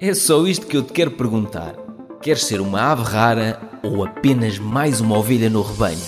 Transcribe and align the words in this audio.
É 0.00 0.12
só 0.14 0.46
isto 0.46 0.66
que 0.66 0.76
eu 0.76 0.82
te 0.82 0.92
quero 0.92 1.12
perguntar. 1.12 1.74
Queres 2.22 2.44
ser 2.44 2.60
uma 2.60 2.80
ave 2.92 3.02
rara 3.02 3.60
ou 3.82 4.04
apenas 4.04 4.58
mais 4.58 5.00
uma 5.00 5.18
ovelha 5.18 5.48
no 5.50 5.62
rebanho? 5.62 5.98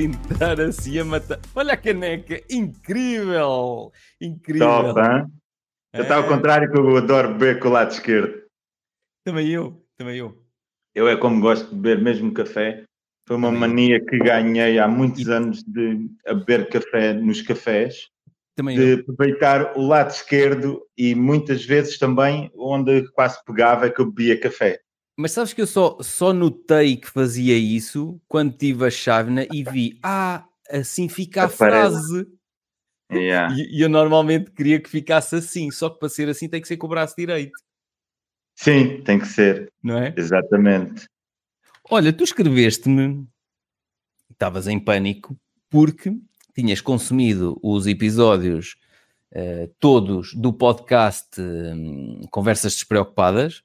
Entrar 0.00 0.60
assim 0.60 0.98
a 0.98 1.04
matar. 1.04 1.40
Olha 1.54 1.74
a 1.74 1.76
caneca! 1.76 2.40
Incrível! 2.48 3.92
Incrível! 4.20 4.68
Top, 4.94 5.00
hein? 5.00 5.26
Eu 5.92 6.02
estava 6.02 6.22
ao 6.24 6.30
É. 6.32 6.36
contrário 6.36 6.70
que 6.70 6.78
eu 6.78 6.96
adoro 6.96 7.32
beber 7.32 7.58
com 7.60 7.68
o 7.68 7.72
lado 7.72 7.90
esquerdo. 7.90 8.42
Também 9.24 9.48
eu, 9.48 9.82
também 9.96 10.16
eu. 10.18 10.40
Eu 10.94 11.08
é 11.08 11.16
como 11.16 11.40
gosto 11.40 11.68
de 11.70 11.74
beber 11.74 12.02
mesmo 12.02 12.32
café. 12.32 12.84
Foi 13.28 13.36
uma 13.36 13.52
mania 13.52 14.00
que 14.02 14.16
ganhei 14.18 14.78
há 14.78 14.88
muitos 14.88 15.26
E- 15.26 15.30
anos 15.30 15.62
de 15.62 16.08
a 16.26 16.32
beber 16.32 16.66
café 16.70 17.12
nos 17.12 17.42
cafés, 17.42 18.08
Também 18.56 18.74
de 18.74 18.92
eu. 18.92 19.00
aproveitar 19.00 19.76
o 19.76 19.86
lado 19.86 20.10
esquerdo 20.10 20.80
e 20.96 21.14
muitas 21.14 21.62
vezes 21.62 21.98
também 21.98 22.50
onde 22.56 23.06
quase 23.12 23.38
pegava 23.44 23.84
é 23.86 23.90
que 23.90 24.00
eu 24.00 24.06
bebia 24.10 24.40
café. 24.40 24.80
Mas 25.14 25.32
sabes 25.32 25.52
que 25.52 25.60
eu 25.60 25.66
só, 25.66 25.98
só 26.00 26.32
notei 26.32 26.96
que 26.96 27.10
fazia 27.10 27.54
isso 27.54 28.18
quando 28.26 28.56
tive 28.56 28.86
a 28.86 28.90
chávena 28.90 29.46
e 29.52 29.62
vi, 29.62 29.98
ah, 30.02 30.46
assim 30.70 31.06
fica 31.06 31.42
a 31.42 31.44
Aparece. 31.44 31.58
frase. 31.98 32.26
Yeah. 33.12 33.54
E, 33.54 33.76
e 33.78 33.82
eu 33.82 33.90
normalmente 33.90 34.50
queria 34.52 34.80
que 34.80 34.88
ficasse 34.88 35.36
assim, 35.36 35.70
só 35.70 35.90
que 35.90 35.98
para 35.98 36.08
ser 36.08 36.30
assim 36.30 36.48
tem 36.48 36.62
que 36.62 36.68
ser 36.68 36.78
com 36.78 36.86
o 36.86 36.90
braço 36.90 37.14
direito, 37.14 37.52
Sim, 38.54 39.02
tem 39.02 39.18
que 39.18 39.26
ser, 39.26 39.70
não 39.82 39.98
é? 39.98 40.14
exatamente. 40.16 41.06
Olha, 41.90 42.12
tu 42.12 42.22
escreveste-me, 42.22 43.26
estavas 44.30 44.68
em 44.68 44.78
pânico, 44.78 45.34
porque 45.70 46.14
tinhas 46.54 46.82
consumido 46.82 47.58
os 47.62 47.86
episódios 47.86 48.76
eh, 49.32 49.70
todos 49.80 50.34
do 50.34 50.52
podcast 50.52 51.40
hum, 51.40 52.20
Conversas 52.30 52.74
Despreocupadas 52.74 53.62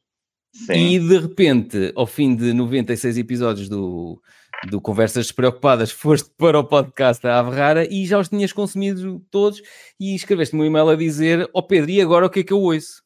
Sim. 0.54 0.74
e 0.74 1.00
de 1.00 1.18
repente, 1.18 1.92
ao 1.98 2.08
fim 2.08 2.34
de 2.34 2.54
96 2.54 3.18
episódios 3.18 3.68
do, 3.68 4.22
do 4.70 4.80
Conversas 4.80 5.26
Despreocupadas, 5.26 5.92
foste 5.92 6.30
para 6.38 6.60
o 6.60 6.64
podcast 6.64 7.22
da 7.22 7.40
Ave 7.40 7.58
Rara 7.58 7.94
e 7.94 8.06
já 8.06 8.18
os 8.18 8.30
tinhas 8.30 8.54
consumido 8.54 9.20
todos 9.30 9.62
e 10.00 10.16
escreveste-me 10.16 10.62
um 10.62 10.66
e-mail 10.66 10.88
a 10.88 10.96
dizer, 10.96 11.50
ó 11.54 11.62
Pedro, 11.62 11.92
e 11.92 12.02
agora 12.02 12.26
o 12.26 12.30
que 12.30 12.40
é 12.40 12.44
que 12.46 12.54
eu 12.54 12.62
ouço? 12.62 13.04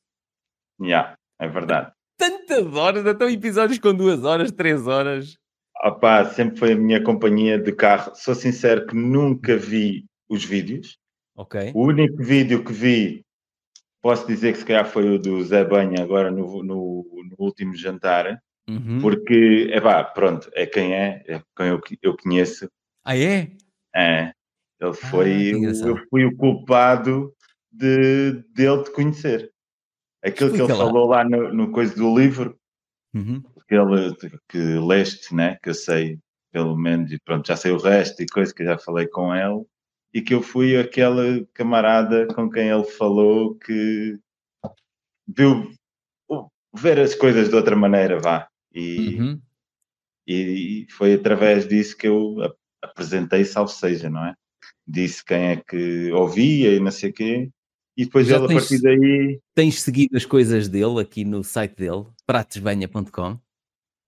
Yeah, 0.80 1.18
é 1.40 1.48
verdade. 1.48 1.97
Tantas 2.18 2.74
horas, 2.76 3.06
até 3.06 3.26
episódios 3.32 3.80
com 3.80 3.94
duas 3.94 4.24
horas, 4.24 4.52
três 4.52 4.88
horas. 4.88 5.38
Opá, 5.86 6.26
sempre 6.26 6.58
foi 6.58 6.72
a 6.74 6.76
minha 6.76 7.04
companhia 7.04 7.60
de 7.60 7.72
carro. 7.72 8.12
Sou 8.16 8.34
sincero 8.34 8.88
que 8.88 8.96
nunca 8.96 9.56
vi 9.56 10.06
os 10.28 10.44
vídeos. 10.44 10.98
Ok. 11.36 11.72
O 11.76 11.86
único 11.86 12.24
vídeo 12.24 12.64
que 12.64 12.74
vi, 12.74 13.24
posso 14.02 14.26
dizer 14.26 14.54
que 14.54 14.58
se 14.60 14.66
calhar 14.66 14.88
foi 14.88 15.08
o 15.08 15.20
do 15.20 15.44
Zé 15.44 15.64
Banha, 15.64 16.02
agora 16.02 16.32
no, 16.32 16.64
no, 16.64 17.06
no 17.30 17.36
último 17.38 17.76
jantar, 17.76 18.42
Uhum. 18.70 19.00
porque, 19.00 19.70
é 19.72 19.80
pá, 19.80 20.04
pronto, 20.04 20.50
é 20.54 20.66
quem 20.66 20.94
é, 20.94 21.24
é 21.26 21.42
quem 21.56 21.68
eu, 21.68 21.80
eu 22.02 22.18
conheço. 22.18 22.68
Ah, 23.06 23.18
é? 23.18 23.50
É, 23.96 24.34
ele 24.82 24.94
foi, 24.94 25.30
que 25.52 25.56
o- 25.56 25.58
engraçado. 25.60 25.88
eu 25.88 25.98
fui 26.10 26.26
o 26.26 26.36
culpado 26.36 27.34
de, 27.72 28.44
dele 28.54 28.84
te 28.84 28.92
conhecer. 28.92 29.50
Aquilo 30.28 30.50
que 30.52 30.56
ele 30.56 30.64
Explica 30.64 30.74
lá. 30.76 30.86
falou 30.86 31.08
lá 31.08 31.24
no, 31.24 31.54
no 31.54 31.72
coisa 31.72 31.96
do 31.96 32.18
livro, 32.18 32.58
Uhum. 33.14 33.42
que 33.68 33.76
ele 33.76 34.16
que 34.50 34.58
leste, 34.58 35.34
né? 35.34 35.58
Que 35.64 35.70
eu 35.70 35.74
sei, 35.74 36.20
pelo 36.52 36.76
menos, 36.78 37.12
e 37.12 37.20
pronto, 37.20 37.48
já 37.48 37.56
sei 37.56 37.72
o 37.72 37.78
resto 37.78 38.22
e 38.22 38.28
coisa 38.28 38.54
que 38.54 38.62
eu 38.64 38.68
já 38.68 38.78
falei 38.78 39.08
com 39.08 39.34
ele, 39.34 39.64
e 40.14 40.22
que 40.22 40.34
eu 40.34 40.42
fui 40.42 40.78
aquela 40.78 41.24
camarada 41.54 42.28
com 42.28 42.50
quem 42.50 42.70
ele 42.70 42.84
falou 42.84 43.56
que 43.56 44.18
viu 45.28 45.72
ver 46.74 47.00
as 47.00 47.16
coisas 47.16 47.50
de 47.50 47.56
outra 47.56 47.76
maneira, 47.76 48.20
vá. 48.20 48.48
E, 48.74 49.20
Uhum. 49.20 49.42
e 50.28 50.86
foi 50.92 51.14
através 51.14 51.68
disso 51.68 51.98
que 51.98 52.08
eu 52.08 52.42
ap- 52.44 52.58
apresentei, 52.82 53.44
salvo 53.46 53.72
seja, 53.72 54.10
não 54.10 54.26
é? 54.26 54.34
Disse 54.86 55.24
quem 55.24 55.44
é 55.52 55.56
que 55.58 56.12
ouvia 56.12 56.74
e 56.76 56.80
não 56.80 56.92
sei 56.92 57.10
o 57.10 57.14
quê. 57.14 57.50
E 57.98 58.06
depois 58.06 58.28
Já 58.28 58.36
ele, 58.36 58.46
a 58.46 58.48
tens- 58.48 58.60
partir 58.70 58.82
daí, 58.82 59.40
Tens 59.56 59.82
seguido 59.82 60.16
as 60.16 60.26
coisas 60.26 60.68
dele 60.68 61.02
aqui 61.02 61.26
no 61.26 61.44
site 61.44 61.76
dele, 61.76 62.06
pratosbanha.com. 62.28 63.40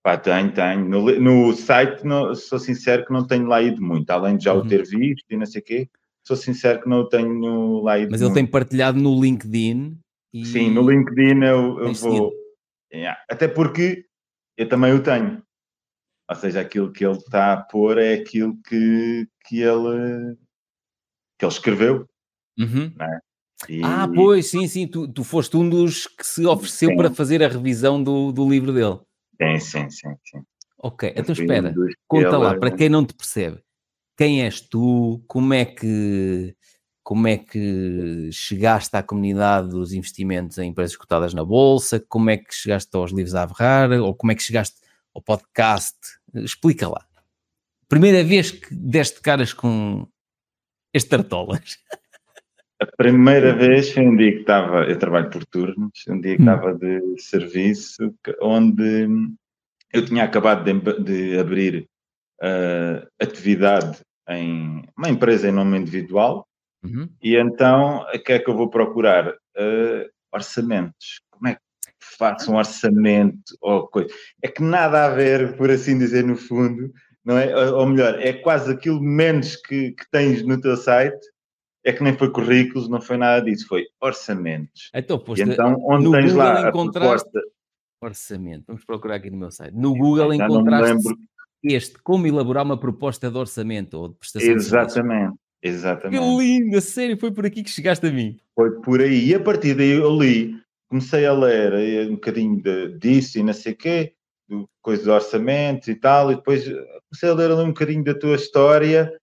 Pá, 0.02 0.16
tenho, 0.16 0.52
tenho. 0.54 0.88
No, 0.88 1.20
no 1.20 1.52
site, 1.54 2.04
não- 2.06 2.34
sou 2.34 2.58
sincero 2.58 3.04
que 3.04 3.12
não 3.12 3.26
tenho 3.26 3.46
lá 3.46 3.60
ido 3.60 3.82
muito, 3.82 4.08
além 4.10 4.36
de 4.36 4.44
já 4.44 4.54
Uhum. 4.54 4.60
o 4.60 4.68
ter 4.68 4.86
visto 4.86 5.24
e 5.28 5.36
não 5.36 5.44
sei 5.44 5.60
o 5.60 5.64
quê. 5.64 5.90
Sou 6.26 6.36
sincero 6.36 6.82
que 6.82 6.88
não 6.88 7.08
tenho 7.08 7.80
lá 7.82 7.98
ido 7.98 8.10
Mas 8.12 8.20
ele 8.20 8.32
tem 8.32 8.42
muito. 8.44 8.52
partilhado 8.52 8.98
no 9.00 9.20
LinkedIn. 9.20 9.98
E... 10.32 10.44
Sim, 10.46 10.70
no 10.70 10.88
LinkedIn 10.88 11.42
eu, 11.42 11.80
eu 11.80 11.92
vou. 11.94 12.32
Yeah. 12.92 13.20
Até 13.28 13.48
porque 13.48 14.04
eu 14.56 14.68
também 14.68 14.92
o 14.94 15.02
tenho. 15.02 15.42
Ou 16.30 16.36
seja, 16.36 16.60
aquilo 16.60 16.92
que 16.92 17.04
ele 17.04 17.16
está 17.16 17.52
a 17.54 17.56
pôr 17.62 17.98
é 17.98 18.14
aquilo 18.14 18.56
que, 18.62 19.26
que, 19.46 19.60
ele, 19.60 20.36
que 21.38 21.44
ele 21.44 21.52
escreveu. 21.52 22.08
Uhum. 22.58 22.92
E- 23.68 23.82
Ah, 23.84 24.08
pois, 24.12 24.46
sim, 24.46 24.66
sim. 24.66 24.86
Tu, 24.86 25.08
tu 25.08 25.24
foste 25.24 25.56
um 25.56 25.68
dos 25.68 26.06
que 26.06 26.26
se 26.26 26.46
ofereceu 26.46 26.90
Sim. 26.90 26.96
para 26.96 27.10
fazer 27.10 27.42
a 27.42 27.48
revisão 27.48 28.02
do, 28.02 28.32
do 28.32 28.48
livro 28.48 28.72
dele. 28.72 28.98
Sim, 29.40 29.60
sim, 29.60 29.90
sim. 29.90 30.14
sim. 30.24 30.42
Ok, 30.82 31.12
então 31.14 31.32
espera. 31.32 31.74
Conta 32.08 32.38
lá, 32.38 32.58
para 32.58 32.70
quem 32.70 32.88
não 32.88 33.04
te 33.04 33.12
percebe, 33.12 33.62
quem 34.16 34.42
és 34.42 34.60
tu, 34.60 35.22
como 35.26 35.52
é 35.52 35.64
que 35.64 36.56
como 37.02 37.26
é 37.26 37.36
que 37.38 38.30
chegaste 38.32 38.96
à 38.96 39.02
comunidade 39.02 39.68
dos 39.70 39.92
investimentos 39.92 40.58
em 40.58 40.68
empresas 40.70 40.96
cotadas 40.96 41.34
na 41.34 41.44
Bolsa, 41.44 41.98
como 42.08 42.30
é 42.30 42.36
que 42.36 42.54
chegaste 42.54 42.94
aos 42.96 43.10
livros 43.10 43.34
a 43.34 43.42
Averrar, 43.42 43.90
ou 44.00 44.14
como 44.14 44.30
é 44.30 44.34
que 44.34 44.42
chegaste 44.42 44.76
ao 45.14 45.20
podcast, 45.20 45.96
explica 46.34 46.88
lá. 46.88 47.04
Primeira 47.88 48.22
vez 48.22 48.52
que 48.52 48.72
deste 48.72 49.20
caras 49.20 49.52
com 49.52 50.06
este 50.94 51.08
tartolas. 51.10 51.78
A 52.80 52.86
primeira 52.96 53.52
vez 53.54 53.92
foi 53.92 54.06
um 54.06 54.16
dia 54.16 54.32
que 54.32 54.40
estava, 54.40 54.84
eu 54.84 54.98
trabalho 54.98 55.28
por 55.28 55.44
turnos, 55.44 55.90
um 56.08 56.18
dia 56.20 56.36
que 56.36 56.42
Hum. 56.42 56.50
estava 56.50 56.74
de 56.74 57.20
serviço, 57.20 58.14
onde 58.40 59.06
eu 59.92 60.04
tinha 60.04 60.24
acabado 60.24 60.64
de, 60.64 61.02
de 61.04 61.38
abrir 61.38 61.86
ah, 62.40 63.06
atividade 63.20 63.98
em 64.28 64.82
uma 64.96 65.10
empresa 65.10 65.48
em 65.48 65.52
nome 65.52 65.78
individual, 65.78 66.46
Uhum. 66.82 67.10
e 67.22 67.36
então 67.36 68.06
o 68.14 68.18
que 68.18 68.32
é 68.32 68.38
que 68.38 68.48
eu 68.48 68.56
vou 68.56 68.70
procurar? 68.70 69.34
Ah, 69.54 70.06
orçamentos. 70.32 71.20
Como 71.30 71.48
é 71.48 71.54
que 71.56 71.60
faço 72.16 72.50
um 72.50 72.56
orçamento 72.56 73.54
ou 73.60 73.86
coisa? 73.88 74.08
É 74.42 74.48
que 74.48 74.62
nada 74.62 75.04
a 75.04 75.10
ver, 75.10 75.56
por 75.58 75.70
assim 75.70 75.98
dizer, 75.98 76.24
no 76.24 76.36
fundo, 76.36 76.90
não 77.22 77.36
é? 77.36 77.54
Ou 77.54 77.80
ou 77.80 77.86
melhor, 77.86 78.18
é 78.20 78.32
quase 78.32 78.72
aquilo 78.72 79.02
menos 79.02 79.56
que, 79.56 79.92
que 79.92 80.08
tens 80.10 80.42
no 80.42 80.58
teu 80.58 80.76
site. 80.76 81.18
É 81.84 81.92
que 81.92 82.02
nem 82.02 82.16
foi 82.16 82.30
currículos, 82.30 82.88
não 82.88 83.00
foi 83.00 83.16
nada 83.16 83.42
disso, 83.42 83.66
foi 83.66 83.86
orçamentos. 84.00 84.90
Então, 84.94 85.18
posto 85.18 85.42
então, 85.42 85.76
onde 85.80 86.04
no 86.04 86.12
tens 86.12 86.32
Google 86.32 86.38
lá 86.38 86.68
a 86.68 86.72
proposta, 86.72 87.40
orçamento. 88.02 88.64
Vamos 88.66 88.84
procurar 88.84 89.16
aqui 89.16 89.30
no 89.30 89.36
meu 89.36 89.50
site. 89.50 89.74
No 89.74 89.94
Google 89.94 90.34
já 90.34 90.44
encontraste 90.44 91.08
este, 91.62 91.98
como 92.02 92.26
elaborar 92.26 92.64
uma 92.64 92.78
proposta 92.78 93.30
de 93.30 93.36
orçamento 93.36 93.94
ou 93.98 94.08
de 94.08 94.14
prestação 94.16 94.56
de 94.56 94.62
serviços. 94.62 94.72
exatamente, 94.72 95.36
Que 95.62 95.68
exatamente. 95.68 96.36
lindo, 96.38 96.76
a 96.76 96.80
sério, 96.80 97.18
foi 97.18 97.30
por 97.30 97.44
aqui 97.44 97.62
que 97.62 97.70
chegaste 97.70 98.06
a 98.06 98.10
mim. 98.10 98.38
Foi 98.54 98.80
por 98.80 99.00
aí. 99.00 99.28
E 99.28 99.34
a 99.34 99.40
partir 99.40 99.74
daí 99.74 99.90
eu 99.90 100.18
li, 100.18 100.58
comecei 100.88 101.26
a 101.26 101.32
ler 101.32 101.72
eh, 101.74 102.06
um 102.08 102.14
bocadinho 102.14 102.60
de, 102.62 102.98
disso 102.98 103.38
e 103.38 103.42
não 103.42 103.52
sei 103.52 103.72
o 103.72 103.76
quê, 103.76 104.14
do, 104.48 104.68
coisa 104.82 105.02
de 105.02 105.10
orçamentos 105.10 105.88
e 105.88 105.94
tal, 105.94 106.32
e 106.32 106.36
depois 106.36 106.66
eh, 106.66 107.00
comecei 107.10 107.28
a 107.28 107.34
ler 107.34 107.50
ali 107.50 107.62
um 107.62 107.68
bocadinho 107.68 108.02
da 108.02 108.14
tua 108.14 108.36
história 108.36 109.14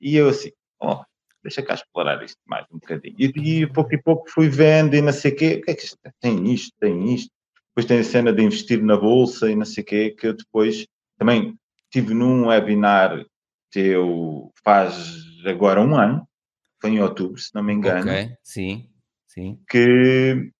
e 0.00 0.16
eu 0.16 0.28
assim, 0.28 0.50
ó, 0.80 1.04
deixa 1.48 1.62
cá 1.62 1.74
explorar 1.74 2.22
isto 2.22 2.38
mais 2.46 2.66
um 2.70 2.78
bocadinho. 2.78 3.16
E, 3.18 3.62
e 3.62 3.66
pouco 3.66 3.94
e 3.94 3.98
pouco 4.00 4.30
fui 4.30 4.48
vendo 4.48 4.94
e 4.94 5.00
não 5.00 5.12
sei 5.12 5.32
o 5.32 5.36
quê, 5.36 5.54
o 5.54 5.64
que 5.64 5.70
é 5.70 5.74
que 5.74 5.84
isto 5.84 5.98
tem 6.20 6.52
isto, 6.52 6.72
tem 6.78 7.14
isto. 7.14 7.30
Depois 7.70 7.86
tem 7.86 7.98
a 7.98 8.04
cena 8.04 8.32
de 8.32 8.42
investir 8.42 8.82
na 8.82 8.96
bolsa 8.96 9.50
e 9.50 9.56
não 9.56 9.64
sei 9.64 9.82
o 9.82 9.86
quê, 9.86 10.10
que 10.10 10.26
eu 10.26 10.36
depois 10.36 10.86
também 11.18 11.56
tive 11.90 12.12
num 12.14 12.48
webinar 12.48 13.24
teu 13.70 14.52
faz 14.64 15.16
agora 15.46 15.80
um 15.80 15.96
ano, 15.96 16.26
foi 16.80 16.90
em 16.90 17.00
outubro, 17.00 17.40
se 17.40 17.54
não 17.54 17.62
me 17.62 17.72
engano 17.72 18.10
Ok, 18.10 18.36
sim, 18.42 18.88
sim. 19.26 19.58
que, 19.68 20.50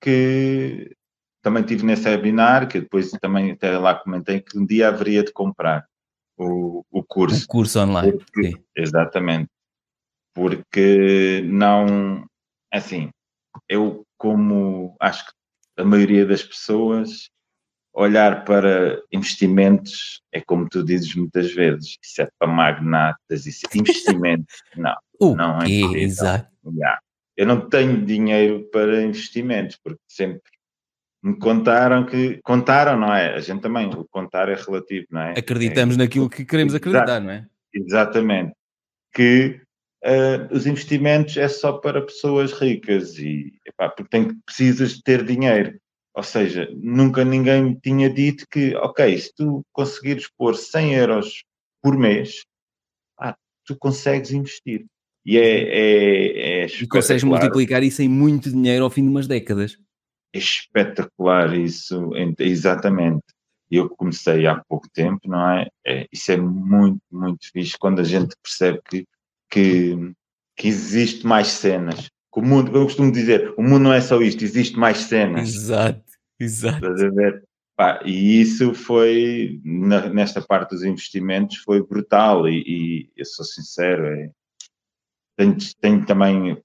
que 0.00 0.96
também 1.42 1.62
tive 1.62 1.84
nesse 1.84 2.08
webinar, 2.08 2.68
que 2.68 2.80
depois 2.80 3.10
também 3.12 3.52
até 3.52 3.78
lá 3.78 3.94
comentei 3.94 4.40
que 4.40 4.58
um 4.58 4.66
dia 4.66 4.88
haveria 4.88 5.22
de 5.22 5.32
comprar 5.32 5.86
o, 6.36 6.84
o 6.90 7.02
curso. 7.02 7.46
curso 7.46 7.80
online. 7.80 8.12
Porque-. 8.12 8.60
Exatamente. 8.76 9.50
Porque 10.38 11.42
não, 11.46 12.24
assim, 12.72 13.10
eu 13.68 14.04
como 14.16 14.94
acho 15.00 15.26
que 15.26 15.32
a 15.78 15.84
maioria 15.84 16.24
das 16.24 16.44
pessoas 16.44 17.28
olhar 17.92 18.44
para 18.44 19.02
investimentos 19.10 20.22
é 20.32 20.40
como 20.40 20.68
tu 20.68 20.84
dizes 20.84 21.12
muitas 21.16 21.52
vezes, 21.52 21.96
isso 22.00 22.22
é 22.22 22.28
para 22.38 22.46
magnatas, 22.46 23.46
isso 23.46 23.66
é 23.66 23.78
investimentos, 23.78 24.62
não, 24.78 24.94
não 25.34 25.58
é. 25.60 25.68
Exato. 25.98 26.48
Yeah. 26.72 27.00
Eu 27.36 27.44
não 27.44 27.68
tenho 27.68 28.06
dinheiro 28.06 28.68
para 28.70 29.02
investimentos, 29.02 29.76
porque 29.82 29.98
sempre 30.08 30.40
me 31.20 31.36
contaram 31.36 32.06
que. 32.06 32.38
Contaram, 32.44 32.96
não 32.96 33.12
é? 33.12 33.34
A 33.34 33.40
gente 33.40 33.60
também, 33.60 33.88
o 33.88 34.06
contar 34.08 34.48
é 34.48 34.54
relativo, 34.54 35.08
não 35.10 35.20
é? 35.20 35.32
Acreditamos 35.36 35.96
É- 35.96 35.98
naquilo 35.98 36.30
que 36.30 36.44
queremos 36.44 36.76
acreditar, 36.76 37.18
não 37.18 37.30
é? 37.32 37.44
Exatamente. 37.74 38.52
Que 39.12 39.60
eh, 40.02 40.48
os 40.50 40.66
investimentos 40.66 41.36
é 41.36 41.48
só 41.48 41.72
para 41.72 42.04
pessoas 42.04 42.52
ricas 42.52 43.18
e 43.18 43.52
epá, 43.66 43.88
porque 43.88 44.10
tem, 44.10 44.38
precisas 44.40 44.94
de 44.94 45.02
ter 45.02 45.24
dinheiro. 45.24 45.78
Ou 46.14 46.22
seja, 46.22 46.68
nunca 46.74 47.24
ninguém 47.24 47.62
me 47.62 47.80
tinha 47.80 48.10
dito 48.10 48.44
que, 48.50 48.74
ok, 48.76 49.18
se 49.18 49.32
tu 49.34 49.64
conseguires 49.72 50.28
pôr 50.36 50.56
100 50.56 50.94
euros 50.94 51.44
por 51.82 51.96
mês, 51.96 52.44
ah, 53.18 53.36
tu 53.64 53.76
consegues 53.78 54.32
investir. 54.32 54.84
E 55.24 55.36
é, 55.38 55.42
é, 55.42 56.64
é 56.64 56.66
E 56.66 56.86
consegues 56.88 57.22
multiplicar 57.22 57.82
isso 57.82 58.02
em 58.02 58.08
muito 58.08 58.50
dinheiro 58.50 58.84
ao 58.84 58.90
fim 58.90 59.02
de 59.02 59.08
umas 59.08 59.26
décadas. 59.26 59.78
É 60.32 60.38
espetacular 60.38 61.54
isso, 61.54 62.16
ent- 62.16 62.40
exatamente. 62.40 63.22
Eu 63.70 63.88
comecei 63.90 64.46
há 64.46 64.62
pouco 64.68 64.88
tempo, 64.90 65.20
não 65.28 65.50
é? 65.50 65.68
É, 65.86 66.06
Isso 66.10 66.32
é 66.32 66.36
muito, 66.36 67.00
muito 67.10 67.50
fixe 67.52 67.76
quando 67.78 68.00
a 68.00 68.04
gente 68.04 68.34
percebe 68.42 68.80
que, 68.88 69.04
que, 69.50 70.12
que 70.56 70.68
existe 70.68 71.26
mais 71.26 71.48
cenas. 71.48 72.08
Que 72.32 72.40
o 72.40 72.42
mundo, 72.42 72.76
eu 72.76 72.84
costumo 72.84 73.10
dizer, 73.10 73.54
o 73.56 73.62
mundo 73.62 73.84
não 73.84 73.92
é 73.92 74.00
só 74.00 74.20
isto, 74.20 74.44
existe 74.44 74.76
mais 74.78 74.98
cenas. 74.98 75.48
Exato, 75.54 76.02
exato. 76.38 76.76
Estás 76.76 77.02
a 77.02 77.10
ver? 77.10 77.42
Pá, 77.76 78.00
e 78.04 78.40
isso 78.40 78.74
foi, 78.74 79.60
na- 79.64 80.08
nesta 80.08 80.40
parte 80.42 80.70
dos 80.70 80.82
investimentos, 80.84 81.58
foi 81.58 81.82
brutal. 81.86 82.48
E, 82.48 82.62
e 82.66 83.10
eu 83.16 83.24
sou 83.24 83.44
sincero, 83.44 84.04
é, 84.06 84.30
tenho, 85.36 85.56
tenho 85.80 86.04
também 86.04 86.60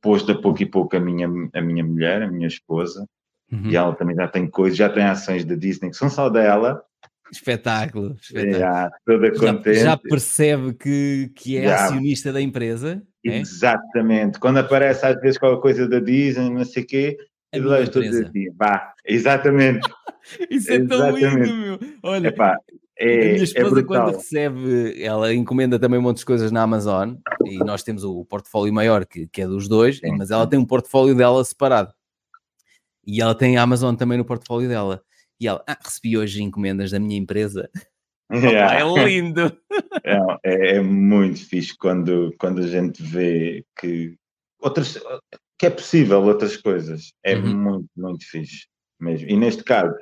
posto 0.00 0.30
a 0.32 0.40
pouco 0.40 0.62
e 0.62 0.66
pouco 0.66 0.96
a 0.96 1.00
minha, 1.00 1.26
a 1.52 1.60
minha 1.60 1.84
mulher, 1.84 2.22
a 2.22 2.30
minha 2.30 2.46
esposa, 2.46 3.06
Uhum. 3.50 3.70
e 3.70 3.76
ela 3.76 3.94
também 3.94 4.16
já 4.16 4.26
tem 4.26 4.48
coisas, 4.50 4.76
já 4.76 4.88
tem 4.88 5.04
ações 5.04 5.44
da 5.44 5.54
Disney 5.54 5.90
que 5.90 5.96
são 5.96 6.10
só 6.10 6.28
dela, 6.28 6.82
Espetáculo, 7.30 8.16
espetáculo. 8.20 8.58
já, 8.58 8.90
toda 9.04 9.34
Já, 9.34 9.40
contente. 9.40 9.78
já 9.80 9.96
percebe 9.96 10.74
que, 10.74 11.30
que 11.34 11.58
é 11.58 11.64
Já. 11.64 11.84
acionista 11.86 12.32
da 12.32 12.40
empresa, 12.40 13.02
é? 13.26 13.38
Exatamente. 13.38 14.38
Quando 14.38 14.58
aparece 14.58 15.04
às 15.04 15.20
vezes 15.20 15.38
qualquer 15.38 15.60
coisa 15.60 15.88
da 15.88 15.98
Disney, 15.98 16.50
não 16.50 16.64
sei 16.64 16.82
o 16.82 16.86
quê, 16.86 17.16
A 17.52 17.58
eu 17.58 17.82
estou 17.82 18.02
a 18.02 18.04
dizer 18.04 18.26
assim, 18.26 18.50
vá, 18.56 18.92
exatamente. 19.04 19.80
Isso 20.50 20.72
é 20.72 20.84
tão 20.84 21.08
Exatamente. 21.16 21.50
lindo, 21.50 21.56
meu. 21.56 21.78
Olha, 22.02 22.28
Epá, 22.28 22.52
a 22.54 22.58
é, 22.98 23.16
minha 23.16 23.40
é 23.40 23.42
esposa, 23.42 23.70
brutal. 23.70 23.86
quando 24.04 24.16
recebe, 24.16 25.02
ela 25.02 25.34
encomenda 25.34 25.78
também 25.78 25.98
um 25.98 26.02
monte 26.02 26.18
de 26.18 26.24
coisas 26.24 26.50
na 26.50 26.62
Amazon 26.62 27.14
e 27.44 27.58
nós 27.58 27.82
temos 27.82 28.04
o 28.04 28.24
portfólio 28.24 28.72
maior 28.72 29.04
que, 29.04 29.26
que 29.26 29.42
é 29.42 29.46
dos 29.46 29.68
dois, 29.68 29.98
Sim, 29.98 30.16
mas 30.16 30.30
ela 30.30 30.46
tem 30.46 30.58
um 30.58 30.64
portfólio 30.64 31.14
dela 31.14 31.44
separado 31.44 31.92
e 33.06 33.20
ela 33.20 33.34
tem 33.34 33.56
a 33.56 33.62
Amazon 33.62 33.94
também 33.94 34.18
no 34.18 34.24
portfólio 34.24 34.68
dela. 34.68 35.02
E 35.40 35.46
ela, 35.46 35.62
ah, 35.66 35.76
recebi 35.82 36.16
hoje 36.16 36.42
encomendas 36.42 36.90
da 36.90 36.98
minha 36.98 37.18
empresa. 37.18 37.68
Yeah. 38.28 38.84
Opa, 38.84 39.00
é 39.00 39.04
lindo! 39.04 39.56
É, 40.02 40.18
é- 40.44 40.76
é 40.78 40.80
muito 40.80 41.46
fixe 41.46 41.76
quando, 41.78 42.34
quando 42.40 42.60
a 42.60 42.66
gente 42.66 43.00
vê 43.00 43.64
que 43.78 44.16
outras 44.60 44.98
que 45.56 45.66
é 45.66 45.70
possível 45.70 46.24
outras 46.24 46.56
coisas. 46.56 47.12
É 47.24 47.36
Uhum. 47.36 47.56
muito, 47.56 47.86
muito 47.96 48.24
fixe 48.28 48.66
mesmo. 49.00 49.28
E 49.30 49.36
neste 49.36 49.62
caso, 49.62 49.94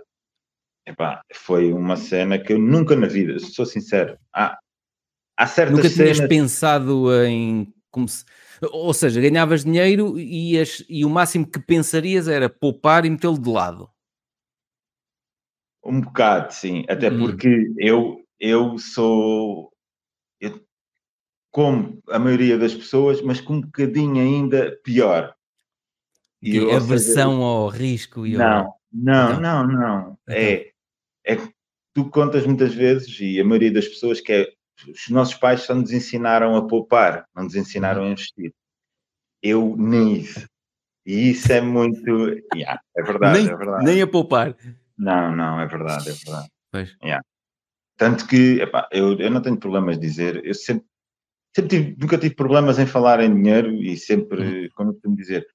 epá, 0.88 1.20
foi 1.34 1.70
uma 1.70 1.96
cena 1.98 2.38
que 2.38 2.54
eu 2.54 2.58
nunca 2.58 2.96
na 2.96 3.06
vida, 3.06 3.38
sou 3.40 3.66
sincero, 3.66 4.16
há, 4.34 4.58
há 5.36 5.46
certas 5.46 5.76
Nunca 5.76 5.90
tinhas 5.90 6.16
cenas. 6.16 6.28
pensado 6.28 7.12
em 7.26 7.70
como 7.90 8.08
se- 8.08 8.24
Ou 8.72 8.94
seja, 8.94 9.20
ganhavas 9.20 9.64
dinheiro 9.64 10.18
e, 10.18 10.52
ias- 10.54 10.82
e 10.88 11.04
o 11.04 11.10
máximo 11.10 11.46
que 11.46 11.60
pensarias 11.60 12.26
era 12.26 12.48
poupar 12.48 13.04
e 13.04 13.10
metê-lo 13.10 13.38
de 13.38 13.50
lado. 13.50 13.90
Um 15.84 16.00
bocado, 16.00 16.52
sim. 16.52 16.84
Até 16.88 17.10
Hum. 17.10 17.18
porque 17.18 17.72
eu, 17.78 18.24
eu 18.40 18.78
sou. 18.78 19.72
Eu 20.40 20.60
como 21.50 22.00
a 22.08 22.18
maioria 22.18 22.58
das 22.58 22.74
pessoas, 22.74 23.20
mas 23.22 23.40
com 23.40 23.54
um 23.54 23.60
bocadinho 23.60 24.20
ainda 24.20 24.76
pior. 24.82 25.34
E 26.42 26.56
eu, 26.56 26.64
ou 26.64 26.70
seja, 26.72 26.84
aversão 26.84 27.42
ao 27.42 27.68
risco 27.68 28.26
e 28.26 28.34
ao... 28.34 28.40
Não, 28.40 28.74
não, 28.92 29.28
Então. 29.30 29.40
não, 29.40 29.66
não. 29.66 30.18
É, 30.28 30.70
é 31.24 31.36
que 31.36 31.48
tu 31.94 32.10
contas 32.10 32.44
muitas 32.46 32.74
vezes, 32.74 33.18
e 33.20 33.40
a 33.40 33.44
maioria 33.44 33.72
das 33.72 33.86
pessoas, 33.88 34.20
que 34.20 34.32
é 34.32 34.52
os 34.88 35.08
nossos 35.08 35.34
pais 35.34 35.60
só 35.62 35.74
nos 35.74 35.92
ensinaram 35.92 36.56
a 36.56 36.66
poupar, 36.66 37.24
não 37.34 37.44
nos 37.44 37.54
ensinaram 37.54 38.02
Uhum. 38.02 38.08
a 38.08 38.12
investir. 38.12 38.52
Eu 39.42 39.74
nem 39.78 40.16
isso. 40.16 40.46
E 41.06 41.30
isso 41.30 41.52
é 41.52 41.60
muito. 41.60 42.10
Yeah, 42.54 42.80
é 42.96 43.02
verdade, 43.02 43.38
nem, 43.38 43.52
é 43.52 43.56
verdade. 43.56 43.84
nem 43.84 44.02
a 44.02 44.06
poupar. 44.06 44.56
Não, 44.96 45.34
não, 45.34 45.60
é 45.60 45.66
verdade, 45.66 46.10
é 46.10 46.12
verdade. 46.12 46.48
Pois. 46.70 46.96
Tanto 47.96 48.26
que, 48.26 48.60
epá, 48.60 48.88
eu, 48.90 49.18
eu 49.18 49.30
não 49.30 49.40
tenho 49.40 49.56
problemas 49.58 49.98
de 49.98 50.06
dizer, 50.06 50.44
eu 50.44 50.54
sempre, 50.54 50.86
sempre 51.54 51.68
tive- 51.70 51.96
nunca 51.98 52.18
tive 52.18 52.34
problemas 52.34 52.78
em 52.78 52.86
falar 52.86 53.20
em 53.20 53.34
dinheiro 53.34 53.72
e 53.72 53.96
sempre, 53.96 54.68
como 54.70 54.90
eu 54.90 54.94
costumo 54.94 55.16
dizer, 55.16 55.46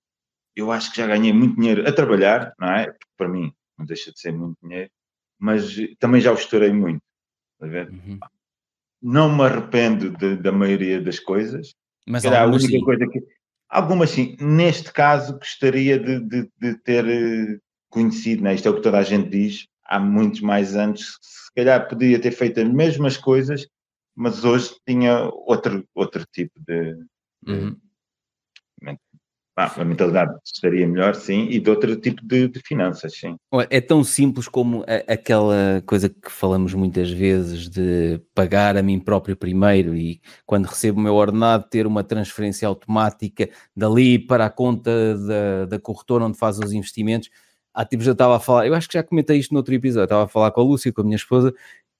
eu 0.56 0.71
acho 0.71 0.91
que 0.91 0.97
já 0.97 1.07
ganhei 1.07 1.33
muito 1.33 1.56
dinheiro 1.57 1.88
a 1.88 1.91
trabalhar, 1.91 2.53
não 2.59 2.69
é? 2.69 2.86
Porque 2.88 3.06
para 3.18 3.27
mim 3.30 3.53
não 3.77 3.86
deixa 3.86 4.12
de 4.12 4.19
ser 4.19 4.31
muito 4.31 4.57
dinheiro, 4.63 4.89
mas 5.38 5.75
também 6.00 6.21
já 6.21 6.31
o 6.31 6.35
estourei 6.35 6.71
muito. 6.71 7.01
a 7.62 7.68
ver? 7.68 7.89
Uhum. 7.89 8.19
Não 9.01 9.35
me 9.35 9.44
arrependo 9.44 10.12
de- 10.18 10.38
da 10.38 10.51
maioria 10.51 11.01
das 11.01 11.19
coisas. 11.19 11.74
Mas 12.07 12.24
calhar 12.24 12.44
a 12.44 12.47
única 12.47 12.68
sim. 12.68 12.81
coisa 12.81 13.06
que. 13.07 13.21
Algumas 13.69 14.09
sim. 14.09 14.35
Neste 14.39 14.92
caso, 14.92 15.38
gostaria 15.38 16.00
de, 16.00 16.19
de- 16.21 16.50
de 16.59 16.77
ter 16.83 17.06
eh, 17.06 17.59
conhecido, 17.89 18.44
né? 18.44 18.53
isto 18.56 18.68
é 18.68 18.71
o 18.71 18.75
que 18.75 18.81
toda 18.81 19.00
a 19.00 19.03
gente 19.03 19.30
diz, 19.30 19.68
há 19.86 20.00
muitos 20.00 20.41
mais 20.41 20.75
anos, 20.75 21.18
se 21.21 21.53
calhar 21.56 21.88
podia 21.88 22.19
ter 22.19 22.31
feito 22.31 22.59
as 22.59 22.69
mesmas 22.69 23.18
coisas, 23.18 23.68
mas 24.15 24.44
hoje 24.44 24.75
tinha 24.88 25.30
outro, 25.45 25.83
outro 25.95 26.25
tipo 26.31 26.59
de. 26.68 26.95
Uhum. 27.47 27.75
pá, 29.56 29.74
a 29.77 29.86
mentalidade 29.86 30.38
estaria 30.45 30.88
melhor, 30.88 31.15
sim, 31.15 31.47
e 31.50 31.59
de 31.59 31.69
outro 31.69 31.95
tipo 31.95 32.25
de, 32.25 32.47
de 32.47 32.59
finanças, 32.59 33.13
sim. 33.18 33.36
É 33.69 33.81
tão 33.81 34.03
simples 34.03 34.47
como 34.47 34.83
a- 34.83 35.13
aquela 35.13 35.81
coisa 35.85 36.07
que 36.07 36.31
falamos 36.31 36.74
muitas 36.74 37.09
vezes 37.09 37.68
de 37.68 38.21
pagar 38.35 38.77
a 38.77 38.83
mim 38.83 39.00
próprio 39.00 39.35
primeiro 39.35 39.95
e 39.95 40.21
quando 40.45 40.65
recebo 40.65 41.00
o 41.00 41.03
meu 41.03 41.15
ordenado 41.15 41.68
ter 41.69 41.88
uma 41.88 42.03
transferência 42.03 42.68
automática 42.68 43.49
dali 43.75 44.19
para 44.19 44.45
a 44.45 44.49
conta 44.49 45.18
da, 45.18 45.66
da 45.66 45.80
corretora 45.80 46.25
onde 46.25 46.37
faz 46.37 46.59
os 46.59 46.71
investimentos. 46.71 47.30
Há 47.80 47.86
tempos 47.86 48.06
eu 48.06 48.12
estava 48.12 48.36
a 48.36 48.42
falar, 48.42 48.68
eu 48.68 48.76
acho 48.76 48.90
que 48.90 48.95
já 48.95 49.02
comentei 49.02 49.40
isto 49.40 49.54
no 49.54 49.57
outro 49.59 49.74
episódio, 49.74 50.04
estava 50.04 50.26
a 50.26 50.28
falar 50.28 50.52
com 50.52 50.59
a 50.59 50.64
Lúcia, 50.66 50.92
com 50.92 51.00
a 51.00 51.04
minha 51.06 51.16
esposa, 51.16 51.56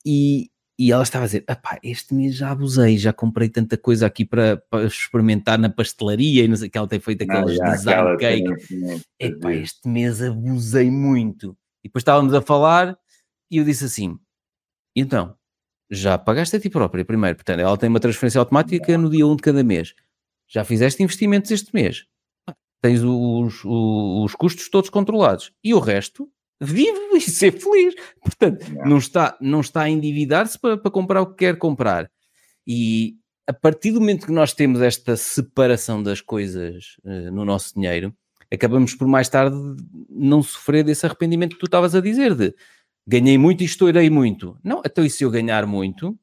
e, 0.06 0.52
e 0.78 0.92
ela 0.92 1.04
estava 1.04 1.24
a 1.24 1.28
dizer: 1.28 1.46
"Epá, 1.50 1.80
este 1.82 2.14
mês 2.14 2.36
já 2.36 2.52
abusei, 2.52 2.98
já 2.98 3.14
comprei 3.14 3.48
tanta 3.48 3.78
coisa 3.78 4.06
aqui 4.06 4.26
para, 4.26 4.58
para 4.70 4.84
experimentar 4.84 5.58
na 5.58 5.70
pastelaria 5.70 6.44
e 6.44 6.50
não 6.50 6.58
sei 6.58 6.70
que 6.70 6.78
ela 6.78 6.86
tem 6.86 7.00
feito 7.00 7.24
aqueles 7.24 7.56
já 7.56 7.76
design 7.76 8.12
aquela 8.12 8.18
cake. 8.18 9.04
Epá, 9.18 9.54
este 9.54 9.88
mês 9.88 10.22
abusei 10.22 10.92
muito. 10.92 11.56
E 11.82 11.88
depois 11.88 12.02
estávamos 12.02 12.34
a 12.34 12.42
falar 12.42 13.00
e 13.50 13.56
eu 13.56 13.64
disse 13.64 13.86
assim: 13.86 14.20
então, 14.94 15.34
já 15.90 16.18
pagaste 16.18 16.58
a 16.58 16.60
ti 16.60 16.70
própria 16.70 17.06
primeiro, 17.06 17.38
portanto, 17.38 17.62
ela 17.62 17.78
tem 17.78 17.88
uma 17.88 18.02
transferência 18.02 18.40
automática 18.40 18.98
no 18.98 19.10
dia 19.10 19.26
1 19.26 19.38
de 19.38 19.42
cada 19.44 19.64
mês. 19.64 19.96
Já 20.46 20.66
fizeste 20.66 21.02
investimentos 21.02 21.52
este 21.52 21.74
mês. 21.74 22.06
Tens 22.82 23.02
os, 23.04 23.64
os, 23.66 23.66
os 23.66 24.36
custos 24.36 24.70
todos 24.70 24.90
controlados. 24.90 25.52
E 25.64 25.74
o 25.74 25.80
resto, 25.80 26.30
vive 26.62 27.00
e 27.16 27.22
ser 27.22 27.52
feliz. 27.52 27.96
Portanto, 28.22 28.66
não 28.86 28.98
está, 28.98 29.38
não 29.42 29.62
está 29.62 29.82
a 29.82 29.90
endividar-se 29.90 30.58
para, 30.60 30.78
para 30.78 30.92
comprar 30.92 31.22
o 31.22 31.28
que 31.28 31.46
quer 31.46 31.58
comprar. 31.58 32.10
E 32.66 33.16
a 33.48 33.54
partir 33.54 33.92
do 33.92 34.00
momento 34.00 34.28
que 34.28 34.32
nós 34.32 34.54
temos 34.54 34.82
esta 34.82 35.18
separação 35.18 36.04
das 36.04 36.22
coisas 36.22 36.98
eh, 37.04 37.32
no 37.32 37.44
nosso 37.44 37.74
dinheiro, 37.74 38.14
acabamos 38.54 38.94
por 38.94 39.08
mais 39.08 39.28
tarde 39.28 39.58
não 40.08 40.44
sofrer 40.44 40.84
desse 40.84 41.06
arrependimento 41.06 41.54
que 41.54 41.60
tu 41.60 41.66
estavas 41.66 41.96
a 41.96 42.02
dizer, 42.02 42.36
de 42.36 42.54
ganhei 43.08 43.40
muito 43.40 43.62
e 43.62 43.66
estourei 43.66 44.08
muito. 44.10 44.56
Não, 44.64 44.84
então 44.86 45.04
e 45.04 45.10
se 45.10 45.24
eu 45.24 45.32
ganhar 45.32 45.66
muito, 45.66 46.16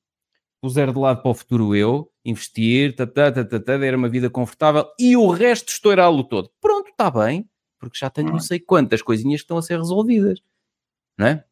puser 0.61 0.93
de 0.93 0.99
lado 0.99 1.23
para 1.23 1.31
o 1.31 1.35
futuro 1.35 1.75
eu, 1.75 2.11
investir, 2.25 2.95
tatá, 2.95 3.31
tatá, 3.31 3.59
tatá, 3.59 3.79
ter 3.79 3.95
uma 3.95 4.09
vida 4.09 4.29
confortável 4.31 4.87
e 4.99 5.17
o 5.17 5.29
resto 5.31 5.69
estourá-lo 5.69 6.25
todo. 6.25 6.51
Pronto, 6.61 6.89
está 6.89 7.11
bem, 7.11 7.49
porque 7.79 7.99
já 7.99 8.11
tenho 8.11 8.31
não 8.31 8.41
sei 8.41 8.59
quantas 8.59 9.03
coisinhas 9.03 9.41
que 9.41 9.45
estão 9.45 9.59
a 9.59 9.63
ser 9.63 9.79
resolvidas. 9.79 10.41
Não 11.19 11.27
é? 11.27 11.45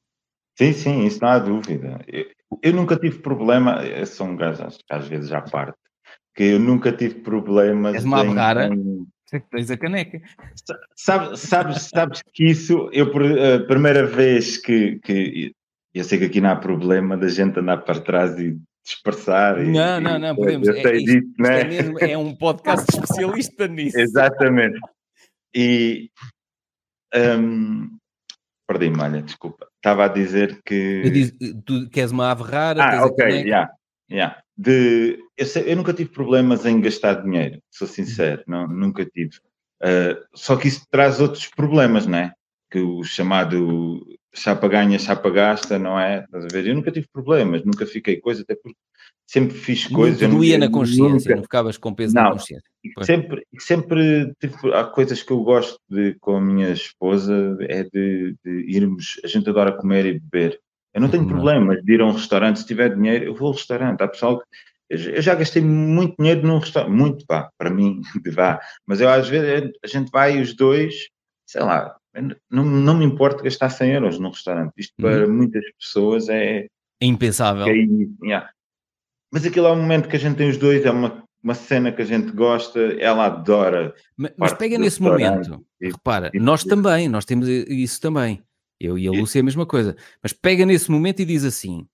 Sim, 0.57 0.73
sim, 0.73 1.05
isso 1.05 1.19
não 1.21 1.29
há 1.29 1.39
dúvida. 1.39 2.05
Eu, 2.07 2.27
eu 2.63 2.73
nunca 2.73 2.97
tive 2.97 3.19
problema, 3.19 3.85
eu 3.85 4.07
sou 4.07 4.27
um 4.27 4.37
gajo 4.37 4.63
às 4.89 5.09
vezes 5.09 5.33
à 5.33 5.43
parte, 5.43 5.77
que 6.35 6.45
eu 6.45 6.59
nunca 6.61 6.93
tive 6.93 7.17
problemas 7.21 7.95
És 7.95 8.05
uma 8.05 8.25
em, 8.25 8.35
rara. 8.35 8.67
em- 8.69 9.07
Tens 9.51 9.69
a 9.69 9.77
caneca. 9.77 10.21
Sabes, 10.95 11.41
sabes, 11.41 11.83
sabes 11.93 12.23
que 12.33 12.45
isso, 12.45 12.89
eu 12.93 13.07
a 13.07 13.67
primeira 13.67 14.07
vez 14.07 14.59
que, 14.59 15.01
que 15.01 15.53
eu 15.93 16.05
sei 16.05 16.19
que 16.19 16.27
aqui 16.27 16.41
não 16.41 16.51
há 16.51 16.57
problema 16.57 17.17
da 17.17 17.27
gente 17.27 17.59
andar 17.59 17.79
para 17.79 18.01
trás 18.01 18.39
e 18.39 18.57
dispersar. 18.85 19.57
Não, 19.57 19.99
e, 19.99 20.01
não, 20.01 20.19
não, 20.19 20.37
podemos. 20.37 20.69
Eu 20.69 20.75
sei 20.75 20.85
é, 20.85 20.93
disso, 20.99 21.19
isto, 21.19 21.43
né? 21.43 21.61
é, 21.61 21.65
mesmo, 21.65 21.99
é 21.99 22.19
um 22.19 22.35
podcast 22.35 22.87
especialista 22.93 23.67
nisso. 23.67 23.99
Exatamente. 23.99 24.79
E 25.55 26.11
um, 27.15 27.97
perdi-me, 28.67 29.01
olha, 29.01 29.23
desculpa. 29.23 29.67
Estava 29.77 30.05
a 30.05 30.09
dizer 30.09 30.61
que. 30.65 31.11
Disse, 31.11 31.55
tu 31.65 31.89
queres 31.89 32.11
uma 32.11 32.31
ave 32.31 32.43
rara? 32.43 32.85
Ah, 32.85 33.07
ok, 33.07 33.31
já. 33.31 33.37
Yeah, 33.39 33.73
yeah. 34.11 34.43
De, 34.57 35.19
eu, 35.37 35.47
sei, 35.47 35.73
eu, 35.73 35.77
nunca 35.77 35.93
tive 35.93 36.11
problemas 36.11 36.65
em 36.65 36.81
gastar 36.81 37.23
dinheiro, 37.23 37.61
sou 37.71 37.89
sincero, 37.89 38.45
não, 38.47 38.69
nunca 38.69 39.05
tive. 39.05 39.37
Uh, 39.83 40.17
só 40.33 40.57
que 40.57 40.69
isso 40.69 40.87
traz 40.91 41.21
outros 41.21 41.49
problemas, 41.49 42.07
não 42.07 42.19
é? 42.19 42.33
Que 42.71 42.79
o 42.79 43.03
chamado 43.03 44.01
chapa 44.35 44.69
ganha, 44.69 44.99
chapa 44.99 45.31
gasta, 45.31 45.79
não 45.79 45.99
é? 45.99 46.25
Estás 46.25 46.45
a 46.45 46.49
ver? 46.49 46.67
Eu 46.67 46.75
nunca 46.75 46.91
tive 46.91 47.07
problemas, 47.13 47.65
nunca 47.65 47.87
fiquei 47.87 48.21
coisa, 48.21 48.43
até 48.43 48.55
porque 48.55 48.77
sempre 49.27 49.57
fiz 49.57 49.87
coisas. 49.87 50.21
Não 50.21 50.37
doía 50.37 50.59
na 50.59 50.71
consciência, 50.71 51.09
nunca... 51.09 51.37
não 51.37 51.43
ficavas 51.43 51.77
com 51.79 51.95
peso 51.95 52.15
não, 52.15 52.23
na 52.25 52.31
consciência. 52.33 52.69
Sempre, 53.03 53.47
sempre 53.59 54.33
tive, 54.41 54.55
há 54.75 54.85
coisas 54.85 55.23
que 55.23 55.33
eu 55.33 55.43
gosto 55.43 55.79
de 55.89 56.17
com 56.21 56.37
a 56.37 56.41
minha 56.41 56.71
esposa, 56.71 57.57
é 57.63 57.85
de, 57.85 58.37
de 58.45 58.77
irmos, 58.77 59.21
a 59.25 59.29
gente 59.29 59.49
adora 59.49 59.73
comer 59.73 60.07
e 60.07 60.21
beber. 60.21 60.61
Eu 60.93 61.01
não 61.01 61.09
tenho 61.09 61.27
problemas 61.27 61.83
de 61.83 61.93
ir 61.93 62.01
a 62.01 62.07
um 62.07 62.13
restaurante, 62.13 62.61
se 62.61 62.67
tiver 62.67 62.95
dinheiro, 62.95 63.25
eu 63.25 63.35
vou 63.35 63.49
ao 63.49 63.55
restaurante. 63.55 64.03
Há 64.03 64.09
pessoal 64.09 64.39
que. 64.39 64.45
Eu 64.91 65.23
já 65.23 65.35
gastei 65.35 65.63
muito 65.63 66.15
dinheiro 66.19 66.47
num 66.47 66.59
restaurante, 66.59 66.93
muito, 66.93 67.27
pá, 67.27 67.51
para 67.57 67.71
mim, 67.71 68.01
vá. 68.33 68.61
Mas 68.87 69.01
eu 69.01 69.09
às 69.09 69.29
vezes 69.29 69.73
a 69.83 69.87
gente 69.87 70.11
vai 70.11 70.41
os 70.41 70.55
dois, 70.55 71.09
sei 71.47 71.63
lá, 71.63 71.97
não, 72.51 72.65
não 72.65 72.97
me 72.97 73.05
importa 73.05 73.43
gastar 73.43 73.71
100 73.71 73.91
euros 73.93 74.19
num 74.19 74.31
restaurante. 74.31 74.73
Isto 74.77 74.95
para 74.97 75.27
uhum. 75.27 75.35
muitas 75.35 75.65
pessoas 75.79 76.29
é. 76.29 76.67
É 77.01 77.07
impensável. 77.07 77.67
É, 77.67 77.75
yeah. 78.23 78.51
Mas 79.33 79.45
aquilo 79.45 79.67
é 79.67 79.73
um 79.73 79.81
momento 79.81 80.09
que 80.09 80.17
a 80.17 80.19
gente 80.19 80.37
tem 80.37 80.49
os 80.49 80.57
dois, 80.57 80.85
é 80.85 80.91
uma, 80.91 81.25
uma 81.43 81.55
cena 81.55 81.91
que 81.91 82.01
a 82.01 82.05
gente 82.05 82.31
gosta, 82.31 82.79
ela 83.01 83.27
adora. 83.27 83.95
Mas, 84.17 84.33
mas 84.37 84.53
pega 84.53 84.79
nesse 84.79 85.03
momento, 85.03 85.65
e, 85.81 85.89
repara, 85.89 86.31
e, 86.33 86.39
nós 86.39 86.63
e, 86.63 86.69
também, 86.69 87.09
nós 87.09 87.25
temos 87.25 87.49
isso 87.49 88.01
também. 88.01 88.43
Eu 88.81 88.99
e 88.99 89.09
a 89.09 89.11
Lúcia 89.11 89.39
é 89.39 89.43
a 89.43 89.45
mesma 89.45 89.67
coisa. 89.67 89.97
Mas 90.23 90.33
pega 90.33 90.65
nesse 90.65 90.91
momento 90.91 91.21
e 91.21 91.25
diz 91.25 91.45
assim: 91.45 91.87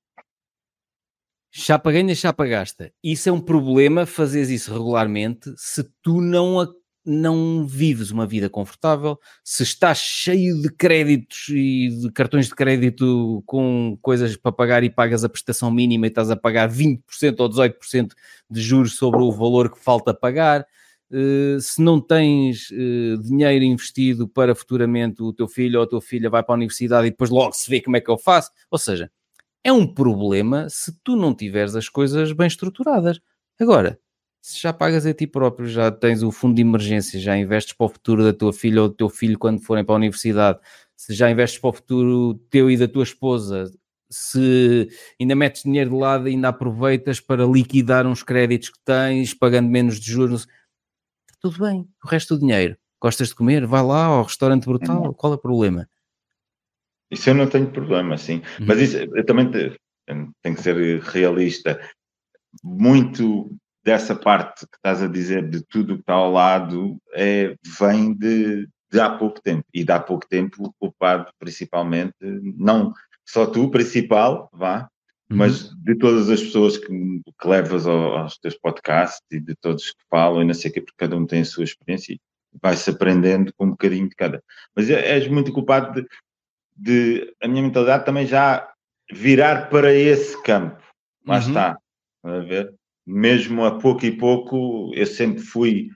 chapa 1.50 1.90
ganha, 1.90 2.14
chapa 2.14 2.46
gasta. 2.46 2.92
Isso 3.02 3.28
é 3.28 3.32
um 3.32 3.40
problema, 3.40 4.06
fazeres 4.06 4.50
isso 4.50 4.72
regularmente, 4.72 5.52
se 5.56 5.82
tu 6.02 6.20
não, 6.20 6.66
não 7.10 7.66
vives 7.66 8.10
uma 8.10 8.26
vida 8.26 8.48
confortável, 8.48 9.18
se 9.42 9.62
estás 9.62 9.98
cheio 9.98 10.60
de 10.60 10.70
créditos 10.70 11.48
e 11.48 11.88
de 11.88 12.12
cartões 12.12 12.46
de 12.46 12.54
crédito 12.54 13.42
com 13.46 13.98
coisas 14.00 14.36
para 14.36 14.52
pagar 14.52 14.84
e 14.84 14.90
pagas 14.90 15.24
a 15.24 15.28
prestação 15.28 15.70
mínima 15.70 16.06
e 16.06 16.08
estás 16.08 16.30
a 16.30 16.36
pagar 16.36 16.68
20% 16.70 17.00
ou 17.40 17.48
18% 17.48 18.12
de 18.50 18.60
juros 18.60 18.96
sobre 18.96 19.20
o 19.20 19.32
valor 19.32 19.70
que 19.70 19.78
falta 19.78 20.14
pagar 20.14 20.66
eh, 21.12 21.58
se 21.60 21.82
não 21.82 22.00
tens 22.00 22.70
uh, 22.70 23.18
dinheiro 23.20 23.64
investido 23.64 24.28
para 24.28 24.54
futuramente 24.54 25.20
o 25.22 25.32
teu 25.32 25.48
filho 25.48 25.80
ou 25.80 25.84
a 25.84 25.88
tua 25.88 26.00
filha 26.00 26.30
vai 26.30 26.42
para 26.42 26.54
a 26.54 26.56
universidade 26.56 27.08
e 27.08 27.10
depois 27.10 27.30
logo 27.30 27.52
se 27.52 27.68
vê 27.68 27.80
como 27.80 27.96
é 27.96 28.00
que 28.00 28.10
eu 28.10 28.16
faço. 28.16 28.50
Ou 28.70 28.78
seja, 28.78 29.10
é 29.64 29.72
um 29.72 29.86
problema 29.86 30.68
se 30.70 30.92
tu 31.02 31.16
não 31.16 31.34
tiveres 31.34 31.74
as 31.74 31.88
coisas 31.88 32.32
bem 32.32 32.46
estruturadas. 32.46 33.20
Agora, 33.60 33.98
se 34.40 34.60
já 34.60 34.72
pagas 34.72 35.04
a 35.06 35.12
ti 35.12 35.26
próprio, 35.26 35.68
já 35.68 35.90
tens 35.90 36.22
o 36.22 36.30
fundo 36.30 36.54
de 36.54 36.62
emergência, 36.62 37.20
já 37.20 37.36
investes 37.36 37.74
para 37.74 37.86
o 37.86 37.88
futuro 37.88 38.24
da 38.24 38.32
tua 38.32 38.52
filha 38.52 38.82
ou 38.82 38.88
do 38.88 38.94
teu 38.94 39.08
filho 39.08 39.38
quando 39.38 39.60
forem 39.60 39.84
para 39.84 39.94
a 39.94 39.98
universidade, 39.98 40.58
se 40.96 41.14
já 41.14 41.30
investes 41.30 41.60
para 41.60 41.70
o 41.70 41.72
futuro 41.72 42.34
teu 42.50 42.70
e 42.70 42.76
da 42.76 42.88
tua 42.88 43.02
esposa, 43.02 43.70
se 44.10 44.88
ainda 45.20 45.34
metes 45.34 45.62
dinheiro 45.62 45.90
de 45.90 45.96
lado 45.96 46.28
e 46.28 46.32
ainda 46.32 46.48
aproveitas 46.48 47.20
para 47.20 47.44
liquidar 47.44 48.06
uns 48.06 48.22
créditos 48.22 48.70
que 48.70 48.78
tens, 48.84 49.34
pagando 49.34 49.68
menos 49.68 50.00
de 50.00 50.10
juros 50.10 50.46
tudo 51.40 51.58
bem. 51.58 51.88
O 52.04 52.08
resto 52.08 52.34
do 52.34 52.40
dinheiro, 52.40 52.76
gostas 53.00 53.28
de 53.28 53.34
comer? 53.34 53.66
Vai 53.66 53.82
lá 53.82 54.04
ao 54.04 54.24
restaurante 54.24 54.66
brutal, 54.66 55.04
uhum. 55.04 55.12
qual 55.12 55.32
é 55.32 55.36
o 55.36 55.38
problema? 55.38 55.88
Isso 57.10 57.30
eu 57.30 57.34
não 57.34 57.48
tenho 57.48 57.70
problema, 57.70 58.16
sim. 58.18 58.42
Uhum. 58.60 58.66
Mas 58.66 58.78
isso, 58.78 58.98
eu 58.98 59.24
também 59.24 59.50
tenho 59.50 60.32
que 60.54 60.62
ser 60.62 61.00
realista. 61.00 61.80
Muito 62.62 63.50
dessa 63.82 64.14
parte 64.14 64.66
que 64.66 64.76
estás 64.76 65.02
a 65.02 65.06
dizer 65.06 65.48
de 65.48 65.62
tudo 65.62 65.94
que 65.94 66.00
está 66.00 66.14
ao 66.14 66.30
lado 66.30 66.98
é, 67.14 67.54
vem 67.78 68.14
de, 68.14 68.68
de 68.90 69.00
há 69.00 69.10
pouco 69.10 69.40
tempo. 69.40 69.64
E 69.72 69.84
de 69.84 69.92
há 69.92 70.00
pouco 70.00 70.26
tempo 70.28 70.74
culpado 70.78 71.32
principalmente, 71.38 72.14
não 72.20 72.92
só 73.24 73.46
tu, 73.46 73.70
principal, 73.70 74.50
vá, 74.52 74.88
mas 75.28 75.70
uhum. 75.70 75.76
de 75.84 75.94
todas 75.96 76.28
as 76.28 76.42
pessoas 76.42 76.76
que, 76.76 76.88
que 76.88 77.48
levas 77.48 77.86
aos 77.86 78.36
teus 78.38 78.56
podcasts 78.56 79.22
e 79.30 79.38
de 79.38 79.54
todos 79.54 79.92
que 79.92 80.04
falam 80.10 80.42
e 80.42 80.44
não 80.44 80.54
sei 80.54 80.70
o 80.70 80.74
quê, 80.74 80.80
porque 80.80 80.96
cada 80.98 81.16
um 81.16 81.24
tem 81.24 81.42
a 81.42 81.44
sua 81.44 81.62
experiência 81.62 82.14
e 82.14 82.20
vai-se 82.60 82.90
aprendendo 82.90 83.52
com 83.54 83.66
um 83.66 83.70
bocadinho 83.70 84.08
de 84.08 84.16
cada. 84.16 84.42
Mas 84.74 84.90
é, 84.90 85.12
és 85.12 85.28
muito 85.28 85.52
culpado 85.52 86.02
de, 86.02 86.08
de, 86.76 87.34
a 87.40 87.46
minha 87.46 87.62
mentalidade 87.62 88.04
também 88.04 88.26
já 88.26 88.68
virar 89.12 89.70
para 89.70 89.94
esse 89.94 90.40
campo. 90.42 90.82
Lá 91.24 91.36
uhum. 91.36 91.40
está. 91.40 91.78
A 92.24 92.38
ver? 92.40 92.74
Mesmo 93.06 93.64
a 93.64 93.78
pouco 93.78 94.04
e 94.04 94.12
pouco, 94.12 94.92
eu 94.94 95.06
sempre 95.06 95.42
fui 95.42 95.88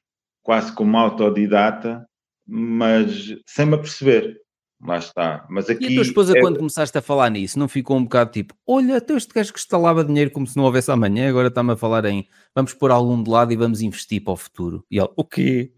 quase 0.43 0.73
como 0.75 0.97
autodidata, 0.97 2.05
mas 2.47 3.37
sem 3.47 3.67
me 3.67 3.75
aperceber 3.75 4.45
lá 4.85 4.99
está. 4.99 5.47
Mas 5.49 5.69
aqui 5.71 5.85
e 5.85 5.93
a 5.93 5.95
tua 5.95 6.03
esposa, 6.03 6.37
é... 6.37 6.41
quando 6.41 6.59
começaste 6.59 6.97
a 6.97 7.03
falar 7.03 7.31
nisso, 7.31 7.59
não 7.59 7.69
ficou 7.69 7.97
um 7.97 8.05
bocado 8.05 8.31
tipo: 8.31 8.55
olha, 8.67 8.99
até 8.99 9.15
este 9.15 9.33
gajo 9.33 9.53
que 9.53 9.59
estalava 9.59 10.05
dinheiro 10.05 10.31
como 10.31 10.47
se 10.47 10.57
não 10.57 10.65
houvesse 10.65 10.91
amanhã, 10.91 11.29
agora 11.29 11.49
está-me 11.49 11.73
a 11.73 11.77
falar 11.77 12.05
em 12.05 12.27
vamos 12.55 12.75
pôr 12.75 12.91
algum 12.91 13.23
de 13.23 13.31
lado 13.31 13.53
e 13.53 13.57
vamos 13.57 13.81
investir 13.81 14.23
para 14.23 14.35
o 14.35 14.37
futuro. 14.37 14.85
E 14.91 14.99
ela, 14.99 15.11
o 15.17 15.25
quê? 15.25 15.73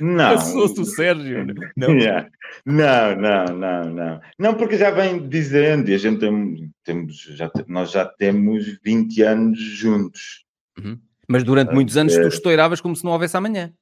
Não. 0.00 0.38
Se 0.38 0.52
fosse 0.52 0.80
o 0.80 0.84
Sérgio. 0.84 1.44
Não. 1.76 1.90
Yeah. 1.90 2.28
não, 2.64 3.16
não, 3.16 3.44
não, 3.46 3.84
não. 3.90 4.20
Não, 4.38 4.54
porque 4.54 4.78
já 4.78 4.92
vem 4.92 5.28
dizendo, 5.28 5.90
e 5.90 5.94
a 5.94 5.98
gente 5.98 6.20
tem, 6.20 6.70
temos, 6.84 7.16
já, 7.16 7.50
nós 7.66 7.90
já 7.90 8.04
temos 8.04 8.78
20 8.84 9.22
anos 9.22 9.58
juntos. 9.58 10.44
Uhum. 10.78 10.98
Mas 11.28 11.44
durante 11.44 11.74
muitos 11.74 11.96
anos 11.96 12.14
tu 12.14 12.28
estouravas 12.28 12.80
como 12.80 12.96
se 12.96 13.04
não 13.04 13.12
houvesse 13.12 13.36
amanhã. 13.36 13.72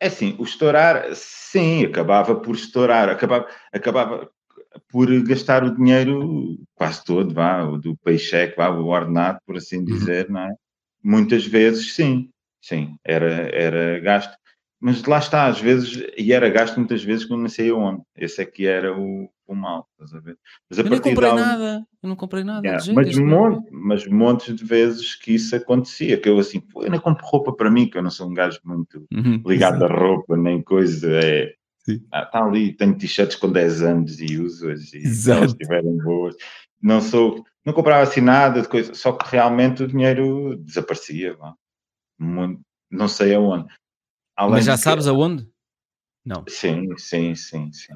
É 0.00 0.06
assim, 0.06 0.36
o 0.38 0.44
estourar, 0.44 1.12
sim, 1.14 1.84
acabava 1.84 2.36
por 2.36 2.54
estourar, 2.54 3.08
acabava, 3.08 3.48
acabava 3.72 4.30
por 4.88 5.08
gastar 5.22 5.64
o 5.64 5.74
dinheiro 5.74 6.56
quase 6.74 7.04
todo, 7.04 7.34
vá, 7.34 7.64
do 7.64 7.96
paycheck, 7.96 8.56
vá, 8.56 8.68
o 8.70 8.86
ordenado, 8.86 9.40
por 9.44 9.56
assim 9.56 9.78
uhum. 9.78 9.84
dizer, 9.84 10.26
uhum. 10.26 10.34
não 10.34 10.40
é? 10.42 10.54
Muitas 11.02 11.46
vezes, 11.46 11.94
sim, 11.94 12.30
sim, 12.62 12.96
era, 13.04 13.48
era 13.54 13.98
gasto. 14.00 14.36
Mas 14.80 15.02
lá 15.04 15.18
está, 15.18 15.46
às 15.46 15.60
vezes, 15.60 16.04
e 16.16 16.32
era 16.32 16.48
gasto 16.48 16.76
muitas 16.76 17.02
vezes 17.02 17.24
que 17.24 17.34
não 17.34 17.48
sei 17.48 17.70
aonde. 17.70 18.02
Esse 18.16 18.42
é 18.42 18.44
que 18.46 18.64
era 18.66 18.96
o, 18.96 19.28
o 19.46 19.54
mal, 19.54 19.88
estás 19.92 20.14
a 20.14 20.20
ver? 20.20 20.38
Mas 20.70 20.78
a 20.78 20.82
eu 20.82 20.90
não 20.90 21.00
comprei 21.00 21.32
nada, 21.32 21.86
eu 22.02 22.08
não 22.08 22.16
comprei 22.16 22.44
nada. 22.44 22.66
Yeah, 22.66 22.92
mas, 22.94 23.18
monte, 23.18 23.68
mas 23.72 24.06
montes 24.06 24.54
de 24.54 24.64
vezes 24.64 25.16
que 25.16 25.34
isso 25.34 25.56
acontecia, 25.56 26.20
que 26.20 26.28
eu 26.28 26.38
assim, 26.38 26.60
pô, 26.60 26.84
eu 26.84 26.90
não 26.90 27.00
compro 27.00 27.26
roupa 27.26 27.52
para 27.52 27.70
mim, 27.70 27.88
que 27.88 27.98
eu 27.98 28.02
não 28.02 28.10
sou 28.10 28.30
um 28.30 28.34
gajo 28.34 28.60
muito 28.64 29.04
uhum, 29.12 29.42
ligado 29.44 29.84
à 29.84 29.88
roupa, 29.88 30.36
nem 30.36 30.62
coisa, 30.62 31.10
é... 31.12 31.54
Ah, 32.12 32.22
está 32.22 32.44
ali, 32.44 32.76
tenho 32.76 32.98
t-shirts 32.98 33.36
com 33.36 33.50
10 33.50 33.80
anos 33.80 34.20
e 34.20 34.36
uso-as 34.36 34.92
e 34.92 35.06
se 35.06 35.30
elas 35.30 35.52
estiverem 35.52 35.96
boas. 35.96 36.36
Não 36.82 37.00
sou, 37.00 37.42
não 37.64 37.72
comprava 37.72 38.02
assim 38.02 38.20
nada 38.20 38.60
de 38.60 38.68
coisa, 38.68 38.92
só 38.92 39.12
que 39.12 39.28
realmente 39.28 39.82
o 39.82 39.88
dinheiro 39.88 40.56
desaparecia, 40.58 41.34
não 42.18 43.08
sei 43.08 43.34
aonde. 43.34 43.68
Além 44.38 44.54
Mas 44.54 44.66
já 44.66 44.76
sabes 44.76 45.06
que... 45.06 45.10
aonde? 45.10 45.50
Não. 46.24 46.44
Sim, 46.46 46.96
sim, 46.96 47.34
sim, 47.34 47.72
sim. 47.72 47.92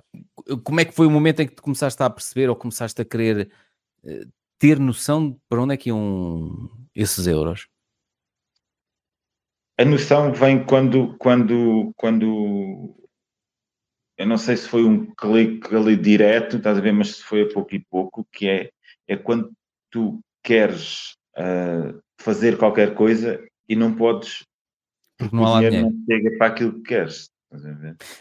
Como 0.65 0.81
é 0.81 0.85
que 0.85 0.93
foi 0.93 1.07
o 1.07 1.11
momento 1.11 1.39
em 1.41 1.47
que 1.47 1.55
te 1.55 1.63
começaste 1.63 2.03
a 2.03 2.11
perceber 2.11 2.51
ou 2.51 2.57
começaste 2.57 3.01
a 3.01 3.05
querer 3.05 3.49
uh, 4.03 4.29
ter 4.59 4.81
noção 4.81 5.31
de 5.31 5.39
para 5.49 5.63
onde 5.63 5.75
é 5.75 5.77
que 5.77 5.91
iam 5.91 6.69
esses 6.97 7.29
euros? 7.29 7.69
A 9.79 9.85
noção 9.85 10.33
vem 10.33 10.65
quando, 10.65 11.17
quando, 11.17 11.93
quando 11.97 12.93
eu 14.19 14.27
não 14.27 14.37
sei 14.37 14.57
se 14.57 14.69
foi 14.69 14.83
um 14.83 15.15
clique 15.15 15.73
ali 15.73 15.97
direto, 15.97 16.57
estás 16.57 16.77
a 16.77 16.81
ver, 16.81 16.93
mas 16.93 17.19
se 17.19 17.23
foi 17.23 17.43
a 17.43 17.53
pouco 17.53 17.73
e 17.73 17.79
pouco, 17.89 18.27
que 18.33 18.49
é, 18.49 18.71
é 19.07 19.17
quando 19.17 19.53
tu 19.93 20.19
queres 20.43 21.13
uh, 21.37 22.03
fazer 22.19 22.59
qualquer 22.59 22.97
coisa 22.97 23.41
e 23.69 23.77
não 23.77 23.95
podes 23.95 24.45
porque 25.23 25.37
não 25.37 25.47
há 25.47 25.51
lá 25.51 25.61
dinheiro. 25.61 25.91
não 25.91 26.05
chega 26.05 26.39
para 26.39 26.47
aquilo 26.49 26.73
que 26.75 26.83
queres. 26.83 27.31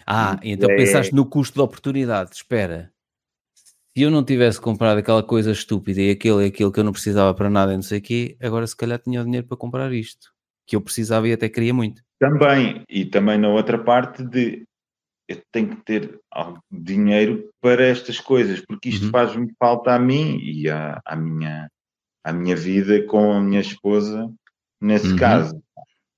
Ah, 0.06 0.40
então 0.44 0.70
é... 0.70 0.76
pensaste 0.76 1.14
no 1.14 1.26
custo 1.26 1.56
de 1.56 1.62
oportunidade. 1.62 2.32
Espera, 2.34 2.92
se 3.96 4.04
eu 4.04 4.12
não 4.12 4.24
tivesse 4.24 4.60
comprado 4.60 4.98
aquela 4.98 5.24
coisa 5.24 5.52
estúpida 5.52 6.02
e 6.02 6.12
aquele 6.12 6.44
e 6.44 6.48
aquilo 6.48 6.72
que 6.72 6.80
eu 6.80 6.84
não 6.84 6.92
precisava 6.92 7.34
para 7.34 7.50
nada 7.50 7.74
e 7.74 7.76
não 7.76 7.84
sei 7.84 8.00
o 8.00 8.02
quê, 8.02 8.38
agora 8.42 8.66
se 8.66 8.76
calhar 8.76 9.00
tinha 9.00 9.22
o 9.22 9.26
dinheiro 9.26 9.48
para 9.48 9.58
comprar 9.58 9.92
isto, 9.94 10.32
que 10.66 10.76
eu 10.76 10.82
precisava 10.82 11.28
e 11.28 11.34
até 11.34 11.50
queria 11.50 11.74
muito. 11.74 12.02
Também, 12.20 12.84
e 12.90 13.06
também 13.06 13.38
na 13.38 13.50
outra 13.50 13.78
parte 13.78 14.24
de 14.24 14.64
eu 15.28 15.42
tenho 15.52 15.70
que 15.70 15.84
ter 15.84 16.20
dinheiro 16.70 17.50
para 17.62 17.84
estas 17.86 18.20
coisas, 18.20 18.62
porque 18.66 18.90
isto 18.90 19.06
uhum. 19.06 19.12
faz-me 19.12 19.52
falta 19.58 19.94
a 19.94 20.00
mim 20.00 20.40
e 20.42 20.70
à, 20.70 21.02
à, 21.06 21.16
minha, 21.16 21.70
à 22.24 22.34
minha 22.34 22.56
vida 22.56 23.06
com 23.06 23.32
a 23.32 23.42
minha 23.42 23.62
esposa, 23.62 24.32
nesse 24.82 25.08
uhum. 25.08 25.18
caso. 25.18 25.62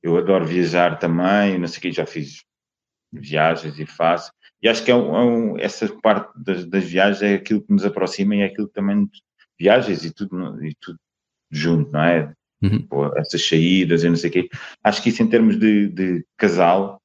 Eu 0.03 0.17
adoro 0.17 0.45
viajar 0.45 0.99
também, 0.99 1.57
não 1.57 1.67
sei 1.67 1.79
o 1.79 1.81
que, 1.81 1.91
já 1.93 2.05
fiz 2.05 2.43
viagens 3.11 3.79
e 3.79 3.85
faço. 3.85 4.31
E 4.61 4.67
acho 4.67 4.83
que 4.83 4.91
é 4.91 4.95
um, 4.95 5.15
é 5.15 5.23
um, 5.23 5.59
essa 5.59 5.87
parte 6.01 6.31
das, 6.35 6.65
das, 6.65 6.83
viagens 6.83 7.21
é 7.21 7.35
aquilo 7.35 7.61
que 7.61 7.71
nos 7.71 7.85
aproxima 7.85 8.35
e 8.35 8.41
é 8.41 8.45
aquilo 8.45 8.67
que 8.67 8.73
também 8.73 9.09
viagens 9.59 10.03
e 10.03 10.13
tudo, 10.13 10.65
e 10.65 10.75
tudo 10.79 10.99
junto, 11.51 11.91
não 11.91 12.01
é? 12.01 12.33
Uhum. 12.61 12.87
essas 13.17 13.45
saídas 13.45 14.05
e 14.05 14.09
não 14.09 14.15
sei 14.15 14.29
o 14.29 14.33
quê. 14.33 14.49
Acho 14.81 15.03
que 15.03 15.09
isso 15.09 15.21
em 15.21 15.27
termos 15.27 15.59
de, 15.59 15.89
de 15.89 16.25
casal 16.37 17.01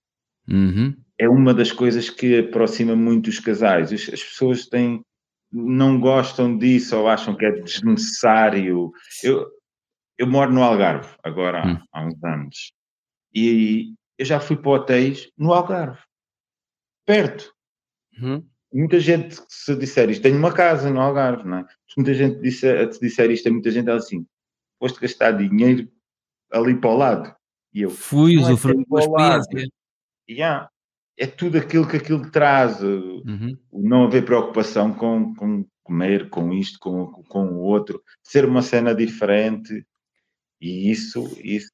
uhum. 0.49 0.95
é 1.19 1.29
uma 1.29 1.53
das 1.53 1.73
coisas 1.73 2.09
que 2.09 2.39
aproxima 2.39 2.95
muito 2.95 3.29
os 3.29 3.41
casais. 3.41 3.93
As, 3.93 4.03
as, 4.03 4.23
pessoas 4.23 4.67
têm, 4.67 5.03
não 5.53 5.99
gostam 5.99 6.57
disso 6.57 6.97
ou 6.97 7.09
acham 7.09 7.37
que 7.37 7.45
é 7.45 7.51
desnecessário. 7.51 8.93
Eu, 9.25 9.47
eu 10.17 10.29
moro 10.29 10.53
no 10.53 10.63
Algarve 10.63 11.09
agora 11.25 11.67
uhum. 11.67 11.79
há 11.93 12.07
uns 12.07 12.23
anos 12.23 12.78
e 13.47 13.95
eu 14.19 14.25
já 14.25 14.41
fui 14.41 14.57
para 14.57 14.71
hotéis 14.71 15.31
no 15.37 15.53
Algarve, 15.53 16.01
perto. 17.07 17.53
Uhum. 18.21 18.45
Muita 18.73 19.01
gente, 19.01 19.41
se 19.49 19.75
disser 19.77 20.11
isto, 20.11 20.23
tenho 20.23 20.37
uma 20.37 20.53
casa 20.53 20.91
no 20.91 21.01
Algarve, 21.01 21.49
não 21.49 21.59
é? 21.59 21.67
Muita 21.97 22.13
gente 22.15 22.41
disse, 22.41 22.69
a 22.69 22.89
te 22.89 23.01
disser 23.01 23.31
isto, 23.31 23.47
é 23.47 23.51
muita 23.51 23.71
gente 23.71 23.91
assim, 23.91 24.27
foste 24.79 25.01
gastar 25.01 25.33
dinheiro 25.33 25.89
ali 26.53 26.79
para 26.79 26.91
o 26.91 26.97
lado. 26.97 27.35
E 27.73 27.83
eu 27.83 27.91
fui 27.91 28.37
é 28.37 28.41
usufruir 28.41 28.85
da 28.89 29.39
experiência. 29.39 29.73
Yeah. 30.29 30.69
É 31.17 31.27
tudo 31.27 31.59
aquilo 31.59 31.89
que 31.89 31.97
aquilo 31.97 32.31
traz, 32.31 32.81
uhum. 32.81 33.57
não 33.73 34.05
haver 34.05 34.25
preocupação 34.25 34.93
com, 34.93 35.35
com 35.35 35.67
comer, 35.83 36.29
com 36.29 36.53
isto, 36.53 36.79
com, 36.79 37.07
com 37.25 37.47
o 37.47 37.61
outro, 37.61 38.03
ser 38.23 38.45
uma 38.45 38.63
cena 38.63 38.95
diferente. 38.95 39.85
E 40.61 40.91
isso, 40.91 41.37
isso. 41.43 41.73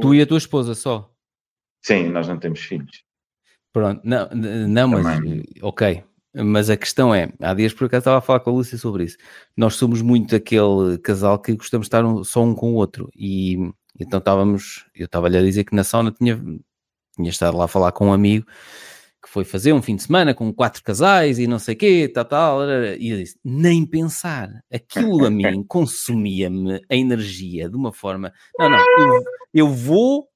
Tu 0.00 0.14
e 0.14 0.20
a 0.20 0.26
tua 0.26 0.38
esposa 0.38 0.74
só? 0.74 1.10
Sim, 1.82 2.08
nós 2.08 2.26
não 2.26 2.38
temos 2.38 2.60
filhos. 2.60 3.02
Pronto, 3.72 4.00
não, 4.04 4.28
não 4.68 4.88
mas 4.88 5.06
ok. 5.60 6.02
Mas 6.36 6.68
a 6.68 6.76
questão 6.76 7.14
é, 7.14 7.32
há 7.40 7.54
dias 7.54 7.72
por 7.72 7.84
acaso 7.84 8.00
estava 8.00 8.18
a 8.18 8.20
falar 8.20 8.40
com 8.40 8.50
a 8.50 8.52
Lúcia 8.54 8.76
sobre 8.76 9.04
isso. 9.04 9.16
Nós 9.56 9.74
somos 9.74 10.02
muito 10.02 10.34
aquele 10.34 10.98
casal 10.98 11.38
que 11.38 11.54
gostamos 11.54 11.84
de 11.84 11.88
estar 11.88 12.04
um, 12.04 12.24
só 12.24 12.42
um 12.42 12.54
com 12.54 12.72
o 12.72 12.74
outro. 12.74 13.08
E 13.14 13.56
então 14.00 14.18
estávamos, 14.18 14.84
eu 14.94 15.06
estava-lhe 15.06 15.36
a 15.36 15.42
dizer 15.42 15.62
que 15.62 15.76
na 15.76 15.84
sauna 15.84 16.10
tinha, 16.10 16.36
tinha 17.14 17.30
estado 17.30 17.56
lá 17.56 17.66
a 17.66 17.68
falar 17.68 17.92
com 17.92 18.08
um 18.08 18.12
amigo 18.12 18.46
que 19.24 19.30
foi 19.30 19.42
fazer 19.42 19.72
um 19.72 19.80
fim 19.80 19.96
de 19.96 20.02
semana 20.02 20.34
com 20.34 20.52
quatro 20.52 20.82
casais 20.82 21.38
e 21.38 21.46
não 21.46 21.58
sei 21.58 21.74
o 21.74 21.78
quê, 21.78 22.10
tal, 22.12 22.24
tal. 22.26 22.60
E 22.98 23.08
eu 23.08 23.16
disse, 23.16 23.38
nem 23.42 23.86
pensar. 23.86 24.50
Aquilo 24.70 25.24
a 25.24 25.30
mim 25.30 25.64
consumia-me 25.66 26.82
a 26.90 26.94
energia 26.94 27.68
de 27.68 27.74
uma 27.74 27.90
forma. 27.90 28.32
Não, 28.58 28.68
não, 28.68 28.78
eu, 28.78 29.24
eu 29.54 29.68
vou 29.68 30.28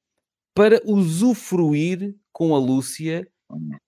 para 0.55 0.81
usufruir 0.87 2.17
com 2.33 2.55
a 2.55 2.59
Lúcia 2.59 3.29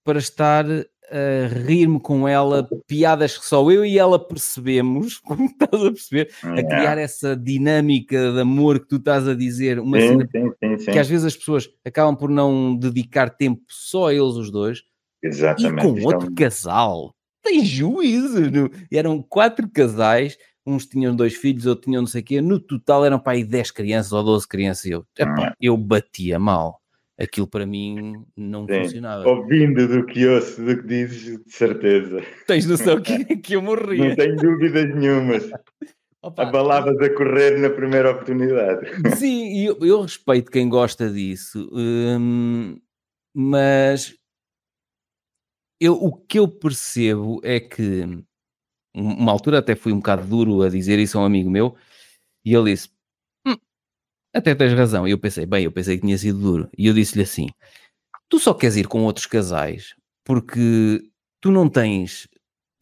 para 0.05 0.19
estar 0.19 0.67
a 1.11 1.49
rir-me 1.49 1.99
com 1.99 2.29
ela, 2.29 2.69
piadas 2.87 3.37
que 3.37 3.45
só 3.45 3.69
eu 3.71 3.85
e 3.85 3.99
ela 3.99 4.19
percebemos, 4.19 5.19
como 5.25 5.47
estás 5.47 5.83
a 5.83 5.91
perceber, 5.91 6.31
a 6.43 6.63
criar 6.63 6.99
essa 6.99 7.35
dinâmica 7.35 8.33
de 8.33 8.41
amor 8.41 8.81
que 8.81 8.87
tu 8.87 8.97
estás 8.97 9.27
a 9.27 9.35
dizer, 9.35 9.81
uma 9.81 9.99
sim, 9.99 10.09
cena 10.09 10.29
sim, 10.31 10.79
sim, 10.79 10.93
que 10.93 10.99
às 10.99 11.09
vezes 11.09 11.27
as 11.27 11.37
pessoas 11.37 11.69
acabam 11.85 12.15
por 12.15 12.31
não 12.31 12.77
dedicar 12.77 13.31
tempo 13.31 13.63
só 13.67 14.09
a 14.09 14.15
eles 14.15 14.37
os 14.37 14.51
dois, 14.53 14.83
Exatamente. 15.23 15.79
e 15.79 15.83
com 15.83 16.07
outro 16.07 16.29
é 16.29 16.31
um... 16.31 16.35
casal, 16.35 17.15
tem 17.43 17.65
juízo, 17.65 18.51
não? 18.51 18.71
eram 18.93 19.23
quatro 19.23 19.69
casais, 19.69 20.37
uns 20.67 20.87
tinham 20.87 21.15
dois 21.15 21.35
filhos, 21.35 21.67
outros 21.67 21.85
tinham 21.87 22.03
não 22.03 22.07
sei 22.07 22.21
o 22.21 22.25
quê, 22.25 22.41
no 22.41 22.61
total 22.61 23.05
eram 23.05 23.19
para 23.19 23.33
aí 23.33 23.45
10 23.45 23.71
crianças 23.71 24.13
ou 24.13 24.23
12 24.23 24.49
crianças, 24.49 24.85
e 24.85 24.91
eu, 24.91 25.07
epá, 25.19 25.55
eu 25.61 25.77
batia 25.77 26.39
mal 26.39 26.81
aquilo 27.21 27.47
para 27.47 27.67
mim 27.67 28.25
não 28.35 28.67
Sim. 28.67 28.83
funcionava. 28.83 29.29
Ouvindo 29.29 29.87
do 29.87 30.07
que 30.07 30.27
ouço, 30.27 30.65
do 30.65 30.79
que 30.79 30.87
dizes, 30.87 31.45
de 31.45 31.53
certeza. 31.53 32.23
Tens 32.47 32.67
noção 32.67 33.01
que, 33.01 33.25
que 33.37 33.55
eu 33.55 33.63
morria. 33.63 34.09
Não 34.09 34.17
tenho 34.17 34.37
dúvidas 34.37 34.95
nenhumas. 34.95 35.51
Opa, 36.23 36.43
Abalavas 36.43 36.99
a 36.99 37.11
correr 37.15 37.59
na 37.59 37.71
primeira 37.71 38.11
oportunidade. 38.11 38.91
Sim, 39.17 39.67
eu, 39.67 39.79
eu 39.81 40.03
respeito 40.03 40.51
quem 40.51 40.69
gosta 40.69 41.11
disso, 41.11 41.69
hum, 41.73 42.79
mas 43.35 44.15
eu, 45.81 45.95
o 45.95 46.13
que 46.13 46.39
eu 46.39 46.47
percebo 46.47 47.41
é 47.43 47.59
que 47.59 48.23
uma 48.95 49.33
altura 49.33 49.59
até 49.59 49.75
fui 49.75 49.93
um 49.93 49.99
bocado 49.99 50.27
duro 50.27 50.63
a 50.63 50.69
dizer 50.69 50.99
isso 50.99 51.19
a 51.19 51.23
um 51.23 51.25
amigo 51.25 51.51
meu, 51.51 51.75
e 52.45 52.55
ele 52.55 52.73
disse: 52.73 52.91
até 54.33 54.55
tens 54.55 54.73
razão. 54.73 55.07
E 55.07 55.11
eu 55.11 55.19
pensei, 55.19 55.47
bem, 55.47 55.65
eu 55.65 55.73
pensei 55.73 55.97
que 55.97 56.03
tinha 56.03 56.19
sido 56.19 56.39
duro. 56.39 56.71
E 56.77 56.87
eu 56.87 56.95
disse-lhe 56.95 57.23
assim: 57.23 57.49
tu 58.29 58.39
só 58.39 58.55
queres 58.55 58.77
ir 58.77 58.87
com 58.87 59.05
outros 59.05 59.27
casais 59.27 59.95
porque 60.25 61.03
tu 61.41 61.51
não 61.51 61.69
tens 61.69 62.29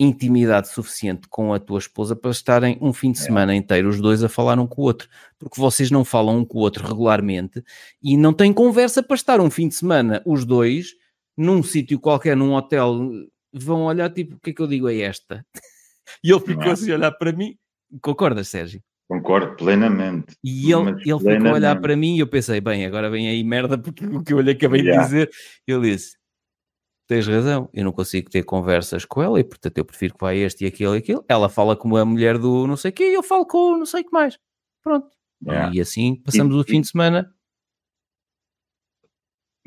intimidade 0.00 0.68
suficiente 0.68 1.26
com 1.28 1.52
a 1.52 1.58
tua 1.58 1.78
esposa 1.78 2.14
para 2.14 2.30
estarem 2.30 2.78
um 2.80 2.92
fim 2.92 3.10
de 3.10 3.18
é. 3.18 3.22
semana 3.22 3.54
inteiro 3.54 3.88
os 3.88 4.00
dois 4.00 4.22
a 4.22 4.28
falar 4.28 4.58
um 4.58 4.66
com 4.66 4.82
o 4.82 4.84
outro, 4.84 5.08
porque 5.38 5.60
vocês 5.60 5.90
não 5.90 6.04
falam 6.04 6.38
um 6.38 6.44
com 6.44 6.58
o 6.58 6.60
outro 6.60 6.86
regularmente 6.86 7.64
e 8.02 8.16
não 8.16 8.32
têm 8.32 8.52
conversa 8.52 9.02
para 9.02 9.16
estar 9.16 9.40
um 9.40 9.50
fim 9.50 9.66
de 9.68 9.74
semana 9.74 10.22
os 10.24 10.44
dois 10.44 10.94
num 11.38 11.62
sítio 11.62 12.00
qualquer, 12.00 12.36
num 12.36 12.52
hotel, 12.52 13.10
vão 13.52 13.84
olhar 13.84 14.10
tipo, 14.10 14.34
o 14.34 14.40
que 14.40 14.50
é 14.50 14.52
que 14.52 14.60
eu 14.60 14.66
digo 14.66 14.86
a 14.86 14.94
esta? 14.94 15.44
E 16.24 16.30
ele 16.32 16.40
ficou 16.40 16.72
assim 16.72 16.90
a 16.90 16.94
olhar 16.94 17.12
para 17.12 17.32
mim, 17.32 17.54
concordas, 18.00 18.48
Sérgio? 18.48 18.82
Concordo 19.06 19.54
plenamente. 19.56 20.34
E 20.42 20.72
ele, 20.72 20.88
ele 20.90 21.02
plenamente. 21.02 21.36
ficou 21.36 21.50
a 21.50 21.54
olhar 21.54 21.78
para 21.78 21.94
mim 21.94 22.16
e 22.16 22.20
eu 22.20 22.26
pensei, 22.26 22.62
bem, 22.62 22.86
agora 22.86 23.10
vem 23.10 23.28
aí 23.28 23.44
merda, 23.44 23.76
porque 23.76 24.06
o 24.06 24.22
que 24.22 24.32
eu 24.32 24.40
lhe 24.40 24.52
acabei 24.52 24.80
yeah. 24.80 25.02
de 25.02 25.06
dizer, 25.06 25.30
ele 25.66 25.90
disse: 25.90 26.16
Tens 27.08 27.26
razão, 27.26 27.70
eu 27.72 27.84
não 27.84 27.92
consigo 27.92 28.28
ter 28.28 28.42
conversas 28.42 29.06
com 29.06 29.22
ela 29.22 29.40
e 29.40 29.44
portanto 29.44 29.78
eu 29.78 29.84
prefiro 29.84 30.12
que 30.12 30.20
vá 30.20 30.34
este 30.34 30.64
e 30.64 30.66
aquele 30.66 30.96
e 30.96 30.98
aquele. 30.98 31.22
Ela 31.26 31.48
fala 31.48 31.74
como 31.74 31.96
a 31.96 32.04
mulher 32.04 32.36
do 32.36 32.66
não 32.66 32.76
sei 32.76 32.90
o 32.90 32.94
quê 32.94 33.10
e 33.10 33.14
eu 33.14 33.22
falo 33.22 33.46
com 33.46 33.72
o 33.72 33.78
não 33.78 33.86
sei 33.86 34.02
o 34.02 34.04
que 34.04 34.12
mais. 34.12 34.38
Pronto. 34.82 35.08
Yeah. 35.42 35.74
E 35.74 35.80
assim 35.80 36.16
passamos 36.16 36.54
e, 36.54 36.58
o 36.58 36.64
fim 36.64 36.82
de 36.82 36.88
semana. 36.88 37.34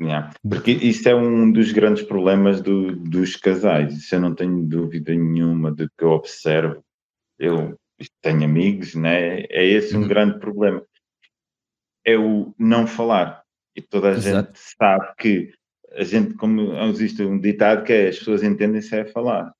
Yeah. 0.02 0.32
Porque 0.48 0.72
isso 0.72 1.08
é 1.08 1.14
um 1.14 1.50
dos 1.50 1.72
grandes 1.72 2.02
problemas 2.02 2.60
do, 2.60 2.96
dos 2.96 3.36
casais. 3.36 3.94
Isso 3.94 4.14
eu 4.14 4.20
não 4.20 4.34
tenho 4.34 4.62
dúvida 4.64 5.14
nenhuma 5.14 5.72
de 5.72 5.88
que 5.96 6.04
eu 6.04 6.10
observo. 6.10 6.84
Eu 7.38 7.78
tenho 8.20 8.44
amigos, 8.44 8.94
né? 8.94 9.40
é 9.42 9.64
esse 9.64 9.96
um 9.96 10.02
uhum. 10.02 10.08
grande 10.08 10.38
problema. 10.38 10.82
É 12.04 12.18
o 12.18 12.52
não 12.58 12.86
falar. 12.86 13.42
E 13.76 13.80
toda 13.80 14.08
a 14.08 14.12
Exato. 14.12 14.48
gente 14.48 14.58
sabe 14.78 15.14
que 15.18 15.52
a 15.92 16.04
gente, 16.04 16.34
como 16.34 16.74
existe 16.88 17.22
um 17.22 17.38
ditado 17.38 17.84
que 17.84 17.92
é 17.92 18.08
as 18.08 18.18
pessoas 18.18 18.42
entendem-se 18.42 18.94
é 18.96 19.04
falar. 19.04 19.52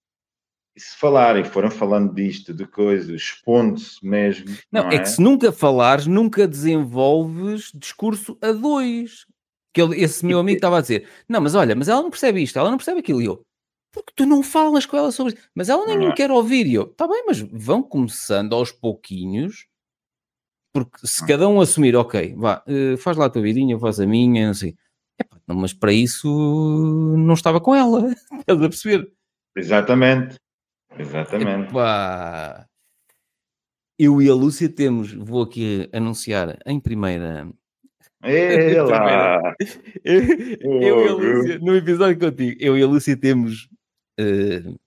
E 0.75 0.81
se 0.81 0.97
falarem, 0.97 1.45
foram 1.45 1.71
falando 1.71 2.15
disto, 2.15 2.55
de 2.55 2.67
coisas, 2.67 3.11
expondo-se 3.11 4.05
mesmo. 4.05 4.47
Não, 4.71 4.85
não 4.85 4.91
é? 4.91 4.97
é? 4.97 4.99
que 5.01 5.09
se 5.09 5.21
nunca 5.21 5.53
falares, 5.53 6.07
nunca 6.07 6.49
desenvolves 6.49 7.71
discurso 7.75 8.39
a 8.41 8.53
dois. 8.53 9.27
Que 9.73 9.81
ele, 9.81 10.01
esse 10.03 10.25
meu 10.25 10.39
amigo 10.39 10.57
estava 10.57 10.79
a 10.79 10.81
dizer: 10.81 11.09
Não, 11.29 11.41
mas 11.41 11.55
olha, 11.55 11.75
mas 11.75 11.89
ela 11.89 12.03
não 12.03 12.11
percebe 12.11 12.43
isto, 12.43 12.59
ela 12.59 12.71
não 12.71 12.77
percebe 12.77 13.01
aquilo. 13.01 13.23
E 13.23 13.27
eu, 13.27 13.43
porque 13.93 14.13
tu 14.17 14.27
não 14.27 14.43
falas 14.43 14.87
com 14.87 14.97
ela 14.97 15.13
sobre 15.13 15.35
isso. 15.35 15.43
Mas 15.55 15.69
ela 15.69 15.87
nem 15.87 15.99
me 15.99 16.15
quer 16.15 16.31
ouvir. 16.31 16.67
E 16.67 16.75
eu, 16.75 16.87
tá 16.87 17.07
bem, 17.07 17.25
mas 17.27 17.41
vão 17.41 17.83
começando 17.83 18.55
aos 18.55 18.73
pouquinhos, 18.73 19.67
porque 20.73 21.07
se 21.07 21.27
cada 21.27 21.47
um 21.47 21.61
assumir, 21.61 21.95
ok, 21.95 22.35
vá, 22.35 22.65
uh, 22.67 22.97
faz 22.97 23.17
lá 23.17 23.27
a 23.27 23.31
tua 23.31 23.43
vidinha, 23.43 23.79
faz 23.79 24.01
a 24.01 24.07
minha, 24.07 24.47
não 24.47 24.55
sei. 24.55 24.75
Epá, 25.21 25.39
não, 25.47 25.57
mas 25.57 25.75
para 25.75 25.93
isso 25.93 26.27
não 27.19 27.35
estava 27.35 27.61
com 27.61 27.75
ela, 27.75 28.11
estás 28.41 28.63
a 28.63 28.69
perceber? 28.69 29.13
Exatamente, 29.55 30.37
exatamente. 30.99 31.71
Epá. 31.71 32.67
Eu 33.99 34.23
e 34.23 34.29
a 34.29 34.35
Lúcia 34.35 34.69
temos, 34.69 35.13
vou 35.13 35.43
aqui 35.43 35.89
anunciar 35.93 36.59
em 36.67 36.81
primeira 36.81 37.49
lá. 38.89 39.55
Eu, 40.05 40.23
eu, 40.61 40.83
e 40.83 41.09
a 41.09 41.13
Lúcia, 41.13 41.59
no 41.59 41.77
episódio 41.77 42.19
contigo, 42.19 42.57
eu 42.61 42.79
e 42.79 42.83
a 42.83 42.87
Lúcia 42.87 43.17
temos 43.17 43.69
uh, 44.21 44.79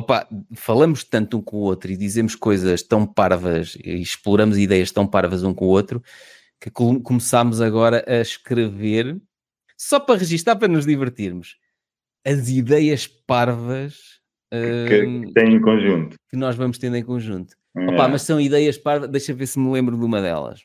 opa, 0.00 0.26
falamos 0.54 1.04
tanto 1.04 1.38
um 1.38 1.42
com 1.42 1.58
o 1.58 1.60
outro 1.60 1.90
e 1.90 1.96
dizemos 1.96 2.34
coisas 2.34 2.82
tão 2.82 3.06
parvas 3.06 3.76
e 3.84 4.00
exploramos 4.00 4.58
ideias 4.58 4.90
tão 4.90 5.06
parvas 5.06 5.42
um 5.42 5.52
com 5.52 5.66
o 5.66 5.68
outro 5.68 6.02
que 6.60 6.70
começámos 6.70 7.60
agora 7.60 8.04
a 8.06 8.20
escrever 8.20 9.20
só 9.76 9.98
para 9.98 10.18
registar, 10.18 10.58
para 10.58 10.68
nos 10.68 10.84
divertirmos 10.84 11.56
as 12.26 12.48
ideias 12.50 13.06
parvas 13.06 14.20
uh, 14.52 14.88
que, 14.88 15.26
que 15.26 15.32
tem 15.32 15.54
em 15.54 15.60
conjunto 15.60 16.16
que 16.28 16.36
nós 16.36 16.56
vamos 16.56 16.78
tendo 16.78 16.96
em 16.96 17.04
conjunto. 17.04 17.54
É. 17.76 17.86
Opa, 17.86 18.08
mas 18.08 18.22
são 18.22 18.40
ideias 18.40 18.76
parvas, 18.76 19.08
deixa 19.08 19.32
ver 19.32 19.46
se 19.46 19.58
me 19.58 19.70
lembro 19.70 19.96
de 19.96 20.04
uma 20.04 20.20
delas. 20.20 20.64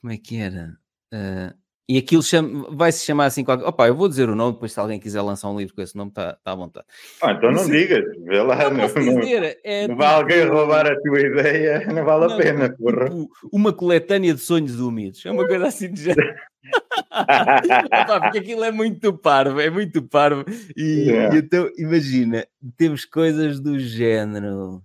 Como 0.00 0.12
é 0.12 0.16
que 0.16 0.36
era? 0.36 0.76
Uh, 1.12 1.60
e 1.90 1.98
aquilo 1.98 2.22
chama, 2.22 2.70
vai 2.70 2.92
se 2.92 3.04
chamar 3.04 3.24
assim 3.24 3.42
qualquer. 3.42 3.66
Opa, 3.66 3.88
eu 3.88 3.96
vou 3.96 4.08
dizer 4.08 4.30
o 4.30 4.36
nome, 4.36 4.52
depois 4.52 4.70
se 4.70 4.78
alguém 4.78 5.00
quiser 5.00 5.22
lançar 5.22 5.50
um 5.50 5.58
livro 5.58 5.74
com 5.74 5.82
esse 5.82 5.96
nome, 5.96 6.10
está 6.10 6.34
tá 6.34 6.52
à 6.52 6.54
vontade. 6.54 6.86
Ah, 7.20 7.32
então 7.32 7.50
não 7.50 7.68
digas, 7.68 8.04
vê 8.24 8.40
lá. 8.40 8.70
Não, 8.70 8.86
não, 8.86 9.20
dizer, 9.20 9.58
é 9.64 9.88
não, 9.88 9.96
vai 9.96 10.06
alguém 10.06 10.42
tipo 10.42 10.54
roubar 10.54 10.86
a 10.86 10.94
tua 11.00 11.18
ideia, 11.18 11.84
não 11.92 12.04
vale 12.04 12.28
não, 12.28 12.34
a 12.34 12.38
pena, 12.38 12.68
tipo, 12.68 12.84
porra. 12.84 13.08
uma 13.52 13.72
coletânea 13.72 14.32
de 14.32 14.38
sonhos 14.38 14.78
úmidos, 14.78 15.26
é 15.26 15.32
uma 15.32 15.44
coisa 15.44 15.66
assim 15.66 15.92
de 15.92 16.00
género. 16.00 16.32
Opa, 17.10 18.20
porque 18.20 18.38
aquilo 18.38 18.62
é 18.62 18.70
muito 18.70 19.12
parvo, 19.18 19.60
é 19.60 19.68
muito 19.68 20.00
parvo. 20.00 20.44
E, 20.76 21.10
é. 21.10 21.34
e 21.34 21.38
então, 21.38 21.68
imagina, 21.76 22.46
temos 22.76 23.04
coisas 23.04 23.58
do 23.58 23.80
género. 23.80 24.80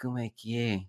Como 0.00 0.16
é 0.16 0.30
que 0.34 0.56
é? 0.56 0.80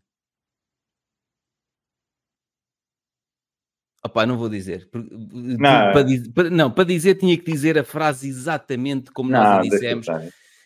Opá, 4.04 4.26
não 4.26 4.38
vou 4.38 4.50
dizer. 4.50 4.90
Não. 4.94 5.60
Para, 5.60 6.06
para, 6.34 6.50
não, 6.50 6.72
para 6.72 6.84
dizer 6.84 7.16
tinha 7.16 7.38
que 7.38 7.52
dizer 7.52 7.78
a 7.78 7.84
frase 7.84 8.28
exatamente 8.28 9.12
como 9.12 9.30
nós 9.30 9.46
a 9.46 9.62
dissemos. 9.62 10.08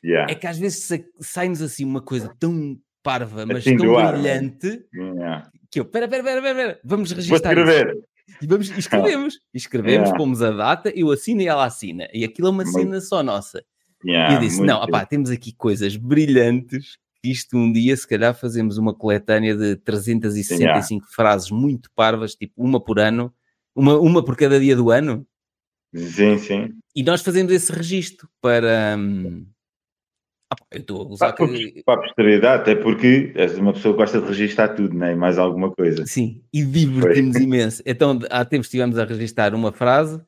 Yeah. 0.03 0.31
É 0.31 0.35
que 0.35 0.47
às 0.47 0.57
vezes 0.57 0.87
sai-nos 1.19 1.61
assim 1.61 1.83
uma 1.83 2.01
coisa 2.01 2.33
tão 2.39 2.77
parva, 3.03 3.45
mas 3.45 3.57
assim 3.57 3.75
tão 3.75 3.97
ar, 3.97 4.13
né? 4.13 4.39
brilhante 4.39 4.85
yeah. 4.93 5.49
que 5.69 5.79
eu, 5.79 5.85
pera, 5.85 6.07
pera, 6.07 6.23
pera, 6.23 6.41
pera, 6.41 6.79
vamos 6.83 7.11
registrar 7.11 7.53
Vou 7.53 7.63
escrever. 7.63 7.97
E 8.41 8.47
vamos, 8.47 8.69
escrevemos, 8.77 9.39
escrevemos, 9.53 10.07
yeah. 10.07 10.17
pomos 10.17 10.41
a 10.41 10.51
data, 10.51 10.91
eu 10.95 11.11
assino 11.11 11.41
e 11.41 11.47
ela 11.47 11.65
assina. 11.65 12.07
E 12.13 12.23
aquilo 12.23 12.47
é 12.47 12.51
uma 12.51 12.63
muito. 12.63 12.77
cena 12.77 13.01
só 13.01 13.21
nossa. 13.21 13.63
Yeah, 14.03 14.33
e 14.33 14.35
eu 14.35 14.39
disse: 14.41 14.61
não, 14.61 14.81
opá, 14.81 15.05
temos 15.05 15.29
aqui 15.29 15.53
coisas 15.53 15.95
brilhantes. 15.95 16.97
Isto 17.31 17.57
um 17.57 17.71
dia, 17.71 17.95
se 17.95 18.07
calhar, 18.07 18.33
fazemos 18.33 18.77
uma 18.77 18.93
coletânea 18.93 19.55
de 19.55 19.75
365 19.77 20.61
yeah. 20.61 21.07
frases 21.13 21.49
muito 21.49 21.89
parvas, 21.95 22.35
tipo 22.35 22.53
uma 22.57 22.79
por 22.79 22.99
ano, 22.99 23.33
uma, 23.75 23.97
uma 23.99 24.23
por 24.23 24.35
cada 24.35 24.59
dia 24.59 24.75
do 24.75 24.91
ano. 24.91 25.25
Sim, 25.93 26.37
sim. 26.37 26.73
E 26.95 27.03
nós 27.03 27.21
fazemos 27.21 27.51
esse 27.51 27.71
registro 27.71 28.27
para. 28.41 28.95
Hum... 28.97 29.45
Ah, 30.51 30.55
eu 30.71 30.79
estou 30.79 31.01
a 31.01 31.07
usar. 31.07 31.33
Para, 31.33 31.47
que... 31.47 31.83
para 31.83 31.99
a 31.99 32.03
posteridade, 32.03 32.61
até 32.61 32.75
porque 32.75 33.33
és 33.35 33.57
uma 33.57 33.73
pessoa 33.73 33.93
que 33.93 33.99
gosta 33.99 34.21
de 34.21 34.27
registrar 34.27 34.69
tudo, 34.69 34.93
nem 34.93 35.15
mais 35.15 35.37
alguma 35.37 35.71
coisa. 35.71 36.05
Sim, 36.05 36.43
e 36.53 36.63
divertimos 36.63 37.37
imenso. 37.37 37.81
Então, 37.85 38.19
há 38.29 38.45
tempos 38.45 38.67
estivemos 38.67 38.97
a 38.97 39.05
registrar 39.05 39.55
uma 39.55 39.71
frase 39.71 40.21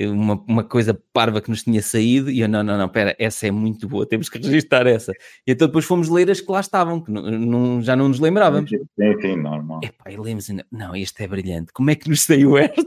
uma, 0.00 0.42
uma 0.48 0.64
coisa 0.64 0.98
parva 1.12 1.40
que 1.40 1.50
nos 1.50 1.62
tinha 1.62 1.82
saído 1.82 2.30
e 2.30 2.40
eu, 2.40 2.48
não, 2.48 2.62
não, 2.62 2.78
não, 2.78 2.86
espera, 2.86 3.14
essa 3.18 3.46
é 3.46 3.50
muito 3.50 3.86
boa, 3.86 4.06
temos 4.06 4.28
que 4.28 4.38
registrar 4.38 4.86
essa. 4.86 5.12
E 5.46 5.52
então 5.52 5.66
depois 5.66 5.84
fomos 5.84 6.08
ler 6.08 6.30
as 6.30 6.40
que 6.40 6.50
lá 6.50 6.60
estavam, 6.60 7.00
que 7.00 7.10
não, 7.10 7.22
não, 7.22 7.82
já 7.82 7.94
não 7.94 8.08
nos 8.08 8.18
lembrávamos. 8.18 8.70
Sim, 8.70 9.20
sim, 9.20 9.36
normal. 9.36 9.80
Epá, 9.82 10.10
e 10.10 10.16
lemos, 10.16 10.48
não, 10.70 10.96
este 10.96 11.22
é 11.22 11.28
brilhante, 11.28 11.72
como 11.72 11.90
é 11.90 11.94
que 11.94 12.08
nos 12.08 12.22
saiu 12.22 12.56
esta? 12.58 12.82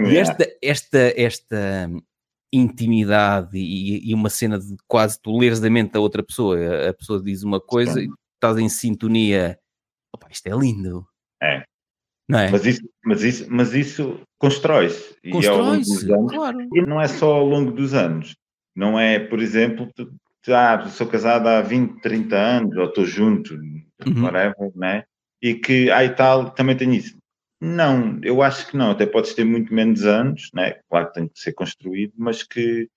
E 0.00 0.16
esta, 0.16 0.56
esta, 0.60 0.98
esta 1.16 1.90
intimidade 2.52 3.56
e, 3.56 4.10
e, 4.10 4.14
uma 4.14 4.28
cena 4.28 4.58
de 4.58 4.76
quase 4.86 5.20
tu 5.20 5.38
leres 5.38 5.62
a 5.62 5.70
mente 5.70 5.92
da 5.92 6.00
outra 6.00 6.22
pessoa, 6.22 6.88
a 6.88 6.92
pessoa 6.92 7.22
diz 7.22 7.42
uma 7.42 7.60
coisa 7.60 7.94
sim. 7.94 8.06
e 8.06 8.10
estás 8.34 8.58
em 8.58 8.68
sintonia, 8.68 9.58
opa, 10.14 10.28
isto 10.30 10.46
é 10.48 10.56
lindo. 10.56 11.06
É. 11.42 11.64
Não 12.28 12.38
é? 12.38 12.50
Mas 12.50 12.66
isso, 12.66 12.82
mas 13.04 13.22
isso, 13.22 13.46
mas 13.50 13.74
isso 13.74 14.20
constrói-se. 14.42 15.14
Constrói 15.30 15.44
e 15.44 15.48
ao 15.48 15.62
longo 15.62 15.78
dos 15.78 16.10
anos. 16.10 16.32
Claro. 16.32 16.68
E 16.74 16.82
não 16.82 17.00
é 17.00 17.06
só 17.06 17.32
ao 17.32 17.46
longo 17.46 17.70
dos 17.70 17.94
anos. 17.94 18.36
Não 18.74 18.98
é, 18.98 19.20
por 19.20 19.40
exemplo, 19.40 19.88
tu, 19.94 20.12
ah, 20.48 20.88
sou 20.88 21.06
casado 21.06 21.46
há 21.46 21.62
20, 21.62 22.00
30 22.00 22.36
anos, 22.36 22.76
ou 22.76 22.86
estou 22.86 23.06
junto, 23.06 23.54
uhum. 23.54 24.24
whatever, 24.24 24.72
né? 24.74 25.04
E 25.40 25.54
que, 25.54 25.90
ah, 25.90 26.04
e 26.04 26.10
tal, 26.10 26.50
também 26.50 26.76
tenho 26.76 26.92
isso. 26.92 27.16
Não, 27.60 28.18
eu 28.24 28.42
acho 28.42 28.66
que 28.66 28.76
não. 28.76 28.90
Até 28.90 29.06
podes 29.06 29.34
ter 29.34 29.44
muito 29.44 29.72
menos 29.72 30.04
anos, 30.04 30.50
né? 30.52 30.80
Claro 30.90 31.06
que 31.08 31.14
tem 31.14 31.28
que 31.28 31.38
ser 31.38 31.52
construído, 31.52 32.12
mas 32.16 32.42
que 32.42 32.88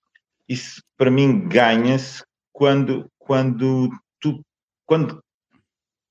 isso 0.49 0.81
para 0.97 1.11
mim 1.11 1.47
ganha-se 1.47 2.23
quando, 2.51 3.07
quando 3.19 3.89
tu, 4.19 4.41
quando 4.87 5.21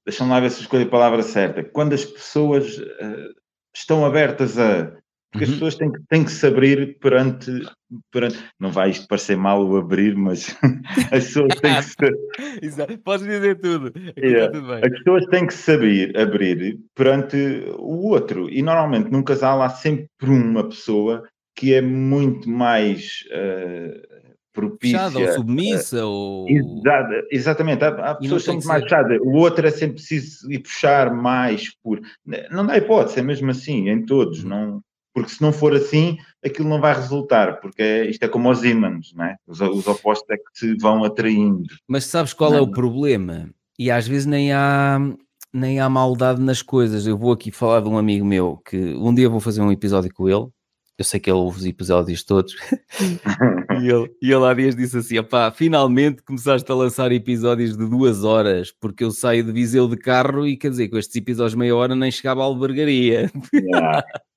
deixa-me 0.07 0.31
lá 0.31 0.39
ver 0.39 0.51
se 0.51 0.61
escolho 0.61 0.87
a 0.87 0.91
palavra 0.91 1.23
certa, 1.23 1.65
quando 1.65 1.95
as 1.95 2.05
pessoas 2.05 2.79
uh, 2.79 3.35
estão 3.75 4.07
abertas 4.07 4.59
a. 4.59 4.97
Porque 5.35 5.47
uhum. 5.47 5.51
as 5.51 5.59
pessoas 5.59 5.75
têm 5.75 5.91
que, 5.91 6.01
têm 6.09 6.25
que 6.25 6.31
se 6.31 6.47
abrir 6.47 6.97
perante, 7.01 7.51
perante. 8.13 8.39
Não 8.61 8.71
vai 8.71 8.91
isto 8.91 9.09
parecer 9.09 9.37
mal 9.37 9.67
o 9.67 9.77
abrir, 9.77 10.15
mas 10.15 10.57
as 11.11 11.25
pessoas 11.25 11.57
têm 11.61 11.75
que 11.75 11.83
se. 11.83 11.97
Exato. 12.63 12.99
Podes 12.99 13.27
dizer 13.27 13.59
tudo. 13.59 13.93
Yeah. 14.17 14.53
tudo 14.53 14.73
as 14.75 14.89
pessoas 14.91 15.27
têm 15.27 15.47
que 15.49 15.55
se 15.55 15.73
abrir, 15.73 16.17
abrir 16.17 16.79
perante 16.95 17.37
o 17.77 18.11
outro. 18.11 18.49
E 18.49 18.63
normalmente 18.63 19.11
num 19.11 19.25
casal 19.25 19.61
há 19.61 19.71
sempre 19.71 20.07
uma 20.23 20.69
pessoa 20.69 21.25
que 21.57 21.75
é 21.75 21.83
muito 21.83 22.49
mais. 22.49 23.25
Uh, 23.33 24.25
propícia. 24.53 25.11
Fechada 25.11 25.19
ou 25.19 25.33
submissa 25.33 26.07
ou... 26.07 26.47
exatamente, 27.29 27.85
há, 27.85 27.89
há 27.89 28.15
pessoas 28.15 28.43
que 28.43 28.47
são 28.47 28.55
muito 28.55 28.69
mais 28.69 28.83
fechadas, 28.85 29.19
o 29.21 29.33
outro 29.33 29.67
é 29.67 29.71
sempre 29.73 29.97
preciso 29.97 30.51
ir 30.51 30.61
puxar 30.61 31.13
mais 31.13 31.77
por... 31.83 32.01
Não 32.53 32.65
dá 32.65 32.79
hipótese, 32.79 33.19
é 33.19 33.23
mesmo 33.23 33.51
assim, 33.51 33.89
em 33.89 34.07
todos, 34.07 34.45
uhum. 34.45 34.49
não... 34.49 34.81
Porque 35.15 35.31
se 35.31 35.41
não 35.41 35.53
for 35.53 35.73
assim, 35.75 36.19
aquilo 36.45 36.69
não 36.69 36.81
vai 36.81 36.93
resultar, 36.93 37.61
porque 37.61 37.81
é, 37.81 38.11
isto 38.11 38.25
é 38.25 38.29
como 38.29 38.51
os 38.51 38.65
ímãs, 38.65 39.13
né? 39.15 39.37
os, 39.47 39.61
os 39.61 39.87
opostos 39.87 40.29
é 40.29 40.37
que 40.37 40.43
se 40.53 40.77
vão 40.77 41.05
atraindo. 41.05 41.63
Mas 41.87 42.05
sabes 42.05 42.35
qual 42.35 42.51
não. 42.51 42.59
é 42.59 42.61
o 42.61 42.71
problema? 42.71 43.49
E 43.79 43.91
às 43.91 44.09
vezes 44.09 44.27
nem 44.27 44.53
há, 44.53 44.99
nem 45.53 45.79
há 45.79 45.89
maldade 45.89 46.43
nas 46.43 46.63
coisas. 46.63 47.07
Eu 47.07 47.17
vou 47.17 47.33
aqui 47.33 47.53
falar 47.53 47.81
de 47.81 47.89
um 47.89 47.97
amigo 47.97 48.27
meu 48.27 48.61
que 48.69 48.77
um 48.77 49.15
dia 49.15 49.29
vou 49.29 49.41
fazer 49.41 49.61
um 49.61 49.71
episódio 49.71 50.13
com 50.13 50.29
ele, 50.29 50.49
eu 50.97 51.05
sei 51.05 51.19
que 51.19 51.29
ele 51.29 51.39
ouve 51.39 51.59
os 51.59 51.67
episódios 51.67 52.23
todos, 52.23 52.55
e, 53.83 53.89
ele, 53.89 54.15
e 54.23 54.33
ele 54.33 54.45
há 54.45 54.55
dias 54.55 54.77
disse 54.77 54.97
assim: 54.99 55.19
opá, 55.19 55.51
finalmente 55.51 56.23
começaste 56.23 56.71
a 56.71 56.75
lançar 56.75 57.11
episódios 57.11 57.77
de 57.77 57.89
duas 57.89 58.23
horas, 58.23 58.73
porque 58.81 59.03
eu 59.03 59.11
saio 59.11 59.43
de 59.43 59.51
Viseu 59.53 59.89
de 59.89 59.97
carro 59.97 60.47
e 60.47 60.57
quer 60.57 60.71
dizer, 60.71 60.89
com 60.89 60.97
estes 60.97 61.17
episódios 61.17 61.57
meia 61.57 61.75
hora 61.75 61.97
nem 61.97 62.13
chegava 62.13 62.43
à 62.43 62.45
albergaria. 62.45 63.31
Yeah. 63.53 64.05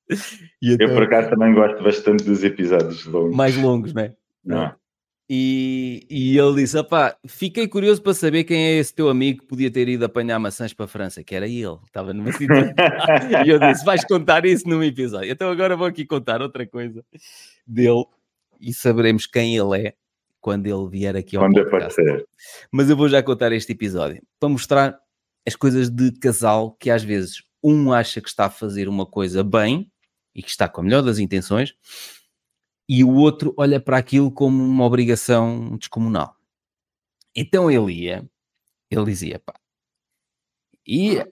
então, 0.63 0.88
eu 0.88 0.93
por 0.93 1.04
acaso 1.04 1.30
também 1.30 1.54
gosto 1.54 1.84
bastante 1.84 2.24
dos 2.24 2.43
episódios 2.43 3.06
longos. 3.06 3.36
Mais 3.36 3.56
longos, 3.56 3.93
né? 3.93 4.13
não 4.48 4.63
é? 4.63 4.76
E, 5.30 6.08
e 6.10 6.38
ele 6.38 6.62
disse: 6.62 6.78
opá, 6.78 7.17
fiquei 7.28 7.67
curioso 7.67 8.02
para 8.02 8.13
saber 8.13 8.46
quem 8.46 8.63
é 8.63 8.78
esse 8.78 8.96
teu 8.96 9.10
amigo 9.10 9.41
que 9.41 9.48
podia 9.48 9.70
ter 9.70 9.89
ido 9.89 10.06
apanhar 10.06 10.39
maçãs 10.39 10.74
para 10.74 10.86
a 10.86 10.88
França, 10.88 11.22
que 11.22 11.36
era 11.36 11.46
ele, 11.46 11.78
estava 11.86 12.13
numa 12.13 12.32
situação. 12.32 12.74
e 13.46 13.50
eu 13.50 13.60
disse: 13.60 13.84
vais 13.84 14.06
contar 14.06 14.46
isso 14.46 14.67
num 14.67 14.82
episódio. 14.82 15.30
Então 15.30 15.52
agora 15.52 15.76
vou 15.76 15.86
aqui 15.86 16.06
contar 16.06 16.41
outra 16.41 16.65
coisa 16.65 17.04
dele 17.65 18.06
e 18.62 18.74
saberemos 18.74 19.28
quem 19.28 19.58
ele 19.58 19.88
é 19.88 19.93
quando 20.39 20.65
ele 20.65 20.89
vier 20.89 21.17
aqui 21.17 21.36
ao 21.36 21.43
quando 21.43 21.56
podcast. 21.56 22.00
Aparecer. 22.00 22.26
Mas 22.72 22.89
eu 22.89 22.96
vou 22.96 23.10
já 23.10 23.22
contar 23.22 23.52
este 23.52 23.74
episódio 23.74 24.22
para 24.39 24.48
mostrar 24.48 24.98
as 25.46 25.58
coisas 25.58 25.89
de 25.89 26.13
casal 26.13 26.72
que 26.80 26.89
às 26.89 27.04
vezes 27.04 27.43
um 27.62 27.91
acha 27.91 28.22
que 28.22 28.30
está 28.30 28.46
a 28.46 28.50
fazer 28.50 28.88
uma 28.88 29.06
coisa 29.06 29.43
bem 29.43 29.91
e 30.38 30.43
que 30.43 30.50
está 30.52 30.69
com 30.69 30.82
a 30.82 30.84
melhor 30.84 31.02
das 31.02 31.17
intenções 31.17 31.76
e 32.88 33.04
o 33.04 33.12
outro 33.15 33.54
olha 33.58 33.82
para 33.82 33.97
aquilo 33.97 34.32
como 34.32 34.63
uma 34.63 34.86
obrigação 34.86 35.76
descomunal. 35.78 36.38
Então 37.36 37.69
ele 37.69 37.91
ia, 37.91 38.30
ele 38.89 39.06
dizia, 39.06 39.39
pá, 39.39 39.60
ia 40.86 41.30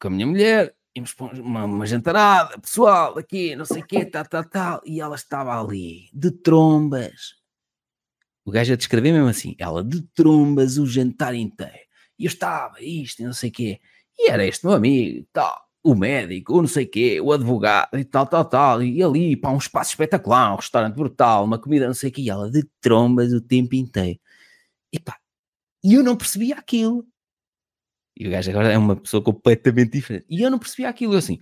com 0.00 0.08
a 0.08 0.10
minha 0.10 0.26
mulher, 0.26 0.74
íamos 0.94 1.12
para 1.12 1.40
uma, 1.40 1.64
uma 1.64 1.86
jantarada, 1.86 2.58
pessoal, 2.58 3.18
aqui, 3.18 3.54
não 3.56 3.64
sei 3.64 3.82
o 3.82 3.86
quê, 3.86 4.06
tal, 4.06 4.24
tal, 4.24 4.44
tal, 4.44 4.80
e 4.86 5.00
ela 5.00 5.16
estava 5.16 5.60
ali, 5.60 6.08
de 6.12 6.30
trombas. 6.30 7.34
O 8.44 8.50
gajo 8.50 8.72
a 8.72 8.76
descrever 8.76 9.12
mesmo 9.12 9.28
assim, 9.28 9.54
ela 9.58 9.82
de 9.82 10.02
trombas 10.14 10.78
o 10.78 10.86
jantar 10.86 11.34
inteiro. 11.34 11.84
E 12.18 12.24
eu 12.24 12.28
estava, 12.28 12.80
isto, 12.80 13.22
não 13.22 13.32
sei 13.32 13.50
o 13.50 13.52
quê. 13.52 13.80
E 14.16 14.30
era 14.30 14.46
este 14.46 14.64
meu 14.64 14.74
amigo, 14.74 15.26
tal 15.32 15.65
o 15.86 15.94
médico, 15.94 16.54
o 16.54 16.62
não 16.62 16.68
sei 16.68 16.84
quê, 16.84 17.20
o 17.20 17.32
advogado 17.32 17.96
e 17.96 18.04
tal, 18.04 18.26
tal, 18.26 18.44
tal, 18.44 18.82
e 18.82 19.00
ali, 19.00 19.36
pá, 19.36 19.50
um 19.50 19.58
espaço 19.58 19.90
espetacular, 19.90 20.52
um 20.52 20.56
restaurante 20.56 20.96
brutal, 20.96 21.44
uma 21.44 21.60
comida 21.60 21.86
não 21.86 21.94
sei 21.94 22.10
o 22.10 22.12
quê, 22.12 22.22
e 22.22 22.30
ela 22.30 22.50
de 22.50 22.64
trombas 22.80 23.32
o 23.32 23.40
tempo 23.40 23.76
inteiro. 23.76 24.18
E 24.92 24.98
pá, 24.98 25.16
e 25.84 25.94
eu 25.94 26.02
não 26.02 26.16
percebia 26.16 26.56
aquilo. 26.56 27.06
E 28.18 28.26
o 28.26 28.30
gajo 28.32 28.50
agora 28.50 28.72
é 28.72 28.78
uma 28.78 28.96
pessoa 28.96 29.22
completamente 29.22 29.92
diferente. 29.92 30.26
E 30.28 30.42
eu 30.42 30.50
não 30.50 30.58
percebia 30.58 30.88
aquilo, 30.88 31.14
eu 31.14 31.18
assim, 31.18 31.38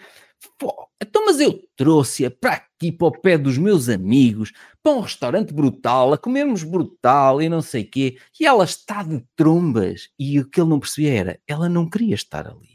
pô, 0.59 0.89
então 1.03 1.25
mas 1.25 1.41
eu 1.41 1.67
trouxe-a 1.75 2.31
para 2.31 2.53
aqui, 2.55 2.93
para 2.93 3.07
o 3.07 3.13
pé 3.13 3.39
dos 3.39 3.57
meus 3.57 3.89
amigos, 3.89 4.53
para 4.83 4.93
um 4.93 5.01
restaurante 5.01 5.55
brutal, 5.55 6.13
a 6.13 6.19
comermos 6.19 6.65
brutal 6.65 7.41
e 7.41 7.49
não 7.49 7.63
sei 7.63 7.85
o 7.85 7.91
quê, 7.91 8.19
e 8.39 8.45
ela 8.45 8.65
está 8.65 9.03
de 9.03 9.25
trombas. 9.35 10.11
E 10.19 10.39
o 10.39 10.51
que 10.51 10.61
ele 10.61 10.69
não 10.69 10.81
percebia 10.81 11.15
era, 11.15 11.41
ela 11.47 11.67
não 11.67 11.89
queria 11.89 12.15
estar 12.15 12.47
ali. 12.47 12.75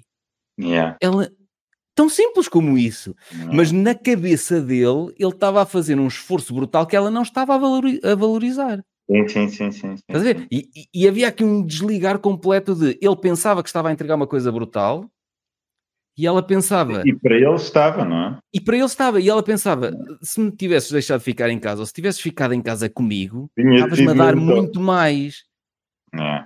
Yeah. 0.59 0.97
Ela, 0.99 1.31
Tão 1.99 2.07
simples 2.07 2.47
como 2.47 2.77
isso. 2.77 3.13
Não. 3.29 3.55
Mas 3.55 3.73
na 3.73 3.93
cabeça 3.93 4.61
dele, 4.61 5.13
ele 5.19 5.31
estava 5.31 5.61
a 5.61 5.65
fazer 5.65 5.99
um 5.99 6.07
esforço 6.07 6.53
brutal 6.53 6.87
que 6.87 6.95
ela 6.95 7.11
não 7.11 7.23
estava 7.23 7.53
a, 7.53 7.57
valori 7.57 7.99
a 8.01 8.15
valorizar. 8.15 8.81
Sim, 9.11 9.27
sim, 9.27 9.49
sim, 9.49 9.71
sim. 9.71 9.97
sim. 9.97 10.03
Estás 10.07 10.21
a 10.21 10.23
ver? 10.23 10.47
E, 10.49 10.69
e, 10.93 11.05
havia 11.05 11.27
aqui 11.27 11.43
um 11.43 11.61
desligar 11.61 12.19
completo 12.19 12.73
de 12.73 12.97
ele 13.01 13.17
pensava 13.17 13.61
que 13.61 13.67
estava 13.67 13.89
a 13.89 13.91
entregar 13.91 14.15
uma 14.15 14.27
coisa 14.27 14.49
brutal 14.49 15.11
E 16.17 16.25
ela 16.25 16.41
pensava. 16.41 17.03
E 17.05 17.13
para 17.13 17.35
ele 17.35 17.55
estava, 17.55 18.05
não 18.05 18.27
é? 18.27 18.37
E 18.53 18.61
para 18.61 18.77
ele 18.77 18.85
estava. 18.85 19.19
E 19.19 19.27
ela 19.27 19.43
pensava: 19.43 19.91
se 20.21 20.39
me 20.39 20.51
tivesses 20.53 20.89
deixado 20.89 21.19
ficar 21.19 21.49
em 21.49 21.59
casa, 21.59 21.81
ou 21.81 21.85
se 21.85 21.91
tivesses 21.91 22.21
ficado 22.21 22.53
em 22.53 22.61
casa 22.61 22.89
comigo, 22.89 23.51
estavas-me 23.57 24.07
a 24.07 24.13
dar 24.13 24.37
muito 24.37 24.79
mais. 24.79 25.43
É. 26.13 26.45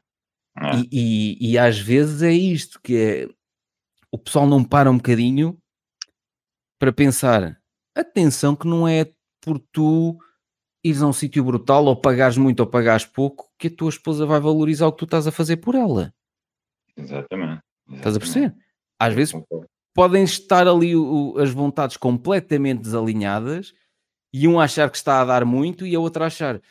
É. 0.58 0.76
E, 0.78 0.90
e, 0.92 1.52
e, 1.52 1.58
às 1.60 1.78
vezes 1.78 2.24
é 2.24 2.32
isto 2.32 2.80
que 2.82 2.96
é 2.96 3.30
o 4.14 4.18
pessoal 4.20 4.46
não 4.46 4.64
para 4.64 4.92
um 4.92 4.98
bocadinho 4.98 5.58
para 6.80 6.94
pensar 6.94 7.60
atenção 7.96 8.56
que 8.56 8.68
não 8.68 8.88
é 8.88 9.12
por 9.42 9.58
tu 9.72 10.16
ires 10.84 11.02
a 11.02 11.08
um 11.08 11.14
sítio 11.14 11.44
brutal 11.44 11.84
ou 11.86 12.00
pagares 12.00 12.38
muito 12.38 12.60
ou 12.60 12.68
pagares 12.68 13.06
pouco 13.06 13.52
que 13.58 13.68
a 13.68 13.76
tua 13.76 13.90
esposa 13.90 14.24
vai 14.24 14.40
valorizar 14.40 14.86
o 14.86 14.92
que 14.92 15.00
tu 15.00 15.06
estás 15.06 15.26
a 15.26 15.32
fazer 15.32 15.58
por 15.58 15.74
ela. 15.74 16.14
Exatamente. 16.96 17.64
Exatamente. 17.88 17.98
Estás 17.98 18.16
a 18.16 18.20
perceber? 18.20 18.56
Às 19.00 19.14
vezes 19.16 19.34
podem 19.96 20.24
estar 20.24 20.68
ali 20.68 20.96
o, 20.96 21.36
as 21.40 21.50
vontades 21.50 21.98
completamente 21.98 22.82
desalinhadas 22.82 23.74
e 24.32 24.48
um 24.48 24.60
achar 24.60 24.92
que 24.92 24.98
está 24.98 25.22
a 25.22 25.26
dar 25.26 25.44
muito 25.44 25.88
e 25.88 25.96
a 25.96 26.00
outra 26.00 26.28
achar 26.28 26.62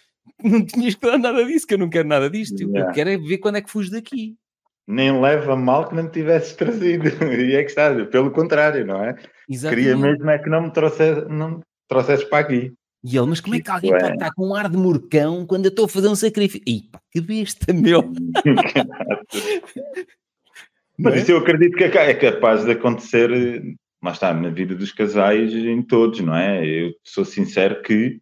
não 0.40 0.64
tinhas 0.64 0.94
que 0.94 1.04
dar 1.04 1.18
nada 1.18 1.44
disso, 1.44 1.66
que 1.66 1.74
eu 1.74 1.78
não 1.78 1.90
quero 1.90 2.06
nada 2.06 2.30
disto. 2.30 2.60
Yeah. 2.60 2.90
Eu 2.90 2.94
quero 2.94 3.10
é 3.10 3.18
ver 3.18 3.38
quando 3.38 3.56
é 3.56 3.62
que 3.62 3.70
fujo 3.70 3.90
daqui. 3.90 4.36
Nem 4.86 5.20
leva 5.20 5.56
mal 5.56 5.88
que 5.88 5.94
não 5.94 6.04
me 6.04 6.10
tivesses 6.10 6.54
trazido. 6.54 7.04
E 7.40 7.54
é 7.54 7.62
que 7.62 7.70
está, 7.70 7.92
pelo 8.06 8.30
contrário, 8.30 8.86
não 8.86 9.02
é? 9.02 9.16
Exatamente. 9.48 9.84
Queria 9.84 9.96
mesmo 9.96 10.30
é 10.30 10.38
que 10.38 10.50
não 10.50 10.62
me 10.62 10.72
trouxesse, 10.72 11.26
não 11.28 11.50
me 11.50 11.60
trouxesse 11.88 12.28
para 12.28 12.38
aqui. 12.38 12.72
E 13.04 13.16
ele, 13.16 13.26
mas 13.26 13.40
como 13.40 13.56
é 13.56 13.60
que 13.60 13.70
alguém 13.70 13.92
é. 13.92 13.98
pode 13.98 14.12
estar 14.12 14.32
com 14.32 14.48
um 14.48 14.54
ar 14.54 14.70
de 14.70 14.76
morcão 14.76 15.44
quando 15.44 15.64
eu 15.66 15.70
estou 15.70 15.86
a 15.86 15.88
fazer 15.88 16.06
um 16.08 16.14
sacrifício? 16.14 16.88
Pá, 16.90 17.00
que 17.10 17.20
besta, 17.20 17.72
meu! 17.72 18.02
mas 20.98 21.14
é? 21.14 21.18
isso 21.18 21.32
eu 21.32 21.38
acredito 21.38 21.76
que 21.76 21.82
é, 21.82 22.10
é 22.10 22.14
capaz 22.14 22.64
de 22.64 22.70
acontecer, 22.70 23.28
mas 24.00 24.14
está, 24.14 24.32
na 24.32 24.50
vida 24.50 24.76
dos 24.76 24.92
casais, 24.92 25.52
em 25.52 25.82
todos, 25.82 26.20
não 26.20 26.36
é? 26.36 26.64
Eu 26.64 26.92
sou 27.02 27.24
sincero 27.24 27.82
que 27.82 28.20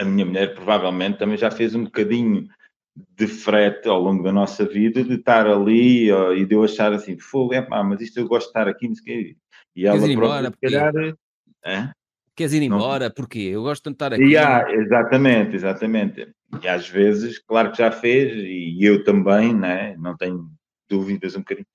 a 0.00 0.04
minha 0.04 0.26
mulher 0.26 0.54
provavelmente 0.56 1.18
também 1.18 1.36
já 1.36 1.50
fez 1.50 1.72
um 1.74 1.84
bocadinho 1.84 2.48
de 2.96 3.26
frete 3.26 3.88
ao 3.88 4.00
longo 4.00 4.22
da 4.22 4.32
nossa 4.32 4.64
vida 4.64 5.02
de 5.02 5.14
estar 5.14 5.46
ali 5.46 6.12
ó, 6.12 6.32
e 6.32 6.44
de 6.44 6.54
eu 6.54 6.62
achar 6.62 6.92
assim, 6.92 7.18
fogo, 7.18 7.52
é 7.54 7.60
pá, 7.60 7.82
mas 7.82 8.00
isto 8.00 8.18
eu 8.20 8.28
gosto 8.28 8.46
de 8.46 8.50
estar 8.50 8.68
aqui, 8.68 8.92
e 9.74 9.86
ela 9.86 9.98
Queres 9.98 10.14
própria, 10.16 10.50
se 10.50 10.60
calhar. 10.60 11.16
É? 11.64 11.90
Queres 12.36 12.52
ir 12.52 12.62
embora? 12.62 13.06
Não. 13.06 13.14
Porquê? 13.14 13.50
Eu 13.52 13.62
gosto 13.62 13.90
de 13.90 13.94
estar 13.94 14.12
aqui. 14.12 14.22
Yeah, 14.22 14.72
exatamente, 14.72 15.56
exatamente. 15.56 16.32
E 16.62 16.68
às 16.68 16.88
vezes, 16.88 17.38
claro 17.38 17.72
que 17.72 17.78
já 17.78 17.90
fez, 17.90 18.32
e 18.36 18.78
eu 18.80 19.02
também, 19.04 19.54
né? 19.54 19.96
não 19.96 20.16
tenho 20.16 20.48
dúvidas 20.88 21.34
um 21.34 21.40
bocadinho. 21.40 21.66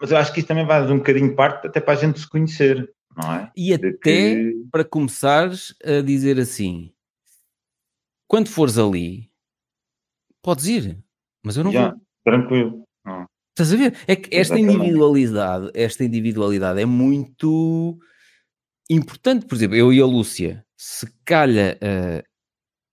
Mas 0.00 0.10
eu 0.10 0.16
acho 0.16 0.32
que 0.32 0.38
isso 0.40 0.48
também 0.48 0.66
vai 0.66 0.82
um 0.82 0.98
bocadinho 0.98 1.34
parte 1.34 1.66
até 1.66 1.80
para 1.80 1.94
a 1.94 1.96
gente 1.96 2.20
se 2.20 2.28
conhecer, 2.28 2.88
não 3.16 3.34
é? 3.34 3.50
E 3.56 3.74
até 3.74 3.92
que... 3.92 4.54
para 4.70 4.84
começares 4.84 5.74
a 5.84 6.00
dizer 6.00 6.38
assim, 6.38 6.92
quando 8.28 8.48
fores 8.48 8.78
ali, 8.78 9.27
podes 10.48 10.66
ir, 10.66 10.98
mas 11.44 11.58
eu 11.58 11.64
não 11.64 11.70
Já, 11.70 11.90
vou. 11.90 12.00
Tranquilo. 12.24 12.82
Estás 13.50 13.70
a 13.70 13.76
ver? 13.76 13.94
É 14.06 14.16
que 14.16 14.34
esta 14.34 14.54
Exatamente. 14.54 14.76
individualidade, 14.76 15.70
esta 15.74 16.04
individualidade 16.04 16.80
é 16.80 16.86
muito 16.86 17.98
importante. 18.88 19.44
Por 19.44 19.56
exemplo, 19.56 19.76
eu 19.76 19.92
e 19.92 20.00
a 20.00 20.06
Lúcia, 20.06 20.64
se 20.74 21.06
calha 21.22 21.78
uh, 21.82 22.22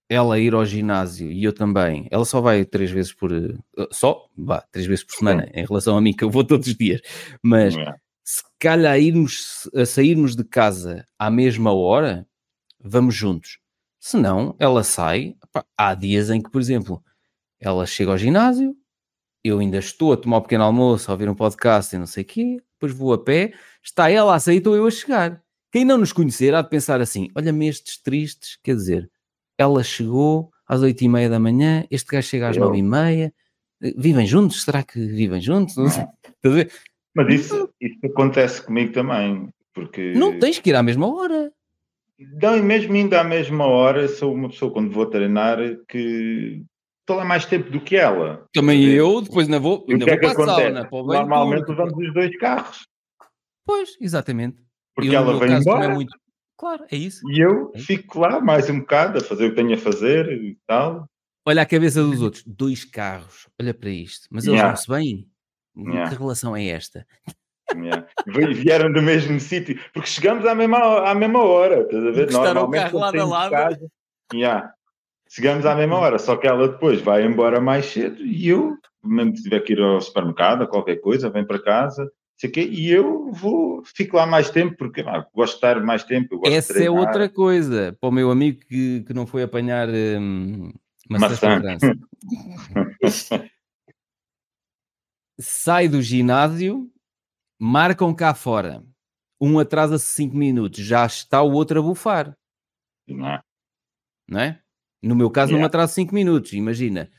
ela 0.09 0.37
ir 0.37 0.53
ao 0.53 0.65
ginásio 0.65 1.31
e 1.31 1.45
eu 1.45 1.53
também, 1.53 2.09
ela 2.11 2.25
só 2.25 2.41
vai 2.41 2.65
três 2.65 2.91
vezes 2.91 3.13
por 3.13 3.31
uh, 3.31 3.57
só, 3.89 4.27
vá, 4.37 4.59
três 4.69 4.85
vezes 4.85 5.05
por 5.05 5.15
semana, 5.15 5.49
em 5.53 5.65
relação 5.65 5.95
a 5.97 6.01
mim, 6.01 6.11
que 6.11 6.25
eu 6.25 6.29
vou 6.29 6.43
todos 6.43 6.67
os 6.67 6.75
dias, 6.75 6.99
mas 7.41 7.77
é. 7.77 7.93
se 8.21 8.43
calhar 8.59 8.95
a, 8.95 8.99
irmos, 8.99 9.69
a 9.73 9.85
sairmos 9.85 10.35
de 10.35 10.43
casa 10.43 11.07
à 11.17 11.31
mesma 11.31 11.73
hora, 11.73 12.27
vamos 12.83 13.15
juntos. 13.15 13.59
Se 13.97 14.17
não, 14.17 14.57
ela 14.59 14.83
sai. 14.83 15.35
Pá, 15.53 15.65
há 15.77 15.95
dias 15.95 16.29
em 16.29 16.41
que, 16.41 16.51
por 16.51 16.59
exemplo, 16.59 17.01
ela 17.59 17.85
chega 17.85 18.11
ao 18.11 18.17
ginásio, 18.17 18.75
eu 19.43 19.59
ainda 19.59 19.77
estou 19.77 20.11
a 20.11 20.17
tomar 20.17 20.39
um 20.39 20.41
pequeno 20.41 20.63
almoço, 20.63 21.09
a 21.09 21.13
ouvir 21.13 21.29
um 21.29 21.35
podcast 21.35 21.95
e 21.95 21.99
não 21.99 22.07
sei 22.07 22.23
o 22.23 22.25
quê, 22.25 22.57
depois 22.73 22.91
vou 22.91 23.13
a 23.13 23.23
pé, 23.23 23.53
está 23.83 24.09
ela 24.09 24.33
a 24.35 24.39
sair, 24.39 24.57
estou 24.57 24.75
eu 24.75 24.87
a 24.87 24.91
chegar. 24.91 25.41
Quem 25.71 25.85
não 25.85 25.97
nos 25.97 26.11
conhecer 26.11 26.55
há 26.55 26.61
de 26.61 26.69
pensar 26.69 27.01
assim: 27.01 27.29
olha-me 27.35 27.67
estes 27.67 28.01
tristes, 28.01 28.57
quer 28.63 28.75
dizer, 28.75 29.09
ela 29.57 29.83
chegou 29.83 30.51
às 30.67 30.81
oito 30.81 31.03
e 31.03 31.07
meia 31.07 31.29
da 31.29 31.39
manhã, 31.39 31.85
este 31.91 32.11
gajo 32.11 32.27
chega 32.27 32.49
às 32.49 32.57
nove 32.57 32.77
e 32.77 32.83
meia, 32.83 33.33
vivem 33.95 34.25
juntos? 34.25 34.63
Será 34.63 34.83
que 34.83 34.99
vivem 34.99 35.39
juntos? 35.39 35.75
Não 35.77 35.89
sei. 35.89 36.05
Mas 37.13 37.33
isso, 37.33 37.69
isso 37.79 37.99
acontece 38.03 38.61
comigo 38.61 38.91
também, 38.91 39.47
porque... 39.73 40.11
Não 40.13 40.37
tens 40.37 40.59
que 40.59 40.69
ir 40.69 40.75
à 40.75 40.83
mesma 40.83 41.07
hora. 41.07 41.49
Não, 42.41 42.57
e 42.57 42.61
mesmo 42.61 42.93
indo 42.95 43.13
à 43.13 43.23
mesma 43.23 43.65
hora, 43.65 44.07
sou 44.09 44.33
uma 44.33 44.49
pessoa 44.49 44.71
quando 44.71 44.91
vou 44.91 45.05
treinar 45.05 45.57
que 45.87 46.61
estou 47.05 47.17
lá 47.17 47.23
mais 47.23 47.45
tempo 47.45 47.69
do 47.69 47.79
que 47.79 47.95
ela. 47.95 48.47
Também 48.51 48.83
eu, 48.83 49.21
depois 49.21 49.45
ainda 49.45 49.59
vou, 49.59 49.85
ainda 49.87 50.05
é 50.05 50.17
vou 50.17 50.19
para 50.19 50.31
a 50.31 50.45
sauna. 50.45 50.89
Normalmente 50.91 51.71
usamos 51.71 51.93
os 51.95 52.13
dois 52.13 52.35
carros. 52.37 52.87
Pois, 53.65 53.95
exatamente. 54.01 54.57
Porque 54.95 55.09
eu, 55.09 55.13
ela 55.13 55.39
vem 55.39 55.53
embora. 55.53 55.85
É 55.85 55.87
muito... 55.87 56.17
Claro, 56.57 56.85
é 56.91 56.95
isso. 56.95 57.21
E 57.29 57.39
eu 57.39 57.71
é 57.75 57.79
fico 57.79 58.19
lá 58.19 58.39
mais 58.39 58.69
um 58.69 58.79
bocado 58.79 59.19
a 59.19 59.21
fazer 59.21 59.45
o 59.45 59.49
que 59.49 59.55
tenho 59.55 59.73
a 59.73 59.77
fazer 59.77 60.31
e 60.31 60.57
tal. 60.65 61.07
Olha 61.47 61.61
a 61.61 61.65
cabeça 61.65 62.01
dos 62.01 62.21
outros, 62.21 62.43
dois 62.47 62.83
carros, 62.83 63.47
olha 63.61 63.73
para 63.73 63.89
isto, 63.89 64.27
mas 64.31 64.45
eles 64.45 64.55
yeah. 64.55 64.69
não 64.69 64.77
se 64.77 64.89
bem. 64.89 65.29
Yeah. 65.77 66.09
Que 66.09 66.17
relação 66.17 66.55
é 66.55 66.65
esta? 66.67 67.05
Yeah. 67.71 68.07
Vieram 68.25 68.91
do 68.91 69.01
mesmo 69.01 69.39
sítio, 69.39 69.79
porque 69.93 70.07
chegamos 70.07 70.45
à 70.45 70.55
mesma, 70.55 71.07
à 71.07 71.13
mesma 71.13 71.43
hora, 71.43 71.81
estás 71.81 72.03
a 72.03 72.11
ver? 72.11 72.31
Normalmente 72.31 72.95
o 72.95 72.99
carro 72.99 72.99
lado 72.99 73.19
a 73.19 73.25
lado. 73.25 73.51
Casa, 73.51 73.87
yeah. 74.33 74.73
Chegamos 75.35 75.65
à 75.65 75.75
mesma 75.75 75.97
hora, 75.97 76.17
só 76.17 76.37
que 76.37 76.47
ela 76.47 76.69
depois 76.69 77.01
vai 77.01 77.25
embora 77.25 77.59
mais 77.59 77.87
cedo 77.87 78.25
e 78.25 78.47
eu, 78.47 78.77
mesmo 79.03 79.35
se 79.35 79.43
tiver 79.43 79.59
que 79.59 79.73
ir 79.73 79.81
ao 79.81 79.99
supermercado, 79.99 80.63
a 80.63 80.67
qualquer 80.67 81.01
coisa, 81.01 81.29
vem 81.29 81.45
para 81.45 81.61
casa, 81.61 82.09
sei 82.37 82.49
quê, 82.49 82.61
e 82.61 82.89
eu 82.89 83.33
vou, 83.33 83.83
fico 83.83 84.15
lá 84.15 84.25
mais 84.25 84.49
tempo, 84.49 84.77
porque 84.77 85.01
ah, 85.01 85.27
gosto 85.35 85.51
de 85.51 85.57
estar 85.57 85.83
mais 85.83 86.05
tempo. 86.05 86.39
Essa 86.45 86.81
é 86.81 86.89
outra 86.89 87.27
coisa, 87.27 87.97
para 87.99 88.07
o 88.07 88.13
meu 88.13 88.31
amigo 88.31 88.61
que, 88.61 89.03
que 89.03 89.13
não 89.13 89.27
foi 89.27 89.43
apanhar 89.43 89.89
hum, 89.89 90.71
maçã. 91.09 91.61
Sai 95.37 95.89
do 95.89 96.01
ginásio 96.01 96.89
marcam 97.59 98.15
cá 98.15 98.33
fora, 98.33 98.81
um 99.41 99.59
atrasa-se 99.59 100.05
5 100.13 100.33
minutos, 100.33 100.79
já 100.79 101.05
está 101.05 101.41
o 101.41 101.51
outro 101.51 101.81
a 101.81 101.83
bufar. 101.83 102.33
Não 103.05 103.27
é? 103.27 103.41
Não 104.29 104.39
é? 104.39 104.64
No 105.07 105.15
meu 105.15 105.29
caso, 105.29 105.51
yeah. 105.51 105.53
não 105.53 105.59
me 105.59 105.65
atraso 105.65 105.93
5 105.93 106.13
minutos, 106.13 106.53
imagina. 106.53 107.09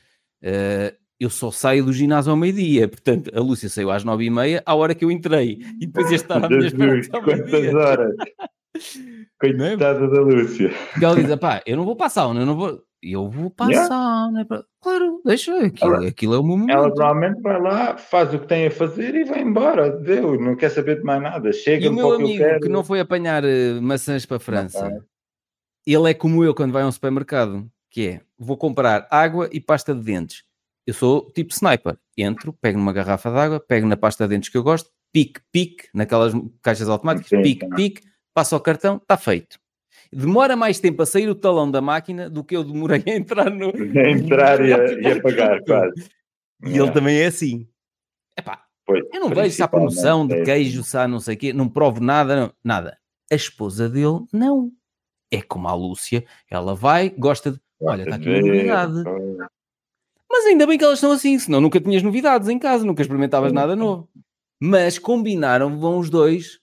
Uh, 0.43 0.95
eu 1.19 1.29
só 1.29 1.49
saio 1.49 1.85
do 1.85 1.93
ginásio 1.93 2.31
ao 2.31 2.37
meio-dia, 2.37 2.87
portanto, 2.87 3.31
a 3.33 3.39
Lúcia 3.39 3.69
saiu 3.69 3.89
às 3.89 4.03
9 4.03 4.25
e 4.25 4.29
meia, 4.29 4.61
à 4.65 4.75
hora 4.75 4.93
que 4.93 5.03
eu 5.03 5.09
entrei, 5.09 5.59
e 5.79 5.87
depois 5.87 6.09
ia 6.11 6.15
estar 6.15 6.43
à 6.43 6.47
minha 6.47 6.67
espera 6.67 7.01
Quantas 7.23 7.73
horas? 7.73 8.15
É? 8.19 8.47
Coitada 9.39 10.05
é? 10.05 10.09
da 10.09 10.21
Lúcia. 10.21 10.71
E 10.99 11.03
ela 11.03 11.15
diz, 11.15 11.35
pá, 11.37 11.61
eu 11.65 11.75
não 11.75 11.85
vou 11.85 11.95
passar, 11.95 12.27
eu 12.27 12.45
não 12.45 12.55
vou 12.55 12.87
eu 13.01 13.29
vou 13.29 13.49
passar, 13.49 13.71
yeah. 13.71 14.31
né? 14.31 14.45
Claro, 14.81 15.21
deixa, 15.23 15.55
aquilo, 15.65 15.95
ela, 15.95 16.07
aquilo 16.07 16.33
é 16.33 16.39
o 16.39 16.43
meu 16.43 16.57
momento. 16.57 16.75
Ela 16.75 16.93
provavelmente 16.93 17.41
vai 17.41 17.61
lá, 17.61 17.97
faz 17.97 18.33
o 18.33 18.39
que 18.39 18.47
tem 18.47 18.67
a 18.67 18.71
fazer 18.71 19.15
e 19.15 19.23
vai 19.23 19.41
embora. 19.41 19.91
Deus, 19.91 20.39
não 20.39 20.55
quer 20.55 20.69
saber 20.69 20.97
de 20.97 21.03
mais 21.03 21.21
nada. 21.21 21.53
Chega 21.53 21.85
e 21.85 21.89
o 21.89 21.93
meu 21.93 22.13
amigo 22.13 22.43
que, 22.43 22.59
que, 22.61 22.69
não 22.69 22.83
foi 22.83 22.99
apanhar 22.99 23.43
uh, 23.43 23.81
maçãs 23.81 24.25
para 24.25 24.37
a 24.37 24.39
França, 24.39 25.05
ele 25.85 26.09
é 26.09 26.13
como 26.13 26.43
eu 26.43 26.55
quando 26.55 26.73
vai 26.73 26.83
a 26.83 26.87
um 26.87 26.91
supermercado, 26.91 27.69
que 27.89 28.07
é, 28.07 28.21
vou 28.37 28.57
comprar 28.57 29.07
água 29.09 29.49
e 29.51 29.59
pasta 29.59 29.93
de 29.93 30.01
dentes. 30.01 30.43
Eu 30.85 30.93
sou 30.93 31.31
tipo 31.31 31.53
sniper. 31.53 31.97
Entro, 32.17 32.53
pego 32.53 32.77
numa 32.77 32.93
garrafa 32.93 33.29
de 33.29 33.37
água, 33.37 33.59
pego 33.59 33.87
na 33.87 33.97
pasta 33.97 34.25
de 34.25 34.35
dentes 34.35 34.49
que 34.49 34.57
eu 34.57 34.63
gosto, 34.63 34.89
pique, 35.11 35.41
pique, 35.51 35.89
naquelas 35.93 36.33
caixas 36.61 36.89
automáticas, 36.89 37.29
Sim, 37.29 37.41
pique, 37.41 37.67
pique, 37.75 38.01
passo 38.33 38.55
ao 38.55 38.61
cartão, 38.61 38.97
está 38.97 39.17
feito 39.17 39.59
demora 40.11 40.55
mais 40.55 40.79
tempo 40.79 41.01
a 41.01 41.05
sair 41.05 41.29
o 41.29 41.35
talão 41.35 41.69
da 41.69 41.81
máquina 41.81 42.29
do 42.29 42.43
que 42.43 42.55
eu 42.55 42.63
demorei 42.63 43.03
a 43.05 43.15
entrar 43.15 43.49
no. 43.49 43.69
A 43.97 44.09
entrar 44.09 44.65
e, 44.65 44.73
a, 44.73 44.77
e 45.01 45.11
a 45.11 45.21
pagar, 45.21 45.63
quase. 45.63 46.09
E 46.65 46.77
ele 46.77 46.91
também 46.91 47.17
é 47.17 47.27
assim. 47.27 47.67
Epá, 48.37 48.63
pois, 48.85 49.03
eu 49.13 49.19
não 49.19 49.29
vejo 49.29 49.55
se 49.55 49.63
há 49.63 49.67
promoção 49.67 50.27
de 50.27 50.35
é 50.35 50.43
queijo, 50.43 50.83
se 50.83 50.97
há 50.97 51.07
não 51.07 51.19
sei 51.19 51.35
o 51.35 51.37
quê, 51.37 51.53
não 51.53 51.67
provo 51.67 52.01
nada, 52.01 52.35
não, 52.35 52.53
nada. 52.63 52.97
A 53.31 53.35
esposa 53.35 53.89
dele, 53.89 54.25
não. 54.31 54.71
É 55.31 55.41
como 55.41 55.67
a 55.67 55.73
Lúcia, 55.73 56.25
ela 56.49 56.73
vai, 56.73 57.09
gosta 57.09 57.51
de. 57.51 57.59
Olha, 57.81 58.03
está 58.03 58.15
aqui 58.15 58.29
uma 58.29 58.39
novidade. 58.39 59.03
Mas 60.29 60.45
ainda 60.45 60.67
bem 60.67 60.77
que 60.77 60.83
elas 60.83 60.99
são 60.99 61.11
assim, 61.11 61.37
senão 61.39 61.61
nunca 61.61 61.79
tinhas 61.79 62.03
novidades 62.03 62.49
em 62.49 62.59
casa, 62.59 62.85
nunca 62.85 63.01
experimentavas 63.01 63.53
nada 63.53 63.75
novo. 63.75 64.09
Mas 64.59 64.97
combinaram, 64.99 65.79
vão 65.79 65.99
os 65.99 66.09
dois 66.09 66.59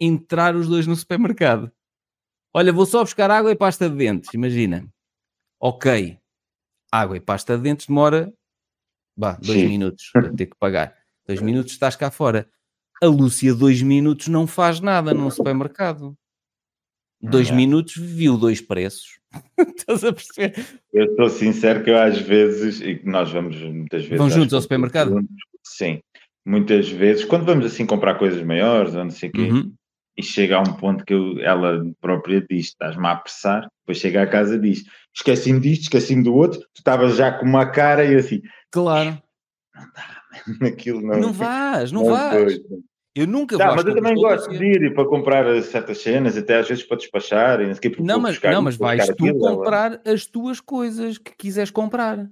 entrar 0.00 0.54
os 0.54 0.68
dois 0.68 0.86
no 0.86 0.96
supermercado. 0.96 1.70
Olha, 2.54 2.72
vou 2.72 2.84
só 2.84 3.00
buscar 3.02 3.30
água 3.30 3.50
e 3.50 3.56
pasta 3.56 3.88
de 3.88 3.96
dentes, 3.96 4.34
imagina. 4.34 4.86
Ok, 5.58 6.18
água 6.90 7.16
e 7.16 7.20
pasta 7.20 7.56
de 7.56 7.62
dentes 7.62 7.86
demora, 7.86 8.32
bah, 9.16 9.38
dois 9.40 9.60
Sim. 9.60 9.68
minutos, 9.68 10.10
vou 10.14 10.32
ter 10.36 10.46
que 10.46 10.56
pagar. 10.56 10.96
Dois 11.26 11.40
minutos 11.40 11.72
estás 11.72 11.96
cá 11.96 12.10
fora. 12.10 12.50
A 13.00 13.06
Lúcia, 13.06 13.54
dois 13.54 13.80
minutos, 13.80 14.28
não 14.28 14.46
faz 14.46 14.80
nada 14.80 15.14
num 15.14 15.30
supermercado. 15.30 16.16
Dois 17.20 17.48
Não. 17.48 17.56
minutos, 17.56 17.96
viu 17.96 18.36
dois 18.36 18.60
preços. 18.60 19.21
Estás 19.76 20.04
a 20.04 20.12
perceber? 20.12 20.54
Eu 20.92 21.04
estou 21.06 21.28
sincero 21.28 21.82
que 21.84 21.90
eu 21.90 21.98
às 21.98 22.18
vezes, 22.18 22.80
e 22.80 22.96
que 22.96 23.06
nós 23.06 23.30
vamos 23.32 23.56
muitas 23.60 24.02
vezes. 24.02 24.18
Vão 24.18 24.30
juntos 24.30 24.54
ao 24.54 24.60
supermercado? 24.62 25.10
juntos, 25.10 25.36
Sim. 25.64 26.00
Muitas 26.44 26.88
vezes, 26.88 27.24
quando 27.24 27.44
vamos 27.46 27.64
assim 27.66 27.86
comprar 27.86 28.16
coisas 28.16 28.42
maiores, 28.42 28.94
ou 28.94 29.04
não 29.04 29.10
sei 29.10 29.28
o 29.28 29.32
quê, 29.32 29.42
Uhum. 29.42 29.72
e 30.16 30.22
chega 30.22 30.56
a 30.56 30.60
um 30.60 30.72
ponto 30.74 31.04
que 31.04 31.14
eu- 31.14 31.38
ela 31.40 31.84
própria 32.00 32.40
diz: 32.48 32.66
estás-me 32.66 33.06
a 33.06 33.12
apressar, 33.12 33.68
depois 33.82 33.98
chega 33.98 34.22
à 34.22 34.26
casa 34.26 34.56
e 34.56 34.60
diz: 34.60 34.82
esqueci-me 35.14 35.60
disto, 35.60 35.82
esqueci-me 35.82 36.24
do 36.24 36.34
outro, 36.34 36.60
tu 36.60 36.78
estavas 36.78 37.16
já 37.16 37.30
com 37.32 37.46
uma 37.46 37.66
cara 37.70 38.04
e 38.04 38.16
assim, 38.16 38.42
Claro. 38.72 39.22
aquilo 40.62 41.00
não. 41.00 41.20
Não 41.20 41.32
vais, 41.32 41.92
não 41.92 42.02
não 42.02 42.10
vais. 42.10 42.54
foi. 42.54 42.62
Eu 43.14 43.26
nunca 43.26 43.58
Tá, 43.58 43.66
vou 43.66 43.76
mas 43.76 43.84
eu 43.84 43.94
também 43.94 44.14
gosto 44.14 44.48
Lúcia. 44.50 44.58
de 44.58 44.86
ir 44.86 44.94
para 44.94 45.06
comprar 45.06 45.62
certas 45.62 45.98
cenas, 45.98 46.36
até 46.36 46.58
às 46.58 46.68
vezes 46.68 46.82
para 46.82 46.96
despachar, 46.96 47.60
e 47.60 47.66
não 47.66 47.74
sei 47.74 47.94
Não, 47.98 48.18
mas, 48.18 48.32
buscar 48.32 48.52
não, 48.52 48.62
mas 48.62 48.76
vais 48.76 49.06
tu 49.06 49.12
aquilo, 49.12 49.38
comprar 49.38 50.00
as 50.06 50.24
tuas 50.26 50.60
coisas 50.60 51.18
que 51.18 51.36
quiseres 51.36 51.70
comprar. 51.70 52.26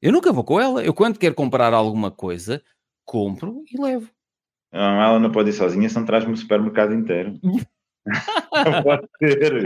Eu 0.00 0.12
nunca 0.12 0.32
vou 0.32 0.44
com 0.44 0.60
ela. 0.60 0.84
Eu, 0.84 0.94
quando 0.94 1.18
quero 1.18 1.34
comprar 1.34 1.74
alguma 1.74 2.12
coisa, 2.12 2.62
compro 3.04 3.64
e 3.72 3.80
levo. 3.80 4.08
Não, 4.72 5.02
ela 5.02 5.18
não 5.18 5.32
pode 5.32 5.50
ir 5.50 5.54
sozinha, 5.54 5.88
senão 5.88 6.06
traz-me 6.06 6.32
o 6.32 6.36
supermercado 6.36 6.94
inteiro. 6.94 7.34
não 8.04 8.82
pode 8.84 9.08
ser. 9.18 9.64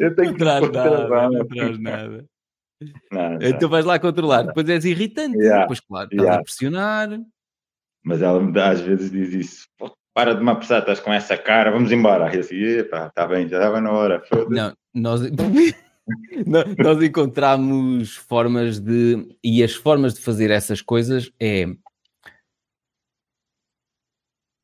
Eu 0.00 0.14
tenho 0.14 0.28
não 0.28 0.32
que 0.34 0.38
traz 0.38 0.70
nada, 0.70 0.90
trabalho. 0.90 1.32
não 1.32 1.46
traz 1.46 1.78
nada. 1.78 2.24
Não, 3.10 3.30
não. 3.30 3.38
Então 3.42 3.68
vais 3.68 3.84
lá 3.84 3.98
controlar. 3.98 4.42
Depois 4.42 4.68
és 4.68 4.84
irritante. 4.84 5.36
Yeah, 5.36 5.62
Depois, 5.62 5.80
claro, 5.80 6.08
estás 6.12 6.22
yeah. 6.22 6.40
a 6.40 6.44
pressionar. 6.44 7.20
Mas 8.08 8.22
ela 8.22 8.40
me 8.40 8.50
dá, 8.52 8.70
às 8.70 8.80
vezes 8.80 9.10
diz 9.10 9.32
isso. 9.34 9.68
"Pô, 9.76 9.94
Para 10.14 10.34
de 10.34 10.42
me 10.42 10.50
apressar, 10.50 10.80
estás 10.80 10.98
com 10.98 11.12
essa 11.12 11.36
cara, 11.36 11.70
vamos 11.70 11.92
embora. 11.92 12.34
E 12.34 12.40
assim, 12.40 12.56
epá, 12.56 13.06
está 13.06 13.26
bem, 13.26 13.46
já 13.46 13.58
estava 13.58 13.80
na 13.82 13.92
hora. 13.92 14.20
foda-se." 14.26 14.50
Não, 14.50 14.74
nós, 14.94 15.20
nó- 16.46 16.64
nós 16.82 17.02
encontramos 17.02 18.16
formas 18.16 18.80
de. 18.80 19.28
E 19.44 19.62
as 19.62 19.74
formas 19.74 20.14
de 20.14 20.20
fazer 20.22 20.50
essas 20.50 20.80
coisas 20.80 21.30
é. 21.38 21.66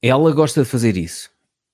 Ela 0.02 0.33
gosta 0.33 0.62
de 0.62 0.68
fazer 0.68 0.96
isso. 0.96 1.30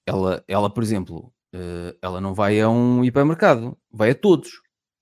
Ela, 0.07 0.43
ela 0.49 0.69
por 0.69 0.83
exemplo, 0.83 1.33
eh, 1.55 1.97
ela 2.03 2.21
não 2.21 2.35
vai 2.35 2.61
a 2.61 2.69
um 2.69 3.05
hipermercado, 3.05 3.77
vai 3.91 4.11
a 4.11 4.15
todos. 4.15 4.51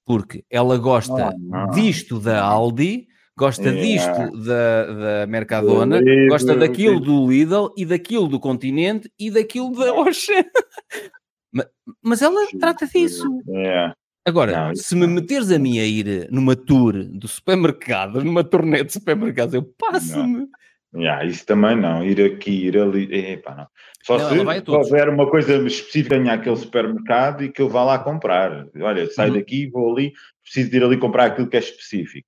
Porque 0.06 0.44
ela 0.50 0.78
gosta 0.78 1.28
Ah, 1.28 1.32
não. 1.38 1.70
disto 1.70 2.18
da 2.20 2.42
Aldi, 2.42 3.06
gosta 3.38 3.70
Yeah. 3.70 3.80
disto 3.82 4.44
da, 4.44 4.84
da 5.22 5.26
Mercadona, 5.28 6.00
gosta 6.28 6.56
daquilo 6.56 6.98
do- 7.00 7.30
Lidl 7.30 7.68
e 7.76 7.86
daquilo 7.86 8.26
do 8.26 8.40
Continente 8.40 9.10
e 9.18 9.30
daquilo 9.30 9.70
da 9.72 9.94
Ocean. 9.94 10.44
Ma- 11.54 11.66
Mas 12.02 12.20
ela 12.20 12.40
trata 12.58 12.86
disso. 12.86 13.24
É. 13.54 13.92
Agora, 14.26 14.72
se 14.74 14.94
me 14.94 15.06
meteres 15.06 15.50
a 15.50 15.58
mim 15.58 15.78
a 15.78 15.84
ir 15.86 16.28
numa 16.30 16.54
tour 16.54 16.92
do 17.04 17.26
supermercado, 17.28 18.22
numa 18.22 18.44
turnê 18.44 18.84
de 18.84 18.92
supermercados, 18.92 19.54
eu 19.54 19.62
passo-me. 19.78 20.46
Yeah, 20.94 21.24
isso 21.24 21.44
também 21.46 21.76
não, 21.76 22.02
ir 22.04 22.20
aqui, 22.22 22.66
ir 22.66 22.78
ali, 22.78 23.14
epá, 23.32 23.54
não. 23.54 23.66
Só 24.04 24.16
Não, 24.18 24.30
se 24.30 24.70
houver 24.70 25.08
uma 25.10 25.30
coisa 25.30 25.56
específica 25.66 26.16
em 26.16 26.28
aquele 26.30 26.56
supermercado 26.56 27.44
e 27.44 27.52
que 27.52 27.60
eu 27.60 27.68
vá 27.68 27.84
lá 27.84 27.98
comprar. 27.98 28.66
Olha, 28.80 29.06
saio 29.10 29.32
Uhum. 29.32 29.38
daqui, 29.38 29.68
vou 29.68 29.92
ali, 29.92 30.12
preciso 30.42 30.70
de 30.70 30.76
ir 30.78 30.84
ali 30.84 30.96
comprar 30.98 31.26
aquilo 31.26 31.46
que 31.48 31.56
é 31.56 31.60
específico. 31.60 32.26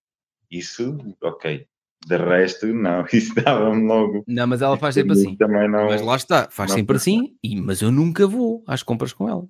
Isso, 0.51 0.97
ok. 1.23 1.67
De 2.07 2.17
resto, 2.17 2.67
não, 2.67 3.05
isso 3.13 3.35
dava-me 3.35 3.87
logo. 3.87 4.25
Não, 4.27 4.47
mas 4.47 4.63
ela 4.63 4.77
faz 4.77 4.95
sempre 4.95 5.13
assim. 5.13 5.37
Também 5.37 5.69
não. 5.69 5.87
Mas 5.87 6.03
lá 6.03 6.17
está, 6.17 6.49
faz 6.51 6.73
sempre 6.73 6.97
assim, 6.97 7.37
e, 7.43 7.61
mas 7.61 7.83
eu 7.83 7.93
nunca 7.93 8.27
vou 8.27 8.65
às 8.67 8.83
compras 8.83 9.13
com 9.13 9.29
ela. 9.29 9.47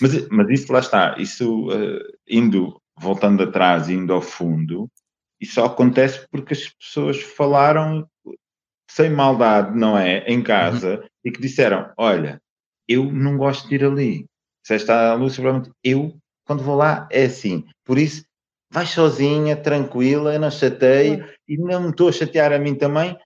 Mas, 0.00 0.28
mas 0.28 0.50
isso 0.50 0.72
lá 0.72 0.78
está, 0.78 1.16
isso 1.18 1.68
eh, 1.72 2.16
indo, 2.28 2.80
voltando 2.98 3.42
atrás, 3.42 3.88
indo 3.88 4.12
ao 4.12 4.20
fundo, 4.20 4.90
isso 5.40 5.54
só 5.54 5.66
acontece 5.66 6.26
porque 6.30 6.52
as 6.52 6.68
pessoas 6.68 7.22
falaram 7.22 8.06
sem 8.90 9.10
maldade, 9.10 9.78
não 9.78 9.96
é? 9.96 10.18
Em 10.26 10.42
casa, 10.42 11.04
e 11.24 11.30
que 11.30 11.40
disseram: 11.40 11.92
Olha, 11.96 12.40
eu 12.86 13.10
não 13.10 13.36
gosto 13.36 13.68
de 13.68 13.76
ir 13.76 13.84
ali. 13.84 14.26
Se 14.66 14.74
está 14.74 15.12
a 15.12 15.14
luz, 15.14 15.34
provavelmente 15.34 15.70
eu, 15.82 16.16
quando 16.44 16.62
vou 16.62 16.76
lá, 16.76 17.08
é 17.10 17.24
assim. 17.24 17.64
Por 17.84 17.98
isso, 17.98 18.24
vai 18.70 18.86
sozinha, 18.86 19.56
tranquila, 19.56 20.38
não 20.38 20.50
chateio, 20.50 21.26
e 21.48 21.56
não 21.56 21.82
me 21.84 21.90
estou 21.90 22.08
a 22.08 22.12
chatear 22.12 22.52
a 22.52 22.58
mim 22.58 22.74
também, 22.74 23.16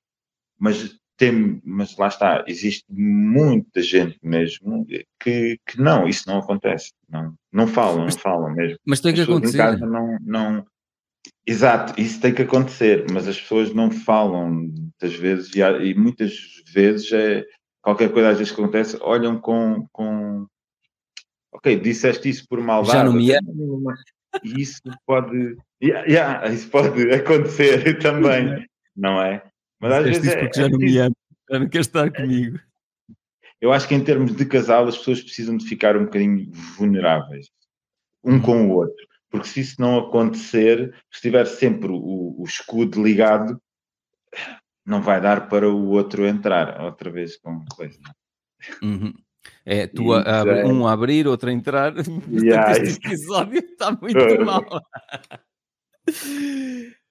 mas 0.58 0.94
tem, 1.16 1.60
mas 1.64 1.96
lá 1.96 2.08
está, 2.08 2.44
existe 2.46 2.84
muita 2.88 3.82
gente 3.82 4.18
mesmo 4.22 4.86
que, 5.20 5.58
que 5.66 5.80
não, 5.80 6.08
isso 6.08 6.24
não 6.26 6.38
acontece. 6.38 6.92
Não, 7.08 7.34
não 7.52 7.66
falam, 7.66 8.06
não 8.06 8.12
falam 8.12 8.54
mesmo. 8.54 8.78
Mas 8.84 9.00
tem 9.00 9.12
As 9.12 9.20
que 9.20 9.26
pessoas 9.26 9.38
acontecer. 9.38 9.56
Em 9.56 9.60
casa 9.60 9.86
não, 9.86 10.18
não... 10.20 10.66
Exato, 11.46 12.00
isso 12.00 12.20
tem 12.20 12.34
que 12.34 12.42
acontecer, 12.42 13.06
mas 13.12 13.28
as 13.28 13.40
pessoas 13.40 13.72
não 13.72 13.90
falam 13.90 14.50
muitas 14.50 15.14
vezes, 15.14 15.54
e, 15.54 15.62
há- 15.62 15.78
e 15.78 15.94
muitas 15.94 16.32
vezes 16.72 17.12
é 17.12 17.44
qualquer 17.80 18.12
coisa 18.12 18.30
às 18.30 18.38
vezes 18.38 18.52
que 18.52 18.60
acontece, 18.60 18.96
olham 19.00 19.40
com, 19.40 19.86
com 19.92 20.46
ok, 21.52 21.78
disseste 21.78 22.28
isso 22.28 22.46
por 22.48 22.60
maldade. 22.60 22.98
Já 22.98 23.04
não 23.04 23.12
me 23.12 23.28
mas 23.82 24.00
isso 24.42 24.82
pode, 25.06 25.56
yeah, 25.82 26.06
yeah, 26.06 26.48
isso 26.48 26.68
pode 26.68 26.88
acontecer 27.12 27.98
também, 28.00 28.66
não 28.96 29.20
é? 29.20 29.42
Mas 29.80 29.92
às 29.92 30.04
vezes 30.04 30.28
é, 30.28 30.36
porque 30.36 30.60
é 30.60 30.62
já 30.62 30.68
não 30.68 30.78
me 30.78 30.98
ama, 30.98 31.16
já 31.50 31.58
não 31.58 31.68
quer 31.68 31.80
estar 31.80 32.12
comigo. 32.12 32.58
eu 33.60 33.72
acho 33.72 33.88
que 33.88 33.94
em 33.94 34.04
termos 34.04 34.34
de 34.34 34.44
casal 34.46 34.86
as 34.86 34.98
pessoas 34.98 35.20
precisam 35.20 35.56
de 35.56 35.66
ficar 35.66 35.96
um 35.96 36.04
bocadinho 36.04 36.50
vulneráveis 36.76 37.50
um 38.24 38.40
com 38.40 38.68
o 38.68 38.76
outro, 38.76 39.06
porque 39.28 39.48
se 39.48 39.60
isso 39.60 39.80
não 39.80 39.98
acontecer, 39.98 40.94
se 41.10 41.20
tiver 41.20 41.44
sempre 41.46 41.90
o, 41.90 42.40
o 42.40 42.44
escudo 42.46 43.02
ligado, 43.02 43.60
não 44.86 45.02
vai 45.02 45.20
dar 45.20 45.48
para 45.48 45.68
o 45.68 45.88
outro 45.88 46.26
entrar 46.26 46.80
outra 46.80 47.10
vez 47.10 47.36
com 47.36 47.64
coisa. 47.66 47.98
Uhum. 48.80 49.12
É, 49.64 49.86
tu 49.86 50.12
a, 50.12 50.20
Isso 50.20 50.28
a 50.28 50.66
um 50.66 50.86
a 50.86 50.92
abrir, 50.92 51.26
outro 51.26 51.48
a 51.48 51.52
entrar. 51.52 51.94
Yeah, 52.30 52.72
este 52.72 52.98
episódio 53.06 53.58
está 53.58 53.92
muito 53.92 54.44
mal. 54.44 54.64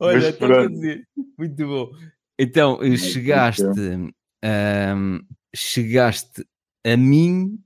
Olha, 0.00 0.28
estou 0.28 0.48
a 0.48 0.50
pronto. 0.50 0.68
dizer, 0.70 1.06
muito 1.38 1.66
bom. 1.66 1.90
Então, 2.38 2.78
eh, 2.82 2.96
chegaste, 2.96 3.64
ahm, 4.42 5.20
chegaste 5.54 6.44
a 6.84 6.96
mim 6.96 7.58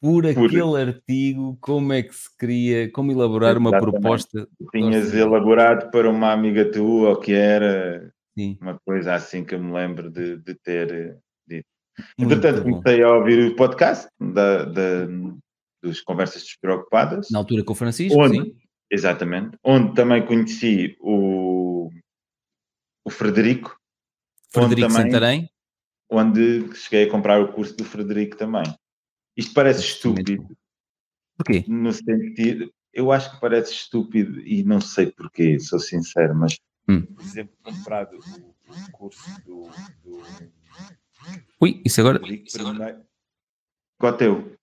por 0.00 0.26
aquele 0.26 0.80
artigo, 0.80 1.58
como 1.60 1.92
é 1.92 2.02
que 2.02 2.14
se 2.14 2.34
cria, 2.38 2.90
como 2.90 3.12
elaborar 3.12 3.58
uma 3.58 3.70
Exatamente. 3.70 4.00
proposta. 4.00 4.48
Tinhas 4.72 5.12
elaborado 5.12 5.90
para 5.90 6.08
uma 6.08 6.32
amiga 6.32 6.70
tua, 6.70 7.10
ou 7.10 7.16
que 7.16 7.32
era 7.32 8.10
Sim, 8.38 8.56
uma 8.60 8.78
coisa 8.78 9.14
assim 9.14 9.44
que 9.44 9.54
eu 9.54 9.62
me 9.62 9.72
lembro 9.72 10.10
de, 10.10 10.38
de 10.38 10.54
ter. 10.54 11.18
Entretanto, 12.18 12.62
comecei 12.62 13.02
a 13.02 13.12
ouvir 13.12 13.52
o 13.52 13.56
podcast 13.56 14.08
da, 14.18 14.64
da, 14.64 15.06
dos 15.82 16.00
Conversas 16.00 16.42
Despreocupadas. 16.42 17.28
Na 17.30 17.38
altura 17.38 17.64
com 17.64 17.72
o 17.72 17.76
Francisco, 17.76 18.18
Onde? 18.18 18.36
sim. 18.42 18.56
Exatamente. 18.90 19.56
Onde 19.62 19.94
também 19.94 20.24
conheci 20.26 20.96
o, 21.00 21.88
o 23.04 23.10
Frederico, 23.10 23.78
Frederico 24.52 24.88
também- 24.88 25.04
Santarém. 25.12 25.50
onde 26.10 26.74
cheguei 26.76 27.04
a 27.06 27.10
comprar 27.10 27.40
o 27.40 27.52
curso 27.52 27.76
do 27.76 27.84
Frederico 27.84 28.36
também. 28.36 28.64
Isto 29.36 29.54
parece 29.54 29.80
estúpido, 29.82 30.48
Porquê? 31.36 31.64
no 31.68 31.92
sentido. 31.92 32.72
Eu 32.92 33.12
acho 33.12 33.32
que 33.32 33.40
parece 33.40 33.72
estúpido 33.72 34.40
e 34.40 34.64
não 34.64 34.80
sei 34.80 35.12
porquê, 35.12 35.60
sou 35.60 35.78
sincero, 35.78 36.34
mas, 36.34 36.58
Hum. 36.88 37.02
por 37.02 37.22
exemplo, 37.22 37.54
comprado 37.62 38.16
o, 38.18 38.48
o 38.72 38.90
curso 38.92 39.30
do, 39.44 39.68
do 40.02 40.20
Ui, 41.60 41.82
isso 41.84 42.00
agora. 42.00 42.20
Qual 43.98 44.12
é 44.12 44.14
o 44.14 44.16
teu? 44.16 44.56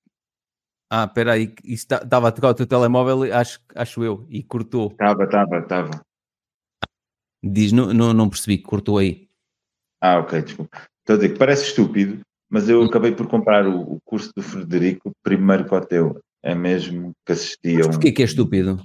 Ah, 0.89 1.03
espera 1.03 1.33
aí, 1.33 1.53
isso 1.65 1.85
estava 1.91 2.29
a 2.29 2.31
tocar 2.31 2.49
o 2.49 2.53
teu 2.53 2.65
telemóvel, 2.65 3.33
acho, 3.35 3.59
acho 3.75 4.03
eu, 4.03 4.25
e 4.29 4.41
cortou. 4.41 4.91
Estava, 4.91 5.25
estava, 5.25 5.59
estava. 5.59 6.05
Diz, 7.43 7.71
não, 7.71 7.93
não, 7.93 8.13
não 8.13 8.29
percebi, 8.29 8.57
cortou 8.57 8.97
aí. 8.97 9.27
Ah, 10.01 10.19
ok, 10.19 10.41
desculpa. 10.41 10.87
Estou 10.99 11.15
a 11.15 11.17
dizer 11.17 11.33
que 11.33 11.39
parece 11.39 11.65
estúpido, 11.65 12.21
mas 12.49 12.69
eu 12.69 12.81
Hum. 12.81 12.85
acabei 12.85 13.11
por 13.11 13.27
comprar 13.27 13.67
o, 13.67 13.95
o 13.95 14.01
curso 14.05 14.31
do 14.35 14.41
Frederico 14.41 15.11
primeiro 15.23 15.65
que 15.65 15.75
o 15.75 15.85
teu. 15.85 16.21
É 16.41 16.55
mesmo 16.55 17.11
que 17.25 17.33
assistia 17.33 17.83
a 17.83 17.87
um... 17.87 17.91
Porquê 17.91 18.11
que 18.11 18.21
é 18.21 18.25
estúpido? 18.25 18.81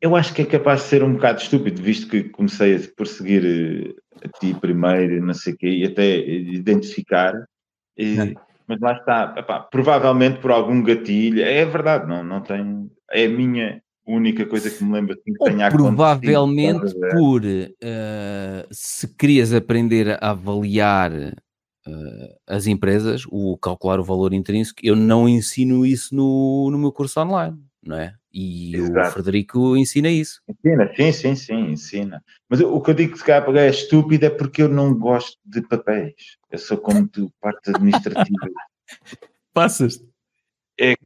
Eu 0.00 0.14
acho 0.14 0.34
que 0.34 0.42
é 0.42 0.46
capaz 0.46 0.82
de 0.82 0.88
ser 0.88 1.02
um 1.02 1.14
bocado 1.14 1.40
estúpido, 1.40 1.80
visto 1.80 2.08
que 2.08 2.24
comecei 2.24 2.76
a 2.76 2.80
perseguir 2.94 3.44
eh, 3.44 3.94
a 4.24 4.38
ti 4.38 4.54
primeiro, 4.54 5.24
não 5.24 5.34
sei 5.34 5.52
o 5.52 5.56
quê, 5.56 5.68
e 5.68 5.84
até 5.84 6.18
identificar. 6.18 7.34
E- 7.96 8.34
mas 8.68 8.80
lá 8.80 8.92
está, 8.94 9.34
epá, 9.36 9.60
provavelmente 9.60 10.40
por 10.40 10.50
algum 10.50 10.82
gatilho, 10.82 11.40
é 11.42 11.64
verdade, 11.64 12.06
não, 12.08 12.24
não 12.24 12.40
tem. 12.40 12.90
É 13.12 13.26
a 13.26 13.28
minha 13.28 13.80
única 14.06 14.46
coisa 14.46 14.70
que 14.70 14.82
me 14.84 14.92
lembro 14.92 15.12
assim, 15.14 15.32
que 15.32 15.44
tenha 15.44 15.70
provavelmente 15.70 16.76
acontecido. 16.76 17.00
ver? 17.00 17.12
por 17.12 17.42
eh, 17.44 18.66
se 18.70 19.08
querias 19.16 19.52
aprender 19.52 20.16
a 20.22 20.30
avaliar 20.30 21.12
eh, 21.12 22.36
as 22.46 22.66
empresas, 22.66 23.24
o 23.30 23.56
calcular 23.58 23.98
o 23.98 24.04
valor 24.04 24.32
intrínseco, 24.32 24.80
eu 24.82 24.94
não 24.94 25.28
ensino 25.28 25.84
isso 25.84 26.14
no, 26.14 26.70
no 26.70 26.78
meu 26.78 26.92
curso 26.92 27.20
online, 27.20 27.58
não 27.84 27.96
é? 27.96 28.14
E 28.38 28.76
o 28.78 28.82
Exato. 28.82 29.12
Frederico 29.12 29.74
ensina 29.78 30.10
isso. 30.10 30.42
Ensina, 30.46 30.92
sim, 30.94 31.10
sim, 31.10 31.34
sim, 31.34 31.70
ensina. 31.70 32.22
Mas 32.50 32.60
o 32.60 32.68
o 32.74 32.82
que 32.82 32.90
eu 32.90 32.94
digo 32.94 33.12
que 33.12 33.18
se 33.18 33.24
calhar 33.24 33.56
é 33.56 33.70
estúpido 33.70 34.26
é 34.26 34.30
porque 34.30 34.60
eu 34.60 34.68
não 34.68 34.92
gosto 34.94 35.38
de 35.42 35.62
papéis. 35.62 36.36
Eu 36.50 36.58
sou 36.58 36.76
como 36.76 37.08
tu, 37.08 37.32
parte 37.40 37.70
administrativa. 37.70 38.46
Passas. 39.54 40.04
Cheio 40.78 40.96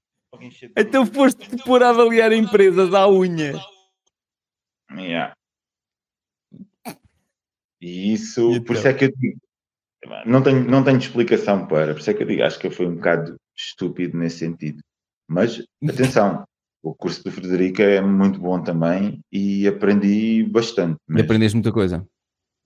de- 0.41 0.73
Então 0.77 1.07
foste 1.07 1.47
pôr 1.65 1.85
a 1.85 1.91
avaliar 1.91 2.33
empresas 2.33 2.93
à 2.93 3.09
unha. 3.09 3.53
Yeah. 4.91 5.33
E 7.81 8.13
isso, 8.13 8.55
E 8.55 8.61
por 8.61 8.75
isso 8.75 8.89
então? 8.89 8.91
é 8.91 8.95
que 8.95 9.05
eu 9.05 9.13
digo, 9.17 9.39
não 10.27 10.43
tenho, 10.43 10.65
não 10.69 10.83
tenho 10.83 10.99
explicação 10.99 11.65
para, 11.69 11.95
por 11.95 12.01
isso 12.01 12.11
é 12.11 12.15
que 12.15 12.25
eu 12.25 12.27
digo, 12.27 12.43
acho 12.43 12.59
que 12.59 12.67
eu 12.67 12.73
fui 12.73 12.87
um 12.87 12.97
bocado 12.97 13.37
estúpido 13.57 14.19
nesse 14.19 14.39
sentido. 14.39 14.83
Mas, 15.29 15.63
atenção, 16.19 16.45
o 16.83 16.95
curso 16.95 17.23
do 17.25 17.31
Frederico 17.31 17.83
é 17.83 18.01
muito 18.01 18.39
bom 18.41 18.63
também 18.63 19.21
e 19.31 19.67
aprendi 19.67 20.43
bastante, 20.45 20.99
E 21.09 21.13
mesmo. 21.13 21.25
aprendeste 21.27 21.57
muita 21.57 21.73
coisa. 21.73 22.07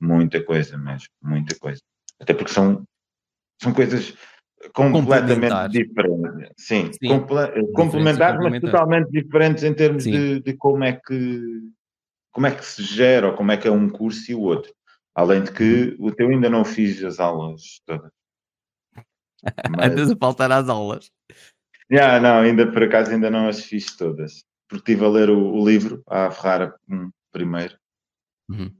muita 0.00 0.44
coisa 0.44 0.78
mesmo, 0.78 1.08
muita 1.22 1.58
coisa. 1.58 1.80
Até 2.20 2.32
porque 2.34 2.52
são, 2.52 2.84
são 3.60 3.72
coisas 3.72 4.14
completamente 4.72 5.68
diferentes. 5.70 6.50
Sim, 6.58 6.90
Sim. 6.92 7.08
comple- 7.08 7.72
complementares, 7.72 8.40
mas 8.40 8.60
totalmente 8.60 9.10
diferentes 9.10 9.64
em 9.64 9.74
termos 9.74 10.04
de, 10.04 10.40
de 10.40 10.56
como 10.56 10.84
é 10.84 10.92
que 10.92 11.40
como 12.32 12.46
é 12.48 12.54
que 12.54 12.64
se 12.64 12.82
gera 12.82 13.28
ou 13.28 13.34
como 13.34 13.52
é 13.52 13.56
que 13.56 13.68
é 13.68 13.70
um 13.70 13.88
curso 13.88 14.30
e 14.30 14.34
o 14.34 14.40
outro. 14.40 14.72
Além 15.14 15.44
de 15.44 15.52
que 15.52 15.96
o 16.00 16.10
teu 16.10 16.28
ainda 16.28 16.50
não 16.50 16.64
fiz 16.64 17.02
as 17.04 17.20
aulas 17.20 17.80
todas. 17.86 18.10
Mas, 19.70 19.92
Andas 19.92 20.10
a 20.10 20.16
faltar 20.16 20.50
às 20.50 20.68
aulas. 20.68 21.10
Yeah, 21.90 22.20
não, 22.20 22.40
ainda 22.40 22.70
por 22.70 22.82
acaso 22.82 23.10
ainda 23.10 23.30
não 23.30 23.48
as 23.48 23.64
fiz 23.64 23.96
todas. 23.96 24.44
Porque 24.68 24.92
estive 24.92 25.04
a 25.04 25.08
ler 25.08 25.30
o, 25.30 25.52
o 25.52 25.68
livro, 25.68 26.02
a 26.06 26.30
Ferrara 26.30 26.74
um, 26.88 27.10
primeiro. 27.30 27.78
Uhum. 28.48 28.74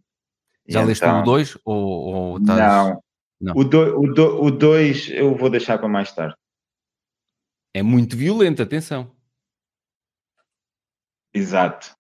Já 0.67 0.83
leste 0.83 1.05
então- 1.05 1.21
o 1.21 1.25
2 1.25 1.59
ou, 1.65 1.77
ou 1.77 2.39
estás... 2.39 2.59
Não. 2.59 3.05
Não. 3.41 3.55
O 3.57 4.51
2 4.51 5.11
eu 5.11 5.37
vou 5.37 5.51
deixar 5.51 5.77
para 5.79 5.89
mais 5.89 6.11
tarde. 6.13 6.35
É 7.75 7.83
muito 7.83 8.17
violento, 8.17 8.63
atenção. 8.63 9.15
Exato. 11.35 11.95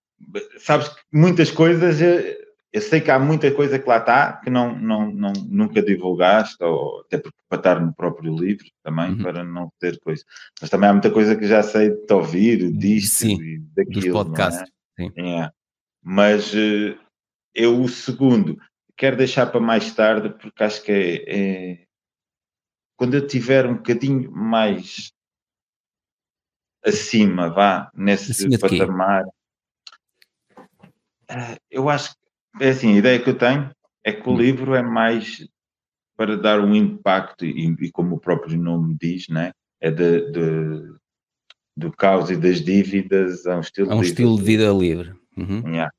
Sabes 0.58 0.88
que 0.88 1.00
muitas 1.12 1.50
coisas, 1.50 2.00
eh, 2.00 2.38
eu 2.74 2.80
sei 2.82 3.00
que 3.00 3.08
há 3.08 3.20
muita 3.20 3.52
coisa 3.54 3.78
que 3.78 3.88
lá 3.88 3.98
está 3.98 4.32
que 4.32 4.50
não, 4.50 4.76
não, 4.76 5.08
não, 5.12 5.32
nunca 5.48 5.80
divulgaste, 5.80 6.56
ou 6.64 7.02
até 7.02 7.18
porque 7.18 7.38
para 7.48 7.58
estar 7.58 7.80
no 7.80 7.94
próprio 7.94 8.36
livro 8.36 8.66
também, 8.82 9.10
Uhum. 9.12 9.18
para 9.22 9.44
não 9.44 9.70
ter 9.78 10.00
coisa. 10.00 10.24
Mas 10.60 10.70
também 10.70 10.90
há 10.90 10.92
muita 10.92 11.08
coisa 11.12 11.36
que 11.36 11.46
já 11.46 11.62
sei 11.62 11.90
de 11.90 12.04
te 12.04 12.12
ouvir, 12.12 12.72
disto 12.72 13.18
Sim, 13.18 13.40
e 13.40 13.58
Dos 13.58 13.74
daquilo. 13.76 14.14
não 14.14 14.20
é? 14.20 14.24
podcasts. 14.24 14.72
Sim. 14.98 15.12
É. 15.16 15.50
Mas 16.02 16.52
eh, 16.52 16.98
eu 17.54 17.80
o 17.80 17.88
segundo 17.88 18.60
quero 18.96 19.16
deixar 19.16 19.46
para 19.46 19.60
mais 19.60 19.94
tarde 19.94 20.30
porque 20.30 20.64
acho 20.64 20.82
que 20.82 20.90
é, 20.90 21.70
é- 21.72 21.86
quando 22.96 23.14
eu 23.14 23.24
tiver 23.24 23.66
um 23.66 23.74
bocadinho 23.76 24.32
mais 24.32 25.12
acima, 26.84 27.50
vá, 27.50 27.88
nesse 27.94 28.32
Acima 28.32 28.58
patamar. 28.58 29.24
Ah, 31.28 31.56
Eu 31.70 31.88
acho 31.88 32.10
que 32.14 32.23
é 32.60 32.68
assim, 32.70 32.94
a 32.94 32.98
ideia 32.98 33.22
que 33.22 33.30
eu 33.30 33.38
tenho 33.38 33.70
é 34.04 34.12
que 34.12 34.28
o 34.28 34.32
Hum. 34.32 34.36
livro 34.38 34.74
é 34.74 34.82
mais 34.82 35.46
para 36.16 36.36
dar 36.36 36.60
um 36.60 36.74
impacto, 36.74 37.44
e, 37.44 37.66
e 37.80 37.90
como 37.90 38.16
o 38.16 38.20
próprio 38.20 38.56
nome 38.56 38.96
diz, 39.00 39.28
né? 39.28 39.52
é 39.80 39.90
de, 39.90 40.30
de- 40.30 40.94
do 41.76 41.92
caos 41.92 42.30
e 42.30 42.36
das 42.36 42.60
dívidas 42.62 43.46
a 43.46 43.56
um 43.56 43.60
estilo 43.60 43.90
É 43.92 43.94
um 43.94 44.00
de 44.00 44.06
estilo 44.06 44.36
de 44.36 44.42
vida 44.44 44.72
livre. 44.72 45.14
Uhum. 45.36 45.62
Yeah. 45.66 45.92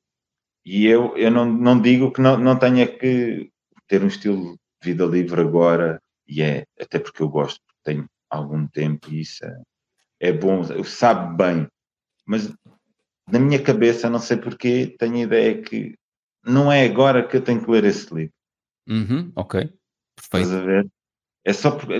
E 0.66 0.88
eu, 0.88 1.16
eu 1.18 1.30
não, 1.30 1.46
não 1.46 1.80
digo 1.80 2.12
que 2.12 2.20
não, 2.22 2.38
não 2.38 2.58
tenha 2.58 2.88
que 2.88 3.52
ter 3.88 4.02
um 4.02 4.08
estilo 4.08 4.58
de 4.82 4.90
vida 4.92 5.06
livre 5.06 5.40
agora, 5.42 6.02
e 6.28 6.42
é, 6.42 6.66
até 6.80 6.98
porque 6.98 7.22
eu 7.22 7.30
gosto, 7.30 7.60
tenho 7.84 8.08
algum 8.30 8.68
tempo 8.68 9.08
e 9.12 9.22
isso 9.22 9.46
é, 9.46 9.62
é 10.20 10.32
bom, 10.34 10.64
eu 10.64 10.84
sabe 10.84 11.38
bem, 11.38 11.68
mas 12.26 12.52
na 13.30 13.38
minha 13.38 13.62
cabeça, 13.62 14.10
não 14.10 14.20
sei 14.20 14.38
porquê, 14.38 14.96
tenho 14.98 15.18
a 15.18 15.20
ideia 15.20 15.62
que 15.62 15.94
não 16.46 16.72
é 16.72 16.86
agora 16.86 17.28
que 17.28 17.38
eu 17.38 17.42
tenho 17.42 17.64
que 17.64 17.70
ler 17.70 17.84
esse 17.84 18.14
livro. 18.14 18.34
Uhum. 18.88 19.32
Ok. 19.36 19.62
Estás 20.20 20.48
Perfeito. 20.48 20.56
a 20.56 20.66
ver? 20.66 20.88
É 21.44 21.54
só 21.54 21.72
porque 21.72 22.00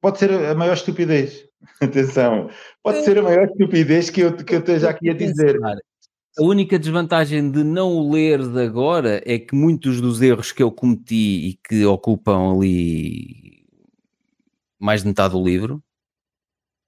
pode 0.00 0.18
ser 0.18 0.30
a 0.32 0.54
maior 0.54 0.74
estupidez. 0.74 1.48
Atenção, 1.82 2.50
pode 2.82 3.02
ser 3.02 3.18
a 3.18 3.22
maior 3.22 3.46
estupidez 3.46 4.10
que 4.10 4.20
eu, 4.20 4.36
que 4.36 4.54
eu 4.54 4.60
esteja 4.60 4.90
aqui 4.90 5.10
a 5.10 5.14
dizer. 5.14 5.58
A 5.62 6.42
única 6.42 6.78
desvantagem 6.78 7.50
de 7.50 7.64
não 7.64 7.96
o 7.96 8.12
ler 8.12 8.46
de 8.46 8.60
agora 8.60 9.20
é 9.24 9.38
que 9.38 9.56
muitos 9.56 10.00
dos 10.00 10.22
erros 10.22 10.52
que 10.52 10.62
eu 10.62 10.70
cometi 10.70 11.48
e 11.48 11.54
que 11.54 11.84
ocupam 11.84 12.52
ali 12.52 13.66
mais 14.78 15.02
de 15.02 15.08
metade 15.08 15.32
do 15.32 15.42
livro, 15.42 15.82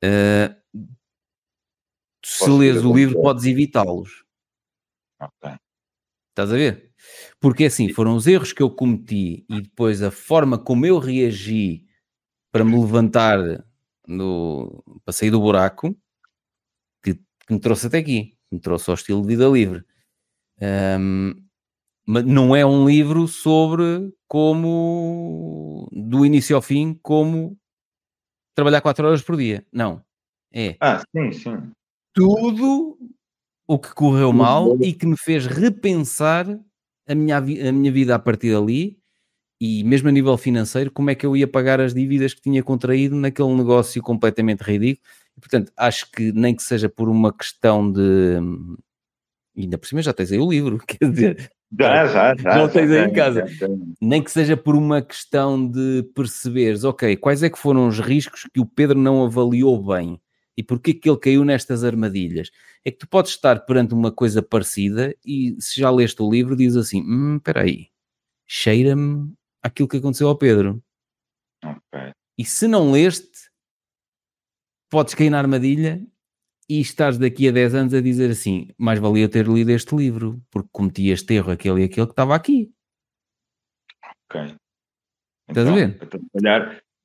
eh, 0.03 0.55
se 2.24 2.49
lês 2.49 2.84
o 2.84 2.95
livro 2.95 3.14
pontuar. 3.14 3.34
podes 3.34 3.47
evitá-los. 3.47 4.24
Ok. 5.20 5.59
Estás 6.41 6.53
a 6.55 6.57
ver? 6.57 6.91
Porque 7.38 7.64
assim, 7.66 7.91
foram 7.93 8.16
os 8.16 8.26
erros 8.26 8.53
que 8.53 8.62
eu 8.62 8.70
cometi 8.70 9.45
e 9.49 9.61
depois 9.61 10.03
a 10.03 10.11
forma 10.11 10.59
como 10.59 10.86
eu 10.86 10.99
reagi 10.99 11.84
para 12.53 12.64
me 12.64 12.80
levantar 12.80 13.38
no, 14.09 14.82
para 15.05 15.12
sair 15.12 15.30
do 15.30 15.41
buraco 15.41 15.95
que, 17.03 17.14
que 17.14 17.53
me 17.53 17.61
trouxe 17.61 17.86
até 17.86 17.99
aqui, 17.99 18.34
me 18.51 18.59
trouxe 18.59 18.88
ao 18.91 18.95
estilo 18.95 19.22
de 19.22 19.28
vida 19.28 19.49
livre. 19.49 19.84
Ahm, 20.62 21.34
mas 22.07 22.24
não 22.24 22.57
é 22.57 22.64
um 22.66 22.86
livro 22.88 23.28
sobre 23.28 24.12
como, 24.28 25.88
do 25.93 26.26
início 26.26 26.57
ao 26.57 26.62
fim, 26.62 26.99
como 27.03 27.59
trabalhar 28.55 28.80
4 28.80 29.07
horas 29.07 29.22
por 29.22 29.36
dia. 29.36 29.66
Não. 29.72 30.03
É 30.53 30.76
Ah, 30.80 31.03
sim, 31.14 31.32
sim. 31.32 31.72
tudo 32.14 32.99
o 33.72 33.78
que 33.78 33.94
correu 33.94 34.32
mal 34.32 34.76
e 34.80 34.92
que 34.92 35.06
me 35.06 35.16
fez 35.16 35.46
repensar 35.46 36.44
a 37.06 37.14
minha, 37.14 37.38
a 37.38 37.72
minha 37.72 37.92
vida 37.92 38.16
a 38.16 38.18
partir 38.18 38.52
dali 38.52 38.98
e 39.60 39.84
mesmo 39.84 40.08
a 40.08 40.12
nível 40.12 40.36
financeiro, 40.36 40.90
como 40.90 41.08
é 41.08 41.14
que 41.14 41.24
eu 41.24 41.36
ia 41.36 41.46
pagar 41.46 41.80
as 41.80 41.94
dívidas 41.94 42.34
que 42.34 42.40
tinha 42.40 42.64
contraído 42.64 43.14
naquele 43.14 43.54
negócio 43.54 44.02
completamente 44.02 44.62
ridículo. 44.62 45.06
E, 45.36 45.40
portanto, 45.40 45.70
acho 45.76 46.10
que 46.10 46.32
nem 46.32 46.52
que 46.52 46.64
seja 46.64 46.88
por 46.88 47.08
uma 47.08 47.32
questão 47.32 47.92
de... 47.92 48.40
e 49.54 49.62
Ainda 49.62 49.78
por 49.78 49.86
cima 49.86 50.02
já 50.02 50.12
tens 50.12 50.32
aí 50.32 50.40
o 50.40 50.50
livro, 50.50 50.76
quer 50.84 51.08
dizer, 51.08 51.52
Já, 51.78 52.06
já, 52.06 52.34
já. 52.34 52.56
Não 52.56 52.66
já 52.66 52.68
tens 52.70 52.90
aí 52.90 53.04
em 53.08 53.12
casa. 53.12 53.46
já 53.46 53.68
nem 54.00 54.20
que 54.20 54.32
seja 54.32 54.56
por 54.56 54.74
uma 54.74 55.00
questão 55.00 55.64
de 55.64 56.02
perceberes, 56.12 56.82
ok, 56.82 57.16
quais 57.18 57.44
é 57.44 57.48
que 57.48 57.58
foram 57.58 57.86
os 57.86 58.00
riscos 58.00 58.48
que 58.52 58.58
o 58.58 58.66
Pedro 58.66 58.98
não 58.98 59.24
avaliou 59.24 59.80
bem 59.80 60.20
e 60.61 60.62
porquê 60.62 60.92
que 60.92 61.08
ele 61.08 61.18
caiu 61.18 61.42
nestas 61.42 61.82
armadilhas. 61.82 62.50
É 62.84 62.90
que 62.90 62.98
tu 62.98 63.08
podes 63.08 63.30
estar 63.30 63.64
perante 63.64 63.94
uma 63.94 64.12
coisa 64.12 64.42
parecida 64.42 65.16
e 65.24 65.56
se 65.58 65.80
já 65.80 65.90
leste 65.90 66.20
o 66.20 66.30
livro 66.30 66.54
diz 66.54 66.76
assim, 66.76 67.00
hum, 67.02 67.36
espera 67.36 67.62
aí, 67.62 67.88
cheira-me 68.46 69.32
aquilo 69.62 69.88
que 69.88 69.96
aconteceu 69.96 70.28
ao 70.28 70.36
Pedro. 70.36 70.84
Ok. 71.64 72.12
E 72.36 72.44
se 72.44 72.68
não 72.68 72.92
leste, 72.92 73.50
podes 74.90 75.14
cair 75.14 75.30
na 75.30 75.38
armadilha 75.38 76.06
e 76.68 76.78
estás 76.78 77.16
daqui 77.16 77.48
a 77.48 77.52
10 77.52 77.74
anos 77.74 77.94
a 77.94 78.02
dizer 78.02 78.30
assim, 78.30 78.68
mais 78.76 78.98
valia 78.98 79.30
ter 79.30 79.48
lido 79.48 79.70
este 79.70 79.96
livro, 79.96 80.42
porque 80.50 80.68
cometi 80.70 81.08
este 81.08 81.32
erro, 81.36 81.52
aquele 81.52 81.80
e 81.80 81.84
aquele 81.84 82.06
que 82.06 82.12
estava 82.12 82.34
aqui. 82.34 82.70
Ok. 84.28 84.56
Estás 85.48 85.66
a 85.66 85.72
ver? 85.72 85.98
Então, 86.02 86.20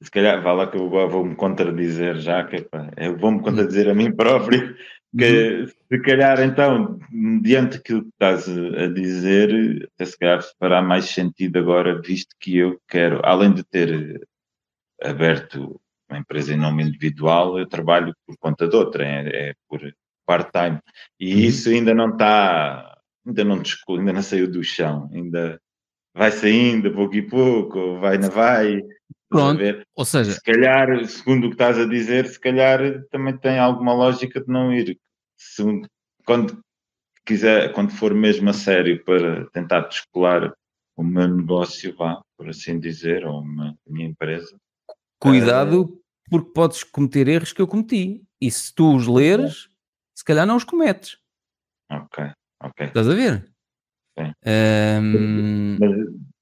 se 0.01 0.11
calhar, 0.11 0.41
vá 0.41 0.53
lá 0.53 0.67
que 0.67 0.77
eu 0.77 0.89
vou-me 0.89 1.35
contradizer 1.35 2.17
já, 2.17 2.43
que 2.43 2.57
epá, 2.57 2.91
eu 2.97 3.17
vou-me 3.17 3.41
contradizer 3.41 3.89
a 3.89 3.93
mim 3.93 4.13
próprio, 4.15 4.75
que 5.17 5.67
se 5.67 5.99
calhar 6.01 6.41
então, 6.41 6.99
diante 7.41 7.77
daquilo 7.77 8.01
que 8.01 8.09
estás 8.09 8.47
a 8.49 8.87
dizer, 8.87 9.89
até 9.93 10.05
se 10.05 10.17
calhar 10.17 10.41
fará 10.59 10.81
mais 10.81 11.05
sentido 11.05 11.57
agora, 11.57 12.01
visto 12.01 12.35
que 12.39 12.57
eu 12.57 12.79
quero, 12.87 13.21
além 13.23 13.53
de 13.53 13.63
ter 13.63 14.21
aberto 15.01 15.79
uma 16.09 16.19
empresa 16.19 16.53
em 16.53 16.57
nome 16.57 16.83
individual, 16.83 17.57
eu 17.57 17.67
trabalho 17.67 18.13
por 18.27 18.37
conta 18.37 18.67
de 18.67 18.75
outra, 18.75 19.05
é, 19.05 19.49
é 19.49 19.53
por 19.67 19.81
part-time. 20.25 20.79
E 21.19 21.33
Uhum. 21.33 21.39
isso 21.41 21.69
ainda 21.69 21.93
não 21.93 22.09
está, 22.09 22.97
ainda 23.25 23.43
não, 23.43 23.61
ainda 23.89 24.13
não 24.13 24.21
saiu 24.21 24.51
do 24.51 24.63
chão, 24.63 25.09
ainda 25.13 25.59
vai 26.15 26.31
saindo 26.31 26.93
pouco 26.93 27.15
e 27.15 27.21
pouco, 27.21 27.99
vai 27.99 28.17
na 28.17 28.29
vai. 28.29 28.81
Pronto. 29.29 29.61
Ou 29.95 30.05
seja, 30.05 30.33
Se 30.33 30.41
calhar, 30.41 31.05
segundo 31.07 31.45
o 31.45 31.49
que 31.49 31.55
estás 31.55 31.77
a 31.77 31.85
dizer, 31.85 32.27
se 32.27 32.39
calhar 32.39 33.03
também 33.09 33.37
tem 33.37 33.57
alguma 33.59 33.93
lógica 33.93 34.39
de 34.39 34.47
não 34.47 34.73
ir. 34.73 34.99
Segundo, 35.37 35.87
quando 36.25 36.59
quiser, 37.25 37.73
quando 37.73 37.91
for 37.91 38.13
mesmo 38.13 38.49
a 38.49 38.53
sério 38.53 39.03
para 39.03 39.49
tentar 39.49 39.81
descolar 39.81 40.53
o 40.95 41.03
meu 41.03 41.27
negócio, 41.27 41.95
vá, 41.95 42.21
por 42.37 42.49
assim 42.49 42.79
dizer, 42.79 43.25
ou 43.25 43.41
uma, 43.41 43.69
a 43.71 43.91
minha 43.91 44.07
empresa. 44.07 44.55
Cuidado, 45.19 45.81
uh, 45.81 46.01
porque 46.29 46.51
podes 46.51 46.83
cometer 46.83 47.27
erros 47.27 47.51
que 47.51 47.61
eu 47.61 47.67
cometi. 47.67 48.23
E 48.39 48.51
se 48.51 48.73
tu 48.73 48.95
os 48.95 49.07
leres, 49.07 49.67
se 50.15 50.23
calhar 50.23 50.45
não 50.45 50.55
os 50.55 50.63
cometes. 50.63 51.17
Ok, 51.89 52.31
ok. 52.61 52.87
Estás 52.87 53.09
a 53.09 53.13
ver? 53.13 53.51
Sim. 54.17 54.33
Um... 54.45 55.77
Mas 55.79 56.34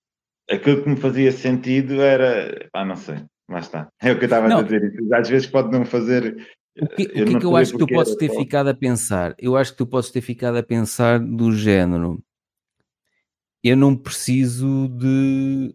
aquilo 0.49 0.83
que 0.83 0.89
me 0.89 0.95
fazia 0.95 1.31
sentido 1.31 2.01
era. 2.01 2.69
Ah, 2.73 2.85
não 2.85 2.95
sei, 2.95 3.23
lá 3.49 3.59
está. 3.59 3.89
É 4.01 4.11
o 4.11 4.17
que 4.17 4.23
eu 4.23 4.27
estava 4.27 4.53
a 4.53 4.61
dizer. 4.61 4.93
Às 5.13 5.29
vezes 5.29 5.47
pode 5.47 5.71
não 5.71 5.85
fazer. 5.85 6.35
O 6.79 6.87
que, 6.87 7.03
o 7.03 7.09
que 7.09 7.35
é 7.35 7.39
que 7.39 7.45
eu 7.45 7.55
acho 7.55 7.73
que 7.73 7.77
tu 7.77 7.87
podes 7.87 8.15
ter 8.15 8.29
ficado 8.29 8.69
a 8.69 8.73
pensar? 8.73 9.35
Eu 9.37 9.55
acho 9.55 9.71
que 9.71 9.77
tu 9.77 9.85
podes 9.85 10.09
ter 10.09 10.21
ficado 10.21 10.57
a 10.57 10.63
pensar 10.63 11.19
do 11.19 11.51
género. 11.51 12.23
Eu 13.63 13.77
não 13.77 13.95
preciso 13.95 14.89
de 14.89 15.73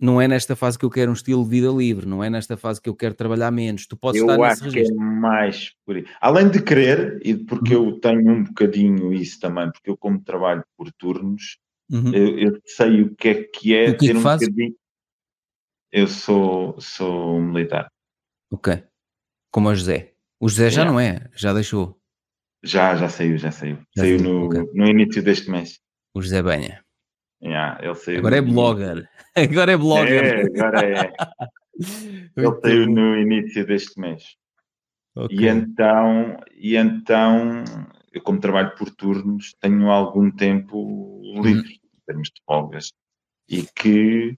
não 0.00 0.20
é 0.20 0.28
nesta 0.28 0.54
fase 0.54 0.78
que 0.78 0.84
eu 0.84 0.90
quero 0.90 1.10
um 1.10 1.14
estilo 1.14 1.42
de 1.42 1.50
vida 1.50 1.68
livre, 1.68 2.06
não 2.06 2.22
é 2.22 2.30
nesta 2.30 2.56
fase 2.56 2.80
que 2.80 2.88
eu 2.88 2.94
quero 2.94 3.14
trabalhar 3.14 3.50
menos. 3.50 3.86
Tu 3.86 3.96
podes 3.96 4.20
eu 4.20 4.30
estar 4.30 4.48
nesse 4.48 4.64
registro. 4.64 4.96
que 4.96 5.02
é 5.02 5.04
mais 5.04 5.72
por 5.84 5.96
aí. 5.96 6.06
Além 6.20 6.48
de 6.48 6.62
querer, 6.62 7.20
e 7.24 7.34
porque 7.34 7.74
uhum. 7.74 7.88
eu 7.88 8.00
tenho 8.00 8.30
um 8.30 8.44
bocadinho 8.44 9.12
isso 9.12 9.40
também, 9.40 9.70
porque 9.72 9.90
eu 9.90 9.96
como 9.96 10.22
trabalho 10.22 10.62
por 10.76 10.92
turnos, 10.92 11.58
uhum. 11.90 12.14
eu, 12.14 12.38
eu, 12.38 12.60
sei 12.64 13.02
o 13.02 13.14
que 13.14 13.28
é 13.28 13.44
que 13.44 13.74
é 13.74 13.90
o 13.90 13.96
que 13.96 14.06
ter 14.06 14.14
é 14.14 14.18
um 14.18 14.22
faz? 14.22 14.40
bocadinho. 14.40 14.74
Eu 15.90 16.06
sou, 16.06 16.78
sou 16.80 17.40
militar. 17.40 17.90
Ok. 18.50 18.82
Como 19.50 19.68
a 19.68 19.74
José. 19.74 20.12
O 20.40 20.48
José 20.48 20.70
já 20.70 20.84
não 20.84 21.00
é, 21.00 21.28
já 21.34 21.52
deixou. 21.52 21.98
Já, 22.62 22.94
já 22.96 23.08
saiu, 23.08 23.38
já 23.38 23.50
saiu. 23.50 23.78
Já 23.96 24.02
saiu 24.02 24.20
no, 24.20 24.46
okay. 24.46 24.62
no 24.74 24.86
início 24.86 25.22
deste 25.22 25.50
mês. 25.50 25.80
O 26.14 26.20
José 26.20 26.42
Banha. 26.42 26.84
Yeah, 27.42 27.78
ele 27.82 27.94
saiu 27.94 28.18
agora 28.18 28.36
é 28.36 28.40
blogger. 28.40 29.08
Agora 29.36 29.72
é 29.72 29.76
blogger. 29.76 30.24
É, 30.24 30.42
agora 30.42 30.84
é. 30.84 31.12
ele 32.36 32.60
saiu 32.60 32.86
no 32.88 33.16
início 33.16 33.64
deste 33.64 34.00
mês. 34.00 34.36
Okay. 35.14 35.38
E 35.38 35.48
então, 35.48 36.36
e 36.56 36.76
então, 36.76 37.64
eu 38.12 38.20
como 38.22 38.40
trabalho 38.40 38.74
por 38.76 38.90
turnos, 38.90 39.54
tenho 39.60 39.88
algum 39.88 40.30
tempo 40.30 41.20
livre, 41.42 41.60
uhum. 41.60 41.60
em 41.60 41.77
termos 42.08 42.28
de 42.28 42.42
folgas. 42.46 42.92
E 43.48 43.64
que 43.74 44.36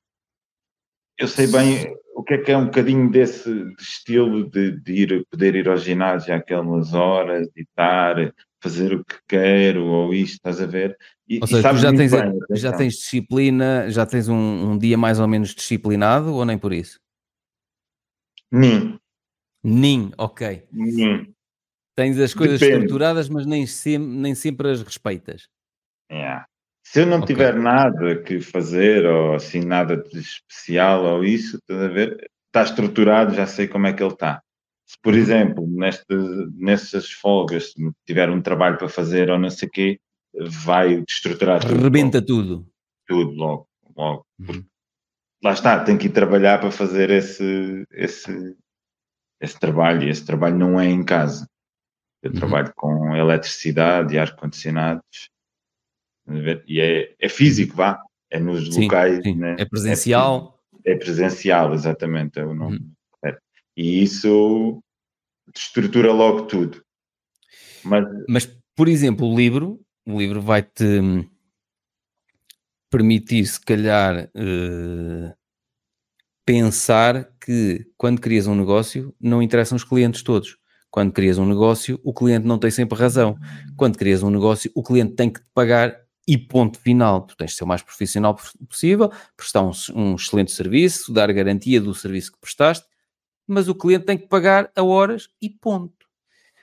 eu 1.18 1.28
sei 1.28 1.46
bem 1.46 1.94
o 2.14 2.22
que 2.22 2.34
é 2.34 2.38
que 2.38 2.52
é 2.52 2.56
um 2.56 2.66
bocadinho 2.66 3.10
desse 3.10 3.52
de 3.52 3.82
estilo 3.82 4.48
de, 4.50 4.72
de, 4.80 4.92
ir, 4.92 5.26
poder 5.30 5.54
ir 5.54 5.68
ao 5.68 5.76
ginásio 5.76 6.34
àquelas 6.34 6.92
horas, 6.92 7.48
de 7.54 7.62
estar, 7.62 8.34
fazer 8.62 8.94
o 8.94 9.04
que 9.04 9.16
quero, 9.26 9.84
ou 9.84 10.12
isto, 10.12 10.34
estás 10.34 10.60
a 10.60 10.66
ver? 10.66 10.96
E, 11.28 11.38
ou 11.40 11.46
seja, 11.46 11.70
tu 11.70 11.76
já 11.76 11.92
tens, 11.92 12.12
bem, 12.12 12.38
já 12.52 12.72
tens 12.72 12.94
disciplina, 12.94 13.90
já 13.90 14.04
tens 14.04 14.28
um, 14.28 14.72
um, 14.72 14.78
dia 14.78 14.98
mais 14.98 15.20
ou 15.20 15.28
menos 15.28 15.54
disciplinado, 15.54 16.34
ou 16.34 16.44
nem 16.44 16.58
por 16.58 16.72
isso? 16.72 16.98
Nem. 18.50 18.98
Nem, 19.62 20.10
ok. 20.18 20.66
Nem. 20.72 21.34
Tens 21.94 22.18
as 22.18 22.34
coisas 22.34 22.58
Depende. 22.58 22.78
estruturadas, 22.78 23.28
mas 23.28 23.46
nem, 23.46 23.66
sem, 23.66 23.98
nem 23.98 24.34
sempre 24.34 24.70
as 24.70 24.82
respeitas. 24.82 25.48
Yeah. 26.10 26.49
Se 26.90 27.02
eu 27.02 27.06
não 27.06 27.18
okay. 27.18 27.36
tiver 27.36 27.54
nada 27.54 28.20
que 28.20 28.40
fazer, 28.40 29.06
ou 29.06 29.34
assim, 29.34 29.60
nada 29.60 29.96
de 29.96 30.18
especial, 30.18 31.04
ou 31.04 31.24
isso, 31.24 31.56
estás 31.58 31.82
a 31.82 31.86
ver? 31.86 32.28
Está 32.48 32.64
estruturado, 32.64 33.32
já 33.32 33.46
sei 33.46 33.68
como 33.68 33.86
é 33.86 33.92
que 33.92 34.02
ele 34.02 34.12
está. 34.12 34.42
Se, 34.84 34.96
por 35.00 35.14
uhum. 35.14 35.20
exemplo, 35.20 35.66
neste, 35.68 36.12
nessas 36.56 37.08
folgas, 37.12 37.70
se 37.70 37.92
tiver 38.04 38.28
um 38.28 38.42
trabalho 38.42 38.76
para 38.76 38.88
fazer 38.88 39.30
ou 39.30 39.38
não 39.38 39.50
sei 39.50 39.68
o 39.68 39.70
quê, 39.70 40.00
vai 40.34 41.04
estruturar 41.08 41.60
tudo. 41.60 41.80
Rebenta 41.80 42.20
tudo. 42.20 42.66
Tudo 43.06 43.30
logo, 43.36 43.68
logo. 43.96 44.26
Uhum. 44.40 44.64
Lá 45.44 45.52
está, 45.52 45.84
tem 45.84 45.96
que 45.96 46.06
ir 46.06 46.12
trabalhar 46.12 46.58
para 46.58 46.72
fazer 46.72 47.08
esse, 47.10 47.84
esse, 47.92 48.56
esse 49.40 49.60
trabalho, 49.60 50.08
e 50.08 50.10
esse 50.10 50.26
trabalho 50.26 50.58
não 50.58 50.80
é 50.80 50.86
em 50.86 51.04
casa. 51.04 51.46
Eu 52.20 52.32
uhum. 52.32 52.36
trabalho 52.36 52.72
com 52.74 53.14
eletricidade 53.14 54.12
e 54.12 54.18
ar-condicionados, 54.18 55.30
e 56.66 56.80
é, 56.80 57.14
é 57.18 57.28
físico, 57.28 57.76
vá, 57.76 58.00
é 58.30 58.38
nos 58.38 58.72
sim, 58.72 58.82
locais. 58.82 59.22
Sim. 59.22 59.34
Né? 59.34 59.56
É 59.58 59.64
presencial. 59.64 60.58
É, 60.84 60.92
é, 60.92 60.96
presencial, 60.96 61.74
exatamente, 61.74 62.38
é 62.38 62.44
o 62.44 62.54
nome. 62.54 62.78
Uhum. 62.78 62.92
E 63.76 64.02
isso 64.02 64.82
estrutura 65.54 66.12
logo 66.12 66.42
tudo. 66.42 66.82
Mas, 67.82 68.04
Mas, 68.28 68.58
por 68.76 68.88
exemplo, 68.88 69.26
o 69.26 69.36
livro, 69.36 69.80
o 70.06 70.18
livro 70.18 70.40
vai-te 70.40 70.84
permitir, 72.90 73.46
se 73.46 73.60
calhar, 73.60 74.28
uh, 74.34 75.34
pensar 76.44 77.30
que 77.40 77.86
quando 77.96 78.20
crias 78.20 78.46
um 78.46 78.54
negócio, 78.54 79.14
não 79.20 79.40
interessam 79.40 79.76
os 79.76 79.84
clientes 79.84 80.22
todos. 80.22 80.58
Quando 80.90 81.12
crias 81.12 81.38
um 81.38 81.46
negócio, 81.46 82.00
o 82.02 82.12
cliente 82.12 82.46
não 82.46 82.58
tem 82.58 82.70
sempre 82.70 82.98
razão. 82.98 83.38
Quando 83.76 83.96
crias 83.96 84.24
um 84.24 84.30
negócio, 84.30 84.70
o 84.74 84.82
cliente 84.82 85.14
tem 85.14 85.30
que 85.30 85.40
te 85.40 85.46
pagar 85.54 85.96
e 86.30 86.38
ponto 86.38 86.78
final. 86.78 87.22
Tu 87.22 87.36
tens 87.36 87.50
de 87.50 87.56
ser 87.56 87.64
o 87.64 87.66
mais 87.66 87.82
profissional 87.82 88.38
possível, 88.68 89.10
prestar 89.36 89.62
um, 89.62 89.72
um 89.94 90.14
excelente 90.14 90.52
serviço, 90.52 91.12
dar 91.12 91.32
garantia 91.32 91.80
do 91.80 91.94
serviço 91.94 92.32
que 92.32 92.38
prestaste 92.38 92.86
mas 93.50 93.68
o 93.68 93.74
cliente 93.74 94.06
tem 94.06 94.16
que 94.16 94.28
pagar 94.28 94.70
a 94.76 94.82
horas 94.82 95.28
e 95.42 95.50
ponto. 95.50 96.06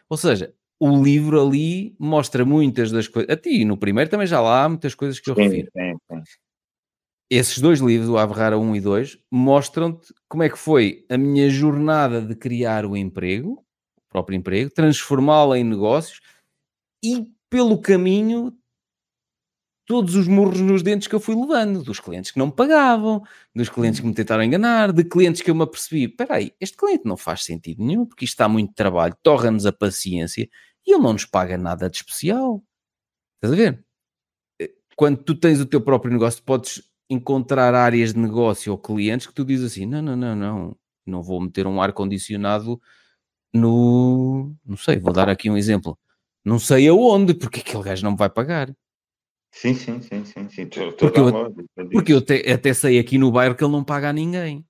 Ou 0.09 0.15
seja, 0.15 0.53
o 0.79 1.03
livro 1.03 1.45
ali 1.45 1.93
mostra 1.99 2.45
muitas 2.45 2.91
das 2.91 3.09
coisas. 3.09 3.29
A 3.29 3.35
ti, 3.35 3.65
no 3.65 3.77
primeiro 3.77 4.09
também 4.09 4.25
já 4.25 4.39
lá 4.39 4.63
há 4.63 4.69
muitas 4.69 4.95
coisas 4.95 5.19
que 5.19 5.29
eu 5.29 5.35
sim, 5.35 5.43
refiro. 5.43 5.69
Sim, 5.75 5.97
sim. 6.09 6.23
Esses 7.29 7.59
dois 7.59 7.81
livros, 7.81 8.09
o 8.09 8.17
Averrara 8.17 8.57
1 8.57 8.75
e 8.77 8.79
2, 8.79 9.19
mostram-te 9.29 10.13
como 10.29 10.43
é 10.43 10.49
que 10.49 10.57
foi 10.57 11.05
a 11.09 11.17
minha 11.17 11.49
jornada 11.49 12.21
de 12.21 12.33
criar 12.35 12.85
o 12.85 12.95
emprego, 12.95 13.65
o 13.97 14.09
próprio 14.09 14.37
emprego, 14.37 14.71
transformá-lo 14.73 15.53
em 15.53 15.65
negócios 15.65 16.21
e 17.03 17.27
pelo 17.49 17.81
caminho 17.81 18.57
todos 19.87 20.15
os 20.15 20.27
murros 20.27 20.59
nos 20.59 20.83
dentes 20.83 21.07
que 21.07 21.15
eu 21.15 21.19
fui 21.19 21.33
levando, 21.33 21.81
dos 21.81 21.99
clientes 22.01 22.29
que 22.29 22.37
não 22.37 22.47
me 22.47 22.51
pagavam, 22.51 23.23
dos 23.55 23.69
clientes 23.69 24.01
que 24.01 24.05
me 24.05 24.13
tentaram 24.13 24.43
enganar, 24.43 24.91
de 24.91 25.03
clientes 25.03 25.41
que 25.41 25.49
eu 25.49 25.55
me 25.55 25.63
apercebi, 25.63 26.03
espera 26.03 26.35
aí, 26.35 26.51
este 26.59 26.75
cliente 26.75 27.05
não 27.05 27.15
faz 27.15 27.45
sentido 27.45 27.83
nenhum, 27.83 28.05
porque 28.05 28.25
isto 28.25 28.33
está 28.33 28.49
muito 28.49 28.73
trabalho, 28.73 29.15
torra-nos 29.23 29.65
a 29.65 29.71
paciência 29.71 30.47
e 30.85 30.93
ele 30.93 31.01
não 31.01 31.13
nos 31.13 31.25
paga 31.25 31.57
nada 31.57 31.89
de 31.89 31.95
especial. 31.97 32.61
Estás 33.35 33.53
a 33.53 33.55
ver? 33.55 33.85
Eh, 34.61 34.71
quando 34.97 35.23
tu 35.23 35.33
tens 35.33 35.61
o 35.61 35.65
teu 35.65 35.79
próprio 35.79 36.11
negócio, 36.11 36.43
podes 36.43 36.83
encontrar 37.09 37.73
áreas 37.73 38.13
de 38.13 38.19
negócio 38.19 38.73
ou 38.73 38.77
clientes 38.77 39.25
que 39.25 39.33
tu 39.33 39.45
dizes 39.45 39.71
assim, 39.71 39.85
não, 39.85 40.01
não, 40.01 40.17
não, 40.17 40.35
não, 40.35 40.77
não 41.05 41.23
vou 41.23 41.39
meter 41.39 41.65
um 41.65 41.81
ar-condicionado 41.81 42.79
no... 43.53 44.53
não 44.65 44.75
sei, 44.77 44.99
vou 44.99 45.13
dar 45.13 45.29
aqui 45.29 45.49
um 45.49 45.57
exemplo. 45.57 45.97
Não 46.43 46.59
sei 46.59 46.87
aonde, 46.89 47.33
porque 47.33 47.61
aquele 47.61 47.83
gajo 47.83 48.03
não 48.03 48.11
me 48.11 48.17
vai 48.17 48.29
pagar. 48.29 48.75
Sim, 49.59 49.73
sim, 49.73 49.99
sim, 50.01 50.23
sim, 50.23 50.49
sim. 50.49 50.67
Tô, 50.67 50.91
tô 50.91 51.09
porque, 51.09 51.19
eu, 51.19 51.89
porque 51.91 52.13
eu 52.13 52.17
até, 52.19 52.51
até 52.51 52.73
sei 52.75 52.99
aqui 52.99 53.17
no 53.17 53.31
bairro 53.31 53.55
que 53.55 53.63
ele 53.63 53.71
não 53.71 53.83
paga 53.83 54.09
a 54.09 54.13
ninguém. 54.13 54.63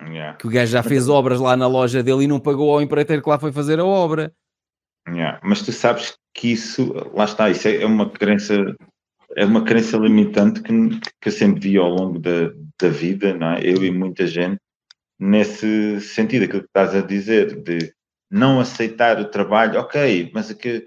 Yeah. 0.00 0.36
Que 0.36 0.48
o 0.48 0.50
gajo 0.50 0.72
já 0.72 0.82
fez 0.82 1.08
obras 1.08 1.38
lá 1.38 1.56
na 1.56 1.68
loja 1.68 2.02
dele 2.02 2.24
e 2.24 2.26
não 2.26 2.40
pagou 2.40 2.72
ao 2.72 2.82
empreiteiro 2.82 3.22
que 3.22 3.28
lá 3.28 3.38
foi 3.38 3.52
fazer 3.52 3.78
a 3.78 3.84
obra. 3.84 4.34
Yeah. 5.08 5.40
Mas 5.44 5.62
tu 5.62 5.70
sabes 5.70 6.18
que 6.34 6.48
isso, 6.52 6.92
lá 7.14 7.24
está, 7.24 7.48
isso 7.48 7.68
é 7.68 7.86
uma 7.86 8.10
crença, 8.10 8.74
é 9.36 9.44
uma 9.44 9.62
crença 9.62 9.96
limitante 9.96 10.60
que, 10.60 10.72
que 11.20 11.28
eu 11.28 11.32
sempre 11.32 11.60
vi 11.60 11.76
ao 11.76 11.88
longo 11.88 12.18
da, 12.18 12.50
da 12.82 12.88
vida, 12.88 13.32
não 13.32 13.52
é? 13.52 13.60
Eu 13.62 13.84
e 13.84 13.92
muita 13.92 14.26
gente, 14.26 14.58
nesse 15.20 16.00
sentido, 16.00 16.46
aquilo 16.46 16.62
que 16.62 16.68
estás 16.68 16.96
a 16.96 17.00
dizer, 17.00 17.62
de 17.62 17.94
não 18.28 18.58
aceitar 18.58 19.20
o 19.20 19.30
trabalho, 19.30 19.78
ok, 19.78 20.32
mas 20.34 20.50
é 20.50 20.54
que 20.54 20.84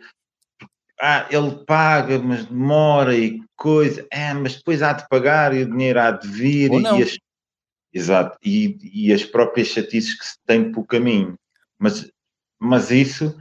ah, 1.02 1.28
ele 1.30 1.64
paga, 1.66 2.20
mas 2.20 2.46
demora 2.46 3.16
e 3.16 3.42
coisa, 3.56 4.06
é, 4.12 4.34
mas 4.34 4.56
depois 4.56 4.82
há 4.82 4.94
de 4.94 5.08
pagar 5.08 5.56
e 5.56 5.64
o 5.64 5.70
dinheiro 5.70 6.00
há 6.00 6.12
de 6.12 6.28
vir 6.28 6.72
e 6.72 7.04
as, 7.04 7.18
exato, 7.94 8.38
e, 8.44 8.78
e 8.94 9.14
as 9.14 9.24
próprias 9.24 9.68
chatices 9.68 10.18
que 10.18 10.26
se 10.26 10.36
tem 10.46 10.72
pelo 10.72 10.86
caminho. 10.86 11.36
Mas, 11.78 12.10
mas 12.60 12.92
isso 12.92 13.36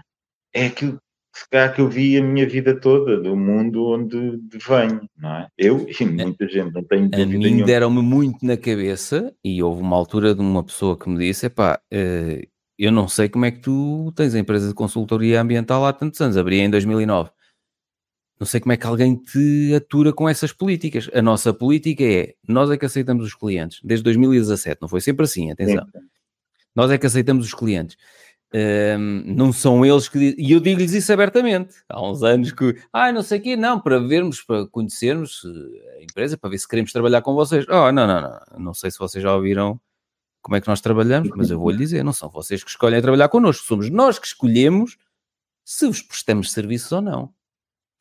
é 0.54 0.66
aquilo 0.66 0.98
se 1.38 1.48
calhar 1.48 1.72
que 1.72 1.80
eu 1.80 1.88
vi 1.88 2.16
a 2.16 2.22
minha 2.22 2.48
vida 2.48 2.78
toda, 2.78 3.20
do 3.20 3.36
mundo 3.36 3.86
onde 3.86 4.40
venho, 4.66 5.08
não 5.16 5.36
é? 5.36 5.48
Eu 5.56 5.86
e 5.88 6.04
muita 6.04 6.48
gente, 6.48 6.74
não 6.74 6.82
tenho 6.82 7.08
A 7.14 7.26
mim 7.26 7.64
deram-me 7.64 8.02
muito 8.02 8.44
na 8.44 8.56
cabeça 8.56 9.32
e 9.44 9.62
houve 9.62 9.80
uma 9.80 9.96
altura 9.96 10.34
de 10.34 10.40
uma 10.40 10.64
pessoa 10.64 10.98
que 10.98 11.08
me 11.08 11.18
disse, 11.18 11.46
epá, 11.46 11.80
uh, 11.92 12.48
eu 12.76 12.90
não 12.90 13.06
sei 13.06 13.28
como 13.28 13.44
é 13.44 13.52
que 13.52 13.60
tu 13.60 14.12
tens 14.16 14.34
a 14.34 14.38
empresa 14.38 14.68
de 14.68 14.74
consultoria 14.74 15.40
ambiental 15.40 15.86
há 15.86 15.92
tantos 15.92 16.20
anos, 16.20 16.36
abri 16.36 16.58
em 16.58 16.70
2009. 16.70 17.30
Não 18.38 18.46
sei 18.46 18.60
como 18.60 18.72
é 18.72 18.76
que 18.76 18.86
alguém 18.86 19.16
te 19.16 19.74
atura 19.74 20.12
com 20.12 20.28
essas 20.28 20.52
políticas. 20.52 21.10
A 21.12 21.20
nossa 21.20 21.52
política 21.52 22.04
é, 22.04 22.34
nós 22.46 22.70
é 22.70 22.76
que 22.76 22.86
aceitamos 22.86 23.26
os 23.26 23.34
clientes, 23.34 23.80
desde 23.82 24.04
2017, 24.04 24.80
não 24.80 24.88
foi 24.88 25.00
sempre 25.00 25.24
assim, 25.24 25.50
atenção. 25.50 25.86
Nós 26.74 26.90
é 26.90 26.98
que 26.98 27.06
aceitamos 27.06 27.46
os 27.46 27.54
clientes. 27.54 27.96
Um, 28.54 29.24
não 29.26 29.52
são 29.52 29.84
eles 29.84 30.08
que. 30.08 30.34
E 30.38 30.52
eu 30.52 30.60
digo-lhes 30.60 30.92
isso 30.92 31.12
abertamente. 31.12 31.74
Há 31.88 32.00
uns 32.00 32.22
anos 32.22 32.52
que. 32.52 32.76
Ah, 32.92 33.12
não 33.12 33.22
sei 33.22 33.38
o 33.38 33.42
quê, 33.42 33.56
não, 33.56 33.78
para 33.78 33.98
vermos, 33.98 34.40
para 34.40 34.66
conhecermos 34.66 35.42
eh, 35.44 35.98
a 35.98 36.02
empresa, 36.02 36.38
para 36.38 36.48
ver 36.48 36.58
se 36.58 36.66
queremos 36.66 36.90
trabalhar 36.90 37.20
com 37.20 37.34
vocês. 37.34 37.66
Oh, 37.68 37.92
não, 37.92 38.06
não, 38.06 38.22
não. 38.22 38.40
Não 38.58 38.74
sei 38.74 38.90
se 38.90 38.98
vocês 38.98 39.22
já 39.22 39.34
ouviram 39.34 39.78
como 40.40 40.56
é 40.56 40.60
que 40.62 40.68
nós 40.68 40.80
trabalhamos, 40.80 41.28
mas 41.36 41.50
eu 41.50 41.58
vou-lhe 41.58 41.76
dizer: 41.76 42.02
não 42.02 42.12
são 42.12 42.30
vocês 42.30 42.64
que 42.64 42.70
escolhem 42.70 43.02
trabalhar 43.02 43.28
connosco, 43.28 43.66
somos 43.66 43.90
nós 43.90 44.18
que 44.18 44.26
escolhemos 44.26 44.96
se 45.62 45.86
vos 45.86 46.00
prestamos 46.00 46.50
serviços 46.50 46.90
ou 46.90 47.02
não. 47.02 47.34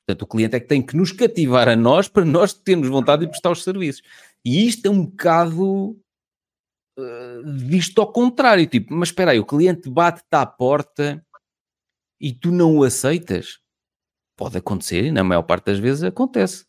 Portanto, 0.07 0.21
o 0.21 0.27
cliente 0.27 0.55
é 0.55 0.59
que 0.61 0.67
tem 0.67 0.81
que 0.81 0.95
nos 0.95 1.11
cativar 1.11 1.67
a 1.67 1.75
nós 1.75 2.07
para 2.07 2.23
nós 2.23 2.53
termos 2.53 2.87
vontade 2.87 3.25
de 3.25 3.27
prestar 3.27 3.51
os 3.51 3.61
serviços. 3.61 4.01
E 4.45 4.65
isto 4.65 4.85
é 4.85 4.89
um 4.89 5.05
bocado 5.05 5.89
uh, 6.97 7.43
visto 7.45 7.99
ao 7.99 8.09
contrário, 8.09 8.65
tipo, 8.65 8.93
mas 8.93 9.09
espera 9.09 9.31
aí, 9.31 9.39
o 9.39 9.45
cliente 9.45 9.89
bate-te 9.89 10.33
à 10.33 10.45
porta 10.45 11.21
e 12.21 12.33
tu 12.33 12.51
não 12.51 12.77
o 12.77 12.83
aceitas? 12.85 13.59
Pode 14.37 14.57
acontecer 14.57 15.03
e 15.03 15.11
na 15.11 15.25
maior 15.25 15.43
parte 15.43 15.65
das 15.65 15.79
vezes 15.79 16.03
acontece. 16.03 16.65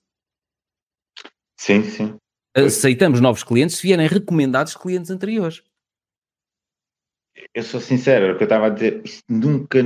Sim, 1.56 1.84
sim. 1.84 2.16
Aceitamos 2.56 3.20
novos 3.20 3.44
clientes 3.44 3.76
se 3.76 3.82
vierem 3.82 4.08
recomendados 4.08 4.74
clientes 4.74 5.12
anteriores. 5.12 5.62
Eu 7.54 7.62
sou 7.62 7.80
sincero, 7.80 8.34
o 8.34 8.36
que 8.36 8.42
eu 8.42 8.46
estava 8.46 8.66
a 8.66 8.70
dizer, 8.70 9.00
isso 9.04 9.22
nunca, 9.28 9.78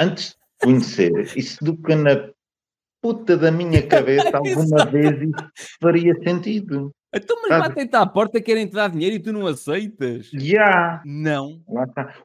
antes 0.00 0.30
de 0.30 0.36
conhecer, 0.62 1.36
isso 1.36 1.62
nunca 1.62 1.94
na 1.94 2.34
puta 3.00 3.36
da 3.36 3.50
minha 3.50 3.86
cabeça 3.86 4.30
alguma 4.36 4.84
vez 4.86 5.22
isso 5.22 5.50
faria 5.80 6.14
sentido. 6.22 6.92
Então, 7.14 7.36
mas 7.40 7.60
batem-te 7.60 7.96
à 7.96 8.04
porta, 8.04 8.40
querem 8.40 8.66
te 8.66 8.74
dar 8.74 8.90
dinheiro 8.90 9.16
e 9.16 9.18
tu 9.18 9.32
não 9.32 9.46
aceitas? 9.46 10.28
Já. 10.32 10.38
Yeah. 10.38 11.02
Não. 11.06 11.62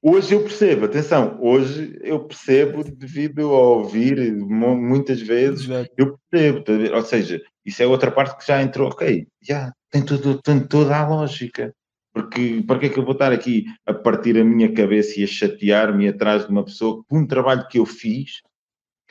Hoje 0.01 0.33
eu 0.33 0.41
percebo, 0.41 0.85
atenção, 0.85 1.37
hoje 1.39 1.97
eu 2.01 2.19
percebo 2.19 2.83
devido 2.83 3.53
a 3.53 3.59
ouvir 3.59 4.33
muitas 4.33 5.21
vezes, 5.21 5.69
Exato. 5.69 5.89
eu 5.97 6.19
percebo, 6.29 6.61
tá 6.61 6.73
ou 6.95 7.01
seja, 7.03 7.41
isso 7.65 7.81
é 7.81 7.87
outra 7.87 8.11
parte 8.11 8.37
que 8.37 8.45
já 8.45 8.61
entrou, 8.61 8.89
ok, 8.89 9.27
já, 9.41 9.53
yeah, 9.53 9.73
tem, 9.89 10.03
tem 10.43 10.59
toda 10.67 10.97
a 10.97 11.07
lógica. 11.07 11.73
Porque 12.13 12.61
para 12.67 12.79
que 12.79 12.87
é 12.87 12.89
que 12.89 12.99
eu 12.99 13.05
vou 13.05 13.13
estar 13.13 13.31
aqui 13.31 13.65
a 13.85 13.93
partir 13.93 14.37
a 14.37 14.43
minha 14.43 14.73
cabeça 14.73 15.19
e 15.19 15.23
a 15.23 15.27
chatear-me 15.27 16.09
atrás 16.09 16.45
de 16.45 16.51
uma 16.51 16.65
pessoa 16.65 17.01
por 17.07 17.17
um 17.17 17.25
trabalho 17.25 17.65
que 17.69 17.79
eu 17.79 17.85
fiz, 17.85 18.41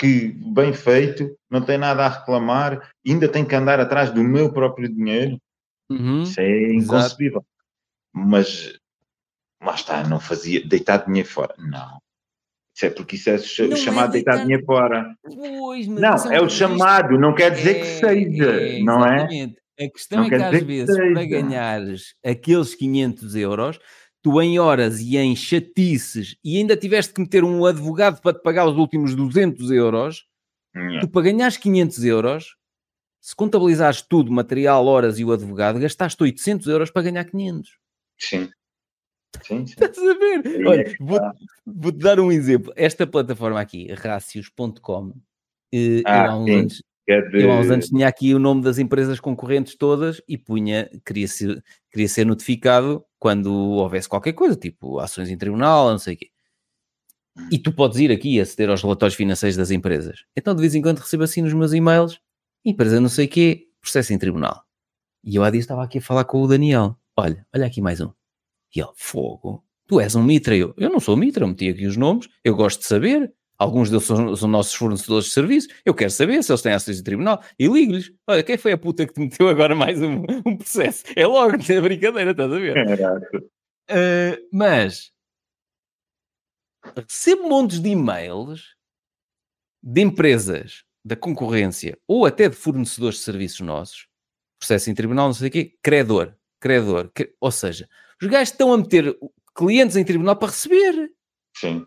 que 0.01 0.29
bem 0.29 0.73
feito, 0.73 1.37
não 1.51 1.61
tem 1.61 1.77
nada 1.77 2.07
a 2.07 2.09
reclamar, 2.09 2.91
ainda 3.07 3.29
tem 3.29 3.45
que 3.45 3.55
andar 3.55 3.79
atrás 3.79 4.11
do 4.11 4.25
meu 4.25 4.51
próprio 4.51 4.89
dinheiro? 4.89 5.39
Uhum, 5.91 6.23
Isso 6.23 6.41
é 6.41 6.73
inconcebível. 6.73 7.45
Exato. 7.45 8.31
Mas 8.31 8.79
lá 9.63 9.75
está, 9.75 10.03
não 10.09 10.19
fazia 10.19 10.67
deitar 10.67 11.05
dinheiro 11.05 11.29
fora. 11.29 11.55
Não. 11.59 11.99
Isso 12.75 12.87
é 12.87 12.91
porque 12.91 13.17
isso 13.17 13.29
é 13.29 13.35
o 13.35 13.77
chamado 13.77 14.09
é 14.09 14.13
deitar, 14.13 14.33
deitar 14.33 14.43
dinheiro 14.43 14.65
fora. 14.65 15.15
Pois, 15.23 15.87
não, 15.87 16.33
é 16.33 16.41
o 16.41 16.49
chamado, 16.49 17.19
não 17.19 17.35
quer 17.35 17.51
dizer 17.51 17.77
é, 17.77 17.81
que 17.81 17.87
seja, 17.87 18.51
é, 18.53 18.83
não 18.83 19.05
é? 19.05 19.53
A 19.79 19.91
questão 19.91 20.21
não 20.21 20.25
é 20.25 20.29
que 20.31 20.35
às 20.37 20.63
vezes, 20.63 20.97
para 20.97 21.25
ganhares 21.27 22.15
aqueles 22.25 22.75
500 22.75 23.35
euros, 23.35 23.79
tu 24.23 24.41
em 24.41 24.59
horas 24.59 25.01
e 25.01 25.17
em 25.17 25.35
chatices 25.35 26.37
e 26.45 26.59
ainda 26.59 26.77
tiveste 26.77 27.13
que 27.13 27.21
meter 27.21 27.45
um 27.45 27.65
advogado 27.65 28.21
para 28.21 28.37
te 28.37 28.43
pagar 28.43 28.67
os 28.67 28.77
últimos 28.77 29.15
200 29.15 29.71
euros, 29.71 30.27
tu 31.01 31.09
para 31.09 31.23
ganhares 31.23 31.57
500 31.57 32.05
euros, 32.05 32.57
se 33.21 33.35
contabilizares 33.35 34.03
tudo, 34.03 34.31
material, 34.31 34.87
horas 34.87 35.19
e 35.19 35.25
o 35.25 35.33
advogado, 35.33 35.79
gastaste 35.79 36.23
800 36.23 36.67
euros 36.67 36.91
para 36.91 37.03
ganhar 37.03 37.25
500. 37.25 37.79
Sim. 38.19 38.51
Sim, 39.43 39.67
sim. 39.67 39.75
Estás 39.81 39.99
a 39.99 40.15
ver? 40.15 40.67
Olha, 40.67 40.97
vou-te 40.99 41.45
vou 41.65 41.93
dar 41.93 42.19
um 42.19 42.33
exemplo. 42.33 42.73
Esta 42.77 43.07
plataforma 43.07 43.61
aqui, 43.61 43.87
Rácios.com, 43.93 45.13
eh, 45.73 46.03
ah, 46.05 46.27
eu, 46.27 46.31
há 46.31 46.37
uns 46.37 46.51
anos, 46.51 46.83
é 47.09 47.21
de... 47.23 47.43
eu 47.43 47.53
há 47.53 47.61
uns 47.61 47.71
anos 47.71 47.89
tinha 47.89 48.09
aqui 48.09 48.35
o 48.35 48.39
nome 48.39 48.63
das 48.63 48.79
empresas 48.79 49.21
concorrentes 49.21 49.77
todas 49.77 50.21
e 50.29 50.37
punha, 50.37 50.91
queria 51.07 51.29
ser, 51.29 51.63
queria 51.91 52.09
ser 52.09 52.27
notificado 52.27 53.05
quando 53.21 53.53
houvesse 53.53 54.09
qualquer 54.09 54.33
coisa, 54.33 54.57
tipo 54.57 54.99
ações 54.99 55.31
em 55.31 55.39
tribunal, 55.39 55.91
não 55.91 55.99
sei 55.99 56.15
o 56.15 56.17
quê. 56.17 56.31
E 57.53 57.59
tu 57.59 57.73
podes 57.73 57.99
ir 57.99 58.11
aqui 58.11 58.41
aceder 58.41 58.69
aos 58.71 58.83
relatórios 58.83 59.15
financeiros 59.15 59.57
das 59.57 59.71
empresas. 59.71 60.25
Então, 60.37 60.55
de 60.55 60.61
vez 60.61 60.75
em 60.75 60.83
quando, 60.83 60.99
recebo 60.99 61.23
assim 61.23 61.43
nos 61.43 61.55
meus 61.55 61.73
e-mails 61.73 62.21
empresa 62.65 63.01
não 63.01 63.09
sei 63.09 63.27
o 63.27 63.29
quê, 63.29 63.69
processo 63.81 64.13
em 64.13 64.19
tribunal. 64.19 64.65
E 65.25 65.37
eu 65.37 65.45
há 65.45 65.51
dias 65.51 65.65
estava 65.65 65.85
aqui 65.85 65.99
a 65.99 66.03
falar 66.03 66.25
com 66.25 66.43
o 66.43 66.49
Daniel. 66.49 66.97
Olha, 67.17 67.47
olha 67.55 67.67
aqui 67.67 67.81
mais 67.81 68.01
um. 68.01 68.11
E 68.75 68.81
ele, 68.81 68.91
fogo, 68.95 69.65
tu 69.87 70.01
és 70.01 70.15
um 70.15 70.23
Mitra. 70.23 70.57
Eu, 70.57 70.75
eu 70.77 70.91
não 70.91 71.01
sou 71.01 71.17
Mitra, 71.17 71.45
eu 71.45 71.49
meti 71.49 71.69
aqui 71.69 71.87
os 71.87 71.97
nomes, 71.97 72.29
eu 72.45 72.55
gosto 72.55 72.81
de 72.81 72.87
saber. 72.87 73.33
Alguns 73.61 73.91
deles 73.91 74.07
são, 74.07 74.35
são 74.35 74.49
nossos 74.49 74.73
fornecedores 74.73 75.27
de 75.27 75.33
serviço. 75.33 75.69
Eu 75.85 75.93
quero 75.93 76.11
saber 76.11 76.43
se 76.43 76.51
eles 76.51 76.63
têm 76.63 76.73
ações 76.73 76.99
em 76.99 77.03
tribunal. 77.03 77.45
E 77.59 77.69
ligo-lhes: 77.69 78.11
olha, 78.27 78.43
quem 78.43 78.57
foi 78.57 78.73
a 78.73 78.79
puta 78.79 79.07
que 79.07 79.13
te 79.13 79.21
meteu 79.21 79.49
agora 79.49 79.75
mais 79.75 80.01
um, 80.01 80.25
um 80.47 80.57
processo? 80.57 81.05
É 81.15 81.27
logo, 81.27 81.57
é 81.57 81.81
brincadeira, 81.83 82.31
estás 82.31 82.51
a 82.51 82.59
ver? 82.59 82.75
É 82.79 84.35
uh, 84.39 84.49
mas 84.51 85.13
recebo 87.07 87.51
montes 87.51 87.81
de 87.81 87.91
e-mails 87.91 88.75
de 89.83 90.01
empresas 90.01 90.83
da 91.05 91.15
concorrência 91.15 91.99
ou 92.09 92.25
até 92.25 92.49
de 92.49 92.57
fornecedores 92.57 93.19
de 93.19 93.25
serviços 93.25 93.61
nossos, 93.61 94.07
processo 94.59 94.91
em 94.91 94.95
tribunal, 94.95 95.27
não 95.27 95.35
sei 95.35 95.49
o 95.49 95.51
quê, 95.51 95.77
credor, 95.83 96.35
credor. 96.59 97.13
Ou 97.39 97.51
seja, 97.51 97.87
os 98.23 98.27
gajos 98.27 98.53
estão 98.53 98.73
a 98.73 98.79
meter 98.79 99.19
clientes 99.55 99.97
em 99.97 100.05
tribunal 100.05 100.37
para 100.37 100.49
receber. 100.49 101.13
Sim, 101.55 101.85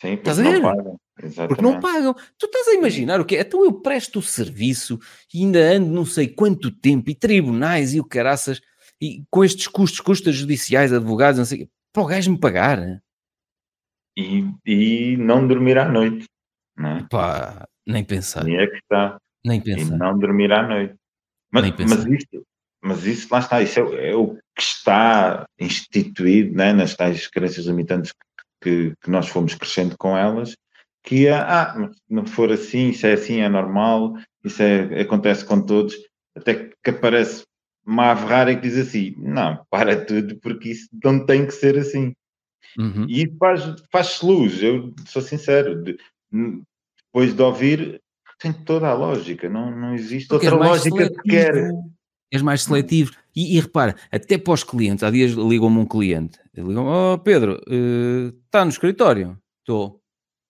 sim, 0.00 0.16
porque 0.18 0.40
não 0.40 0.62
pagam. 0.62 0.96
Exatamente. 1.22 1.48
Porque 1.48 1.62
não 1.62 1.80
pagam. 1.80 2.14
Tu 2.38 2.46
estás 2.46 2.68
a 2.68 2.74
imaginar 2.74 3.20
o 3.20 3.24
quê? 3.24 3.38
Então 3.40 3.64
eu 3.64 3.72
presto 3.80 4.18
o 4.18 4.22
serviço 4.22 4.98
e 5.32 5.42
ainda 5.42 5.58
ando 5.58 5.90
não 5.90 6.04
sei 6.04 6.28
quanto 6.28 6.70
tempo 6.70 7.10
e 7.10 7.14
tribunais 7.14 7.94
e 7.94 8.00
o 8.00 8.04
caraças 8.04 8.60
e 9.00 9.24
com 9.30 9.44
estes 9.44 9.66
custos, 9.66 10.00
custas 10.00 10.34
judiciais, 10.34 10.92
advogados, 10.92 11.38
não 11.38 11.44
sei 11.44 11.68
para 11.92 12.02
o 12.02 12.06
gajo 12.06 12.30
me 12.30 12.38
pagar. 12.38 13.00
E, 14.16 14.44
e 14.64 15.16
não 15.16 15.46
dormir 15.46 15.78
à 15.78 15.88
noite. 15.88 16.26
Não 16.76 16.98
é? 16.98 17.06
Pá, 17.08 17.66
nem 17.86 18.04
pensar. 18.04 18.46
E 18.46 18.54
é 18.54 18.66
que 18.66 18.76
está. 18.76 19.18
Nem 19.44 19.60
pensar. 19.60 19.94
E 19.94 19.98
não 19.98 20.18
dormir 20.18 20.52
à 20.52 20.62
noite. 20.62 20.94
Mas, 21.50 21.70
mas, 21.70 22.04
isto, 22.06 22.46
mas 22.82 23.06
isso, 23.06 23.28
lá 23.30 23.38
está, 23.38 23.62
isso 23.62 23.80
é, 23.80 24.10
é 24.10 24.14
o 24.14 24.34
que 24.34 24.62
está 24.62 25.46
instituído 25.58 26.54
né, 26.54 26.72
nas 26.72 26.94
tais 26.94 27.26
crenças 27.28 27.66
limitantes 27.66 28.12
que, 28.62 28.94
que 29.00 29.10
nós 29.10 29.28
fomos 29.28 29.54
crescendo 29.54 29.96
com 29.96 30.16
elas, 30.16 30.54
que 31.06 31.28
é, 31.28 31.34
ah, 31.34 31.88
não 32.10 32.26
for 32.26 32.50
assim, 32.50 32.88
isso 32.88 33.06
é 33.06 33.12
assim, 33.12 33.40
é 33.40 33.48
normal, 33.48 34.14
isso 34.44 34.60
é, 34.60 35.00
acontece 35.00 35.44
com 35.44 35.64
todos, 35.64 35.94
até 36.36 36.72
que 36.82 36.90
aparece 36.90 37.44
uma 37.86 38.16
Ferrari 38.16 38.56
que 38.56 38.62
diz 38.62 38.76
assim, 38.76 39.14
não, 39.16 39.64
para 39.70 40.04
tudo, 40.04 40.36
porque 40.40 40.70
isso 40.70 40.88
não 41.04 41.24
tem 41.24 41.46
que 41.46 41.52
ser 41.52 41.78
assim. 41.78 42.12
Uhum. 42.76 43.06
E 43.08 43.32
faz, 43.38 43.62
faz 43.90 44.20
luz, 44.20 44.60
eu 44.60 44.92
sou 45.06 45.22
sincero, 45.22 45.80
de, 45.84 45.96
depois 47.06 47.32
de 47.32 47.40
ouvir, 47.40 48.02
tem 48.40 48.52
toda 48.52 48.88
a 48.88 48.94
lógica, 48.94 49.48
não, 49.48 49.70
não 49.70 49.94
existe 49.94 50.28
Porque 50.28 50.48
outra 50.48 50.68
lógica 50.68 50.96
seletivo, 50.96 51.22
que 51.22 51.30
quer. 51.30 51.70
És 52.32 52.42
mais 52.42 52.62
seletivo. 52.62 53.12
E, 53.34 53.56
e, 53.56 53.60
repara, 53.60 53.94
até 54.10 54.36
para 54.36 54.54
os 54.54 54.64
clientes, 54.64 55.04
há 55.04 55.10
dias 55.10 55.30
ligam-me 55.30 55.78
um 55.78 55.86
cliente, 55.86 56.40
ligam 56.52 56.86
oh 56.86 57.16
Pedro, 57.18 57.60
está 57.60 58.58
eh, 58.58 58.62
uh, 58.62 58.64
no 58.64 58.70
escritório? 58.70 59.38
Estou. 59.60 60.02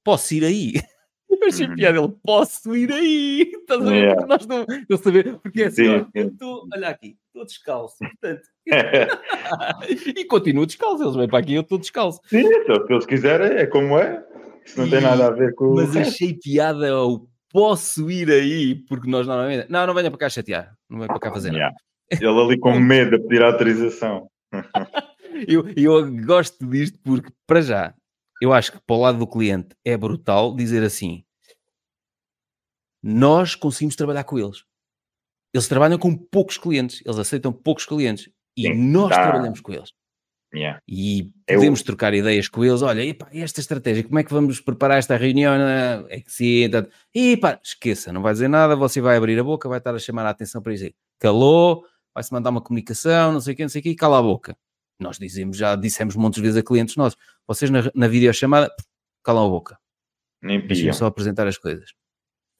Posso 0.06 0.34
ir 0.34 0.44
aí? 0.44 0.74
Eu 1.28 1.48
achei 1.48 1.66
uhum. 1.66 1.74
piada, 1.74 1.98
ele, 1.98 2.14
posso 2.24 2.76
ir 2.76 2.92
aí? 2.92 3.50
Estás 3.60 3.80
a 3.80 3.84
ver? 3.84 3.96
Yeah. 3.96 4.14
Porque 4.14 4.28
nós 4.28 4.46
não, 4.46 4.66
não 4.88 4.96
saber, 4.96 5.38
porque 5.40 5.62
é 5.62 5.66
assim, 5.66 5.84
sim, 5.84 6.06
eu 6.14 6.28
estou, 6.28 6.68
olha 6.72 6.88
aqui, 6.88 7.16
estou 7.26 7.44
descalço, 7.44 7.96
portanto, 7.98 8.42
e 10.16 10.24
continuo 10.24 10.64
descalço, 10.64 11.02
eles 11.02 11.16
vêm 11.16 11.28
para 11.28 11.40
aqui 11.40 11.54
eu 11.54 11.62
estou 11.62 11.78
descalço. 11.78 12.20
Sim, 12.26 12.46
então, 12.46 12.86
se 12.86 12.92
eles 12.92 13.06
quiserem, 13.06 13.58
é 13.58 13.66
como 13.66 13.98
é. 13.98 14.24
Isso 14.64 14.78
não 14.78 14.86
e, 14.86 14.90
tem 14.90 15.00
nada 15.00 15.26
a 15.26 15.30
ver 15.30 15.52
com 15.56 15.74
Mas 15.74 15.96
achei 15.96 16.32
piada 16.32 16.88
ao 16.90 17.26
posso 17.52 18.08
ir 18.08 18.30
aí, 18.30 18.76
porque 18.88 19.10
nós 19.10 19.26
normalmente. 19.26 19.66
Não, 19.68 19.86
não 19.86 19.94
venha 19.94 20.10
para 20.10 20.20
cá 20.20 20.28
chatear. 20.28 20.74
Não 20.88 20.98
venha 20.98 21.08
para 21.08 21.18
cá 21.18 21.32
fazer 21.32 21.50
nada. 21.50 21.74
Ele 22.10 22.40
ali 22.40 22.58
com 22.58 22.78
medo 22.78 23.18
de 23.18 23.26
pedir 23.26 23.42
autorização. 23.42 24.30
eu, 25.46 25.66
eu 25.76 26.24
gosto 26.24 26.64
disto 26.66 26.98
porque, 27.02 27.30
para 27.46 27.60
já, 27.60 27.94
eu 28.40 28.52
acho 28.52 28.72
que 28.72 28.80
para 28.80 28.96
o 28.96 29.00
lado 29.00 29.18
do 29.18 29.26
cliente 29.26 29.76
é 29.84 29.96
brutal 29.96 30.54
dizer 30.54 30.82
assim: 30.82 31.24
nós 33.02 33.54
conseguimos 33.54 33.96
trabalhar 33.96 34.24
com 34.24 34.38
eles. 34.38 34.64
Eles 35.54 35.68
trabalham 35.68 35.98
com 35.98 36.14
poucos 36.16 36.58
clientes, 36.58 37.02
eles 37.04 37.18
aceitam 37.18 37.52
poucos 37.52 37.86
clientes 37.86 38.28
e 38.56 38.62
Sim, 38.62 38.74
nós 38.74 39.10
tá. 39.10 39.22
trabalhamos 39.22 39.60
com 39.60 39.72
eles. 39.72 39.90
Yeah. 40.54 40.80
E 40.88 41.30
podemos 41.46 41.80
Eu... 41.80 41.86
trocar 41.86 42.14
ideias 42.14 42.48
com 42.48 42.64
eles. 42.64 42.82
Olha, 42.82 43.04
epa, 43.04 43.28
esta 43.32 43.60
estratégia, 43.60 44.04
como 44.04 44.18
é 44.18 44.24
que 44.24 44.32
vamos 44.32 44.60
preparar 44.60 44.98
esta 44.98 45.16
reunião? 45.16 45.54
É 46.08 46.20
que 46.20 46.30
sim, 46.32 46.68
tá... 46.70 46.86
e 47.14 47.36
pá, 47.36 47.60
esqueça, 47.62 48.12
não 48.12 48.22
vai 48.22 48.32
dizer 48.32 48.48
nada. 48.48 48.76
Você 48.76 49.00
vai 49.00 49.16
abrir 49.16 49.38
a 49.38 49.44
boca, 49.44 49.68
vai 49.68 49.78
estar 49.78 49.94
a 49.94 49.98
chamar 49.98 50.26
a 50.26 50.30
atenção 50.30 50.62
para 50.62 50.72
dizer 50.72 50.94
calou, 51.18 51.84
vai-se 52.14 52.32
mandar 52.32 52.50
uma 52.50 52.60
comunicação, 52.60 53.32
não 53.32 53.40
sei 53.40 53.54
o 53.54 53.56
que, 53.56 53.62
não 53.62 53.68
sei 53.68 53.80
o 53.80 53.82
que, 53.82 53.90
e 53.90 53.96
cala 53.96 54.18
a 54.18 54.22
boca. 54.22 54.56
Nós 54.98 55.18
dizemos, 55.18 55.56
já 55.56 55.76
dissemos 55.76 56.16
muitas 56.16 56.40
vezes 56.40 56.56
a 56.56 56.62
clientes 56.62 56.96
nossos, 56.96 57.18
vocês 57.46 57.70
na, 57.70 57.90
na 57.94 58.08
videochamada, 58.08 58.72
calam 59.22 59.46
a 59.46 59.50
boca. 59.50 59.78
Nem 60.42 60.66
piam. 60.66 60.92
só 60.92 61.06
apresentar 61.06 61.46
as 61.46 61.58
coisas. 61.58 61.92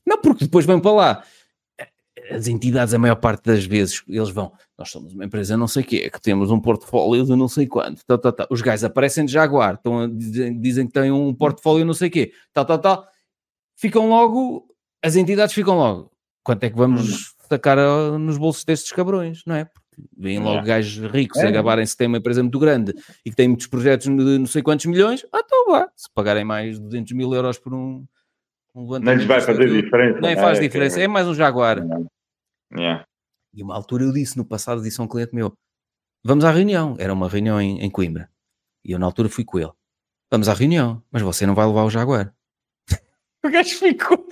Não, 0.07 0.21
porque 0.21 0.45
depois 0.45 0.67
vêm 0.67 0.81
para 0.81 0.93
lá. 0.93 1.25
As 2.31 2.49
entidades, 2.49 2.93
a 2.95 2.99
maior 2.99 3.17
parte 3.17 3.45
das 3.45 3.65
vezes, 3.65 4.03
eles 4.09 4.31
vão. 4.31 4.53
Nós 4.77 4.91
somos 4.91 5.13
uma 5.13 5.25
empresa 5.25 5.57
não 5.57 5.69
sei 5.69 5.83
o 5.83 5.87
quê, 5.87 6.11
que 6.11 6.21
temos 6.21 6.51
um 6.51 6.61
portfólio 6.61 7.25
de 7.25 7.37
não 7.37 7.47
sei 7.49 7.67
quanto. 7.67 8.05
Tal, 8.07 8.19
tal, 8.19 8.33
tal. 8.33 8.47
Os 8.51 8.63
gajos 8.63 8.85
aparecem 8.85 9.25
de 9.27 9.33
Jaguar, 9.33 9.75
estão 9.75 10.01
a 10.01 10.07
dizer- 10.09 10.53
dizem 10.59 10.87
que 10.87 10.93
têm 10.93 11.13
um 11.13 11.33
portfólio 11.35 11.85
não 11.85 11.95
sei 11.95 12.09
o 12.09 12.11
quê, 12.11 12.33
tal, 12.53 12.65
tal, 12.65 12.79
tal. 12.79 13.09
Ficam 13.79 14.09
logo, 14.09 14.67
as 15.05 15.15
entidades 15.15 15.55
ficam 15.55 15.77
logo. 15.77 16.11
Quanto 16.43 16.65
é 16.65 16.71
que 16.71 16.77
vamos 16.77 17.35
sacar 17.49 17.79
ah, 17.79 18.19
nos 18.19 18.39
bolsos 18.39 18.65
destes 18.65 18.91
cabrões, 18.93 19.43
não 19.47 19.55
é? 19.55 19.65
Porque 19.67 19.86
vêm 20.17 20.39
logo 20.39 20.65
gajos 20.65 21.11
ricos 21.11 21.39
É. 21.43 21.49
a 21.49 21.51
gabarem-se 21.51 21.93
que 21.93 21.99
têm 21.99 22.07
uma 22.09 22.19
empresa 22.19 22.43
muito 22.43 22.59
grande 22.59 22.95
e 23.25 23.31
que 23.31 23.37
têm 23.37 23.49
muitos 23.49 23.67
projetos 23.67 24.07
de 24.07 24.39
não 24.39 24.47
sei 24.47 24.63
quantos 24.63 24.87
milhões. 24.87 25.25
Ah, 25.33 25.41
então 25.45 25.67
vá. 25.67 25.91
Se 25.97 26.09
pagarem 26.13 26.45
mais 26.45 26.77
de 26.79 26.85
200 26.85 27.13
mil 27.13 27.33
euros 27.35 27.59
por 27.59 27.73
um, 27.75 28.05
um 28.75 28.83
Não 28.83 28.83
lhes 28.83 28.91
levantamento 28.91 29.27
vai 29.27 29.41
fazer 29.41 29.67
tudo, 29.67 29.83
diferença. 29.83 30.21
nem 30.21 30.35
não 30.35 30.43
faz 30.43 30.59
é? 30.59 30.61
diferença, 30.61 31.01
é 31.01 31.09
mais 31.09 31.27
um 31.27 31.35
Jaguar. 31.35 31.79
Yeah. 32.73 33.07
E 33.55 33.63
uma 33.63 33.75
altura 33.75 34.05
eu 34.05 34.13
disse, 34.13 34.37
no 34.37 34.45
passado, 34.45 34.83
disse 34.83 35.01
a 35.01 35.05
um 35.05 35.09
cliente 35.09 35.35
meu: 35.35 35.57
Vamos 36.25 36.45
à 36.45 36.51
reunião. 36.51 36.97
Era 36.99 37.13
uma 37.13 37.29
reunião 37.29 37.61
em, 37.61 37.81
em 37.81 37.91
Coimbra. 37.91 38.29
E 38.85 38.93
eu, 38.93 38.99
na 38.99 39.07
altura, 39.07 39.29
fui 39.29 39.45
com 39.45 39.59
ele: 39.59 39.73
Vamos 40.31 40.49
à 40.49 40.53
reunião, 40.53 41.03
mas 41.11 41.23
você 41.23 41.47
não 41.47 41.55
vai 41.55 41.67
levar 41.67 41.85
o 41.85 41.91
Jaguar. 41.91 42.35
o 43.45 43.49
gajo 43.49 43.79
ficou: 43.79 44.27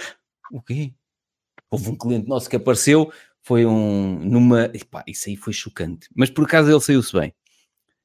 O 0.53 0.61
quê? 0.61 0.93
Houve 1.71 1.91
um 1.91 1.97
cliente 1.97 2.29
nosso 2.29 2.49
que 2.51 2.57
apareceu, 2.57 3.11
foi 3.45 3.65
um. 3.67 4.19
numa. 4.21 4.65
Epá, 4.75 5.05
isso 5.07 5.29
aí 5.29 5.37
foi 5.37 5.53
chocante. 5.53 6.09
Mas 6.17 6.31
por 6.31 6.45
acaso 6.45 6.71
ele 6.71 6.81
saiu-se 6.81 7.13
bem. 7.13 7.33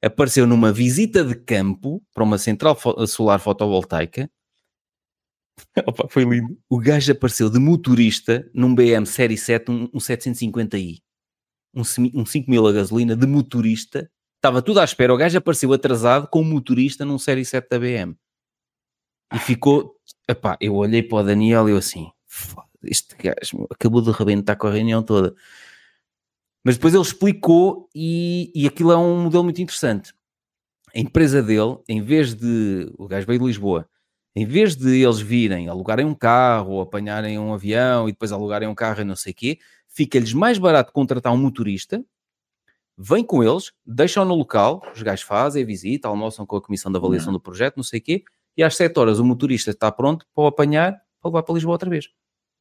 Apareceu 0.03 0.45
numa 0.47 0.71
visita 0.71 1.23
de 1.23 1.35
campo 1.35 2.01
para 2.13 2.23
uma 2.23 2.37
central 2.37 2.75
fo- 2.75 3.05
solar 3.07 3.39
fotovoltaica. 3.39 4.29
Opa, 5.87 6.07
foi 6.09 6.23
lindo. 6.23 6.57
O 6.69 6.79
gajo 6.79 7.11
apareceu 7.11 7.49
de 7.49 7.59
motorista 7.59 8.49
num 8.53 8.73
BM 8.73 9.05
Série 9.05 9.37
7, 9.37 9.71
um, 9.71 9.83
um 9.93 9.97
750i 9.99 11.01
um, 11.75 11.81
um 12.21 12.25
5 12.25 12.49
mil 12.49 12.65
a 12.67 12.71
gasolina 12.71 13.15
de 13.15 13.27
motorista, 13.27 14.09
estava 14.37 14.61
tudo 14.61 14.79
à 14.79 14.83
espera. 14.83 15.13
O 15.13 15.17
gajo 15.17 15.37
apareceu 15.37 15.71
atrasado 15.73 16.27
com 16.29 16.41
um 16.41 16.45
motorista 16.45 17.03
num 17.05 17.19
Série 17.19 17.45
7 17.45 17.67
da 17.69 17.79
BM 17.79 18.15
e 19.33 19.39
ficou. 19.39 19.95
Epá, 20.27 20.57
eu 20.61 20.75
olhei 20.75 21.03
para 21.03 21.17
o 21.17 21.23
Daniel 21.23 21.67
e 21.67 21.71
eu 21.73 21.77
assim, 21.77 22.09
"Foda, 22.27 22.68
este 22.83 23.15
gajo 23.15 23.67
acabou 23.69 24.01
de 24.01 24.11
rebentar 24.11 24.55
com 24.55 24.67
a 24.67 24.71
reunião 24.71 25.03
toda. 25.03 25.33
Mas 26.63 26.75
depois 26.75 26.93
ele 26.93 27.03
explicou 27.03 27.89
e, 27.95 28.51
e 28.53 28.67
aquilo 28.67 28.91
é 28.91 28.97
um 28.97 29.23
modelo 29.23 29.43
muito 29.43 29.61
interessante. 29.61 30.13
A 30.93 30.99
empresa 30.99 31.41
dele, 31.41 31.77
em 31.87 32.01
vez 32.01 32.33
de. 32.33 32.91
O 32.97 33.07
gajo 33.07 33.27
veio 33.27 33.39
de 33.39 33.45
Lisboa. 33.45 33.87
Em 34.35 34.45
vez 34.45 34.75
de 34.75 35.01
eles 35.01 35.19
virem, 35.19 35.67
alugarem 35.67 36.05
um 36.05 36.13
carro, 36.13 36.73
ou 36.73 36.81
apanharem 36.81 37.37
um 37.39 37.53
avião 37.53 38.07
e 38.07 38.11
depois 38.11 38.31
alugarem 38.31 38.67
um 38.67 38.75
carro 38.75 39.01
e 39.01 39.03
não 39.03 39.15
sei 39.15 39.31
o 39.31 39.35
quê, 39.35 39.59
fica-lhes 39.87 40.33
mais 40.33 40.57
barato 40.57 40.93
contratar 40.93 41.33
um 41.33 41.37
motorista, 41.37 42.03
vem 42.97 43.23
com 43.23 43.43
eles, 43.43 43.71
deixam 43.85 44.23
no 44.23 44.35
local, 44.35 44.81
os 44.93 45.01
gajos 45.01 45.25
fazem 45.25 45.63
a 45.63 45.65
visita, 45.65 46.07
almoçam 46.07 46.45
com 46.45 46.57
a 46.57 46.61
comissão 46.61 46.91
de 46.91 46.97
avaliação 46.97 47.33
do 47.33 47.39
projeto, 47.39 47.77
não 47.77 47.83
sei 47.83 47.99
o 47.99 48.03
quê, 48.03 48.23
e 48.55 48.63
às 48.63 48.75
7 48.75 48.97
horas 48.99 49.19
o 49.19 49.25
motorista 49.25 49.71
está 49.71 49.91
pronto 49.91 50.25
para 50.33 50.43
o 50.43 50.47
apanhar, 50.47 51.01
para 51.21 51.29
levar 51.29 51.43
para 51.43 51.55
Lisboa 51.55 51.73
outra 51.73 51.89
vez. 51.89 52.09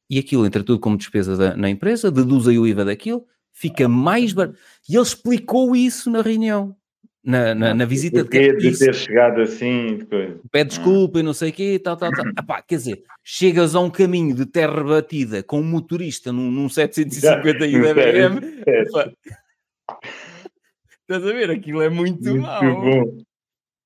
E 0.09 0.17
aquilo 0.19 0.45
entra 0.45 0.63
tudo 0.63 0.79
como 0.79 0.97
despesa 0.97 1.37
da- 1.37 1.55
na 1.55 1.69
empresa, 1.69 2.09
deduz 2.11 2.47
aí 2.47 2.57
o 2.57 2.65
IVA 2.67 2.83
daquilo, 2.85 3.25
fica 3.53 3.87
mais 3.87 4.33
barato. 4.33 4.57
E 4.89 4.95
ele 4.95 5.03
explicou 5.03 5.75
isso 5.75 6.09
na 6.09 6.21
reunião, 6.21 6.75
na, 7.23 7.53
na, 7.53 7.73
na 7.75 7.85
visita 7.85 8.23
de 8.23 8.29
campo. 8.29 8.57
de 8.57 8.77
ter 8.79 8.95
chegado 8.95 9.41
assim? 9.41 9.97
de 9.97 10.05
coisa? 10.05 10.39
pede 10.51 10.69
desculpa 10.69 11.19
e 11.19 11.23
não 11.23 11.33
sei 11.33 11.49
o 11.51 11.53
quê, 11.53 11.77
tal, 11.83 11.95
tal, 11.95 12.11
tal. 12.11 12.25
Epá, 12.39 12.61
quer 12.61 12.77
dizer, 12.77 13.03
chegas 13.23 13.75
a 13.75 13.79
um 13.81 13.89
caminho 13.89 14.33
de 14.33 14.45
terra 14.47 14.83
batida 14.83 15.43
com 15.43 15.59
um 15.59 15.63
motorista 15.63 16.31
num, 16.31 16.49
num 16.49 16.67
750 16.69 17.67
i 17.67 17.79
da 17.81 17.93
Sério, 17.93 18.29
BM, 18.39 18.63
estás 21.01 21.23
a 21.25 21.31
ver? 21.33 21.51
Aquilo 21.51 21.81
é 21.81 21.89
muito, 21.89 22.23
Muito 22.29 22.41
mau. 22.41 22.81
bom. 22.81 23.17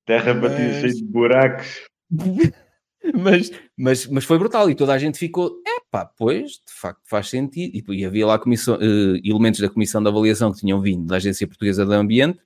Terra 0.06 0.32
batida 0.34 0.68
Mas- 0.68 0.80
cheia 0.80 0.92
de 0.94 1.04
buracos. 1.04 1.80
mas, 3.14 3.50
mas, 3.76 4.06
mas 4.06 4.24
foi 4.24 4.38
brutal 4.38 4.70
e 4.70 4.74
toda 4.74 4.92
a 4.92 4.98
gente 4.98 5.18
ficou, 5.18 5.60
epá, 5.66 6.06
pois, 6.06 6.52
de 6.52 6.72
facto 6.72 7.02
faz 7.04 7.28
sentido. 7.28 7.92
E, 7.92 8.00
e 8.00 8.04
havia 8.04 8.26
lá 8.26 8.38
comissão, 8.38 8.78
eh, 8.80 9.20
elementos 9.22 9.60
da 9.60 9.68
comissão 9.68 10.02
de 10.02 10.08
avaliação 10.08 10.52
que 10.52 10.60
tinham 10.60 10.80
vindo 10.80 11.06
da 11.06 11.16
Agência 11.16 11.46
Portuguesa 11.46 11.84
do 11.84 11.92
Ambiente, 11.92 12.40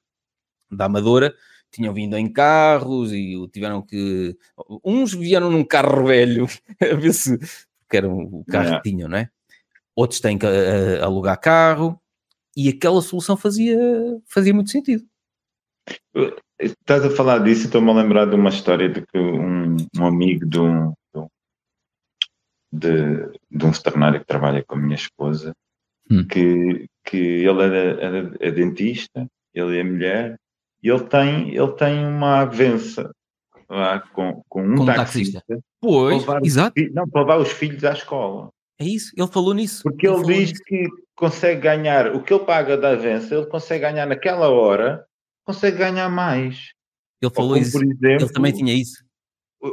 da 0.71 0.87
Amadora, 0.87 1.35
tinham 1.71 1.95
vindo 1.95 2.17
em 2.17 2.31
carros 2.31 3.13
e 3.13 3.35
tiveram 3.53 3.83
que. 3.83 4.37
Uns 4.85 5.15
vieram 5.15 5.51
num 5.51 5.65
carro 5.65 6.07
velho, 6.07 6.47
a 6.81 6.95
ver 6.97 7.13
se. 7.13 7.39
porque 7.39 7.97
era 7.97 8.09
o 8.09 8.45
carro 8.45 8.81
que 8.81 8.91
tinham, 8.91 9.09
não 9.09 9.19
é? 9.19 9.31
Outros 9.95 10.21
têm 10.21 10.39
que 10.39 10.47
eh, 10.47 11.01
alugar 11.03 11.41
carro 11.41 12.01
e 12.57 12.69
aquela 12.69 13.01
solução 13.03 13.37
fazia, 13.37 13.79
fazia 14.27 14.55
muito 14.55 14.71
sentido. 14.71 15.05
Estás 16.61 17.05
a 17.05 17.11
falar 17.11 17.39
disso, 17.39 17.67
estou-me 17.67 17.91
a 17.91 17.95
lembrar 17.95 18.27
de 18.27 18.35
uma 18.35 18.49
história 18.51 18.89
de 18.89 19.03
que 19.07 19.19
um, 19.19 19.77
um 19.99 20.07
amigo 20.07 20.45
de 20.47 20.59
um, 20.59 20.91
de, 21.15 21.21
um- 21.21 21.29
de, 22.73 23.39
de 23.51 23.67
um 23.67 23.71
veterinário 23.71 24.21
que 24.21 24.27
trabalha 24.27 24.65
com 24.65 24.75
a 24.75 24.79
minha 24.79 24.97
esposa, 24.97 25.53
Hum. 26.11 26.27
que, 26.27 26.87
que 27.05 27.17
ele 27.19 27.63
era, 27.63 27.77
era- 28.01 28.37
é 28.41 28.51
dentista, 28.51 29.27
ele 29.55 29.79
é 29.79 29.85
mulher, 29.85 30.37
e 30.83 30.89
ele 30.89 31.05
tem, 31.05 31.55
ele 31.55 31.73
tem 31.73 32.05
uma 32.07 32.41
avença 32.41 33.11
lá 33.69 34.01
com, 34.01 34.43
com 34.49 34.63
um 34.63 34.75
Com 34.77 34.83
um 34.85 34.87
taxista, 34.87 35.41
taxista. 35.47 35.63
Pois, 35.81 36.25
para 36.25 36.35
levar 36.35 36.43
os 36.43 36.49
exato, 36.49 36.81
não, 36.95 37.07
para 37.09 37.21
levar 37.21 37.37
os 37.39 37.53
filhos 37.53 37.85
à 37.85 37.93
escola. 37.93 38.49
é 38.81 38.85
isso. 38.87 39.13
Ele 39.17 39.27
falou 39.29 39.53
nisso. 39.55 39.83
Porque 39.83 40.07
ele 40.07 40.17
falou 40.17 40.31
diz 40.33 40.51
nisso. 40.51 40.63
que 40.65 40.87
consegue 41.15 41.61
ganhar 41.61 42.15
o 42.17 42.23
que 42.23 42.33
ele 42.33 42.45
paga 42.45 42.77
da 42.79 42.93
avença, 42.93 43.35
ele 43.35 43.47
consegue 43.47 43.83
ganhar 43.83 44.07
naquela 44.07 44.49
hora, 44.49 45.05
consegue 45.49 45.79
ganhar 45.79 46.11
mais. 46.11 46.73
Ele 47.23 47.31
Ou 47.31 47.31
falou 47.31 47.51
como, 47.55 47.63
isso. 47.63 47.73
por 47.73 47.83
exemplo, 47.83 48.07
Ele 48.27 48.33
também 48.33 48.53
tinha 48.53 48.75
isso. 48.75 49.03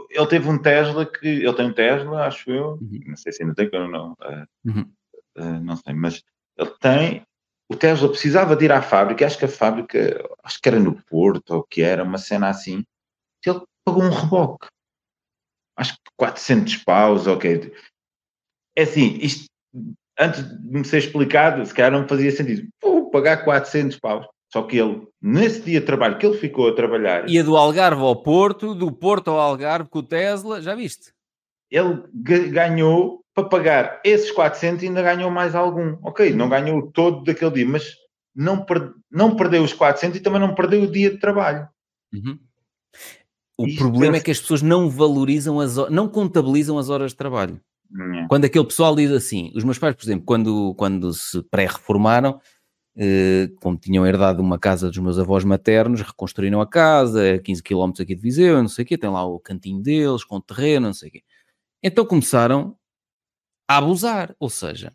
ele 0.10 0.28
teve 0.28 0.50
um 0.50 0.58
Tesla 0.58 1.06
que 1.06 1.28
ele 1.28 1.54
tem 1.54 1.68
um 1.68 1.74
Tesla, 1.74 2.26
acho 2.26 2.50
eu, 2.50 2.72
Uhum. 2.82 3.02
não 3.08 3.16
sei 3.18 3.32
se 3.34 3.44
ainda 3.44 3.54
tem 3.54 3.70
ou 3.74 3.88
não, 3.88 4.16
eh, 4.24 4.46
Uhum. 4.66 4.92
eh, 5.36 5.60
não 5.60 5.76
sei, 5.76 5.94
mas 5.94 6.24
ele 6.58 6.72
tem. 6.80 7.24
O 7.70 7.76
Tesla 7.76 8.08
precisava 8.10 8.56
de 8.56 8.66
ir 8.66 8.72
à 8.72 8.82
fábrica, 8.82 9.26
acho 9.26 9.38
que 9.38 9.46
a 9.46 9.50
fábrica, 9.50 10.24
acho 10.44 10.62
que 10.62 10.70
era 10.70 10.80
no 10.80 10.96
Porto 11.04 11.52
ou 11.56 11.64
que 11.64 11.82
era, 11.82 12.04
uma 12.04 12.18
cena 12.18 12.50
assim. 12.50 12.84
Ele 13.46 13.62
pagou 13.84 14.02
um 14.04 14.10
reboque, 14.10 14.68
acho 15.78 15.94
que 15.94 16.00
400 16.18 16.78
paus, 16.78 17.28
ok. 17.28 17.74
É 18.78 18.84
assim, 18.84 19.18
isto 19.22 19.46
antes 20.18 20.42
de 20.44 20.68
me 20.80 20.86
ser 20.86 21.00
explicado, 21.00 21.66
se 21.66 21.74
calhar 21.74 21.92
não 21.92 22.08
fazia 22.08 22.32
sentido. 22.32 22.68
Vou 22.82 23.12
pagar 23.12 23.44
400 23.44 24.00
paus. 24.00 24.26
Só 24.56 24.62
que 24.64 24.78
ele, 24.78 25.06
nesse 25.22 25.60
dia 25.64 25.82
de 25.82 25.86
trabalho 25.86 26.18
que 26.18 26.26
ele 26.26 26.38
ficou 26.38 26.70
a 26.70 26.74
trabalhar, 26.74 27.30
Ia 27.30 27.44
do 27.44 27.58
Algarve 27.58 28.02
ao 28.02 28.16
Porto, 28.24 28.74
do 28.74 28.90
Porto 28.90 29.30
ao 29.30 29.38
Algarve 29.38 29.90
com 29.90 30.00
o 30.00 30.04
Tesla, 30.04 30.62
já 30.62 30.74
viste? 30.74 31.12
ele 31.70 32.04
ga- 32.14 32.48
ganhou 32.48 33.20
para 33.34 33.50
pagar 33.50 34.00
esses 34.06 34.32
400 34.32 34.82
e 34.82 34.88
ainda 34.88 35.02
ganhou 35.02 35.30
mais 35.30 35.54
algum. 35.56 35.98
Ok, 36.04 36.32
não 36.34 36.48
ganhou 36.48 36.90
todo 36.94 37.22
daquele 37.26 37.52
dia, 37.52 37.66
mas 37.68 37.96
não, 38.34 38.64
per- 38.64 38.94
não 39.12 39.36
perdeu 39.36 39.62
os 39.62 39.74
400 39.74 40.18
e 40.18 40.22
também 40.22 40.40
não 40.40 40.56
perdeu 40.56 40.84
o 40.84 40.88
dia 40.90 41.12
de 41.12 41.18
trabalho. 41.20 41.68
Uhum. 42.14 42.40
O 43.58 43.68
Isto 43.68 43.80
problema 43.80 44.16
é- 44.16 44.20
é 44.20 44.24
que 44.24 44.32
as 44.32 44.40
pessoas 44.40 44.62
não 44.62 44.90
valorizam 44.90 45.60
as 45.60 45.76
não 45.90 46.08
contabilizam 46.08 46.78
as 46.78 46.88
horas 46.90 47.12
de 47.12 47.18
trabalho. 47.18 47.60
Nhé. 47.92 48.26
Quando 48.30 48.46
aquele 48.46 48.66
pessoal 48.66 48.96
diz 48.96 49.12
assim, 49.12 49.52
os 49.54 49.66
meus 49.66 49.78
pais, 49.78 49.96
por 49.96 50.04
exemplo, 50.06 50.24
quando, 50.26 50.74
quando 50.76 51.12
se 51.14 51.44
pré-reformaram, 51.52 52.40
como 53.60 53.78
tinham 53.78 54.06
herdado 54.06 54.42
uma 54.42 54.58
casa 54.58 54.90
dos 54.90 54.98
meus 55.00 55.20
avós 55.20 55.44
maternos, 55.44 56.02
reconstruíram 56.02 56.62
a 56.62 56.68
casa, 56.68 57.36
a 57.36 57.40
15 57.40 57.62
km 57.62 57.92
aqui 58.00 58.16
de 58.16 58.22
Viseu, 58.22 58.62
não 58.62 58.70
sei 58.70 58.84
o 58.84 58.88
quê, 58.88 58.98
tem 58.98 59.10
lá 59.10 59.26
o 59.26 59.40
cantinho 59.40 59.82
deles, 59.82 60.24
com 60.24 60.40
terreno, 60.40 60.88
não 60.88 60.94
sei 60.94 61.10
o 61.10 61.12
quê. 61.12 61.24
Então 61.84 62.06
começaram 62.06 62.78
a 63.68 63.78
abusar, 63.78 64.36
ou 64.40 64.50
seja, 64.50 64.94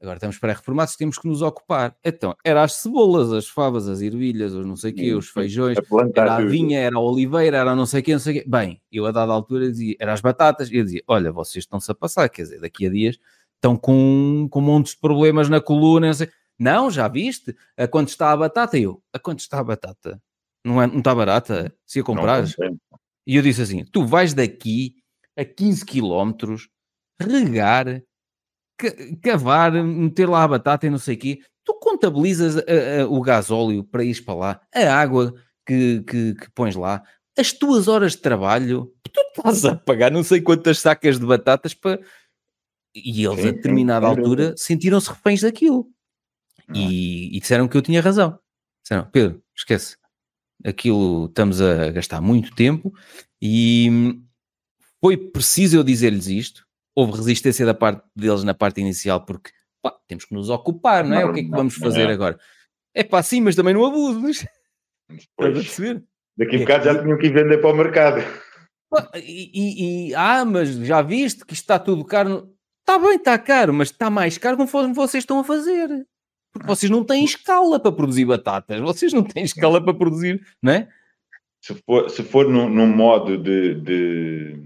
agora 0.00 0.18
estamos 0.18 0.38
pré-reformados, 0.38 0.96
temos 0.96 1.18
que 1.18 1.26
nos 1.26 1.42
ocupar. 1.42 1.96
Então, 2.04 2.36
era 2.44 2.62
as 2.62 2.74
cebolas, 2.74 3.32
as 3.32 3.48
favas, 3.48 3.88
as 3.88 4.00
ervilhas, 4.00 4.52
os 4.52 4.64
não 4.64 4.76
sei 4.76 4.92
o 4.92 4.94
quê, 4.94 5.14
os 5.14 5.28
feijões, 5.28 5.76
A 5.78 6.20
era 6.20 6.36
a 6.36 6.40
vinha, 6.44 6.78
era 6.78 6.96
a 6.96 7.00
oliveira, 7.00 7.56
era 7.56 7.74
não 7.74 7.86
sei 7.86 8.00
o 8.00 8.02
quê, 8.04 8.12
não 8.12 8.20
sei 8.20 8.38
o 8.38 8.42
quê. 8.42 8.48
Bem, 8.48 8.80
eu 8.92 9.06
a 9.06 9.10
dada 9.10 9.32
altura 9.32 9.70
dizia, 9.70 9.96
era 9.98 10.12
as 10.12 10.20
batatas, 10.20 10.70
e 10.70 10.76
eu 10.76 10.84
dizia, 10.84 11.02
olha, 11.08 11.32
vocês 11.32 11.64
estão-se 11.64 11.90
a 11.90 11.94
passar, 11.94 12.28
quer 12.28 12.42
dizer, 12.42 12.60
daqui 12.60 12.86
a 12.86 12.90
dias 12.90 13.18
estão 13.56 13.76
com, 13.76 14.46
com 14.50 14.60
montes 14.60 14.92
de 14.92 15.00
problemas 15.00 15.48
na 15.48 15.60
coluna, 15.60 16.06
não 16.06 16.14
sei. 16.14 16.28
Não, 16.58 16.90
já 16.90 17.08
viste? 17.08 17.56
A 17.76 17.86
quanto 17.88 18.08
está 18.08 18.32
a 18.32 18.36
batata? 18.36 18.78
Eu, 18.78 19.02
a 19.12 19.18
quanto 19.18 19.40
está 19.40 19.58
a 19.60 19.64
batata? 19.64 20.20
Não, 20.64 20.80
é, 20.80 20.86
não 20.86 20.98
está 20.98 21.14
barata? 21.14 21.74
Se 21.86 22.00
a 22.00 22.02
comprares? 22.04 22.54
E 23.26 23.36
eu 23.36 23.42
disse 23.42 23.62
assim, 23.62 23.84
tu 23.84 24.04
vais 24.06 24.34
daqui 24.34 24.94
a 25.36 25.44
15 25.44 25.84
quilómetros, 25.84 26.68
regar, 27.20 28.02
ca- 28.78 28.94
cavar, 29.22 29.72
meter 29.72 30.28
lá 30.28 30.42
a 30.44 30.48
batata 30.48 30.86
e 30.86 30.90
não 30.90 30.98
sei 30.98 31.16
o 31.16 31.18
quê, 31.18 31.40
tu 31.64 31.74
contabilizas 31.80 32.56
a- 32.58 33.02
a- 33.02 33.08
o 33.08 33.20
gasóleo 33.20 33.82
para 33.84 34.04
ir 34.04 34.22
para 34.24 34.34
lá, 34.34 34.60
a 34.74 34.94
água 34.94 35.34
que, 35.66 36.02
que, 36.02 36.34
que 36.34 36.50
pões 36.52 36.76
lá, 36.76 37.02
as 37.36 37.52
tuas 37.52 37.88
horas 37.88 38.12
de 38.12 38.18
trabalho, 38.18 38.92
tu 39.12 39.20
estás 39.36 39.64
a 39.64 39.74
pagar 39.74 40.10
não 40.12 40.22
sei 40.22 40.40
quantas 40.40 40.78
sacas 40.78 41.18
de 41.18 41.26
batatas 41.26 41.74
para. 41.74 42.00
E 42.94 43.24
eles, 43.24 43.40
a 43.40 43.50
determinada 43.52 44.06
altura, 44.06 44.54
sentiram-se 44.56 45.08
reféns 45.10 45.40
daquilo. 45.40 45.88
E, 46.72 47.36
e 47.36 47.40
disseram 47.40 47.68
que 47.68 47.76
eu 47.76 47.82
tinha 47.82 48.00
razão. 48.00 48.38
Disseram, 48.82 49.08
Pedro, 49.10 49.42
esquece. 49.56 49.96
Aquilo 50.64 51.26
estamos 51.26 51.60
a 51.60 51.90
gastar 51.90 52.20
muito 52.20 52.54
tempo 52.54 52.92
e 53.42 53.88
hum, 53.90 54.24
foi 55.00 55.16
preciso 55.16 55.76
eu 55.76 55.84
dizer-lhes 55.84 56.26
isto. 56.28 56.64
Houve 56.94 57.12
resistência 57.18 57.66
da 57.66 57.74
parte 57.74 58.02
deles 58.14 58.44
na 58.44 58.54
parte 58.54 58.80
inicial, 58.80 59.24
porque 59.24 59.50
pá, 59.82 59.94
temos 60.06 60.24
que 60.24 60.32
nos 60.32 60.48
ocupar, 60.48 61.04
não 61.04 61.16
é? 61.16 61.24
O 61.24 61.32
que 61.32 61.40
é 61.40 61.42
que 61.42 61.50
Não, 61.50 61.58
vamos 61.58 61.74
fazer 61.74 62.08
é. 62.08 62.12
agora? 62.12 62.38
É 62.94 63.02
pá, 63.02 63.22
sim, 63.22 63.40
mas 63.40 63.56
também 63.56 63.74
não 63.74 63.84
abuses. 63.84 64.46
Pois, 65.36 65.76
daqui 66.38 66.56
a 66.56 66.58
É 66.58 66.58
bocado 66.60 66.84
já 66.84 67.02
tinham 67.02 67.18
que 67.18 67.26
ir 67.26 67.32
vender 67.34 67.58
para 67.58 67.70
o 67.70 67.76
mercado. 67.76 68.20
E, 69.16 69.50
e- 69.52 70.08
e- 70.10 70.14
ah, 70.14 70.44
mas 70.44 70.70
já 70.70 71.02
viste 71.02 71.44
que 71.44 71.52
isto 71.52 71.62
está 71.62 71.78
tudo 71.78 72.04
caro? 72.04 72.54
Está 72.80 72.98
bem, 72.98 73.16
está 73.16 73.36
caro, 73.38 73.74
mas 73.74 73.90
está 73.90 74.08
mais 74.08 74.38
caro 74.38 74.56
conforme 74.56 74.94
vocês 74.94 75.22
estão 75.22 75.40
a 75.40 75.44
fazer. 75.44 76.06
Porque 76.54 76.66
vocês 76.68 76.88
não 76.90 77.04
têm 77.04 77.24
escala 77.24 77.78
para 77.78 77.92
produzir 77.92 78.24
batatas, 78.24 78.80
vocês 78.80 79.12
não 79.12 79.22
têm 79.22 79.44
escala 79.44 79.82
para 79.84 79.92
produzir, 79.92 80.40
não 80.62 80.72
é? 80.72 80.88
Se 81.60 81.74
for, 81.84 82.08
se 82.08 82.22
for 82.22 82.48
num, 82.48 82.68
num 82.70 82.86
modo 82.86 83.36
de. 83.36 83.74
de 83.74 84.60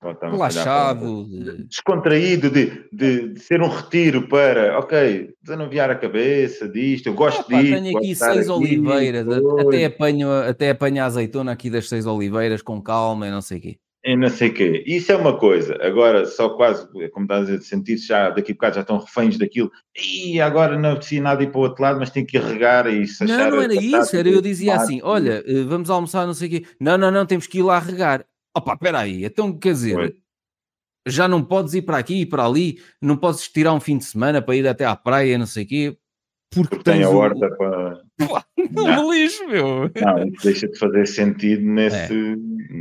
palavra. 0.00 0.30
Relaxado. 0.30 1.26
de- 1.28 1.64
descontraído 1.64 2.48
de, 2.50 2.84
de, 2.90 3.34
de 3.34 3.40
ser 3.40 3.60
um 3.60 3.68
retiro 3.68 4.26
para, 4.28 4.78
ok, 4.78 5.30
desanuviar 5.42 5.90
a 5.90 5.94
cabeça 5.94 6.66
disto, 6.66 7.06
eu 7.08 7.14
gosto 7.14 7.40
Ah, 7.40 7.44
pá, 7.44 7.60
disto. 7.60 7.82
tenho 7.82 7.98
aqui 7.98 8.14
seis 8.14 8.48
aqui, 8.48 8.50
oliveiras, 8.50 9.26
até 9.58 9.84
apanho, 9.84 10.32
até 10.32 10.70
apanho 10.70 11.02
a 11.02 11.06
azeitona 11.06 11.52
aqui 11.52 11.68
das 11.68 11.86
seis 11.88 12.06
oliveiras 12.06 12.62
com 12.62 12.80
calma 12.80 13.26
e 13.28 13.30
não 13.30 13.42
sei 13.42 13.58
o 13.58 13.60
quê. 13.60 13.78
E 14.02 14.16
não 14.16 14.30
sei 14.30 14.48
o 14.48 14.54
quê. 14.54 14.82
Isso 14.86 15.12
é 15.12 15.16
uma 15.16 15.36
coisa. 15.38 15.76
Agora, 15.82 16.24
só 16.24 16.48
quase, 16.50 16.86
como 17.10 17.26
estás 17.26 17.42
a 17.42 17.44
dizer, 17.44 17.58
de 17.58 17.64
sentir 17.66 17.96
já, 17.98 18.30
daqui 18.30 18.52
a 18.52 18.54
bocado 18.54 18.74
já 18.76 18.80
estão 18.80 18.98
reféns 18.98 19.36
daquilo. 19.36 19.70
E 19.94 20.40
agora 20.40 20.78
não 20.78 20.96
precisa 20.96 21.22
nada 21.22 21.42
ir 21.42 21.50
para 21.50 21.58
o 21.58 21.62
outro 21.62 21.82
lado, 21.82 21.98
mas 22.00 22.08
tem 22.08 22.24
que 22.24 22.38
ir 22.38 22.42
regar 22.42 22.86
e 22.86 23.06
se 23.06 23.26
Não, 23.26 23.34
achar 23.34 23.50
não 23.50 23.60
era 23.60 23.74
isso, 23.74 24.16
era 24.16 24.28
eu 24.28 24.40
dizia 24.40 24.74
assim, 24.76 24.98
e- 24.98 25.02
olha, 25.02 25.44
eh, 25.46 25.62
vamos 25.64 25.90
almoçar, 25.90 26.26
não 26.26 26.32
sei 26.32 26.48
o 26.48 26.50
quê. 26.52 26.66
Não, 26.80 26.96
não, 26.96 27.10
não, 27.10 27.26
temos 27.26 27.46
que 27.46 27.58
ir 27.58 27.62
lá 27.62 27.78
regar. 27.78 28.24
Opa, 28.56 28.72
espera 28.72 29.00
aí, 29.00 29.24
então 29.24 29.56
quer 29.56 29.72
dizer, 29.74 29.94
Pois. 29.94 30.12
já 31.06 31.28
não 31.28 31.44
podes 31.44 31.74
ir 31.74 31.82
para 31.82 31.98
aqui 31.98 32.22
e 32.22 32.26
para 32.26 32.44
ali, 32.46 32.80
não 33.02 33.16
podes 33.18 33.46
tirar 33.48 33.74
um 33.74 33.80
fim 33.80 33.98
de 33.98 34.04
semana 34.04 34.40
para 34.40 34.56
ir 34.56 34.66
até 34.66 34.86
à 34.86 34.96
praia, 34.96 35.36
não 35.36 35.46
sei 35.46 35.64
o 35.64 35.68
quê, 35.68 35.96
porque, 36.50 36.68
Porque 36.76 36.84
tem 36.90 37.02
a 37.02 37.10
o- 37.10 37.16
horta 37.16 37.48
para. 37.56 38.02
Pá, 38.28 38.44
Não. 38.72 38.84
Não, 38.84 39.12
lixo, 39.12 39.46
meu. 39.48 39.90
Não, 40.00 40.30
deixa 40.42 40.68
de 40.68 40.78
fazer 40.78 41.06
sentido 41.06 41.62
nesse, 41.62 41.96
É. 41.96 42.36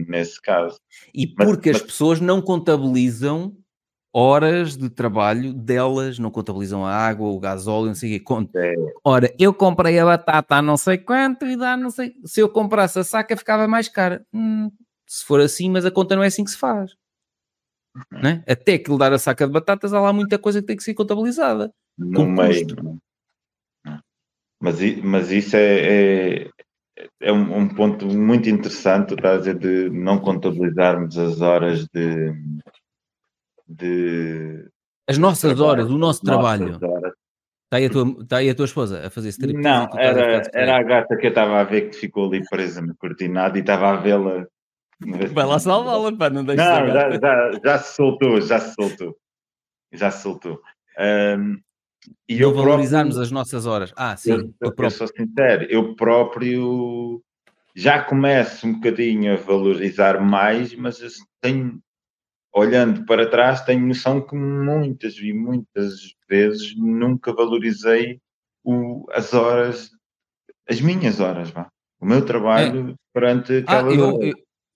nesse 0.07 0.41
caso. 0.41 0.79
E 1.13 1.33
Mas- 1.37 1.47
porque 1.47 1.69
as 1.69 1.77
mas- 1.77 1.85
pessoas 1.85 2.19
não 2.19 2.41
contabilizam 2.41 3.55
horas 4.13 4.75
de 4.75 4.89
trabalho 4.89 5.53
delas, 5.53 6.17
não 6.17 6.31
contabilizam 6.31 6.83
a 6.83 6.91
água, 6.93 7.29
o 7.29 7.39
gasóleo, 7.39 7.87
não 7.89 7.95
sei 7.95 8.09
o 8.15 8.17
quê. 8.17 8.23
Cont- 8.25 8.55
É. 8.55 8.73
Ora, 9.03 9.33
eu 9.39 9.53
comprei 9.53 9.99
a 9.99 10.05
batata 10.05 10.55
a 10.55 10.61
não 10.61 10.75
sei 10.77 10.97
quanto 10.97 11.45
e 11.45 11.55
dá 11.55 11.77
não 11.77 11.91
sei... 11.91 12.13
Se 12.25 12.41
eu 12.41 12.49
comprasse 12.49 12.97
a 12.97 13.03
saca 13.03 13.37
ficava 13.37 13.67
mais 13.67 13.87
cara. 13.87 14.25
Hum, 14.33 14.71
se 15.07 15.23
for 15.23 15.39
assim, 15.39 15.69
mas 15.69 15.85
a 15.85 15.91
conta 15.91 16.15
não 16.15 16.23
é 16.23 16.27
assim 16.27 16.43
que 16.43 16.49
se 16.51 16.57
faz. 16.57 16.95
Não 18.11 18.29
é? 18.29 18.43
Até 18.47 18.77
que 18.79 18.91
lhe 18.91 18.97
dar 18.97 19.13
a 19.13 19.19
saca 19.19 19.45
de 19.45 19.53
batatas, 19.53 19.93
há 19.93 20.01
lá 20.01 20.11
muita 20.11 20.39
coisa 20.39 20.59
que 20.59 20.67
tem 20.67 20.75
que 20.75 20.83
ser 20.83 20.93
contabilizada. 20.95 21.71
no 21.97 22.25
meio. 22.27 22.65
Mas, 24.61 24.79
mas 25.03 25.31
isso 25.31 25.55
é, 25.55 26.41
é, 26.43 26.49
é 27.21 27.31
um, 27.31 27.59
um 27.59 27.67
ponto 27.69 28.05
muito 28.05 28.49
interessante, 28.49 29.13
estás 29.13 29.47
a 29.47 29.53
dizer, 29.53 29.57
de 29.57 29.89
não 29.89 30.19
contabilizarmos 30.19 31.17
as 31.17 31.41
horas 31.41 31.87
de. 31.87 32.33
de 33.67 34.69
As 35.07 35.17
nossas 35.17 35.53
trabalho, 35.55 35.69
horas, 35.81 35.91
o 35.91 35.97
nosso 35.97 36.21
trabalho. 36.21 36.77
horas. 36.81 37.13
Está 37.65 37.77
aí, 37.77 37.85
a 37.85 37.89
tua, 37.91 38.21
está 38.23 38.37
aí 38.37 38.49
a 38.49 38.55
tua 38.55 38.65
esposa 38.65 39.05
a 39.05 39.09
fazer 39.11 39.29
striptease 39.29 39.63
Não, 39.63 39.83
e 39.83 39.85
estás 39.85 40.17
a 40.17 40.21
era, 40.21 40.51
era 40.53 40.77
a 40.77 40.83
gata 40.83 41.15
que 41.15 41.27
eu 41.27 41.29
estava 41.29 41.59
a 41.59 41.63
ver 41.63 41.89
que 41.89 41.97
ficou 41.97 42.25
ali 42.25 42.43
presa 42.49 42.81
no 42.81 42.95
cortinado 42.97 43.57
e 43.57 43.61
estava 43.61 43.91
a 43.91 43.95
vê-la. 43.97 44.47
Vai 45.31 45.45
lá 45.45 45.59
salvá-la, 45.59 46.11
pá, 46.17 46.29
não 46.31 46.43
deixes 46.43 46.65
Não, 46.65 46.87
já, 46.87 47.11
já, 47.11 47.51
já 47.63 47.77
se 47.77 47.95
soltou, 47.95 48.41
já 48.41 48.59
se 48.59 48.73
soltou. 48.73 49.15
Já 49.93 50.11
se 50.11 50.23
soltou. 50.23 50.59
Ahm, 50.97 51.59
e 52.27 52.39
eu 52.39 52.53
valorizarmos 52.53 53.15
próprio, 53.15 53.23
as 53.25 53.31
nossas 53.31 53.65
horas. 53.65 53.93
Ah, 53.95 54.15
sim, 54.15 54.31
eu, 54.31 54.37
eu 54.39 54.71
próprio. 54.71 54.91
sou 54.91 55.07
sincero, 55.07 55.63
eu 55.69 55.95
próprio 55.95 57.21
já 57.75 58.01
começo 58.03 58.67
um 58.67 58.73
bocadinho 58.73 59.33
a 59.33 59.37
valorizar 59.37 60.19
mais, 60.21 60.73
mas 60.75 61.01
eu 61.01 61.09
tenho, 61.41 61.79
olhando 62.53 63.05
para 63.05 63.29
trás, 63.29 63.61
tenho 63.61 63.85
noção 63.85 64.21
que 64.25 64.35
muitas 64.35 65.15
e 65.17 65.31
muitas 65.33 66.13
vezes 66.29 66.75
nunca 66.75 67.33
valorizei 67.33 68.19
o- 68.63 69.05
as 69.11 69.33
horas, 69.33 69.91
as 70.67 70.81
minhas 70.81 71.19
horas, 71.19 71.49
vá. 71.51 71.69
O 71.99 72.05
meu 72.05 72.25
trabalho 72.25 72.95
perante 73.13 73.53
Ah, 73.67 73.79
aquelas 73.79 73.97
eu, 73.97 74.05
horas. 74.15 74.19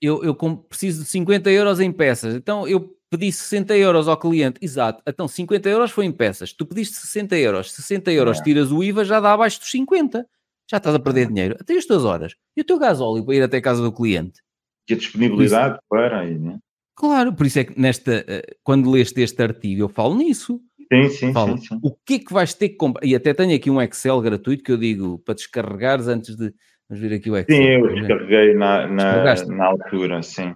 eu, 0.02 0.24
eu, 0.24 0.24
eu 0.26 0.58
preciso 0.58 1.04
de 1.04 1.10
50 1.10 1.50
euros 1.50 1.80
em 1.80 1.92
peças. 1.92 2.36
Então 2.36 2.68
eu 2.68 2.96
pedi 3.18 3.32
60 3.32 3.78
euros 3.78 4.08
ao 4.08 4.18
cliente. 4.18 4.60
Exato. 4.62 5.04
Então 5.08 5.28
50 5.28 5.70
euros 5.70 5.92
foi 5.92 6.06
em 6.06 6.12
peças. 6.12 6.52
Tu 6.52 6.66
pediste 6.66 6.96
60 6.96 7.38
euros. 7.38 7.72
60 7.72 8.12
euros, 8.12 8.40
É. 8.40 8.44
tiras 8.44 8.72
o 8.72 8.84
IVA, 8.84 9.06
já 9.06 9.20
dá 9.20 9.34
abaixo 9.34 9.60
dos 9.60 9.70
50. 9.70 10.26
Já 10.70 10.78
estás 10.78 10.96
a 10.96 11.00
perder 11.00 11.28
dinheiro. 11.28 11.56
Até 11.60 11.76
as 11.76 11.86
tuas 11.86 12.04
horas. 12.04 12.34
E 12.58 12.62
o 12.62 12.64
teu 12.64 12.80
gasóleo 12.80 13.24
para 13.24 13.36
ir 13.36 13.44
até 13.44 13.58
a 13.58 13.62
casa 13.62 13.84
do 13.84 13.92
cliente. 13.92 14.42
que 14.88 14.96
a 14.96 14.98
disponibilidade 14.98 15.80
para 15.88 16.22
aí, 16.22 16.38
né? 16.38 16.58
Claro, 16.96 17.34
por 17.34 17.46
isso 17.46 17.60
é 17.60 17.64
que 17.64 17.80
nesta, 17.80 18.26
eh, 18.28 18.56
quando 18.64 18.90
leste 18.92 19.22
este 19.22 19.42
artigo, 19.42 19.82
eu 19.84 19.90
falo 19.90 20.16
nisso. 20.16 20.60
Sim, 20.92 21.10
sim, 21.10 21.34
Falo, 21.34 21.58
sim, 21.58 21.68
sim. 21.68 21.80
o 21.82 21.96
que 22.06 22.16
é 22.16 22.20
que 22.20 22.34
vais 22.34 22.54
ter 22.54 22.70
que 22.70 22.76
comprar? 22.76 23.06
E 23.06 23.16
até 23.16 23.34
tenho 23.34 23.56
aqui 23.56 23.70
um 23.72 23.82
Excel 23.82 24.20
gratuito 24.22 24.62
que 24.64 24.72
eu 24.72 24.78
digo 24.78 25.20
para 25.20 25.36
descarregares 25.36 26.08
antes 26.08 26.36
de. 26.36 26.54
Vamos 26.90 27.02
ver 27.02 27.14
aqui 27.16 27.30
o 27.32 27.38
Excel. 27.38 27.56
Sim, 27.56 27.64
eu 27.64 27.96
descarreguei 27.96 28.54
na, 28.56 28.86
na, 28.88 29.36
na 29.46 29.66
altura, 29.66 30.22
sim. 30.22 30.54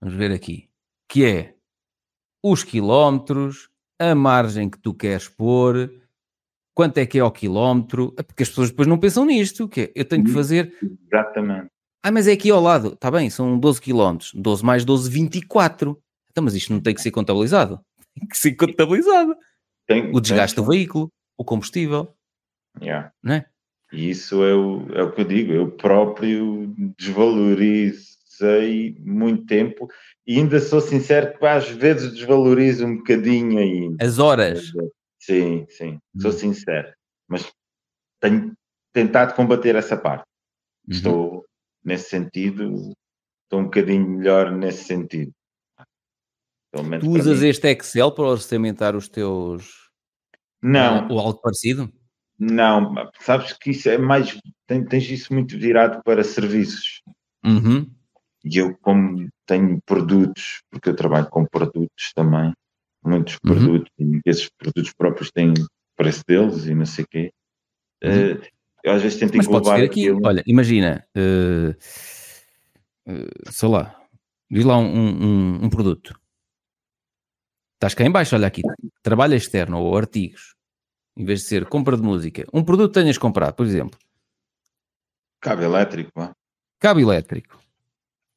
Vamos 0.00 0.14
ver 0.16 0.32
aqui. 0.32 0.68
Que 1.10 1.24
é 1.24 1.54
os 2.42 2.62
quilómetros, 2.62 3.68
a 3.98 4.14
margem 4.14 4.70
que 4.70 4.78
tu 4.78 4.94
queres 4.94 5.28
pôr, 5.28 5.92
quanto 6.72 6.98
é 6.98 7.04
que 7.04 7.18
é 7.18 7.20
ao 7.20 7.32
quilómetro, 7.32 8.14
É 8.16 8.22
porque 8.22 8.44
as 8.44 8.48
pessoas 8.48 8.70
depois 8.70 8.86
não 8.86 8.96
pensam 8.96 9.24
nisto, 9.26 9.68
que 9.68 9.80
é, 9.80 9.92
eu 9.94 10.04
tenho 10.04 10.22
que 10.22 10.30
Uhum. 10.30 10.36
fazer, 10.36 10.72
Exatamente. 11.12 11.68
ah, 12.02 12.12
mas 12.12 12.28
é 12.28 12.32
aqui 12.32 12.48
ao 12.50 12.60
lado, 12.62 12.92
está 12.94 13.10
bem, 13.10 13.28
são 13.28 13.58
12 13.58 13.80
quilómetros, 13.80 14.32
12 14.34 14.64
mais 14.64 14.84
12, 14.84 15.10
24. 15.10 16.00
Então, 16.30 16.44
mas 16.44 16.54
isto 16.54 16.72
não 16.72 16.80
tem 16.80 16.94
que 16.94 17.02
ser 17.02 17.10
contabilizado. 17.10 17.80
Tem 18.14 18.26
que 18.28 18.38
ser 18.38 18.52
contabilizado. 18.54 19.36
Tem, 19.86 20.10
O 20.14 20.20
desgaste 20.20 20.54
tem, 20.56 20.64
do 20.64 20.70
veículo, 20.70 21.10
o 21.36 21.44
combustível, 21.44 22.14
Yeah. 22.80 23.12
não 23.22 23.34
é? 23.34 23.46
E 23.92 24.10
isso 24.10 24.44
é 24.44 24.54
o, 24.54 24.86
é 24.94 25.02
o 25.02 25.10
que 25.12 25.22
eu 25.22 25.24
digo, 25.24 25.52
eu 25.52 25.70
próprio 25.72 26.72
desvalorizei 26.96 28.96
muito 29.00 29.44
tempo 29.46 29.88
e 30.30 30.38
ainda 30.38 30.60
sou 30.60 30.80
sincero 30.80 31.36
que 31.36 31.44
às 31.44 31.68
vezes 31.68 32.12
desvalorizo 32.12 32.86
um 32.86 32.98
bocadinho 32.98 33.58
ainda. 33.58 34.04
As 34.04 34.20
horas. 34.20 34.70
Sim, 35.18 35.66
sim, 35.68 35.98
sou 36.20 36.30
Hum. 36.30 36.34
sincero. 36.34 36.92
Mas 37.28 37.50
tenho 38.20 38.52
tentado 38.92 39.34
combater 39.34 39.74
essa 39.74 39.96
parte. 39.96 40.22
Uhum. 40.88 40.94
Estou 40.94 41.44
nesse 41.84 42.10
sentido, 42.10 42.92
estou 43.42 43.58
um 43.58 43.64
bocadinho 43.64 44.08
melhor 44.08 44.52
nesse 44.52 44.84
sentido. 44.84 45.32
Tu 47.00 47.10
usas 47.10 47.42
este 47.42 47.66
Excel 47.72 48.12
para 48.12 48.28
orçamentar 48.28 48.94
os 48.94 49.08
teus. 49.08 49.90
Não, 50.62 51.08
Ou 51.08 51.18
algo 51.18 51.40
parecido? 51.40 51.92
não, 52.38 52.94
sabes 53.20 53.52
que 53.54 53.70
isso 53.70 53.88
é 53.88 53.98
mais, 53.98 54.38
tens 54.88 55.10
isso 55.10 55.34
muito 55.34 55.58
virado 55.58 56.00
para 56.04 56.22
serviços. 56.22 57.02
Uhum. 57.44 57.90
E 58.44 58.56
eu, 58.58 58.76
como 58.78 59.28
tenho 59.46 59.80
produtos, 59.84 60.62
porque 60.70 60.88
eu 60.88 60.96
trabalho 60.96 61.28
com 61.28 61.44
produtos 61.44 62.12
também, 62.14 62.52
muitos 63.04 63.34
Uhum. 63.44 63.54
produtos, 63.54 63.92
e 63.98 64.20
esses 64.26 64.48
produtos 64.58 64.92
próprios 64.94 65.30
têm 65.30 65.52
preço 65.96 66.22
deles 66.26 66.64
e 66.66 66.74
não 66.74 66.86
sei 66.86 67.04
o 67.04 67.08
quê, 67.08 67.32
eh, 68.02 68.40
eu 68.82 68.92
às 68.92 69.02
vezes 69.02 69.18
tento 69.18 69.32
Uhum. 69.32 69.36
Mas 69.38 69.46
englobar 69.46 69.76
aqui, 69.80 69.84
aquilo. 69.84 70.20
olha, 70.24 70.42
imagina, 70.46 71.06
eh, 71.14 71.76
eh, 73.06 73.28
sei 73.50 73.68
lá, 73.68 74.00
diz 74.50 74.64
lá 74.64 74.78
um, 74.78 74.84
um- 74.86 75.64
um 75.64 75.68
produto. 75.70 76.18
Estás 77.74 77.94
cá 77.94 78.04
em 78.04 78.10
baixo, 78.10 78.34
olha 78.36 78.46
aqui, 78.46 78.62
trabalho 79.02 79.34
externo 79.34 79.78
ou 79.80 79.96
artigos, 79.96 80.54
em 81.16 81.24
vez 81.24 81.40
de 81.40 81.46
ser 81.46 81.66
compra 81.66 81.96
de 81.96 82.02
música, 82.02 82.46
um 82.54 82.64
produto 82.64 82.92
tenhas 82.94 83.18
comprado, 83.18 83.54
por 83.54 83.66
exemplo, 83.66 83.98
Cabo 85.42 85.62
elétrico, 85.62 86.10
vá. 86.14 86.32
cabo 86.78 87.00
elétrico, 87.00 87.58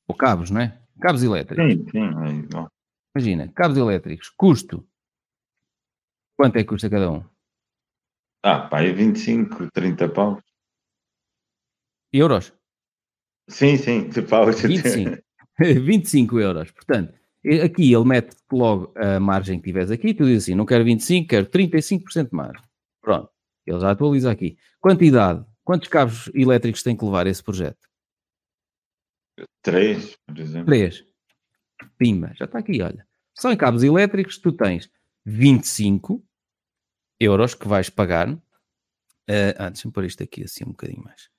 ou 0.08 0.16
cabos, 0.16 0.50
não 0.50 0.62
é? 0.62 0.80
Cabos 1.02 1.24
elétricos. 1.24 1.66
Sim, 1.66 1.86
sim. 1.90 2.04
é. 2.04 2.68
Imagina, 3.16 3.52
cabos 3.54 3.78
elétricos, 3.78 4.30
custo. 4.30 4.88
Quanto 6.38 6.58
é 6.58 6.64
que 6.64 6.70
custa 6.70 6.90
cada 6.90 7.12
um? 7.12 7.24
Ah, 8.44 8.68
pá, 8.68 8.82
é 8.82 8.92
25, 8.92 9.70
30 9.72 10.10
pau. 10.10 10.42
Euros? 12.12 12.54
Sim, 13.50 13.78
sim, 13.78 14.10
tipo, 14.10 14.28
25. 14.46 15.22
25 15.60 16.40
euros. 16.40 16.72
Portanto, 16.72 17.14
aqui 17.64 17.94
ele 17.94 18.06
mete 18.06 18.36
logo 18.52 18.94
a 18.98 19.20
margem 19.20 19.60
que 19.60 19.66
tiveres 19.66 19.92
aqui, 19.92 20.14
tu 20.14 20.26
dizes 20.26 20.44
assim, 20.44 20.56
não 20.56 20.66
quero 20.66 20.84
25, 20.84 21.28
quero 21.28 21.46
35% 21.48 22.30
de 22.30 22.36
margem. 22.36 22.64
Pronto, 23.02 23.30
ele 23.66 23.80
já 23.80 23.92
atualiza 23.92 24.32
aqui. 24.32 24.58
Quantidade, 24.80 25.46
quantos 25.64 25.88
cabos 25.88 26.30
elétricos 26.34 26.84
tem 26.84 26.96
que 26.96 27.06
levar 27.06 27.28
esse 27.28 27.44
projeto? 27.44 27.93
Três, 29.62 30.16
por 30.26 30.38
exemplo. 30.38 30.66
Três. 30.66 31.06
Pima, 31.98 32.34
já 32.36 32.46
está 32.46 32.60
aqui, 32.60 32.82
olha. 32.82 33.08
Só 33.34 33.52
em 33.52 33.58
cabos 33.58 33.84
elétricos 33.84 34.38
tu 34.38 34.52
tens 34.52 34.90
25 35.26 36.24
euros 37.20 37.56
que 37.56 37.68
vais 37.68 37.90
pagar. 37.90 38.30
Uh, 38.30 39.56
ah, 39.58 39.70
deixa-me 39.70 39.94
pôr 39.94 40.04
isto 40.04 40.22
aqui 40.22 40.44
assim 40.44 40.64
um 40.66 40.72
bocadinho 40.72 41.04
mais. 41.04 41.30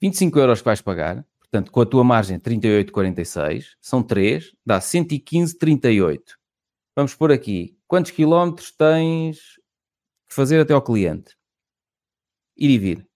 25 0.00 0.38
euros 0.38 0.60
que 0.60 0.66
vais 0.66 0.82
pagar, 0.82 1.26
portanto, 1.40 1.72
com 1.72 1.80
a 1.80 1.86
tua 1.86 2.04
margem 2.04 2.38
38,46, 2.38 3.76
são 3.80 4.02
3, 4.02 4.54
dá 4.64 4.78
115,38. 4.78 6.20
Vamos 6.94 7.14
por 7.14 7.32
aqui. 7.32 7.78
Quantos 7.86 8.10
quilómetros 8.10 8.70
tens 8.70 9.38
que 10.28 10.34
fazer 10.34 10.60
até 10.60 10.74
ao 10.74 10.82
cliente? 10.82 11.36
Ir 12.56 12.70
e 12.70 12.78
vir. 12.78 13.08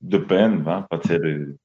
Depende, 0.00 0.62
vá, 0.62 0.82
pode 0.82 1.08
ser 1.08 1.58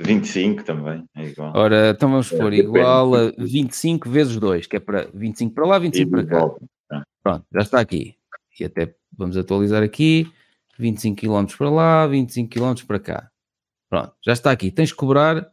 25 0.00 0.64
também, 0.64 1.04
é 1.16 1.24
igual. 1.24 1.52
Ora, 1.56 1.90
então 1.90 2.10
vamos 2.10 2.30
pôr 2.30 2.52
é, 2.52 2.56
igual 2.56 3.14
a 3.14 3.30
25 3.36 4.08
vezes 4.08 4.36
2, 4.36 4.66
que 4.66 4.76
é 4.76 4.80
para 4.80 5.08
25 5.12 5.54
para 5.54 5.66
lá, 5.66 5.78
25 5.78 6.10
para 6.10 6.26
cá. 6.26 6.38
Volta. 6.38 6.64
É. 6.92 7.02
Pronto, 7.22 7.46
já 7.52 7.60
está 7.60 7.80
aqui. 7.80 8.16
E 8.58 8.64
até 8.64 8.94
vamos 9.16 9.36
atualizar 9.36 9.82
aqui. 9.82 10.30
25 10.78 11.20
km 11.20 11.56
para 11.56 11.70
lá, 11.70 12.06
25 12.06 12.48
km 12.48 12.86
para 12.86 13.00
cá. 13.00 13.30
Pronto, 13.90 14.14
já 14.24 14.32
está 14.32 14.52
aqui. 14.52 14.70
Tens 14.70 14.90
de 14.90 14.94
cobrar 14.94 15.50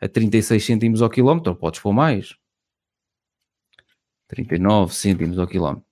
a 0.00 0.08
36 0.08 0.64
cêntimos 0.64 1.00
ao 1.00 1.08
quilómetro, 1.08 1.52
ou 1.52 1.56
podes 1.56 1.80
pôr 1.80 1.92
mais. 1.92 2.36
39 4.28 4.94
cêntimos 4.94 5.38
ao 5.38 5.46
quilómetro. 5.46 5.86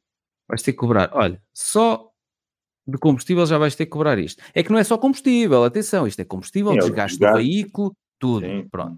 Vais 0.47 0.61
ter 0.61 0.73
que 0.73 0.79
cobrar. 0.79 1.11
Olha, 1.15 1.41
só 1.55 2.11
de 2.87 2.99
combustível 2.99 3.47
já 3.47 3.59
vais 3.59 3.75
ter 3.75 3.87
que 3.87 3.93
cobrar 3.93 4.19
isto. 4.19 4.43
É 4.55 4.63
que 4.63 4.71
não 4.71 4.79
é 4.79 4.85
só 4.85 4.99
combustível, 4.99 5.65
atenção, 5.65 6.07
isto 6.07 6.21
é 6.21 6.25
combustível, 6.25 6.73
Sim, 6.73 6.79
desgaste 6.79 7.19
do 7.19 7.33
veículo, 7.33 7.97
tudo. 8.19 8.47
Sim. 8.47 8.69
Pronto. 8.71 8.97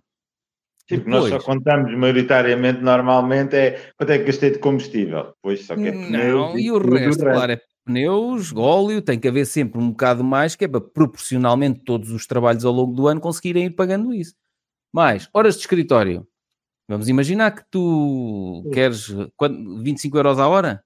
Sim, 0.88 0.98
Depois, 0.98 1.30
nós 1.32 1.42
só 1.42 1.52
contamos 1.52 1.96
maioritariamente, 1.96 2.80
normalmente, 2.80 3.56
é 3.56 3.90
quanto 3.96 4.10
é 4.10 4.18
que 4.18 4.24
gastei 4.24 4.50
de 4.50 4.58
combustível. 4.58 5.34
Pois 5.42 5.66
só 5.66 5.74
que 5.74 5.88
é 5.88 5.90
pneus. 5.90 6.10
Não, 6.12 6.58
e, 6.58 6.66
e 6.66 6.70
o 6.70 6.78
resto, 6.78 7.24
claro, 7.24 7.52
é 7.52 7.60
pneus, 7.84 8.54
óleo, 8.54 9.02
tem 9.02 9.18
que 9.18 9.26
haver 9.26 9.46
sempre 9.46 9.80
um 9.80 9.90
bocado 9.90 10.22
mais, 10.22 10.54
que 10.54 10.64
é 10.64 10.68
para 10.68 10.80
proporcionalmente 10.80 11.80
todos 11.80 12.10
os 12.10 12.24
trabalhos 12.26 12.64
ao 12.64 12.72
longo 12.72 12.94
do 12.94 13.08
ano 13.08 13.20
conseguirem 13.20 13.66
ir 13.66 13.70
pagando 13.70 14.14
isso. 14.14 14.34
Mais, 14.92 15.28
horas 15.34 15.54
de 15.54 15.60
escritório. 15.60 16.26
Vamos 16.88 17.08
imaginar 17.08 17.50
que 17.50 17.64
tu 17.68 18.62
Sim. 18.64 18.70
queres 18.70 19.08
25 19.82 20.16
euros 20.16 20.38
a 20.38 20.46
hora? 20.46 20.84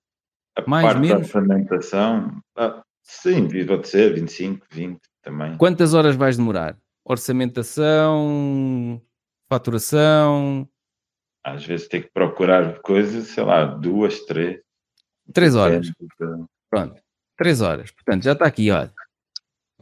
A 0.56 0.62
mais, 0.66 0.86
parte 0.86 1.00
menos? 1.00 1.26
da 1.26 1.32
fermentação, 1.32 2.40
ah, 2.56 2.82
sim, 3.02 3.48
pode 3.66 3.88
ser 3.88 4.14
25, 4.14 4.66
20 4.70 5.00
também. 5.22 5.56
Quantas 5.56 5.94
horas 5.94 6.16
vais 6.16 6.36
demorar? 6.36 6.76
Orçamentação, 7.04 9.00
faturação? 9.48 10.68
Às 11.44 11.64
vezes 11.64 11.88
tem 11.88 12.02
que 12.02 12.10
procurar 12.12 12.80
coisas, 12.80 13.28
sei 13.28 13.44
lá, 13.44 13.64
duas, 13.64 14.20
três. 14.20 14.60
Três 15.32 15.54
horas. 15.54 15.90
Pronto, 16.68 17.00
três 17.36 17.60
horas. 17.60 17.90
Portanto, 17.90 18.24
já 18.24 18.32
está 18.32 18.46
aqui, 18.46 18.70
olha, 18.70 18.92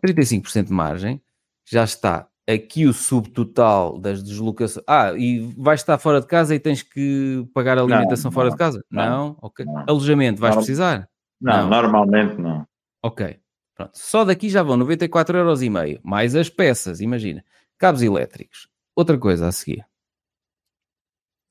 35% 0.05 0.67
de 0.67 0.73
margem, 0.73 1.21
já 1.65 1.85
está 1.85 2.29
aqui 2.49 2.87
o 2.87 2.93
subtotal 2.93 3.99
das 3.99 4.23
deslocações. 4.23 4.85
Ah, 4.89 5.13
e 5.13 5.53
vais 5.59 5.81
estar 5.81 5.99
fora 5.99 6.21
de 6.21 6.27
casa 6.27 6.55
e 6.55 6.61
tens 6.61 6.83
que 6.83 7.47
pagar 7.53 7.77
a 7.77 7.83
alimentação 7.83 8.31
não, 8.31 8.35
fora 8.35 8.49
não, 8.49 8.55
de 8.55 8.59
casa? 8.59 8.85
Não, 8.91 9.05
não? 9.05 9.37
ok. 9.43 9.67
Alojamento, 9.87 10.41
vais 10.41 10.57
precisar? 10.57 11.09
Não, 11.41 11.69
normalmente 11.69 12.41
não. 12.41 12.67
Ok. 13.03 13.41
Pronto. 13.75 13.97
Só 13.97 14.25
daqui 14.25 14.49
já 14.49 14.63
vão 14.63 14.77
94,5 14.79 15.35
euros 15.35 15.63
e 15.63 15.71
meio, 15.71 16.01
mais 16.03 16.35
as 16.35 16.51
peças, 16.51 17.01
imagina. 17.01 17.45
Cabos 17.79 18.03
elétricos. 18.03 18.69
Outra 18.97 19.17
coisa 19.17 19.47
a 19.47 19.53
seguir. 19.53 19.87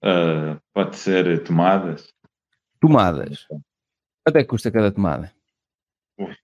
Uh, 0.04 0.60
pode 0.74 0.98
ser 0.98 1.44
tomadas. 1.44 2.14
Tomadas. 2.82 3.48
Quanto 3.48 4.36
é 4.36 4.42
que 4.42 4.50
custa 4.50 4.70
cada 4.70 4.92
tomada? 4.92 5.34
Ui, 6.20 6.36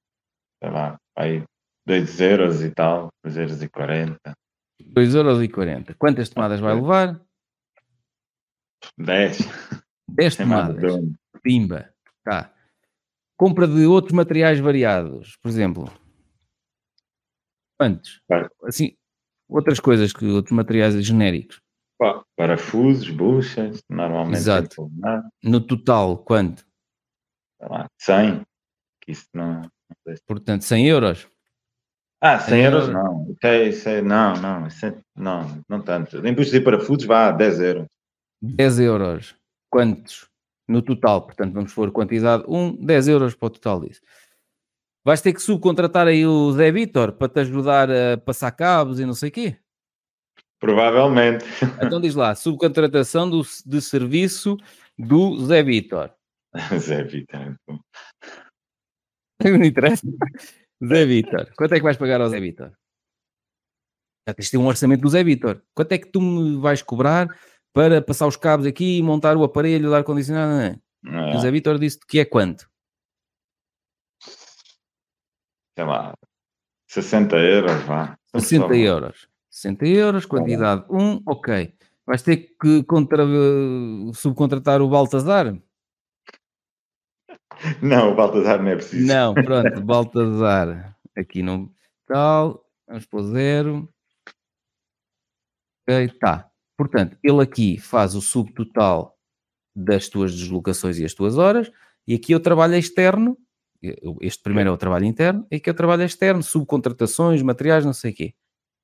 sei 0.64 0.72
lá, 0.72 0.98
aí 1.18 1.44
2 1.86 2.22
euros 2.22 2.62
e 2.62 2.72
tal, 2.72 3.10
2 3.24 3.38
euros 3.38 3.62
e 3.62 3.68
40. 3.68 4.34
2 4.80 5.16
euros 5.16 5.44
e 5.44 5.50
40. 5.50 5.94
Quantas 5.96 6.30
tomadas 6.30 6.62
vai 6.62 6.74
levar? 6.76 7.20
10. 8.98 9.40
10 10.08 10.36
tomadas. 10.38 10.94
Pimba. 11.42 11.94
Tá. 12.24 12.54
Compra 13.44 13.68
de 13.68 13.86
outros 13.86 14.14
materiais 14.14 14.58
variados, 14.62 15.36
por 15.42 15.50
exemplo. 15.50 15.92
Quantos? 17.78 18.22
Assim, 18.64 18.96
outras 19.50 19.82
coisas 19.82 20.14
que 20.14 20.24
outros 20.28 20.54
materiais 20.56 20.96
genéricos. 21.06 21.60
parafusos, 22.38 23.10
buchas, 23.10 23.84
normalmente. 23.90 24.38
Exato. 24.38 24.90
No 25.44 25.60
total, 25.60 26.20
quanto? 26.20 26.66
Sei 27.60 27.68
lá, 27.70 27.90
100. 28.00 28.46
Que 29.02 29.12
isso 29.12 29.28
não, 29.34 29.62
não 29.62 30.16
Portanto, 30.26 30.62
100 30.62 30.88
euros. 30.88 31.28
Ah, 32.22 32.40
100 32.40 32.64
euros 32.64 32.88
não. 32.88 33.30
Isso 33.30 33.46
é, 33.46 33.68
isso 33.68 33.90
é, 33.90 34.02
não, 34.02 34.42
não, 34.42 34.68
isso 34.68 34.86
é, 34.86 34.98
não, 35.18 35.62
não 35.68 35.82
tanto. 35.82 36.26
Imposto 36.26 36.54
de 36.54 36.62
parafusos 36.62 37.04
vá 37.04 37.30
10 37.30 37.60
euros. 37.60 37.88
10 38.42 38.80
euros. 38.80 39.36
Quantos? 39.70 40.32
No 40.68 40.82
total, 40.82 41.22
portanto, 41.24 41.54
vamos 41.54 41.74
pôr 41.74 41.92
quantidade 41.92 42.44
1, 42.48 42.86
10 42.86 43.08
euros 43.10 43.36
para 43.36 43.48
o 43.48 43.50
total 43.50 43.82
disso. 43.82 44.02
Vais 45.06 45.20
ter 45.22 45.34
que 45.34 45.42
subcontratar 45.42 46.08
aí 46.08 46.26
o 46.26 46.52
Zé 46.54 46.72
Vitor 46.72 47.12
para 47.12 47.28
te 47.28 47.42
ajudar 47.42 47.90
a 47.92 48.18
passar 48.18 48.52
cabos 48.52 49.00
e 49.00 49.06
não 49.06 49.14
sei 49.14 49.30
o 49.30 49.32
quê? 49.32 49.58
Provavelmente. 50.60 51.44
Então 51.86 52.00
diz 52.00 52.16
lá, 52.16 52.34
subcontratação 52.36 53.30
do, 53.30 53.42
de 53.66 53.82
serviço 53.82 54.56
do 54.98 55.46
Zé 55.46 55.62
Vitor. 55.62 56.14
Zé 56.78 57.04
Vitor. 57.04 57.58
Não 59.44 59.66
interessa. 59.66 60.08
Zé 60.86 61.06
Vitor. 61.06 61.52
Quanto 61.58 61.74
é 61.74 61.78
que 61.78 61.84
vais 61.84 61.98
pagar 61.98 62.22
ao 62.22 62.30
Zé 62.30 62.40
Vitor? 62.40 62.72
Já 64.26 64.34
tens 64.34 64.46
de 64.46 64.52
ter 64.52 64.58
um 64.58 64.68
orçamento 64.68 65.02
do 65.02 65.10
Zé 65.10 65.22
Vitor. 65.22 65.62
Quanto 65.76 65.92
é 65.92 65.98
que 65.98 66.10
tu 66.10 66.22
me 66.22 66.56
vais 66.62 66.82
cobrar 66.82 67.28
para 67.74 68.02
passar 68.02 68.28
os 68.28 68.38
cabos 68.38 68.66
aqui 68.66 69.00
e 69.00 69.04
montar 69.04 69.36
o 69.36 69.44
aparelho, 69.44 69.90
o 69.90 69.96
ar-condicionado? 69.96 70.80
É. 71.06 71.36
O 71.36 71.40
Zé 71.40 71.52
Vitor 71.52 71.80
disse 71.80 72.00
que 72.08 72.20
é 72.20 72.26
quanto? 72.26 72.70
Sei 75.76 75.84
lá, 75.84 76.14
60 76.88 77.36
euros, 77.38 77.82
vá. 77.84 78.18
60 78.36 78.76
euros. 78.76 79.28
60 79.50 79.86
euros, 79.88 80.26
quantidade 80.26 80.86
1, 80.90 80.98
um, 80.98 81.22
ok. 81.26 81.76
Vais 82.06 82.22
ter 82.22 82.56
que 82.62 82.84
contra... 82.84 83.24
subcontratar 84.14 84.82
o 84.82 84.90
Baltazar? 84.90 85.58
Não, 87.82 88.12
o 88.12 88.16
Baltazar 88.16 88.62
não 88.62 88.72
é 88.72 88.76
preciso. 88.76 89.08
Não, 89.08 89.34
pronto, 89.36 89.82
Baltazar. 89.82 90.98
Aqui 91.16 91.42
não. 91.44 91.72
Tal. 92.06 92.66
Vamos 92.88 93.06
pôr 93.06 93.24
zero. 93.24 93.90
Ok, 95.88 96.10
tá. 96.20 96.52
Portanto, 96.84 97.18
ele 97.24 97.42
aqui 97.42 97.78
faz 97.78 98.14
o 98.14 98.22
subtotal 98.22 99.18
das 99.74 100.10
tuas 100.10 100.36
deslocações 100.36 101.00
e 101.00 101.06
as 101.06 101.14
tuas 101.14 101.38
horas, 101.38 101.72
e 102.06 102.14
aqui 102.14 102.34
eu 102.34 102.42
trabalho 102.42 102.76
externo. 102.76 103.38
Este 104.20 104.44
primeiro 104.44 104.70
é 104.70 104.74
o 104.74 104.78
trabalho 104.78 105.06
interno, 105.06 105.48
e 105.50 105.56
aqui 105.56 105.70
eu 105.70 105.74
trabalho 105.74 106.04
externo, 106.04 106.44
subcontratações, 106.44 107.42
materiais, 107.42 107.86
não 107.86 107.94
sei 107.94 108.12
o 108.12 108.14
quê. 108.14 108.36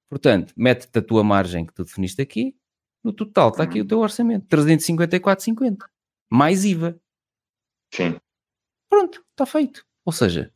Portanto, 0.10 0.54
mete-te 0.56 0.98
a 0.98 1.02
tua 1.02 1.26
margem 1.26 1.66
que 1.66 1.74
tu 1.74 1.84
definiste 1.84 2.22
aqui, 2.22 2.56
no 3.04 3.12
total 3.12 3.50
está 3.50 3.64
aqui 3.64 3.82
o 3.82 3.86
teu 3.86 4.00
orçamento, 4.00 4.48
354,50, 4.48 5.86
mais 6.30 6.64
IVA. 6.64 6.98
Sim. 7.94 8.18
Pronto, 8.90 9.22
está 9.32 9.46
feito. 9.46 9.86
Ou 10.06 10.14
seja, 10.14 10.54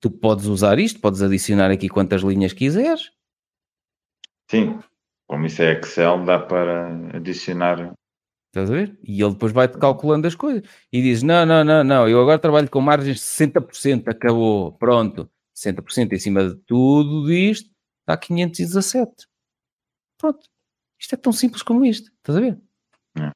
tu 0.00 0.08
podes 0.08 0.46
usar 0.46 0.78
isto, 0.78 1.00
podes 1.00 1.20
adicionar 1.20 1.72
aqui 1.72 1.88
quantas 1.88 2.22
linhas 2.22 2.52
quiseres. 2.52 3.10
Sim, 4.48 4.78
como 5.30 5.46
isso 5.46 5.62
é 5.62 5.78
Excel, 5.78 6.24
dá 6.24 6.40
para 6.40 6.88
adicionar. 7.14 7.94
Estás 8.48 8.68
a 8.68 8.74
ver? 8.74 8.98
E 9.04 9.22
ele 9.22 9.30
depois 9.32 9.52
vai-te 9.52 9.78
calculando 9.78 10.26
as 10.26 10.34
coisas 10.34 10.68
e 10.92 11.00
diz: 11.00 11.22
Não, 11.22 11.46
não, 11.46 11.62
não, 11.62 11.84
não, 11.84 12.08
eu 12.08 12.20
agora 12.20 12.36
trabalho 12.36 12.68
com 12.68 12.80
margens 12.80 13.18
de 13.18 13.22
60%, 13.22 14.08
acabou, 14.08 14.72
pronto. 14.72 15.30
60% 15.56 16.12
em 16.12 16.18
cima 16.18 16.48
de 16.48 16.56
tudo 16.66 17.32
isto, 17.32 17.70
está 18.00 18.16
517. 18.16 19.28
Pronto. 20.18 20.40
Isto 20.98 21.14
é 21.14 21.18
tão 21.18 21.32
simples 21.32 21.62
como 21.62 21.84
isto, 21.84 22.10
estás 22.18 22.36
a 22.36 22.40
ver? 22.40 22.58
É. 23.16 23.30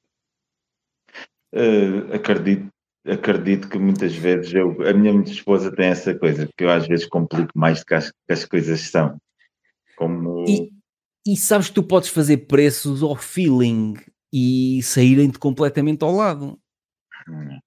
Uh, 1.55 2.13
acredito 2.13 2.69
acredito 3.07 3.69
que 3.69 3.79
muitas 3.79 4.17
vezes 4.17 4.53
eu, 4.53 4.77
a 4.89 4.93
minha 4.95 5.13
esposa 5.23 5.71
tem 5.71 5.91
essa 5.91 6.15
coisa, 6.19 6.49
que 6.57 6.65
eu 6.65 6.71
às 6.71 6.89
vezes 6.89 7.07
complico 7.07 7.53
mais 7.55 7.81
do 7.81 7.87
que 7.87 7.95
as, 7.95 8.11
que 8.11 8.33
as 8.33 8.45
coisas 8.47 8.81
são. 8.81 9.17
Como, 9.97 10.45
e, 10.49 10.73
E 11.27 11.37
sabes 11.37 11.69
que 11.69 11.75
tu 11.75 11.83
podes 11.83 12.11
fazer 12.11 12.39
preços 12.39 13.03
ao 13.03 13.17
feeling 13.17 13.95
e 14.33 14.83
saírem-te 14.83 15.39
completamente 15.39 16.03
ao 16.03 16.13
lado. 16.13 16.59
Hum. 17.29 17.59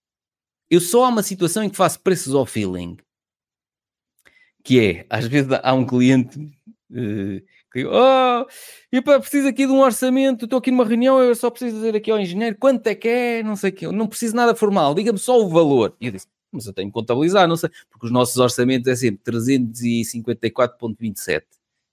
Eu 0.70 0.82
só 0.82 1.06
há 1.06 1.10
uma 1.10 1.24
situação 1.24 1.64
em 1.64 1.70
que 1.70 1.78
faço 1.78 2.00
preços 2.02 2.36
ao 2.36 2.46
feeling. 2.46 2.98
Que 4.64 4.80
é, 4.80 5.06
às 5.10 5.26
vezes 5.26 5.50
há 5.64 5.74
um 5.74 5.86
cliente 5.86 6.38
uh, 6.40 7.42
que 7.72 7.86
oh, 7.86 8.46
eu 8.92 9.22
preciso 9.22 9.48
aqui 9.48 9.66
de 9.66 9.72
um 9.72 9.80
orçamento, 9.80 10.46
estou 10.46 10.60
aqui 10.60 10.72
numa 10.72 10.86
reunião, 10.86 11.22
eu 11.22 11.34
só 11.36 11.50
preciso 11.50 11.78
dizer 11.78 11.96
aqui 11.96 12.12
ao 12.12 12.20
engenheiro 12.20 12.58
quanto 12.58 12.86
é 12.88 12.96
que 12.96 13.08
é, 13.08 13.44
não 13.44 13.56
sei 13.56 13.70
o 13.70 13.74
que, 13.74 13.88
não 13.88 14.08
preciso 14.08 14.36
nada 14.36 14.56
formal, 14.56 14.94
diga-me 14.94 15.20
só 15.20 15.40
o 15.40 15.48
valor. 15.48 15.96
E 16.02 16.08
eu 16.08 16.12
disse, 16.12 16.28
mas 16.52 16.66
eu 16.66 16.74
tenho 16.74 16.90
que 16.90 16.94
contabilizar, 16.94 17.48
não 17.48 17.56
sei, 17.56 17.70
porque 17.90 18.08
os 18.08 18.12
nossos 18.12 18.36
orçamentos 18.38 18.88
é 18.88 18.96
sempre 18.96 19.22
354.27 19.32 21.44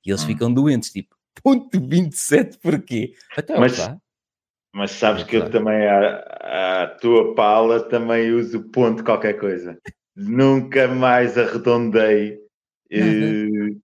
e 0.05 0.11
eles 0.11 0.23
hum. 0.23 0.27
ficam 0.27 0.53
doentes, 0.53 0.91
tipo, 0.91 1.15
ponto 1.43 1.80
27 1.80 2.59
porquê? 2.59 3.14
Até 3.37 3.59
mas, 3.59 3.91
mas 4.74 4.91
sabes 4.91 5.22
é 5.22 5.26
que 5.26 5.37
eu 5.37 5.51
também, 5.51 5.87
a, 5.87 6.82
a 6.82 6.87
tua 6.99 7.35
pala, 7.35 7.80
também 7.89 8.32
uso 8.32 8.62
ponto 8.70 9.05
qualquer 9.05 9.35
coisa. 9.35 9.78
Nunca 10.16 10.89
mais 10.89 11.37
arredondei. 11.39 12.43
Uhum. 12.93 13.80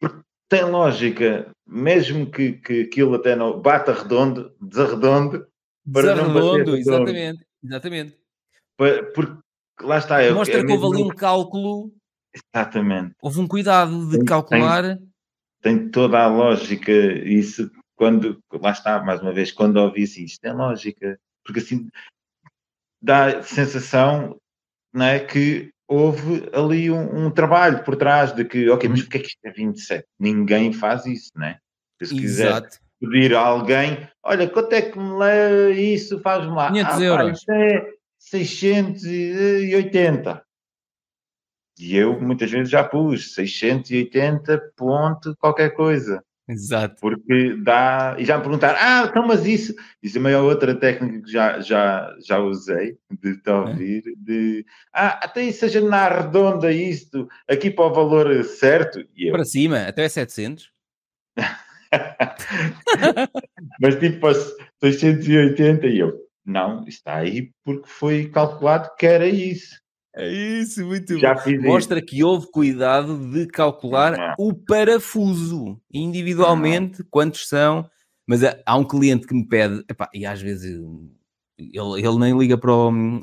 porque 0.00 0.20
tem 0.48 0.64
lógica, 0.64 1.48
mesmo 1.66 2.28
que, 2.28 2.54
que 2.54 2.82
aquilo 2.82 3.14
até 3.14 3.36
não 3.36 3.60
bata 3.60 3.92
redondo, 3.92 4.52
desarredonde, 4.60 5.44
para 5.92 6.16
não 6.16 6.34
bater 6.34 6.68
exatamente, 6.74 7.46
exatamente. 7.62 8.18
porque 9.14 9.36
lá 9.82 9.98
está. 9.98 10.24
Eu, 10.24 10.34
Mostra 10.34 10.60
é 10.60 10.64
que 10.64 10.72
houve 10.72 10.96
ali 10.96 11.04
um 11.04 11.14
cálculo. 11.14 11.92
Exatamente. 12.54 13.14
Houve 13.22 13.40
um 13.40 13.46
cuidado 13.46 14.06
de 14.10 14.16
tem, 14.18 14.24
calcular. 14.24 14.82
Tem, 14.82 15.08
tem 15.66 15.88
toda 15.88 16.22
a 16.22 16.28
lógica, 16.28 16.92
isso 16.92 17.68
quando, 17.96 18.40
lá 18.52 18.70
está, 18.70 19.02
mais 19.02 19.20
uma 19.20 19.32
vez, 19.32 19.50
quando 19.50 19.78
ouvi 19.78 20.04
assim, 20.04 20.22
isto 20.22 20.40
tem 20.40 20.52
lógica, 20.52 21.18
porque 21.44 21.58
assim 21.58 21.88
dá 23.02 23.42
sensação 23.42 24.36
não 24.94 25.06
é, 25.06 25.18
que 25.18 25.72
houve 25.88 26.48
ali 26.52 26.88
um, 26.88 27.26
um, 27.26 27.30
trabalho 27.32 27.82
por 27.82 27.96
trás 27.96 28.32
de 28.32 28.44
que, 28.44 28.70
ok, 28.70 28.88
mas 28.88 29.00
uhum. 29.00 29.06
porquê 29.06 29.18
é 29.18 29.20
que 29.22 29.26
isto 29.26 29.44
é 29.44 29.50
27? 29.50 30.06
Ninguém 30.20 30.72
faz 30.72 31.04
isso, 31.04 31.32
não 31.34 31.46
é? 31.46 31.58
Se 32.00 32.14
quiser 32.14 32.62
pedir 33.00 33.34
a 33.34 33.40
alguém, 33.40 34.08
olha, 34.22 34.48
quanto 34.48 34.72
é 34.72 34.82
que 34.82 34.96
me 34.96 35.18
lê 35.18 35.72
isso, 35.72 36.20
faz-me 36.20 36.54
lá. 36.54 36.68
500 36.68 36.94
ah, 36.94 37.02
euros. 37.02 37.44
Pá, 37.44 37.54
é 37.56 37.90
680. 38.20 40.45
E 41.78 41.96
eu 41.96 42.20
muitas 42.20 42.50
vezes 42.50 42.70
já 42.70 42.82
pus 42.82 43.34
680 43.34 44.72
ponto 44.76 45.36
qualquer 45.36 45.74
coisa. 45.74 46.22
Exato. 46.48 46.96
Porque 47.00 47.56
dá. 47.62 48.16
E 48.18 48.24
já 48.24 48.36
me 48.36 48.44
perguntaram, 48.44 48.78
ah, 48.80 49.06
então, 49.08 49.26
mas 49.26 49.44
isso. 49.44 49.74
Isso 50.02 50.16
é 50.16 50.20
uma 50.20 50.38
outra 50.38 50.74
técnica 50.74 51.22
que 51.22 51.30
já, 51.30 51.60
já, 51.60 52.14
já 52.24 52.38
usei 52.38 52.96
de 53.10 53.36
te 53.38 53.50
ouvir. 53.50 54.02
É. 54.06 54.12
De 54.16 54.64
ah, 54.92 55.20
até 55.24 55.42
isso 55.42 55.60
seja 55.60 55.80
na 55.80 56.08
redonda 56.08 56.70
isto, 56.70 57.28
aqui 57.48 57.70
para 57.70 57.86
o 57.86 57.92
valor 57.92 58.44
certo. 58.44 59.00
E 59.16 59.28
eu, 59.28 59.32
para 59.32 59.44
cima, 59.44 59.82
até 59.82 60.04
é 60.04 60.08
700. 60.08 60.70
mas 63.80 63.96
tipo, 63.96 64.32
680 64.80 65.86
e 65.86 65.98
eu, 65.98 66.12
não, 66.44 66.86
está 66.86 67.16
aí 67.16 67.50
porque 67.64 67.88
foi 67.88 68.28
calculado 68.28 68.94
que 68.96 69.06
era 69.06 69.26
isso. 69.26 69.80
É 70.16 70.32
isso, 70.32 70.84
muito 70.86 71.18
Já 71.18 71.34
bom. 71.34 71.42
Mostra 71.60 71.98
isso. 71.98 72.06
que 72.06 72.24
houve 72.24 72.50
cuidado 72.50 73.30
de 73.30 73.46
calcular 73.46 74.34
o 74.38 74.54
parafuso 74.54 75.78
individualmente, 75.92 77.04
quantos 77.10 77.46
são. 77.46 77.88
Mas 78.26 78.40
há 78.42 78.76
um 78.76 78.84
cliente 78.84 79.26
que 79.26 79.34
me 79.34 79.46
pede, 79.46 79.84
epá, 79.88 80.08
e 80.12 80.24
às 80.24 80.40
vezes 80.40 80.82
ele, 81.58 82.00
ele 82.00 82.18
nem 82.18 82.36
liga 82.36 82.56
para 82.56 82.72
o, 82.72 82.90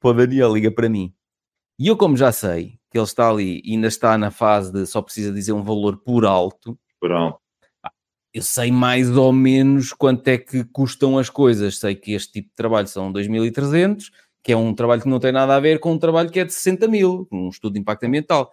para 0.00 0.10
o 0.10 0.12
Daniel, 0.12 0.52
liga 0.52 0.70
para 0.72 0.88
mim. 0.88 1.14
E 1.78 1.86
eu, 1.86 1.96
como 1.96 2.16
já 2.16 2.32
sei 2.32 2.78
que 2.90 2.98
ele 2.98 3.04
está 3.04 3.30
ali 3.30 3.62
e 3.64 3.72
ainda 3.72 3.86
está 3.86 4.18
na 4.18 4.30
fase 4.30 4.70
de 4.72 4.86
só 4.86 5.00
precisa 5.00 5.32
dizer 5.32 5.52
um 5.52 5.62
valor 5.62 5.96
por 5.96 6.26
alto, 6.26 6.78
por 7.00 7.10
alto. 7.10 7.40
eu 8.34 8.42
sei 8.42 8.70
mais 8.70 9.08
ou 9.16 9.32
menos 9.32 9.92
quanto 9.94 10.28
é 10.28 10.36
que 10.36 10.62
custam 10.64 11.16
as 11.16 11.30
coisas. 11.30 11.78
Sei 11.78 11.94
que 11.94 12.12
este 12.12 12.32
tipo 12.32 12.48
de 12.48 12.54
trabalho 12.54 12.88
são 12.88 13.10
2.300 13.12 14.10
que 14.42 14.52
é 14.52 14.56
um 14.56 14.74
trabalho 14.74 15.02
que 15.02 15.08
não 15.08 15.20
tem 15.20 15.32
nada 15.32 15.54
a 15.54 15.60
ver 15.60 15.78
com 15.78 15.92
um 15.92 15.98
trabalho 15.98 16.30
que 16.30 16.40
é 16.40 16.44
de 16.44 16.52
60 16.52 16.88
mil, 16.88 17.28
um 17.30 17.48
estudo 17.48 17.74
de 17.74 17.80
impacto 17.80 18.04
ambiental. 18.04 18.50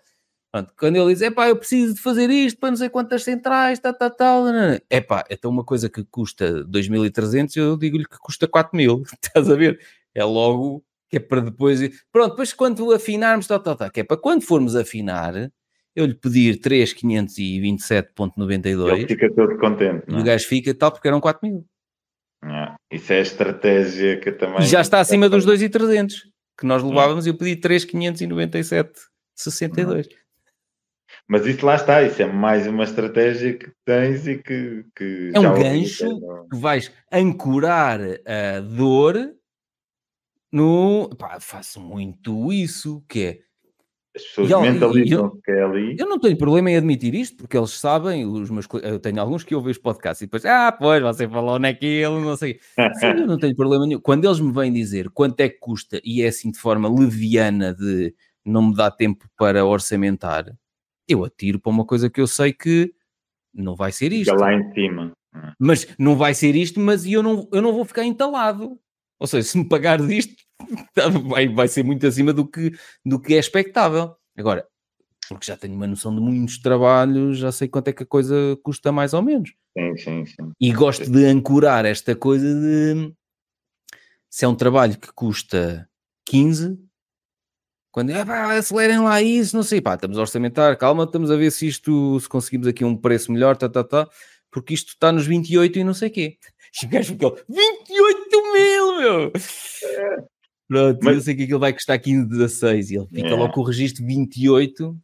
Pronto, 0.51 0.73
quando 0.77 0.95
ele 0.95 1.13
diz, 1.13 1.21
epá, 1.21 1.47
eu 1.47 1.55
preciso 1.55 1.93
de 1.93 2.01
fazer 2.01 2.29
isto 2.29 2.59
para 2.59 2.71
não 2.71 2.77
sei 2.77 2.89
quantas 2.89 3.23
centrais, 3.23 3.79
tal, 3.79 3.93
tal, 3.93 4.09
tal, 4.09 4.43
epá, 4.89 5.23
então 5.29 5.51
uma 5.51 5.63
coisa 5.63 5.89
que 5.89 6.03
custa 6.05 6.63
2.300, 6.65 7.55
eu 7.55 7.77
digo-lhe 7.77 8.05
que 8.05 8.17
custa 8.17 8.47
4.000, 8.47 9.03
estás 9.23 9.49
a 9.49 9.55
ver? 9.55 9.79
É 10.13 10.23
logo 10.23 10.83
que 11.07 11.17
é 11.17 11.19
para 11.19 11.41
depois, 11.41 11.79
pronto, 12.11 12.31
depois 12.31 12.53
quando 12.53 12.91
afinarmos, 12.93 13.47
tal, 13.47 13.59
tal, 13.59 13.75
tal, 13.75 13.91
que 13.91 13.99
é 13.99 14.03
para 14.03 14.17
quando 14.17 14.43
formos 14.43 14.75
afinar, 14.75 15.51
eu 15.95 16.05
lhe 16.05 16.13
pedir 16.13 16.59
3.527.92. 16.59 18.91
Ele 18.91 19.07
fica 19.07 19.33
todo 19.33 19.57
contente, 19.57 20.03
E 20.07 20.13
o 20.13 20.19
é? 20.19 20.23
gajo 20.23 20.47
fica 20.47 20.73
tal, 20.73 20.91
porque 20.91 21.07
eram 21.07 21.19
4.000. 21.19 21.63
É, 22.43 22.75
isso 22.91 23.13
é 23.13 23.17
a 23.17 23.21
estratégia 23.21 24.19
que 24.19 24.31
também. 24.31 24.61
Já 24.61 24.81
está 24.81 24.99
acima 24.99 25.27
dos 25.27 25.45
2,300 25.45 26.29
que 26.59 26.65
nós 26.65 26.83
levávamos 26.83 27.25
e 27.25 27.29
eu 27.29 27.37
pedi 27.37 27.55
3,597,62. 27.61 30.09
Mas 31.27 31.43
isso 31.45 31.65
lá 31.65 31.75
está, 31.75 32.03
isso 32.03 32.21
é 32.21 32.25
mais 32.25 32.67
uma 32.67 32.83
estratégia 32.83 33.53
que 33.53 33.71
tens 33.85 34.27
e 34.27 34.37
que. 34.37 34.83
que 34.95 35.31
é 35.33 35.39
um 35.39 35.53
gancho 35.53 36.19
que 36.49 36.57
vais 36.57 36.91
ancorar 37.11 37.99
a 38.01 38.59
dor 38.59 39.33
no. 40.51 41.09
Pá, 41.17 41.39
faço 41.39 41.79
muito 41.79 42.51
isso, 42.51 43.01
que 43.07 43.23
é 43.23 43.39
as 44.19 44.27
pessoas 44.27 44.61
mentalizam 44.61 45.39
que 45.43 45.51
é 45.51 45.63
ali. 45.63 45.95
Eu 45.97 46.07
não 46.07 46.19
tenho 46.19 46.37
problema 46.37 46.71
em 46.71 46.77
admitir 46.77 47.13
isto, 47.15 47.37
porque 47.37 47.57
eles 47.57 47.71
sabem, 47.71 48.25
os 48.25 48.49
meus, 48.49 48.67
eu 48.83 48.99
tenho 48.99 49.19
alguns 49.19 49.43
que 49.43 49.55
ouvem 49.55 49.71
os 49.71 49.77
podcasts 49.77 50.21
e 50.21 50.25
depois, 50.25 50.45
ah, 50.45 50.71
pois, 50.71 51.01
você 51.01 51.27
falou 51.27 51.57
naquilo, 51.59 52.19
não 52.19 52.35
sei. 52.35 52.59
Sim, 52.99 53.07
eu 53.07 53.27
não 53.27 53.37
tenho 53.37 53.55
problema 53.55 53.85
nenhum. 53.85 53.99
Quando 53.99 54.25
eles 54.25 54.39
me 54.39 54.51
vêm 54.51 54.71
dizer 54.71 55.09
quanto 55.09 55.39
é 55.41 55.49
que 55.49 55.59
custa 55.59 55.99
e 56.03 56.21
é 56.21 56.27
assim 56.27 56.51
de 56.51 56.59
forma 56.59 56.89
leviana 56.89 57.73
de 57.73 58.13
não 58.45 58.69
me 58.69 58.75
dá 58.75 58.89
tempo 58.89 59.25
para 59.37 59.65
orçamentar, 59.65 60.45
eu 61.07 61.23
atiro 61.23 61.59
para 61.59 61.71
uma 61.71 61.85
coisa 61.85 62.09
que 62.09 62.21
eu 62.21 62.27
sei 62.27 62.53
que 62.53 62.93
não 63.53 63.75
vai 63.75 63.91
ser 63.91 64.11
isto. 64.11 64.31
Fica 64.31 64.41
lá 64.41 64.53
em 64.53 64.73
cima. 64.73 65.11
Mas 65.59 65.87
não 65.97 66.15
vai 66.15 66.33
ser 66.33 66.55
isto, 66.55 66.79
mas 66.79 67.05
eu 67.05 67.21
não, 67.21 67.47
eu 67.51 67.61
não 67.61 67.73
vou 67.73 67.85
ficar 67.85 68.03
entalado. 68.03 68.79
Ou 69.19 69.27
seja, 69.27 69.47
se 69.47 69.57
me 69.57 69.67
pagar 69.67 70.01
disto, 70.01 70.43
vai, 71.27 71.47
vai 71.47 71.67
ser 71.67 71.83
muito 71.83 72.05
acima 72.05 72.33
do 72.33 72.45
que, 72.47 72.71
do 73.05 73.19
que 73.19 73.33
é 73.33 73.39
expectável. 73.39 74.15
Agora, 74.37 74.65
porque 75.27 75.45
já 75.45 75.55
tenho 75.55 75.75
uma 75.75 75.87
noção 75.87 76.13
de 76.13 76.21
muitos 76.21 76.59
trabalhos, 76.59 77.37
já 77.37 77.51
sei 77.51 77.67
quanto 77.67 77.89
é 77.89 77.93
que 77.93 78.03
a 78.03 78.05
coisa 78.05 78.57
custa 78.63 78.91
mais 78.91 79.13
ou 79.13 79.21
menos. 79.21 79.53
Sim, 79.77 79.97
sim, 79.97 80.25
sim. 80.25 80.51
E 80.59 80.71
gosto 80.71 81.09
de 81.09 81.25
ancorar 81.25 81.85
esta 81.85 82.15
coisa 82.15 82.47
de 82.47 83.13
se 84.29 84.45
é 84.45 84.47
um 84.47 84.55
trabalho 84.55 84.97
que 84.97 85.11
custa 85.13 85.89
15, 86.25 86.79
quando 87.91 88.11
é 88.11 88.23
pá, 88.23 88.55
acelerem 88.55 88.99
lá 88.99 89.21
isso, 89.21 89.55
não 89.55 89.63
sei, 89.63 89.81
pá, 89.81 89.95
estamos 89.95 90.17
a 90.17 90.21
orçamentar, 90.21 90.77
calma, 90.77 91.03
estamos 91.03 91.31
a 91.31 91.35
ver 91.35 91.51
se 91.51 91.67
isto, 91.67 92.19
se 92.19 92.29
conseguimos 92.29 92.67
aqui 92.67 92.85
um 92.85 92.95
preço 92.95 93.31
melhor, 93.31 93.57
tá, 93.57 93.67
tá, 93.67 93.83
tá, 93.83 94.07
porque 94.51 94.73
isto 94.73 94.89
está 94.89 95.11
nos 95.11 95.25
28 95.25 95.79
e 95.79 95.83
não 95.83 95.93
sei 95.93 96.09
o 96.09 96.11
quê. 96.11 96.37
E 96.83 96.85
o 96.85 96.89
gajo 96.89 97.13
ficou, 97.13 97.35
28 97.49 98.53
mil, 98.53 98.97
meu! 98.99 99.31
Pronto, 100.69 100.99
mas, 101.01 101.15
eu 101.15 101.21
sei 101.21 101.35
que 101.35 101.43
aquilo 101.43 101.59
vai 101.59 101.73
custar 101.73 101.99
15, 101.99 102.29
16 102.29 102.91
e 102.91 102.95
ele 102.95 103.07
fica 103.07 103.27
é. 103.27 103.33
logo 103.33 103.53
com 103.53 103.61
o 103.61 103.65
registro 103.65 104.05
28. 104.05 104.95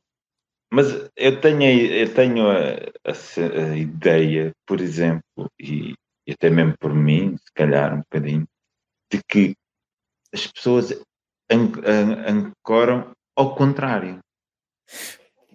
Mas 0.71 1.09
eu 1.15 1.41
tenho, 1.41 1.63
eu 1.63 2.13
tenho 2.13 2.47
a, 2.47 2.75
a, 3.03 3.71
a 3.71 3.77
ideia, 3.77 4.51
por 4.67 4.79
exemplo, 4.79 5.49
e, 5.59 5.95
e, 6.27 6.31
até 6.31 6.49
mesmo 6.51 6.75
por 6.79 6.93
mim, 6.93 7.35
se 7.37 7.51
calhar 7.53 7.95
um 7.95 7.99
bocadinho, 7.99 8.45
de 9.11 9.19
que 9.27 9.55
as 10.31 10.45
pessoas 10.47 10.91
an, 11.49 11.71
an, 11.83 12.25
ancoram 12.27 13.11
ao 13.35 13.55
contrário. 13.55 14.19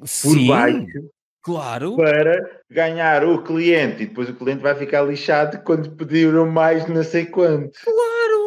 Sim. 0.05 0.47
Por 0.47 0.47
baixo 0.49 1.11
Claro. 1.43 1.97
Para 1.97 2.61
ganhar 2.71 3.25
o 3.25 3.43
cliente 3.43 4.03
e 4.03 4.07
depois 4.07 4.29
o 4.29 4.35
cliente 4.35 4.63
vai 4.63 4.75
ficar 4.75 5.03
lixado 5.03 5.63
quando 5.65 5.91
pediram 5.97 6.47
mais 6.51 6.87
não 6.87 7.03
sei 7.03 7.27
quanto. 7.27 7.79
Claro, 7.83 8.40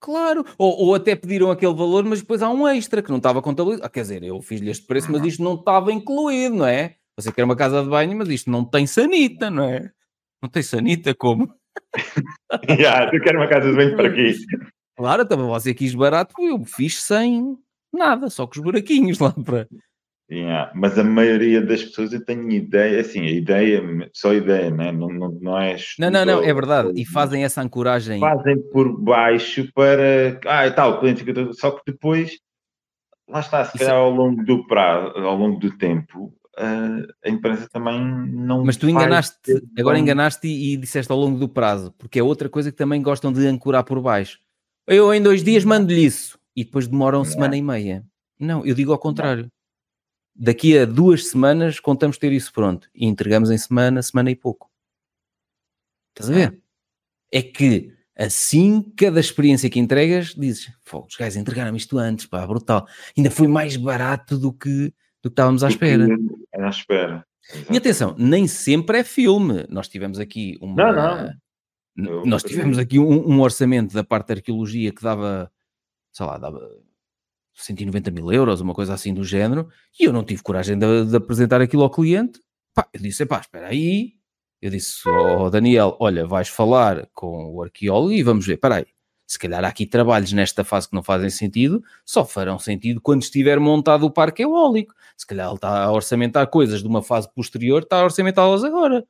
claro. 0.00 0.44
Ou, 0.58 0.86
ou 0.86 0.94
até 0.94 1.14
pediram 1.14 1.50
aquele 1.50 1.74
valor, 1.74 2.04
mas 2.04 2.20
depois 2.20 2.42
há 2.42 2.50
um 2.50 2.66
extra 2.66 3.02
que 3.02 3.10
não 3.10 3.18
estava 3.18 3.42
contabilizado. 3.42 3.86
Ah, 3.86 3.90
quer 3.90 4.02
dizer, 4.02 4.22
eu 4.22 4.40
fiz-lhe 4.40 4.70
este 4.70 4.86
preço, 4.86 5.10
mas 5.12 5.24
isto 5.24 5.42
não 5.42 5.54
estava 5.54 5.92
incluído, 5.92 6.56
não 6.56 6.66
é? 6.66 6.96
Você 7.18 7.30
quer 7.30 7.44
uma 7.44 7.56
casa 7.56 7.82
de 7.82 7.88
banho, 7.88 8.16
mas 8.16 8.28
isto 8.28 8.50
não 8.50 8.64
tem 8.64 8.86
sanita, 8.86 9.50
não 9.50 9.64
é? 9.64 9.90
Não 10.42 10.48
tem 10.48 10.62
sanita 10.62 11.14
como? 11.14 11.52
yeah, 12.68 13.10
tu 13.10 13.20
quer 13.20 13.36
uma 13.36 13.48
casa 13.48 13.70
de 13.70 13.76
banho 13.76 13.96
para 13.96 14.12
quê? 14.12 14.34
Claro, 14.96 15.26
também 15.26 15.44
então 15.46 15.60
você 15.60 15.74
quis 15.74 15.94
barato, 15.94 16.34
eu 16.40 16.64
fiz 16.64 17.02
sem 17.02 17.56
nada, 17.92 18.28
só 18.30 18.46
com 18.46 18.52
os 18.52 18.62
buraquinhos 18.62 19.18
lá 19.18 19.32
para 19.32 19.66
Yeah. 20.30 20.70
Mas 20.76 20.96
a 20.96 21.02
maioria 21.02 21.60
das 21.60 21.82
pessoas 21.82 22.12
eu 22.12 22.24
tenho 22.24 22.48
ideia, 22.52 23.00
assim, 23.00 23.20
a 23.22 23.30
ideia, 23.30 23.82
só 24.12 24.32
ideia, 24.32 24.70
né? 24.70 24.92
não, 24.92 25.08
não, 25.08 25.32
não 25.40 25.58
é. 25.58 25.76
Não, 25.98 26.08
não, 26.08 26.24
não, 26.24 26.42
é 26.42 26.54
verdade. 26.54 26.92
E 26.94 27.04
fazem 27.04 27.42
essa 27.42 27.60
ancoragem. 27.60 28.20
Fazem 28.20 28.56
por 28.70 28.96
baixo 28.96 29.68
para. 29.74 30.38
Ah, 30.46 30.68
e 30.68 30.70
tal, 30.70 31.00
cliente. 31.00 31.24
Só 31.54 31.72
que 31.72 31.82
depois, 31.84 32.38
lá 33.28 33.40
está, 33.40 33.64
se 33.64 33.76
calhar 33.76 33.96
ao 33.96 34.10
longo 34.10 34.44
do 34.44 34.64
prazo, 34.68 35.18
ao 35.18 35.36
longo 35.36 35.58
do 35.58 35.76
tempo, 35.76 36.32
a 36.56 37.28
empresa 37.28 37.68
também 37.72 38.00
não. 38.00 38.64
Mas 38.64 38.76
tu 38.76 38.88
enganaste, 38.88 39.36
agora 39.76 39.98
enganaste 39.98 40.46
e, 40.46 40.74
e 40.74 40.76
disseste 40.76 41.10
ao 41.10 41.18
longo 41.18 41.40
do 41.40 41.48
prazo, 41.48 41.92
porque 41.98 42.20
é 42.20 42.22
outra 42.22 42.48
coisa 42.48 42.70
que 42.70 42.78
também 42.78 43.02
gostam 43.02 43.32
de 43.32 43.44
ancorar 43.48 43.82
por 43.82 44.00
baixo. 44.00 44.38
Eu 44.86 45.12
em 45.12 45.20
dois 45.20 45.42
dias 45.42 45.64
mando-lhe 45.64 46.04
isso 46.04 46.38
e 46.54 46.62
depois 46.62 46.86
demoram 46.86 47.20
yeah. 47.20 47.32
semana 47.32 47.56
e 47.56 47.62
meia. 47.62 48.04
Não, 48.38 48.64
eu 48.64 48.74
digo 48.74 48.92
ao 48.92 48.98
contrário 48.98 49.50
daqui 50.34 50.78
a 50.78 50.84
duas 50.84 51.28
semanas 51.28 51.80
contamos 51.80 52.18
ter 52.18 52.32
isso 52.32 52.52
pronto 52.52 52.88
e 52.94 53.06
entregamos 53.06 53.50
em 53.50 53.58
semana, 53.58 54.02
semana 54.02 54.30
e 54.30 54.36
pouco. 54.36 54.70
Estás 56.14 56.30
a 56.30 56.34
ver? 56.34 56.62
É 57.32 57.42
que 57.42 57.92
assim, 58.16 58.82
cada 58.96 59.18
experiência 59.18 59.70
que 59.70 59.78
entregas, 59.78 60.34
dizes, 60.34 60.70
os 60.92 61.16
gajos 61.16 61.36
entregaram 61.36 61.74
isto 61.74 61.96
antes, 61.96 62.26
pá, 62.26 62.46
brutal. 62.46 62.86
Ainda 63.16 63.30
foi 63.30 63.48
mais 63.48 63.76
barato 63.76 64.36
do 64.36 64.52
que, 64.52 64.92
do 65.22 65.28
que 65.30 65.32
estávamos 65.32 65.64
à 65.64 65.68
espera. 65.68 66.06
À 66.54 66.68
espera. 66.68 67.26
E 67.70 67.76
atenção, 67.76 68.14
nem 68.18 68.46
sempre 68.46 68.98
é 68.98 69.04
filme. 69.04 69.64
Nós 69.70 69.88
tivemos 69.88 70.18
aqui 70.18 70.58
uma. 70.60 70.92
Não, 70.92 71.34
não. 71.96 72.26
Nós 72.26 72.42
tivemos 72.42 72.78
aqui 72.78 72.98
um, 72.98 73.28
um 73.28 73.40
orçamento 73.40 73.94
da 73.94 74.04
parte 74.04 74.28
da 74.28 74.34
arqueologia 74.34 74.92
que 74.92 75.02
dava, 75.02 75.50
sei 76.12 76.26
lá, 76.26 76.38
dava 76.38 76.60
190 77.64 78.10
mil 78.10 78.32
euros, 78.32 78.60
uma 78.60 78.74
coisa 78.74 78.94
assim 78.94 79.12
do 79.12 79.24
género, 79.24 79.68
e 79.98 80.04
eu 80.04 80.12
não 80.12 80.24
tive 80.24 80.42
coragem 80.42 80.78
de, 80.78 81.04
de 81.06 81.16
apresentar 81.16 81.60
aquilo 81.60 81.82
ao 81.82 81.90
cliente. 81.90 82.40
Pá, 82.74 82.88
eu 82.92 83.00
disse, 83.00 83.26
pá, 83.26 83.40
espera 83.40 83.68
aí. 83.68 84.14
Eu 84.60 84.70
disse 84.70 85.08
ao 85.08 85.42
oh, 85.42 85.50
Daniel, 85.50 85.96
olha, 85.98 86.26
vais 86.26 86.48
falar 86.48 87.08
com 87.14 87.54
o 87.54 87.62
arqueólogo 87.62 88.12
e 88.12 88.22
vamos 88.22 88.46
ver, 88.46 88.54
espera 88.54 88.76
aí. 88.76 88.86
Se 89.26 89.38
calhar 89.38 89.64
há 89.64 89.68
aqui 89.68 89.86
trabalhos 89.86 90.32
nesta 90.32 90.64
fase 90.64 90.88
que 90.88 90.94
não 90.94 91.02
fazem 91.02 91.30
sentido, 91.30 91.82
só 92.04 92.24
farão 92.24 92.58
sentido 92.58 93.00
quando 93.00 93.22
estiver 93.22 93.60
montado 93.60 94.04
o 94.04 94.10
parque 94.10 94.42
eólico. 94.42 94.92
Se 95.16 95.26
calhar 95.26 95.46
ele 95.46 95.54
está 95.54 95.84
a 95.84 95.92
orçamentar 95.92 96.48
coisas 96.48 96.82
de 96.82 96.88
uma 96.88 97.02
fase 97.02 97.32
posterior, 97.32 97.82
está 97.82 98.00
a 98.00 98.04
orçamentá-las 98.04 98.64
agora. 98.64 99.06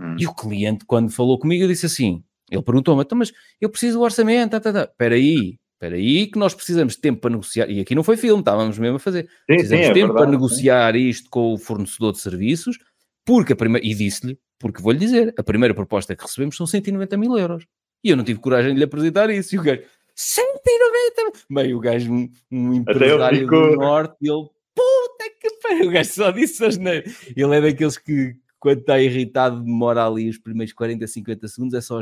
Hum. 0.00 0.16
E 0.18 0.26
o 0.26 0.34
cliente, 0.34 0.84
quando 0.86 1.10
falou 1.10 1.38
comigo, 1.38 1.68
disse 1.68 1.86
assim: 1.86 2.24
ele 2.50 2.62
perguntou-me, 2.62 3.02
então, 3.02 3.16
mas 3.16 3.32
eu 3.60 3.70
preciso 3.70 3.98
do 3.98 4.04
orçamento, 4.04 4.52
tá, 4.52 4.60
tá, 4.60 4.72
tá. 4.72 4.82
espera 4.84 5.14
aí, 5.14 5.58
Espera 5.82 5.96
aí 5.96 6.28
que 6.28 6.38
nós 6.38 6.54
precisamos 6.54 6.94
de 6.94 7.00
tempo 7.00 7.20
para 7.20 7.30
negociar, 7.30 7.68
e 7.68 7.80
aqui 7.80 7.92
não 7.92 8.04
foi 8.04 8.16
filme, 8.16 8.38
estávamos 8.38 8.78
mesmo 8.78 8.98
a 8.98 9.00
fazer. 9.00 9.24
Sim, 9.24 9.56
precisamos 9.56 9.86
de 9.86 9.90
é 9.90 9.94
tempo 9.94 10.06
verdade, 10.12 10.22
para 10.22 10.30
negociar 10.30 10.94
sim. 10.94 11.08
isto 11.08 11.28
com 11.28 11.54
o 11.54 11.58
fornecedor 11.58 12.12
de 12.12 12.20
serviços, 12.20 12.78
porque 13.26 13.52
a 13.52 13.56
primeira, 13.56 13.84
e 13.84 13.92
disse-lhe, 13.92 14.38
porque 14.60 14.80
vou-lhe 14.80 15.00
dizer, 15.00 15.34
a 15.36 15.42
primeira 15.42 15.74
proposta 15.74 16.14
que 16.14 16.22
recebemos 16.22 16.56
são 16.56 16.68
190 16.68 17.16
mil 17.16 17.36
euros. 17.36 17.66
E 18.04 18.10
eu 18.10 18.16
não 18.16 18.22
tive 18.22 18.38
coragem 18.38 18.74
de 18.74 18.78
lhe 18.78 18.84
apresentar 18.84 19.28
isso. 19.28 19.56
E 19.56 19.58
o 19.58 19.62
gajo, 19.62 19.82
190 20.14 21.44
Bem, 21.50 21.74
o 21.74 21.80
gajo, 21.80 22.12
um, 22.12 22.30
um 22.52 22.74
empresário 22.74 23.40
ficou... 23.40 23.70
do 23.70 23.76
Norte, 23.76 24.16
ele, 24.22 24.48
puta 24.76 25.30
que 25.40 25.50
pariu, 25.60 25.88
o 25.88 25.90
gajo 25.90 26.10
só 26.12 26.30
disse 26.30 26.64
asneira. 26.64 27.02
Ele 27.36 27.56
é 27.56 27.60
daqueles 27.60 27.98
que, 27.98 28.36
quando 28.60 28.78
está 28.78 29.00
irritado, 29.00 29.60
demora 29.60 30.06
ali 30.06 30.28
os 30.28 30.38
primeiros 30.38 30.72
40, 30.72 31.08
50 31.08 31.48
segundos, 31.48 31.74
é 31.74 31.80
só 31.80 31.98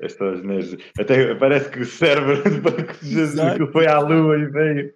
estas 0.00 0.40
Até 0.98 1.34
parece 1.34 1.70
que 1.70 1.80
o 1.80 1.86
cérebro 1.86 2.42
que 3.00 3.72
foi 3.72 3.86
à 3.86 3.98
lua 3.98 4.38
e 4.38 4.46
veio. 4.46 4.94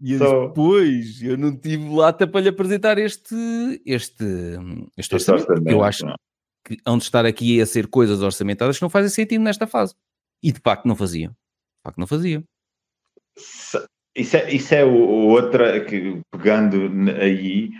E 0.00 0.18
Só... 0.18 0.48
depois 0.48 1.22
eu 1.22 1.38
não 1.38 1.56
tive 1.56 1.88
lata 1.88 2.26
para 2.26 2.40
lhe 2.40 2.48
apresentar 2.48 2.98
este, 2.98 3.34
este, 3.86 4.24
este, 4.96 5.14
este 5.14 5.14
orçamento, 5.14 5.50
orçamento, 5.50 5.70
eu 5.70 5.84
acho 5.84 6.04
não. 6.04 6.16
que 6.66 6.76
onde 6.86 7.04
estar 7.04 7.24
aqui 7.24 7.60
a 7.60 7.66
ser 7.66 7.86
coisas 7.86 8.20
orçamentadas 8.20 8.78
que 8.78 8.82
não 8.82 8.90
fazem 8.90 9.10
sentido 9.10 9.42
nesta 9.42 9.66
fase. 9.66 9.94
E 10.42 10.50
de 10.50 10.58
facto 10.58 10.86
não 10.86 10.96
faziam. 10.96 11.30
De 11.30 11.82
facto 11.84 11.98
não 11.98 12.06
faziam. 12.06 12.42
Isso 14.14 14.36
é, 14.36 14.52
isso 14.52 14.74
é 14.74 14.84
outra, 14.84 15.84
que, 15.84 16.20
pegando 16.32 17.10
aí, 17.12 17.70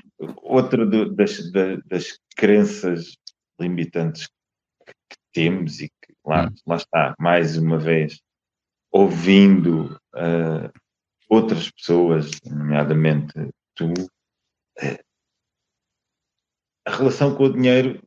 outra 0.43 0.86
das, 0.86 1.51
das 1.86 2.19
crenças 2.36 3.16
limitantes 3.61 4.28
que 4.86 5.16
temos 5.35 5.81
e 5.81 5.90
lá, 6.24 6.47
hum. 6.47 6.55
lá 6.66 6.77
está, 6.77 7.15
mais 7.19 7.57
uma 7.57 7.78
vez, 7.78 8.20
ouvindo 8.90 9.99
uh, 10.15 10.70
outras 11.28 11.70
pessoas, 11.70 12.31
nomeadamente 12.44 13.32
tu, 13.74 13.93
uh, 13.93 15.05
a 16.86 16.90
relação 16.90 17.35
com 17.35 17.44
o 17.44 17.53
dinheiro, 17.53 18.03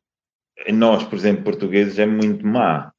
em 0.67 0.73
nós, 0.73 1.03
por 1.03 1.15
exemplo, 1.15 1.43
portugueses, 1.43 1.99
é 1.99 2.05
muito 2.05 2.45
má. 2.45 2.91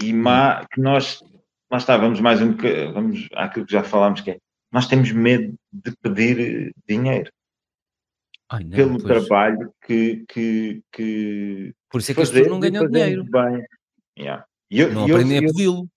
E 0.00 0.12
má 0.12 0.60
hum. 0.60 0.66
que 0.72 0.80
nós, 0.80 1.22
lá 1.70 1.78
está, 1.78 1.96
vamos 1.96 2.20
mais 2.20 2.40
um 2.42 2.56
vamos 2.92 3.28
àquilo 3.34 3.66
que 3.66 3.72
já 3.72 3.82
falámos, 3.82 4.20
que 4.20 4.32
é, 4.32 4.38
nós 4.72 4.88
temos 4.88 5.12
medo 5.12 5.54
de 5.72 5.96
pedir 5.96 6.74
dinheiro. 6.86 7.30
Não, 8.52 8.70
pelo 8.70 9.00
pois. 9.00 9.04
trabalho 9.04 9.74
que, 9.84 10.24
que, 10.28 10.82
que 10.92 11.74
por 11.90 12.00
isso 12.00 12.12
é 12.12 12.14
que 12.14 12.20
as 12.20 12.30
pessoas 12.30 12.48
não 12.48 12.60
ganham 12.60 12.86
dinheiro. 12.88 13.24
Bem. 13.24 13.64
Yeah. 14.18 14.44
Eu, 14.70 14.92
não 14.92 15.08
eu, 15.08 15.16
aprendem 15.16 15.38
eu, 15.38 15.44
a 15.44 15.52
pedi-lo. 15.52 15.88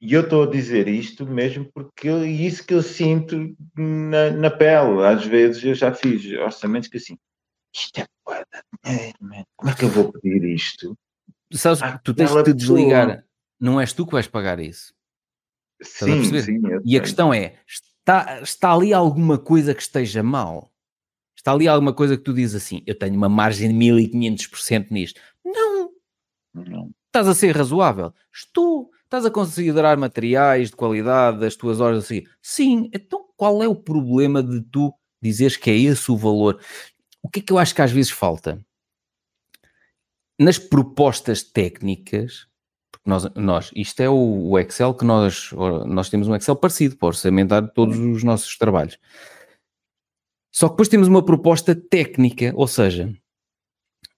E 0.00 0.14
eu 0.14 0.22
estou 0.22 0.42
a 0.42 0.50
dizer 0.50 0.88
isto 0.88 1.24
mesmo 1.24 1.70
porque 1.72 2.08
é 2.08 2.26
isso 2.26 2.66
que 2.66 2.74
eu 2.74 2.82
sinto 2.82 3.54
na, 3.76 4.30
na 4.30 4.50
pele. 4.50 5.04
Às 5.06 5.24
vezes 5.24 5.62
eu 5.62 5.74
já 5.74 5.94
fiz 5.94 6.24
orçamentos 6.40 6.88
que 6.88 6.96
assim, 6.96 7.16
isto 7.74 7.98
é 8.00 8.06
boa 8.24 8.44
dinheiro, 8.84 9.18
man. 9.20 9.44
como 9.56 9.70
é 9.70 9.74
que 9.74 9.84
eu 9.84 9.88
vou 9.88 10.12
pedir 10.12 10.44
isto? 10.44 10.98
Sabes, 11.52 11.82
ah, 11.82 11.98
tu 11.98 12.14
tens 12.14 12.34
de 12.34 12.42
te 12.42 12.52
desligar. 12.52 13.24
Não 13.60 13.80
és 13.80 13.92
tu 13.92 14.04
que 14.04 14.12
vais 14.12 14.26
pagar 14.26 14.58
isso. 14.58 14.92
Sim, 15.80 16.24
sim. 16.40 16.60
E 16.84 16.96
a 16.96 17.00
questão 17.00 17.32
é, 17.32 17.60
está, 17.66 18.40
está 18.40 18.72
ali 18.72 18.92
alguma 18.92 19.38
coisa 19.38 19.74
que 19.74 19.82
esteja 19.82 20.22
mal? 20.22 20.72
Está 21.36 21.52
ali 21.52 21.68
alguma 21.68 21.92
coisa 21.92 22.16
que 22.16 22.22
tu 22.22 22.32
dizes 22.32 22.62
assim, 22.62 22.82
eu 22.86 22.96
tenho 22.96 23.14
uma 23.14 23.28
margem 23.28 23.68
de 23.68 23.74
1500% 23.74 24.90
nisto. 24.90 25.20
Não. 25.44 25.92
Não. 26.54 26.90
Estás 27.12 27.28
a 27.28 27.34
ser 27.34 27.54
razoável? 27.54 28.10
Estou. 28.32 28.90
Estás 29.04 29.26
a 29.26 29.30
considerar 29.30 29.98
materiais 29.98 30.70
de 30.70 30.76
qualidade 30.76 31.40
das 31.40 31.54
tuas 31.54 31.78
horas 31.78 32.04
assim? 32.04 32.24
Sim. 32.40 32.88
Então 32.90 33.26
qual 33.36 33.62
é 33.62 33.68
o 33.68 33.76
problema 33.76 34.42
de 34.42 34.62
tu 34.62 34.94
dizeres 35.20 35.58
que 35.58 35.70
é 35.70 35.76
esse 35.76 36.10
o 36.10 36.16
valor? 36.16 36.58
O 37.22 37.28
que 37.28 37.40
é 37.40 37.42
que 37.42 37.52
eu 37.52 37.58
acho 37.58 37.74
que 37.74 37.82
às 37.82 37.92
vezes 37.92 38.10
falta? 38.10 38.64
Nas 40.40 40.58
propostas 40.58 41.42
técnicas, 41.42 42.46
porque 42.90 43.10
nós, 43.10 43.24
nós 43.34 43.70
isto 43.76 44.00
é 44.00 44.08
o, 44.08 44.48
o 44.48 44.58
Excel 44.58 44.94
que 44.94 45.04
nós, 45.04 45.50
nós 45.86 46.08
temos 46.08 46.28
um 46.28 46.34
Excel 46.34 46.56
parecido 46.56 46.96
para 46.96 47.08
orçamentar 47.08 47.70
todos 47.74 47.98
os 47.98 48.24
nossos 48.24 48.56
trabalhos. 48.56 48.98
Só 50.50 50.68
que 50.68 50.72
depois 50.72 50.88
temos 50.88 51.08
uma 51.08 51.22
proposta 51.22 51.74
técnica, 51.74 52.54
ou 52.54 52.66
seja, 52.66 53.14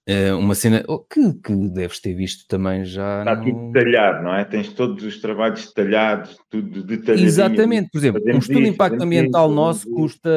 Uh, 0.06 0.36
uma 0.36 0.55
cena 0.55 0.85
oh, 0.86 0.98
que, 0.98 1.32
que 1.32 1.55
deves 1.70 1.98
ter 1.98 2.12
visto 2.12 2.47
também 2.47 2.85
já. 2.85 3.20
Está 3.20 3.36
no... 3.36 3.44
tudo 3.44 3.72
detalhado, 3.72 4.22
não 4.22 4.35
é? 4.35 4.44
Tens 4.44 4.68
todos 4.68 5.02
os 5.02 5.18
trabalhos 5.18 5.66
detalhados, 5.66 6.36
tudo 6.51 6.82
detalhado. 6.82 7.24
Exatamente, 7.24 7.89
por 7.90 7.98
exemplo, 7.98 8.22
um 8.26 8.39
estudo 8.39 8.60
de 8.60 8.68
impacto 8.68 9.02
ambiental 9.02 9.47
isso, 9.47 9.55
nosso 9.55 9.89
isso. 9.89 9.97
custa 9.97 10.31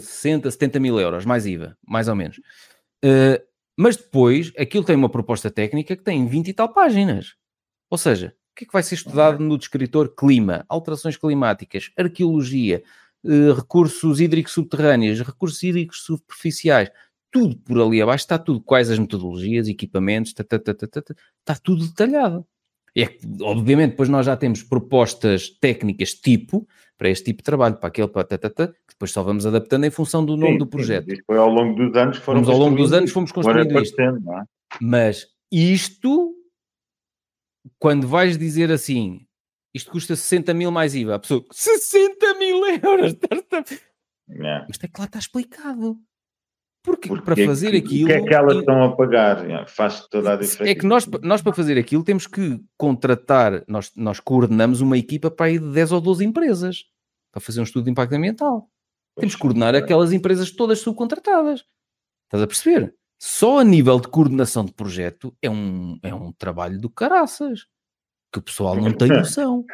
60, 0.00 0.50
70 0.50 0.80
mil 0.80 0.98
euros, 0.98 1.26
mais 1.26 1.44
IVA, 1.44 1.76
mais 1.86 2.08
ou 2.08 2.16
menos. 2.16 2.38
Uh, 3.04 3.38
mas 3.76 3.96
depois 3.96 4.50
aquilo 4.58 4.82
tem 4.84 4.96
uma 4.96 5.10
proposta 5.10 5.50
técnica 5.50 5.94
que 5.94 6.02
tem 6.02 6.26
20 6.26 6.48
e 6.48 6.54
tal 6.54 6.72
páginas. 6.72 7.34
Ou 7.90 7.98
seja, 7.98 8.34
o 8.52 8.56
que 8.56 8.64
é 8.64 8.66
que 8.66 8.72
vai 8.72 8.82
ser 8.82 8.94
estudado 8.94 9.44
no 9.44 9.58
descritor 9.58 10.14
clima, 10.14 10.64
alterações 10.70 11.18
climáticas, 11.18 11.90
arqueologia, 11.98 12.82
uh, 13.24 13.52
recursos 13.52 14.20
hídricos 14.20 14.52
subterrâneos, 14.54 15.20
recursos 15.20 15.62
hídricos 15.62 16.02
superficiais 16.02 16.90
tudo 17.32 17.56
por 17.56 17.80
ali 17.80 18.00
abaixo, 18.00 18.24
está 18.24 18.38
tudo, 18.38 18.60
quais 18.60 18.90
as 18.90 18.98
metodologias, 18.98 19.66
equipamentos, 19.66 20.34
tá, 20.34 20.44
tá, 20.44 20.58
tá, 20.58 20.74
está 20.74 21.54
tudo 21.60 21.86
detalhado. 21.86 22.46
É 22.96 23.08
obviamente, 23.40 23.92
depois 23.92 24.10
nós 24.10 24.26
já 24.26 24.36
temos 24.36 24.62
propostas 24.62 25.48
técnicas 25.48 26.12
tipo, 26.12 26.68
para 26.98 27.08
este 27.08 27.24
tipo 27.24 27.38
de 27.38 27.44
trabalho, 27.44 27.76
para 27.76 27.88
aquele, 27.88 28.06
para 28.06 28.24
que 28.24 28.38
depois 28.90 29.10
só 29.10 29.22
vamos 29.22 29.46
adaptando 29.46 29.84
em 29.84 29.90
função 29.90 30.24
do 30.24 30.36
nome 30.36 30.52
sim, 30.52 30.58
do 30.58 30.66
projeto. 30.66 31.10
Sim, 31.10 31.22
foi 31.26 31.38
ao 31.38 31.48
longo 31.48 31.74
dos 31.74 31.96
anos 31.96 32.18
foram 32.18 32.44
ao 32.44 32.58
longo 32.58 32.76
dos 32.76 32.92
anos 32.92 33.10
fomos 33.10 33.32
construindo 33.32 33.80
isto. 33.80 33.98
É? 33.98 34.12
Mas 34.78 35.26
isto, 35.50 36.34
quando 37.78 38.06
vais 38.06 38.36
dizer 38.36 38.70
assim, 38.70 39.26
isto 39.74 39.90
custa 39.90 40.14
60 40.14 40.52
mil 40.52 40.70
mais 40.70 40.94
IVA, 40.94 41.14
a 41.14 41.18
pessoa, 41.18 41.44
60 41.50 42.34
mil 42.34 42.62
euros! 42.66 43.16
Yeah. 44.28 44.66
Isto 44.70 44.86
é 44.86 44.88
que 44.88 44.98
lá 44.98 45.04
está 45.04 45.18
explicado. 45.18 46.00
Porque, 46.82 47.08
porque 47.08 47.24
para 47.24 47.36
fazer 47.46 47.70
que, 47.70 47.76
aquilo. 47.76 48.04
O 48.04 48.06
que 48.08 48.12
é 48.12 48.22
que 48.22 48.34
elas 48.34 48.56
estão 48.56 48.82
a 48.82 48.96
pagar? 48.96 49.68
Faz 49.68 50.06
toda 50.08 50.32
a 50.32 50.36
diferença. 50.36 50.70
É 50.70 50.74
que 50.74 50.84
nós, 50.84 51.06
nós, 51.22 51.40
para 51.40 51.52
fazer 51.52 51.78
aquilo, 51.78 52.02
temos 52.02 52.26
que 52.26 52.60
contratar, 52.76 53.64
nós, 53.68 53.92
nós 53.94 54.18
coordenamos 54.18 54.80
uma 54.80 54.98
equipa 54.98 55.30
para 55.30 55.50
ir 55.50 55.60
de 55.60 55.70
10 55.70 55.92
ou 55.92 56.00
12 56.00 56.24
empresas 56.24 56.84
para 57.30 57.40
fazer 57.40 57.60
um 57.60 57.64
estudo 57.64 57.84
de 57.84 57.90
impacto 57.92 58.14
ambiental. 58.14 58.68
Temos 59.16 59.34
que 59.34 59.40
coordenar 59.40 59.74
aquelas 59.74 60.12
empresas 60.12 60.50
todas 60.50 60.80
subcontratadas. 60.80 61.64
Estás 62.24 62.42
a 62.42 62.46
perceber? 62.46 62.94
Só 63.20 63.60
a 63.60 63.64
nível 63.64 64.00
de 64.00 64.08
coordenação 64.08 64.64
de 64.64 64.72
projeto 64.72 65.32
é 65.40 65.48
um, 65.48 65.98
é 66.02 66.12
um 66.12 66.32
trabalho 66.32 66.80
do 66.80 66.90
caraças. 66.90 67.66
Que 68.32 68.40
o 68.40 68.42
pessoal 68.42 68.74
não 68.74 68.92
tem 68.92 69.06
noção. 69.12 69.64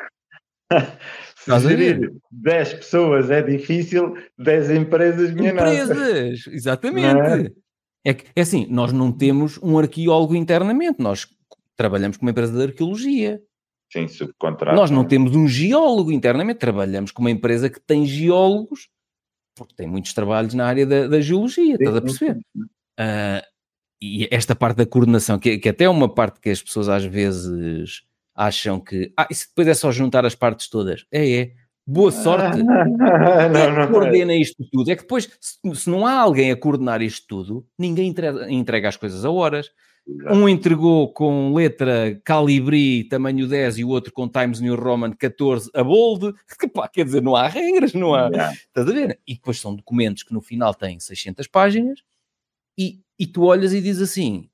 Se 1.36 1.61
gerir 1.61 2.12
10 2.31 2.74
pessoas 2.74 3.31
é 3.31 3.40
difícil, 3.40 4.16
10 4.39 4.70
empresas, 4.70 5.32
minha 5.32 5.53
Empresas, 5.53 5.89
nossa. 5.97 6.51
exatamente. 6.51 7.55
É? 8.05 8.11
é, 8.11 8.16
é 8.36 8.40
assim, 8.40 8.66
nós 8.69 8.93
não 8.93 9.11
temos 9.11 9.59
um 9.62 9.78
arqueólogo 9.78 10.35
internamente, 10.35 11.01
nós 11.01 11.27
trabalhamos 11.77 12.16
com 12.16 12.27
uma 12.27 12.32
empresa 12.32 12.53
de 12.53 12.62
arqueologia. 12.62 13.40
Sim, 13.90 14.07
subcontrato. 14.09 14.77
Nós 14.77 14.90
não 14.90 15.05
temos 15.05 15.35
um 15.35 15.49
geólogo 15.49 16.12
internamente, 16.12 16.59
trabalhamos 16.59 17.12
com 17.12 17.23
uma 17.23 17.31
empresa 17.31 17.70
que 17.70 17.81
tem 17.81 18.05
geólogos, 18.05 18.90
porque 19.55 19.74
tem 19.74 19.86
muitos 19.86 20.12
trabalhos 20.12 20.53
na 20.53 20.66
área 20.66 20.85
da, 20.85 21.07
da 21.07 21.20
geologia, 21.20 21.74
estás 21.74 21.97
a 21.97 22.03
perceber? 22.03 22.39
Uh, 22.57 23.43
e 24.03 24.28
esta 24.31 24.55
parte 24.55 24.77
da 24.77 24.86
coordenação, 24.86 25.39
que, 25.39 25.59
que 25.59 25.69
até 25.69 25.85
é 25.85 25.89
uma 25.89 26.12
parte 26.12 26.40
que 26.40 26.51
as 26.51 26.62
pessoas 26.62 26.89
às 26.89 27.05
vezes 27.05 28.03
acham 28.39 28.78
que 28.78 29.12
ah, 29.16 29.27
isso 29.28 29.48
depois 29.48 29.66
é 29.66 29.74
só 29.74 29.90
juntar 29.90 30.24
as 30.24 30.36
partes 30.36 30.69
todas. 30.70 31.05
É, 31.10 31.28
é. 31.28 31.52
Boa 31.85 32.12
sorte. 32.12 32.62
não, 32.62 33.48
não, 33.51 33.82
é 33.82 33.86
coordena 33.89 34.35
isto 34.35 34.65
tudo. 34.70 34.90
É 34.90 34.94
que 34.94 35.02
depois, 35.02 35.28
se, 35.40 35.74
se, 35.74 35.90
não 35.90 36.06
há 36.06 36.12
alguém 36.12 36.52
a 36.52 36.56
coordenar 36.56 37.02
isto 37.02 37.27
tudo, 37.27 37.66
ninguém 37.77 38.09
entrega, 38.09 38.51
entrega 38.51 38.89
as 38.89 38.97
coisas 38.97 39.24
a 39.24 39.31
horas. 39.31 39.70
Exato. 40.06 40.35
Um 40.35 40.48
entregou 40.48 41.12
com 41.12 41.52
letra 41.52 42.19
Calibri, 42.24 43.05
tamanho 43.05 43.47
10, 43.47 43.78
e 43.78 43.85
o 43.85 43.89
outro 43.89 44.12
com 44.12 44.28
Times 44.28 44.60
New 44.60 44.77
Roman 44.77 45.12
14 45.12 45.70
a 45.74 45.82
bold. 45.82 46.32
Que, 46.59 46.69
pá, 46.69 46.89
quer 46.89 47.05
dizer, 47.05 47.23
não 47.23 47.35
há 47.35 47.48
regras, 47.48 47.93
não 47.93 48.15
há. 48.15 48.28
Estás 48.28 48.89
a 48.89 48.93
ver? 48.93 49.19
E 49.27 49.35
depois 49.35 49.59
são 49.59 49.74
documentos 49.74 50.23
que 50.23 50.32
no 50.32 50.40
final 50.40 50.73
têm 50.74 51.01
600 51.01 51.47
páginas 51.48 52.01
e, 52.78 53.01
e 53.19 53.27
tu 53.27 53.43
olhas 53.43 53.73
e 53.73 53.81
dizes 53.81 54.02
assim: 54.02 54.48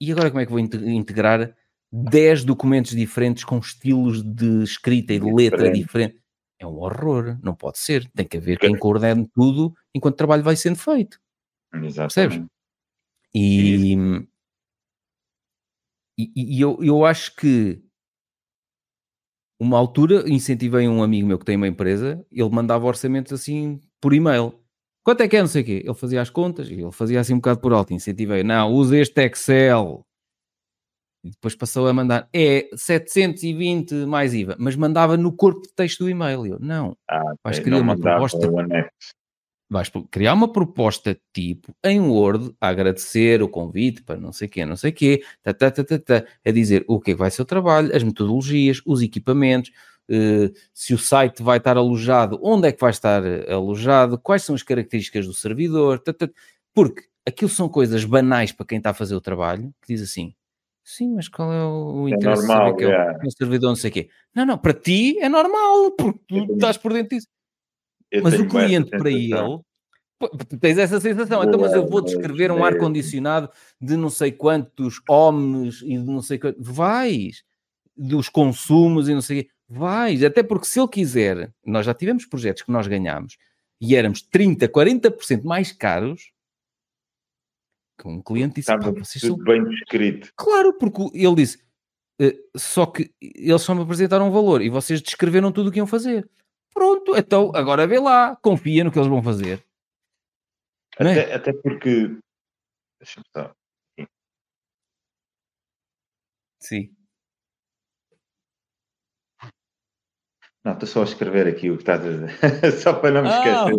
e 0.00 0.10
agora 0.10 0.30
como 0.30 0.40
é 0.40 0.46
que 0.46 0.52
vou 0.52 0.60
integrar 0.60 1.54
10 1.96 2.44
documentos 2.44 2.90
diferentes 2.90 3.44
com 3.44 3.58
estilos 3.58 4.20
de 4.20 4.64
escrita 4.64 5.12
e 5.12 5.20
de 5.20 5.32
letra 5.32 5.70
diferentes. 5.70 6.20
É 6.58 6.66
um 6.66 6.76
horror, 6.78 7.38
não 7.40 7.54
pode 7.54 7.78
ser. 7.78 8.10
Tem 8.10 8.26
que 8.26 8.36
haver 8.36 8.58
quem 8.58 8.76
coordene 8.76 9.28
tudo 9.32 9.72
enquanto 9.94 10.14
o 10.14 10.16
trabalho 10.16 10.42
vai 10.42 10.56
sendo 10.56 10.76
feito. 10.76 11.20
Exatamente. 11.72 12.14
Percebes? 12.14 12.46
E, 13.32 13.94
e, 16.18 16.56
e, 16.56 16.60
eu, 16.60 16.78
eu 16.82 17.04
acho 17.04 17.36
que 17.36 17.80
uma 19.60 19.78
altura 19.78 20.28
incentivei 20.28 20.88
um 20.88 21.02
amigo 21.02 21.28
meu 21.28 21.38
que 21.38 21.44
tem 21.44 21.56
uma 21.56 21.68
empresa, 21.68 22.24
ele 22.30 22.50
mandava 22.50 22.86
orçamentos 22.86 23.32
assim 23.32 23.80
por 24.00 24.12
e-mail. 24.12 24.58
Quanto 25.04 25.20
é 25.20 25.28
que 25.28 25.36
é, 25.36 25.40
não 25.40 25.48
sei 25.48 25.62
o 25.62 25.64
quê? 25.64 25.82
Ele 25.84 25.94
fazia 25.94 26.20
as 26.20 26.30
contas 26.30 26.68
e 26.68 26.74
ele 26.74 26.92
fazia 26.92 27.20
assim 27.20 27.34
um 27.34 27.38
bocado 27.38 27.60
por 27.60 27.72
alto, 27.72 27.92
incentivei, 27.92 28.42
não, 28.42 28.72
usa 28.72 28.96
este 28.96 29.20
Excel, 29.20 30.04
e 31.24 31.30
depois 31.30 31.54
passou 31.54 31.88
a 31.88 31.92
mandar, 31.92 32.28
é 32.34 32.68
720 32.76 33.94
mais 34.06 34.34
IVA, 34.34 34.56
mas 34.58 34.76
mandava 34.76 35.16
no 35.16 35.32
corpo 35.32 35.62
de 35.62 35.72
texto 35.72 36.04
do 36.04 36.10
e-mail. 36.10 36.46
Eu, 36.46 36.58
não, 36.60 36.94
ah, 37.08 37.34
vais 37.42 37.58
criar 37.58 37.80
uma 37.80 37.98
proposta. 37.98 38.38
Vais 39.70 39.90
criar 40.10 40.34
uma 40.34 40.52
proposta 40.52 41.18
tipo 41.32 41.74
em 41.82 41.98
Word 41.98 42.54
a 42.60 42.68
agradecer 42.68 43.42
o 43.42 43.48
convite 43.48 44.02
para 44.02 44.20
não 44.20 44.30
sei 44.30 44.46
quê, 44.46 44.66
não 44.66 44.76
sei 44.76 44.92
quê, 44.92 45.24
tá, 45.42 45.54
tá, 45.54 45.70
tá, 45.70 45.82
tá, 45.82 45.98
tá, 45.98 46.24
a 46.44 46.50
dizer 46.50 46.84
o 46.86 47.00
que 47.00 47.12
é 47.12 47.14
que 47.14 47.18
vai 47.18 47.30
ser 47.30 47.40
o 47.40 47.46
trabalho, 47.46 47.96
as 47.96 48.02
metodologias, 48.02 48.82
os 48.84 49.00
equipamentos, 49.00 49.72
uh, 50.10 50.52
se 50.74 50.92
o 50.92 50.98
site 50.98 51.42
vai 51.42 51.56
estar 51.56 51.78
alojado, 51.78 52.38
onde 52.42 52.68
é 52.68 52.72
que 52.72 52.80
vai 52.80 52.90
estar 52.90 53.22
alojado, 53.50 54.18
quais 54.18 54.42
são 54.42 54.54
as 54.54 54.62
características 54.62 55.26
do 55.26 55.32
servidor, 55.32 55.98
tá, 55.98 56.12
tá, 56.12 56.28
porque 56.74 57.04
aquilo 57.26 57.50
são 57.50 57.66
coisas 57.66 58.04
banais 58.04 58.52
para 58.52 58.66
quem 58.66 58.78
está 58.78 58.90
a 58.90 58.94
fazer 58.94 59.14
o 59.14 59.20
trabalho, 59.20 59.74
que 59.80 59.94
diz 59.94 60.02
assim, 60.02 60.34
Sim, 60.84 61.14
mas 61.14 61.28
qual 61.28 61.50
é 61.50 61.64
o 61.64 62.06
é 62.08 62.10
interesse 62.10 62.44
é 62.44 62.46
normal, 62.46 62.76
que 62.76 62.84
é 62.84 63.18
um 63.24 63.30
servidor 63.30 63.68
não 63.68 63.76
sei 63.76 63.90
o 63.90 63.92
quê? 63.94 64.10
Não, 64.34 64.44
não, 64.44 64.58
para 64.58 64.74
ti 64.74 65.18
é 65.18 65.30
normal, 65.30 65.92
porque 65.92 66.18
tu 66.28 66.34
tenho, 66.34 66.54
estás 66.54 66.76
por 66.76 66.92
dentro 66.92 67.16
disso. 67.16 67.26
Mas 68.22 68.38
o 68.38 68.46
cliente, 68.46 68.90
para 68.90 69.10
ele, 69.10 69.60
tens 70.60 70.76
essa 70.76 71.00
sensação. 71.00 71.38
Boa, 71.38 71.48
então, 71.48 71.58
mas 71.58 71.72
eu 71.72 71.86
vou 71.86 72.02
descrever 72.02 72.52
um 72.52 72.62
ar-condicionado 72.62 73.48
de 73.80 73.96
não 73.96 74.10
sei 74.10 74.30
quantos 74.30 75.00
homens 75.08 75.80
e 75.82 75.96
de 75.96 76.04
não 76.04 76.20
sei 76.20 76.38
quantos. 76.38 76.64
Vais! 76.64 77.42
Dos 77.96 78.28
consumos 78.28 79.08
e 79.08 79.14
não 79.14 79.22
sei 79.22 79.40
o 79.40 79.42
quê. 79.42 79.50
Vais! 79.66 80.22
Até 80.22 80.42
porque 80.42 80.66
se 80.66 80.78
ele 80.78 80.88
quiser, 80.88 81.50
nós 81.64 81.86
já 81.86 81.94
tivemos 81.94 82.26
projetos 82.26 82.62
que 82.62 82.70
nós 82.70 82.86
ganhámos 82.86 83.38
e 83.80 83.96
éramos 83.96 84.20
30, 84.20 84.68
40% 84.68 85.44
mais 85.44 85.72
caros 85.72 86.33
que 87.98 88.08
um 88.08 88.22
cliente 88.22 88.56
disse: 88.56 88.72
Estava 88.72 88.92
tudo 88.92 89.04
são... 89.04 89.36
bem 89.36 89.64
descrito. 89.64 90.32
Claro, 90.36 90.74
porque 90.74 91.02
ele 91.14 91.34
disse: 91.36 91.58
uh, 92.20 92.58
só 92.58 92.86
que 92.86 93.12
eles 93.20 93.62
só 93.62 93.74
me 93.74 93.82
apresentaram 93.82 94.28
um 94.28 94.32
valor 94.32 94.62
e 94.62 94.68
vocês 94.68 95.00
descreveram 95.00 95.52
tudo 95.52 95.68
o 95.68 95.72
que 95.72 95.78
iam 95.78 95.86
fazer. 95.86 96.28
Pronto, 96.72 97.16
então 97.16 97.52
agora 97.54 97.86
vê 97.86 98.00
lá, 98.00 98.36
confia 98.36 98.82
no 98.82 98.90
que 98.90 98.98
eles 98.98 99.08
vão 99.08 99.22
fazer. 99.22 99.64
É? 100.98 101.02
Até, 101.04 101.30
é? 101.30 101.34
até 101.34 101.52
porque. 101.52 102.16
Deixa-me. 103.00 103.24
Sim. 106.60 106.93
Não, 110.64 110.72
estou 110.72 110.88
só 110.88 111.00
a 111.02 111.04
escrever 111.04 111.46
aqui 111.46 111.70
o 111.70 111.76
que 111.76 111.82
estás 111.82 112.00
a 112.06 112.08
dizer. 112.08 112.72
só 112.80 112.94
para 112.94 113.10
não 113.10 113.22
me 113.22 113.28
esquecer. 113.28 113.74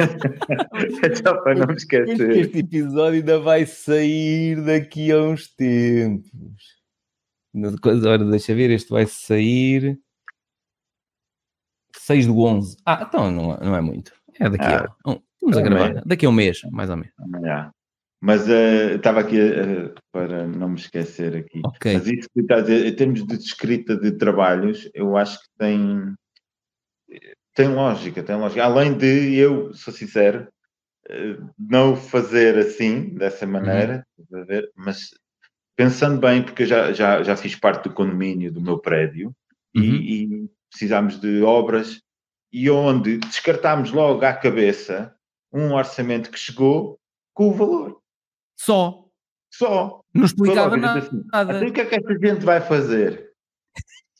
Ah, 0.00 1.14
só 1.22 1.40
para 1.42 1.54
não 1.54 1.66
me 1.68 1.74
esquecer. 1.74 2.30
Este 2.30 2.58
episódio 2.58 3.20
ainda 3.20 3.38
vai 3.38 3.64
sair 3.64 4.60
daqui 4.64 5.12
a 5.12 5.22
uns 5.22 5.46
tempos. 5.54 6.82
Ora, 7.84 8.24
deixa 8.24 8.52
ver, 8.52 8.70
este 8.70 8.90
vai 8.90 9.06
sair 9.06 9.96
6 11.98 12.26
do 12.26 12.40
11. 12.40 12.78
Ah, 12.84 13.04
então 13.08 13.30
não, 13.30 13.56
não 13.56 13.76
é 13.76 13.80
muito. 13.80 14.12
É 14.40 14.50
daqui 14.50 14.64
ah, 14.64 14.92
a. 15.04 15.10
Um, 15.12 15.20
vamos 15.40 15.56
a 15.56 15.62
gravar. 15.62 16.02
Daqui 16.04 16.26
a 16.26 16.28
um 16.28 16.32
mês, 16.32 16.62
mais 16.72 16.90
ou 16.90 16.96
menos. 16.96 17.14
Yeah. 17.40 17.70
Mas 18.20 18.48
uh, 18.48 18.96
estava 18.96 19.20
aqui 19.20 19.38
uh, 19.38 19.94
para 20.10 20.48
não 20.48 20.70
me 20.70 20.76
esquecer 20.76 21.36
aqui. 21.36 21.60
Okay. 21.76 21.94
Mas 21.94 22.08
isso 22.08 22.28
que 22.34 22.52
a 22.52 22.60
dizer, 22.60 22.86
em 22.86 22.96
termos 22.96 23.24
de 23.24 23.36
escrita 23.36 23.96
de 23.96 24.10
trabalhos, 24.12 24.90
eu 24.94 25.16
acho 25.16 25.38
que 25.38 25.48
tem 25.58 26.12
tem 27.54 27.68
lógica, 27.68 28.22
tem 28.22 28.36
lógica. 28.36 28.64
Além 28.64 28.96
de 28.96 29.34
eu, 29.36 29.72
sou 29.74 29.92
sincero, 29.92 30.48
eh, 31.08 31.38
não 31.58 31.96
fazer 31.96 32.58
assim, 32.58 33.14
dessa 33.14 33.46
maneira, 33.46 34.06
uhum. 34.30 34.44
ver, 34.44 34.70
mas 34.74 35.10
pensando 35.76 36.20
bem, 36.20 36.42
porque 36.42 36.62
eu 36.62 36.66
já, 36.66 36.92
já, 36.92 37.22
já 37.22 37.36
fiz 37.36 37.56
parte 37.56 37.88
do 37.88 37.94
condomínio 37.94 38.52
do 38.52 38.60
meu 38.60 38.78
prédio 38.78 39.34
uhum. 39.74 39.82
e, 39.82 40.24
e 40.24 40.50
precisámos 40.70 41.20
de 41.20 41.42
obras 41.42 42.00
e 42.52 42.70
onde 42.70 43.18
descartámos 43.18 43.90
logo 43.90 44.24
à 44.24 44.32
cabeça 44.32 45.14
um 45.52 45.72
orçamento 45.72 46.30
que 46.30 46.38
chegou 46.38 46.98
com 47.32 47.48
o 47.48 47.54
valor. 47.54 48.00
Só. 48.56 49.04
Só. 49.52 50.00
Não 50.12 50.24
explicava 50.24 50.76
nada. 50.76 51.00
Assim, 51.00 51.18
então 51.18 51.68
o 51.68 51.72
que 51.72 51.80
é 51.80 51.84
que 51.84 51.94
esta 51.94 52.12
gente 52.18 52.44
vai 52.44 52.60
fazer? 52.60 53.23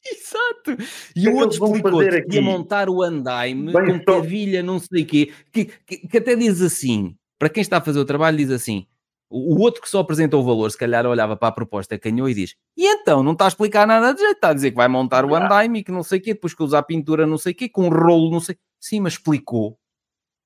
Exato. 0.13 0.77
E 1.17 1.29
o 1.29 1.37
outro 1.37 1.67
explicou 1.67 2.01
que 2.01 2.37
ia 2.37 2.43
montar 2.43 2.89
o 2.89 3.03
andaime 3.03 3.73
Bem, 3.73 3.99
com 3.99 4.05
cavilha, 4.05 4.63
não 4.63 4.79
sei 4.79 5.03
o 5.03 5.07
quê, 5.07 5.33
que, 5.51 5.65
que, 5.87 6.09
que, 6.09 6.19
até 6.19 6.37
diz 6.37 6.61
assim, 6.61 7.17
para 7.39 7.49
quem 7.49 7.63
está 7.63 7.79
a 7.79 7.81
fazer 7.81 7.99
o 7.99 8.05
trabalho, 8.05 8.37
diz 8.37 8.51
assim, 8.51 8.87
o, 9.31 9.55
o 9.57 9.61
outro 9.61 9.81
que 9.81 9.89
só 9.89 10.01
apresenta 10.01 10.37
o 10.37 10.45
valor, 10.45 10.71
se 10.71 10.79
calhar 10.79 11.07
olhava 11.07 11.37
para 11.37 11.49
a 11.49 11.53
proposta, 11.53 11.99
canhou 11.99 12.29
e 12.29 12.35
diz, 12.35 12.55
e 12.77 12.87
então, 12.87 13.23
não 13.23 13.33
está 13.33 13.47
a 13.47 13.49
explicar 13.49 13.87
nada 13.87 14.13
de 14.13 14.21
jeito, 14.21 14.37
está 14.37 14.51
a 14.51 14.55
dizer 14.55 14.71
que 14.71 14.77
vai 14.77 14.89
montar 14.89 15.25
o 15.25 15.35
andaime 15.35 15.81
e 15.81 15.85
que 15.85 15.93
não 15.93 16.03
sei 16.03 16.19
o 16.19 16.23
quê, 16.23 16.35
depois 16.35 16.55
que 16.55 16.63
usar 16.63 16.83
pintura 16.83 17.27
não 17.27 17.39
sei 17.39 17.53
o 17.53 17.55
quê, 17.55 17.69
com 17.69 17.87
um 17.87 17.91
rolo 17.91 18.31
não 18.31 18.41
sei, 18.41 18.57
sim, 18.81 19.01
mas 19.01 19.15
explicou. 19.15 19.79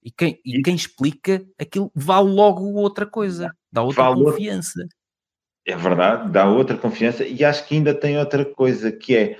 E 0.02 0.12
quem, 0.12 0.40
e 0.44 0.62
quem 0.62 0.76
explica, 0.76 1.44
aquilo 1.58 1.90
vale 1.94 2.30
logo 2.30 2.64
outra 2.74 3.04
coisa, 3.04 3.52
dá 3.70 3.82
outra 3.82 4.14
confiança. 4.14 4.86
É 5.66 5.76
verdade, 5.76 6.30
dá 6.30 6.48
outra 6.48 6.78
confiança 6.78 7.26
e 7.26 7.44
acho 7.44 7.66
que 7.66 7.74
ainda 7.74 7.92
tem 7.92 8.18
outra 8.18 8.42
coisa 8.42 8.90
que 8.90 9.14
é 9.14 9.38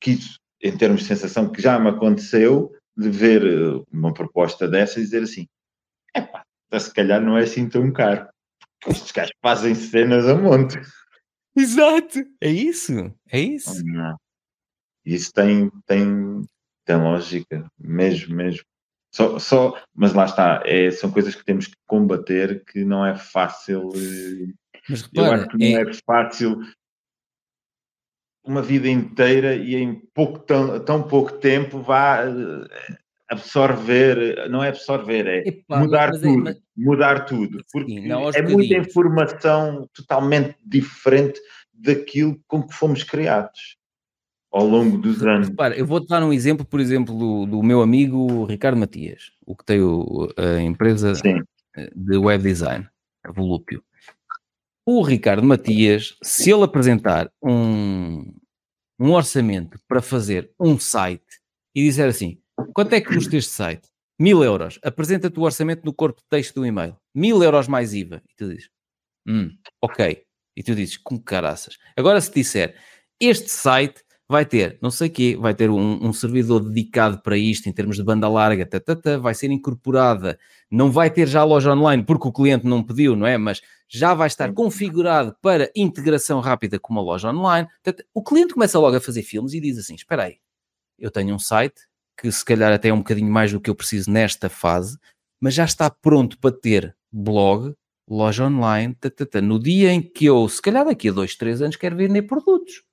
que 0.00 0.12
isso, 0.12 0.38
em 0.62 0.76
termos 0.76 1.02
de 1.02 1.08
sensação, 1.08 1.50
que 1.50 1.60
já 1.60 1.78
me 1.78 1.90
aconteceu 1.90 2.72
de 2.96 3.10
ver 3.10 3.44
eh, 3.46 3.84
uma 3.92 4.12
proposta 4.12 4.66
dessa 4.66 4.98
e 4.98 5.02
dizer 5.02 5.22
assim: 5.22 5.46
é 6.14 6.22
pá, 6.22 6.44
se 6.78 6.92
calhar 6.92 7.20
não 7.20 7.36
é 7.36 7.42
assim 7.42 7.68
tão 7.68 7.92
caro. 7.92 8.28
Porque 8.80 8.96
estes 8.96 9.12
gajos 9.12 9.32
fazem 9.42 9.74
cenas 9.74 10.26
a 10.28 10.34
monte. 10.34 10.80
Exato, 11.56 12.18
é 12.40 12.50
isso, 12.50 12.92
é 13.30 13.40
isso. 13.40 13.82
Não. 13.84 14.16
Isso 15.04 15.32
tem, 15.32 15.70
tem, 15.86 16.42
tem 16.84 16.96
lógica, 16.96 17.66
mesmo, 17.78 18.36
mesmo. 18.36 18.64
Só, 19.10 19.38
só, 19.38 19.82
mas 19.94 20.12
lá 20.12 20.26
está, 20.26 20.62
é, 20.66 20.90
são 20.90 21.10
coisas 21.10 21.34
que 21.34 21.44
temos 21.44 21.68
que 21.68 21.76
combater 21.86 22.62
que 22.64 22.84
não 22.84 23.06
é 23.06 23.16
fácil. 23.16 23.90
Eh, 23.94 24.52
mas 24.88 25.02
repara, 25.02 25.28
eu 25.28 25.32
acho 25.32 25.48
que 25.48 25.58
não 25.58 25.78
é, 25.78 25.90
é 25.90 25.94
fácil 26.04 26.60
uma 28.46 28.62
vida 28.62 28.88
inteira 28.88 29.54
e 29.54 29.74
em 29.74 29.94
pouco, 30.14 30.38
tão, 30.38 30.78
tão 30.80 31.02
pouco 31.02 31.32
tempo 31.32 31.80
vá, 31.80 32.20
absorver, 33.28 34.48
não 34.48 34.62
é 34.62 34.68
absorver, 34.68 35.26
é 35.26 35.48
Epá, 35.48 35.80
mudar 35.80 36.10
mas, 36.10 36.22
é, 36.22 36.26
tudo, 36.26 36.44
mas... 36.44 36.56
mudar 36.76 37.24
tudo, 37.24 37.64
porque 37.72 37.92
Sim, 37.92 38.08
não, 38.08 38.30
é 38.30 38.42
muita 38.42 38.76
informação 38.76 39.88
totalmente 39.92 40.56
diferente 40.64 41.40
daquilo 41.72 42.38
com 42.46 42.62
que 42.62 42.74
fomos 42.74 43.02
criados 43.02 43.76
ao 44.52 44.66
longo 44.66 44.96
dos 44.96 45.22
anos. 45.22 45.48
Repara, 45.48 45.76
eu 45.76 45.84
vou-te 45.84 46.08
dar 46.08 46.22
um 46.22 46.32
exemplo, 46.32 46.64
por 46.64 46.80
exemplo, 46.80 47.14
do, 47.18 47.46
do, 47.46 47.62
meu 47.62 47.82
amigo 47.82 48.44
Ricardo 48.44 48.78
Matias, 48.78 49.32
o 49.44 49.54
que 49.54 49.64
tem 49.64 49.80
o, 49.80 50.28
a 50.36 50.60
empresa 50.60 51.14
Sim. 51.14 51.42
de 51.94 52.16
web 52.16 52.42
design, 52.42 52.88
a 53.24 53.32
Volúpio. 53.32 53.82
O 54.88 55.02
Ricardo 55.02 55.42
Matias, 55.42 56.16
se 56.22 56.52
ele 56.52 56.62
apresentar 56.62 57.28
um, 57.42 58.32
um 59.00 59.10
orçamento 59.10 59.80
para 59.88 60.00
fazer 60.00 60.52
um 60.60 60.78
site 60.78 61.40
e 61.74 61.82
dizer 61.82 62.06
assim, 62.06 62.38
quanto 62.72 62.92
é 62.92 63.00
que 63.00 63.12
custa 63.12 63.36
este 63.36 63.50
site? 63.50 63.88
Mil 64.16 64.44
euros. 64.44 64.78
Apresenta-te 64.84 65.40
o 65.40 65.42
orçamento 65.42 65.84
no 65.84 65.92
corpo 65.92 66.20
de 66.20 66.28
texto 66.28 66.54
do 66.54 66.64
e-mail. 66.64 66.96
Mil 67.12 67.42
euros 67.42 67.66
mais 67.66 67.92
IVA. 67.94 68.22
E 68.30 68.36
tu 68.36 68.48
dizes, 68.48 68.70
hum, 69.26 69.50
ok. 69.82 70.22
E 70.56 70.62
tu 70.62 70.72
dizes, 70.72 70.96
com 70.98 71.18
caraças. 71.18 71.76
Agora 71.96 72.20
se 72.20 72.32
disser, 72.32 72.76
este 73.20 73.50
site 73.50 74.04
vai 74.28 74.46
ter, 74.46 74.78
não 74.80 74.90
sei 74.90 75.08
o 75.08 75.10
quê, 75.10 75.36
vai 75.38 75.54
ter 75.54 75.68
um, 75.68 76.06
um, 76.06 76.12
servidor 76.12 76.60
dedicado 76.60 77.20
para 77.22 77.36
isto 77.36 77.68
em 77.68 77.72
termos 77.72 77.96
de 77.96 78.04
banda 78.04 78.28
larga, 78.28 78.64
tatata, 78.64 79.18
vai 79.18 79.34
ser 79.34 79.50
incorporada, 79.50 80.38
não 80.70 80.90
vai 80.90 81.10
ter 81.10 81.28
já 81.28 81.44
loja 81.44 81.72
online 81.72 82.04
porque 82.04 82.26
o 82.26 82.32
cliente 82.32 82.66
não 82.66 82.82
pediu, 82.82 83.14
não 83.14 83.26
é? 83.26 83.36
Mas 83.36 83.60
já 83.88 84.14
vai 84.14 84.26
estar 84.26 84.52
configurado 84.52 85.36
para 85.40 85.70
integração 85.74 86.40
rápida 86.40 86.78
com 86.78 86.92
uma 86.92 87.02
loja 87.02 87.30
online. 87.30 87.68
Tata. 87.82 88.04
O 88.12 88.22
cliente 88.22 88.54
começa 88.54 88.78
logo 88.78 88.96
a 88.96 89.00
fazer 89.00 89.22
filmes 89.22 89.52
e 89.52 89.60
diz 89.60 89.78
assim: 89.78 89.94
espera 89.94 90.24
aí, 90.24 90.38
eu 90.98 91.10
tenho 91.10 91.34
um 91.34 91.38
site 91.38 91.82
que 92.18 92.30
se 92.32 92.44
calhar 92.44 92.72
até 92.72 92.88
é 92.88 92.94
um 92.94 92.98
bocadinho 92.98 93.30
mais 93.30 93.52
do 93.52 93.60
que 93.60 93.68
eu 93.68 93.74
preciso 93.74 94.10
nesta 94.10 94.48
fase, 94.48 94.98
mas 95.40 95.54
já 95.54 95.64
está 95.64 95.90
pronto 95.90 96.38
para 96.38 96.50
ter 96.50 96.96
blog, 97.12 97.74
loja 98.08 98.46
online, 98.46 98.94
tatata. 98.94 99.40
no 99.42 99.58
dia 99.58 99.92
em 99.92 100.00
que 100.00 100.24
eu, 100.24 100.48
se 100.48 100.62
calhar 100.62 100.84
daqui 100.84 101.10
a 101.10 101.12
dois, 101.12 101.36
três 101.36 101.60
anos, 101.60 101.76
quero 101.76 101.96
vender 101.96 102.22
produtos 102.22 102.86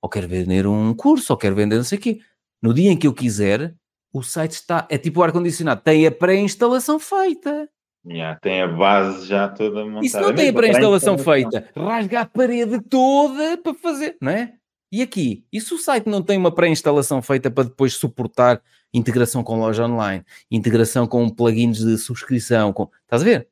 ou 0.00 0.08
quero 0.08 0.26
vender 0.26 0.66
um 0.66 0.94
curso, 0.94 1.32
ou 1.32 1.36
quero 1.36 1.54
vender 1.54 1.76
não 1.76 1.84
sei 1.84 1.98
o 1.98 2.00
quê. 2.00 2.20
No 2.62 2.72
dia 2.72 2.90
em 2.90 2.96
que 2.96 3.06
eu 3.06 3.14
quiser, 3.14 3.74
o 4.12 4.22
site 4.22 4.52
está, 4.52 4.86
é 4.90 4.98
tipo 4.98 5.20
o 5.20 5.22
ar-condicionado, 5.22 5.82
tem 5.82 6.06
a 6.06 6.10
pré-instalação 6.10 6.98
feita. 6.98 7.68
Yeah, 8.06 8.38
tem 8.40 8.62
a 8.62 8.68
base 8.68 9.26
já 9.26 9.48
toda 9.48 9.84
montada. 9.84 10.08
Se 10.08 10.20
não 10.20 10.34
tem 10.34 10.48
a 10.48 10.52
pré-instalação 10.52 11.18
feita, 11.18 11.70
rasga 11.76 12.20
a 12.20 12.26
parede 12.26 12.80
toda 12.82 13.58
para 13.58 13.74
fazer, 13.74 14.16
não 14.20 14.32
é? 14.32 14.54
E 14.92 15.02
aqui, 15.02 15.44
e 15.52 15.60
se 15.60 15.72
o 15.72 15.78
site 15.78 16.08
não 16.08 16.22
tem 16.22 16.36
uma 16.36 16.52
pré-instalação 16.52 17.22
feita 17.22 17.50
para 17.50 17.64
depois 17.64 17.94
suportar 17.94 18.60
integração 18.92 19.44
com 19.44 19.60
loja 19.60 19.86
online, 19.86 20.24
integração 20.50 21.06
com 21.06 21.28
plugins 21.28 21.78
de 21.78 21.96
subscrição, 21.96 22.72
com... 22.72 22.90
estás 23.02 23.22
a 23.22 23.24
ver? 23.24 23.48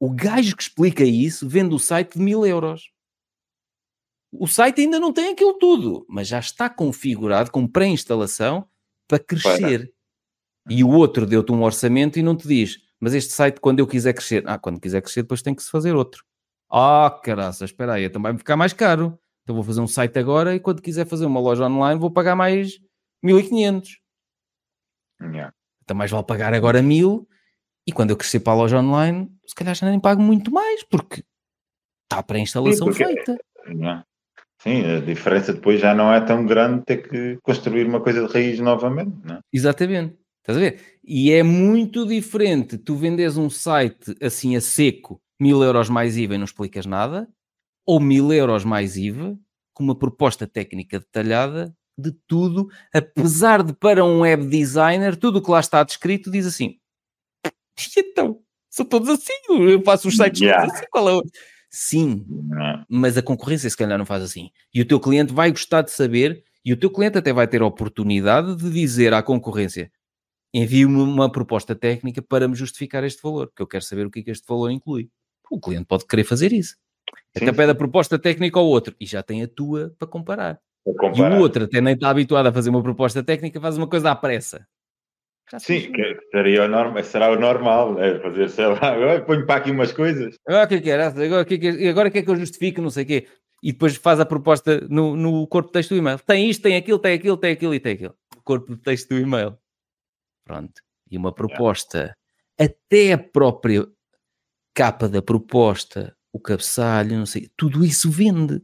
O 0.00 0.10
gajo 0.10 0.56
que 0.56 0.62
explica 0.62 1.04
isso 1.04 1.46
vende 1.48 1.74
o 1.74 1.78
site 1.78 2.14
de 2.14 2.24
mil 2.24 2.46
euros. 2.46 2.90
O 4.32 4.46
site 4.46 4.80
ainda 4.80 4.98
não 4.98 5.12
tem 5.12 5.32
aquilo 5.32 5.54
tudo, 5.54 6.06
mas 6.08 6.28
já 6.28 6.38
está 6.38 6.70
configurado 6.70 7.50
com 7.50 7.68
pré-instalação 7.68 8.66
para 9.06 9.18
crescer. 9.18 9.92
Para. 10.66 10.74
E 10.74 10.82
o 10.82 10.88
outro 10.88 11.26
deu-te 11.26 11.52
um 11.52 11.62
orçamento 11.62 12.18
e 12.18 12.22
não 12.22 12.34
te 12.34 12.48
diz, 12.48 12.78
mas 13.02 13.14
este 13.14 13.32
site, 13.32 13.60
quando 13.60 13.80
eu 13.80 13.86
quiser 13.86 14.12
crescer, 14.12 14.44
ah, 14.46 14.56
quando 14.56 14.80
quiser 14.80 15.02
crescer, 15.02 15.22
depois 15.22 15.42
tem 15.42 15.52
que 15.52 15.62
se 15.64 15.68
fazer 15.68 15.92
outro. 15.92 16.24
Ah, 16.70 17.12
oh, 17.12 17.20
caraça, 17.20 17.64
espera 17.64 17.94
aí, 17.94 18.04
então 18.04 18.22
vai 18.22 18.38
ficar 18.38 18.56
mais 18.56 18.72
caro. 18.72 19.18
Então 19.42 19.56
vou 19.56 19.64
fazer 19.64 19.80
um 19.80 19.88
site 19.88 20.20
agora 20.20 20.54
e 20.54 20.60
quando 20.60 20.80
quiser 20.80 21.04
fazer 21.04 21.26
uma 21.26 21.40
loja 21.40 21.66
online 21.66 22.00
vou 22.00 22.12
pagar 22.12 22.36
mais 22.36 22.78
1500. 23.20 23.98
Yeah. 25.20 25.52
Então 25.82 25.96
mais 25.96 26.12
vale 26.12 26.24
pagar 26.24 26.54
agora 26.54 26.80
1000 26.80 27.26
e 27.88 27.92
quando 27.92 28.10
eu 28.10 28.16
crescer 28.16 28.38
para 28.38 28.52
a 28.52 28.56
loja 28.56 28.78
online, 28.78 29.28
se 29.44 29.54
calhar 29.56 29.74
já 29.74 29.90
nem 29.90 29.98
pago 29.98 30.22
muito 30.22 30.52
mais, 30.52 30.84
porque 30.84 31.24
está 32.04 32.22
para 32.22 32.36
a 32.36 32.40
instalação 32.40 32.86
porque... 32.86 33.04
feita. 33.04 33.36
Yeah. 33.66 34.04
Sim, 34.60 34.86
a 34.86 35.00
diferença 35.00 35.52
depois 35.52 35.80
já 35.80 35.92
não 35.92 36.14
é 36.14 36.20
tão 36.20 36.46
grande 36.46 36.84
ter 36.84 36.98
que 36.98 37.36
construir 37.42 37.84
uma 37.84 38.00
coisa 38.00 38.24
de 38.24 38.32
raiz 38.32 38.60
novamente, 38.60 39.16
não 39.24 39.34
é? 39.34 39.40
Exatamente. 39.52 40.21
Estás 40.42 40.58
a 40.58 40.60
ver? 40.60 40.98
E 41.04 41.30
é 41.30 41.42
muito 41.42 42.04
diferente 42.06 42.76
tu 42.76 42.96
vendes 42.96 43.36
um 43.36 43.48
site 43.48 44.14
assim 44.20 44.56
a 44.56 44.60
seco, 44.60 45.22
mil 45.40 45.62
euros 45.62 45.88
mais 45.88 46.16
IVA 46.16 46.34
e 46.34 46.38
não 46.38 46.44
explicas 46.44 46.84
nada, 46.84 47.28
ou 47.86 48.00
mil 48.00 48.32
euros 48.32 48.64
mais 48.64 48.96
IVA, 48.96 49.38
com 49.72 49.84
uma 49.84 49.96
proposta 49.96 50.46
técnica 50.46 50.98
detalhada 50.98 51.74
de 51.96 52.12
tudo, 52.26 52.68
apesar 52.92 53.62
de 53.62 53.72
para 53.72 54.04
um 54.04 54.20
web 54.20 54.46
designer, 54.46 55.16
tudo 55.16 55.38
o 55.38 55.42
que 55.42 55.50
lá 55.50 55.60
está 55.60 55.82
descrito 55.84 56.30
diz 56.30 56.46
assim, 56.46 56.76
e 57.44 58.00
então, 58.00 58.40
são 58.70 58.84
todos 58.84 59.08
assim, 59.08 59.32
eu 59.48 59.82
faço 59.82 60.08
os 60.08 60.16
sites 60.16 60.40
yeah. 60.40 60.62
todos 60.62 60.76
assim, 60.76 60.86
qual 60.90 61.08
é 61.08 61.12
o... 61.12 61.22
Sim, 61.70 62.26
mas 62.88 63.16
a 63.16 63.22
concorrência 63.22 63.70
se 63.70 63.76
calhar 63.76 63.96
não 63.96 64.04
faz 64.04 64.22
assim. 64.22 64.50
E 64.74 64.82
o 64.82 64.84
teu 64.86 65.00
cliente 65.00 65.32
vai 65.32 65.50
gostar 65.50 65.80
de 65.80 65.90
saber, 65.90 66.44
e 66.62 66.72
o 66.72 66.76
teu 66.76 66.90
cliente 66.90 67.16
até 67.16 67.32
vai 67.32 67.48
ter 67.48 67.62
a 67.62 67.66
oportunidade 67.66 68.56
de 68.56 68.70
dizer 68.70 69.14
à 69.14 69.22
concorrência: 69.22 69.90
envie-me 70.52 71.00
uma 71.00 71.30
proposta 71.30 71.74
técnica 71.74 72.20
para 72.20 72.46
me 72.46 72.54
justificar 72.54 73.02
este 73.04 73.22
valor, 73.22 73.48
porque 73.48 73.62
eu 73.62 73.66
quero 73.66 73.84
saber 73.84 74.06
o 74.06 74.10
que 74.10 74.20
é 74.20 74.22
que 74.22 74.30
este 74.30 74.46
valor 74.46 74.70
inclui. 74.70 75.08
O 75.50 75.60
cliente 75.60 75.86
pode 75.86 76.06
querer 76.06 76.24
fazer 76.24 76.52
isso. 76.52 76.76
Sim, 77.36 77.44
até 77.44 77.52
pede 77.52 77.72
a 77.72 77.74
proposta 77.74 78.18
técnica 78.18 78.58
ao 78.58 78.66
outro 78.66 78.94
e 79.00 79.06
já 79.06 79.22
tem 79.22 79.42
a 79.42 79.48
tua 79.48 79.94
para 79.98 80.08
comparar. 80.08 80.60
E 80.86 81.22
o 81.22 81.38
outro 81.38 81.64
até 81.64 81.80
nem 81.80 81.94
está 81.94 82.10
habituado 82.10 82.46
a 82.46 82.52
fazer 82.52 82.70
uma 82.70 82.82
proposta 82.82 83.22
técnica, 83.22 83.60
faz 83.60 83.76
uma 83.76 83.86
coisa 83.86 84.10
à 84.10 84.16
pressa. 84.16 84.66
Sim, 85.58 85.92
que 85.92 86.18
seria 86.30 86.64
o 86.64 86.68
normal, 86.68 87.04
será 87.04 87.30
o 87.30 87.38
normal, 87.38 87.94
né? 87.94 88.18
fazer, 88.20 88.48
sei 88.48 88.66
lá, 88.66 88.78
agora 88.94 89.20
ponho 89.20 89.46
para 89.46 89.56
aqui 89.56 89.70
umas 89.70 89.92
coisas. 89.92 90.36
Agora 90.46 90.64
o 90.64 90.68
que 90.68 90.74
é 90.74 90.80
que 90.80 90.90
era? 90.90 91.06
Agora 91.08 91.42
o 91.42 91.44
que 91.44 91.54
é 91.54 91.58
que, 91.58 91.88
agora 91.88 92.10
que 92.10 92.18
é 92.18 92.22
que 92.22 92.30
eu 92.30 92.36
justifico, 92.36 92.80
não 92.80 92.90
sei 92.90 93.04
o 93.04 93.06
quê. 93.06 93.26
E 93.62 93.72
depois 93.72 93.96
faz 93.96 94.18
a 94.18 94.26
proposta 94.26 94.80
no, 94.88 95.14
no 95.14 95.46
corpo 95.46 95.68
de 95.68 95.74
texto 95.74 95.90
do 95.90 95.96
e-mail. 95.96 96.18
Tem 96.18 96.48
isto, 96.48 96.62
tem 96.62 96.76
aquilo, 96.76 96.98
tem 96.98 97.14
aquilo, 97.14 97.36
tem 97.36 97.52
aquilo 97.52 97.74
e 97.74 97.80
tem 97.80 97.92
aquilo. 97.92 98.14
Corpo 98.42 98.74
de 98.74 98.82
texto 98.82 99.10
do 99.10 99.18
e-mail. 99.18 99.56
Pronto. 100.44 100.82
E 101.10 101.16
uma 101.16 101.32
proposta, 101.32 102.16
até 102.58 103.12
a 103.12 103.18
própria 103.18 103.86
capa 104.74 105.08
da 105.08 105.20
proposta, 105.20 106.16
o 106.32 106.40
cabeçalho, 106.40 107.18
não 107.18 107.26
sei, 107.26 107.50
tudo 107.56 107.84
isso 107.84 108.10
vende. 108.10 108.62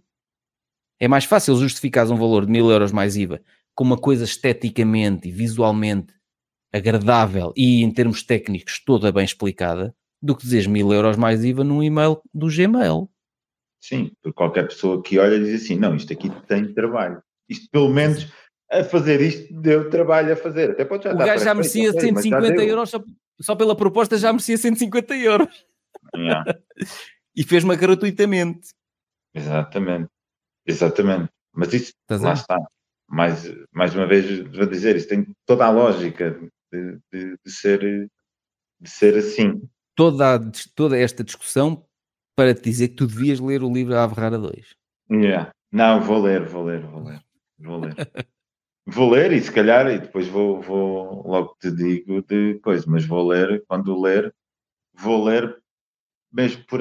É 0.98 1.06
mais 1.06 1.24
fácil 1.24 1.56
justificar 1.56 2.10
um 2.10 2.16
valor 2.16 2.46
de 2.46 2.52
mil 2.52 2.70
euros 2.70 2.90
mais 2.90 3.16
IVA 3.16 3.40
com 3.74 3.84
uma 3.84 3.98
coisa 3.98 4.24
esteticamente 4.24 5.28
e 5.28 5.32
visualmente 5.32 6.12
agradável 6.72 7.52
e 7.56 7.82
em 7.82 7.90
termos 7.92 8.22
técnicos 8.22 8.82
toda 8.84 9.12
bem 9.12 9.24
explicada 9.24 9.94
do 10.20 10.34
que 10.34 10.42
dizer 10.42 10.68
mil 10.68 10.92
euros 10.92 11.16
mais 11.16 11.44
IVA 11.44 11.62
num 11.62 11.82
e-mail 11.82 12.20
do 12.34 12.48
Gmail. 12.48 13.08
Sim, 13.80 14.10
porque 14.20 14.34
qualquer 14.34 14.66
pessoa 14.66 15.00
que 15.02 15.18
olha 15.18 15.38
diz 15.38 15.62
assim, 15.62 15.76
não, 15.76 15.94
isto 15.94 16.12
aqui 16.12 16.28
tem 16.46 16.72
trabalho. 16.74 17.22
Isto 17.48 17.70
pelo 17.70 17.88
menos 17.88 18.26
a 18.70 18.84
fazer 18.84 19.20
isto 19.20 19.52
deu 19.52 19.88
trabalho 19.88 20.32
a 20.32 20.36
fazer. 20.36 20.70
Até 20.70 20.84
pode 20.84 21.04
já 21.04 21.12
o 21.12 21.16
gajo 21.16 21.44
já 21.44 21.54
merecia 21.54 21.92
150 21.92 22.64
euros 22.64 22.90
só, 22.90 23.02
só, 23.40 23.56
pela 23.56 23.76
proposta 23.76 24.18
já 24.18 24.32
merecia 24.32 24.58
150 24.58 25.16
euros. 25.16 25.66
Yeah. 26.14 26.44
e 27.34 27.42
fez-me 27.42 27.76
gratuitamente. 27.76 28.70
Exatamente. 29.34 30.10
Exatamente. 30.66 31.30
Mas 31.54 31.72
isso, 31.72 31.92
Estás 32.02 32.20
lá 32.20 32.32
está. 32.34 32.58
Mais, 33.08 33.50
mais 33.72 33.94
uma 33.94 34.06
vez, 34.06 34.46
vou 34.54 34.66
dizer, 34.66 34.96
isso 34.96 35.08
tem 35.08 35.26
toda 35.46 35.64
a 35.64 35.70
lógica 35.70 36.38
de, 36.70 36.98
de, 37.10 37.36
de, 37.42 37.50
ser, 37.50 37.80
de 37.80 38.90
ser 38.90 39.16
assim. 39.16 39.62
Toda, 39.96 40.34
a, 40.34 40.40
toda 40.74 40.98
esta 40.98 41.24
discussão 41.24 41.86
para 42.36 42.54
te 42.54 42.62
dizer 42.62 42.88
que 42.88 42.96
tu 42.96 43.06
devias 43.06 43.40
ler 43.40 43.62
o 43.62 43.72
livro 43.72 43.96
A 43.96 44.04
Averrara 44.04 44.38
2. 44.38 44.76
Yeah. 45.10 45.50
Não, 45.72 46.02
vou 46.02 46.22
ler, 46.22 46.44
vou 46.44 46.64
ler, 46.64 46.82
vou 46.82 47.02
ler. 47.02 47.22
Vou 47.58 47.80
ler. 47.80 47.94
vou 48.90 49.10
ler 49.10 49.32
e 49.32 49.40
se 49.40 49.52
calhar, 49.52 49.86
e 49.88 49.98
depois 49.98 50.26
vou, 50.28 50.60
vou 50.62 51.26
logo 51.26 51.56
te 51.60 51.70
digo 51.70 52.22
de 52.22 52.58
coisa, 52.60 52.84
mas 52.88 53.04
vou 53.04 53.28
ler, 53.28 53.62
quando 53.68 54.00
ler, 54.00 54.34
vou 54.94 55.24
ler 55.24 55.60
mesmo 56.32 56.64
por 56.64 56.80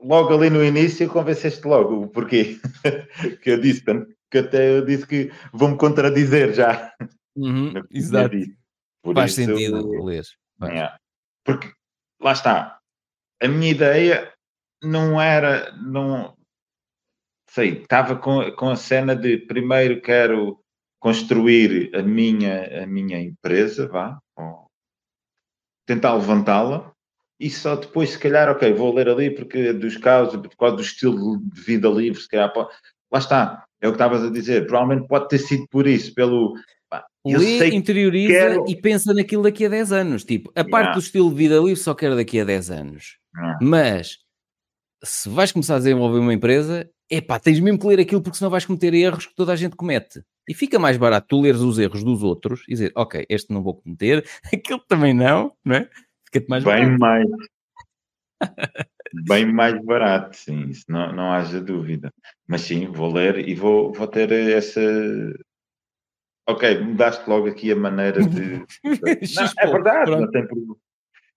logo 0.00 0.34
ali 0.34 0.50
no 0.50 0.64
início 0.64 1.08
convenceste 1.08 1.66
logo 1.66 2.02
o 2.02 2.08
porquê 2.08 2.58
que 3.42 3.50
eu 3.50 3.60
disse, 3.60 3.84
que 4.30 4.38
até 4.38 4.78
eu 4.78 4.84
disse 4.84 5.06
que 5.06 5.30
vou-me 5.52 5.76
contradizer 5.76 6.52
já. 6.54 6.92
Uhum, 7.36 7.72
exato. 7.90 8.36
Por 9.02 9.14
Faz 9.14 9.32
isso, 9.36 9.44
sentido 9.44 10.04
ler. 10.04 10.24
É. 10.62 10.92
Porque, 11.44 11.72
lá 12.20 12.32
está, 12.32 12.78
a 13.40 13.48
minha 13.48 13.70
ideia 13.70 14.32
não 14.82 15.20
era, 15.20 15.72
não 15.76 16.36
sei, 17.48 17.82
estava 17.82 18.16
com, 18.16 18.50
com 18.52 18.70
a 18.70 18.76
cena 18.76 19.14
de 19.14 19.38
primeiro 19.38 20.00
quero 20.00 20.61
construir 21.02 21.90
a 21.96 22.00
minha, 22.02 22.84
a 22.84 22.86
minha 22.86 23.20
empresa, 23.20 23.88
vá, 23.88 24.18
tentar 25.84 26.14
levantá-la, 26.14 26.92
e 27.40 27.50
só 27.50 27.74
depois, 27.74 28.10
se 28.10 28.18
calhar, 28.18 28.48
ok, 28.48 28.72
vou 28.72 28.94
ler 28.94 29.08
ali 29.08 29.30
porque 29.34 29.58
é 29.58 29.72
dos 29.72 29.96
casos, 29.96 30.40
por 30.40 30.56
causa 30.56 30.76
do 30.76 30.82
estilo 30.82 31.38
de 31.40 31.60
vida 31.60 31.88
livre, 31.88 32.20
se 32.20 32.28
calhar, 32.28 32.52
lá 32.56 33.18
está, 33.18 33.64
é 33.80 33.88
o 33.88 33.90
que 33.90 33.96
estavas 33.96 34.22
a 34.22 34.30
dizer, 34.30 34.66
provavelmente 34.66 35.08
pode 35.08 35.28
ter 35.28 35.38
sido 35.38 35.66
por 35.68 35.86
isso, 35.88 36.14
pelo 36.14 36.54
Eu 37.24 37.38
Lê, 37.40 37.68
interioriza 37.70 38.32
quero- 38.32 38.64
e 38.68 38.76
pensa 38.80 39.12
naquilo 39.14 39.42
daqui 39.44 39.64
a 39.66 39.68
10 39.68 39.92
anos. 39.92 40.24
Tipo, 40.24 40.50
a 40.50 40.62
parte 40.64 40.70
Yeah. 40.86 40.92
do 40.94 40.98
estilo 41.00 41.30
de 41.30 41.36
vida 41.36 41.54
livre 41.56 41.76
só 41.76 41.94
quero 41.94 42.16
daqui 42.16 42.38
a 42.40 42.44
10 42.44 42.68
anos. 42.70 43.16
Ah, 43.36 43.58
Mas 43.62 44.18
se 45.04 45.28
vais 45.28 45.50
começar 45.52 45.76
a 45.76 45.78
desenvolver 45.78 46.18
uma 46.18 46.34
empresa, 46.34 46.88
epá, 47.10 47.38
tens 47.40 47.58
mesmo 47.60 47.78
que 47.78 47.86
ler 47.86 48.00
aquilo 48.00 48.20
porque 48.22 48.36
senão 48.38 48.50
vais 48.50 48.64
cometer 48.64 48.92
erros 48.94 49.26
que 49.26 49.34
toda 49.36 49.52
a 49.52 49.56
gente 49.56 49.74
comete. 49.76 50.20
E 50.48 50.54
fica 50.54 50.78
mais 50.78 50.96
barato 50.96 51.28
tu 51.28 51.40
leres 51.40 51.60
os 51.60 51.78
erros 51.78 52.02
dos 52.02 52.22
outros 52.22 52.62
e 52.68 52.72
dizer, 52.72 52.92
ok, 52.96 53.24
este 53.28 53.52
não 53.52 53.62
vou 53.62 53.74
cometer, 53.74 54.24
aquele 54.52 54.80
também 54.88 55.14
não, 55.14 55.52
não 55.64 55.76
é? 55.76 55.88
Fica-te 56.26 56.48
mais 56.48 56.64
bem 56.64 56.96
barato. 56.96 57.00
mais. 57.00 57.26
bem 59.28 59.46
mais 59.46 59.84
barato, 59.84 60.36
sim, 60.36 60.68
isso 60.68 60.84
não, 60.88 61.12
não 61.12 61.32
haja 61.32 61.60
dúvida. 61.60 62.12
Mas 62.46 62.62
sim, 62.62 62.86
vou 62.86 63.12
ler 63.12 63.48
e 63.48 63.54
vou, 63.54 63.92
vou 63.92 64.06
ter 64.06 64.32
essa. 64.32 64.80
Ok, 66.48 66.80
mudaste 66.80 67.28
logo 67.28 67.46
aqui 67.46 67.70
a 67.70 67.76
maneira 67.76 68.20
de. 68.20 68.64
Não, 68.84 69.44
é 69.58 69.66
verdade, 69.66 70.10
não 70.10 70.28
tem 70.28 70.44
problema. 70.44 70.76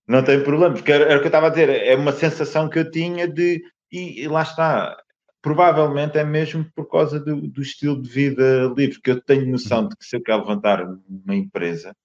Não 0.08 0.24
tem 0.24 0.44
problema, 0.44 0.74
porque 0.74 0.92
era, 0.92 1.06
era 1.06 1.18
o 1.18 1.20
que 1.20 1.26
eu 1.26 1.30
estava 1.30 1.48
a 1.48 1.50
dizer, 1.50 1.70
é 1.70 1.96
uma 1.96 2.12
sensação 2.12 2.68
que 2.68 2.80
eu 2.80 2.90
tinha 2.90 3.28
de. 3.28 3.62
E, 3.92 4.24
e 4.24 4.28
lá 4.28 4.42
está. 4.42 4.98
Provavelmente 5.46 6.18
é 6.18 6.24
mesmo 6.24 6.66
por 6.76 6.90
causa 6.90 7.20
do, 7.20 7.40
do 7.40 7.62
estilo 7.62 8.02
de 8.02 8.10
vida 8.10 8.74
livre, 8.76 9.00
que 9.00 9.12
eu 9.12 9.22
tenho 9.22 9.46
noção 9.52 9.88
de 9.88 9.96
que 9.96 10.04
se 10.04 10.16
eu 10.16 10.24
quero 10.24 10.40
levantar 10.40 10.82
uma 10.84 11.36
empresa, 11.36 11.96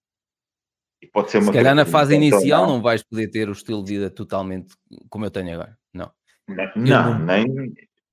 e 1.02 1.06
pode 1.06 1.30
ser 1.30 1.38
uma 1.38 1.46
Se 1.46 1.52
calhar 1.54 1.74
na 1.74 1.86
fase 1.86 2.14
inicial 2.14 2.66
não, 2.66 2.74
não 2.74 2.82
vais 2.82 3.02
poder 3.02 3.28
ter 3.28 3.48
o 3.48 3.52
estilo 3.52 3.82
de 3.82 3.94
vida 3.94 4.10
totalmente 4.10 4.74
como 5.08 5.24
eu 5.24 5.30
tenho 5.30 5.54
agora. 5.54 5.74
Não. 5.94 6.10
Não, 6.46 6.66
não- 6.76 7.18
nem 7.24 7.46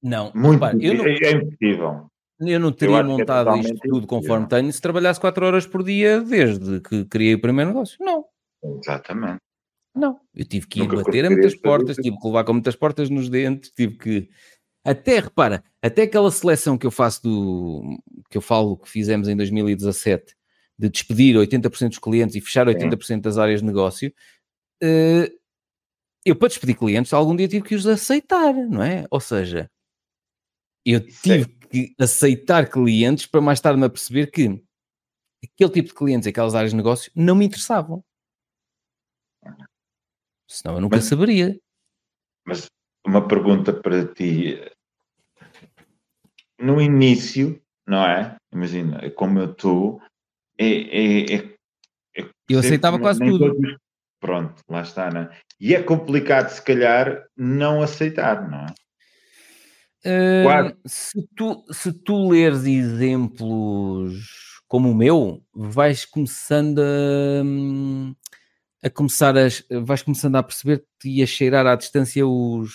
Não. 0.01 0.31
muito. 0.33 0.53
Repara, 0.53 0.77
eu 0.81 0.93
não, 0.93 1.05
é, 1.05 1.17
é 1.21 1.31
impossível. 1.31 2.09
eu 2.39 2.59
não 2.61 2.71
teria 2.71 2.95
que 2.95 3.01
é 3.01 3.03
montado 3.03 3.49
isto 3.57 3.73
totalmente 3.73 3.81
tudo 3.89 4.07
conforme 4.07 4.45
impossível. 4.45 4.61
tenho 4.61 4.71
se 4.71 4.81
trabalhasse 4.81 5.19
4 5.19 5.45
horas 5.45 5.67
por 5.67 5.83
dia 5.83 6.21
desde 6.21 6.79
que 6.79 7.03
criei 7.03 7.33
o 7.33 7.41
primeiro 7.41 7.71
negócio. 7.71 7.97
Não. 7.99 8.23
Exatamente. 8.63 9.41
Não, 9.93 10.19
eu 10.33 10.45
tive 10.45 10.67
que 10.67 10.79
ir 10.79 10.83
Nunca 10.83 10.97
bater 10.97 11.25
a 11.25 11.29
muitas 11.29 11.55
portas, 11.55 11.89
isso. 11.97 12.01
tive 12.03 12.17
que 12.17 12.27
levar 12.27 12.43
com 12.45 12.53
muitas 12.53 12.75
portas 12.77 13.09
nos 13.09 13.27
dentes, 13.29 13.71
tive 13.71 13.97
que. 13.97 14.29
Até, 14.87 15.19
repara, 15.19 15.61
até 15.81 16.03
aquela 16.03 16.31
seleção 16.31 16.77
que 16.77 16.87
eu 16.87 16.91
faço 16.91 17.21
do. 17.21 17.99
que 18.29 18.37
eu 18.37 18.41
falo 18.41 18.77
que 18.77 18.89
fizemos 18.89 19.27
em 19.27 19.35
2017, 19.35 20.33
de 20.79 20.89
despedir 20.89 21.35
80% 21.35 21.89
dos 21.89 21.99
clientes 21.99 22.37
e 22.37 22.41
fechar 22.41 22.67
80% 22.67 23.19
das 23.19 23.37
áreas 23.37 23.59
de 23.59 23.65
negócio, 23.65 24.13
eh, 24.81 25.29
eu 26.25 26.37
para 26.37 26.47
despedir 26.47 26.77
clientes 26.77 27.11
algum 27.11 27.35
dia 27.35 27.49
tive 27.49 27.67
que 27.67 27.75
os 27.75 27.85
aceitar, 27.85 28.53
não 28.53 28.81
é? 28.81 29.05
Ou 29.11 29.19
seja, 29.19 29.69
eu 30.85 31.05
tive 31.05 31.47
que 31.69 31.93
aceitar 31.99 32.69
clientes 32.69 33.25
para 33.25 33.41
mais 33.41 33.59
tarde 33.59 33.77
me 33.77 33.85
aperceber 33.85 34.31
que 34.31 34.63
aquele 35.43 35.71
tipo 35.71 35.89
de 35.89 35.95
clientes, 35.95 36.27
aquelas 36.27 36.55
áreas 36.55 36.71
de 36.71 36.77
negócio, 36.77 37.11
não 37.13 37.35
me 37.35 37.45
interessavam. 37.45 38.01
Senão 40.49 40.75
eu 40.75 40.81
nunca 40.81 40.95
Mas- 40.95 41.05
saberia. 41.05 41.59
Mas 42.45 42.67
uma 43.05 43.27
pergunta 43.27 43.73
para 43.73 44.05
ti. 44.13 44.57
No 46.59 46.81
início, 46.81 47.61
não 47.87 48.03
é? 48.03 48.35
Imagina, 48.53 48.99
é 49.03 49.09
como 49.09 49.39
eu 49.39 49.51
estou, 49.51 50.01
é, 50.57 50.65
é, 50.67 51.35
é- 51.35 51.53
é- 52.17 52.29
Eu 52.49 52.59
aceitava 52.59 52.97
quase 52.99 53.19
tudo. 53.19 53.53
todos- 53.53 53.75
Pronto, 54.19 54.55
lá 54.67 54.81
está, 54.81 55.11
não 55.11 55.21
é? 55.21 55.29
E 55.59 55.75
é 55.75 55.83
complicado, 55.83 56.49
se 56.49 56.61
calhar, 56.63 57.23
não 57.37 57.83
aceitar, 57.83 58.49
não 58.49 58.65
é? 58.65 60.43
Quase. 60.43 60.75
se, 60.85 61.27
tu, 61.35 61.63
se 61.71 61.91
tu 61.93 62.29
leres 62.29 62.63
exemplos 62.65 64.15
como 64.67 64.91
o 64.91 64.95
meu, 64.95 65.43
vais 65.53 66.03
começando 66.05 66.79
a, 66.79 67.41
hum, 67.43 68.15
a 68.83 68.89
começar 68.89 69.35
a, 69.37 69.47
vais 69.81 70.01
começando 70.01 70.35
a 70.35 70.43
perceber-te 70.43 70.85
e 71.05 71.21
a 71.23 71.25
cheirar 71.25 71.65
à 71.67 71.75
distância 71.75 72.25
os, 72.27 72.71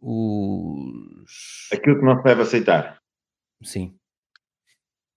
os 0.00 1.68
Aquilo 1.72 1.98
que 1.98 2.04
não 2.04 2.16
se 2.18 2.22
deve 2.24 2.42
aceitar. 2.42 2.98
sim, 3.62 3.94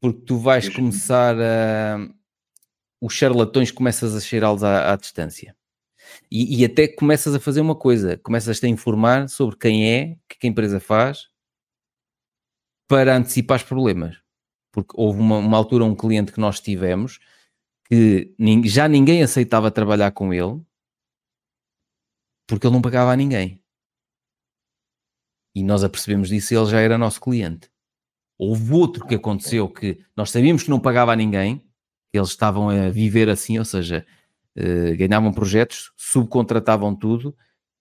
porque 0.01 0.21
tu 0.25 0.37
vais 0.37 0.63
Diz-me. 0.65 0.75
começar 0.79 1.35
a 1.39 1.97
os 3.01 3.13
charlatões 3.13 3.71
começas 3.71 4.15
a 4.15 4.19
cheirá-los 4.19 4.63
à, 4.63 4.93
à 4.93 4.95
distância. 4.95 5.55
E, 6.29 6.61
e 6.61 6.65
até 6.65 6.87
começas 6.87 7.33
a 7.33 7.39
fazer 7.39 7.61
uma 7.61 7.75
coisa, 7.75 8.17
começas 8.17 8.63
a 8.63 8.67
informar 8.67 9.27
sobre 9.29 9.55
quem 9.57 9.91
é, 9.91 10.13
o 10.13 10.19
que, 10.29 10.37
que 10.39 10.47
a 10.47 10.49
empresa 10.49 10.79
faz, 10.79 11.29
para 12.87 13.15
antecipar 13.15 13.57
os 13.57 13.63
problemas. 13.63 14.17
Porque 14.71 14.91
houve 14.95 15.19
uma, 15.19 15.37
uma 15.37 15.57
altura 15.57 15.83
um 15.83 15.95
cliente 15.95 16.31
que 16.31 16.39
nós 16.39 16.59
tivemos 16.59 17.19
que 17.85 18.33
já 18.65 18.87
ninguém 18.87 19.21
aceitava 19.23 19.69
trabalhar 19.71 20.11
com 20.11 20.33
ele 20.33 20.61
porque 22.47 22.67
ele 22.67 22.73
não 22.73 22.81
pagava 22.81 23.11
a 23.11 23.15
ninguém. 23.15 23.60
E 25.53 25.63
nós 25.63 25.83
apercebemos 25.83 26.29
disso 26.29 26.53
e 26.53 26.57
ele 26.57 26.65
já 26.67 26.79
era 26.79 26.97
nosso 26.97 27.19
cliente. 27.19 27.69
Houve 28.37 28.73
outro 28.73 29.05
que 29.05 29.15
aconteceu 29.15 29.67
que 29.69 29.99
nós 30.15 30.31
sabíamos 30.31 30.63
que 30.63 30.69
não 30.69 30.79
pagava 30.79 31.13
a 31.13 31.15
ninguém, 31.15 31.63
eles 32.11 32.29
estavam 32.29 32.69
a 32.69 32.89
viver 32.89 33.29
assim, 33.29 33.59
ou 33.59 33.65
seja, 33.65 34.05
eh, 34.55 34.95
ganhavam 34.95 35.31
projetos, 35.31 35.91
subcontratavam 35.95 36.95
tudo, 36.95 37.35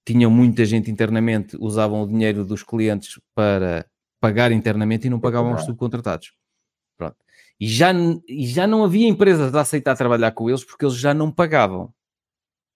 tinham 0.04 0.30
muita 0.30 0.64
gente 0.64 0.90
internamente, 0.90 1.56
usavam 1.58 2.02
o 2.02 2.06
dinheiro 2.06 2.44
dos 2.44 2.62
clientes 2.62 3.18
para 3.34 3.86
pagar 4.20 4.52
internamente 4.52 5.06
e 5.06 5.10
não 5.10 5.18
pagavam 5.18 5.54
os 5.54 5.64
subcontratados. 5.64 6.32
Pronto. 6.96 7.16
E 7.58 7.66
já, 7.66 7.92
e 8.28 8.46
já 8.46 8.66
não 8.66 8.84
havia 8.84 9.08
empresas 9.08 9.54
a 9.54 9.60
aceitar 9.60 9.96
trabalhar 9.96 10.32
com 10.32 10.48
eles 10.48 10.64
porque 10.64 10.84
eles 10.84 10.96
já 10.96 11.14
não 11.14 11.30
pagavam. 11.30 11.92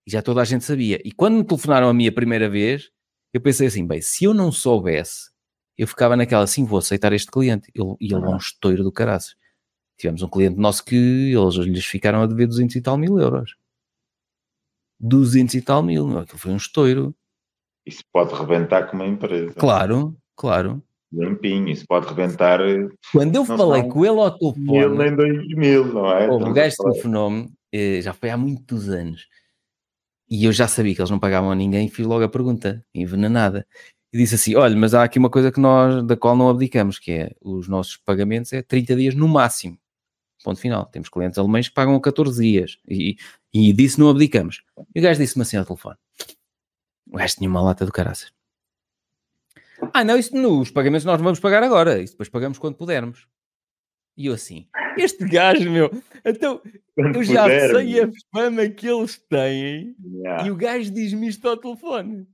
E 0.07 0.11
já 0.11 0.23
toda 0.23 0.43
a 0.43 0.45
gente 0.45 0.65
sabia. 0.65 1.01
E 1.05 1.13
quando 1.13 1.37
me 1.37 1.45
telefonaram 1.45 1.89
a 1.89 1.95
mim 1.95 2.07
a 2.07 2.13
primeira 2.13 2.49
vez, 2.49 2.91
eu 3.35 3.41
pensei 3.41 3.67
assim: 3.67 3.85
bem, 3.85 4.01
se 4.01 4.25
eu 4.25 4.33
não 4.33 4.53
soubesse, 4.53 5.31
eu 5.77 5.89
ficava 5.89 6.17
naquela 6.17 6.45
assim: 6.45 6.65
vou 6.65 6.79
aceitar 6.79 7.13
este 7.13 7.31
cliente. 7.31 7.71
Ele, 7.75 7.97
e 8.01 8.07
ele 8.15 8.25
é 8.25 8.29
um 8.29 8.37
estouro 8.37 8.85
do 8.85 8.93
caraças. 8.93 9.37
Tivemos 9.99 10.23
um 10.23 10.29
cliente 10.29 10.57
nosso 10.57 10.85
que 10.85 11.33
eles 11.35 11.55
lhes 11.57 11.85
ficaram 11.85 12.23
a 12.23 12.27
dever 12.27 12.47
200 12.47 12.77
e 12.77 12.81
tal 12.81 12.97
mil 12.97 13.19
euros. 13.19 13.57
200 15.01 15.55
e 15.57 15.61
tal 15.61 15.83
mil, 15.83 16.19
aquilo 16.19 16.39
foi 16.39 16.53
um 16.53 16.57
estouro. 16.57 17.15
Isso 17.85 18.03
pode 18.13 18.33
rebentar 18.35 18.89
com 18.89 18.97
uma 18.97 19.07
empresa. 19.07 19.53
Claro, 19.55 20.17
claro. 20.37 20.83
Limpinho, 21.13 21.69
isso 21.69 21.85
pode 21.87 22.09
rebentar 22.09 22.61
eh, 22.61 22.89
Quando 23.13 23.37
eu 23.37 23.45
falei 23.45 23.85
com 23.85 24.05
ele 24.05 24.19
ao 24.19 24.31
mil 24.31 24.39
telefone, 24.39 24.99
nem 24.99 25.15
dois 25.15 25.49
mil, 25.49 25.93
não 25.93 26.11
é? 26.11 26.25
A 26.25 26.53
gajo 26.53 26.77
telefonou-me, 26.77 27.53
eh, 27.73 28.01
já 28.01 28.13
foi 28.13 28.31
há 28.31 28.37
muitos 28.37 28.89
anos, 28.89 29.29
e 30.35 30.45
eu 30.47 30.53
já 30.53 30.67
sabia 30.67 30.93
que 30.93 31.01
eles 31.01 31.11
não 31.11 31.19
pagavam 31.21 31.53
a 31.53 31.55
ninguém, 31.55 31.89
fiz 31.89 32.05
logo 32.05 32.25
a 32.25 32.29
pergunta, 32.29 32.85
envenenada. 32.93 33.65
E 34.13 34.19
disse 34.19 34.35
assim: 34.35 34.57
olha, 34.57 34.77
mas 34.77 34.93
há 34.93 35.05
aqui 35.05 35.17
uma 35.17 35.31
coisa 35.31 35.53
que 35.53 35.61
nós, 35.61 36.05
da 36.05 36.17
qual 36.17 36.37
não 36.37 36.49
abdicamos, 36.49 36.99
que 36.99 37.13
é 37.13 37.31
os 37.41 37.69
nossos 37.69 37.97
pagamentos 37.99 38.53
é 38.53 38.61
30 38.61 38.97
dias 38.97 39.15
no 39.15 39.29
máximo. 39.29 39.79
Ponto 40.43 40.61
final. 40.61 40.87
Temos 40.87 41.09
clientes 41.09 41.39
alemães 41.39 41.69
que 41.69 41.75
pagam 41.75 41.95
a 41.95 42.01
14 42.01 42.43
dias. 42.43 42.79
E, 42.89 43.17
e 43.53 43.73
disso 43.73 44.01
não 44.01 44.11
abdicamos. 44.11 44.65
E 44.93 44.99
o 44.99 45.03
gajo 45.03 45.21
disse-me 45.21 45.43
assim 45.43 45.57
ao 45.57 45.65
telefone. 45.65 45.97
O 47.13 47.17
gajo 47.17 47.37
tinha 47.37 47.49
uma 47.49 47.63
lata 47.63 47.87
do 47.87 47.93
caraças. 47.93 48.33
Ah, 49.93 50.03
não, 50.03 50.17
isso 50.17 50.35
não, 50.35 50.61
os 50.61 50.71
pagamentos 50.71 51.05
nós 51.05 51.21
vamos 51.21 51.39
pagar 51.39 51.63
agora. 51.63 52.03
Isso 52.03 52.15
depois 52.15 52.29
pagamos 52.29 52.59
quando 52.59 52.75
pudermos. 52.75 53.29
E 54.17 54.27
eu 54.27 54.35
assim, 54.35 54.67
este 54.97 55.25
gajo, 55.25 55.71
meu, 55.71 55.91
então 56.25 56.61
Quando 56.95 57.17
eu 57.17 57.25
já 57.25 57.43
puder, 57.43 57.71
sei 57.71 58.01
a 58.01 58.09
fama 58.33 58.69
que 58.69 58.87
eles 58.87 59.19
têm 59.29 59.97
yeah. 60.05 60.47
e 60.47 60.51
o 60.51 60.57
gajo 60.57 60.91
diz-me 60.93 61.29
isto 61.29 61.49
ao 61.49 61.57
telefone. 61.57 62.27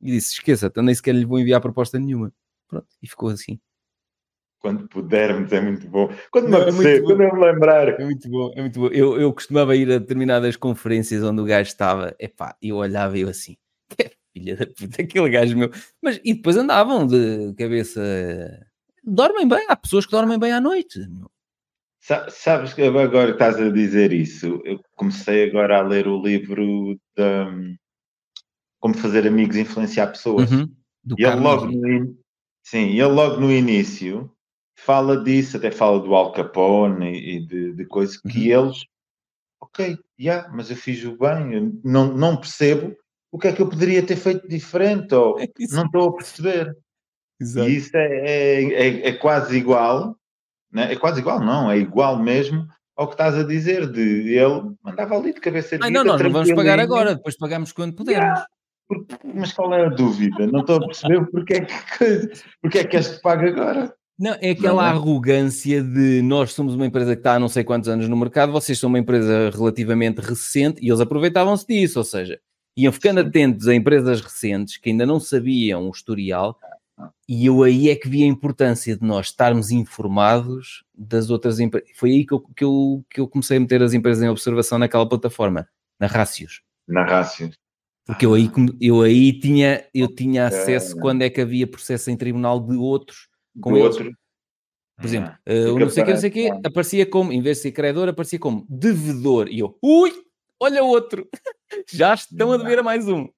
E 0.00 0.12
disse: 0.12 0.34
esqueça-te, 0.34 0.76
eu 0.76 0.82
nem 0.82 0.94
sequer 0.94 1.14
lhe 1.14 1.24
vou 1.24 1.38
enviar 1.38 1.60
proposta 1.60 1.98
nenhuma. 1.98 2.32
Pronto, 2.68 2.86
e 3.02 3.08
ficou 3.08 3.28
assim. 3.28 3.60
Quando 4.60 4.88
pudermos, 4.88 5.52
é 5.52 5.60
muito 5.60 5.86
bom. 5.88 6.10
Quando 6.32 6.46
me 6.46 6.50
Não, 6.50 6.58
é 6.58 6.62
apetecer, 6.62 7.02
muito 7.02 7.04
quando 7.04 7.22
eu 7.22 7.34
me 7.34 7.44
lembrar. 7.44 7.88
É 7.88 8.04
muito 8.04 8.28
bom, 8.28 8.52
é 8.56 8.60
muito 8.60 8.80
bom. 8.80 8.88
Eu, 8.88 9.20
eu 9.20 9.32
costumava 9.32 9.76
ir 9.76 9.90
a 9.92 9.98
determinadas 9.98 10.56
conferências 10.56 11.22
onde 11.22 11.40
o 11.40 11.44
gajo 11.44 11.68
estava, 11.68 12.14
epá, 12.18 12.56
eu 12.60 12.76
olhava 12.76 13.16
e 13.16 13.20
eu 13.20 13.28
assim, 13.28 13.56
que 13.88 14.10
filha 14.32 14.56
da 14.56 14.66
puta, 14.66 15.02
aquele 15.02 15.30
gajo 15.30 15.56
meu. 15.56 15.70
Mas, 16.02 16.20
e 16.24 16.34
depois 16.34 16.56
andavam 16.56 17.06
de 17.06 17.54
cabeça. 17.54 18.00
Dormem 19.10 19.48
bem, 19.48 19.64
há 19.68 19.74
pessoas 19.76 20.04
que 20.04 20.12
dormem 20.12 20.38
bem 20.38 20.52
à 20.52 20.60
noite. 20.60 21.00
Sabes 22.28 22.74
que 22.74 22.82
agora 22.82 23.30
estás 23.30 23.56
a 23.56 23.70
dizer 23.70 24.12
isso? 24.12 24.60
Eu 24.64 24.80
comecei 24.94 25.48
agora 25.48 25.78
a 25.78 25.82
ler 25.82 26.06
o 26.06 26.22
livro 26.22 26.98
de 27.16 27.76
Como 28.78 28.96
Fazer 28.96 29.26
Amigos 29.26 29.56
e 29.56 29.60
Influenciar 29.60 30.08
Pessoas. 30.08 30.50
Uhum. 30.50 30.70
E 31.18 31.24
ele 31.24 31.36
logo, 31.36 31.66
no, 31.66 32.18
sim, 32.62 32.90
ele 32.90 33.02
logo 33.04 33.40
no 33.40 33.50
início 33.50 34.30
fala 34.76 35.22
disso, 35.22 35.56
até 35.56 35.70
fala 35.70 35.98
do 36.00 36.14
Al 36.14 36.32
Capone 36.32 37.10
e 37.12 37.40
de, 37.40 37.72
de 37.72 37.84
coisas 37.86 38.18
que 38.20 38.52
Uhum. 38.54 38.66
eles, 38.66 38.84
ok, 39.60 39.98
já, 40.18 40.48
mas 40.54 40.70
eu 40.70 40.76
fiz 40.76 41.02
o 41.04 41.16
bem, 41.16 41.80
não, 41.82 42.14
não 42.14 42.36
percebo 42.36 42.94
o 43.32 43.38
que 43.38 43.48
é 43.48 43.52
que 43.52 43.60
eu 43.60 43.68
poderia 43.68 44.02
ter 44.02 44.16
feito 44.16 44.46
diferente, 44.46 45.14
ou 45.14 45.38
É 45.40 45.48
não 45.70 45.86
estou 45.86 46.08
a 46.08 46.14
perceber. 46.14 46.76
Exato. 47.40 47.68
E 47.68 47.76
isso 47.76 47.96
é, 47.96 48.06
é, 48.06 48.62
é, 48.64 49.08
é 49.08 49.12
quase 49.12 49.56
igual, 49.56 50.16
né? 50.72 50.92
é 50.92 50.96
quase 50.96 51.20
igual, 51.20 51.40
não, 51.40 51.70
é 51.70 51.78
igual 51.78 52.18
mesmo 52.18 52.66
ao 52.98 53.06
que 53.06 53.14
estás 53.14 53.36
a 53.36 53.44
dizer, 53.44 53.90
de 53.92 54.34
ele 54.34 54.74
mandava 54.82 55.16
ali 55.16 55.32
de 55.32 55.40
cabeça 55.40 55.78
de 55.78 55.88
Não, 55.88 56.02
nós 56.02 56.20
não 56.20 56.32
vamos 56.32 56.52
pagar 56.52 56.80
agora, 56.80 57.14
depois 57.14 57.36
pagamos 57.36 57.70
quando 57.70 57.94
pudermos. 57.94 58.24
Yeah. 58.24 58.46
Mas 59.34 59.52
qual 59.52 59.72
é 59.72 59.86
a 59.86 59.88
dúvida? 59.88 60.48
Não 60.48 60.60
estou 60.60 60.76
a 60.76 60.86
perceber 60.86 61.24
porque 61.30 61.54
é 61.54 61.60
que, 61.60 62.30
porque 62.60 62.78
é 62.78 62.84
que 62.84 62.96
este 62.96 63.20
paga 63.20 63.48
agora. 63.48 63.94
Não, 64.18 64.36
é 64.40 64.50
aquela 64.50 64.82
não, 64.82 64.88
é? 64.88 64.90
arrogância 64.90 65.80
de 65.80 66.22
nós 66.22 66.52
somos 66.52 66.74
uma 66.74 66.86
empresa 66.86 67.14
que 67.14 67.20
está 67.20 67.34
há 67.34 67.38
não 67.38 67.48
sei 67.48 67.62
quantos 67.62 67.88
anos 67.88 68.08
no 68.08 68.16
mercado, 68.16 68.50
vocês 68.50 68.76
são 68.76 68.88
uma 68.88 68.98
empresa 68.98 69.50
relativamente 69.50 70.18
recente 70.18 70.84
e 70.84 70.88
eles 70.88 71.00
aproveitavam-se 71.00 71.64
disso, 71.68 72.00
ou 72.00 72.04
seja, 72.04 72.40
iam 72.76 72.92
ficando 72.92 73.20
Sim. 73.20 73.28
atentos 73.28 73.68
a 73.68 73.74
empresas 73.76 74.20
recentes 74.20 74.76
que 74.76 74.90
ainda 74.90 75.06
não 75.06 75.20
sabiam 75.20 75.86
o 75.86 75.90
historial 75.92 76.58
e 77.28 77.46
eu 77.46 77.62
aí 77.62 77.90
é 77.90 77.96
que 77.96 78.08
vi 78.08 78.24
a 78.24 78.26
importância 78.26 78.96
de 78.96 79.04
nós 79.04 79.26
estarmos 79.26 79.70
informados 79.70 80.84
das 80.94 81.30
outras 81.30 81.60
empresas. 81.60 81.88
Foi 81.94 82.10
aí 82.10 82.26
que 82.26 82.32
eu, 82.32 82.40
que, 82.40 82.64
eu, 82.64 83.04
que 83.10 83.20
eu 83.20 83.28
comecei 83.28 83.56
a 83.56 83.60
meter 83.60 83.82
as 83.82 83.92
empresas 83.92 84.22
em 84.22 84.28
observação 84.28 84.78
naquela 84.78 85.08
plataforma, 85.08 85.68
na 85.98 86.06
Rácios. 86.06 86.62
Na 86.86 87.04
Rácios. 87.04 87.56
Porque 88.06 88.24
eu 88.24 88.32
aí, 88.32 88.50
eu 88.80 89.02
aí 89.02 89.38
tinha, 89.38 89.84
eu 89.92 90.08
tinha 90.08 90.46
acesso 90.46 90.96
é, 90.96 91.00
quando 91.00 91.22
é 91.22 91.30
que 91.30 91.40
havia 91.40 91.66
processo 91.66 92.10
em 92.10 92.16
tribunal 92.16 92.58
de 92.58 92.74
outros 92.74 93.28
com 93.60 93.74
de. 93.74 93.80
Outro. 93.80 94.12
Por 94.96 95.06
exemplo, 95.06 95.30
uh, 95.48 95.74
o 95.74 95.78
não 95.78 95.90
sei 95.90 96.02
o 96.02 96.06
que, 96.06 96.12
não 96.12 96.20
sei 96.20 96.30
o 96.30 96.32
que, 96.32 96.48
aparecia 96.66 97.06
como, 97.06 97.32
em 97.32 97.40
vez 97.40 97.58
de 97.58 97.64
ser 97.64 97.72
credor, 97.72 98.08
aparecia 98.08 98.38
como 98.38 98.66
devedor. 98.68 99.46
E 99.48 99.60
eu, 99.60 99.78
ui, 99.80 100.12
olha 100.58 100.82
outro, 100.82 101.28
já 101.92 102.14
estão 102.14 102.50
a 102.50 102.56
dever 102.56 102.80
a 102.80 102.82
mais 102.82 103.06
um. 103.06 103.28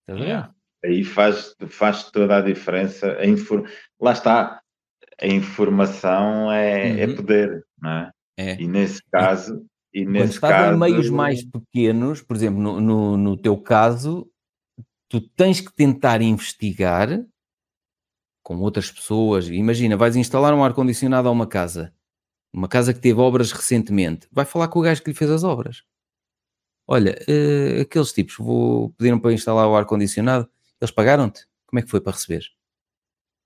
Estás 0.00 0.20
a 0.20 0.24
ver? 0.24 0.61
Aí 0.84 1.04
faz, 1.04 1.54
faz 1.68 2.10
toda 2.10 2.38
a 2.38 2.40
diferença. 2.40 3.16
A 3.18 3.26
infor... 3.26 3.68
Lá 4.00 4.12
está, 4.12 4.60
a 5.20 5.26
informação 5.26 6.50
é, 6.50 7.00
é 7.00 7.06
uhum. 7.06 7.12
é 7.12 7.16
poder, 7.16 7.66
não 7.80 7.90
é? 7.90 8.10
é? 8.36 8.60
E 8.60 8.66
nesse 8.66 9.00
caso. 9.10 9.64
E 9.94 10.04
Quando 10.04 10.24
estás 10.24 10.54
caso... 10.54 10.74
em 10.74 10.78
meios 10.78 11.10
mais 11.10 11.44
pequenos, 11.44 12.22
por 12.22 12.34
exemplo, 12.34 12.60
no, 12.60 12.80
no, 12.80 13.16
no 13.16 13.36
teu 13.36 13.56
caso, 13.58 14.28
tu 15.08 15.20
tens 15.20 15.60
que 15.60 15.72
tentar 15.72 16.22
investigar 16.22 17.24
com 18.42 18.58
outras 18.58 18.90
pessoas. 18.90 19.48
Imagina, 19.48 19.96
vais 19.96 20.16
instalar 20.16 20.54
um 20.54 20.64
ar-condicionado 20.64 21.28
a 21.28 21.30
uma 21.30 21.46
casa, 21.46 21.94
uma 22.52 22.66
casa 22.66 22.92
que 22.92 23.00
teve 23.00 23.20
obras 23.20 23.52
recentemente. 23.52 24.26
Vai 24.32 24.44
falar 24.44 24.68
com 24.68 24.78
o 24.78 24.82
gajo 24.82 25.02
que 25.02 25.10
lhe 25.10 25.16
fez 25.16 25.30
as 25.30 25.44
obras. 25.44 25.82
Olha, 26.86 27.16
uh, 27.28 27.82
aqueles 27.82 28.12
tipos 28.12 28.36
vou, 28.36 28.90
pediram 28.94 29.20
para 29.20 29.32
instalar 29.32 29.68
o 29.68 29.76
ar-condicionado, 29.76 30.48
eles 30.82 30.90
pagaram-te? 30.90 31.46
Como 31.66 31.80
é 31.80 31.82
que 31.82 31.90
foi 31.90 32.00
para 32.00 32.12
receber? 32.12 32.44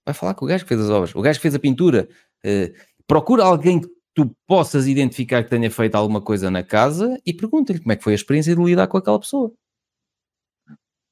Vai 0.04 0.14
falar 0.14 0.34
com 0.34 0.44
o 0.44 0.48
gajo 0.48 0.64
que 0.64 0.68
fez 0.68 0.80
as 0.80 0.90
obras, 0.90 1.14
o 1.14 1.22
gajo 1.22 1.38
que 1.38 1.42
fez 1.42 1.54
a 1.54 1.58
pintura. 1.58 2.08
Uh, 2.44 2.72
procura 3.06 3.44
alguém 3.44 3.80
que 3.80 3.88
tu 4.14 4.34
possas 4.46 4.86
identificar 4.86 5.44
que 5.44 5.50
tenha 5.50 5.70
feito 5.70 5.94
alguma 5.94 6.22
coisa 6.22 6.50
na 6.50 6.62
casa 6.62 7.20
e 7.26 7.34
pergunta-lhe 7.34 7.80
como 7.80 7.92
é 7.92 7.96
que 7.96 8.04
foi 8.04 8.12
a 8.12 8.16
experiência 8.16 8.54
de 8.54 8.62
lidar 8.62 8.86
com 8.86 8.96
aquela 8.96 9.20
pessoa. 9.20 9.52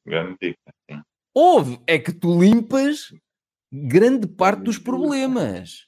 Grande 0.07 0.37
dica. 0.41 1.05
Houve, 1.35 1.81
é 1.87 1.99
que 1.99 2.13
tu 2.13 2.41
limpas 2.41 3.13
grande 3.73 4.27
parte 4.27 4.63
dos 4.63 4.79
problemas. 4.79 5.87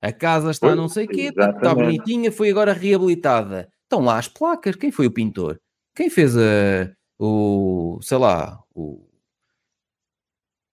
A 0.00 0.12
casa 0.12 0.50
está 0.50 0.68
pois, 0.68 0.76
não 0.76 0.88
sei 0.88 1.04
o 1.04 1.08
quê, 1.08 1.28
está 1.28 1.74
bonitinha, 1.74 2.32
foi 2.32 2.50
agora 2.50 2.72
reabilitada. 2.72 3.70
Estão 3.82 4.00
lá 4.00 4.18
as 4.18 4.26
placas. 4.26 4.74
Quem 4.74 4.90
foi 4.90 5.06
o 5.06 5.12
pintor? 5.12 5.60
Quem 5.94 6.08
fez 6.08 6.36
a, 6.36 6.90
o, 7.20 8.00
sei 8.02 8.18
lá, 8.18 8.60
o... 8.74 9.06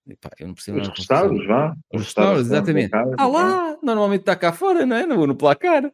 Epá, 0.09 0.29
eu 0.39 0.47
não 0.47 0.53
percebo 0.53 0.79
Os 0.79 0.87
restauros, 0.87 1.45
vá. 1.45 1.75
Os 1.93 2.03
restauros, 2.03 2.47
exatamente. 2.47 2.91
ah 2.93 3.27
lá, 3.27 3.77
normalmente 3.81 4.21
está 4.21 4.35
cá 4.35 4.51
fora, 4.51 4.85
não 4.85 4.95
é? 4.95 5.05
No, 5.05 5.27
no 5.27 5.35
placar. 5.35 5.91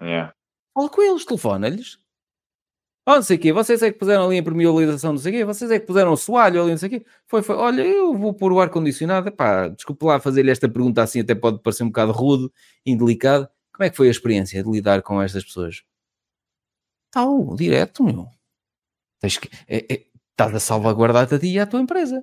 É. 0.00 0.32
Fala 0.74 0.88
com 0.88 1.02
eles, 1.02 1.24
telefona-lhes. 1.24 1.98
Oh, 3.06 3.14
não 3.14 3.22
sei 3.22 3.38
o 3.38 3.40
quê, 3.40 3.52
vocês 3.54 3.82
é 3.82 3.90
que 3.90 3.98
puseram 3.98 4.26
ali 4.26 4.38
a 4.38 4.42
permeabilização, 4.42 5.12
não 5.12 5.18
sei 5.18 5.32
o 5.32 5.34
quê, 5.36 5.44
vocês 5.44 5.70
é 5.70 5.80
que 5.80 5.86
puseram 5.86 6.12
o 6.12 6.16
soalho 6.16 6.60
ali, 6.60 6.72
não 6.72 6.76
sei 6.76 6.88
o 6.88 6.90
quê. 6.90 7.06
Foi, 7.26 7.42
foi, 7.42 7.56
olha, 7.56 7.80
eu 7.80 8.14
vou 8.14 8.34
pôr 8.34 8.52
o 8.52 8.60
ar-condicionado, 8.60 9.32
pá, 9.32 9.68
desculpe 9.68 10.04
lá 10.04 10.20
fazer-lhe 10.20 10.50
esta 10.50 10.68
pergunta 10.68 11.02
assim, 11.02 11.20
até 11.20 11.34
pode 11.34 11.58
parecer 11.62 11.84
um 11.84 11.86
bocado 11.86 12.12
rude, 12.12 12.52
indelicado. 12.84 13.48
Como 13.72 13.86
é 13.86 13.90
que 13.90 13.96
foi 13.96 14.08
a 14.08 14.10
experiência 14.10 14.62
de 14.62 14.70
lidar 14.70 15.00
com 15.02 15.22
estas 15.22 15.42
pessoas? 15.42 15.82
Tal, 17.10 17.56
direto, 17.56 18.04
meu. 18.04 18.28
Tens 19.20 19.38
que, 19.38 19.48
é, 19.66 19.94
é, 19.94 20.06
estás 20.30 20.54
a 20.54 20.60
salvaguardar-te 20.60 21.34
a 21.34 21.38
ti 21.38 21.48
e 21.48 21.58
à 21.58 21.66
tua 21.66 21.80
empresa. 21.80 22.22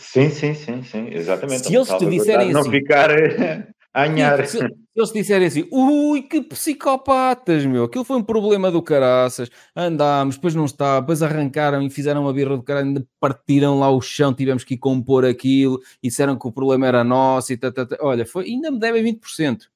Sim, 0.00 0.30
sim, 0.30 0.54
sim, 0.54 0.82
sim, 0.82 1.08
exatamente. 1.12 1.66
Se 1.66 1.76
eles 1.76 1.88
te 1.88 2.06
disserem 2.06 2.52
não 2.52 2.62
assim, 2.62 2.70
ficar 2.70 3.10
a 3.92 4.02
anhar. 4.02 4.46
Se, 4.46 4.58
eles 4.96 5.12
disserem 5.12 5.46
assim, 5.46 5.68
ui, 5.70 6.22
que 6.22 6.40
psicopatas, 6.40 7.66
meu, 7.66 7.84
aquilo 7.84 8.04
foi 8.04 8.16
um 8.16 8.22
problema 8.22 8.70
do 8.70 8.82
caraças, 8.82 9.50
andámos, 9.76 10.36
depois 10.36 10.54
não 10.54 10.64
está, 10.64 11.00
depois 11.00 11.22
arrancaram 11.22 11.82
e 11.82 11.90
fizeram 11.90 12.22
uma 12.22 12.32
birra 12.32 12.56
do 12.56 12.62
caralho, 12.62 12.88
ainda 12.88 13.06
partiram 13.20 13.78
lá 13.78 13.90
o 13.90 14.00
chão, 14.00 14.32
tivemos 14.32 14.64
que 14.64 14.74
ir 14.74 14.78
compor 14.78 15.24
aquilo, 15.24 15.78
e 16.02 16.08
disseram 16.08 16.36
que 16.36 16.48
o 16.48 16.52
problema 16.52 16.86
era 16.86 17.04
nosso, 17.04 17.52
e 17.52 17.58
tata, 17.58 17.86
tata. 17.86 18.02
olha, 18.04 18.24
foi, 18.24 18.46
ainda 18.46 18.70
me 18.70 18.80
devem 18.80 19.04
20%, 19.04 19.68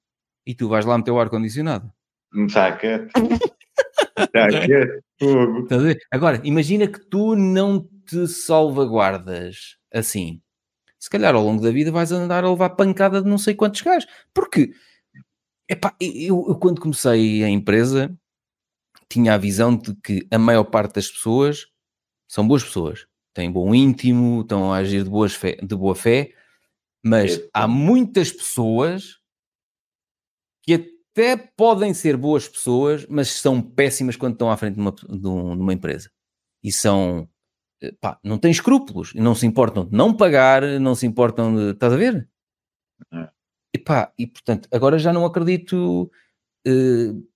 e 0.46 0.54
tu 0.54 0.68
vais 0.68 0.86
lá 0.86 0.96
meter 0.96 1.10
o 1.10 1.20
ar-condicionado. 1.20 1.92
Está 2.34 2.72
quieto. 2.72 3.12
Agora, 6.10 6.40
imagina 6.44 6.86
que 6.86 7.00
tu 7.00 7.36
não 7.36 7.86
te 8.06 8.26
salvaguardas 8.26 9.76
assim 9.94 10.42
se 11.04 11.10
calhar 11.10 11.34
ao 11.34 11.44
longo 11.44 11.62
da 11.62 11.70
vida 11.70 11.92
vais 11.92 12.12
andar 12.12 12.44
a 12.44 12.50
levar 12.50 12.70
pancada 12.70 13.20
de 13.20 13.28
não 13.28 13.36
sei 13.36 13.54
quantos 13.54 13.82
gajos. 13.82 14.08
Porque, 14.32 14.72
epá, 15.68 15.94
eu, 16.00 16.46
eu 16.48 16.54
quando 16.56 16.80
comecei 16.80 17.44
a 17.44 17.48
empresa 17.50 18.16
tinha 19.06 19.34
a 19.34 19.38
visão 19.38 19.76
de 19.76 19.94
que 19.96 20.26
a 20.30 20.38
maior 20.38 20.64
parte 20.64 20.94
das 20.94 21.10
pessoas 21.10 21.66
são 22.26 22.48
boas 22.48 22.64
pessoas, 22.64 23.06
têm 23.34 23.52
bom 23.52 23.74
íntimo, 23.74 24.40
estão 24.40 24.72
a 24.72 24.78
agir 24.78 25.04
de, 25.04 25.10
boas 25.10 25.34
fé, 25.34 25.56
de 25.62 25.76
boa 25.76 25.94
fé, 25.94 26.32
mas 27.04 27.38
há 27.52 27.68
muitas 27.68 28.32
pessoas 28.32 29.18
que 30.62 30.72
até 30.72 31.36
podem 31.36 31.92
ser 31.92 32.16
boas 32.16 32.48
pessoas, 32.48 33.06
mas 33.10 33.28
são 33.28 33.60
péssimas 33.60 34.16
quando 34.16 34.32
estão 34.32 34.50
à 34.50 34.56
frente 34.56 34.76
de 34.76 34.80
uma, 34.80 34.90
de 34.90 35.28
uma 35.28 35.74
empresa. 35.74 36.10
E 36.62 36.72
são 36.72 37.28
pá, 38.00 38.18
não 38.22 38.38
têm 38.38 38.50
escrúpulos, 38.50 39.12
não 39.14 39.34
se 39.34 39.46
importam 39.46 39.84
de 39.84 39.96
não 39.96 40.16
pagar, 40.16 40.62
não 40.80 40.94
se 40.94 41.06
importam 41.06 41.54
de. 41.54 41.70
Estás 41.70 41.92
a 41.92 41.96
ver? 41.96 42.28
É. 43.12 43.30
E 43.74 43.78
pá, 43.78 44.12
e 44.18 44.26
portanto, 44.26 44.68
agora 44.72 44.98
já 44.98 45.12
não 45.12 45.24
acredito. 45.24 46.10
Uh, 46.66 47.26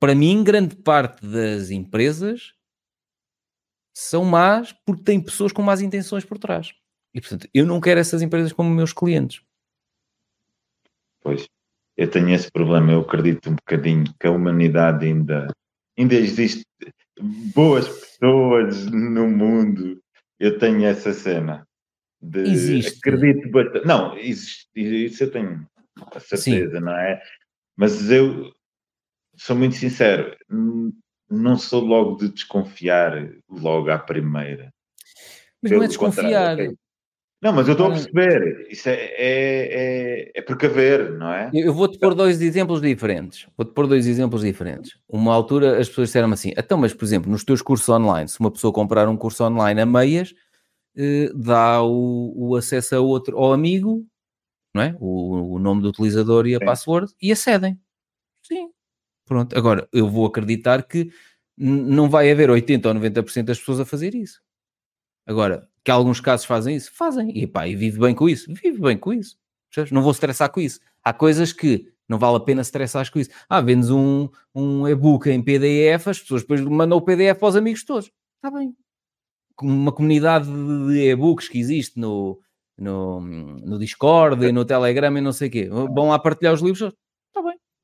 para 0.00 0.14
mim, 0.14 0.42
grande 0.42 0.76
parte 0.76 1.26
das 1.26 1.70
empresas 1.70 2.54
são 3.96 4.24
más 4.24 4.72
porque 4.84 5.04
têm 5.04 5.22
pessoas 5.22 5.52
com 5.52 5.62
más 5.62 5.80
intenções 5.80 6.24
por 6.24 6.38
trás. 6.38 6.74
E 7.14 7.20
portanto, 7.20 7.48
eu 7.54 7.64
não 7.64 7.80
quero 7.80 8.00
essas 8.00 8.20
empresas 8.20 8.52
como 8.52 8.68
meus 8.68 8.92
clientes. 8.92 9.42
Pois, 11.22 11.46
eu 11.96 12.10
tenho 12.10 12.30
esse 12.30 12.50
problema. 12.50 12.92
Eu 12.92 13.00
acredito 13.00 13.48
um 13.48 13.54
bocadinho 13.54 14.04
que 14.18 14.26
a 14.26 14.30
humanidade 14.30 15.06
ainda, 15.06 15.46
ainda 15.96 16.14
existe 16.14 16.64
boas 17.20 17.88
pessoas 17.88 18.86
no 18.86 19.28
mundo. 19.28 20.00
Eu 20.38 20.58
tenho 20.58 20.84
essa 20.84 21.12
cena. 21.12 21.66
De, 22.20 22.40
existe. 22.40 22.98
Acredito 22.98 23.50
bastante. 23.50 23.86
Não, 23.86 24.16
existe, 24.18 24.68
isso 24.74 25.24
eu 25.24 25.30
tenho 25.30 25.66
a 26.12 26.20
certeza, 26.20 26.78
Sim. 26.78 26.84
não 26.84 26.96
é? 26.96 27.22
Mas 27.76 28.10
eu 28.10 28.52
sou 29.36 29.56
muito 29.56 29.74
sincero, 29.74 30.36
não 31.28 31.56
sou 31.56 31.84
logo 31.84 32.16
de 32.16 32.28
desconfiar 32.30 33.30
logo 33.48 33.90
à 33.90 33.98
primeira. 33.98 34.72
Mas 35.62 35.70
Pelo 35.70 35.80
não 35.80 35.84
é 35.84 35.88
desconfiar. 35.88 36.54
Okay. 36.54 36.74
Não, 37.44 37.52
mas 37.52 37.68
eu 37.68 37.72
estou 37.72 37.88
a 37.88 37.90
perceber. 37.90 38.66
Isso 38.70 38.88
é, 38.88 38.94
é, 38.94 39.18
é, 39.18 40.32
é 40.34 40.40
precaver, 40.40 41.12
não 41.18 41.30
é? 41.30 41.50
Eu 41.52 41.74
vou-te 41.74 41.98
pôr 41.98 42.14
dois 42.14 42.40
exemplos 42.40 42.80
diferentes. 42.80 43.46
Vou-te 43.54 43.74
pôr 43.74 43.86
dois 43.86 44.06
exemplos 44.06 44.40
diferentes. 44.40 44.98
Uma 45.06 45.34
altura 45.34 45.78
as 45.78 45.86
pessoas 45.90 46.08
disseram 46.08 46.32
assim: 46.32 46.54
então, 46.56 46.78
mas 46.78 46.94
por 46.94 47.04
exemplo, 47.04 47.30
nos 47.30 47.44
teus 47.44 47.60
cursos 47.60 47.86
online, 47.90 48.30
se 48.30 48.40
uma 48.40 48.50
pessoa 48.50 48.72
comprar 48.72 49.06
um 49.10 49.16
curso 49.18 49.44
online 49.44 49.78
a 49.78 49.84
meias, 49.84 50.34
eh, 50.96 51.30
dá 51.34 51.82
o, 51.82 52.32
o, 52.34 52.56
acesso 52.56 52.96
a 52.96 53.00
outro, 53.00 53.36
ao 53.36 53.52
amigo, 53.52 54.06
não 54.74 54.82
é? 54.82 54.96
O, 54.98 55.56
o 55.56 55.58
nome 55.58 55.82
do 55.82 55.88
utilizador 55.88 56.46
e 56.46 56.54
a 56.54 56.58
Sim. 56.58 56.64
password 56.64 57.12
e 57.20 57.30
acedem. 57.30 57.78
Sim. 58.42 58.70
Pronto. 59.26 59.54
Agora, 59.54 59.86
eu 59.92 60.08
vou 60.08 60.24
acreditar 60.24 60.82
que 60.82 61.10
não 61.58 62.08
vai 62.08 62.30
haver 62.30 62.48
80 62.48 62.88
ou 62.88 62.94
90% 62.94 63.44
das 63.44 63.58
pessoas 63.58 63.80
a 63.80 63.84
fazer 63.84 64.14
isso. 64.14 64.40
Agora, 65.26 65.68
que 65.84 65.90
alguns 65.90 66.20
casos 66.20 66.46
fazem 66.46 66.76
isso, 66.76 66.90
fazem, 66.92 67.30
e 67.36 67.46
pá, 67.46 67.68
e 67.68 67.76
vive 67.76 67.98
bem 68.00 68.14
com 68.14 68.28
isso, 68.28 68.52
vive 68.52 68.80
bem 68.80 68.96
com 68.96 69.12
isso, 69.12 69.36
não 69.90 70.02
vou 70.02 70.12
estressar 70.12 70.50
com 70.50 70.60
isso. 70.60 70.80
Há 71.02 71.12
coisas 71.12 71.52
que 71.52 71.92
não 72.08 72.18
vale 72.18 72.36
a 72.36 72.40
pena 72.40 72.62
estressar 72.62 73.10
com 73.10 73.18
isso. 73.18 73.30
Ah, 73.48 73.60
vendes 73.60 73.90
um, 73.90 74.28
um 74.54 74.88
e-book 74.88 75.28
em 75.28 75.42
PDF, 75.42 76.08
as 76.08 76.20
pessoas 76.20 76.42
depois 76.42 76.60
mandam 76.62 76.98
o 76.98 77.02
PDF 77.02 77.38
para 77.38 77.48
os 77.48 77.56
amigos 77.56 77.84
todos. 77.84 78.10
Está 78.36 78.50
bem. 78.50 78.74
Uma 79.60 79.92
comunidade 79.92 80.46
de 80.46 81.10
e-books 81.10 81.48
que 81.48 81.58
existe 81.58 81.98
no, 81.98 82.40
no, 82.78 83.20
no 83.20 83.78
Discord, 83.78 84.50
no 84.52 84.64
Telegram 84.64 85.16
e 85.16 85.20
não 85.20 85.32
sei 85.32 85.48
o 85.48 85.50
quê. 85.50 85.68
Vão 85.68 86.08
lá 86.08 86.18
partilhar 86.18 86.54
os 86.54 86.60
livros. 86.60 86.92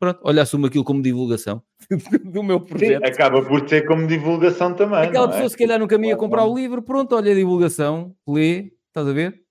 Pronto, 0.01 0.19
olha, 0.25 0.43
assumo 0.43 0.65
aquilo 0.65 0.83
como 0.83 1.03
divulgação 1.03 1.63
do 2.25 2.43
meu 2.43 2.59
projeto. 2.59 3.05
Sim, 3.05 3.07
acaba 3.07 3.45
por 3.45 3.69
ser 3.69 3.87
como 3.87 4.07
divulgação 4.07 4.75
também. 4.75 5.01
Aquela 5.01 5.27
é? 5.27 5.29
pessoa, 5.33 5.49
se 5.51 5.59
calhar, 5.59 5.79
nunca 5.79 5.99
me 5.99 6.09
ia 6.09 6.17
comprar 6.17 6.47
o 6.47 6.57
livro, 6.57 6.83
pronto, 6.83 7.15
olha 7.15 7.31
a 7.31 7.35
divulgação, 7.35 8.17
lê, 8.27 8.73
estás 8.89 9.07
a 9.07 9.13
ver? 9.13 9.45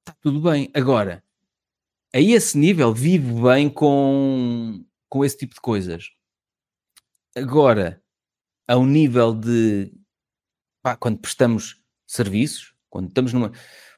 Está 0.00 0.18
tudo 0.20 0.40
bem. 0.40 0.68
Agora, 0.74 1.22
a 2.12 2.20
esse 2.20 2.58
nível, 2.58 2.92
vive 2.92 3.40
bem 3.40 3.70
com, 3.70 4.84
com 5.08 5.24
esse 5.24 5.38
tipo 5.38 5.54
de 5.54 5.60
coisas. 5.60 6.10
Agora, 7.36 8.02
ao 8.66 8.84
nível 8.84 9.32
de 9.32 9.92
pá, 10.82 10.96
quando 10.96 11.20
prestamos 11.20 11.80
serviços, 12.04 12.74
quando 12.88 13.06
estamos 13.08 13.32
numa. 13.32 13.52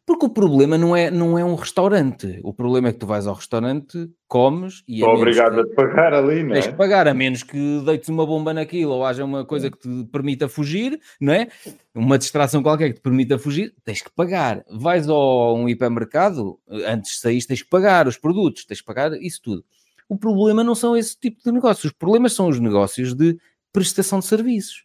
Porque 0.04 0.26
o 0.26 0.30
problema 0.30 0.76
não 0.76 0.96
é, 0.96 1.12
não 1.12 1.38
é 1.38 1.44
um 1.44 1.54
restaurante. 1.54 2.40
O 2.42 2.52
problema 2.52 2.88
é 2.88 2.92
que 2.92 2.98
tu 2.98 3.06
vais 3.06 3.24
ao 3.24 3.34
restaurante, 3.34 4.10
comes 4.26 4.82
e. 4.88 4.96
Estou 4.96 5.14
obrigado 5.14 5.64
que, 5.64 5.72
a 5.72 5.74
pagar 5.76 6.12
ali, 6.12 6.42
não 6.42 6.50
é? 6.50 6.54
Tens 6.54 6.66
que 6.66 6.74
pagar, 6.74 7.06
a 7.06 7.14
menos 7.14 7.44
que 7.44 7.80
deites 7.84 8.08
uma 8.08 8.26
bomba 8.26 8.52
naquilo 8.52 8.92
ou 8.94 9.04
haja 9.04 9.24
uma 9.24 9.44
coisa 9.44 9.70
que 9.70 9.78
te 9.78 10.04
permita 10.10 10.48
fugir, 10.48 11.00
não 11.20 11.32
é? 11.32 11.46
Uma 11.94 12.18
distração 12.18 12.64
qualquer 12.64 12.88
que 12.88 12.94
te 12.94 13.00
permita 13.00 13.38
fugir, 13.38 13.72
tens 13.84 14.02
que 14.02 14.10
pagar. 14.10 14.64
Vais 14.68 15.08
a 15.08 15.52
um 15.52 15.68
hipermercado, 15.68 16.58
antes 16.68 17.12
de 17.12 17.18
sair, 17.18 17.46
tens 17.46 17.62
que 17.62 17.70
pagar 17.70 18.08
os 18.08 18.16
produtos, 18.16 18.64
tens 18.64 18.80
que 18.80 18.86
pagar 18.86 19.12
isso 19.22 19.40
tudo. 19.40 19.64
O 20.08 20.18
problema 20.18 20.64
não 20.64 20.74
são 20.74 20.96
esse 20.96 21.16
tipo 21.16 21.40
de 21.44 21.52
negócios. 21.52 21.84
Os 21.84 21.92
problemas 21.92 22.32
são 22.32 22.48
os 22.48 22.58
negócios 22.58 23.14
de 23.14 23.38
prestação 23.72 24.18
de 24.18 24.26
serviços. 24.26 24.84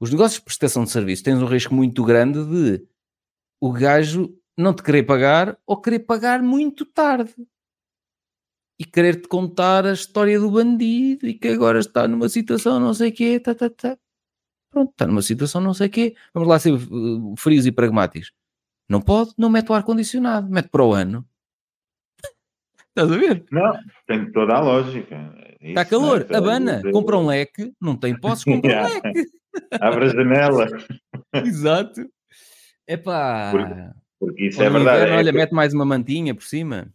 Os 0.00 0.10
negócios 0.10 0.38
de 0.38 0.44
prestação 0.44 0.84
de 0.84 0.90
serviço 0.90 1.24
tens 1.24 1.42
um 1.42 1.46
risco 1.46 1.74
muito 1.74 2.02
grande 2.04 2.42
de 2.44 2.82
o 3.60 3.72
gajo 3.72 4.34
não 4.56 4.74
te 4.74 4.82
querer 4.82 5.04
pagar 5.04 5.58
ou 5.66 5.80
querer 5.80 6.00
pagar 6.00 6.42
muito 6.42 6.84
tarde 6.84 7.34
e 8.78 8.84
querer-te 8.84 9.26
contar 9.26 9.84
a 9.86 9.92
história 9.92 10.38
do 10.38 10.50
bandido 10.50 11.26
e 11.26 11.34
que 11.34 11.48
agora 11.48 11.80
está 11.80 12.06
numa 12.06 12.28
situação 12.28 12.78
não 12.78 12.94
sei 12.94 13.10
o 13.10 13.12
quê, 13.12 13.40
tá, 13.40 13.54
tá, 13.54 13.68
tá. 13.68 13.98
pronto, 14.70 14.90
está 14.92 15.06
numa 15.06 15.22
situação 15.22 15.60
não 15.60 15.74
sei 15.74 15.88
o 15.88 15.90
quê, 15.90 16.14
vamos 16.32 16.48
lá 16.48 16.58
ser 16.58 16.72
uh, 16.72 17.34
frios 17.36 17.66
e 17.66 17.72
pragmáticos. 17.72 18.32
Não 18.88 19.02
pode, 19.02 19.32
não 19.36 19.50
mete 19.50 19.70
o 19.70 19.74
ar-condicionado, 19.74 20.48
mete 20.48 20.68
para 20.68 20.84
o 20.84 20.94
ano. 20.94 21.26
Estás 22.88 23.12
a 23.12 23.16
ver? 23.16 23.44
Não, 23.52 23.78
tem 24.06 24.32
toda 24.32 24.54
a 24.54 24.60
lógica. 24.60 25.34
Está 25.60 25.84
calor, 25.84 26.26
é? 26.28 26.36
abana, 26.36 26.82
compra 26.90 27.18
um 27.18 27.26
leque, 27.26 27.72
não 27.80 27.96
tem 27.96 28.18
posso 28.18 28.44
comprar 28.44 28.88
um 28.88 28.94
leque. 29.04 29.30
Abre 29.80 30.06
a 30.06 30.08
janela. 30.08 30.66
Exato. 31.34 32.08
Epá. 32.88 33.50
Porque, 33.52 33.74
porque 34.18 34.46
isso 34.46 34.62
é 34.62 34.70
verdade. 34.70 34.96
Inverno, 34.96 35.14
é 35.14 35.18
olha, 35.18 35.32
mete 35.32 35.52
mais 35.52 35.74
uma 35.74 35.84
mantinha 35.84 36.34
por 36.34 36.44
cima. 36.44 36.88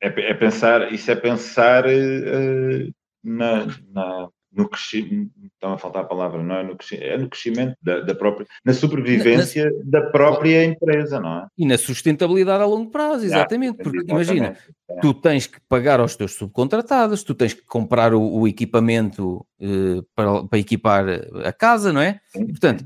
É, 0.00 0.06
é 0.06 0.34
pensar, 0.34 0.92
isso 0.92 1.10
é 1.10 1.16
pensar 1.16 1.84
uh, 1.84 2.94
na, 3.22 3.66
na, 3.92 4.28
no 4.50 4.68
crescimento, 4.68 5.30
estão 5.44 5.72
a 5.72 5.78
faltar 5.78 6.02
a 6.02 6.06
palavra, 6.06 6.42
não 6.42 6.54
é? 6.54 6.62
No 6.62 6.76
é 6.92 7.18
no 7.18 7.28
crescimento 7.28 7.76
da, 7.82 8.00
da 8.00 8.14
própria, 8.14 8.46
na 8.64 8.72
sobrevivência 8.72 9.66
na, 9.66 9.70
na, 9.70 9.84
da 9.84 10.10
própria 10.10 10.64
empresa, 10.64 11.20
não 11.20 11.40
é? 11.40 11.46
E 11.58 11.66
na 11.66 11.76
sustentabilidade 11.76 12.62
a 12.62 12.66
longo 12.66 12.90
prazo, 12.90 13.26
exatamente. 13.26 13.76
porque 13.82 13.98
exatamente. 13.98 14.30
imagina, 14.30 14.56
é. 14.88 15.00
tu 15.00 15.12
tens 15.12 15.46
que 15.46 15.60
pagar 15.68 16.00
aos 16.00 16.16
teus 16.16 16.32
subcontratados, 16.34 17.22
tu 17.22 17.34
tens 17.34 17.52
que 17.52 17.62
comprar 17.66 18.14
o, 18.14 18.22
o 18.22 18.48
equipamento 18.48 19.46
uh, 19.60 20.02
para, 20.14 20.44
para 20.44 20.58
equipar 20.58 21.04
a 21.44 21.52
casa, 21.52 21.92
não 21.92 22.00
é? 22.00 22.20
E, 22.34 22.46
portanto, 22.46 22.84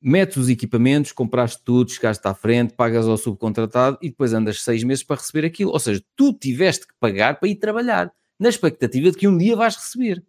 metes 0.00 0.36
os 0.36 0.48
equipamentos, 0.48 1.12
compraste 1.12 1.62
tudo, 1.64 1.90
chegaste 1.90 2.26
à 2.26 2.34
frente, 2.34 2.74
pagas 2.74 3.06
ao 3.06 3.16
subcontratado 3.16 3.98
e 4.00 4.10
depois 4.10 4.32
andas 4.32 4.62
seis 4.62 4.84
meses 4.84 5.02
para 5.02 5.16
receber 5.16 5.46
aquilo. 5.46 5.72
Ou 5.72 5.78
seja, 5.78 6.02
tu 6.16 6.32
tiveste 6.32 6.86
que 6.86 6.94
pagar 7.00 7.38
para 7.38 7.48
ir 7.48 7.56
trabalhar, 7.56 8.12
na 8.38 8.48
expectativa 8.48 9.10
de 9.10 9.16
que 9.16 9.28
um 9.28 9.36
dia 9.36 9.56
vais 9.56 9.74
receber. 9.74 10.24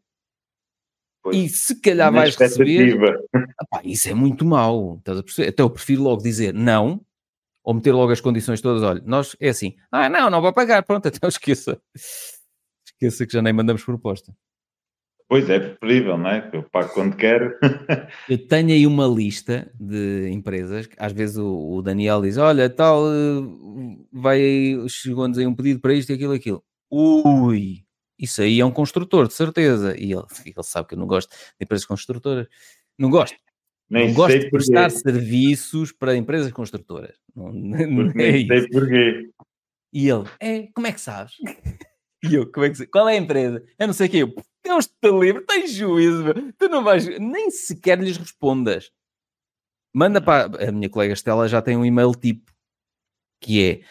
Pois, 1.22 1.36
e 1.36 1.50
se 1.50 1.80
calhar 1.80 2.12
vais 2.12 2.36
receber, 2.36 2.98
opá, 3.62 3.82
isso 3.84 4.10
é 4.10 4.14
muito 4.14 4.46
mau. 4.46 4.98
Estás 4.98 5.20
a 5.20 5.24
perceber? 5.24 5.50
Até 5.50 5.62
eu 5.62 5.70
prefiro 5.70 6.04
logo 6.04 6.24
dizer 6.24 6.54
não, 6.54 7.06
ou 7.64 7.74
meter 7.74 7.92
logo 7.92 8.12
as 8.12 8.22
condições 8.22 8.62
todas. 8.62 8.82
Olha, 8.84 9.02
nós 9.06 9.36
é 9.40 9.50
assim, 9.50 9.76
ah, 9.92 10.10
não, 10.10 10.30
não 10.30 10.42
vou 10.42 10.54
pagar, 10.54 10.82
pronto, 10.84 11.08
então 11.14 11.28
esqueça. 11.28 11.82
Esqueça 12.86 13.26
que 13.26 13.34
já 13.34 13.42
nem 13.42 13.54
mandamos 13.54 13.84
proposta. 13.84 14.34
Pois 15.30 15.48
é, 15.48 15.60
preferível, 15.60 16.18
não 16.18 16.28
é? 16.28 16.50
Eu 16.52 16.64
pago 16.64 16.92
quando 16.92 17.16
quero. 17.16 17.56
eu 18.28 18.48
tenho 18.48 18.72
aí 18.72 18.88
uma 18.88 19.06
lista 19.06 19.72
de 19.80 20.28
empresas, 20.32 20.90
às 20.98 21.14
vezes 21.14 21.38
o, 21.38 21.76
o 21.76 21.82
Daniel 21.84 22.20
diz: 22.24 22.38
Olha, 22.38 22.68
tal, 22.68 23.06
eh, 23.08 24.08
vai 24.12 24.40
chegou-nos 24.90 25.38
aí 25.38 25.46
um 25.46 25.54
pedido 25.54 25.80
para 25.80 25.94
isto 25.94 26.10
e 26.10 26.16
aquilo, 26.16 26.34
aquilo. 26.34 26.64
Ui, 26.90 27.84
isso 28.18 28.42
aí 28.42 28.60
é 28.60 28.66
um 28.66 28.72
construtor, 28.72 29.28
de 29.28 29.36
certeza. 29.36 29.96
E 29.96 30.12
ele, 30.12 30.26
ele 30.44 30.64
sabe 30.64 30.88
que 30.88 30.96
eu 30.96 31.00
não 31.00 31.06
gosto 31.06 31.30
de 31.30 31.64
empresas 31.64 31.86
construtoras. 31.86 32.48
Não 32.98 33.12
gosto. 33.12 33.38
Nem 33.88 34.08
não 34.08 34.14
gosto 34.16 34.40
de 34.40 34.50
prestar 34.50 34.90
serviços 34.90 35.92
para 35.92 36.16
empresas 36.16 36.52
construtoras. 36.52 37.16
Não, 37.36 37.54
não 37.54 37.78
é 37.78 37.86
nem 38.16 38.48
sei 38.48 38.68
porquê. 38.68 39.30
E 39.94 40.10
ele, 40.10 40.26
é, 40.40 40.68
como 40.74 40.88
é 40.88 40.92
que 40.92 41.02
sabes? 41.02 41.34
E 42.24 42.36
eu, 42.36 42.52
como 42.52 42.66
é 42.66 42.70
que 42.70 42.86
Qual 42.88 43.08
é 43.08 43.14
a 43.14 43.18
empresa? 43.18 43.64
Eu 43.78 43.88
não 43.88 43.94
sei 43.94 44.08
o 44.08 44.10
que. 44.10 44.18
Eu, 44.18 44.34
Deus 44.70 44.86
te 44.86 45.10
livre, 45.12 45.44
tens 45.46 45.72
juízo, 45.72 46.24
meu. 46.24 46.54
Tu 46.54 46.70
não 46.70 46.84
vais. 46.84 47.08
Nem 47.20 47.50
sequer 47.50 48.00
lhes 48.00 48.18
respondas. 48.18 48.92
Manda 49.92 50.22
para. 50.22 50.70
A 50.70 50.72
minha 50.72 50.90
colega 50.90 51.14
Estela 51.14 51.48
já 51.48 51.60
tem 51.62 51.76
um 51.76 51.84
e-mail 51.84 52.12
tipo 52.14 52.52
que 53.42 53.64
é. 53.64 53.82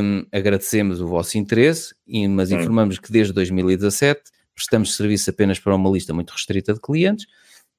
Um, 0.00 0.24
agradecemos 0.30 1.00
o 1.00 1.08
vosso 1.08 1.36
interesse, 1.36 1.92
mas 2.30 2.52
informamos 2.52 2.96
que 3.00 3.10
desde 3.10 3.32
2017 3.32 4.22
prestamos 4.54 4.94
serviço 4.94 5.28
apenas 5.30 5.58
para 5.58 5.74
uma 5.74 5.90
lista 5.90 6.14
muito 6.14 6.30
restrita 6.30 6.72
de 6.72 6.80
clientes. 6.80 7.26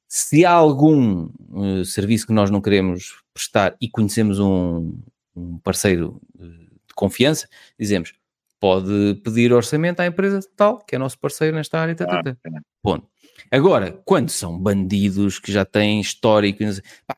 Se 0.05 0.43
há 0.43 0.51
algum 0.51 1.29
uh, 1.51 1.85
serviço 1.85 2.27
que 2.27 2.33
nós 2.33 2.51
não 2.51 2.61
queremos 2.61 3.23
prestar 3.33 3.77
e 3.79 3.89
conhecemos 3.89 4.39
um, 4.39 4.99
um 5.33 5.57
parceiro 5.59 6.21
uh, 6.35 6.47
de 6.47 6.93
confiança, 6.95 7.47
dizemos 7.79 8.13
pode 8.59 9.15
pedir 9.23 9.53
orçamento 9.53 9.99
à 9.99 10.05
empresa 10.05 10.39
tal, 10.55 10.79
que 10.79 10.95
é 10.95 10.99
nosso 10.99 11.17
parceiro 11.19 11.55
nesta 11.55 11.79
área. 11.79 11.95
Tá, 11.95 12.05
tá, 12.05 12.23
tá. 12.23 12.35
Ah, 12.45 12.61
Ponto. 12.81 13.07
Agora, 13.51 13.91
quando 14.05 14.29
são 14.29 14.57
bandidos 14.57 15.39
que 15.39 15.51
já 15.51 15.65
têm 15.65 16.01
histórico, 16.01 16.63
pá, 17.07 17.17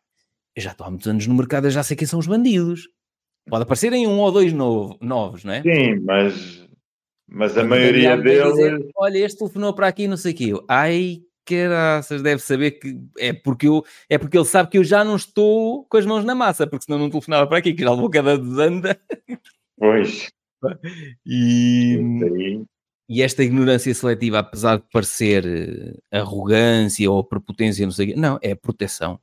eu 0.55 0.61
já 0.61 0.71
estou 0.71 0.85
há 0.85 0.89
muitos 0.89 1.07
anos 1.07 1.27
no 1.27 1.33
mercado, 1.33 1.65
eu 1.65 1.71
já 1.71 1.83
sei 1.83 1.97
quem 1.97 2.07
são 2.07 2.19
os 2.19 2.27
bandidos. 2.27 2.87
Pode 3.49 3.63
aparecerem 3.63 4.07
um 4.07 4.19
ou 4.19 4.31
dois 4.31 4.53
novo, 4.53 4.97
novos, 5.01 5.43
não 5.43 5.53
é? 5.53 5.61
Sim, 5.63 5.99
mas, 6.01 6.67
mas 7.27 7.57
a 7.57 7.63
maioria 7.63 8.15
deles. 8.15 8.53
Dizer, 8.53 8.89
Olha, 8.95 9.17
este 9.17 9.39
telefonou 9.39 9.73
para 9.73 9.87
aqui, 9.87 10.07
não 10.07 10.17
sei 10.17 10.31
o 10.31 10.35
quê. 10.35 10.53
Ai, 10.67 11.21
caraças, 11.43 12.21
deve 12.21 12.41
saber 12.41 12.71
que 12.71 12.97
é 13.17 13.33
porque, 13.33 13.67
eu, 13.67 13.83
é 14.07 14.17
porque 14.17 14.37
ele 14.37 14.45
sabe 14.45 14.69
que 14.69 14.77
eu 14.77 14.83
já 14.83 15.03
não 15.03 15.15
estou 15.15 15.85
com 15.85 15.97
as 15.97 16.05
mãos 16.05 16.23
na 16.23 16.35
massa, 16.35 16.67
porque 16.67 16.85
senão 16.85 16.99
não 16.99 17.09
telefonava 17.09 17.47
para 17.47 17.57
aqui, 17.57 17.73
que 17.73 17.83
já 17.83 17.91
levou 17.91 18.09
cada 18.09 18.37
desanda. 18.37 18.99
Pois. 19.77 20.29
E, 21.25 21.97
e 23.09 23.21
esta 23.21 23.43
ignorância 23.43 23.93
seletiva, 23.93 24.39
apesar 24.39 24.77
de 24.77 24.85
parecer 24.91 25.45
eh, 25.45 26.19
arrogância 26.19 27.09
ou 27.11 27.23
prepotência, 27.23 27.85
não 27.85 27.91
sei 27.91 28.15
não, 28.15 28.39
é 28.41 28.55
proteção. 28.55 29.19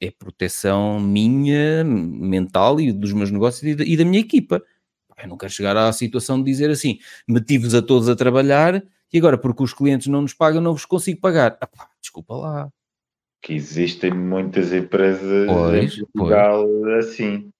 É 0.00 0.10
proteção 0.10 1.00
minha, 1.00 1.84
mental 1.84 2.80
e 2.80 2.92
dos 2.92 3.12
meus 3.12 3.30
negócios 3.30 3.62
e 3.62 3.74
da, 3.74 3.84
e 3.84 3.96
da 3.96 4.04
minha 4.04 4.20
equipa. 4.20 4.62
Eu 5.22 5.28
não 5.28 5.36
quero 5.36 5.52
chegar 5.52 5.76
à 5.76 5.92
situação 5.92 6.38
de 6.38 6.50
dizer 6.50 6.70
assim, 6.70 6.98
meti-vos 7.28 7.74
a 7.74 7.82
todos 7.82 8.08
a 8.08 8.16
trabalhar 8.16 8.82
e 9.12 9.18
agora 9.18 9.36
porque 9.36 9.62
os 9.62 9.74
clientes 9.74 10.06
não 10.06 10.22
nos 10.22 10.34
pagam, 10.34 10.60
não 10.60 10.72
vos 10.72 10.84
consigo 10.84 11.20
pagar. 11.20 11.56
Ah, 11.60 11.66
pá, 11.66 11.88
desculpa 12.00 12.34
lá. 12.34 12.68
Que 13.42 13.54
existem 13.54 14.12
muitas 14.12 14.72
empresas 14.72 15.46
pois, 15.46 15.98
em 15.98 16.06
Portugal 16.06 16.66
pois. 16.66 17.06
assim. 17.06 17.51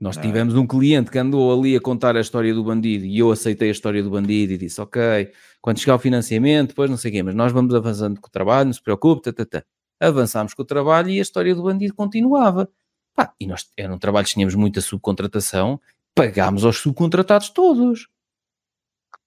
Nós 0.00 0.16
não. 0.16 0.22
tivemos 0.22 0.54
um 0.54 0.66
cliente 0.66 1.10
que 1.10 1.18
andou 1.18 1.52
ali 1.52 1.76
a 1.76 1.80
contar 1.80 2.16
a 2.16 2.20
história 2.20 2.54
do 2.54 2.64
bandido 2.64 3.04
e 3.04 3.18
eu 3.18 3.30
aceitei 3.30 3.68
a 3.68 3.72
história 3.72 4.02
do 4.02 4.10
bandido 4.10 4.54
e 4.54 4.58
disse: 4.58 4.80
Ok, 4.80 5.30
quando 5.60 5.78
chegar 5.78 5.96
o 5.96 5.98
financiamento, 5.98 6.68
depois 6.68 6.88
não 6.88 6.96
sei 6.96 7.10
o 7.10 7.14
quê, 7.14 7.22
mas 7.22 7.34
nós 7.34 7.52
vamos 7.52 7.74
avançando 7.74 8.18
com 8.18 8.26
o 8.26 8.30
trabalho, 8.30 8.66
não 8.66 8.72
se 8.72 8.82
preocupe. 8.82 9.22
Tata, 9.22 9.44
tata. 9.44 9.66
Avançámos 10.00 10.54
com 10.54 10.62
o 10.62 10.64
trabalho 10.64 11.10
e 11.10 11.18
a 11.18 11.22
história 11.22 11.54
do 11.54 11.62
bandido 11.62 11.94
continuava. 11.94 12.66
Pá, 13.14 13.34
e 13.38 13.46
nós 13.46 13.68
era 13.76 13.92
um 13.92 13.98
trabalho 13.98 14.26
que 14.26 14.32
tínhamos 14.32 14.54
muita 14.54 14.80
subcontratação, 14.80 15.78
pagámos 16.14 16.64
aos 16.64 16.78
subcontratados 16.78 17.50
todos. 17.50 18.08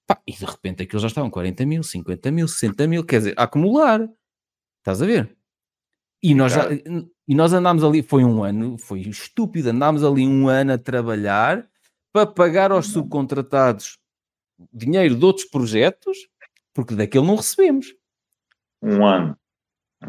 Pá, 0.04 0.20
e 0.26 0.32
de 0.32 0.44
repente 0.44 0.82
aquilo 0.82 1.00
já 1.00 1.06
estavam 1.06 1.30
40 1.30 1.64
mil, 1.64 1.84
50 1.84 2.30
mil, 2.32 2.48
60 2.48 2.86
mil, 2.88 3.04
quer 3.04 3.18
dizer, 3.18 3.34
a 3.36 3.44
acumular. 3.44 4.08
Estás 4.80 5.00
a 5.00 5.06
ver? 5.06 5.36
E 6.20 6.34
nós, 6.34 6.52
já, 6.52 6.68
e 7.26 7.34
nós 7.34 7.52
andámos 7.52 7.82
ali, 7.82 8.02
foi 8.02 8.24
um 8.24 8.42
ano, 8.44 8.76
foi 8.78 9.00
estúpido, 9.00 9.70
andámos 9.70 10.04
ali 10.04 10.26
um 10.26 10.48
ano 10.48 10.72
a 10.72 10.78
trabalhar 10.78 11.66
para 12.12 12.26
pagar 12.26 12.70
aos 12.70 12.88
subcontratados 12.88 13.98
dinheiro 14.72 15.16
de 15.16 15.24
outros 15.24 15.46
projetos, 15.46 16.28
porque 16.72 16.94
daquele 16.94 17.26
não 17.26 17.36
recebemos. 17.36 17.94
Um 18.82 19.04
ano. 19.04 19.36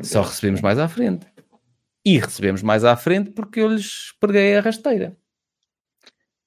Só 0.02 0.22
recebemos 0.22 0.62
mais 0.62 0.78
à 0.78 0.88
frente. 0.88 1.26
E 2.06 2.20
recebemos 2.20 2.62
mais 2.62 2.84
à 2.84 2.96
frente 2.96 3.32
porque 3.32 3.62
eu 3.62 3.70
lhes 3.70 4.14
preguei 4.20 4.56
a 4.56 4.62
rasteira. 4.62 5.18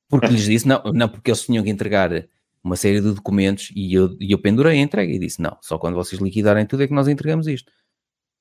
Porque 0.08 0.28
lhes 0.28 0.44
disse, 0.44 0.68
não, 0.68 0.82
não, 0.94 1.08
porque 1.08 1.30
eles 1.30 1.44
tinham 1.44 1.64
que 1.64 1.70
entregar 1.70 2.10
uma 2.62 2.76
série 2.76 3.00
de 3.00 3.12
documentos 3.12 3.72
e 3.74 3.94
eu, 3.94 4.16
e 4.20 4.32
eu 4.32 4.38
pendurei 4.38 4.78
a 4.78 4.82
entrega 4.82 5.12
e 5.12 5.18
disse: 5.18 5.40
não, 5.40 5.56
só 5.60 5.78
quando 5.78 5.94
vocês 5.94 6.20
liquidarem 6.20 6.66
tudo 6.66 6.82
é 6.82 6.86
que 6.86 6.94
nós 6.94 7.08
entregamos 7.08 7.46
isto. 7.46 7.72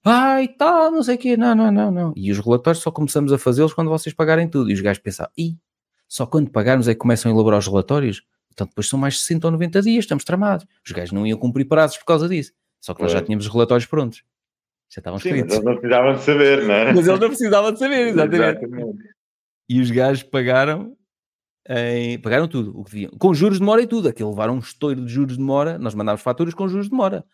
Ai, 0.06 0.48
tal, 0.48 0.92
não 0.92 1.04
sei 1.04 1.16
o 1.16 1.18
quê, 1.18 1.36
não, 1.38 1.54
não, 1.56 1.72
não, 1.72 1.92
não. 1.92 2.14
E 2.16 2.32
os 2.32 2.40
relatórios 2.40 2.82
só 2.82 2.90
começamos 2.92 3.32
a 3.34 3.38
fazê-los 3.38 3.74
quando 3.74 3.90
vocês 3.90 4.14
pagarem 4.16 4.48
tudo. 4.50 4.70
E 4.70 4.74
os 4.74 4.82
gajos 4.82 5.02
pensaram: 5.02 5.32
ih, 5.38 5.58
só 6.08 6.26
quando 6.26 6.50
pagarmos 6.50 6.88
é 6.88 6.94
que 6.94 7.00
começam 7.00 7.32
a 7.32 7.34
elaborar 7.36 7.60
os 7.60 7.68
relatórios. 7.68 8.24
Então 8.54 8.66
depois 8.66 8.88
são 8.88 8.98
mais 8.98 9.20
60 9.20 9.48
ou 9.48 9.52
90 9.52 9.82
dias, 9.84 10.04
estamos 10.06 10.24
tramados. 10.24 10.66
Os 10.86 10.92
gajos 10.92 11.12
não 11.12 11.28
iam 11.28 11.38
cumprir 11.38 11.66
prazos 11.66 11.98
por 11.98 12.06
causa 12.06 12.28
disso. 12.28 12.54
Só 12.82 12.94
que 12.94 13.02
nós 13.04 13.12
já 13.12 13.22
tínhamos 13.22 13.46
os 13.46 13.52
relatórios 13.52 13.86
prontos. 13.86 14.24
Já 14.90 15.00
estavam 15.00 15.20
Sim, 15.20 15.30
escritos. 15.30 15.58
mas 15.58 15.66
eles 15.66 15.66
não 15.66 15.80
precisavam 15.82 16.14
de 16.16 16.22
saber, 16.24 16.64
não 16.66 16.74
é? 16.74 16.94
Mas 16.94 17.08
eles 17.08 17.20
não 17.20 17.28
precisavam 17.28 17.72
de 17.74 17.80
saber, 17.80 18.08
exatamente. 18.08 18.64
Exatamente. 18.66 18.98
E 19.70 19.82
os 19.82 19.92
gajos 19.92 20.24
pagaram, 20.24 20.96
em- 21.70 22.20
pagaram 22.20 22.48
tudo 22.48 22.72
o 22.80 22.84
que 22.86 22.92
deviam. 22.92 23.12
Com 23.20 23.34
juros 23.34 23.60
de 23.60 23.64
mora 23.66 23.82
e 23.82 23.88
tudo. 23.88 24.08
Aquilo 24.08 24.30
levaram 24.30 24.56
um 24.56 24.60
estouro 24.60 25.06
de 25.06 25.12
juros 25.12 25.38
de 25.38 25.44
mora. 25.44 25.78
Nós 25.78 25.94
mandámos 25.94 26.22
faturas 26.22 26.54
com 26.54 26.68
juros 26.68 26.90
de 26.90 26.96
mora. 26.96 27.26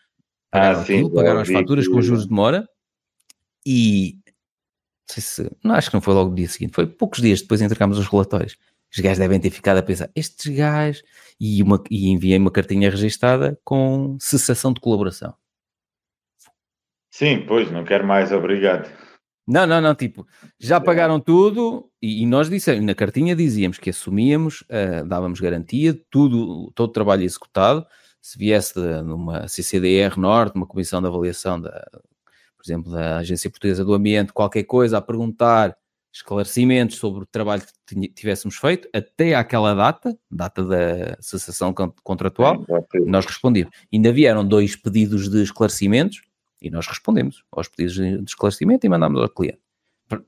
Pagaram 0.54 0.82
Ah, 0.82 0.86
sim, 0.86 0.94
aquilo, 0.94 1.12
pagaram 1.12 1.40
as 1.40 1.48
vi 1.48 1.56
faturas 1.56 1.88
com 1.88 2.00
juros 2.00 2.28
de 2.28 2.32
mora. 2.32 2.70
E 3.66 4.20
não 4.26 4.34
sei 5.10 5.24
se, 5.24 5.52
não 5.64 5.74
acho 5.74 5.90
que 5.90 5.96
não 5.96 6.02
foi 6.02 6.14
logo 6.14 6.30
no 6.30 6.36
dia 6.36 6.48
seguinte, 6.48 6.76
foi 6.76 6.86
poucos 6.86 7.22
dias 7.22 7.42
depois 7.42 7.60
entregamos 7.60 7.98
os 7.98 8.08
relatórios. 8.08 8.56
Os 8.94 9.00
gajos 9.00 9.18
devem 9.18 9.40
ter 9.40 9.50
ficado 9.50 9.80
a 9.80 9.84
pensar, 9.84 10.12
estes 10.16 10.56
gajos, 10.56 11.04
e, 11.40 11.64
uma, 11.64 11.84
e 11.90 12.10
enviei 12.10 12.38
uma 12.38 12.52
cartinha 12.52 12.92
registada 12.92 13.60
com 13.64 14.16
cessação 14.20 14.72
de 14.72 14.80
colaboração. 14.80 15.34
Sim, 17.10 17.44
pois, 17.48 17.72
não 17.72 17.84
quero 17.84 18.06
mais, 18.06 18.32
obrigado. 18.32 18.88
Não, 19.48 19.66
não, 19.66 19.82
não, 19.82 19.96
tipo, 19.96 20.28
já 20.60 20.80
pagaram 20.80 21.20
tudo 21.20 21.90
e, 22.00 22.22
e 22.22 22.26
nós 22.28 22.50
dissemos, 22.50 22.86
na 22.86 22.94
cartinha 22.94 23.36
dizíamos 23.36 23.80
que 23.80 23.90
assumíamos, 23.90 24.64
ah, 24.70 25.04
dávamos 25.04 25.40
garantia, 25.40 26.00
tudo, 26.12 26.72
todo 26.76 26.90
o 26.90 26.94
trabalho 26.94 27.24
executado, 27.24 27.86
se 28.24 28.38
viesse 28.40 28.74
de, 28.74 29.02
numa 29.02 29.48
CCDR 29.50 30.18
Norte, 30.18 30.56
uma 30.56 30.66
comissão 30.66 31.02
de 31.02 31.08
avaliação, 31.08 31.60
da, 31.60 31.86
por 32.56 32.64
exemplo, 32.66 32.90
da 32.92 33.18
Agência 33.18 33.50
Portuguesa 33.50 33.84
do 33.84 33.94
Ambiente, 33.94 34.32
qualquer 34.32 34.64
coisa 34.64 34.98
a 34.98 35.02
perguntar 35.02 35.76
esclarecimentos 36.12 36.98
sobre 36.98 37.24
o 37.24 37.26
trabalho 37.26 37.64
que 37.88 38.08
tivéssemos 38.10 38.56
feito, 38.56 38.88
até 38.94 39.34
àquela 39.36 39.74
data, 39.74 40.18
data 40.32 40.64
da 40.64 41.18
cessação 41.20 41.74
con- 41.74 41.92
contratual, 42.04 42.64
Sim, 42.92 43.00
nós 43.08 43.26
respondemos. 43.26 43.74
Ainda 43.92 44.12
vieram 44.14 44.48
dois 44.48 44.76
pedidos 44.76 45.28
de 45.30 45.42
esclarecimentos 45.44 46.22
e 46.62 46.70
nós 46.70 46.88
respondemos 46.88 47.44
aos 47.52 47.68
pedidos 47.68 47.96
de 47.96 48.24
esclarecimento 48.26 48.86
e 48.86 48.90
mandamos 48.90 49.22
ao 49.22 49.28
cliente. 49.30 49.60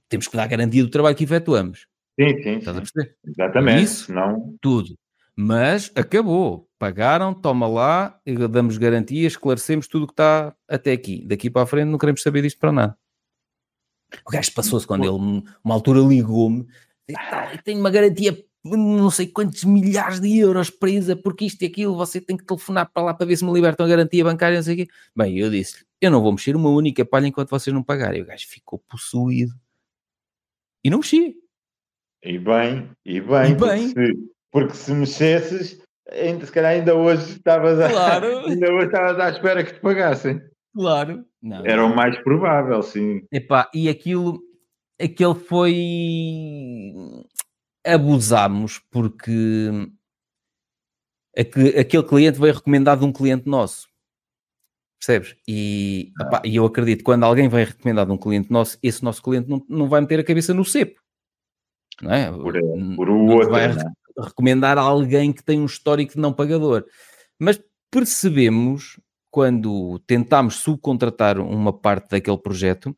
Temos 0.10 0.28
que 0.28 0.36
dar 0.36 0.48
garantia 0.48 0.84
do 0.84 0.90
trabalho 0.90 1.16
que 1.16 1.24
efetuamos. 1.24 1.88
Sim, 2.20 2.42
sim, 2.44 2.58
Estás 2.58 2.78
a 2.78 2.80
sim. 2.84 2.92
perceber? 2.92 3.16
Exatamente. 3.26 3.84
Isso- 3.84 4.06
Senão, 4.06 4.56
Tudo. 4.60 4.98
Mas 5.38 5.92
acabou. 5.96 6.68
Pagaram, 6.86 7.34
toma 7.34 7.68
lá, 7.68 8.22
e 8.24 8.36
damos 8.48 8.78
garantia, 8.78 9.26
esclarecemos 9.28 9.88
tudo 9.88 10.04
o 10.04 10.08
que 10.08 10.14
está 10.14 10.56
até 10.68 10.92
aqui. 10.92 11.26
Daqui 11.26 11.50
para 11.50 11.64
a 11.64 11.66
frente 11.66 11.90
não 11.90 11.98
queremos 11.98 12.22
saber 12.22 12.44
disto 12.44 12.60
para 12.60 12.72
nada. 12.72 12.98
O 14.24 14.30
gajo 14.30 14.54
passou-se 14.54 14.86
quando 14.86 15.04
ele, 15.04 15.44
uma 15.64 15.74
altura, 15.74 16.00
ligou-me. 16.00 16.68
disse, 17.10 17.20
"Tá, 17.30 17.52
eu 17.52 17.64
Tenho 17.64 17.80
uma 17.80 17.90
garantia 17.90 18.34
de 18.34 18.46
não 18.78 19.10
sei 19.10 19.26
quantos 19.26 19.64
milhares 19.64 20.20
de 20.20 20.38
euros 20.38 20.70
presa 20.70 21.16
porque 21.16 21.46
isto 21.46 21.64
e 21.64 21.66
aquilo. 21.66 21.96
Você 21.96 22.22
tem 22.22 22.38
que 22.38 22.46
telefonar 22.46 22.92
para 22.94 23.02
lá 23.02 23.14
para 23.16 23.26
ver 23.26 23.36
se 23.36 23.44
me 23.44 23.52
libertam 23.52 23.84
a 23.84 23.90
garantia 23.90 24.24
bancária. 24.24 24.58
Não 24.58 24.64
sei 24.64 24.76
o 24.76 24.78
quê. 24.78 24.88
Bem, 25.16 25.40
eu 25.40 25.50
disse 25.50 25.84
eu 26.00 26.12
não 26.12 26.22
vou 26.22 26.32
mexer 26.32 26.56
uma 26.56 26.70
única 26.70 27.04
palha 27.04 27.28
enquanto 27.28 27.50
vocês 27.50 27.74
não 27.74 27.82
pagarem. 27.82 28.22
O 28.22 28.26
gajo 28.26 28.48
ficou 28.48 28.78
possuído. 28.80 29.54
E 30.84 30.90
não 30.90 31.00
mexi. 31.00 31.36
e 32.24 32.38
bem, 32.38 32.92
e 33.04 33.20
bem, 33.20 33.52
E 33.52 33.56
porque, 33.56 33.74
bem. 33.74 33.88
Se, 33.90 34.30
porque 34.52 34.74
se 34.76 34.94
mexesses, 34.94 35.85
ainda, 36.12 36.46
se 36.46 36.52
calhar 36.52 36.72
ainda 36.72 36.96
hoje 36.96 37.34
estavas 37.38 37.78
Claro. 37.92 38.40
ainda 38.48 38.72
hoje 38.74 38.86
estavas 38.88 39.20
à 39.20 39.30
espera 39.30 39.64
que 39.64 39.74
te 39.74 39.80
pagassem. 39.80 40.42
Claro. 40.74 41.26
Não, 41.42 41.66
Era 41.66 41.86
o 41.86 41.96
mais 41.96 42.18
provável, 42.24 42.82
sim. 42.82 43.22
Epá, 43.32 43.70
e 43.74 43.88
aquilo, 43.88 44.40
aquele 45.02 45.36
foi. 45.36 45.74
Abusámos 47.86 48.80
porque 48.92 49.70
aque- 51.38 51.78
aquele 51.80 52.04
cliente 52.04 52.40
veio 52.40 52.54
recomendado 52.56 53.00
de 53.02 53.06
um 53.06 53.14
cliente 53.14 53.48
nosso. 53.48 53.88
Percebes? 55.00 55.36
E, 55.48 56.12
epá, 56.20 56.42
e 56.44 56.56
eu 56.56 56.66
acredito 56.66 57.00
que 57.00 57.04
quando 57.04 57.24
alguém 57.26 57.48
vem 57.48 57.64
recomendado 57.66 58.08
de 58.08 58.14
um 58.14 58.18
cliente 58.18 58.52
nosso, 58.52 58.80
esse 58.82 59.04
nosso 59.04 59.22
cliente 59.22 59.48
não, 59.48 59.64
não 59.70 59.88
vai 59.88 60.02
meter 60.02 60.20
a 60.20 60.24
cabeça 60.24 60.52
no 60.54 60.66
cepo. 60.66 61.00
Não 62.02 62.12
é? 62.12 62.32
Por, 62.32 62.54
por 62.96 63.10
o 63.10 63.14
não 63.28 63.36
outro. 63.36 63.50
vai 63.52 63.68
não 63.74 63.82
é? 63.82 63.92
Recomendar 64.20 64.78
a 64.78 64.82
alguém 64.82 65.34
que 65.34 65.44
tem 65.44 65.60
um 65.60 65.66
histórico 65.66 66.14
de 66.14 66.20
não 66.20 66.34
pagador. 66.34 66.86
Mas 67.40 67.62
percebemos, 67.92 69.00
quando 69.32 70.00
tentámos 70.08 70.56
subcontratar 70.56 71.40
uma 71.40 71.74
parte 71.74 72.12
daquele 72.12 72.38
projeto, 72.38 72.96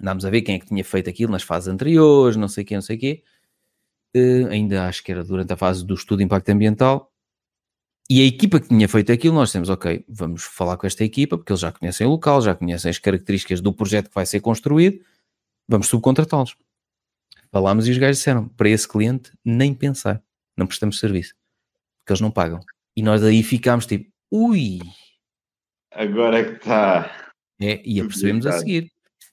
andámos 0.00 0.24
a 0.24 0.30
ver 0.30 0.42
quem 0.42 0.56
é 0.56 0.58
que 0.58 0.66
tinha 0.66 0.84
feito 0.84 1.10
aquilo 1.10 1.32
nas 1.32 1.42
fases 1.42 1.68
anteriores, 1.68 2.36
não 2.36 2.48
sei 2.48 2.64
o 2.64 2.66
quê, 2.66 2.74
não 2.74 2.82
sei 2.82 2.96
quê, 2.96 3.22
eh, 4.14 4.44
ainda 4.50 4.86
acho 4.86 5.02
que 5.02 5.12
era 5.12 5.24
durante 5.24 5.52
a 5.52 5.56
fase 5.56 5.84
do 5.84 5.94
estudo 5.94 6.18
de 6.18 6.24
impacto 6.24 6.48
ambiental, 6.50 7.12
e 8.10 8.22
a 8.22 8.24
equipa 8.24 8.58
que 8.58 8.68
tinha 8.68 8.88
feito 8.88 9.12
aquilo, 9.12 9.34
nós 9.34 9.52
temos, 9.52 9.68
ok, 9.68 10.02
vamos 10.08 10.42
falar 10.42 10.78
com 10.78 10.86
esta 10.86 11.04
equipa, 11.04 11.36
porque 11.36 11.52
eles 11.52 11.60
já 11.60 11.70
conhecem 11.70 12.06
o 12.06 12.10
local, 12.10 12.40
já 12.40 12.54
conhecem 12.54 12.88
as 12.90 12.98
características 12.98 13.60
do 13.60 13.72
projeto 13.72 14.08
que 14.08 14.14
vai 14.14 14.24
ser 14.24 14.40
construído, 14.40 15.04
vamos 15.68 15.88
subcontratá-los. 15.88 16.56
Falámos 17.50 17.86
e 17.86 17.90
os 17.90 17.98
gajos 17.98 18.18
disseram, 18.18 18.48
para 18.48 18.68
esse 18.68 18.86
cliente, 18.86 19.32
nem 19.44 19.74
pensar, 19.74 20.22
não 20.56 20.66
prestamos 20.66 20.98
serviço, 20.98 21.34
porque 22.00 22.12
eles 22.12 22.20
não 22.20 22.30
pagam. 22.30 22.60
E 22.96 23.02
nós 23.02 23.22
aí 23.22 23.42
ficámos 23.42 23.86
tipo, 23.86 24.10
ui, 24.30 24.80
Agora 25.90 26.38
é 26.38 26.44
que 26.44 26.52
está. 26.52 27.32
é, 27.60 27.82
e 27.84 28.00
apercebemos 28.00 28.46
a 28.46 28.52
seguir. 28.52 28.90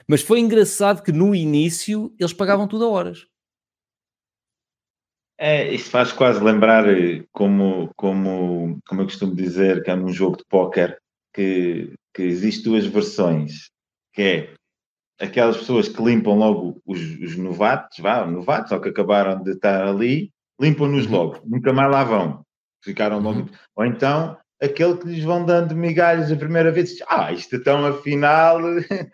Mas 0.07 0.21
foi 0.21 0.39
engraçado 0.39 1.03
que 1.03 1.11
no 1.11 1.35
início 1.35 2.13
eles 2.19 2.33
pagavam 2.33 2.67
tudo 2.67 2.85
a 2.85 2.89
horas. 2.89 3.27
É, 5.37 5.73
isso 5.73 5.89
faz 5.89 6.13
quase 6.13 6.41
lembrar 6.41 6.87
eh, 6.87 7.25
como, 7.31 7.91
como, 7.97 8.79
como 8.87 9.01
eu 9.01 9.05
costumo 9.05 9.35
dizer, 9.35 9.83
que 9.83 9.91
é 9.91 9.95
num 9.95 10.13
jogo 10.13 10.37
de 10.37 10.45
póquer, 10.45 10.97
que, 11.33 11.93
que 12.13 12.23
existe 12.23 12.63
duas 12.63 12.85
versões, 12.85 13.69
que 14.13 14.21
é 14.21 14.53
aquelas 15.19 15.57
pessoas 15.57 15.87
que 15.87 16.01
limpam 16.03 16.35
logo 16.35 16.81
os, 16.85 16.99
os 17.19 17.37
novatos, 17.37 17.99
vá, 17.99 18.25
novatos, 18.25 18.71
ou 18.71 18.79
que 18.81 18.89
acabaram 18.89 19.41
de 19.41 19.51
estar 19.51 19.87
ali, 19.87 20.31
limpam-nos 20.59 21.05
Uhum. 21.05 21.11
logo, 21.11 21.39
nunca 21.45 21.71
mais 21.73 21.91
lá 21.91 22.03
vão. 22.03 22.45
Ficaram 22.83 23.19
logo. 23.19 23.39
Uhum. 23.39 23.47
Ou 23.75 23.85
então 23.85 24.37
aquele 24.61 24.97
que 24.97 25.07
lhes 25.07 25.23
vão 25.23 25.45
dando 25.45 25.75
migalhas 25.75 26.31
a 26.31 26.35
primeira 26.35 26.71
vez, 26.71 26.89
diz, 26.89 27.03
ah, 27.09 27.31
isto 27.31 27.55
então 27.55 27.85
afinal. 27.85 28.59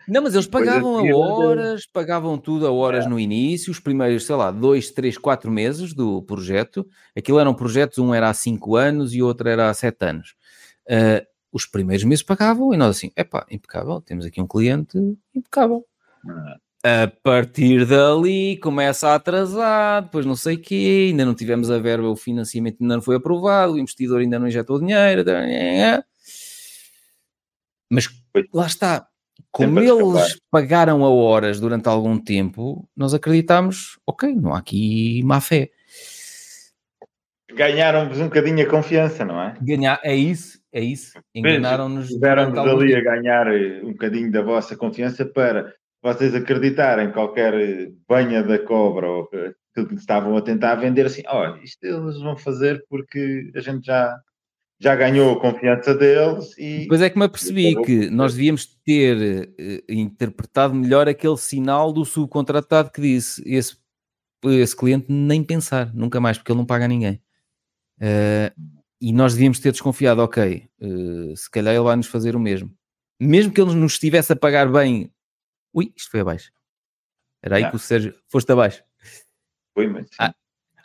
Não, 0.08 0.22
mas 0.22 0.34
eles 0.34 0.46
pagavam 0.48 0.96
a 0.96 1.00
aquilo- 1.00 1.18
horas, 1.18 1.86
pagavam 1.86 2.38
tudo 2.38 2.66
a 2.66 2.70
horas 2.70 3.06
no 3.06 3.18
início, 3.18 3.70
os 3.70 3.80
primeiros, 3.80 4.24
sei 4.24 4.36
lá, 4.36 4.50
dois, 4.50 4.90
três, 4.90 5.18
quatro 5.18 5.50
meses 5.50 5.92
do 5.94 6.22
projeto. 6.22 6.86
Aquilo 7.16 7.38
eram 7.38 7.54
projetos, 7.54 7.98
um 7.98 8.14
era 8.14 8.28
há 8.28 8.34
cinco 8.34 8.76
anos 8.76 9.14
e 9.14 9.22
o 9.22 9.26
outro 9.26 9.48
era 9.48 9.68
há 9.68 9.74
sete 9.74 10.04
anos. 10.04 10.34
Ah, 10.88 11.24
os 11.52 11.66
primeiros 11.66 12.04
meses 12.04 12.22
pagavam 12.22 12.72
e 12.72 12.76
nós 12.78 12.96
assim, 12.96 13.10
epá, 13.16 13.44
impecável, 13.50 14.00
temos 14.00 14.24
aqui 14.24 14.40
um 14.40 14.46
cliente 14.46 14.96
impecável. 15.34 15.84
A 16.84 17.06
partir 17.22 17.86
dali 17.86 18.56
começa 18.56 19.10
a 19.10 19.14
atrasar, 19.14 20.02
depois 20.02 20.26
não 20.26 20.34
sei 20.34 20.56
o 20.56 20.60
quê, 20.60 21.08
ainda 21.10 21.24
não 21.24 21.34
tivemos 21.34 21.70
a 21.70 21.78
verba, 21.78 22.08
o 22.08 22.16
financiamento 22.16 22.78
ainda 22.80 22.96
não 22.96 23.02
foi 23.02 23.16
aprovado, 23.16 23.74
o 23.74 23.78
investidor 23.78 24.20
ainda 24.20 24.38
não 24.38 24.48
injetou 24.48 24.80
dinheiro. 24.80 25.24
Mas 27.88 28.08
lá 28.52 28.66
está, 28.66 29.06
como 29.52 29.80
escapar. 29.80 30.02
eles 30.02 30.40
pagaram 30.50 31.04
a 31.04 31.10
horas 31.10 31.60
durante 31.60 31.88
algum 31.88 32.18
tempo, 32.18 32.88
nós 32.96 33.14
acreditámos, 33.14 33.98
ok, 34.06 34.34
não 34.34 34.54
há 34.54 34.58
aqui 34.58 35.22
má 35.24 35.40
fé. 35.40 35.70
Ganharam-vos 37.54 38.18
um 38.18 38.24
bocadinho 38.24 38.66
a 38.66 38.68
confiança, 38.68 39.24
não 39.24 39.40
é? 39.40 39.54
Ganhar, 39.60 40.00
é 40.02 40.16
isso, 40.16 40.58
é 40.72 40.80
isso. 40.80 41.12
Enganaram-nos 41.34 42.08
Tiveram-vos 42.08 42.58
ali 42.58 42.94
a 42.94 43.00
ganhar 43.02 43.46
eh, 43.48 43.82
um 43.84 43.92
bocadinho 43.92 44.32
da 44.32 44.40
vossa 44.40 44.74
confiança 44.74 45.26
para 45.26 45.74
vocês 46.02 46.34
acreditarem 46.34 47.12
qualquer 47.12 47.54
banha 48.08 48.42
da 48.42 48.58
cobra 48.58 49.08
ou 49.08 49.28
aquilo 49.70 49.88
que 49.88 49.94
estavam 49.94 50.36
a 50.36 50.42
tentar 50.42 50.74
vender 50.74 51.06
assim, 51.06 51.22
olha, 51.26 51.62
isto 51.62 51.84
eles 51.84 52.20
vão 52.20 52.36
fazer 52.36 52.84
porque 52.88 53.50
a 53.54 53.60
gente 53.60 53.86
já, 53.86 54.18
já 54.80 54.96
ganhou 54.96 55.32
a 55.32 55.40
confiança 55.40 55.94
deles 55.94 56.56
e 56.58 56.80
Depois 56.80 57.00
é 57.00 57.08
que 57.08 57.18
me 57.18 57.24
apercebi 57.24 57.80
que 57.82 58.10
nós 58.10 58.34
devíamos 58.34 58.66
ter 58.84 59.52
eh, 59.58 59.82
interpretado 59.88 60.74
melhor 60.74 61.08
aquele 61.08 61.36
sinal 61.36 61.92
do 61.92 62.04
subcontratado 62.04 62.90
que 62.90 63.00
disse 63.00 63.42
esse, 63.46 63.76
esse 64.44 64.76
cliente 64.76 65.06
nem 65.08 65.42
pensar, 65.42 65.94
nunca 65.94 66.20
mais, 66.20 66.36
porque 66.36 66.50
ele 66.50 66.58
não 66.58 66.66
paga 66.66 66.84
a 66.84 66.88
ninguém. 66.88 67.22
Eh, 68.00 68.52
e 69.00 69.12
nós 69.12 69.34
devíamos 69.34 69.58
ter 69.58 69.72
desconfiado, 69.72 70.20
ok, 70.20 70.68
eh, 70.80 71.34
se 71.34 71.50
calhar 71.50 71.74
ele 71.74 71.84
vai 71.84 71.96
nos 71.96 72.06
fazer 72.06 72.36
o 72.36 72.40
mesmo. 72.40 72.70
Mesmo 73.20 73.52
que 73.52 73.60
ele 73.60 73.74
nos 73.74 73.94
estivesse 73.94 74.32
a 74.32 74.36
pagar 74.36 74.70
bem. 74.70 75.10
Ui, 75.72 75.92
isto 75.96 76.10
foi 76.10 76.20
abaixo. 76.20 76.52
Era 77.42 77.56
aí 77.56 77.62
Já. 77.62 77.70
que 77.70 77.76
o 77.76 77.78
Sérgio. 77.78 78.14
Foste 78.28 78.52
abaixo. 78.52 78.82
Foi, 79.74 79.86
mas. 79.86 80.08
Ah, 80.18 80.34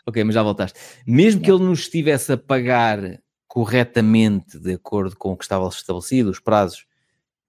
Ok, 0.07 0.23
mas 0.23 0.35
já 0.35 0.41
voltaste. 0.41 0.79
Mesmo 1.05 1.41
que 1.41 1.51
ele 1.51 1.65
nos 1.65 1.79
estivesse 1.79 2.31
a 2.31 2.37
pagar 2.37 3.21
corretamente, 3.45 4.57
de 4.57 4.73
acordo 4.73 5.17
com 5.17 5.33
o 5.33 5.37
que 5.37 5.43
estava 5.43 5.67
estabelecido, 5.67 6.29
os 6.29 6.39
prazos, 6.39 6.85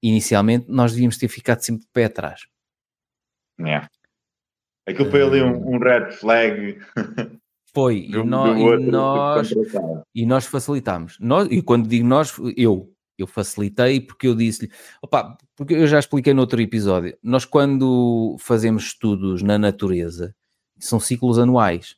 inicialmente, 0.03 0.67
nós 0.69 0.91
devíamos 0.91 1.17
ter 1.17 1.29
ficado 1.29 1.61
sempre 1.61 1.83
de 1.83 1.91
pé 1.93 2.07
atrás. 2.07 2.49
Yeah. 3.61 3.89
Aquilo 4.89 5.09
foi 5.09 5.23
ali 5.23 5.41
um, 5.41 5.77
um 5.77 5.79
red 5.79 6.11
flag. 6.13 6.81
Foi, 7.75 8.09
do, 8.11 8.21
e, 8.21 8.25
nós, 8.25 8.59
e, 8.59 8.91
nós, 8.91 9.55
e 10.15 10.27
nós 10.27 10.47
facilitámos. 10.47 11.19
Nós, 11.21 11.47
e 11.51 11.63
quando 11.63 11.87
digo 11.87 12.07
nós, 12.09 12.35
eu, 12.57 12.91
eu 13.23 13.27
facilitei 13.27 14.01
porque 14.01 14.27
eu 14.27 14.35
disse-lhe, 14.35 14.71
opa, 15.03 15.37
porque 15.57 15.75
eu 15.75 15.87
já 15.87 15.99
expliquei 15.99 16.33
no 16.33 16.41
outro 16.41 16.61
episódio, 16.61 17.17
nós 17.23 17.45
quando 17.45 18.37
fazemos 18.39 18.85
estudos 18.85 19.43
na 19.43 19.59
natureza, 19.59 20.35
são 20.79 21.01
ciclos 21.01 21.39
anuais. 21.39 21.97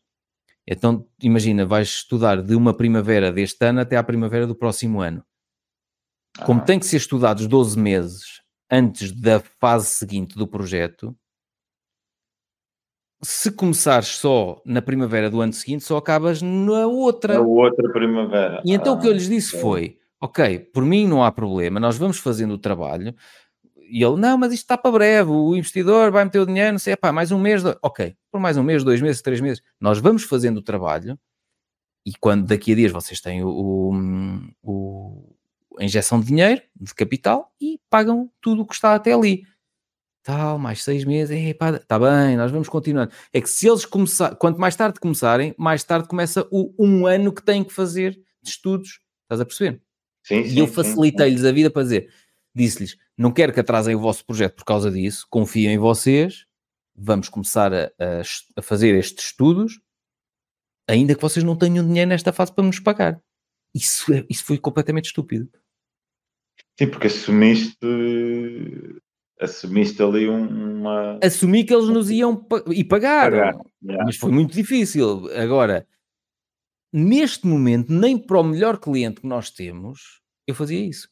Então, 0.66 1.06
imagina, 1.22 1.66
vais 1.66 1.88
estudar 1.88 2.42
de 2.42 2.54
uma 2.54 2.72
primavera 2.72 3.32
deste 3.32 3.64
ano 3.64 3.80
até 3.80 3.96
à 3.96 4.02
primavera 4.02 4.46
do 4.46 4.54
próximo 4.54 5.00
ano. 5.00 5.24
Como 6.44 6.60
ah. 6.60 6.64
tem 6.64 6.78
que 6.78 6.86
ser 6.86 6.96
estudados 6.96 7.46
12 7.46 7.78
meses 7.78 8.40
antes 8.70 9.10
da 9.12 9.40
fase 9.40 9.86
seguinte 9.86 10.36
do 10.36 10.46
projeto, 10.46 11.16
se 13.22 13.50
começares 13.50 14.08
só 14.08 14.62
na 14.64 14.80
primavera 14.80 15.28
do 15.28 15.40
ano 15.40 15.52
seguinte, 15.52 15.84
só 15.84 15.96
acabas 15.96 16.40
na 16.40 16.86
outra. 16.86 17.34
Na 17.34 17.40
outra 17.40 17.92
primavera. 17.92 18.62
E 18.64 18.72
então 18.72 18.94
ah, 18.94 18.96
o 18.96 19.00
que 19.00 19.08
eu 19.08 19.12
lhes 19.12 19.28
disse 19.28 19.56
é. 19.56 19.60
foi: 19.60 19.98
ok, 20.20 20.58
por 20.58 20.84
mim 20.84 21.06
não 21.06 21.24
há 21.24 21.32
problema, 21.32 21.80
nós 21.80 21.96
vamos 21.96 22.18
fazendo 22.18 22.54
o 22.54 22.58
trabalho. 22.58 23.14
E 23.76 24.04
ele, 24.04 24.16
não, 24.16 24.38
mas 24.38 24.52
isto 24.52 24.62
está 24.62 24.78
para 24.78 24.92
breve, 24.92 25.30
o 25.30 25.56
investidor 25.56 26.12
vai 26.12 26.24
meter 26.24 26.40
o 26.40 26.46
dinheiro, 26.46 26.72
não 26.72 26.78
sei, 26.78 26.94
pá, 26.96 27.10
mais 27.10 27.32
um 27.32 27.40
mês, 27.40 27.62
dois... 27.62 27.76
ok, 27.82 28.14
por 28.30 28.40
mais 28.40 28.56
um 28.56 28.62
mês, 28.62 28.84
dois 28.84 29.00
meses, 29.00 29.20
três 29.22 29.40
meses, 29.40 29.62
nós 29.80 29.98
vamos 29.98 30.22
fazendo 30.22 30.58
o 30.58 30.62
trabalho 30.62 31.18
e 32.06 32.12
quando 32.20 32.46
daqui 32.46 32.72
a 32.72 32.76
dias 32.76 32.92
vocês 32.92 33.20
têm 33.20 33.42
o, 33.42 33.48
o, 33.48 33.92
o 34.62 35.36
a 35.78 35.84
injeção 35.84 36.20
de 36.20 36.26
dinheiro, 36.26 36.62
de 36.76 36.94
capital, 36.94 37.52
e 37.60 37.80
pagam 37.88 38.30
tudo 38.40 38.62
o 38.62 38.66
que 38.66 38.74
está 38.74 38.94
até 38.94 39.12
ali 39.12 39.44
tal, 40.22 40.58
mais 40.58 40.82
seis 40.82 41.04
meses, 41.04 41.36
está 41.36 41.98
bem, 41.98 42.36
nós 42.36 42.50
vamos 42.50 42.68
continuando. 42.68 43.12
É 43.32 43.40
que 43.40 43.48
se 43.48 43.68
eles 43.68 43.84
começarem, 43.84 44.36
quanto 44.36 44.60
mais 44.60 44.76
tarde 44.76 45.00
começarem, 45.00 45.54
mais 45.58 45.82
tarde 45.82 46.08
começa 46.08 46.46
o 46.50 46.72
um 46.78 47.06
ano 47.06 47.32
que 47.32 47.42
têm 47.42 47.64
que 47.64 47.72
fazer 47.72 48.12
de 48.42 48.50
estudos, 48.50 49.00
estás 49.22 49.40
a 49.40 49.44
perceber? 49.44 49.82
Sim, 50.22 50.42
e 50.42 50.58
eu 50.58 50.66
facilitei-lhes 50.66 51.44
a 51.44 51.52
vida 51.52 51.70
para 51.70 51.82
dizer, 51.82 52.12
disse-lhes, 52.54 52.96
não 53.16 53.32
quero 53.32 53.52
que 53.52 53.60
atrasem 53.60 53.94
o 53.94 54.00
vosso 54.00 54.24
projeto 54.24 54.56
por 54.56 54.64
causa 54.64 54.90
disso, 54.90 55.26
confio 55.30 55.70
em 55.70 55.78
vocês, 55.78 56.46
vamos 56.94 57.28
começar 57.28 57.72
a, 57.72 57.86
a, 57.98 58.22
a 58.56 58.62
fazer 58.62 58.94
estes 58.94 59.26
estudos, 59.26 59.80
ainda 60.88 61.14
que 61.14 61.22
vocês 61.22 61.44
não 61.44 61.56
tenham 61.56 61.86
dinheiro 61.86 62.08
nesta 62.08 62.32
fase 62.32 62.52
para 62.52 62.64
nos 62.64 62.80
pagar. 62.80 63.20
Isso, 63.74 64.12
é, 64.12 64.24
isso 64.28 64.44
foi 64.44 64.58
completamente 64.58 65.06
estúpido. 65.06 65.48
Sim, 66.78 66.88
porque 66.88 67.06
assumiste 67.06 67.78
assumiste 69.40 70.02
ali 70.02 70.28
uma. 70.28 71.18
Assumi 71.22 71.64
que 71.64 71.74
eles 71.74 71.88
nos 71.88 72.10
iam 72.10 72.36
pa 72.36 72.62
e 72.68 72.84
pagaram, 72.84 73.38
pagar. 73.38 73.60
yeah. 73.82 74.04
mas 74.04 74.16
foi 74.16 74.30
muito 74.30 74.52
difícil. 74.52 75.28
Agora, 75.34 75.86
neste 76.92 77.46
momento, 77.46 77.92
nem 77.92 78.18
para 78.18 78.40
o 78.40 78.44
melhor 78.44 78.78
cliente 78.78 79.20
que 79.20 79.26
nós 79.26 79.50
temos, 79.50 80.20
eu 80.46 80.54
fazia 80.54 80.80
isso. 80.80 81.08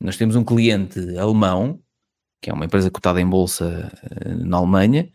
Nós 0.00 0.16
temos 0.16 0.34
um 0.34 0.44
cliente 0.44 0.98
alemão, 1.16 1.82
que 2.40 2.50
é 2.50 2.52
uma 2.52 2.64
empresa 2.64 2.90
cotada 2.90 3.20
em 3.20 3.28
bolsa 3.28 3.92
eh, 4.02 4.34
na 4.34 4.56
Alemanha, 4.56 5.12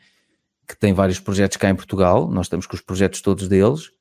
que 0.66 0.78
tem 0.78 0.94
vários 0.94 1.20
projetos 1.20 1.58
cá 1.58 1.70
em 1.70 1.76
Portugal. 1.76 2.30
Nós 2.32 2.46
estamos 2.46 2.66
com 2.66 2.76
os 2.76 2.82
projetos 2.82 3.22
todos 3.22 3.48
deles. 3.48 3.92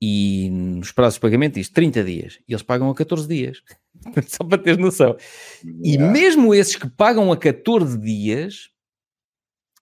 E 0.00 0.48
nos 0.50 0.92
prazos 0.92 1.14
de 1.14 1.20
pagamento 1.20 1.54
diz 1.54 1.68
30 1.68 2.04
dias. 2.04 2.38
E 2.46 2.52
eles 2.52 2.62
pagam 2.62 2.88
a 2.88 2.94
14 2.94 3.26
dias. 3.26 3.62
Só 4.28 4.44
para 4.44 4.62
teres 4.62 4.78
noção. 4.78 5.16
Yeah. 5.64 5.84
E 5.84 5.98
mesmo 5.98 6.54
esses 6.54 6.76
que 6.76 6.88
pagam 6.88 7.32
a 7.32 7.36
14 7.36 7.98
dias, 7.98 8.70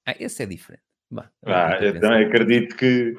ah, 0.07 0.17
esse 0.19 0.43
é 0.43 0.47
diferente. 0.47 0.86
Bah, 1.11 1.31
ah, 1.45 1.79
eu 1.81 2.01
também 2.01 2.27
acredito 2.27 2.77
que 2.77 3.15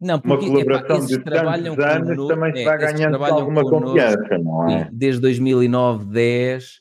não, 0.00 0.18
porque, 0.18 0.46
uma 0.46 0.64
colaboração 0.64 0.96
epá, 0.96 1.06
de 1.06 1.18
trabalham 1.18 1.74
anos 1.74 2.08
connosco, 2.08 2.28
também 2.28 2.56
se 2.56 2.64
vai 2.64 2.74
é, 2.74 2.78
ganhando 2.78 3.22
alguma 3.22 3.62
confiança, 3.62 4.38
não 4.38 4.68
é? 4.68 4.84
Sim, 4.84 4.90
desde 4.92 5.20
2009, 5.20 6.06
10, 6.06 6.80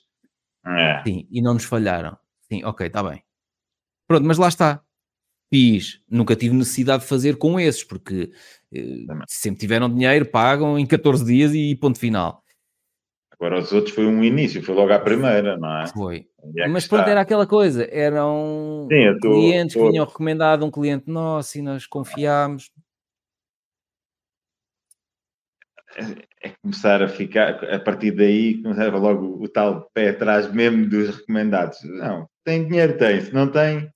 é. 0.65 1.03
sim, 1.05 1.27
e 1.29 1.41
não 1.41 1.53
nos 1.53 1.65
falharam. 1.65 2.17
Sim, 2.49 2.63
ok, 2.63 2.87
está 2.87 3.03
bem. 3.03 3.21
Pronto, 4.07 4.25
mas 4.25 4.37
lá 4.37 4.47
está. 4.47 4.81
Fiz, 5.53 6.01
nunca 6.09 6.35
tive 6.35 6.55
necessidade 6.55 7.03
de 7.03 7.09
fazer 7.09 7.35
com 7.35 7.59
esses, 7.59 7.83
porque 7.83 8.31
eh, 8.73 9.05
sempre 9.27 9.59
tiveram 9.59 9.89
dinheiro, 9.89 10.25
pagam 10.25 10.79
em 10.79 10.85
14 10.85 11.25
dias 11.25 11.53
e 11.53 11.75
ponto 11.75 11.99
final. 11.99 12.41
Agora 13.39 13.59
os 13.59 13.71
outros 13.71 13.95
foi 13.95 14.05
um 14.05 14.21
início, 14.21 14.61
foi 14.61 14.75
logo 14.75 14.91
à 14.91 14.99
primeira, 14.99 15.57
não 15.57 15.81
é? 15.81 15.87
Foi. 15.87 16.27
É 16.57 16.67
Mas 16.67 16.85
pronto, 16.85 17.01
está. 17.01 17.11
era 17.11 17.21
aquela 17.21 17.47
coisa, 17.47 17.87
eram 17.89 18.85
Sim, 18.91 19.17
tô, 19.21 19.31
clientes 19.31 19.73
tô... 19.73 19.85
que 19.85 19.91
tinham 19.91 20.05
recomendado 20.05 20.65
um 20.65 20.71
cliente 20.71 21.09
nosso 21.09 21.57
e 21.57 21.61
nós 21.61 21.87
confiámos. 21.87 22.69
É 26.43 26.49
começar 26.61 27.01
a 27.01 27.07
ficar, 27.07 27.63
a 27.63 27.79
partir 27.79 28.11
daí, 28.11 28.61
começava 28.61 28.97
logo 28.97 29.41
o 29.41 29.47
tal 29.47 29.89
pé 29.93 30.09
atrás 30.09 30.51
mesmo 30.53 30.87
dos 30.87 31.15
recomendados. 31.17 31.77
Não, 31.83 32.27
tem 32.43 32.67
dinheiro, 32.67 32.97
tem, 32.97 33.21
se 33.21 33.33
não 33.33 33.49
tem. 33.49 33.89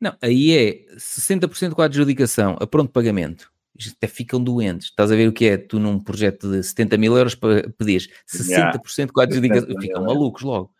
Não, 0.00 0.16
aí 0.22 0.56
é 0.56 0.94
60% 0.94 1.74
com 1.74 1.82
a 1.82 1.86
adjudicação, 1.86 2.56
a 2.60 2.66
pronto 2.66 2.92
pagamento 2.92 3.53
até 3.96 4.06
ficam 4.06 4.42
doentes. 4.42 4.88
Estás 4.88 5.10
a 5.10 5.16
ver 5.16 5.28
o 5.28 5.32
que 5.32 5.46
é? 5.46 5.56
Tu 5.56 5.78
num 5.78 5.98
projeto 5.98 6.50
de 6.50 6.62
70 6.62 6.96
mil 6.96 7.16
euros 7.16 7.34
para 7.34 7.68
pedir 7.70 8.08
60% 8.28 8.48
yeah. 8.48 9.12
com 9.12 9.20
a 9.20 9.24
adjudicação, 9.24 9.80
ficam 9.80 10.04
malucos 10.04 10.42
logo. 10.42 10.72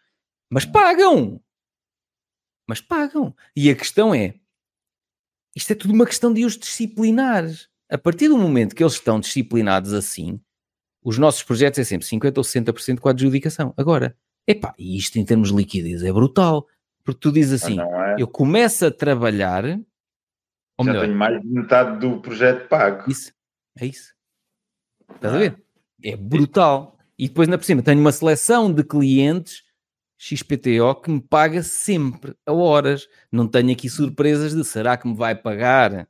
Mas 0.50 0.64
pagam! 0.64 1.40
Mas 2.68 2.80
pagam. 2.80 3.34
E 3.54 3.68
a 3.70 3.74
questão 3.74 4.14
é, 4.14 4.34
isto 5.54 5.72
é 5.72 5.74
tudo 5.74 5.92
uma 5.92 6.06
questão 6.06 6.32
de 6.32 6.44
os 6.44 6.56
disciplinar. 6.56 7.44
A 7.90 7.98
partir 7.98 8.28
do 8.28 8.38
momento 8.38 8.74
que 8.74 8.82
eles 8.82 8.94
estão 8.94 9.20
disciplinados 9.20 9.92
assim, 9.92 10.40
os 11.02 11.18
nossos 11.18 11.42
projetos 11.42 11.78
é 11.78 11.84
sempre 11.84 12.06
50% 12.06 12.38
ou 12.38 12.44
60% 12.44 12.98
com 12.98 13.08
a 13.08 13.12
adjudicação. 13.12 13.74
Agora, 13.76 14.16
epá, 14.46 14.74
e 14.78 14.96
isto 14.96 15.18
em 15.18 15.24
termos 15.24 15.50
de 15.50 15.56
liquidez 15.56 16.02
é 16.02 16.12
brutal. 16.12 16.66
Porque 17.04 17.20
tu 17.20 17.30
dizes 17.30 17.62
assim, 17.62 17.78
é. 17.78 18.16
eu 18.18 18.26
começo 18.26 18.86
a 18.86 18.90
trabalhar 18.90 19.78
ou 20.76 20.84
Já 20.84 20.92
melhor, 20.92 21.04
tenho 21.04 21.16
mais 21.16 21.40
de 21.40 21.46
metade 21.46 22.00
do 22.00 22.20
projeto 22.20 22.68
pago. 22.68 23.10
Isso, 23.10 23.32
é 23.78 23.86
isso. 23.86 24.14
Estás 25.14 25.34
a 25.34 25.38
ver? 25.38 25.62
É 26.02 26.16
brutal. 26.16 26.98
E 27.18 27.28
depois, 27.28 27.48
na 27.48 27.56
por 27.56 27.64
cima, 27.64 27.82
tenho 27.82 28.00
uma 28.00 28.12
seleção 28.12 28.72
de 28.72 28.82
clientes 28.82 29.62
XPTO 30.18 30.94
que 31.02 31.10
me 31.10 31.20
paga 31.20 31.62
sempre 31.62 32.34
a 32.46 32.52
horas. 32.52 33.08
Não 33.30 33.46
tenho 33.46 33.72
aqui 33.72 33.88
surpresas 33.88 34.54
de 34.54 34.64
será 34.64 34.96
que 34.96 35.06
me 35.06 35.14
vai 35.14 35.34
pagar? 35.34 36.08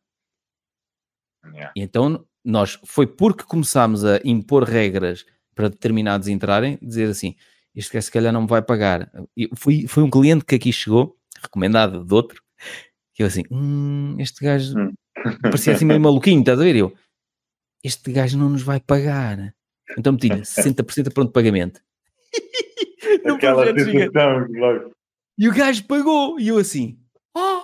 Yeah. 1.46 1.72
Então, 1.76 2.24
nós, 2.44 2.78
foi 2.84 3.06
porque 3.06 3.44
começámos 3.44 4.04
a 4.04 4.20
impor 4.24 4.64
regras 4.64 5.26
para 5.54 5.68
determinados 5.68 6.28
entrarem, 6.28 6.78
dizer 6.80 7.08
assim, 7.10 7.36
este 7.74 7.92
gajo 7.92 8.06
se 8.06 8.10
calhar 8.10 8.32
não 8.32 8.42
me 8.42 8.48
vai 8.48 8.62
pagar. 8.62 9.10
Foi, 9.56 9.86
foi 9.86 10.02
um 10.02 10.10
cliente 10.10 10.44
que 10.44 10.54
aqui 10.54 10.72
chegou, 10.72 11.16
recomendado 11.40 12.04
de 12.04 12.14
outro, 12.14 12.43
que 13.14 13.22
eu 13.22 13.26
assim, 13.26 13.42
hum, 13.50 14.16
este 14.18 14.44
gajo 14.44 14.78
hum. 14.78 14.92
parecia 15.42 15.72
assim 15.72 15.84
meio 15.84 16.00
maluquinho, 16.00 16.40
estás 16.40 16.60
a 16.60 16.64
ver? 16.64 16.76
Eu, 16.76 16.92
este 17.82 18.12
gajo 18.12 18.36
não 18.36 18.50
nos 18.50 18.62
vai 18.62 18.80
pagar. 18.80 19.54
Então 19.96 20.12
meti-lhe 20.12 20.40
60% 20.42 21.08
a 21.08 21.10
pronto 21.10 21.32
pagamento. 21.32 21.80
Aquela 23.24 23.66
situação, 23.66 24.46
logo. 24.50 24.92
E 25.38 25.48
o 25.48 25.54
gajo 25.54 25.84
pagou. 25.84 26.38
E 26.38 26.48
eu 26.48 26.58
assim, 26.58 26.98
oh, 27.36 27.62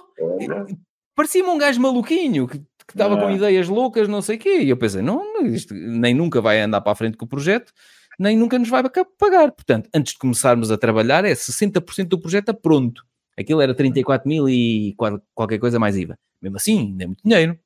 parecia-me 1.15 1.49
um 1.49 1.59
gajo 1.59 1.81
maluquinho 1.81 2.47
que 2.47 2.61
estava 2.89 3.17
com 3.17 3.31
ideias 3.31 3.69
loucas, 3.69 4.09
não 4.09 4.23
sei 4.23 4.37
o 4.37 4.39
quê. 4.39 4.63
E 4.63 4.71
eu 4.71 4.77
pensei, 4.77 5.03
não, 5.03 5.45
isto 5.47 5.75
nem 5.75 6.15
nunca 6.15 6.41
vai 6.41 6.61
andar 6.61 6.81
para 6.81 6.93
a 6.93 6.97
frente 6.97 7.17
com 7.17 7.25
o 7.25 7.29
projeto, 7.29 7.73
nem 8.19 8.37
nunca 8.37 8.59
nos 8.59 8.69
vai 8.69 8.83
pagar. 9.19 9.53
Portanto, 9.53 9.89
antes 9.95 10.13
de 10.13 10.19
começarmos 10.19 10.71
a 10.71 10.79
trabalhar, 10.79 11.25
é 11.25 11.33
60% 11.33 12.09
do 12.09 12.21
projeto 12.21 12.51
a 12.51 12.55
pronto. 12.55 13.05
Aquilo 13.41 13.61
era 13.61 13.75
34 13.75 14.29
mil 14.29 14.49
e 14.49 14.95
qualquer 15.35 15.59
coisa 15.59 15.79
mais 15.79 15.97
IVA. 15.97 16.19
Mesmo 16.43 16.57
assim, 16.57 16.79
ainda 16.79 17.05
é 17.05 17.07
muito 17.07 17.23
dinheiro. 17.23 17.59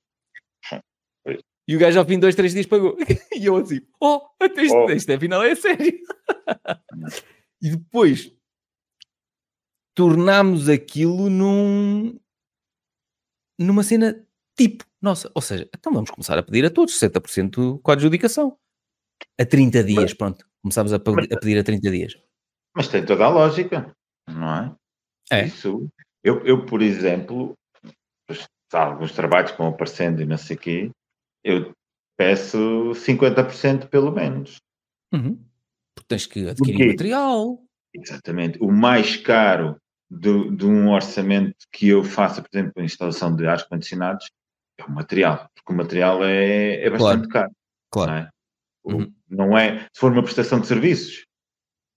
E 1.66 1.74
o 1.74 1.78
gajo 1.78 1.98
ao 1.98 2.04
fim 2.04 2.16
de 2.16 2.20
dois, 2.20 2.34
três 2.34 2.52
dias 2.52 2.66
pagou. 2.66 2.94
E 3.34 3.46
eu 3.46 3.56
assim, 3.56 3.80
oh, 3.98 4.20
até 4.38 4.64
isto, 4.64 4.76
oh. 4.76 4.90
isto 4.90 5.10
afinal 5.10 5.42
é 5.42 5.54
sério. 5.54 5.98
e 7.62 7.70
depois 7.70 8.30
tornámos 9.96 10.68
aquilo 10.68 11.30
num 11.30 12.20
numa 13.58 13.82
cena 13.82 14.26
tipo, 14.58 14.84
nossa, 15.00 15.30
ou 15.34 15.40
seja, 15.40 15.66
então 15.74 15.90
vamos 15.90 16.10
começar 16.10 16.38
a 16.38 16.42
pedir 16.42 16.66
a 16.66 16.70
todos 16.70 17.00
60% 17.00 17.80
com 17.80 17.90
a 17.90 17.94
adjudicação. 17.94 18.58
A 19.40 19.46
30 19.46 19.84
dias, 19.84 20.02
mas, 20.02 20.14
pronto. 20.14 20.46
Começámos 20.62 20.92
a, 20.92 20.96
a 20.96 21.00
pedir 21.00 21.58
a 21.58 21.64
30 21.64 21.90
dias. 21.90 22.14
Mas 22.76 22.88
tem 22.88 23.06
toda 23.06 23.24
a 23.24 23.28
lógica, 23.28 23.90
não 24.28 24.54
é? 24.54 24.76
É. 25.30 25.46
Isso, 25.46 25.88
eu, 26.22 26.44
eu, 26.46 26.64
por 26.66 26.82
exemplo, 26.82 27.54
alguns 28.72 29.12
trabalhos 29.12 29.52
que 29.52 29.58
vão 29.58 29.68
aparecendo 29.68 30.22
e 30.22 30.26
não 30.26 30.36
sei 30.36 30.56
o 30.56 30.58
quê, 30.58 30.90
eu 31.42 31.72
peço 32.16 32.92
50% 32.94 33.88
pelo 33.88 34.10
menos. 34.10 34.56
Uhum. 35.12 35.38
Porque 35.94 36.08
tens 36.08 36.26
que 36.26 36.48
adquirir 36.48 36.88
material. 36.88 37.62
Exatamente. 37.94 38.58
O 38.60 38.72
mais 38.72 39.16
caro 39.16 39.76
de, 40.10 40.50
de, 40.50 40.66
um 40.66 40.90
orçamento 40.90 41.54
que 41.72 41.88
eu 41.88 42.02
faça, 42.02 42.42
por 42.42 42.48
exemplo, 42.52 42.72
a 42.76 42.84
instalação 42.84 43.34
de 43.34 43.46
ar-condicionados, 43.46 44.30
é 44.78 44.84
o 44.84 44.90
material. 44.90 45.48
Porque 45.54 45.72
o 45.72 45.76
material 45.76 46.24
é, 46.24 46.84
é 46.84 46.90
bastante 46.90 47.28
claro. 47.28 47.48
caro. 47.48 47.52
Claro. 47.90 48.10
Não 48.10 48.18
é? 48.18 48.30
Uhum. 48.84 49.14
não 49.28 49.58
é? 49.58 49.80
Se 49.92 50.00
for 50.00 50.12
uma 50.12 50.22
prestação 50.22 50.60
de 50.60 50.66
serviços, 50.66 51.24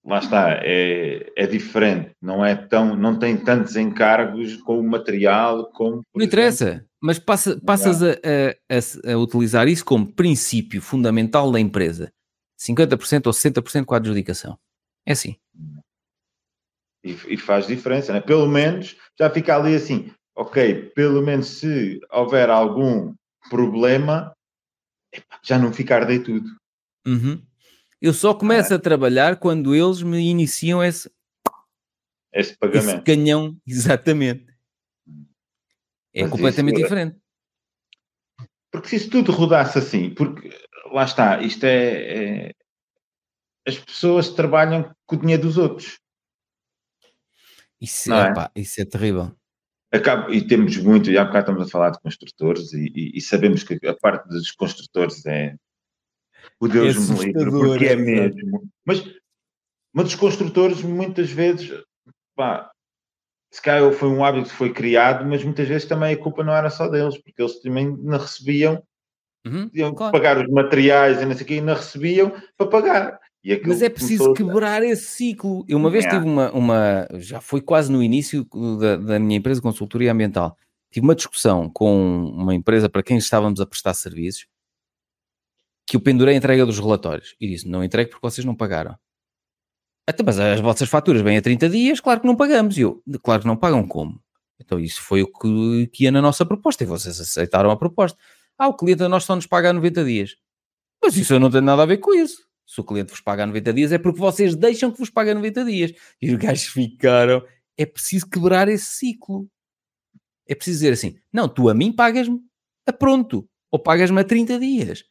lá 0.04 0.18
está, 0.18 0.60
é, 0.62 1.32
é 1.36 1.46
diferente, 1.46 2.10
não 2.20 2.44
é 2.44 2.54
tão, 2.54 2.96
não 2.96 3.18
tem 3.18 3.36
tantos 3.36 3.76
encargos 3.76 4.56
com 4.56 4.78
o 4.78 4.88
material 4.88 5.70
como. 5.72 6.02
Não 6.14 6.24
interessa, 6.24 6.84
mas 7.00 7.18
passa, 7.18 7.60
passas 7.64 8.02
a, 8.02 8.12
a, 8.12 9.10
a, 9.10 9.12
a, 9.12 9.18
utilizar 9.18 9.68
isso 9.68 9.84
como 9.84 10.12
princípio 10.12 10.80
fundamental 10.80 11.50
da 11.52 11.60
empresa. 11.60 12.12
50% 12.60 13.26
ou 13.26 13.32
60% 13.32 13.84
com 13.84 13.94
a 13.94 13.98
adjudicação. 13.98 14.58
É 15.06 15.12
assim. 15.12 15.36
E, 17.04 17.12
e, 17.28 17.36
faz 17.36 17.66
diferença, 17.66 18.12
né? 18.12 18.20
Pelo 18.20 18.48
menos 18.48 18.96
já 19.16 19.30
fica 19.30 19.56
ali 19.56 19.76
assim, 19.76 20.12
ok, 20.36 20.90
pelo 20.94 21.22
menos 21.22 21.46
se 21.46 22.00
houver 22.10 22.50
algum 22.50 23.14
problema, 23.48 24.32
já 25.42 25.58
não 25.58 25.72
ficar 25.72 26.04
de 26.04 26.18
tudo. 26.18 26.48
Uhum. 27.06 27.40
Eu 28.00 28.12
só 28.12 28.32
começo 28.32 28.72
é. 28.72 28.76
a 28.76 28.78
trabalhar 28.78 29.36
quando 29.36 29.74
eles 29.74 30.02
me 30.02 30.18
iniciam 30.18 30.82
esse, 30.82 31.10
esse 32.32 32.56
pagamento. 32.56 32.96
Esse 32.96 33.02
canhão, 33.02 33.56
exatamente. 33.66 34.46
É 36.14 36.22
Mas 36.22 36.30
completamente 36.30 36.82
diferente. 36.82 37.16
Porque 38.70 38.88
se 38.88 38.96
isso 38.96 39.10
tudo 39.10 39.32
rodasse 39.32 39.78
assim, 39.78 40.10
porque 40.14 40.50
lá 40.92 41.04
está, 41.04 41.42
isto 41.42 41.64
é, 41.64 42.48
é, 42.48 42.54
as 43.66 43.78
pessoas 43.78 44.30
trabalham 44.30 44.94
com 45.06 45.16
o 45.16 45.20
dinheiro 45.20 45.42
dos 45.42 45.56
outros. 45.56 45.98
Isso, 47.80 48.12
é? 48.12 48.30
Opa, 48.30 48.50
isso 48.54 48.80
é 48.80 48.84
terrível. 48.84 49.34
Acabo, 49.90 50.32
e 50.32 50.46
temos 50.46 50.76
muito, 50.76 51.10
já 51.10 51.22
há 51.22 51.24
bocado 51.24 51.50
estamos 51.50 51.66
a 51.66 51.70
falar 51.70 51.90
de 51.90 52.00
construtores 52.00 52.72
e, 52.74 52.92
e, 52.94 53.18
e 53.18 53.20
sabemos 53.20 53.62
que 53.62 53.78
a 53.86 53.94
parte 53.94 54.28
dos 54.28 54.50
construtores 54.50 55.24
é, 55.24 55.56
o 56.60 56.68
Deus 56.68 56.96
é 56.96 57.14
me 57.14 57.24
livre, 57.24 57.50
porque 57.50 57.86
é, 57.86 57.92
é 57.92 57.96
mesmo. 57.96 58.68
Mas, 58.84 59.04
mas 59.92 60.06
os 60.08 60.14
construtores, 60.14 60.82
muitas 60.82 61.30
vezes, 61.30 61.72
pá, 62.34 62.70
se 63.50 63.62
calhar 63.62 63.90
foi 63.92 64.08
um 64.08 64.24
hábito 64.24 64.50
que 64.50 64.54
foi 64.56 64.72
criado, 64.72 65.24
mas 65.24 65.42
muitas 65.42 65.68
vezes 65.68 65.88
também 65.88 66.14
a 66.14 66.18
culpa 66.18 66.44
não 66.44 66.52
era 66.52 66.70
só 66.70 66.88
deles, 66.88 67.16
porque 67.18 67.40
eles 67.40 67.60
também 67.60 67.96
não 68.02 68.18
recebiam, 68.18 68.82
uhum, 69.46 69.94
claro. 69.94 70.12
pagar 70.12 70.38
os 70.38 70.50
materiais 70.50 71.22
e 71.22 71.24
não 71.24 71.34
sei 71.34 71.44
o 71.44 71.46
quê, 71.46 71.54
e 71.56 71.60
não 71.60 71.74
recebiam 71.74 72.32
para 72.56 72.66
pagar. 72.66 73.20
Mas 73.66 73.82
é 73.82 73.88
preciso 73.88 74.34
quebrar 74.34 74.82
esse 74.82 75.06
ciclo. 75.06 75.64
Eu 75.68 75.78
uma 75.78 75.90
vez 75.90 76.04
é. 76.04 76.08
tive 76.10 76.24
uma, 76.24 76.50
uma, 76.52 77.08
já 77.14 77.40
foi 77.40 77.62
quase 77.62 77.90
no 77.90 78.02
início 78.02 78.46
da, 78.78 78.96
da 78.96 79.18
minha 79.18 79.38
empresa 79.38 79.60
de 79.60 79.62
consultoria 79.62 80.12
ambiental, 80.12 80.56
tive 80.90 81.06
uma 81.06 81.14
discussão 81.14 81.70
com 81.70 82.26
uma 82.34 82.54
empresa 82.54 82.88
para 82.88 83.02
quem 83.02 83.16
estávamos 83.16 83.60
a 83.60 83.66
prestar 83.66 83.94
serviços, 83.94 84.46
que 85.88 85.96
eu 85.96 86.00
pendurei 86.00 86.34
a 86.34 86.36
entrega 86.36 86.66
dos 86.66 86.78
relatórios 86.78 87.34
e 87.40 87.48
disse: 87.48 87.66
não 87.66 87.82
entregue 87.82 88.10
porque 88.10 88.26
vocês 88.26 88.44
não 88.44 88.54
pagaram. 88.54 88.94
Até, 90.06 90.22
mas 90.22 90.38
as 90.38 90.60
vossas 90.60 90.88
faturas 90.88 91.22
vêm 91.22 91.38
a 91.38 91.42
30 91.42 91.68
dias, 91.68 92.00
claro 92.00 92.20
que 92.20 92.26
não 92.26 92.36
pagamos. 92.36 92.76
E 92.76 92.82
eu, 92.82 93.02
claro 93.22 93.42
que 93.42 93.48
não 93.48 93.56
pagam 93.56 93.86
como? 93.86 94.22
Então 94.60 94.78
isso 94.78 95.00
foi 95.00 95.22
o 95.22 95.26
que, 95.26 95.86
que 95.88 96.04
ia 96.04 96.12
na 96.12 96.20
nossa 96.20 96.44
proposta 96.44 96.84
e 96.84 96.86
vocês 96.86 97.18
aceitaram 97.18 97.70
a 97.70 97.76
proposta. 97.76 98.18
Ah, 98.58 98.68
o 98.68 98.74
cliente 98.74 99.02
a 99.02 99.08
nós 99.08 99.24
só 99.24 99.34
nos 99.34 99.46
paga 99.46 99.70
a 99.70 99.72
90 99.72 100.04
dias. 100.04 100.36
Mas 101.02 101.16
isso 101.16 101.32
eu 101.32 101.40
não 101.40 101.50
tenho 101.50 101.62
nada 101.62 101.82
a 101.82 101.86
ver 101.86 101.98
com 101.98 102.14
isso. 102.14 102.46
Se 102.66 102.80
o 102.80 102.84
cliente 102.84 103.10
vos 103.10 103.20
paga 103.20 103.44
a 103.44 103.46
90 103.46 103.72
dias 103.72 103.92
é 103.92 103.98
porque 103.98 104.18
vocês 104.18 104.54
deixam 104.54 104.90
que 104.90 104.98
vos 104.98 105.08
pague 105.08 105.30
a 105.30 105.34
90 105.34 105.64
dias. 105.64 105.92
E 106.20 106.30
os 106.30 106.36
gajos 106.36 106.66
ficaram. 106.66 107.42
É 107.78 107.86
preciso 107.86 108.28
quebrar 108.28 108.68
esse 108.68 108.86
ciclo. 108.86 109.48
É 110.46 110.54
preciso 110.54 110.80
dizer 110.80 110.92
assim: 110.92 111.18
não, 111.32 111.48
tu 111.48 111.68
a 111.68 111.74
mim 111.74 111.92
pagas-me 111.92 112.40
a 112.86 112.92
pronto. 112.92 113.48
Ou 113.70 113.78
pagas-me 113.78 114.20
a 114.20 114.24
30 114.24 114.58
dias. 114.58 115.04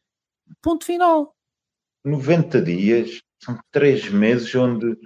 Ponto 0.62 0.86
final. 0.86 1.34
90 2.06 2.62
dias 2.62 3.20
são 3.44 3.60
três 3.72 4.10
meses 4.10 4.54
onde 4.56 4.98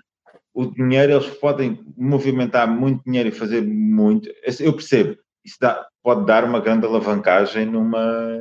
o 0.54 0.66
dinheiro 0.66 1.14
eles 1.14 1.28
podem 1.38 1.84
movimentar 1.98 2.68
muito 2.68 3.04
dinheiro 3.06 3.30
e 3.30 3.32
fazer 3.32 3.62
muito. 3.62 4.30
Eu 4.60 4.74
percebo, 4.74 5.18
isso 5.44 5.58
dá, 5.60 5.86
pode 6.04 6.26
dar 6.26 6.44
uma 6.44 6.60
grande 6.60 6.86
alavancagem 6.86 7.66
numa, 7.66 8.40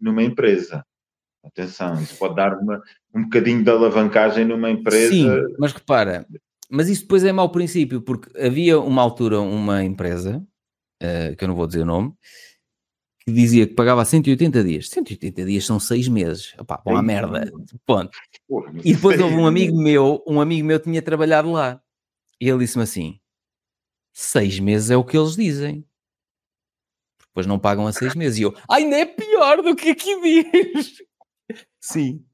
numa 0.00 0.22
empresa. 0.22 0.84
Atenção, 1.44 1.94
isso 2.00 2.16
pode 2.18 2.36
dar 2.36 2.56
uma, 2.56 2.80
um 3.14 3.24
bocadinho 3.24 3.64
de 3.64 3.70
alavancagem 3.70 4.44
numa 4.44 4.70
empresa. 4.70 5.12
Sim, 5.12 5.28
mas 5.58 5.72
repara, 5.72 6.26
mas 6.70 6.88
isso 6.88 7.02
depois 7.02 7.24
é 7.24 7.32
mau 7.32 7.50
princípio, 7.50 8.00
porque 8.00 8.30
havia 8.38 8.78
uma 8.78 9.02
altura 9.02 9.40
uma 9.40 9.82
empresa, 9.82 10.44
uh, 11.02 11.36
que 11.36 11.42
eu 11.42 11.48
não 11.48 11.54
vou 11.54 11.66
dizer 11.66 11.80
o 11.80 11.86
nome, 11.86 12.14
que 13.24 13.32
dizia 13.32 13.66
que 13.66 13.74
pagava 13.74 14.04
180 14.04 14.64
dias. 14.64 14.88
180 14.88 15.44
dias 15.44 15.64
são 15.64 15.78
6 15.78 16.08
meses. 16.08 16.54
Opá, 16.58 16.80
bom, 16.84 16.96
a 16.96 17.02
merda. 17.02 17.50
Ponto. 17.86 18.16
E 18.84 18.94
depois 18.94 19.18
houve 19.20 19.34
um 19.34 19.46
amigo 19.46 19.80
meu, 19.80 20.22
um 20.26 20.40
amigo 20.40 20.66
meu 20.66 20.80
tinha 20.80 21.00
trabalhado 21.00 21.52
lá. 21.52 21.80
E 22.40 22.48
ele 22.48 22.58
disse-me 22.58 22.82
assim: 22.82 23.20
6 24.12 24.58
meses 24.58 24.90
é 24.90 24.96
o 24.96 25.04
que 25.04 25.16
eles 25.16 25.36
dizem. 25.36 25.86
Depois 27.20 27.46
não 27.46 27.58
pagam 27.58 27.86
a 27.86 27.92
6 27.92 28.14
meses. 28.14 28.38
E 28.38 28.42
eu, 28.42 28.54
ainda 28.68 28.96
é 28.96 29.06
pior 29.06 29.62
do 29.62 29.76
que 29.76 29.90
aqui 29.90 30.20
diz. 30.20 31.02
Sim. 31.80 32.24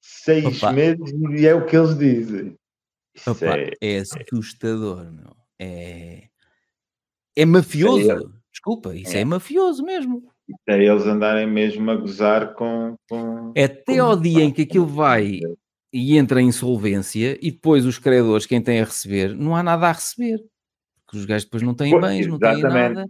6 0.00 0.62
meses 0.72 1.12
e 1.38 1.46
é 1.46 1.54
o 1.54 1.66
que 1.66 1.76
eles 1.76 1.96
dizem. 1.96 2.56
Opa, 3.26 3.58
é... 3.58 3.72
é... 3.80 3.98
assustador, 3.98 5.04
meu. 5.12 5.36
É, 5.58 6.28
é 7.36 7.44
mafioso. 7.44 8.41
Desculpa, 8.64 8.94
isso 8.94 9.16
é, 9.16 9.22
é 9.22 9.24
mafioso 9.24 9.82
mesmo. 9.82 10.22
É 10.68 10.80
eles 10.80 11.04
andarem 11.04 11.48
mesmo 11.48 11.90
a 11.90 11.96
gozar 11.96 12.54
com. 12.54 12.94
com 13.10 13.50
Até 13.50 13.96
com... 13.96 14.02
ao 14.02 14.16
dia 14.16 14.44
em 14.44 14.52
que 14.52 14.62
aquilo 14.62 14.86
vai 14.86 15.40
e 15.92 16.16
entra 16.16 16.40
em 16.40 16.46
insolvência 16.46 17.36
e 17.42 17.50
depois 17.50 17.84
os 17.84 17.98
credores, 17.98 18.46
quem 18.46 18.62
tem 18.62 18.80
a 18.80 18.84
receber, 18.84 19.34
não 19.34 19.56
há 19.56 19.64
nada 19.64 19.88
a 19.88 19.92
receber. 19.92 20.38
Porque 21.04 21.18
os 21.18 21.24
gajos 21.24 21.44
depois 21.44 21.62
não 21.64 21.74
têm 21.74 21.90
pois, 21.90 22.02
bens, 22.02 22.26
não 22.28 22.38
têm 22.38 22.62
nada. 22.62 23.06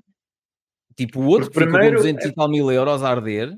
Tipo 0.97 1.21
o 1.21 1.27
outro 1.27 1.51
porque 1.51 1.67
que 1.67 1.71
primeiro, 1.71 1.97
com 1.97 2.03
200 2.03 2.25
é... 2.25 2.29
e 2.29 2.35
tal 2.35 2.49
mil 2.49 2.73
euros 2.73 3.03
a 3.03 3.11
arder. 3.11 3.55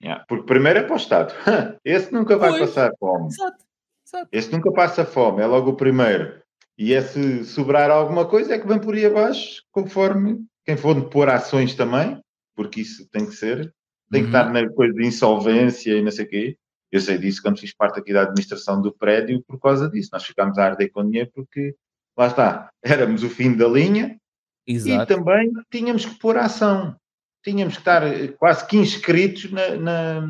Yeah, 0.00 0.24
porque 0.28 0.46
primeiro 0.46 0.78
é 0.78 0.82
para 0.82 0.94
o 0.94 0.96
Estado. 0.96 1.34
Esse 1.84 2.12
nunca 2.12 2.36
vai 2.36 2.50
pois, 2.50 2.70
passar 2.70 2.92
fome. 2.98 3.26
Exato, 3.26 3.64
exato. 4.06 4.28
Esse 4.30 4.52
nunca 4.52 4.72
passa 4.72 5.04
fome, 5.04 5.42
é 5.42 5.46
logo 5.46 5.70
o 5.70 5.76
primeiro. 5.76 6.40
E 6.78 6.94
é 6.94 7.02
se 7.02 7.44
sobrar 7.44 7.90
alguma 7.90 8.26
coisa 8.26 8.54
é 8.54 8.58
que 8.58 8.66
vem 8.66 8.78
por 8.78 8.94
aí 8.94 9.06
abaixo, 9.06 9.62
conforme 9.70 10.44
quem 10.64 10.76
for 10.76 11.08
pôr 11.08 11.28
ações 11.28 11.74
também, 11.74 12.20
porque 12.54 12.80
isso 12.80 13.08
tem 13.10 13.26
que 13.26 13.32
ser, 13.32 13.72
tem 14.10 14.22
que 14.22 14.30
uhum. 14.30 14.38
estar 14.40 14.52
na 14.52 14.68
coisa 14.72 14.94
de 14.94 15.06
insolvência 15.06 15.96
e 15.96 16.02
não 16.02 16.10
sei 16.10 16.24
o 16.24 16.28
quê. 16.28 16.56
Eu 16.90 17.00
sei 17.00 17.16
disso 17.16 17.40
quando 17.40 17.58
fiz 17.58 17.74
parte 17.74 17.98
aqui 17.98 18.12
da 18.12 18.22
administração 18.22 18.80
do 18.80 18.92
prédio 18.92 19.42
por 19.48 19.58
causa 19.58 19.88
disso. 19.88 20.10
Nós 20.12 20.24
ficámos 20.24 20.58
a 20.58 20.66
arder 20.66 20.92
com 20.92 21.04
dinheiro 21.04 21.30
porque, 21.34 21.74
lá 22.16 22.26
está, 22.26 22.70
éramos 22.84 23.22
o 23.22 23.30
fim 23.30 23.56
da 23.56 23.66
linha 23.66 24.18
Exato. 24.66 25.12
e 25.12 25.16
também 25.16 25.50
tínhamos 25.70 26.04
que 26.04 26.18
pôr 26.18 26.36
ação. 26.36 26.94
Tínhamos 27.42 27.74
que 27.74 27.80
estar 27.80 28.02
eh, 28.02 28.28
quase 28.28 28.66
que 28.66 28.76
inscritos 28.76 29.50
na, 29.50 29.74
na, 29.76 30.28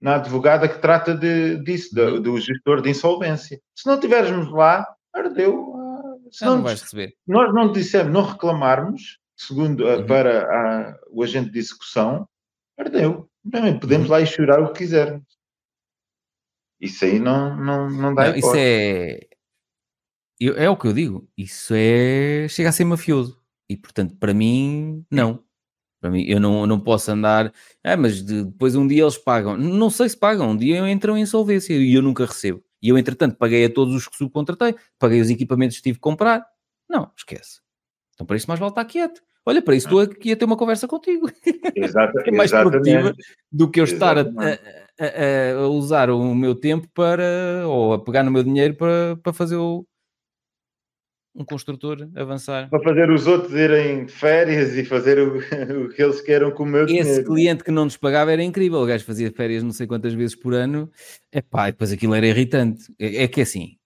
na 0.00 0.14
advogada 0.16 0.68
que 0.68 0.78
trata 0.80 1.14
de, 1.14 1.62
disso, 1.62 1.94
do, 1.94 2.02
uhum. 2.02 2.20
do, 2.20 2.40
gestor 2.40 2.82
de 2.82 2.90
insolvência. 2.90 3.58
Se 3.74 3.86
não 3.86 3.94
estivermos 3.94 4.50
lá, 4.52 4.86
ardeu. 5.14 5.72
Ah, 5.76 6.16
se 6.30 6.44
não, 6.44 6.56
não 6.56 6.62
vais 6.64 6.82
receber. 6.82 7.14
Nós 7.26 7.54
não 7.54 7.72
dissemos, 7.72 8.12
não 8.12 8.22
reclamarmos, 8.22 9.18
segundo 9.36 9.84
uhum. 9.84 10.06
para 10.06 10.44
a, 10.44 11.00
o 11.10 11.22
agente 11.22 11.50
de 11.50 11.58
execução, 11.58 12.26
perdeu. 12.76 13.30
Também 13.50 13.78
podemos 13.78 14.06
uhum. 14.06 14.12
lá 14.12 14.20
e 14.20 14.26
chorar 14.26 14.60
o 14.60 14.72
que 14.72 14.78
quisermos. 14.78 15.24
Isso 16.80 17.04
aí 17.04 17.18
não, 17.18 17.56
não, 17.56 17.90
não 17.90 18.14
dá 18.14 18.28
não, 18.28 18.36
Isso 18.36 18.52
é... 18.54 19.20
é 20.40 20.68
o 20.68 20.76
que 20.76 20.86
eu 20.86 20.92
digo. 20.92 21.28
Isso 21.36 21.72
é... 21.74 22.46
Chega 22.48 22.70
a 22.70 22.72
ser 22.72 22.84
mafioso. 22.84 23.40
E, 23.68 23.76
portanto, 23.76 24.16
para 24.16 24.34
mim, 24.34 25.04
não. 25.10 25.42
Para 26.00 26.10
mim, 26.10 26.24
eu 26.26 26.38
não, 26.38 26.66
não 26.66 26.78
posso 26.78 27.10
andar... 27.10 27.52
Ah, 27.82 27.96
mas 27.96 28.22
depois 28.22 28.74
um 28.76 28.86
dia 28.86 29.02
eles 29.02 29.16
pagam. 29.16 29.56
Não 29.56 29.90
sei 29.90 30.08
se 30.08 30.16
pagam. 30.16 30.50
Um 30.50 30.56
dia 30.56 30.88
entram 30.90 31.16
em 31.16 31.22
insolvência 31.22 31.72
e 31.74 31.94
eu 31.94 32.02
nunca 32.02 32.26
recebo. 32.26 32.62
E 32.82 32.90
eu, 32.90 32.98
entretanto, 32.98 33.36
paguei 33.36 33.64
a 33.64 33.72
todos 33.72 33.94
os 33.94 34.06
que 34.06 34.16
subcontratei. 34.16 34.74
Paguei 34.98 35.20
os 35.20 35.30
equipamentos 35.30 35.78
que 35.78 35.82
tive 35.82 35.96
que 35.96 36.02
comprar. 36.02 36.46
Não, 36.88 37.10
esquece. 37.16 37.65
Então, 38.16 38.26
para 38.26 38.36
isso, 38.36 38.48
mais 38.48 38.58
vale 38.58 38.72
estar 38.72 38.84
quieto. 38.86 39.22
Olha, 39.44 39.62
para 39.62 39.76
isso 39.76 39.86
estou 39.86 40.00
aqui 40.00 40.32
a 40.32 40.36
ter 40.36 40.44
uma 40.44 40.56
conversa 40.56 40.88
contigo. 40.88 41.30
Exato, 41.76 42.18
é 42.18 42.30
mais 42.32 42.50
produtiva 42.50 43.14
do 43.52 43.70
que 43.70 43.78
eu 43.78 43.84
estar 43.84 44.18
a, 44.18 44.22
a, 44.22 45.52
a, 45.54 45.68
usar 45.68 46.10
o 46.10 46.34
meu 46.34 46.54
tempo 46.54 46.88
para, 46.92 47.62
ou 47.66 47.92
a 47.92 48.02
pegar 48.02 48.24
no 48.24 48.30
meu 48.30 48.42
dinheiro 48.42 48.74
para, 48.74 49.16
para 49.22 49.32
fazer 49.32 49.56
o, 49.56 49.86
um 51.36 51.44
construtor 51.44 52.08
avançar. 52.16 52.68
Para 52.70 52.82
fazer 52.82 53.10
os 53.10 53.26
outros 53.26 53.52
irem 53.52 54.06
de 54.06 54.12
férias 54.12 54.74
e 54.74 54.84
fazer 54.84 55.18
o, 55.18 55.38
o 55.84 55.88
que 55.90 56.02
eles 56.02 56.20
queiram 56.22 56.50
com 56.50 56.62
o 56.62 56.66
meu 56.66 56.84
Esse 56.84 56.94
dinheiro. 56.94 57.24
cliente 57.24 57.64
que 57.64 57.70
não 57.70 57.84
nos 57.84 57.96
pagava 57.96 58.32
era 58.32 58.42
incrível. 58.42 58.80
O 58.80 58.86
gajo 58.86 59.04
fazia 59.04 59.30
férias 59.30 59.62
não 59.62 59.70
sei 59.70 59.86
quantas 59.86 60.14
vezes 60.14 60.34
por 60.34 60.54
ano. 60.54 60.90
É 61.30 61.42
pá, 61.42 61.66
depois 61.66 61.92
aquilo 61.92 62.14
era 62.14 62.26
irritante. 62.26 62.92
É, 62.98 63.24
é 63.24 63.28
que 63.28 63.42
assim, 63.42 63.76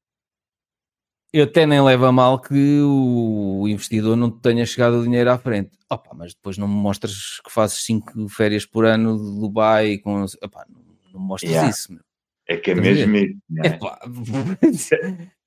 eu 1.32 1.44
até 1.44 1.64
nem 1.66 1.80
levo 1.82 2.06
a 2.06 2.12
mal 2.12 2.38
que 2.40 2.80
o 2.82 3.66
investidor 3.68 4.16
não 4.16 4.30
te 4.30 4.40
tenha 4.40 4.64
chegado 4.66 4.94
o 4.98 5.02
dinheiro 5.04 5.30
à 5.30 5.38
frente. 5.38 5.70
Opa, 5.90 6.10
mas 6.14 6.34
depois 6.34 6.56
não 6.58 6.66
me 6.68 6.74
mostras 6.74 7.40
que 7.44 7.50
fazes 7.52 7.84
cinco 7.84 8.28
férias 8.28 8.64
por 8.66 8.84
ano 8.84 9.16
de 9.16 9.40
Dubai 9.40 9.98
com. 9.98 10.24
Opa, 10.42 10.64
não, 10.68 10.80
não 11.12 11.20
mostras 11.20 11.50
Yeah. 11.50 11.70
isso. 11.70 11.92
Meu. 11.92 12.00
É 12.48 12.56
que 12.56 12.70
é 12.70 12.74
Estás 12.74 12.96
mesmo 12.96 13.16
isso. 13.16 13.36
né? 13.48 13.66
Epá, 13.68 13.98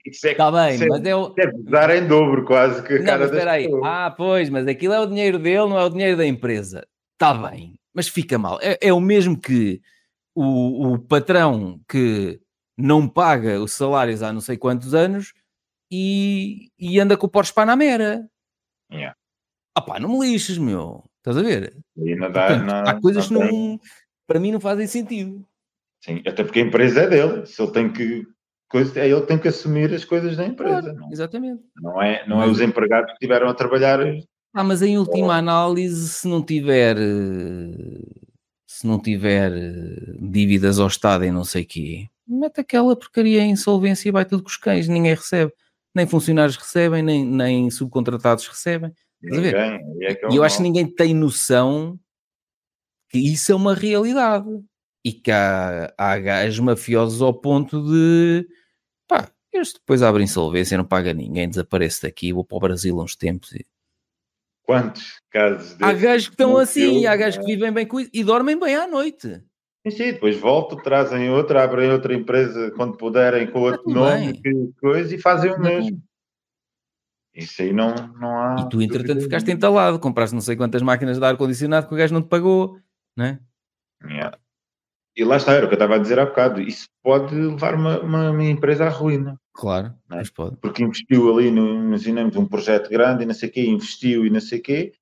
Isso 0.05 0.27
é 0.27 0.31
Está 0.31 0.51
bem, 0.51 0.75
isso 0.75 0.83
é- 0.83 0.87
mas 0.87 1.05
é 1.05 1.15
o. 1.15 1.33
isso 1.37 1.75
é 1.77 1.97
em 1.97 2.07
dobro 2.07 2.43
quase 2.43 2.83
que 2.83 2.99
Não, 2.99 3.17
das 3.19 3.31
espera 3.31 3.51
aí. 3.53 3.63
pessoas. 3.65 3.83
Ah, 3.85 4.13
pois, 4.15 4.49
mas 4.49 4.67
aquilo 4.67 4.93
é 4.93 4.99
o 4.99 5.05
dinheiro 5.05 5.39
dele, 5.39 5.59
não 5.69 5.79
é 5.79 5.85
o 5.85 5.89
dinheiro 5.89 6.17
da 6.17 6.25
empresa. 6.25 6.85
Está 7.13 7.33
bem, 7.33 7.75
mas 7.93 8.09
fica 8.09 8.37
mal. 8.37 8.59
É, 8.61 8.77
é 8.81 8.91
o 8.93 8.99
mesmo 8.99 9.39
que 9.39 9.79
o, 10.35 10.93
o 10.93 10.99
patrão 10.99 11.79
que 11.87 12.37
não 12.77 13.07
paga 13.07 13.61
os 13.61 13.71
salários 13.71 14.21
há 14.21 14.33
não 14.33 14.41
sei 14.41 14.57
quantos 14.57 14.93
anos 14.93 15.33
e, 15.91 16.69
e 16.79 16.99
anda 16.99 17.17
com 17.17 17.27
o 17.27 17.29
Porsche 17.29 17.53
Panamera. 17.53 18.27
Yeah. 18.91 19.15
Ah 19.75 19.81
pá, 19.81 19.99
não 19.99 20.09
me 20.09 20.29
lixes, 20.29 20.57
meu. 20.57 21.03
Estás 21.17 21.37
a 21.37 21.41
ver? 21.41 21.75
Portanto, 21.95 22.37
há 22.87 22.99
coisas 22.99 23.27
que 23.27 23.33
não 23.33 23.79
para 24.27 24.39
mim 24.39 24.51
não 24.51 24.59
fazem 24.59 24.87
sentido. 24.87 25.45
Sim, 26.03 26.21
até 26.27 26.43
porque 26.43 26.59
a 26.59 26.63
empresa 26.63 27.01
é 27.01 27.09
dele. 27.09 27.45
Se 27.45 27.61
ele 27.61 27.71
tem 27.71 27.91
que. 27.91 28.23
Coisa, 28.69 28.99
é 28.99 29.07
ele 29.07 29.21
que 29.21 29.27
tem 29.27 29.37
que 29.37 29.47
assumir 29.47 29.93
as 29.93 30.03
coisas 30.03 30.35
da 30.35 30.45
empresa. 30.45 30.81
Claro, 30.81 30.97
Não, 30.97 31.11
exatamente. 31.11 31.61
não 31.75 32.01
é, 32.01 32.27
não 32.27 32.41
é 32.41 32.47
os 32.47 32.59
empregados 32.59 33.07
que 33.11 33.13
estiveram 33.13 33.47
a 33.47 33.53
trabalhar. 33.53 33.99
Ah, 34.51 34.63
mas 34.63 34.81
em 34.81 34.97
última 34.97 35.35
análise, 35.35 36.09
se 36.09 36.27
não 36.27 36.43
tiver 36.43 36.97
se 38.65 38.87
não 38.87 38.99
tiver 38.99 39.51
eh, 39.51 40.15
dívidas 40.19 40.79
ao 40.79 40.87
Estado 40.87 41.23
e 41.23 41.31
não 41.31 41.43
sei 41.43 41.61
o 41.61 41.65
quê, 41.65 42.07
mete 42.27 42.59
aquela 42.59 42.95
porcaria 42.95 43.41
em 43.43 43.51
insolvência 43.51 44.09
e 44.09 44.11
vai 44.11 44.25
tudo 44.25 44.41
com 44.41 44.49
os 44.49 44.57
cães, 44.57 44.87
ninguém 44.87 45.13
recebe. 45.13 45.53
Nem 45.95 46.07
funcionários 46.07 46.57
recebem, 46.57 47.03
nem, 47.03 47.25
nem 47.25 47.69
subcontratados 47.69 48.47
recebem. 48.47 48.91
Ninguém. 49.21 49.53
é 50.01 50.15
que 50.15 50.25
é 50.25 50.29
E 50.31 50.35
eu 50.35 50.43
acho 50.43 50.57
que 50.57 50.63
ninguém 50.63 50.85
tem 50.87 51.13
noção 51.13 51.99
que 53.09 53.19
isso 53.19 53.51
é 53.51 53.55
uma 53.55 53.73
realidade. 53.75 54.47
E 55.05 55.11
que 55.11 55.31
há, 55.31 55.93
há 55.97 56.17
gajos 56.19 56.59
mafiosos 56.59 57.21
ao 57.21 57.33
ponto 57.33 57.81
de 57.91 58.47
pá, 59.07 59.29
este 59.53 59.79
depois 59.79 60.01
abre 60.01 60.23
insolvência, 60.23 60.77
não 60.77 60.85
paga 60.85 61.13
ninguém, 61.13 61.47
desaparece 61.47 62.01
daqui, 62.01 62.33
vou 62.33 62.43
para 62.43 62.57
o 62.57 62.61
Brasil 62.61 62.97
uns 62.97 63.15
tempos. 63.15 63.51
e- 63.53 63.65
Quantos 64.65 65.19
casos 65.29 65.73
Há 65.81 65.87
desses 65.87 66.01
gajos 66.01 66.27
que 66.27 66.33
estão 66.33 66.57
assim, 66.57 67.01
viu, 67.01 67.09
há 67.09 67.15
gajos 67.17 67.37
que 67.45 67.51
é? 67.51 67.55
vivem 67.55 67.71
bem 67.71 67.85
com 67.85 67.99
isso 67.99 68.09
e 68.13 68.23
dormem 68.23 68.57
bem 68.57 68.75
à 68.75 68.87
noite. 68.87 69.43
Sim, 69.85 69.91
sim, 69.91 70.11
depois 70.13 70.39
voltam, 70.39 70.81
trazem 70.81 71.29
outra, 71.29 71.63
abrem 71.63 71.91
outra 71.91 72.13
empresa 72.13 72.71
quando 72.71 72.97
puderem 72.97 73.47
com 73.47 73.59
outro 73.59 73.83
nome 73.89 74.31
bem. 74.31 74.41
que 74.41 74.79
coisa 74.79 75.13
e 75.13 75.19
fazem 75.19 75.51
o 75.51 75.59
mesmo. 75.59 76.01
Isso 77.35 77.61
aí 77.61 77.73
não, 77.73 77.93
não 78.19 78.37
há. 78.37 78.55
E 78.59 78.69
tu, 78.69 78.81
entretanto, 78.81 79.07
dúvida 79.07 79.23
ficaste 79.23 79.51
entalado, 79.51 79.99
compraste 79.99 80.35
não 80.35 80.41
sei 80.41 80.55
quantas 80.55 80.81
máquinas 80.81 81.19
de 81.19 81.25
ar-condicionado 81.25 81.87
que 81.87 81.93
o 81.93 81.97
gajo 81.97 82.13
não 82.13 82.21
te 82.21 82.29
pagou, 82.29 82.79
não 83.17 83.25
é? 83.25 83.39
Yeah. 84.05 84.37
E 85.15 85.23
lá 85.23 85.37
está, 85.37 85.53
era 85.53 85.65
o 85.65 85.67
que 85.67 85.73
eu 85.73 85.77
estava 85.77 85.95
a 85.95 85.99
dizer 85.99 86.19
há 86.19 86.25
bocado. 86.25 86.61
Isso 86.61 86.87
pode 87.03 87.35
levar 87.35 87.75
uma, 87.75 87.99
uma, 87.99 88.31
uma 88.31 88.43
empresa 88.43 88.85
à 88.85 88.89
ruína. 88.89 89.39
Claro, 89.53 89.87
é? 89.87 89.93
mas 90.07 90.29
pode. 90.29 90.57
Porque 90.57 90.83
investiu 90.83 91.31
ali, 91.31 91.51
no, 91.51 91.67
imaginemos, 91.75 92.35
um 92.35 92.45
projeto 92.45 92.89
grande 92.89 93.23
e 93.23 93.25
não 93.25 93.33
sei 93.33 93.49
o 93.49 93.51
quê, 93.51 93.65
investiu 93.65 94.25
e 94.25 94.29
não 94.29 94.39
sei 94.39 94.59
o 94.59 94.63
quê, 94.63 94.93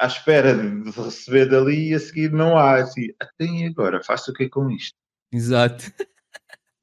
à 0.00 0.06
espera 0.06 0.54
de 0.56 0.90
receber 0.90 1.46
dali 1.48 1.90
e 1.90 1.94
a 1.94 2.00
seguir 2.00 2.32
não 2.32 2.56
há. 2.56 2.76
Assim, 2.76 3.08
até 3.20 3.44
e 3.44 3.66
agora, 3.66 4.02
faço 4.02 4.30
o 4.30 4.34
quê 4.34 4.48
com 4.48 4.70
isto? 4.70 4.94
Exato. 5.32 5.84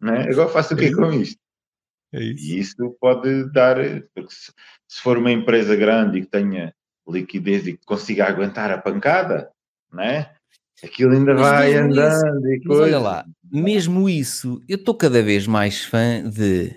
É? 0.03 0.31
Agora 0.31 0.49
faço 0.49 0.73
o 0.73 0.77
quê 0.77 0.91
com 0.93 1.11
isto? 1.11 1.37
É 2.13 2.21
E 2.21 2.59
isso 2.59 2.95
pode 3.01 3.51
dar, 3.51 3.75
porque 4.15 4.31
se, 4.33 4.51
se 4.87 5.01
for 5.01 5.17
uma 5.17 5.31
empresa 5.31 5.75
grande 5.75 6.19
e 6.19 6.21
que 6.21 6.27
tenha 6.31 6.73
liquidez 7.07 7.67
e 7.67 7.73
que 7.73 7.85
consiga 7.85 8.25
aguentar 8.25 8.71
a 8.71 8.77
pancada, 8.77 9.49
não 9.91 10.03
é? 10.03 10.33
Aquilo 10.83 11.13
ainda 11.13 11.33
Mas 11.33 11.41
vai 11.41 11.73
mesmo 11.73 11.89
isso- 11.91 11.99
andando 12.25 12.47
e 12.47 12.61
Mas 12.65 12.77
olha 12.77 12.91
coisa. 12.91 12.99
lá, 12.99 13.25
mesmo 13.51 14.07
isso, 14.09 14.61
eu 14.69 14.75
estou 14.77 14.93
cada 14.95 15.21
vez 15.23 15.47
mais 15.47 15.83
fã 15.83 16.23
de 16.29 16.71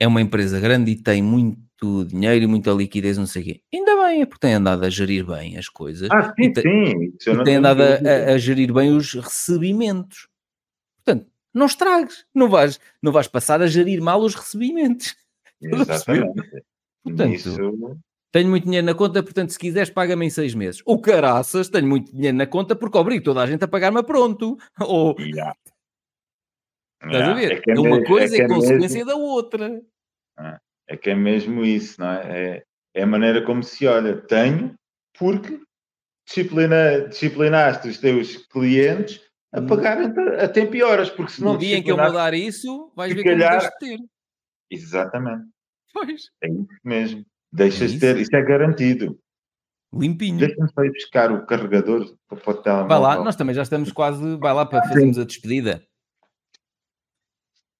é 0.00 0.06
uma 0.08 0.20
empresa 0.20 0.58
grande 0.58 0.90
e 0.90 0.96
tem 1.02 1.22
muito 1.22 2.04
dinheiro 2.06 2.44
e 2.44 2.46
muita 2.48 2.72
liquidez, 2.72 3.16
não 3.16 3.26
sei 3.26 3.42
o 3.42 3.44
quê. 3.44 3.60
Ainda 3.72 3.93
bem, 4.04 4.22
é 4.22 4.26
porque 4.26 4.40
tem 4.46 4.54
andado 4.54 4.84
a 4.84 4.90
gerir 4.90 5.24
bem 5.26 5.56
as 5.56 5.68
coisas 5.68 6.08
Ah, 6.10 6.32
sim, 6.38 6.52
e, 6.56 6.60
sim. 6.60 7.32
E 7.32 7.44
tem 7.44 7.56
andado 7.56 7.82
a, 7.82 7.86
a- 7.96 8.34
a 8.34 8.38
gerir 8.38 8.72
bem 8.72 8.96
os 8.96 9.12
recebimentos. 9.14 10.28
Portanto, 11.04 11.30
não 11.52 11.66
estragues, 11.66 12.24
não 12.34 12.48
vais, 12.48 12.80
não 13.02 13.12
vais 13.12 13.28
passar 13.28 13.60
a 13.62 13.66
gerir 13.66 14.00
mal 14.02 14.20
os 14.20 14.34
recebimentos. 14.34 15.14
A? 15.62 15.76
Exatamente. 15.76 16.62
Portanto, 17.02 17.32
Isso, 17.34 17.56
Tenho 18.32 18.50
muito 18.50 18.64
dinheiro 18.64 18.86
na 18.86 18.94
conta, 18.94 19.22
portanto, 19.22 19.50
se 19.50 19.58
quiseres, 19.58 19.90
paga-me 19.90 20.26
em 20.26 20.30
seis 20.30 20.54
meses. 20.54 20.82
O 20.84 20.98
caraças, 21.00 21.68
tenho 21.68 21.86
muito 21.86 22.12
dinheiro 22.12 22.36
na 22.36 22.46
conta 22.46 22.74
porque 22.74 22.98
obrigo 22.98 23.22
toda 23.24 23.40
a 23.42 23.46
gente 23.46 23.62
a 23.64 23.68
pagar-me 23.68 24.00
a 24.00 24.02
pronto. 24.02 24.58
Ou, 24.80 25.14
yeah. 25.20 25.54
estás 27.02 27.14
a 27.14 27.18
Yeah, 27.18 27.34
ver? 27.34 27.52
É, 27.52 27.60
que 27.60 27.72
uma 27.72 27.82
mesmo- 27.90 28.04
coisa 28.06 28.34
que 28.36 28.42
é, 28.42 28.48
consequência 28.48 29.04
mesmo- 29.04 29.10
da 29.10 29.16
outra. 29.16 29.82
é 30.88 30.96
que 30.96 31.10
é 31.10 31.14
mesmo 31.14 31.64
isso, 31.64 32.00
não 32.00 32.10
é? 32.10 32.22
É, 32.56 32.64
é 32.94 33.02
a 33.02 33.06
maneira 33.06 33.42
como 33.44 33.62
se 33.62 33.86
olha. 33.86 34.16
Tenho 34.22 34.74
porque 35.18 35.60
disciplina, 36.26 37.08
disciplinaste 37.08 37.88
os 37.88 37.98
teus 37.98 38.36
clientes 38.46 39.20
a 39.52 39.60
Hum. 39.60 39.66
pagarem 39.66 40.06
a 40.40 40.48
tempo 40.48 40.74
e 40.74 40.82
horas, 40.82 41.10
porque 41.10 41.32
se 41.32 41.42
não 41.42 41.52
No 41.52 41.58
dia 41.58 41.76
em 41.78 41.82
que 41.82 41.90
eu 41.92 41.96
mudar 41.96 42.34
isso, 42.34 42.92
vais 42.96 43.12
ver 43.14 43.22
calhar- 43.24 43.60
deixo 43.60 43.70
de 43.72 43.78
ter. 43.78 43.98
Exatamente, 44.70 45.44
Pois. 45.92 46.22
é 46.42 46.48
isso 46.48 46.66
mesmo. 46.82 47.24
Deixas 47.52 47.82
É 47.82 47.84
isso. 47.86 48.00
ter, 48.00 48.16
isso 48.18 48.34
é 48.34 48.42
garantido. 48.42 49.16
Limpinho. 49.96 50.38
Deixa-me 50.40 50.68
só 50.72 50.82
ir 50.82 50.90
buscar 50.90 51.30
o 51.30 51.46
carregador 51.46 52.16
para 52.26 52.50
o 52.50 52.54
telemóvel. 52.62 52.88
Vai 52.88 52.98
lá, 52.98 53.22
nós 53.22 53.36
também 53.36 53.54
já 53.54 53.62
estamos 53.62 53.92
quase. 53.92 54.36
Vai 54.38 54.52
lá 54.52 54.66
para 54.66 54.82
fazermos 54.88 55.18
a 55.18 55.24
despedida. 55.24 55.86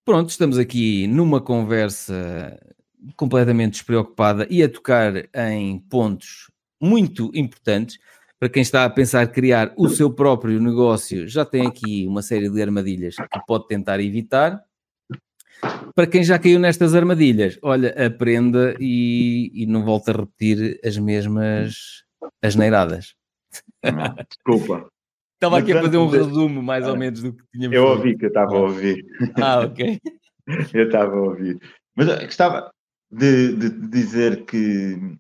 Pronto, 0.05 0.28
estamos 0.28 0.59
aqui 0.59 1.09
numa 1.09 1.41
conversa 1.41 2.57
completamente 3.16 3.72
despreocupada 3.74 4.47
e 4.51 4.62
a 4.62 4.68
tocar 4.68 5.12
em 5.35 5.78
pontos 5.78 6.51
muito 6.81 7.31
importantes. 7.35 7.98
Para 8.39 8.48
quem 8.48 8.62
está 8.62 8.85
a 8.85 8.90
pensar 8.90 9.26
criar 9.28 9.72
o 9.76 9.89
seu 9.89 10.12
próprio 10.12 10.60
negócio, 10.60 11.26
já 11.26 11.44
tem 11.44 11.66
aqui 11.66 12.06
uma 12.06 12.20
série 12.20 12.51
de 12.51 12.60
armadilhas 12.60 13.16
que 13.16 13.47
pode 13.47 13.66
tentar 13.68 14.01
evitar. 14.01 14.60
Para 15.94 16.06
quem 16.06 16.22
já 16.22 16.39
caiu 16.39 16.59
nestas 16.59 16.94
armadilhas, 16.94 17.59
olha, 17.62 17.90
aprenda 18.06 18.74
e, 18.78 19.51
e 19.55 19.66
não 19.66 19.85
volte 19.85 20.10
a 20.10 20.14
repetir 20.14 20.78
as 20.85 20.98
mesmas 20.98 22.05
asneiradas. 22.43 23.14
Não, 23.82 24.14
Desculpa, 24.28 24.89
Estava 25.35 25.59
aqui 25.59 25.72
a 25.72 25.82
fazer 25.82 25.97
um 25.98 26.09
resumo, 26.09 26.62
mais 26.62 26.86
ou 26.86 26.94
Ah, 26.94 26.97
menos, 26.97 27.22
do 27.22 27.32
que 27.35 27.43
tínhamos 27.52 27.76
eu 27.76 27.85
ouvi 27.85 28.16
que 28.16 28.24
eu 28.24 28.28
estava 28.28 28.56
a 28.56 28.60
ouvir. 28.60 29.05
Ah, 29.36 29.60
ok. 29.60 30.01
Eu 30.74 30.85
estava 30.86 31.16
a 31.16 31.20
ouvir. 31.20 31.59
Mas 31.97 32.06
eu 32.06 32.16
de, 33.15 33.53
de 33.57 33.89
dizer 33.89 34.45
que 34.45 35.16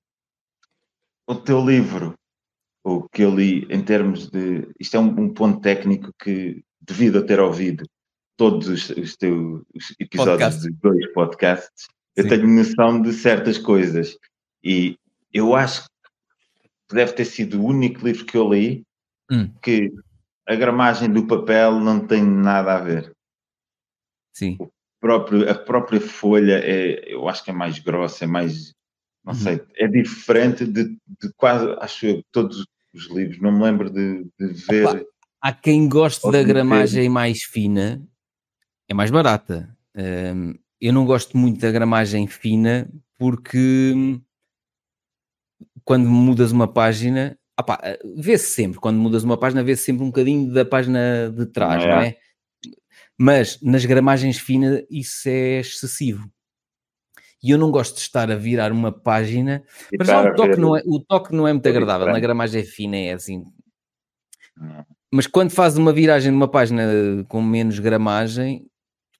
o 1.26 1.34
teu 1.36 1.64
livro, 1.64 2.14
o 2.84 3.08
que 3.08 3.22
eu 3.22 3.34
li 3.34 3.66
em 3.70 3.82
termos 3.82 4.28
de. 4.30 4.68
Isto 4.78 4.96
é 4.96 5.00
um, 5.00 5.20
um 5.20 5.32
ponto 5.32 5.60
técnico 5.60 6.12
que, 6.22 6.62
devido 6.80 7.18
a 7.18 7.22
ter 7.22 7.40
ouvido 7.40 7.84
todos 8.36 8.68
os, 8.68 8.90
os 8.90 9.16
teus 9.16 9.62
os 9.74 9.94
episódios 10.00 10.54
Podcasts. 10.56 10.62
de 10.62 10.70
dois 10.82 11.12
podcasts, 11.12 11.86
eu 12.16 12.24
Sim. 12.24 12.28
tenho 12.30 12.48
noção 12.48 13.00
de 13.00 13.12
certas 13.12 13.58
coisas. 13.58 14.16
E 14.62 14.98
eu 15.32 15.54
acho 15.54 15.84
que 16.88 16.94
deve 16.94 17.12
ter 17.12 17.24
sido 17.24 17.60
o 17.60 17.64
único 17.64 18.04
livro 18.04 18.24
que 18.24 18.36
eu 18.36 18.52
li 18.52 18.84
Hum. 19.30 19.50
que 19.62 19.90
a 20.46 20.54
gramagem 20.54 21.10
do 21.10 21.26
papel 21.26 21.80
não 21.80 22.06
tem 22.06 22.22
nada 22.22 22.76
a 22.76 22.80
ver 22.80 23.10
Sim. 24.34 24.58
Próprio, 25.04 25.50
a 25.50 25.54
própria 25.54 26.00
folha 26.00 26.58
é, 26.64 27.12
eu 27.12 27.28
acho 27.28 27.44
que 27.44 27.50
é 27.50 27.52
mais 27.54 27.78
grossa, 27.78 28.24
é 28.24 28.26
mais, 28.26 28.72
não 29.22 29.34
Uhum. 29.34 29.38
sei, 29.38 29.60
é 29.76 29.86
diferente 29.86 30.64
de, 30.64 30.84
de 30.84 31.32
quase, 31.36 31.66
acho 31.78 32.06
eu, 32.06 32.22
todos 32.32 32.64
os 32.94 33.10
livros. 33.10 33.38
Não 33.38 33.52
me 33.52 33.62
lembro 33.62 33.90
de, 33.90 34.24
de 34.40 34.46
ver. 34.66 34.86
Opa. 34.86 35.04
Há 35.42 35.52
quem 35.52 35.86
goste 35.90 36.30
da 36.32 36.42
gramagem 36.42 37.06
mais 37.10 37.42
fina, 37.42 38.02
é 38.88 38.94
mais 38.94 39.10
barata. 39.10 39.68
Hum, 39.94 40.54
eu 40.80 40.90
não 40.90 41.04
gosto 41.04 41.36
muito 41.36 41.60
da 41.60 41.70
gramagem 41.70 42.26
fina 42.26 42.88
porque 43.18 43.92
quando 45.84 46.08
mudas 46.08 46.50
uma 46.50 46.66
página, 46.66 47.38
vê-se 48.16 48.52
sempre, 48.52 48.80
quando 48.80 48.96
mudas 48.98 49.22
uma 49.22 49.36
página, 49.36 49.62
vê-se 49.62 49.82
sempre 49.84 50.02
um 50.02 50.06
bocadinho 50.06 50.50
da 50.50 50.64
página 50.64 51.30
de 51.30 51.44
trás, 51.44 51.84
É. 51.84 51.88
não 51.90 52.00
é? 52.00 52.16
Mas 53.18 53.60
nas 53.62 53.84
gramagens 53.84 54.38
finas 54.38 54.82
isso 54.90 55.28
é 55.28 55.60
excessivo. 55.60 56.28
e 57.42 57.50
eu 57.50 57.58
não 57.58 57.70
gosto 57.70 57.96
de 57.96 58.00
estar 58.00 58.30
a 58.30 58.36
virar 58.36 58.72
uma 58.72 58.90
página. 58.90 59.62
E 59.92 59.96
estar 60.00 60.32
o 60.32 60.34
toque, 60.34 60.56
não 60.56 60.76
é, 60.76 60.82
o 60.86 60.98
toque 61.00 61.34
não 61.34 61.46
é 61.46 61.52
muito 61.52 61.66
É 61.66 61.70
agradável, 61.70 62.06
na 62.06 62.18
gramagem 62.18 62.64
fina, 62.64 62.96
é 62.96 63.12
assim. 63.12 63.44
Não. 64.56 64.86
Mas 65.12 65.26
quando 65.26 65.50
fazes 65.50 65.78
uma 65.78 65.92
viragem 65.92 66.32
numa 66.32 66.48
página 66.48 66.82
com 67.28 67.40
menos 67.42 67.78
gramagem, 67.78 68.66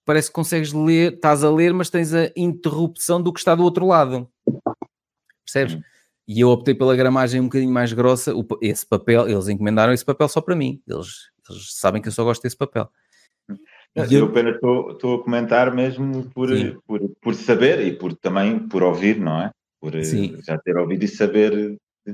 parece 0.05 0.29
que 0.29 0.35
consegues 0.35 0.73
ler, 0.73 1.15
estás 1.15 1.45
a 1.45 1.51
ler, 1.51 1.73
mas 1.73 1.91
tens 1.91 2.13
a 2.15 2.31
interrupção 2.37 3.23
do 3.23 3.33
que 3.33 3.39
está 3.39 3.55
do 3.55 3.63
outro 3.63 3.87
lado. 3.87 4.29
Percebes? 5.45 5.75
Hum. 5.75 5.83
E 6.27 6.41
eu 6.41 6.49
optei 6.49 6.75
pela 6.75 6.97
gramagem 6.97 7.41
um 7.41 7.45
bocadinho 7.45 7.73
mais 7.73 7.93
grossa. 7.93 8.33
Esse 8.63 8.87
papel, 8.87 9.29
eles 9.29 9.49
encomendaram 9.49 9.93
esse 9.93 10.05
papel 10.05 10.29
só 10.29 10.41
para 10.41 10.57
mim. 10.57 10.83
Eles, 10.89 11.31
eles 11.49 11.75
sabem 11.75 12.01
que 12.01 12.09
eu 12.09 12.13
só 12.13 12.25
gosto 12.25 12.43
desse 12.43 12.57
papel. 12.57 12.91
E 13.97 14.15
eu 14.15 14.21
eu- 14.21 14.27
apenas 14.27 14.55
estou 14.57 15.15
a 15.21 15.23
comentar 15.23 15.73
mesmo 15.75 16.25
por, 16.31 16.49
Sim. 16.49 16.77
por, 16.87 17.01
por 17.23 17.35
saber 17.35 17.81
e 17.87 17.93
por 17.93 18.13
também 18.15 18.59
por 18.59 18.83
ouvir, 18.83 19.21
não 19.21 19.41
é? 19.43 19.51
Por 19.81 19.95
eh, 19.95 20.03
Sim. 20.03 20.37
já 20.45 20.59
ter 20.59 20.77
ouvido 20.77 21.05
e 21.05 21.09
saber 21.09 21.79
eh, 22.07 22.13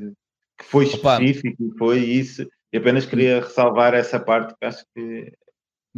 que 0.59 0.65
foi 0.65 0.85
Opa. 0.87 1.23
específico 1.23 1.63
e 1.65 1.79
foi 1.79 1.99
isso. 2.01 2.47
E 2.73 2.77
apenas 2.77 3.07
queria 3.07 3.41
ressalvar 3.41 3.95
essa 3.95 4.21
parte 4.21 4.55
que 4.59 4.65
acho 4.67 4.85
que 4.95 5.33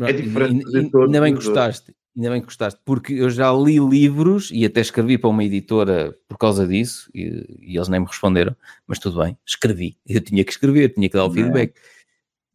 É 0.00 0.12
diferente 0.12 0.64
Ainda- 0.66 0.90
todos 0.90 1.06
ainda 1.06 1.20
bem 1.20 1.34
que 1.36 1.44
gostaste, 1.44 1.94
ainda 2.16 2.30
bem 2.30 2.40
que 2.40 2.46
gostaste, 2.46 2.80
porque 2.84 3.12
eu 3.14 3.28
já 3.28 3.52
li 3.52 3.78
livros 3.78 4.50
e 4.52 4.64
até 4.64 4.80
escrevi 4.80 5.18
para 5.18 5.28
uma 5.30 5.44
editora 5.44 6.16
por 6.28 6.38
causa 6.38 6.66
disso 6.66 7.10
e, 7.14 7.44
e 7.60 7.76
eles 7.76 7.88
nem 7.88 8.00
me 8.00 8.06
responderam, 8.06 8.56
mas 8.86 8.98
tudo 8.98 9.20
bem, 9.22 9.36
escrevi. 9.46 9.98
Eu 10.06 10.20
tinha 10.22 10.44
que 10.44 10.52
escrever, 10.52 10.94
tinha 10.94 11.08
que 11.10 11.16
dar 11.16 11.24
o 11.24 11.28
Não 11.28 11.34
é? 11.34 11.36
feedback. 11.42 11.74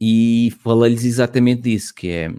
E 0.02 0.52
falei-lhes 0.64 1.04
exatamente 1.04 1.62
disso, 1.64 1.94
que 1.94 2.08
é 2.10 2.34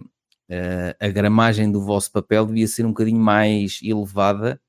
eh, 0.48 0.96
a 0.98 1.08
gramagem 1.08 1.70
do 1.70 1.82
vosso 1.82 2.10
papel 2.10 2.46
devia 2.46 2.66
ser 2.66 2.84
um 2.84 2.90
bocadinho 2.90 3.20
mais 3.20 3.80
elevada, 3.82 4.60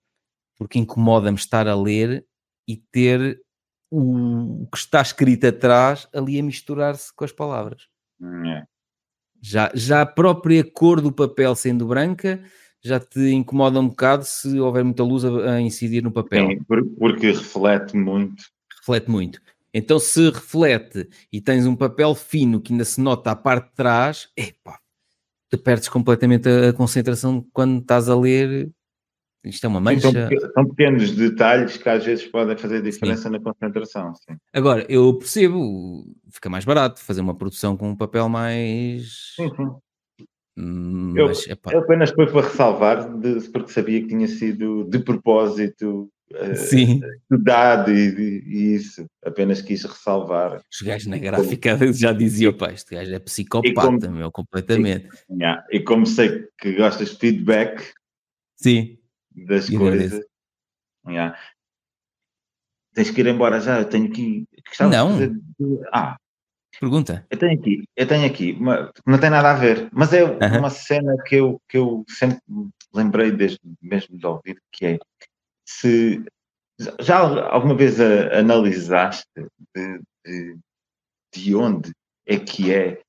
porque 0.58 0.80
incomoda-me 0.80 1.38
estar 1.38 1.68
a 1.68 1.76
ler 1.76 2.26
e 2.68 2.78
ter 2.78 3.42
o, 3.90 4.68
que 4.72 4.78
está 4.78 5.02
escrito 5.02 5.48
atrás 5.48 6.08
ali 6.14 6.40
a 6.40 6.44
misturar-se 6.44 7.14
com 7.14 7.24
as 7.24 7.32
palavras. 7.32 7.88
hum, 8.20 8.46
é. 8.46 8.66
Já, 9.42 9.72
já 9.74 10.02
a 10.02 10.06
própria 10.06 10.64
cor 10.70 11.00
do 11.00 11.14
papel 11.14 11.56
sendo 11.56 11.88
branca 11.88 12.44
já 12.82 13.00
te 13.00 13.32
incomoda 13.32 13.80
um 13.80 13.88
bocado 13.88 14.26
se 14.26 14.60
houver 14.60 14.84
muita 14.84 15.04
luz 15.04 15.24
a, 15.24 15.54
a 15.54 15.62
incidir 15.62 16.04
no 16.04 16.12
papel. 16.12 16.50
Sim, 16.50 16.64
por- 16.64 16.86
porque 16.98 17.28
reflete 17.28 17.96
muito. 17.96 18.44
Reflete 18.80 19.10
muito. 19.10 19.42
Então, 19.74 20.00
se 20.00 20.30
reflete 20.30 21.08
e 21.32 21.40
tens 21.40 21.66
um 21.66 21.76
papel 21.76 22.16
fino 22.16 22.60
que 22.60 22.74
ainda 22.74 22.86
se 22.86 23.00
nota 23.00 23.32
a 23.32 23.36
parte 23.36 23.70
de 23.70 23.76
trás, 23.76 24.30
epá, 24.36 24.80
te 25.50 25.58
perdes 25.58 25.90
completamente 25.90 26.48
a, 26.48 26.72
concentração 26.74 27.46
quando 27.52 27.80
estás 27.82 28.08
a 28.10 28.16
ler. 28.16 28.70
Isto 29.44 29.66
é 29.66 29.68
uma 29.70 29.80
Sim, 29.94 30.00
São, 30.02 30.12
mancha. 30.14 30.30
são 30.54 30.66
pequenos 30.68 31.12
detalhes 31.16 31.78
que 31.78 31.88
às 31.90 32.04
vezes 32.04 32.28
podem 32.28 32.58
fazer 32.58 32.82
diferença 32.82 33.30
na 33.30 33.40
concentração. 33.40 34.14
Sim. 34.16 34.36
Agora, 34.54 34.86
eu 34.90 35.18
percebo, 35.18 36.06
fica 36.30 36.50
mais 36.50 36.66
barato 36.66 37.00
fazer 37.00 37.22
uma 37.22 37.34
produção 37.36 37.78
com 37.78 37.90
um 37.90 37.96
papel 37.96 38.28
mais. 38.28 39.34
Sim, 39.36 39.50
sim. 39.56 39.70
Hum, 40.58 41.14
Eu- 41.16 41.28
Mas, 41.28 41.48
epá, 41.48 41.72
Eu 41.72 41.80
apenas 41.80 42.12
foi 42.12 42.28
para 42.30 42.42
ressalvar, 42.42 43.18
de- 43.18 43.50
porque 43.50 43.72
sabia 43.72 44.02
que 44.02 44.08
tinha 44.10 44.28
sido 44.28 44.84
de 44.84 45.00
propósito 45.00 46.10
sim. 46.56 47.02
estudado 47.24 47.92
e, 47.92 48.44
e 48.46 48.76
isso. 48.76 49.06
Apenas 49.24 49.62
quis 49.62 49.84
ressalvar. 49.84 50.62
Os 50.72 50.82
gajos 50.82 51.08
na 51.08 51.18
gráfica 51.18 51.78
já 51.94 52.12
diziam, 52.12 52.54
pá, 52.54 52.72
este 52.72 52.96
gajo 52.96 53.14
é 53.14 53.20
psicopata, 53.20 54.10
meu, 54.12 54.32
completamente. 54.32 55.10
Yeah. 55.30 55.66
E 55.72 55.80
como 55.80 56.06
sei 56.06 56.48
que 56.58 56.74
gostas 56.74 57.12
de 57.12 57.18
feedback 57.18 57.94
Sim, 58.56 58.98
das 59.34 59.70
E 59.70 59.78
coisas, 59.78 60.22
yeah. 61.08 61.38
tens 62.94 63.10
que 63.10 63.22
ir 63.22 63.28
embora 63.28 63.60
já. 63.60 63.80
Eu 63.80 63.86
tenho 63.90 64.10
gostava 64.68 64.92
de 64.92 64.98
Não. 64.98 65.10
fazer- 65.12 65.40
Ah, 65.94 66.18
pergunta. 66.80 67.26
Eu 67.30 67.38
tenho 67.38 67.54
aqui, 67.60 67.84
eu 67.96 68.08
tenho 68.08 68.26
aqui, 68.26 68.52
uma, 68.54 68.92
não 69.06 69.20
tem 69.20 69.30
nada 69.30 69.52
a 69.52 69.56
ver, 69.56 69.90
mas 69.92 70.14
é 70.14 70.24
Aham. 70.24 70.60
uma 70.60 70.70
cena 70.70 71.16
que 71.26 71.36
eu, 71.36 71.62
que 71.70 71.78
eu 71.78 72.04
sempre 72.10 72.40
lembrei 72.94 73.32
desde 73.32 73.60
mesmo 73.82 74.18
de 74.18 74.26
ouvir, 74.26 74.62
que 74.72 74.86
é 74.86 75.00
se 75.72 76.24
já 77.02 77.20
alguma 77.20 77.76
vez 77.76 78.00
analisaste 78.00 79.26
de, 79.76 80.02
de, 80.26 80.58
de 81.34 81.56
onde 81.56 81.91
é 82.26 82.38
que 82.40 82.74
é 82.74 83.02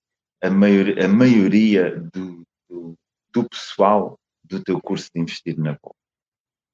a, 0.42 0.50
maior, 0.50 0.98
a 0.98 1.08
maioria 1.08 1.96
do, 2.12 2.42
do, 2.68 2.94
do 3.32 3.48
pessoal 3.48 4.18
do 4.44 4.62
teu 4.62 4.80
curso 4.80 5.08
de 5.14 5.20
investir 5.22 5.56
na 5.58 5.76
bolsa? 5.82 5.96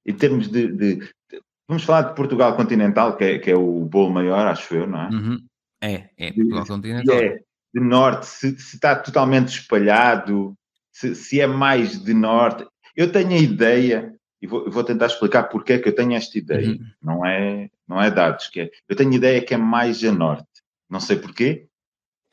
Em 0.06 0.14
termos 0.14 0.48
de, 0.48 0.68
de- 0.72 0.96
de- 0.96 1.40
Vamos 1.68 1.82
falar 1.82 2.02
de 2.02 2.14
Portugal 2.14 2.56
continental, 2.56 3.16
que 3.16 3.24
é, 3.24 3.38
que 3.40 3.50
é 3.50 3.56
o 3.56 3.84
bolo 3.84 4.10
maior, 4.12 4.46
acho 4.46 4.72
eu, 4.74 4.86
não 4.86 5.02
é? 5.02 5.08
Uhum. 5.10 5.46
É, 5.82 6.10
é, 6.16 6.30
De- 6.30 6.36
Portugal 6.36 6.62
se 6.64 6.68
continental. 6.72 7.16
é 7.16 7.40
de 7.74 7.80
norte, 7.80 8.26
se, 8.26 8.58
se 8.58 8.76
está 8.76 8.94
totalmente 8.96 9.48
espalhado, 9.48 10.54
se, 10.92 11.14
se 11.16 11.40
é 11.40 11.46
mais 11.46 12.00
de 12.02 12.14
norte. 12.14 12.64
Eu 12.94 13.10
tenho 13.12 13.32
a 13.32 13.36
ideia, 13.36 14.15
e 14.46 14.48
vou, 14.48 14.70
vou 14.70 14.84
tentar 14.84 15.06
explicar 15.06 15.44
porque 15.44 15.74
é 15.74 15.78
que 15.78 15.88
eu 15.88 15.94
tenho 15.94 16.14
esta 16.14 16.38
ideia. 16.38 16.68
Uhum. 16.68 16.78
Não, 17.02 17.26
é, 17.26 17.68
não 17.86 18.00
é 18.00 18.10
dados, 18.10 18.48
que 18.48 18.60
é, 18.60 18.70
eu 18.88 18.96
tenho 18.96 19.12
ideia 19.12 19.44
que 19.44 19.52
é 19.52 19.56
mais 19.56 20.02
a 20.04 20.12
norte. 20.12 20.46
Não 20.88 21.00
sei 21.00 21.16
porquê, 21.16 21.66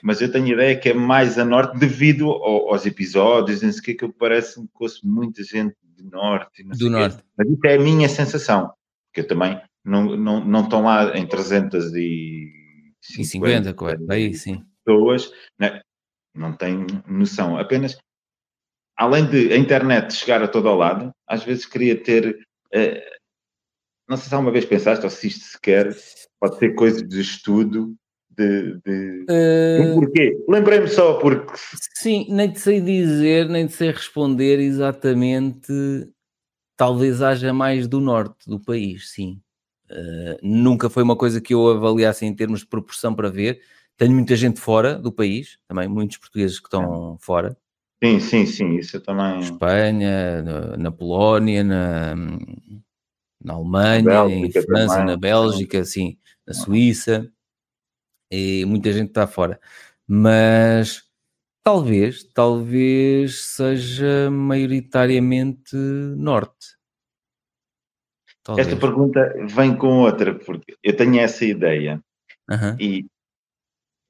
mas 0.03 0.21
eu 0.21 0.31
tenho 0.31 0.47
ideia 0.47 0.77
que 0.77 0.89
é 0.89 0.93
mais 0.93 1.39
a 1.39 1.45
norte 1.45 1.77
devido 1.77 2.29
ao- 2.29 2.71
aos 2.71 2.85
episódios, 2.85 3.61
não 3.61 3.71
sei 3.71 3.79
o 3.79 3.83
que, 3.83 3.93
que 3.95 4.03
eu 4.05 4.13
parece-me 4.13 4.67
que 4.67 4.73
ouço 4.83 5.07
muita 5.07 5.43
gente 5.43 5.75
de 5.83 6.03
norte. 6.03 6.63
Do 6.63 6.73
o 6.73 6.77
quê. 6.77 6.89
norte. 6.89 7.23
Mas 7.37 7.47
isso 7.49 7.65
é 7.65 7.75
a 7.75 7.79
minha 7.79 8.07
sensação, 8.07 8.71
porque 9.07 9.21
eu 9.21 9.27
também 9.27 9.59
não, 9.83 10.15
não, 10.15 10.43
não 10.45 10.63
estão 10.63 10.83
lá 10.83 11.17
em 11.17 11.25
300 11.25 11.93
e... 11.95 12.51
E 13.17 13.25
50, 13.25 13.73
correto. 13.73 14.05
Aí 14.09 14.33
sim. 14.33 14.63
pessoas 14.85 15.31
né, 15.59 15.81
não 16.33 16.53
têm 16.53 16.85
noção. 17.07 17.57
Apenas, 17.57 17.97
além 18.97 19.25
de 19.25 19.53
a 19.53 19.57
internet 19.57 20.13
chegar 20.13 20.41
a 20.41 20.47
todo 20.47 20.67
ao 20.69 20.77
lado, 20.77 21.11
às 21.27 21.43
vezes 21.43 21.65
queria 21.65 21.95
ter. 21.95 22.37
eh, 22.73 23.03
não 24.07 24.17
sei 24.17 24.27
se 24.27 24.35
alguma 24.35 24.51
vez 24.51 24.65
pensaste, 24.65 25.03
ou 25.05 25.09
se 25.09 25.27
isto 25.27 25.45
sequer 25.45 25.95
pode 26.39 26.57
ser 26.57 26.75
coisa 26.75 27.05
de 27.05 27.21
estudo, 27.21 27.95
de. 28.29 28.79
de... 28.85 29.25
Uh, 29.29 29.95
Porquê? 29.95 30.37
Lembrei-me 30.47 30.87
só 30.87 31.13
porque. 31.19 31.53
sim, 31.95 32.27
nem 32.29 32.51
te 32.51 32.59
sei 32.59 32.81
dizer, 32.81 33.47
nem 33.49 33.67
te 33.67 33.73
sei 33.73 33.91
responder 33.91 34.59
exatamente. 34.59 35.71
Talvez 36.75 37.21
haja 37.21 37.53
mais 37.53 37.87
do 37.87 37.99
norte 37.99 38.49
do 38.49 38.59
país, 38.59 39.11
sim. 39.11 39.39
Uh, 39.89 40.37
nunca 40.41 40.89
foi 40.89 41.03
uma 41.03 41.15
coisa 41.15 41.39
que 41.39 41.53
eu 41.53 41.69
avaliasse 41.69 42.25
em 42.25 42.35
termos 42.35 42.61
de 42.61 42.67
proporção 42.67 43.13
para 43.13 43.29
ver. 43.29 43.61
Tenho 43.95 44.11
muita 44.11 44.35
gente 44.35 44.59
fora 44.59 44.95
do 44.95 45.11
país, 45.11 45.59
também 45.67 45.87
muitos 45.87 46.17
portugueses 46.17 46.59
que 46.59 46.65
estão 46.65 47.15
fora. 47.21 47.55
Sim, 48.03 48.19
sim, 48.19 48.45
sim, 48.45 48.75
isso 48.77 48.97
eu 48.97 49.01
também. 49.01 49.39
Espanha, 49.39 50.41
na, 50.41 50.77
na 50.77 50.91
Polónia, 50.91 51.63
na, 51.63 52.15
na 53.41 53.53
Alemanha, 53.53 54.25
em 54.27 54.51
França, 54.51 54.97
também. 54.97 55.05
na 55.05 55.17
Bélgica, 55.17 55.79
assim, 55.79 56.17
na 56.45 56.53
Suíça, 56.53 57.31
e 58.29 58.65
muita 58.65 58.91
gente 58.91 59.07
está 59.07 59.25
fora. 59.25 59.57
Mas 60.05 61.01
talvez, 61.63 62.25
talvez 62.25 63.45
seja 63.45 64.29
maioritariamente 64.29 65.77
norte. 65.77 66.75
Talvez. 68.43 68.67
Esta 68.67 68.77
pergunta 68.79 69.33
vem 69.47 69.77
com 69.77 69.99
outra, 69.99 70.37
porque 70.37 70.75
eu 70.83 70.93
tenho 70.97 71.21
essa 71.21 71.45
ideia 71.45 72.03
Aham. 72.49 72.75
e 72.77 73.05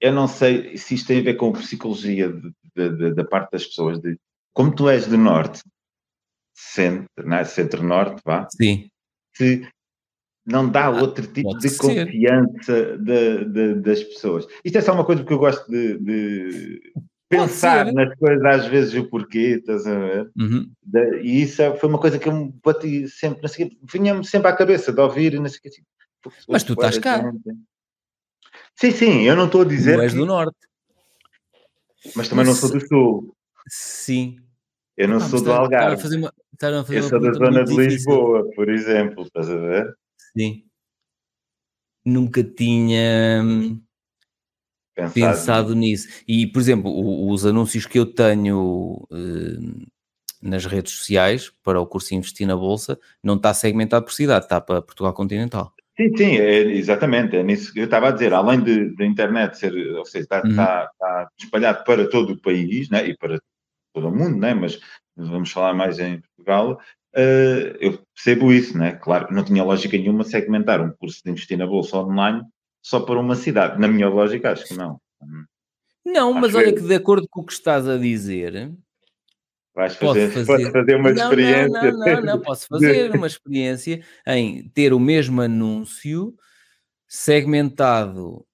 eu 0.01 0.11
não 0.11 0.27
sei 0.27 0.75
se 0.77 0.95
isto 0.95 1.07
tem 1.07 1.19
a 1.19 1.23
ver 1.23 1.35
com 1.35 1.53
psicologia 1.53 2.31
de- 2.33 2.51
de- 2.75 2.89
de- 2.95 3.13
da 3.13 3.23
parte 3.23 3.51
das 3.51 3.65
pessoas. 3.65 3.99
De, 3.99 4.17
como 4.53 4.73
tu 4.73 4.89
és 4.89 5.07
do 5.07 5.17
norte, 5.17 5.61
centro, 6.53 7.27
né? 7.27 7.43
centro-norte, 7.43 8.21
vá, 8.25 8.47
Sim, 8.55 8.87
se 9.35 9.67
não 10.45 10.69
dá 10.69 10.89
outro 10.89 11.25
tipo 11.27 11.57
de 11.57 11.77
confiança 11.77 12.97
de- 12.97 13.45
de- 13.45 13.75
das 13.75 14.03
pessoas. 14.03 14.45
Isto 14.63 14.77
é 14.77 14.81
só 14.81 14.93
uma 14.93 15.05
coisa 15.05 15.23
que 15.23 15.31
eu 15.33 15.37
gosto 15.39 15.69
de, 15.71 15.97
de 15.99 16.93
pensar 17.29 17.85
ser. 17.87 17.93
nas 17.93 18.13
coisas, 18.15 18.45
às 18.45 18.65
vezes 18.67 18.93
o 18.93 19.09
porquê, 19.09 19.55
estás 19.59 19.87
a 19.87 19.97
ver? 19.97 20.31
Uhum. 20.37 20.69
Da- 20.83 21.17
e 21.17 21.41
isso 21.41 21.61
é- 21.61 21.75
foi 21.77 21.89
uma 21.89 21.99
coisa 21.99 22.19
que 22.19 22.27
eu 22.27 22.33
me 22.35 22.53
bati 22.63 23.07
sempre, 23.07 23.41
não 23.41 23.49
sei 23.49 23.75
vinha-me 23.91 24.23
sempre 24.25 24.49
à 24.49 24.55
cabeça 24.55 24.91
de 24.93 25.01
ouvir 25.01 25.39
não 25.39 25.49
sei 25.49 25.59
assim, 25.65 25.81
Mas 26.47 26.63
tu 26.63 26.73
estás 26.73 26.97
cá. 26.99 27.23
Sim, 28.75 28.91
sim, 28.91 29.21
eu 29.23 29.35
não 29.35 29.45
estou 29.45 29.61
a 29.61 29.65
dizer, 29.65 29.95
Tu 29.97 30.01
és 30.01 30.11
que- 30.11 30.17
do 30.19 30.25
norte. 30.25 30.57
Mas 32.15 32.27
também 32.27 32.45
não 32.45 32.53
sou 32.53 32.69
do 32.71 32.87
sul. 32.87 33.35
Sim. 33.67 34.39
Eu 34.97 35.07
não 35.07 35.17
Ah, 35.17 35.19
sou 35.21 35.29
do 35.31 35.35
estavam 35.49 35.55
a 35.55 35.59
Algarve. 35.65 36.01
fazer 36.01 36.17
uma- 36.17 36.33
estavam 36.53 36.79
a 36.79 36.83
fazer 36.83 36.99
Eu 36.99 37.03
sou 37.03 37.19
da 37.19 37.31
zona 37.33 37.63
de 37.63 37.69
difícil. 37.71 37.89
Lisboa, 37.89 38.49
por 38.55 38.69
exemplo, 38.69 39.23
estás 39.23 39.49
a 39.49 39.55
ver? 39.57 39.93
Sim. 40.37 40.65
Nunca 42.05 42.43
tinha 42.43 43.41
hum, 43.43 43.81
Pensado. 44.95 45.13
pensado 45.13 45.75
nisso. 45.75 46.07
E, 46.27 46.45
por 46.47 46.59
exemplo, 46.59 47.29
os 47.31 47.45
anúncios 47.45 47.85
que 47.85 47.97
eu 47.97 48.05
tenho 48.05 49.07
hum, 49.09 49.85
nas 50.41 50.65
redes 50.65 50.93
sociais 50.93 51.51
para 51.63 51.79
o 51.81 51.87
curso 51.87 52.13
Investir 52.13 52.45
na 52.45 52.55
Bolsa 52.55 52.99
não 53.23 53.35
está 53.35 53.53
segmentado 53.53 54.05
por 54.05 54.13
cidade, 54.13 54.45
está 54.45 54.59
para 54.61 54.81
Portugal 54.81 55.13
continental. 55.13 55.73
Sim, 55.95 56.17
sim, 56.17 56.37
é, 56.37 56.59
exatamente, 56.71 57.35
é 57.35 57.43
nisso 57.43 57.71
que 57.71 57.79
eu 57.79 57.85
estava 57.85 58.07
a 58.07 58.11
dizer, 58.11 58.33
além 58.33 58.61
da 58.95 59.05
internet 59.05 59.57
ser, 59.57 59.73
ou 59.95 60.05
seja, 60.05 60.23
está, 60.23 60.41
uhum. 60.41 60.49
está, 60.49 60.89
está, 60.91 61.29
espalhado 61.37 61.83
para 61.83 62.09
todo 62.09 62.33
o 62.33 62.41
país, 62.41 62.89
né, 62.89 63.07
e 63.07 63.15
para 63.15 63.39
todo 63.93 64.07
o 64.07 64.15
mundo, 64.15 64.37
né, 64.37 64.55
mas 64.55 64.79
vamos 65.15 65.51
falar 65.51 65.75
mais 65.75 65.99
em 65.99 66.19
Portugal, 66.19 66.79
uh, 67.15 67.77
eu 67.79 67.99
percebo 68.15 68.51
isso, 68.51 68.75
né, 68.75 68.93
claro 68.93 69.27
que 69.27 69.35
não 69.35 69.43
tinha 69.43 69.63
lógica 69.63 69.95
nenhuma 69.95 70.23
segmentar 70.23 70.81
um 70.81 70.91
curso 70.91 71.21
de 71.23 71.29
investir 71.29 71.59
na 71.59 71.67
Bolsa 71.67 71.97
online 71.97 72.41
só 72.83 72.99
para 72.99 73.19
uma 73.19 73.35
cidade, 73.35 73.79
na 73.79 73.87
minha 73.87 74.09
lógica 74.09 74.51
acho 74.51 74.65
que 74.65 74.75
não. 74.75 74.99
Não, 76.03 76.31
acho 76.31 76.41
mas 76.41 76.55
olha 76.55 76.73
que 76.73 76.81
de 76.81 76.95
acordo 76.95 77.27
com 77.29 77.41
o 77.41 77.45
que 77.45 77.53
estás 77.53 77.87
a 77.87 77.97
dizer, 77.97 78.73
Vais 79.75 79.95
fazer, 79.95 80.29
fazer... 80.31 80.71
fazer 80.71 80.95
uma 80.95 81.11
não, 81.11 81.23
experiência. 81.23 81.67
Não, 81.69 81.91
não, 81.91 82.05
não, 82.15 82.21
não, 82.21 82.39
posso 82.39 82.67
fazer 82.67 83.15
uma 83.15 83.25
experiência 83.25 84.05
em 84.27 84.69
ter 84.69 84.93
o 84.93 84.99
mesmo 84.99 85.41
anúncio 85.41 86.35
segmentado 87.07 88.45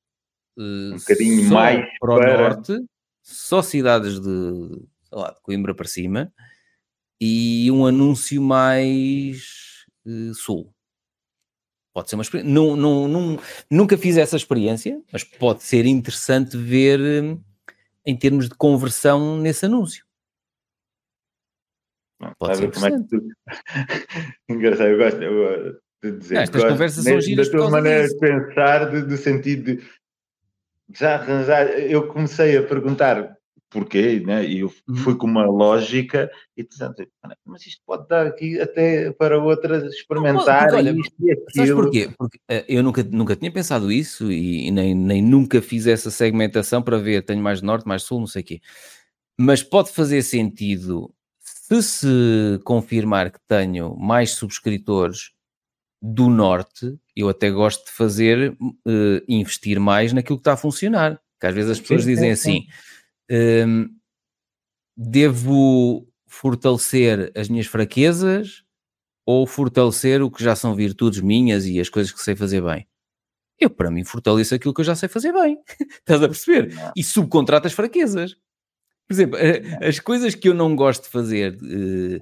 uh, 0.57 0.93
um 0.93 0.97
bocadinho 0.97 1.49
mais 1.49 1.85
para 1.99 2.13
o 2.13 2.19
norte, 2.19 2.85
só 3.21 3.61
cidades 3.61 4.19
de, 4.19 4.81
lá, 5.11 5.31
de 5.31 5.41
Coimbra 5.41 5.75
para 5.75 5.87
cima, 5.87 6.31
e 7.19 7.69
um 7.69 7.85
anúncio 7.85 8.41
mais 8.41 9.85
uh, 10.05 10.33
sul. 10.33 10.73
Pode 11.93 12.09
ser 12.09 12.15
uma 12.15 12.23
experiência. 12.23 12.53
Não, 12.53 12.77
não, 12.77 13.07
não, 13.09 13.39
nunca 13.69 13.97
fiz 13.97 14.15
essa 14.15 14.37
experiência, 14.37 15.01
mas 15.11 15.23
pode 15.23 15.63
ser 15.63 15.85
interessante 15.85 16.55
ver 16.55 16.99
em 18.05 18.15
termos 18.15 18.47
de 18.47 18.55
conversão 18.55 19.37
nesse 19.37 19.65
anúncio. 19.65 20.05
Não, 22.19 22.33
Pode 22.37 22.57
ser 22.57 22.71
como 22.71 22.85
é 22.85 22.91
que 22.91 23.03
tu... 23.07 23.23
Engraçado, 24.49 24.89
eu 24.89 24.97
gosto 24.97 25.79
de 26.03 26.11
dizer. 26.17 26.35
Não, 26.35 26.41
estas 26.41 26.63
conversas 26.63 27.03
são 27.03 27.21
giras 27.21 27.49
Da 27.49 27.57
tua 27.57 27.69
maneira 27.69 28.03
disso. 28.03 28.15
de 28.15 28.19
pensar, 28.19 28.85
do 28.85 29.17
sentido 29.17 29.75
de 29.75 30.99
já 30.99 31.15
arranjar. 31.15 31.67
Eu 31.67 32.07
comecei 32.07 32.57
a 32.57 32.63
perguntar 32.63 33.37
porquê, 33.69 34.19
né? 34.19 34.45
E 34.45 34.59
eu 34.59 34.73
uhum. 34.87 34.95
fui 34.95 35.15
com 35.15 35.27
uma 35.27 35.45
lógica 35.45 36.29
e 36.57 36.63
dizendo, 36.63 36.95
mas 37.45 37.65
isto 37.65 37.81
pode 37.85 38.07
dar 38.07 38.25
aqui 38.25 38.59
até 38.59 39.11
para 39.11 39.41
outras 39.41 39.83
experimentar 39.93 40.63
porque, 40.63 40.75
olha, 40.75 40.91
isto 40.91 41.15
e 41.19 41.31
aquilo. 41.31 41.51
Sabes 41.53 41.71
porquê? 41.73 42.09
Porque 42.17 42.37
uh, 42.37 42.65
eu 42.67 42.83
nunca, 42.83 43.03
nunca 43.03 43.35
tinha 43.35 43.51
pensado 43.51 43.91
isso 43.91 44.31
e, 44.31 44.71
nem, 44.71 44.95
nem 44.95 45.21
nunca 45.21 45.61
fiz 45.61 45.85
essa 45.85 46.09
segmentação 46.09 46.81
para 46.81 46.97
ver, 46.97 47.23
tenho 47.23 47.41
mais 47.41 47.61
norte, 47.61 47.87
mais 47.87 48.03
sul, 48.03 48.19
não 48.19 48.27
sei 48.27 48.41
o 48.41 48.45
quê. 48.45 48.61
Mas 49.37 49.63
pode 49.63 49.91
fazer 49.91 50.21
sentido 50.23 51.13
se 51.69 51.83
se 51.83 52.59
confirmar 52.63 53.31
que 53.31 53.39
tenho 53.47 53.95
mais 53.95 54.31
subscritores 54.31 55.31
do 56.01 56.29
Norte, 56.29 56.97
eu 57.15 57.29
até 57.29 57.51
gosto 57.51 57.85
de 57.85 57.91
fazer, 57.91 58.51
uh, 58.51 59.21
investir 59.27 59.79
mais 59.79 60.11
naquilo 60.11 60.37
que 60.37 60.41
está 60.41 60.53
a 60.53 60.57
funcionar. 60.57 61.21
Que 61.39 61.47
às 61.47 61.53
vezes 61.53 61.71
as 61.71 61.79
pessoas 61.79 62.03
sim, 62.03 62.09
dizem 62.09 62.35
sim, 62.35 62.67
assim, 63.31 63.65
uh, 63.67 63.89
devo 64.97 66.07
fortalecer 66.27 67.31
as 67.35 67.49
minhas 67.49 67.67
fraquezas 67.67 68.63
ou 69.25 69.45
fortalecer 69.45 70.21
o 70.21 70.31
que 70.31 70.43
já 70.43 70.55
são 70.55 70.75
virtudes 70.75 71.21
minhas 71.21 71.65
e 71.65 71.79
as 71.79 71.89
coisas 71.89 72.11
que 72.11 72.21
sei 72.21 72.35
fazer 72.35 72.61
bem? 72.61 72.87
Eu, 73.59 73.69
para 73.69 73.91
mim, 73.91 74.03
fortaleço 74.03 74.55
aquilo 74.55 74.73
que 74.73 74.81
eu 74.81 74.85
já 74.85 74.95
sei 74.95 75.09
fazer 75.09 75.33
bem. 75.33 75.57
Estás 75.99 76.23
a 76.23 76.27
perceber? 76.27 76.73
E 76.95 77.03
subcontrato 77.03 77.67
as 77.67 77.73
fraquezas. 77.73 78.35
Por 79.09 79.13
exemplo, 79.13 79.39
as 79.81 79.99
coisas 79.99 80.35
que 80.35 80.47
eu 80.47 80.53
não 80.53 80.75
gosto 80.75 81.05
de 81.05 81.09
fazer, 81.09 81.55
eh, 81.55 82.21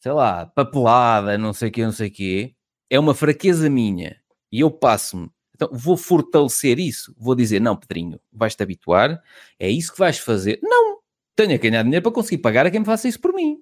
sei 0.00 0.12
lá, 0.12 0.44
papelada, 0.44 1.38
não 1.38 1.54
sei 1.54 1.70
o 1.70 1.72
que, 1.72 1.82
não 1.82 1.92
sei 1.92 2.08
o 2.08 2.12
quê, 2.12 2.54
é 2.90 3.00
uma 3.00 3.14
fraqueza 3.14 3.70
minha. 3.70 4.20
E 4.52 4.60
eu 4.60 4.70
passo-me. 4.70 5.30
Então, 5.54 5.70
vou 5.72 5.96
fortalecer 5.96 6.78
isso. 6.78 7.14
Vou 7.16 7.34
dizer, 7.34 7.58
não, 7.58 7.74
Pedrinho, 7.74 8.20
vais-te 8.30 8.62
habituar, 8.62 9.22
é 9.58 9.70
isso 9.70 9.90
que 9.90 9.98
vais 9.98 10.18
fazer. 10.18 10.60
Não, 10.62 10.98
tenho 11.34 11.54
a 11.54 11.56
ganhar 11.56 11.82
dinheiro 11.82 12.02
para 12.02 12.12
conseguir 12.12 12.42
pagar 12.42 12.66
a 12.66 12.70
quem 12.70 12.80
me 12.80 12.86
faça 12.86 13.08
isso 13.08 13.18
por 13.18 13.32
mim. 13.32 13.58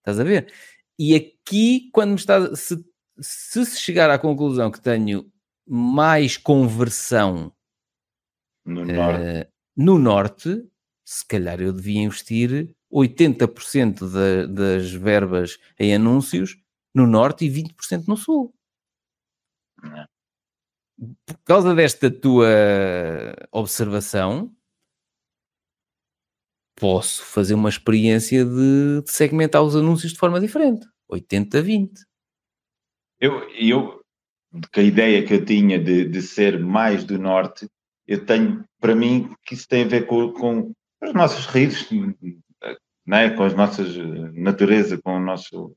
Estás 0.00 0.20
a 0.20 0.24
ver? 0.24 0.52
E 0.98 1.14
aqui, 1.14 1.88
quando 1.90 2.10
me 2.10 2.16
está, 2.16 2.54
se, 2.54 2.84
se 3.18 3.78
chegar 3.78 4.10
à 4.10 4.18
conclusão 4.18 4.70
que 4.70 4.80
tenho 4.82 5.32
mais 5.66 6.36
conversão 6.36 7.50
no, 8.62 8.82
uh, 8.82 8.84
norte. 8.84 9.48
no 9.74 9.98
norte, 9.98 10.70
se 11.10 11.26
calhar 11.26 11.60
eu 11.60 11.72
devia 11.72 12.02
investir 12.02 12.72
80% 12.88 14.08
da, 14.12 14.46
das 14.46 14.92
verbas 14.92 15.58
em 15.76 15.92
anúncios 15.92 16.56
no 16.94 17.04
norte 17.04 17.44
e 17.44 17.50
20% 17.50 18.06
no 18.06 18.16
sul. 18.16 18.54
Por 21.26 21.36
causa 21.44 21.74
desta 21.74 22.08
tua 22.12 22.46
observação, 23.50 24.54
posso 26.76 27.24
fazer 27.24 27.54
uma 27.54 27.68
experiência 27.68 28.44
de, 28.44 29.02
de 29.02 29.10
segmentar 29.10 29.64
os 29.64 29.74
anúncios 29.74 30.12
de 30.12 30.18
forma 30.18 30.38
diferente. 30.38 30.86
80-20. 31.10 31.90
Eu, 33.18 33.50
eu, 33.50 34.00
que 34.72 34.78
a 34.78 34.84
ideia 34.84 35.26
que 35.26 35.34
eu 35.34 35.44
tinha 35.44 35.76
de, 35.76 36.04
de 36.04 36.22
ser 36.22 36.60
mais 36.60 37.02
do 37.02 37.18
norte, 37.18 37.66
eu 38.06 38.24
tenho, 38.24 38.64
para 38.78 38.94
mim, 38.94 39.34
que 39.44 39.54
isso 39.54 39.66
tem 39.66 39.82
a 39.82 39.88
ver 39.88 40.06
com, 40.06 40.32
com 40.32 40.72
os 41.02 41.14
nossos 41.14 41.46
rios, 41.46 41.88
né, 43.06 43.30
com 43.30 43.42
as 43.42 43.54
nossas 43.54 43.96
natureza, 44.34 45.00
com 45.02 45.16
a 45.16 45.20
nossa 45.20 45.56
uhum. 45.56 45.72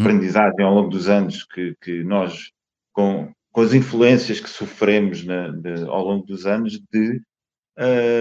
aprendizagem 0.00 0.64
ao 0.64 0.74
longo 0.74 0.88
dos 0.88 1.08
anos 1.08 1.44
que, 1.44 1.74
que 1.80 2.02
nós, 2.02 2.50
com, 2.92 3.32
com 3.52 3.60
as 3.60 3.74
influências 3.74 4.40
que 4.40 4.48
sofremos 4.48 5.24
na, 5.24 5.48
de, 5.48 5.84
ao 5.84 6.04
longo 6.04 6.26
dos 6.26 6.46
anos, 6.46 6.80
de 6.92 7.20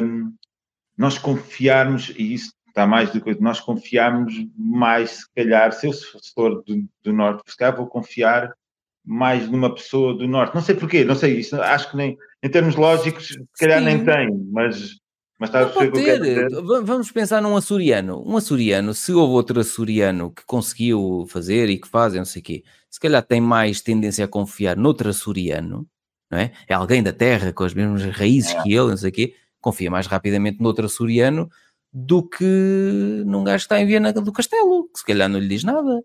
um, 0.04 0.34
nós 0.98 1.18
confiarmos, 1.18 2.10
e 2.18 2.34
isso 2.34 2.52
está 2.68 2.86
mais 2.86 3.12
do 3.12 3.22
que 3.22 3.40
nós 3.42 3.60
confiarmos 3.60 4.34
mais, 4.56 5.12
se 5.12 5.34
calhar, 5.36 5.72
se 5.72 5.88
eu 5.88 5.94
for 6.36 6.64
do, 6.64 6.88
do 7.04 7.14
Norte, 7.14 7.44
se 7.48 7.58
calhar 7.58 7.76
vou 7.76 7.88
confiar 7.88 8.54
mais 9.04 9.50
numa 9.50 9.74
pessoa 9.74 10.14
do 10.16 10.28
Norte. 10.28 10.54
Não 10.54 10.62
sei 10.62 10.76
porquê, 10.76 11.04
não 11.04 11.16
sei, 11.16 11.40
isso 11.40 11.60
acho 11.62 11.90
que 11.90 11.98
nem, 11.98 12.18
em 12.44 12.50
termos 12.50 12.76
lógicos, 12.76 13.30
se 13.30 13.66
calhar 13.66 13.80
Sim. 13.80 13.86
nem 13.86 14.06
tem, 14.06 14.30
mas 14.52 14.98
mas 15.40 15.50
está 15.50 15.62
a 15.62 15.66
pode 15.68 15.92
ter. 15.92 16.50
Vamos 16.84 17.12
pensar 17.12 17.42
num 17.42 17.56
açoriano. 17.56 18.24
Um 18.26 18.38
açoriano, 18.38 18.94
se 18.94 19.12
houve 19.14 19.34
outro 19.34 19.60
açoriano 19.60 20.32
que 20.32 20.44
conseguiu 20.46 21.26
fazer 21.30 21.70
e 21.70 21.78
que 21.78 21.88
faz, 21.88 22.14
não 22.14 22.26
sei 22.26 22.42
o 22.42 22.46
quê, 22.46 22.64
se 22.90 23.00
calhar 23.00 23.22
tem 23.22 23.40
mais 23.40 23.82
tendência 23.82 24.26
a 24.26 24.28
confiar 24.28 24.76
noutro 24.76 25.10
açoriano, 25.10 25.88
não 26.32 26.40
é? 26.40 26.52
É 26.68 26.74
alguém 26.74 27.04
da 27.04 27.14
terra 27.14 27.54
com 27.54 27.64
as 27.64 27.74
mesmas 27.74 28.04
raízes 28.04 28.52
é. 28.56 28.64
que 28.64 28.70
ele, 28.74 28.90
não 28.90 28.98
sei 28.98 29.10
o 29.10 29.14
quê, 29.14 29.36
confia 29.62 29.92
mais 29.92 30.08
rapidamente 30.08 30.62
noutro 30.62 30.86
açoriano 30.86 31.50
do 31.94 32.28
que 32.28 33.24
num 33.26 33.44
gajo 33.44 33.58
que 33.60 33.66
está 33.66 33.80
em 33.80 33.86
Viena 33.86 34.12
do 34.12 34.32
Castelo, 34.32 34.90
que 34.92 35.00
se 35.00 35.06
calhar 35.06 35.30
não 35.30 35.40
lhe 35.40 35.48
diz 35.48 35.64
nada. 35.64 36.04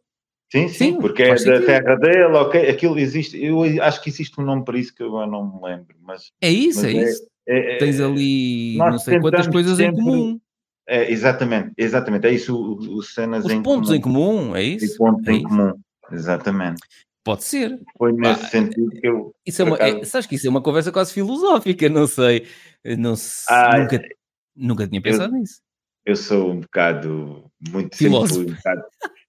Sim, 0.51 0.69
sim, 0.69 0.75
sim 0.75 0.99
porque 0.99 1.23
é 1.23 1.31
da 1.31 1.39
sentido. 1.39 1.65
terra 1.65 1.97
dele, 1.97 2.35
ok, 2.35 2.69
aquilo 2.69 2.99
existe, 2.99 3.43
eu 3.43 3.63
acho 3.83 4.03
que 4.03 4.11
existe 4.11 4.39
um 4.39 4.45
nome 4.45 4.63
para 4.65 4.79
isso 4.79 4.95
que 4.95 5.03
eu 5.03 5.11
não 5.27 5.55
me 5.55 5.67
lembro, 5.67 5.97
mas... 6.03 6.31
É 6.43 6.51
isso, 6.51 6.83
mas 6.83 6.95
é, 6.95 6.99
é 6.99 7.05
isso 7.05 7.32
é, 7.47 7.75
é, 7.75 7.79
tens 7.79 8.01
ali 8.01 8.77
não 8.77 8.99
sei 8.99 9.21
quantas 9.21 9.47
coisas 9.49 9.77
sempre, 9.77 10.01
em 10.01 10.05
comum. 10.05 10.41
É, 10.87 11.11
exatamente, 11.11 11.73
exatamente, 11.77 12.27
é 12.27 12.33
isso, 12.33 12.57
o, 12.57 12.99
o 12.99 13.03
cenas 13.03 13.45
Os 13.45 13.53
em 13.53 13.63
pontos 13.63 13.89
comum. 13.89 13.97
em 13.97 14.01
comum, 14.01 14.57
é 14.57 14.63
isso? 14.63 14.95
E 14.95 14.97
pontos 14.99 15.27
é 15.27 15.33
em 15.33 15.37
isso. 15.37 15.49
comum, 15.49 15.73
exatamente. 16.11 16.81
Pode 17.25 17.45
ser. 17.45 17.81
Foi 17.97 18.13
nesse 18.13 18.45
ah, 18.45 18.49
sentido 18.49 18.91
que 18.91 19.07
eu. 19.07 19.33
Isso 19.47 19.63
é 19.63 19.65
uma, 19.65 19.77
acaso... 19.77 19.97
é, 19.99 20.05
sabes 20.05 20.27
que 20.27 20.35
isso 20.35 20.47
é 20.47 20.51
uma 20.51 20.61
conversa 20.61 20.91
quase 20.91 21.13
filosófica, 21.13 21.89
não 21.89 22.07
sei. 22.07 22.47
Não, 22.99 23.15
ah, 23.49 23.79
nunca, 23.79 24.03
nunca 24.57 24.89
tinha 24.89 25.01
pensado 25.01 25.35
eu, 25.35 25.39
nisso. 25.39 25.61
Eu 26.05 26.17
sou 26.17 26.51
um 26.51 26.61
bocado 26.61 27.45
muito 27.71 27.97
filósofo. 27.97 28.41
Um 28.41 28.55
bocado, 28.55 28.83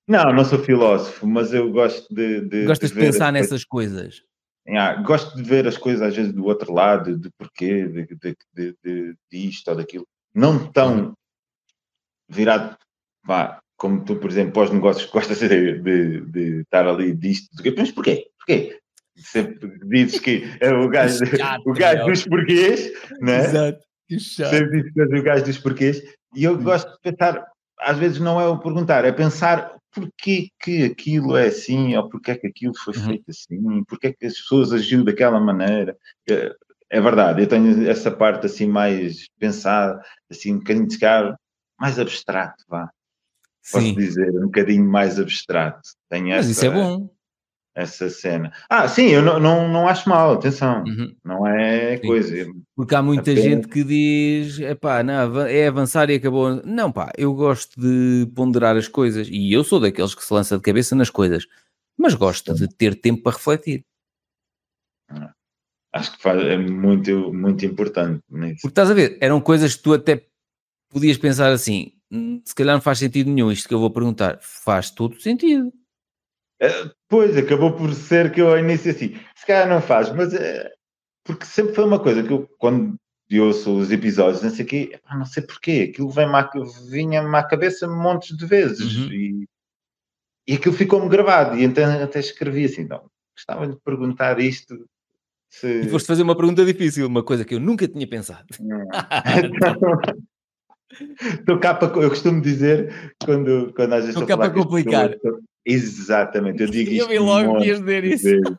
não, 0.08 0.34
não 0.34 0.44
sou 0.44 0.58
filósofo, 0.58 1.28
mas 1.28 1.54
eu 1.54 1.72
gosto 1.72 2.14
de. 2.14 2.42
de 2.42 2.66
Gostas 2.66 2.90
de, 2.90 2.96
de 2.96 3.06
pensar 3.06 3.32
nessas 3.32 3.64
coisas. 3.64 4.24
Yeah, 4.68 5.02
gosto 5.02 5.36
de 5.36 5.44
ver 5.44 5.68
as 5.68 5.78
coisas 5.78 6.02
às 6.02 6.16
vezes 6.16 6.32
do 6.32 6.46
outro 6.46 6.74
lado, 6.74 7.18
de 7.18 7.30
porquê, 7.38 7.86
de, 7.86 8.06
de, 8.06 8.38
de, 8.54 8.76
de, 8.84 9.16
de 9.30 9.48
isto 9.48 9.68
ou 9.70 9.76
daquilo. 9.76 10.08
Não 10.34 10.72
tão 10.72 11.14
virado, 12.30 12.78
vá, 13.26 13.60
como 13.76 14.04
tu, 14.06 14.16
por 14.16 14.30
exemplo, 14.30 14.54
pós-negócios, 14.54 15.10
gostas 15.12 15.40
de, 15.40 15.80
de, 15.80 16.22
de, 16.22 16.62
estar 16.62 16.88
ali 16.88 17.14
disto, 17.14 17.50
mas 17.78 17.92
porquê? 17.92 18.26
Porquê? 18.38 18.80
Sempre 19.16 19.78
dizes 19.86 20.20
que 20.20 20.44
é 20.60 20.74
o 20.74 20.90
gajo, 20.90 21.26
chato, 21.26 21.62
o 21.70 21.74
gajo 21.74 22.06
dos 22.06 22.26
porquês, 22.26 22.92
né? 23.22 23.46
Exato. 23.46 23.84
Sempre 24.20 24.78
dizes 24.78 24.94
que 24.94 25.02
és 25.02 25.20
o 25.20 25.24
gajo 25.24 25.46
dos 25.46 25.58
porquês. 25.60 26.02
E 26.36 26.44
eu 26.44 26.58
gosto 26.58 26.90
de 26.90 27.12
pensar, 27.12 27.46
às 27.80 27.98
vezes 27.98 28.20
não 28.20 28.42
é 28.42 28.48
o 28.48 28.58
perguntar, 28.58 29.06
é 29.06 29.12
pensar 29.12 29.76
porquê 29.94 30.50
que 30.60 30.84
aquilo 30.84 31.38
é 31.38 31.48
assim, 31.48 31.96
ou 31.96 32.10
porquê 32.10 32.36
que 32.36 32.48
aquilo 32.48 32.74
foi 32.78 32.96
uhum. 32.98 33.06
feito 33.06 33.30
assim, 33.30 33.84
porquê 33.86 34.14
que 34.14 34.26
as 34.26 34.34
pessoas 34.34 34.74
agiram 34.74 35.04
daquela 35.04 35.40
maneira. 35.40 35.98
É, 36.30 36.56
é, 36.90 37.02
verdade, 37.02 37.42
eu 37.42 37.48
tenho 37.48 37.88
essa 37.90 38.12
parte 38.12 38.46
assim 38.46 38.68
mais 38.68 39.28
pensada, 39.40 40.02
assim 40.30 40.54
um 40.54 40.58
bocadinho 40.60 40.88
de 40.88 41.00
cara, 41.00 41.38
mais 41.80 42.00
abstrato, 42.00 42.64
vá. 42.68 42.90
posso 43.72 43.86
Sim. 43.86 43.96
dizer, 43.96 44.30
um 44.38 44.46
bocadinho 44.46 44.90
mais 44.90 45.20
abstrato. 45.20 45.82
Tem 46.10 46.30
Mas 46.30 46.50
essa, 46.50 46.52
isso 46.52 46.66
é 46.66 46.70
bom. 46.70 47.10
Essa 47.76 48.10
cena. 48.10 48.52
Ah, 48.70 48.88
sim, 48.88 49.08
eu 49.08 49.22
não, 49.22 49.40
não, 49.40 49.68
não 49.68 49.88
acho 49.88 50.08
mal, 50.08 50.34
atenção. 50.34 50.84
Uhum. 50.84 51.16
Não 51.24 51.48
é 51.48 51.98
Sim. 51.98 52.08
coisa. 52.08 52.46
Porque 52.76 52.94
há 52.96 53.02
muita 53.02 53.32
Apenas- 53.32 53.44
gente 53.44 53.68
que 53.68 53.84
diz, 53.84 54.60
epá, 54.60 55.02
não, 55.04 55.42
é 55.42 55.68
avançar 55.68 56.10
e 56.10 56.16
acabou. 56.16 56.62
Não, 56.66 56.92
pá, 56.92 57.12
eu 57.18 57.34
gosto 57.34 57.80
de 57.80 58.28
ponderar 58.36 58.76
as 58.78 58.88
coisas 58.88 59.28
e 59.30 59.52
eu 59.52 59.64
sou 59.64 59.80
daqueles 59.80 60.14
que 60.16 60.24
se 60.24 60.34
lança 60.34 60.56
de 60.56 60.62
cabeça 60.64 60.96
nas 60.96 61.10
coisas, 61.10 61.46
mas 61.98 62.14
gosto 62.14 62.54
de 62.54 62.68
ter 62.68 62.96
tempo 63.00 63.24
para 63.24 63.34
refletir. 63.38 63.84
Acho 65.94 66.16
que 66.18 66.24
faz, 66.24 66.42
é 66.42 66.58
muito, 66.58 67.32
muito 67.34 67.66
importante 67.66 68.24
nisso. 68.30 68.62
Porque 68.62 68.70
estás 68.70 68.90
a 68.90 68.96
ver, 68.96 69.18
eram 69.22 69.40
coisas 69.40 69.76
que 69.76 69.84
tu 69.84 69.94
até 69.94 70.26
podias 70.90 71.18
pensar 71.18 71.52
assim, 71.52 71.92
"Hum, 72.12 72.42
se 72.44 72.56
calhar 72.56 72.74
não 72.76 72.82
faz 72.82 72.98
sentido 73.00 73.30
nenhum 73.30 73.52
isto 73.52 73.68
que 73.68 73.74
eu 73.76 73.80
vou 73.80 73.92
perguntar. 73.92 74.40
Faz 74.42 74.90
todo 74.90 75.20
sentido. 75.22 75.72
Eh, 76.62 76.90
Pois, 77.08 77.38
acabou 77.38 77.74
por 77.74 77.94
ser 77.94 78.32
que 78.32 78.42
eu 78.42 78.50
ao 78.50 78.58
início 78.58 78.90
assim, 78.92 79.16
se 79.36 79.46
calhar 79.46 79.68
não 79.68 79.82
faz, 79.82 80.12
mas 80.12 80.34
é, 80.34 80.72
porque 81.24 81.46
sempre 81.46 81.76
foi 81.76 81.84
uma 81.86 82.00
coisa 82.00 82.24
que 82.24 82.32
eu, 82.34 82.48
quando 82.58 82.96
eu 83.30 83.46
ouço 83.46 83.78
os 83.78 83.92
episódios, 83.92 84.42
não 84.42 84.50
sei 84.50 84.66
quê, 84.66 85.00
não 85.12 85.26
sei 85.26 85.44
porquê, 85.44 85.90
aquilo 85.92 86.10
vem-me 86.10 86.36
à, 86.36 86.50
vinha-me 86.90 87.36
à 87.36 87.44
cabeça 87.44 87.88
montes 87.88 88.36
de 88.36 88.46
vezes 88.46 88.96
Uhum. 88.96 89.14
e, 89.14 89.48
e 90.48 90.54
aquilo 90.56 90.74
ficou-me 90.74 91.08
gravado 91.10 91.56
e 91.58 91.64
então 91.64 91.86
até 92.04 92.20
escrevi 92.20 92.66
assim, 92.66 92.86
não, 92.86 93.04
gostava 93.36 93.68
de 93.68 93.76
perguntar 93.84 94.40
isto 94.40 94.86
se... 95.50 95.82
E 95.82 95.90
foste 95.90 96.08
fazer 96.08 96.24
uma 96.24 96.36
pergunta 96.36 96.66
difícil, 96.66 97.06
uma 97.08 97.24
coisa 97.24 97.46
que 97.46 97.54
eu 97.54 97.60
nunca 97.60 97.88
tinha 97.88 98.08
pensado. 98.08 98.48
Então, 99.44 99.76
Estou 101.40 101.60
cá 101.60 101.74
para. 101.74 101.88
Eu 102.02 102.10
costumo 102.10 102.42
dizer 102.42 103.16
quando, 103.24 103.74
quando 103.76 103.94
às 103.94 104.06
vezes 104.06 104.10
Estou 104.10 104.28
cá 104.28 104.38
para 104.38 104.54
complicar. 104.54 105.10
pessoas, 105.10 105.42
Exatamente, 105.66 106.62
eu 106.62 106.70
digo 106.70 106.92
isto. 106.92 107.04
eu 107.04 107.08
vi 107.10 107.20
logo 107.20 107.58
que 107.60 107.66
ias 107.66 107.80
dizer 107.80 108.04
isso. 108.04 108.24
vezes. 108.24 108.58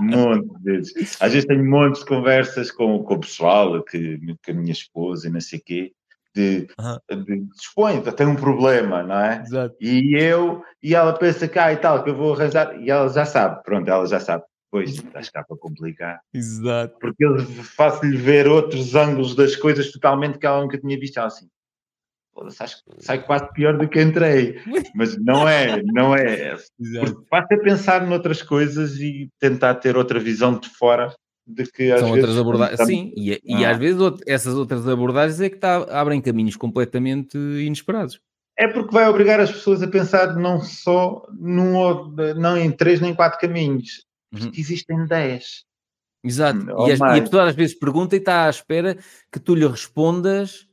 Um 0.00 0.04
monte 0.04 0.48
de 0.58 0.62
vezes. 0.64 1.16
Às 1.20 1.32
vezes 1.32 1.46
tenho 1.46 1.64
montes 1.68 2.00
de 2.02 2.06
conversas 2.06 2.70
com, 2.70 3.02
com 3.02 3.14
o 3.14 3.20
pessoal, 3.20 3.82
que, 3.82 4.18
com 4.44 4.50
a 4.50 4.54
minha 4.54 4.72
esposa 4.72 5.28
e 5.28 5.30
não 5.30 5.40
sei 5.40 5.58
o 5.58 5.62
quê, 5.64 5.92
de, 6.34 6.68
Aham. 6.78 7.00
de 7.10 7.40
dispõe, 7.54 8.00
tem 8.02 8.26
um 8.26 8.36
problema, 8.36 9.02
não 9.02 9.18
é? 9.18 9.42
Exato. 9.42 9.74
E 9.80 10.14
eu, 10.14 10.62
e 10.82 10.94
ela 10.94 11.12
pensa 11.14 11.48
cá 11.48 11.72
e 11.72 11.78
tal, 11.78 12.04
que 12.04 12.10
eu 12.10 12.14
vou 12.16 12.34
arranjar, 12.34 12.78
e 12.80 12.90
ela 12.90 13.08
já 13.08 13.24
sabe, 13.24 13.62
pronto, 13.64 13.88
ela 13.90 14.06
já 14.06 14.20
sabe. 14.20 14.44
Pois, 14.70 14.90
estás 14.90 15.30
cá 15.30 15.42
para 15.42 15.56
complicar 15.56 16.20
Exato. 16.34 16.94
porque 17.00 17.24
eu 17.24 17.38
faço-lhe 17.38 18.18
ver 18.18 18.46
outros 18.46 18.94
ângulos 18.94 19.34
das 19.34 19.56
coisas 19.56 19.90
totalmente 19.90 20.36
que 20.38 20.44
ela 20.44 20.60
nunca 20.60 20.76
tinha 20.76 20.98
visto. 21.00 21.16
Ela 21.16 21.28
assim, 21.28 21.46
"Foda-se, 21.46 21.57
acho 22.60 22.76
que 22.84 23.04
sai 23.04 23.22
quase 23.24 23.52
pior 23.52 23.76
do 23.76 23.88
que 23.88 24.00
entrei. 24.00 24.60
Mas 24.94 25.16
não 25.22 25.48
é, 25.48 25.82
não 25.84 26.14
é. 26.14 26.56
Basta 27.30 27.58
pensar 27.58 28.06
noutras 28.06 28.42
coisas 28.42 28.96
e 29.00 29.28
tentar 29.38 29.74
ter 29.76 29.96
outra 29.96 30.18
visão 30.20 30.58
de 30.58 30.68
fora 30.68 31.14
de 31.46 31.64
que 31.64 31.90
às 31.90 32.00
São 32.00 32.12
vezes... 32.12 32.24
outras 32.28 32.38
abordagens. 32.38 32.86
Sim, 32.86 33.12
e, 33.16 33.40
e 33.44 33.64
Ah. 33.64 33.70
às 33.70 33.78
vezes 33.78 34.00
essas 34.26 34.54
outras 34.54 34.86
abordagens 34.86 35.40
é 35.40 35.48
que 35.48 35.56
tá- 35.56 35.86
abrem 35.90 36.20
caminhos 36.20 36.56
completamente 36.56 37.36
inesperados. 37.38 38.20
É 38.58 38.66
porque 38.68 38.92
vai 38.92 39.08
obrigar 39.08 39.40
as 39.40 39.50
pessoas 39.52 39.82
a 39.82 39.88
pensar 39.88 40.34
não 40.34 40.60
só 40.60 41.24
num, 41.38 42.12
não 42.36 42.56
em 42.58 42.70
três 42.70 43.00
nem 43.00 43.14
quatro 43.14 43.38
caminhos. 43.38 44.04
Uhum. 44.34 44.40
Porque 44.40 44.60
existem 44.60 45.06
dez. 45.06 45.62
Exato. 46.22 46.66
Ou 46.72 46.88
E, 46.88 46.92
as- 46.92 47.00
e 47.00 47.02
a 47.04 47.22
pessoa 47.22 47.48
às 47.48 47.54
vezes 47.54 47.78
pergunta 47.78 48.14
e 48.14 48.18
está 48.18 48.44
à 48.46 48.50
espera 48.50 48.98
que 49.32 49.38
tu 49.40 49.54
lhe 49.54 49.66
respondas 49.66 50.66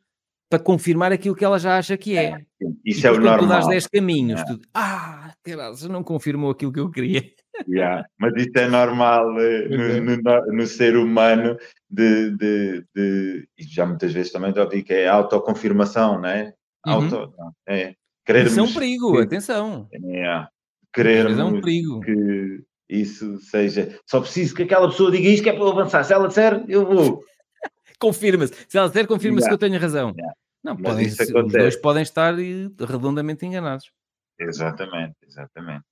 para 0.56 0.64
confirmar 0.64 1.12
aquilo 1.12 1.36
que 1.36 1.44
ela 1.44 1.60
já 1.60 1.78
acha 1.78 1.98
que 1.98 2.18
é. 2.18 2.42
Isso 2.86 3.06
e 3.06 3.08
é 3.08 3.12
o 3.12 3.16
quando 3.16 3.40
tu 3.40 3.48
dás 3.48 3.66
normal. 3.66 3.70
10 3.70 3.88
caminhos, 3.88 4.42
É. 4.42 4.46
tu, 4.46 4.60
ah, 4.74 5.34
caralho, 5.44 5.76
não 5.90 6.04
confirmou 6.04 6.52
aquilo 6.52 6.72
que 6.72 6.80
eu 6.80 6.90
queria. 6.90 7.24
Yeah, 7.70 8.04
Mas 8.20 8.34
isso 8.36 8.52
é 8.58 8.68
normal 8.68 9.40
eh, 9.40 9.68
é. 9.72 10.00
no, 10.02 10.18
no- 10.18 10.54
no 10.58 10.68
ser 10.68 10.98
humano 10.98 11.58
de, 11.90 12.32
de, 12.32 12.84
de- 12.94 13.48
e 13.58 13.64
já 13.64 13.86
muitas 13.86 14.12
vezes 14.12 14.30
também 14.34 14.54
já 14.54 14.66
ouvi 14.66 14.84
que 14.84 14.94
é 14.94 15.08
autoconfirmação, 15.08 16.20
não 16.20 16.28
é? 16.28 16.54
Uhum. 16.86 16.94
Auto, 16.94 17.34
não, 17.38 17.52
é 17.66 17.94
querermos, 18.26 18.52
Isso 18.52 18.60
é 18.60 18.64
um 18.64 18.74
perigo, 18.74 19.14
que- 19.14 19.22
atenção. 19.22 19.88
yeah, 20.04 20.50
querermos 20.94 21.40
é 21.40 21.44
um 21.46 21.62
perigo. 21.62 22.02
que 22.02 22.60
isso 22.90 23.40
seja. 23.40 23.98
Só 24.06 24.20
preciso 24.20 24.54
que 24.54 24.64
aquela 24.64 24.90
pessoa 24.90 25.10
diga 25.10 25.30
isto 25.30 25.44
que 25.44 25.50
é 25.50 25.54
para 25.54 25.64
eu 25.64 25.70
avançar. 25.72 26.04
Se 26.04 26.12
ela 26.14 26.28
disser, 26.28 26.62
eu 26.68 26.86
vou. 26.86 27.24
Confirma-se. 28.00 28.54
Se 28.68 28.78
ela 28.78 28.88
disser, 28.90 29.08
confirma-se 29.08 29.46
Yeah. 29.46 29.58
que 29.58 29.64
eu 29.64 29.70
tenho 29.70 29.82
razão. 29.82 30.10
Yeah. 30.18 30.34
Não, 30.66 30.74
Mas 30.74 30.82
podem, 30.82 31.06
isso 31.06 31.24
ser- 31.24 31.38
os 31.38 31.52
dois 31.54 31.76
podem 31.76 32.02
estar 32.02 32.34
eh, 32.40 32.68
redondamente 32.80 33.46
enganados. 33.46 33.92
Exatamente, 34.40 35.16
exatamente. 35.22 35.86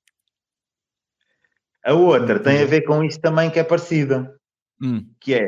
A 1.85 1.93
outra 1.93 2.39
tem 2.39 2.59
a 2.59 2.65
ver 2.65 2.81
com 2.81 3.03
isto 3.03 3.21
também 3.21 3.51
que 3.51 3.59
é 3.59 3.63
parecida. 3.63 4.35
Hum, 4.81 5.07
que 5.19 5.35
é 5.35 5.47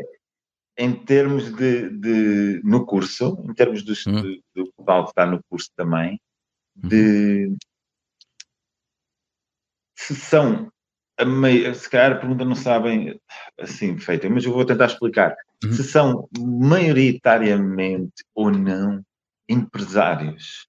em 0.78 0.94
termos 0.94 1.52
de, 1.56 1.90
de- 1.90 2.62
no 2.64 2.86
curso, 2.86 3.36
em 3.50 3.54
termos 3.56 3.84
do, 3.84 3.94
Hum. 4.08 4.22
do, 4.54 4.64
do 4.64 4.72
que 4.72 5.10
está 5.10 5.26
no 5.26 5.42
curso 5.50 5.72
também, 5.76 6.22
de 6.76 7.52
se 9.98 10.14
são 10.14 10.72
a 11.18 11.26
meio, 11.26 11.74
se 11.74 11.90
calhar 11.90 12.12
a 12.12 12.20
pergunta 12.20 12.46
não 12.46 12.54
sabem 12.56 13.20
assim 13.60 13.98
feita, 13.98 14.30
mas 14.30 14.46
eu 14.46 14.52
vou 14.54 14.66
tentar 14.66 14.86
explicar. 14.86 15.36
Uhum. 15.64 15.72
Se 15.72 15.84
são 15.84 16.30
maioritariamente 16.38 18.24
ou 18.36 18.52
não 18.52 19.02
empresários 19.50 20.68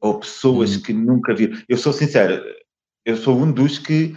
ou 0.00 0.18
pessoas 0.18 0.76
Uhum. 0.76 0.82
que 0.82 0.92
nunca 0.92 1.34
viram. 1.34 1.60
Eu 1.68 1.76
sou 1.76 1.92
sincero, 1.92 2.42
eu 3.04 3.16
sou 3.16 3.36
um 3.38 3.52
dos 3.52 3.78
que 3.78 4.16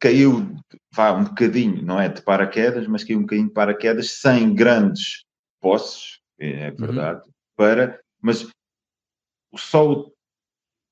caiu 0.00 0.56
vá 0.92 1.12
um 1.12 1.24
bocadinho, 1.24 1.82
não 1.82 2.00
é 2.00 2.08
de 2.08 2.22
paraquedas, 2.22 2.86
mas 2.86 3.04
caiu 3.04 3.18
um 3.18 3.22
bocadinho 3.22 3.48
de 3.48 3.54
paraquedas 3.54 4.12
sem 4.12 4.54
grandes 4.54 5.24
posses, 5.60 6.20
é 6.38 6.70
verdade, 6.70 7.22
para, 7.56 8.00
mas 8.20 8.46
só 9.54 10.10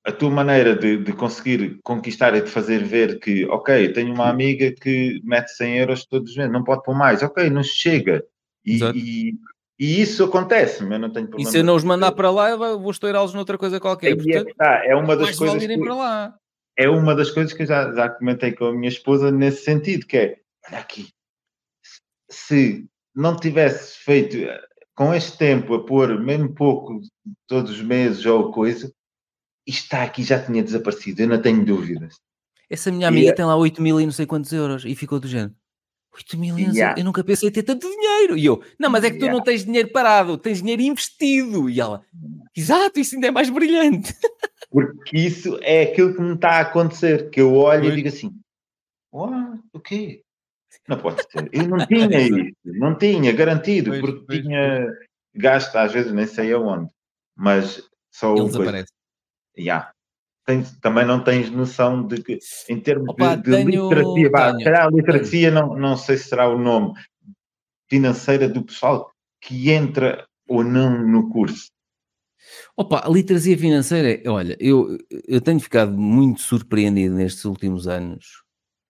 a 0.05 0.11
tua 0.11 0.29
maneira 0.29 0.75
de, 0.75 0.97
de 0.97 1.13
conseguir 1.13 1.79
conquistar 1.83 2.35
e 2.35 2.41
de 2.41 2.49
fazer 2.49 2.83
ver 2.83 3.19
que, 3.19 3.45
ok, 3.45 3.91
tenho 3.91 4.13
uma 4.13 4.29
amiga 4.29 4.71
que 4.71 5.19
mete 5.23 5.49
100 5.49 5.77
euros 5.79 6.05
todos 6.05 6.31
os 6.31 6.37
meses, 6.37 6.51
não 6.51 6.63
pode 6.63 6.83
pôr 6.83 6.95
mais, 6.95 7.23
ok, 7.23 7.49
não 7.49 7.63
chega. 7.63 8.23
E, 8.63 8.79
e, 8.93 9.35
e 9.79 10.01
isso 10.01 10.23
acontece, 10.23 10.81
mas 10.83 10.93
eu 10.93 10.99
não 10.99 11.11
tenho 11.11 11.25
E 11.25 11.29
problema. 11.29 11.51
se 11.51 11.57
eu 11.57 11.63
não 11.63 11.75
os 11.75 11.83
mandar 11.83 12.11
para 12.13 12.31
lá, 12.31 12.49
eu 12.49 12.79
vou 12.79 12.91
estourá-los 12.91 13.33
noutra 13.33 13.57
coisa 13.57 13.79
qualquer. 13.79 14.11
É, 14.11 14.15
Portanto, 14.15 14.45
que 14.45 14.51
está, 14.51 14.85
é 14.85 14.95
uma 14.95 15.15
das 15.17 15.35
coisas 15.37 15.65
que, 15.65 15.77
para 15.77 15.95
lá. 15.95 16.35
é 16.77 16.89
uma 16.89 17.15
das 17.15 17.31
coisas 17.31 17.53
que 17.53 17.63
eu 17.63 17.67
já, 17.67 17.91
já 17.93 18.09
comentei 18.09 18.53
com 18.53 18.65
a 18.65 18.73
minha 18.73 18.89
esposa 18.89 19.31
nesse 19.31 19.63
sentido, 19.63 20.05
que 20.05 20.17
é, 20.17 20.37
olha 20.69 20.79
aqui, 20.79 21.09
se 22.29 22.85
não 23.15 23.35
tivesse 23.35 23.97
feito 23.99 24.37
eh, 24.37 24.61
com 24.95 25.13
este 25.13 25.37
tempo 25.37 25.73
a 25.75 25.85
pôr 25.85 26.19
mesmo 26.19 26.53
pouco 26.53 26.99
todos 27.47 27.71
os 27.71 27.81
meses 27.81 28.25
ou 28.25 28.51
coisa, 28.51 28.91
isto 29.67 29.83
está 29.83 30.03
aqui 30.03 30.23
já 30.23 30.43
tinha 30.43 30.63
desaparecido, 30.63 31.21
eu 31.21 31.27
não 31.27 31.41
tenho 31.41 31.65
dúvidas. 31.65 32.15
Essa 32.69 32.91
minha 32.91 33.07
amiga 33.07 33.27
E 33.27 33.29
é- 33.29 33.33
tem 33.33 33.45
lá 33.45 33.55
8 33.55 33.81
mil 33.81 33.99
e 34.01 34.05
não 34.05 34.11
sei 34.11 34.25
quantos 34.25 34.51
euros 34.51 34.85
e 34.85 34.95
ficou 34.95 35.19
do 35.19 35.27
género. 35.27 35.53
8 36.15 36.37
mil 36.37 36.57
e 36.57 36.63
sei- 36.65 36.73
Yeah. 36.75 36.99
eu 36.99 37.03
nunca 37.05 37.23
pensei 37.23 37.49
em 37.49 37.51
ter 37.51 37.63
tanto 37.63 37.89
dinheiro. 37.89 38.37
E 38.37 38.45
eu, 38.45 38.63
não, 38.79 38.89
mas 38.89 39.03
é 39.03 39.09
que 39.09 39.17
tu 39.17 39.21
Yeah. 39.25 39.37
não 39.37 39.43
tens 39.43 39.65
dinheiro 39.65 39.91
parado, 39.91 40.37
tens 40.37 40.59
dinheiro 40.59 40.81
investido. 40.81 41.69
E 41.69 41.79
ela, 41.79 42.01
exato, 42.55 42.99
isso 42.99 43.15
ainda 43.15 43.27
é 43.27 43.31
mais 43.31 43.49
brilhante. 43.49 44.13
Porque 44.71 45.17
isso 45.17 45.57
é 45.61 45.83
aquilo 45.83 46.13
que 46.15 46.21
me 46.21 46.33
está 46.35 46.51
a 46.51 46.59
acontecer, 46.61 47.29
que 47.29 47.39
eu 47.41 47.53
olho 47.53 47.91
e 47.91 47.95
digo 47.95 48.07
assim, 48.07 48.31
"Uau, 49.13 49.59
o 49.73 49.79
quê? 49.79 50.21
Não 50.87 50.97
pode 50.99 51.21
ser. 51.31 51.49
Eu 51.53 51.67
não 51.67 51.85
tinha 51.85 52.07
isso, 52.51 52.55
não 52.65 52.97
tinha, 52.97 53.31
garantido, 53.31 53.91
Pois, 53.91 54.01
porque 54.01 54.25
pois, 54.25 54.41
tinha 54.41 54.87
gasto, 55.33 55.75
às 55.77 55.91
vezes 55.93 56.11
nem 56.13 56.25
sei 56.27 56.51
aonde, 56.53 56.89
mas 57.35 57.81
só 58.11 58.31
Ele 58.33 58.41
uma 58.41 58.49
coisa. 58.49 58.57
desaparece. 58.59 58.91
Tens- 60.45 60.77
também 60.79 61.05
não 61.05 61.23
tens 61.23 61.49
noção 61.49 62.05
de 62.05 62.21
que, 62.21 62.37
em 62.69 62.79
termos 62.79 63.09
Opa, 63.09 63.35
de, 63.35 63.43
de 63.43 63.51
tenho- 63.51 63.89
literacia, 63.89 64.29
vá, 64.29 64.45
tenho, 64.47 64.57
se 64.59 64.63
calhar 64.63 64.85
a 64.85 64.89
literacia 64.91 65.51
não, 65.51 65.75
não 65.75 65.97
sei 65.97 66.17
se 66.17 66.29
será 66.29 66.47
o 66.47 66.57
nome 66.57 66.93
financeira 67.89 68.47
do 68.47 68.63
pessoal 68.63 69.11
que 69.41 69.71
entra 69.71 70.25
ou 70.47 70.63
não 70.63 71.05
no 71.07 71.29
curso. 71.29 71.69
Opa, 72.77 73.01
a 73.05 73.09
literacia 73.09 73.57
financeira, 73.57 74.21
olha, 74.31 74.55
eu, 74.59 74.97
eu 75.27 75.41
tenho 75.41 75.59
ficado 75.59 75.91
muito 75.97 76.41
surpreendido 76.41 77.15
nestes 77.15 77.45
últimos 77.45 77.87
anos. 77.87 78.43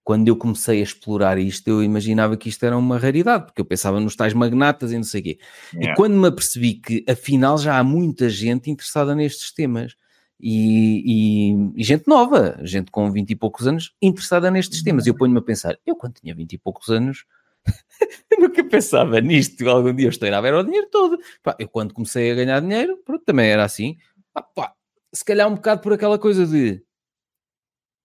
Quando 0.04 0.28
eu 0.28 0.36
comecei 0.36 0.80
a 0.80 0.82
explorar 0.82 1.38
isto, 1.38 1.66
eu 1.68 1.82
imaginava 1.82 2.36
que 2.36 2.48
isto 2.48 2.64
era 2.64 2.76
uma 2.76 2.98
raridade, 2.98 3.46
porque 3.46 3.60
eu 3.60 3.64
pensava 3.64 3.98
nos 3.98 4.14
tais 4.14 4.34
magnatas 4.34 4.92
e 4.92 4.96
não 4.96 5.02
sei 5.04 5.20
o 5.20 5.24
quê. 5.24 5.38
Ya. 5.74 5.92
E 5.92 5.94
quando 5.96 6.14
me 6.16 6.28
apercebi 6.28 6.74
que, 6.74 7.04
afinal, 7.08 7.58
já 7.58 7.78
há 7.78 7.82
muita 7.82 8.28
gente 8.28 8.70
interessada 8.70 9.14
nestes 9.14 9.52
temas. 9.52 9.94
E, 10.40 11.52
e- 11.54 11.72
e 11.76 11.84
gente 11.84 12.06
nova, 12.06 12.58
gente 12.62 12.90
com 12.90 13.10
20 13.10 13.30
e 13.30 13.36
poucos 13.36 13.66
anos, 13.66 13.94
interessada 14.02 14.50
nestes 14.50 14.82
temas. 14.82 15.06
E 15.06 15.10
eu 15.10 15.16
ponho-me 15.16 15.38
a 15.38 15.42
pensar, 15.42 15.78
eu 15.86 15.96
quando 15.96 16.14
tinha 16.14 16.34
20 16.34 16.52
e 16.54 16.58
poucos 16.58 16.88
anos, 16.90 17.24
nunca 18.38 18.62
pensava 18.64 19.20
nisto. 19.20 19.68
Algum 19.68 19.94
dia 19.94 20.06
eu 20.06 20.10
estourava, 20.10 20.46
era 20.46 20.60
o 20.60 20.64
dinheiro 20.64 20.88
todo. 20.90 21.18
Pá, 21.42 21.56
eu 21.58 21.68
quando 21.68 21.94
comecei 21.94 22.30
a 22.30 22.34
ganhar 22.34 22.60
dinheiro, 22.60 22.98
pronto, 23.04 23.24
também 23.24 23.48
era 23.50 23.64
assim. 23.64 23.96
Pá, 24.32 24.42
pá, 24.42 24.74
se 25.12 25.24
calhar 25.24 25.48
um 25.48 25.54
bocado 25.54 25.80
por 25.80 25.92
aquela 25.92 26.18
coisa 26.18 26.46
de 26.46 26.82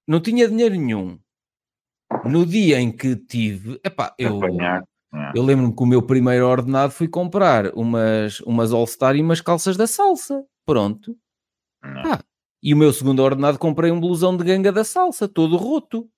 não 0.07 0.19
tinha 0.19 0.47
dinheiro 0.47 0.75
nenhum. 0.75 1.19
No 2.25 2.45
dia 2.45 2.79
em 2.79 2.91
que 2.91 3.15
tive, 3.15 3.79
epá, 3.83 4.13
eu. 4.17 4.39
É. 5.13 5.31
eu 5.35 5.43
lembro-me 5.43 5.75
que 5.75 5.83
o 5.83 5.85
meu 5.85 6.01
primeiro 6.01 6.47
ordenado 6.47 6.91
foi 6.93 7.07
comprar 7.07 7.73
umas, 7.73 8.39
umas 8.41 8.71
All-Star 8.71 9.15
e 9.15 9.21
umas 9.21 9.41
calças 9.41 9.75
da 9.75 9.87
salsa. 9.87 10.43
Pronto. 10.65 11.15
Pá, 11.81 12.23
e 12.61 12.73
o 12.73 12.77
meu 12.77 12.93
segundo 12.93 13.21
ordenado 13.21 13.57
comprei 13.57 13.91
um 13.91 13.99
blusão 13.99 14.37
de 14.37 14.43
ganga 14.43 14.71
da 14.71 14.83
salsa, 14.83 15.27
todo 15.27 15.57
roto. 15.57 16.09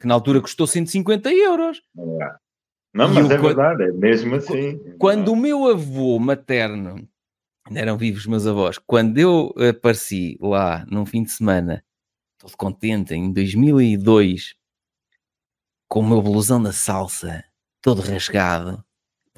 Que 0.00 0.06
na 0.06 0.14
altura 0.14 0.40
custou 0.40 0.66
150 0.66 1.32
euros. 1.32 1.82
É. 1.96 2.44
Não, 2.94 3.08
mas 3.08 3.28
é 3.28 3.36
verdade, 3.36 3.82
é 3.82 3.92
mesmo 3.92 4.36
assim. 4.36 4.78
Quando 4.98 5.32
o 5.32 5.36
meu 5.36 5.66
avô 5.66 6.18
materno, 6.18 7.08
ainda 7.66 7.80
eram 7.80 7.98
vivos 7.98 8.20
os 8.20 8.26
meus 8.26 8.46
avós, 8.46 8.78
quando 8.78 9.18
eu 9.18 9.52
apareci 9.68 10.38
lá 10.40 10.86
num 10.88 11.04
fim 11.04 11.24
de 11.24 11.32
semana, 11.32 11.84
todo 12.38 12.56
contente, 12.56 13.12
em 13.12 13.32
2002, 13.32 14.54
com 15.88 16.00
o 16.00 16.08
meu 16.08 16.22
blusão 16.22 16.62
da 16.62 16.72
salsa, 16.72 17.44
todo 17.82 18.00
rasgado, 18.00 18.84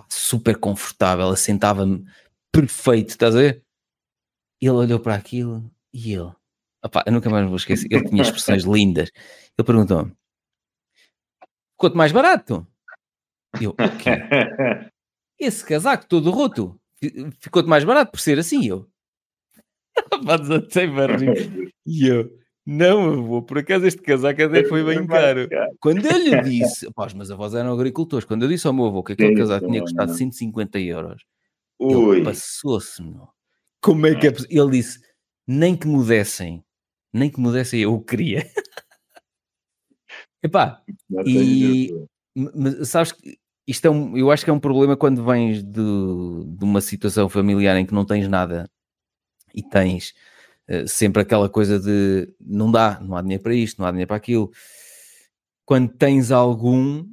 super 0.08 0.58
confortável, 0.58 1.28
assentava-me 1.28 2.04
perfeito, 2.52 3.10
estás 3.10 3.34
a 3.34 3.38
ver? 3.38 3.65
Ele 4.60 4.70
olhou 4.70 4.98
para 5.00 5.14
aquilo 5.14 5.70
e 5.92 6.12
ele, 6.14 6.32
opá, 6.84 7.02
eu 7.06 7.12
nunca 7.12 7.28
mais 7.30 7.42
me 7.44 7.48
vou 7.48 7.56
esquecer, 7.56 7.88
ele 7.90 8.08
tinha 8.08 8.22
expressões 8.22 8.64
lindas. 8.66 9.10
Ele 9.58 9.66
perguntou-me: 9.66 10.12
ficou-te 11.72 11.96
mais 11.96 12.12
barato? 12.12 12.66
Eu, 13.60 13.74
esse 15.38 15.64
casaco 15.64 16.06
todo 16.06 16.30
roto 16.30 16.78
fi- 16.98 17.30
ficou-te 17.40 17.68
mais 17.68 17.84
barato 17.84 18.10
por 18.12 18.20
ser 18.20 18.38
assim, 18.38 18.66
eu. 18.66 18.88
E 21.86 22.06
eu, 22.08 22.30
não, 22.66 23.12
avô, 23.12 23.42
por 23.42 23.58
acaso 23.58 23.86
este 23.86 24.02
casaco 24.02 24.42
até 24.42 24.64
foi 24.64 24.82
bem 24.84 25.06
caro. 25.06 25.48
Quando 25.80 26.04
eu 26.04 26.18
lhe 26.18 26.42
disse, 26.42 26.90
pá, 26.92 27.06
os 27.06 27.14
meus 27.14 27.30
avós 27.30 27.54
eram 27.54 27.72
agricultores, 27.72 28.24
quando 28.26 28.42
eu 28.42 28.48
disse 28.48 28.66
ao 28.66 28.72
meu 28.72 28.86
avô 28.86 29.02
que 29.04 29.12
aquele 29.12 29.36
casaco 29.36 29.66
tinha 29.66 29.80
custado 29.82 30.08
não. 30.08 30.16
150 30.16 30.78
euros, 30.80 31.22
Ui, 31.78 32.16
ele 32.16 32.24
passou-se, 32.24 33.02
meu. 33.02 33.28
Como 33.86 34.04
é 34.04 34.16
que 34.16 34.26
é 34.26 34.30
possível? 34.32 34.64
Ele 34.64 34.78
disse, 34.78 34.98
nem 35.46 35.76
que 35.76 35.86
me 35.86 36.04
dessem, 36.04 36.64
nem 37.12 37.30
que 37.30 37.40
me 37.40 37.52
dessem, 37.52 37.80
eu 37.82 37.94
o 37.94 38.02
queria. 38.02 38.44
Epá, 40.42 40.82
e- 41.24 41.92
Mas 42.34 42.88
sabes 42.88 43.12
que 43.12 43.38
isto 43.66 43.84
é 43.86 43.90
um, 43.90 44.16
eu 44.16 44.30
acho 44.30 44.44
que 44.44 44.50
é 44.50 44.52
um 44.52 44.60
problema 44.60 44.96
quando 44.96 45.24
vens 45.24 45.62
de, 45.62 45.72
de 45.72 46.64
uma 46.64 46.80
situação 46.80 47.28
familiar 47.28 47.76
em 47.76 47.86
que 47.86 47.94
não 47.94 48.04
tens 48.04 48.28
nada 48.28 48.68
e 49.54 49.62
tens 49.62 50.12
eh, 50.68 50.86
sempre 50.86 51.22
aquela 51.22 51.48
coisa 51.48 51.78
de 51.80 52.28
não 52.40 52.70
dá, 52.72 53.00
não 53.00 53.16
há 53.16 53.22
dinheiro 53.22 53.42
para 53.42 53.54
isto, 53.54 53.78
não 53.80 53.86
há 53.86 53.90
dinheiro 53.92 54.08
para 54.08 54.16
aquilo. 54.16 54.50
Quando 55.64 55.92
tens 55.96 56.30
algum 56.32 57.06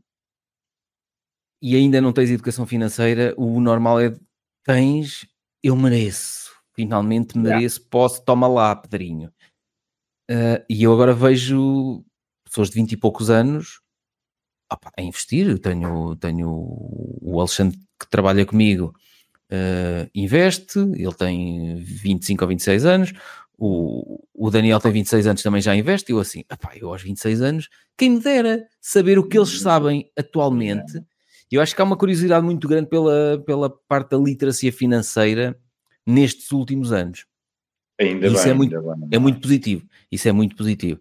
e 1.61 1.75
ainda 1.75 2.01
não 2.01 2.11
tens 2.11 2.29
educação 2.29 2.65
financeira, 2.65 3.33
o 3.37 3.59
normal 3.61 4.01
é 4.01 4.13
tens, 4.65 5.25
eu 5.63 5.75
mereço, 5.75 6.42
finalmente 6.73 7.37
Yeah. 7.37 7.57
mereço, 7.57 7.81
posso, 7.89 8.23
toma 8.23 8.47
lá, 8.47 8.75
Pedrinho. 8.75 9.31
Eh, 10.29 10.65
e 10.69 10.83
eu 10.83 10.93
agora 10.93 11.13
vejo 11.13 12.03
pessoas 12.45 12.69
de 12.69 12.75
20 12.75 12.93
e 12.93 12.97
poucos 12.97 13.29
anos 13.29 13.81
opá, 14.71 14.91
a 14.97 15.01
investir. 15.01 15.47
Eu 15.47 15.59
tenho, 15.59 16.15
tenho 16.15 16.47
o 17.21 17.39
Alexandre 17.39 17.77
que 17.99 18.09
trabalha 18.09 18.45
comigo, 18.45 18.93
eh, 19.49 20.09
investe, 20.15 20.79
ele 20.79 21.13
tem 21.13 21.75
25 21.77 22.43
ou 22.43 22.47
26 22.49 22.85
anos. 22.85 23.13
O, 23.57 24.19
o 24.33 24.49
Daniel 24.49 24.79
tem 24.79 24.91
26 24.91 25.27
anos, 25.27 25.43
também 25.43 25.61
já 25.61 25.75
investe. 25.75 26.11
Eu 26.11 26.19
assim, 26.19 26.43
opá, 26.51 26.71
eu 26.75 26.89
aos 26.89 27.01
26 27.01 27.41
anos, 27.41 27.69
quem 27.97 28.11
me 28.11 28.19
dera 28.19 28.65
saber 28.81 29.19
o 29.19 29.27
que 29.27 29.37
eles 29.37 29.61
sabem 29.61 30.09
atualmente. 30.17 31.01
Eu 31.51 31.61
acho 31.61 31.75
que 31.75 31.81
há 31.81 31.85
uma 31.85 31.95
curiosidade 31.95 32.43
muito 32.43 32.67
grande 32.67 32.89
pela, 32.89 33.41
pela 33.45 33.69
parte 33.87 34.09
da 34.09 34.17
literacia 34.17 34.73
financeira 34.73 35.55
nestes 36.05 36.51
últimos 36.51 36.91
anos. 36.91 37.25
Ainda 37.99 38.27
Isso 38.27 38.43
bem, 38.43 38.51
é 38.51 38.53
muito- 38.53 38.81
bem. 38.81 39.07
É 39.11 39.19
muito 39.19 39.39
positivo. 39.39 39.87
Isso 40.11 40.27
é 40.27 40.31
muito 40.31 40.55
positivo. 40.55 40.99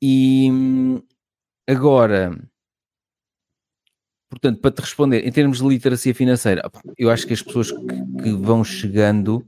E 0.00 0.48
hum, 0.50 1.02
agora, 1.68 2.36
portanto, 4.30 4.60
para 4.60 4.70
te 4.72 4.80
responder, 4.80 5.26
em 5.26 5.30
termos 5.32 5.58
de 5.58 5.68
literacia 5.68 6.14
financeira, 6.14 6.62
eu 6.98 7.10
acho 7.10 7.26
que 7.26 7.32
as 7.34 7.42
pessoas 7.42 7.70
que, 7.70 8.22
que 8.22 8.32
vão 8.32 8.64
chegando 8.64 9.46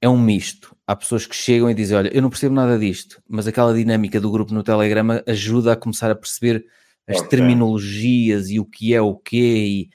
é 0.00 0.08
um 0.08 0.18
misto. 0.20 0.74
Há 0.86 0.96
pessoas 0.96 1.26
que 1.26 1.36
chegam 1.36 1.70
e 1.70 1.74
dizem: 1.74 1.96
Olha, 1.96 2.14
eu 2.14 2.22
não 2.22 2.30
percebo 2.30 2.54
nada 2.54 2.78
disto, 2.78 3.22
mas 3.28 3.46
aquela 3.46 3.74
dinâmica 3.74 4.20
do 4.20 4.30
grupo 4.30 4.52
no 4.52 4.62
Telegrama 4.62 5.22
ajuda 5.26 5.72
a 5.72 5.76
começar 5.76 6.10
a 6.10 6.14
perceber 6.16 6.66
as 7.06 7.18
Ok. 7.18 7.28
terminologias 7.28 8.48
e 8.50 8.58
o 8.58 8.64
que 8.64 8.94
é 8.94 9.00
o 9.00 9.14
quê 9.16 9.36
e. 9.66 9.90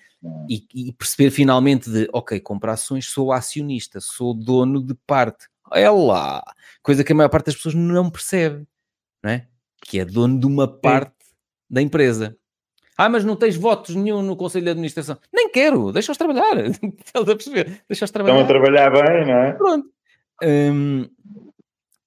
e, 0.50 0.66
e 0.74 0.94
perceber 0.94 1.32
finalmente 1.32 1.90
de, 1.90 2.10
ok, 2.12 2.40
comprar 2.40 2.74
ações, 2.74 3.08
sou 3.08 3.32
acionista, 3.32 4.00
sou 4.02 4.34
dono 4.34 4.84
de 4.84 4.94
parte. 4.94 5.48
É 5.72 5.90
lá! 5.90 6.44
Coisa 6.82 7.04
que 7.04 7.12
a 7.12 7.16
maior 7.16 7.30
parte 7.30 7.48
das 7.48 7.56
pessoas 7.56 7.76
não 7.76 8.10
percebe, 8.10 8.68
não 9.24 9.32
é? 9.32 9.48
Que 9.82 10.00
é 10.00 10.06
dono 10.06 10.40
de 10.40 10.46
uma 10.46 10.68
parte 10.68 11.14
da 11.70 11.82
empresa. 11.82 12.36
Ah, 12.98 13.08
mas 13.08 13.24
não 13.24 13.36
tens 13.36 13.56
votos 13.56 13.96
nenhum 13.96 14.22
no 14.22 14.36
Conselho 14.36 14.66
de 14.66 14.72
Administração. 14.72 15.18
Nem 15.34 15.50
quero, 15.50 15.94
deixa-os 15.94 16.18
trabalhar. 16.18 16.58
Estás 16.68 17.30
a 17.30 17.36
perceber? 17.36 17.82
Deixa-os 17.88 18.10
Estão 18.10 18.26
trabalhar. 18.26 18.44
a 18.44 18.48
trabalhar 18.48 18.90
bem, 18.90 19.26
não 19.26 19.38
é? 19.38 19.52
Pronto. 19.54 19.90
Hum, 20.44 21.10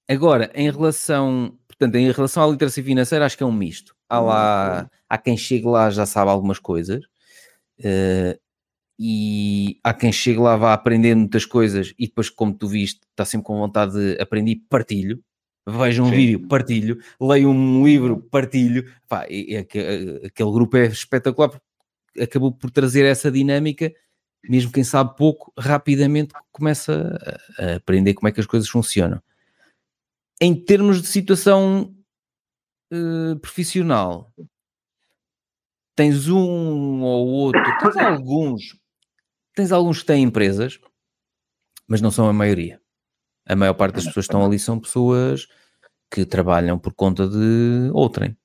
agora, 0.06 0.50
em 0.54 0.70
relação, 0.70 1.56
portanto, 1.66 1.94
em 1.94 2.10
relação 2.10 2.44
à 2.44 2.46
literacia 2.46 2.84
financeira, 2.84 3.24
acho 3.24 3.38
que 3.38 3.42
é 3.42 3.46
um 3.46 3.52
misto. 3.52 3.94
Há 4.06 4.20
lá, 4.20 4.90
há 5.08 5.16
quem 5.16 5.34
chegue 5.34 5.64
lá 5.64 5.88
já 5.88 6.04
sabe 6.04 6.30
algumas 6.30 6.58
coisas, 6.58 7.02
eh, 7.82 8.38
e 8.98 9.78
há 9.82 9.92
quem 9.94 10.12
chegue 10.12 10.38
lá 10.38 10.56
vá 10.56 10.72
aprendendo 10.72 11.20
muitas 11.20 11.44
coisas 11.44 11.92
e 11.98 12.06
depois, 12.06 12.30
como 12.30 12.54
tu 12.54 12.68
viste, 12.68 13.00
está 13.10 13.24
sempre 13.24 13.46
com 13.46 13.58
vontade 13.58 13.92
de 13.94 14.20
aprender, 14.20 14.60
partilho. 14.68 15.22
Vejo 15.68 16.02
um 16.02 16.08
Sim. 16.10 16.14
vídeo, 16.16 16.48
partilho. 16.48 16.98
Leio 17.20 17.48
um 17.50 17.84
livro, 17.84 18.20
partilho. 18.30 18.92
Pá, 19.08 19.26
e- 19.28 19.52
e 19.52 19.56
aque- 19.56 20.20
aquele 20.26 20.50
grupo 20.52 20.76
é 20.76 20.86
espetacular 20.86 21.48
porque 21.48 22.20
acabou 22.22 22.52
por 22.52 22.70
trazer 22.70 23.04
essa 23.04 23.30
dinâmica 23.30 23.92
mesmo 24.48 24.72
quem 24.72 24.82
sabe 24.82 25.16
pouco, 25.16 25.52
rapidamente 25.56 26.34
começa 26.50 27.16
a, 27.58 27.64
a 27.64 27.76
aprender 27.76 28.12
como 28.14 28.26
é 28.26 28.32
que 28.32 28.40
as 28.40 28.46
coisas 28.46 28.68
funcionam. 28.68 29.22
Em 30.40 30.52
termos 30.54 31.00
de 31.00 31.06
situação 31.06 31.94
eh, 32.92 33.36
profissional, 33.40 34.32
tens 35.94 36.28
um 36.28 37.02
ou 37.02 37.26
outro, 37.28 37.62
tens 37.80 37.96
alguns, 37.96 38.62
tens 39.54 39.72
alguns 39.72 40.00
que 40.00 40.06
têm 40.06 40.24
empresas, 40.24 40.78
mas 41.86 42.00
não 42.00 42.10
são 42.10 42.28
a 42.28 42.32
maioria. 42.32 42.80
A 43.46 43.56
maior 43.56 43.74
parte 43.74 43.96
das 43.96 44.04
pessoas 44.04 44.26
que 44.26 44.32
estão 44.32 44.44
ali 44.44 44.58
são 44.58 44.78
pessoas 44.78 45.48
que 46.10 46.24
trabalham 46.24 46.78
por 46.78 46.94
conta 46.94 47.28
de 47.28 47.90
outrem. 47.92 48.36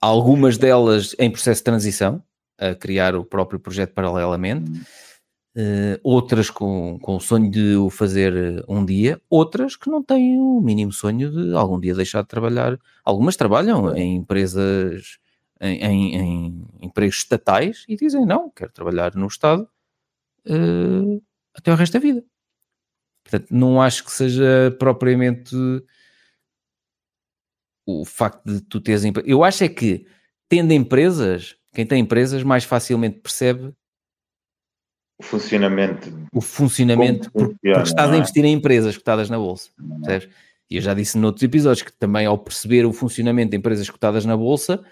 Algumas 0.00 0.56
delas 0.56 1.14
em 1.18 1.30
processo 1.30 1.60
de 1.60 1.64
transição, 1.64 2.22
a 2.58 2.74
criar 2.74 3.14
o 3.14 3.24
próprio 3.24 3.58
projeto 3.58 3.94
paralelamente, 3.94 4.70
eh, 5.56 5.98
outras 6.04 6.50
com, 6.50 6.98
com 7.00 7.16
o 7.16 7.20
sonho 7.20 7.50
de 7.50 7.74
o 7.74 7.90
fazer 7.90 8.32
eh, 8.36 8.64
um 8.68 8.84
dia, 8.84 9.20
outras 9.28 9.74
que 9.74 9.90
não 9.90 10.02
têm 10.02 10.38
o 10.38 10.60
mínimo 10.60 10.92
sonho 10.92 11.30
de 11.30 11.54
algum 11.54 11.80
dia 11.80 11.94
deixar 11.94 12.22
de 12.22 12.28
trabalhar. 12.28 12.78
Algumas 13.04 13.36
trabalham 13.36 13.92
em 13.96 14.16
empresas, 14.16 15.18
em, 15.60 15.84
em- 15.84 16.14
em 16.16 16.68
empregos 16.82 17.16
estatais 17.18 17.84
e 17.88 17.96
dizem 17.96 18.24
não, 18.26 18.50
quero 18.50 18.72
trabalhar 18.72 19.14
no 19.14 19.26
Estado 19.26 19.68
eh, 20.46 21.20
até 21.54 21.72
o 21.72 21.76
resto 21.76 21.94
da 21.94 21.98
vida. 21.98 22.24
Portanto, 23.24 23.50
não 23.50 23.80
acho 23.82 24.04
que 24.04 24.12
seja 24.12 24.74
propriamente 24.78 25.54
o 27.86 28.04
facto 28.04 28.44
de 28.44 28.60
tu 28.60 28.80
teres 28.80 29.04
empre- 29.04 29.24
Eu 29.26 29.42
acho 29.44 29.64
é 29.64 29.68
que 29.68 30.06
tendo 30.48 30.72
empresas, 30.72 31.56
quem 31.72 31.86
tem 31.86 32.00
empresas 32.00 32.42
mais 32.42 32.64
facilmente 32.64 33.18
percebe 33.20 33.72
O 35.18 35.22
funcionamento. 35.22 36.08
o 36.32 36.40
funcionamento 36.40 37.30
Como 37.30 37.46
por- 37.48 37.54
funciona, 37.54 37.74
porque 37.76 37.88
estás 37.90 38.08
não 38.08 38.14
a 38.14 38.16
é? 38.16 38.20
investir 38.20 38.44
em 38.44 38.52
empresas 38.52 38.96
cotadas 38.96 39.28
na 39.30 39.38
bolsa, 39.38 39.70
não 39.78 40.10
é? 40.10 40.28
E 40.70 40.76
eu 40.76 40.82
já 40.82 40.92
disse 40.92 41.16
noutros 41.16 41.42
episódios 41.42 41.82
que 41.82 41.92
também 41.92 42.26
ao 42.26 42.36
perceber 42.36 42.84
o 42.84 42.92
funcionamento 42.92 43.50
de 43.52 43.56
empresas 43.56 43.88
cotadas 43.88 44.26
na 44.26 44.36
bolsa, 44.36 44.84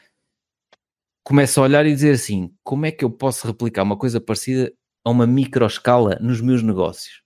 começo 1.27 1.59
a 1.59 1.65
olhar 1.65 1.85
e 1.87 1.93
dizer 1.93 2.13
assim, 2.15 2.53
como 2.63 2.87
é 2.87 2.93
que 2.93 3.05
eu 3.05 3.11
posso 3.11 3.49
replicar 3.49 3.83
uma 3.83 3.97
coisa 3.97 4.21
parecida 4.21 4.73
a 5.05 5.11
uma 5.11 5.27
microescala 5.27 6.17
nos 6.21 6.41
meus 6.41 6.63
negócios? 6.63 7.21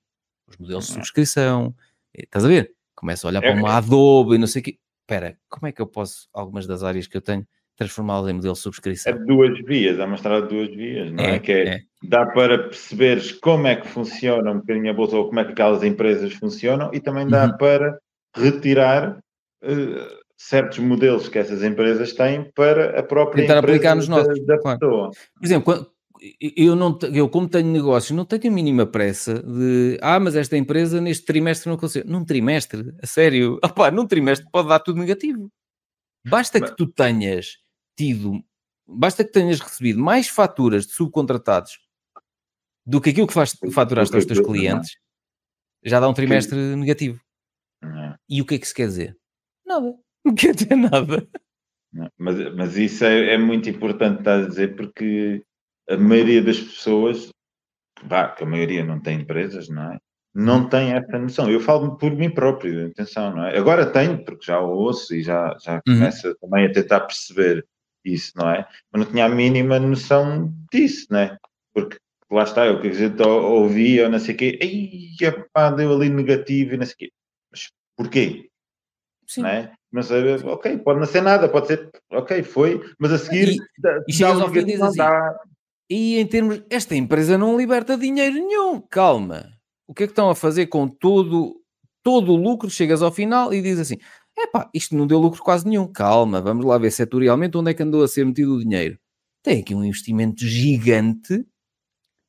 Os 0.49 0.57
modelos 0.57 0.87
de 0.87 0.95
subscrição, 0.95 1.75
eh, 2.17 2.23
estás 2.23 2.47
a 2.47 2.49
ver? 2.49 2.73
Começo 2.95 3.27
a 3.27 3.31
olhar 3.31 3.43
para 3.43 3.51
É- 3.51 3.55
uma 3.55 3.77
Adobe 3.77 4.37
e 4.37 4.39
não 4.39 4.47
sei 4.47 4.61
o 4.61 4.65
quê. 4.65 4.79
Espera, 5.03 5.37
como 5.51 5.67
é 5.67 5.73
que 5.73 5.83
eu 5.83 5.87
posso, 5.87 6.29
algumas 6.33 6.67
das 6.67 6.83
áreas 6.83 7.07
que 7.07 7.15
eu 7.15 7.21
tenho, 7.21 7.47
transformá-los 7.77 8.31
em 8.31 8.33
modelo 8.33 8.55
de 8.55 8.59
É 8.61 8.63
subscrição. 8.63 9.13
de 9.19 9.25
duas 9.27 9.59
vias, 9.67 9.99
é 9.99 10.05
uma 10.07 10.15
estrada 10.15 10.47
de 10.47 10.55
duas 10.55 10.75
vias, 10.75 11.13
não 11.13 11.23
é? 11.23 11.35
É, 11.35 11.39
que 11.39 11.53
é, 11.53 11.69
é. 11.69 11.81
dá 12.03 12.25
para 12.25 12.57
perceberes 12.59 13.33
como 13.33 13.67
é 13.67 13.77
que 13.77 13.87
funciona 13.87 14.51
um 14.51 14.61
bocadinho 14.61 14.91
a 14.91 14.95
bolsa 14.95 15.17
ou 15.17 15.27
como 15.29 15.41
é 15.41 15.45
que 15.45 15.53
aquelas 15.53 15.83
empresas 15.83 16.33
funcionam 16.33 16.91
e 16.95 17.01
também 17.01 17.29
dá 17.29 17.45
Uhum. 17.49 17.57
para 17.59 17.99
retirar 18.35 19.19
eh, 19.63 20.20
certos 20.41 20.79
modelos 20.79 21.29
que 21.29 21.39
essas 21.39 21.63
empresas 21.63 22.15
têm 22.15 22.51
para 22.53 22.99
a 22.99 23.03
própria 23.03 23.43
Tentar 23.43 23.59
empresa 23.59 23.77
aplicar 23.77 23.95
nos 23.95 24.09
da, 24.09 24.17
nossos, 24.17 24.47
da 24.47 24.59
claro. 24.59 24.79
pessoa. 24.79 25.11
Por 25.11 25.45
exemplo, 25.45 25.93
eu, 26.41 26.75
não, 26.75 26.99
eu 27.13 27.29
como 27.29 27.47
tenho 27.47 27.71
negócios, 27.71 28.17
não 28.17 28.25
tenho 28.25 28.51
a 28.51 28.51
mínima 28.51 28.87
pressa 28.87 29.43
de 29.43 29.99
ah, 30.01 30.19
mas 30.19 30.35
esta 30.35 30.57
empresa 30.57 30.99
neste 30.99 31.27
trimestre 31.27 31.69
não 31.69 31.77
conseguiu. 31.77 32.11
Num 32.11 32.25
trimestre, 32.25 32.91
a 33.03 33.07
sério, 33.07 33.59
opá, 33.63 33.91
num 33.91 34.07
trimestre 34.07 34.49
pode 34.51 34.69
dar 34.69 34.81
tudo 34.81 34.99
negativo. 34.99 35.53
Basta 36.27 36.59
que 36.59 36.75
tu 36.75 36.87
tenhas 36.87 37.59
tido, 37.95 38.43
basta 38.89 39.23
que 39.23 39.33
tenhas 39.33 39.61
recebido 39.61 40.01
mais 40.01 40.27
faturas 40.27 40.87
de 40.87 40.95
subcontratados 40.95 41.79
do 42.87 42.99
que 42.99 43.11
aquilo 43.11 43.27
que 43.27 43.35
faz, 43.35 43.55
faturaste 43.73 44.17
aos 44.17 44.25
teus 44.25 44.39
é? 44.39 44.43
clientes, 44.43 44.97
já 45.85 46.01
dá 46.01 46.09
um 46.09 46.15
trimestre 46.15 46.59
negativo. 46.77 47.21
É? 47.85 48.15
E 48.27 48.41
o 48.41 48.47
que 48.47 48.55
é 48.55 48.59
que 48.59 48.65
isso 48.65 48.75
quer 48.75 48.87
dizer? 48.87 49.19
Nada. 49.67 49.95
Não 50.25 50.35
quer 50.35 50.55
dizer 50.55 50.77
nada. 50.77 51.27
Não, 51.93 52.09
Mas, 52.19 52.55
mas 52.55 52.77
isso 52.77 53.05
é, 53.05 53.35
é 53.35 53.39
muito 53.39 53.69
importante 53.69 54.19
estar 54.21 54.37
a 54.45 54.47
dizer 54.47 54.77
porque 54.77 55.43
a 55.89 55.97
maioria 55.97 56.43
das 56.43 56.61
pessoas, 56.61 57.31
vá, 58.05 58.29
que 58.29 58.45
a 58.45 58.47
maioria 58.47 58.85
não 58.85 59.01
tem 59.01 59.21
empresas, 59.21 59.69
não 59.69 59.93
é? 59.93 59.99
Não 60.33 60.69
tem 60.69 60.93
essa 60.93 61.19
noção. 61.19 61.51
Eu 61.51 61.59
falo 61.61 61.97
por 61.97 62.13
mim 62.15 62.31
próprio, 62.31 62.87
atenção, 62.87 63.35
não 63.35 63.47
é? 63.47 63.59
Agora 63.59 63.85
tenho, 63.91 64.25
porque 64.25 64.45
já 64.47 64.61
ouço 64.61 65.13
e 65.15 65.23
já, 65.23 65.57
já 65.61 65.75
Uhum. 65.89 65.95
começo 65.99 66.37
também 66.41 66.67
a 66.67 66.73
tentar 66.73 67.01
perceber 67.01 67.67
isso, 68.05 68.33
não 68.37 68.49
é? 68.49 68.67
Mas 68.93 69.03
não 69.05 69.11
tinha 69.11 69.25
a 69.25 69.29
mínima 69.29 69.81
noção 69.81 70.55
disso, 70.73 71.07
não 71.11 71.19
é? 71.19 71.37
Porque 71.75 71.97
lá 72.31 72.45
está, 72.45 72.65
eu 72.67 72.81
que 72.81 72.89
a 72.89 72.93
gente 72.93 73.21
ou- 73.21 73.63
ouvia, 73.63 74.05
ou 74.05 74.11
não 74.11 74.21
sei 74.21 74.35
o 74.37 74.39
quê, 74.39 74.59
ai, 74.63 75.45
pá, 75.53 75.71
deu 75.73 75.93
ali 75.93 76.09
negativo 76.09 76.75
e 76.75 76.77
não 76.77 76.87
sei 76.87 76.95
o 76.95 76.99
quê. 76.99 77.13
Mas 77.51 77.69
porquê? 77.97 78.49
Sim. 79.27 79.43
não 79.43 79.49
é? 79.49 79.73
Não 79.93 80.03
sei, 80.03 80.35
ok, 80.45 80.79
pode 80.79 81.01
não 81.01 81.07
ser 81.07 81.21
nada, 81.21 81.49
pode 81.49 81.67
ser, 81.67 81.91
ok, 82.13 82.43
foi, 82.45 82.81
mas 82.99 83.13
a 83.13 83.19
seguir 83.19 83.51
E- 83.51 83.59
dá, 83.79 84.05
e 84.07 84.13
chegas 84.13 84.41
ao 84.41 84.49
fim 84.49 84.59
e 84.61 84.65
dizes 84.65 84.81
não 84.81 84.87
assim, 84.89 84.99
dá. 84.99 85.41
E 85.91 86.19
em 86.19 86.27
termos, 86.27 86.63
esta 86.71 86.95
empresa 86.95 87.37
não 87.37 87.59
liberta 87.59 87.99
dinheiro 87.99 88.35
nenhum. 88.35 88.81
Calma. 88.81 89.51
O 89.89 89.93
que 89.93 90.05
é 90.05 90.07
que 90.07 90.13
estão 90.13 90.31
a 90.31 90.37
fazer 90.37 90.67
com 90.67 90.87
todo, 90.87 91.57
todo 92.05 92.33
o 92.33 92.37
lucro? 92.37 92.71
Chegas 92.71 93.03
ao 93.03 93.11
final 93.11 93.53
e 93.53 93.61
dizes 93.61 93.81
assim: 93.81 93.97
epá, 94.39 94.71
isto 94.73 94.95
não 94.95 95.05
deu 95.05 95.19
lucro 95.19 95.43
quase 95.43 95.67
nenhum. 95.67 95.89
Calma, 95.93 96.41
vamos 96.41 96.65
lá 96.65 96.79
ver 96.79 96.93
setorialmente 96.93 97.57
onde 97.59 97.73
é 97.73 97.75
que 97.75 97.83
andou 97.83 98.05
a 98.05 98.09
ser 98.09 98.25
metido 98.25 98.55
o 98.55 98.61
dinheiro. 98.61 98.97
Tem 99.43 99.61
aqui 99.61 99.75
um 99.75 99.85
investimento 99.85 100.47
gigante 100.47 101.45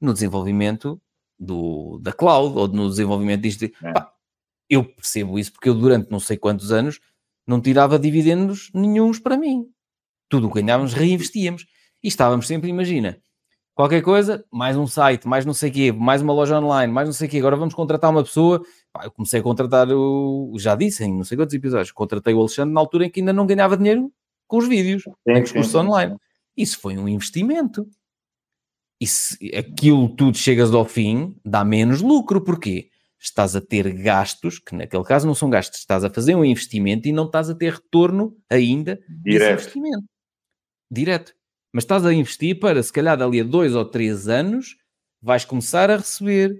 no 0.01 0.11
desenvolvimento 0.13 0.99
do, 1.39 1.99
da 2.01 2.11
cloud 2.11 2.57
ou 2.57 2.67
no 2.67 2.89
desenvolvimento 2.89 3.41
disto. 3.41 3.65
É. 3.65 3.91
Pá, 3.93 4.11
eu 4.67 4.83
percebo 4.83 5.37
isso 5.37 5.51
porque 5.51 5.69
eu 5.69 5.75
durante 5.75 6.09
não 6.09 6.19
sei 6.19 6.37
quantos 6.37 6.71
anos 6.71 6.99
não 7.47 7.61
tirava 7.61 7.99
dividendos 7.99 8.69
nenhuns 8.73 9.19
para 9.19 9.37
mim. 9.37 9.65
Tudo 10.29 10.47
o 10.47 10.51
que 10.51 10.61
ganhávamos 10.61 10.93
reinvestíamos. 10.93 11.65
E 12.03 12.07
estávamos 12.07 12.47
sempre, 12.47 12.69
imagina, 12.69 13.21
qualquer 13.75 14.01
coisa, 14.01 14.43
mais 14.51 14.75
um 14.75 14.87
site, 14.87 15.27
mais 15.27 15.45
não 15.45 15.53
sei 15.53 15.69
o 15.69 15.73
quê, 15.73 15.91
mais 15.91 16.21
uma 16.21 16.33
loja 16.33 16.59
online, 16.59 16.91
mais 16.91 17.07
não 17.07 17.13
sei 17.13 17.27
o 17.27 17.31
quê, 17.31 17.37
agora 17.37 17.55
vamos 17.55 17.73
contratar 17.73 18.09
uma 18.11 18.23
pessoa. 18.23 18.61
Pá, 18.91 19.05
eu 19.05 19.11
comecei 19.11 19.39
a 19.39 19.43
contratar 19.43 19.87
o. 19.91 20.55
Já 20.59 20.75
disse 20.75 21.03
em 21.03 21.13
não 21.13 21.23
sei 21.23 21.37
quantos 21.37 21.53
episódios, 21.53 21.91
contratei 21.91 22.33
o 22.33 22.39
Alexandre 22.39 22.73
na 22.73 22.79
altura 22.79 23.05
em 23.05 23.09
que 23.09 23.19
ainda 23.19 23.33
não 23.33 23.45
ganhava 23.45 23.77
dinheiro 23.77 24.11
com 24.47 24.57
os 24.57 24.67
vídeos, 24.67 25.03
Sim, 25.03 25.33
com 25.33 25.41
os 25.41 25.51
cursos 25.51 25.75
online. 25.75 26.17
Isso 26.55 26.79
foi 26.79 26.97
um 26.97 27.07
investimento. 27.07 27.87
E 28.99 29.07
se 29.07 29.55
aquilo 29.55 30.09
tudo 30.15 30.37
chegas 30.37 30.71
ao 30.73 30.85
fim, 30.85 31.35
dá 31.43 31.63
menos 31.65 32.01
lucro. 32.01 32.39
Porquê? 32.41 32.90
Estás 33.21 33.55
a 33.55 33.61
ter 33.61 33.91
gastos, 33.93 34.57
que 34.57 34.75
naquele 34.75 35.03
caso 35.03 35.27
não 35.27 35.35
são 35.35 35.47
gastos, 35.47 35.79
estás 35.79 36.03
a 36.03 36.09
fazer 36.09 36.33
um 36.33 36.43
investimento 36.43 37.07
e 37.07 37.11
não 37.11 37.25
estás 37.25 37.51
a 37.51 37.55
ter 37.55 37.73
retorno 37.73 38.35
ainda 38.49 38.95
desse 39.07 39.37
Direto. 39.37 39.61
investimento. 39.61 40.05
Direto. 40.89 41.33
Mas 41.71 41.83
estás 41.83 42.05
a 42.05 42.13
investir 42.13 42.59
para, 42.59 42.81
se 42.81 42.91
calhar, 42.91 43.15
dali 43.15 43.39
a 43.39 43.43
dois 43.43 43.75
ou 43.75 43.85
três 43.85 44.27
anos, 44.27 44.75
vais 45.21 45.45
começar 45.45 45.91
a 45.91 45.97
receber 45.97 46.59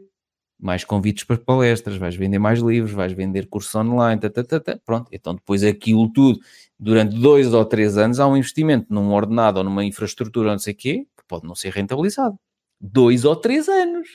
mais 0.62 0.84
convites 0.84 1.24
para 1.24 1.38
palestras, 1.38 1.98
vais 1.98 2.16
vender 2.16 2.38
mais 2.38 2.60
livros, 2.60 2.92
vais 2.92 3.12
vender 3.12 3.48
cursos 3.48 3.74
online, 3.74 4.22
tá, 4.22 4.30
tá, 4.30 4.44
tá, 4.44 4.60
tá. 4.60 4.80
pronto. 4.86 5.10
Então, 5.12 5.34
depois 5.34 5.64
aquilo 5.64 6.14
tudo, 6.14 6.40
durante 6.80 7.20
dois 7.20 7.52
ou 7.52 7.66
três 7.66 7.98
anos, 7.98 8.20
há 8.20 8.28
um 8.28 8.38
investimento 8.38 8.94
num 8.94 9.12
ordenado 9.12 9.58
ou 9.58 9.64
numa 9.64 9.84
infraestrutura, 9.84 10.50
ou 10.50 10.52
não 10.54 10.60
sei 10.60 10.74
o 10.74 10.78
quê, 10.78 11.08
que 11.18 11.24
pode 11.28 11.48
não 11.48 11.56
ser 11.56 11.74
rentabilizado. 11.74 12.38
Dois 12.80 13.26
ou 13.26 13.36
três 13.36 13.68
anos. 13.68 14.08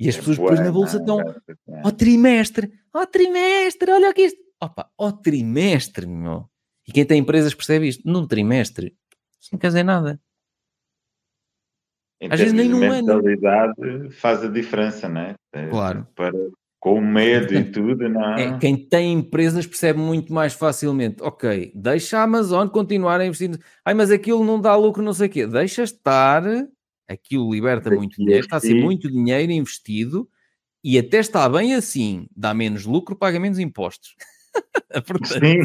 E 0.00 0.08
as 0.08 0.14
É 0.16 0.18
pessoas 0.18 0.38
depois 0.38 0.60
na 0.60 0.72
bolsa 0.72 0.96
estão, 0.98 1.20
é? 1.20 1.34
ao 1.84 1.92
trimestre, 1.92 2.72
ao 2.92 3.06
trimestre, 3.06 3.90
olha 3.92 4.10
aqui 4.10 4.22
isto. 4.22 4.40
Opa, 4.60 4.90
ao 4.98 5.12
trimestre, 5.12 6.06
meu. 6.06 6.48
E 6.86 6.92
quem 6.92 7.04
tem 7.04 7.18
empresas 7.20 7.54
percebe 7.54 7.86
isto. 7.88 8.02
Num 8.08 8.26
trimestre, 8.26 8.96
isso 9.40 9.50
não 9.52 9.58
quer 9.58 9.68
dizer 9.68 9.82
nada. 9.84 10.20
Em 12.20 12.32
Às 12.32 12.38
vezes 12.38 12.52
nem 12.52 12.68
num 12.68 12.82
ano. 12.84 12.94
mentalidade 13.06 14.10
faz 14.12 14.44
a 14.44 14.48
diferença, 14.48 15.08
não 15.08 15.20
é? 15.20 15.34
Claro. 15.70 16.06
Para, 16.14 16.32
com 16.78 17.00
medo 17.00 17.54
e 17.54 17.64
tudo, 17.64 18.08
não 18.08 18.34
é? 18.36 18.58
quem 18.58 18.76
tem 18.76 19.12
empresas 19.12 19.66
percebe 19.66 19.98
muito 20.00 20.32
mais 20.32 20.52
facilmente. 20.52 21.22
Ok, 21.22 21.70
deixa 21.74 22.18
a 22.18 22.22
Amazon 22.24 22.66
continuar 22.68 23.20
a 23.20 23.26
investir. 23.26 23.56
Ai, 23.84 23.94
mas 23.94 24.10
aquilo 24.10 24.44
não 24.44 24.60
dá 24.60 24.74
lucro, 24.76 25.02
não 25.02 25.12
sei 25.12 25.28
o 25.28 25.30
quê. 25.30 25.46
Deixa 25.46 25.82
estar. 25.84 26.42
Aquilo 27.12 27.52
liberta 27.52 27.90
muito 27.90 28.16
dinheiro. 28.16 28.44
Está 28.44 28.56
a 28.56 28.60
ser 28.60 28.74
muito 28.74 29.10
dinheiro 29.10 29.52
investido. 29.52 30.28
E 30.84 30.98
até 30.98 31.18
está 31.18 31.48
bem 31.48 31.74
assim. 31.74 32.26
Dá 32.36 32.52
menos 32.52 32.84
lucro, 32.84 33.14
paga 33.16 33.38
menos 33.38 33.58
impostos. 33.58 34.14
Portanto, 35.06 35.46
Sim, 35.46 35.60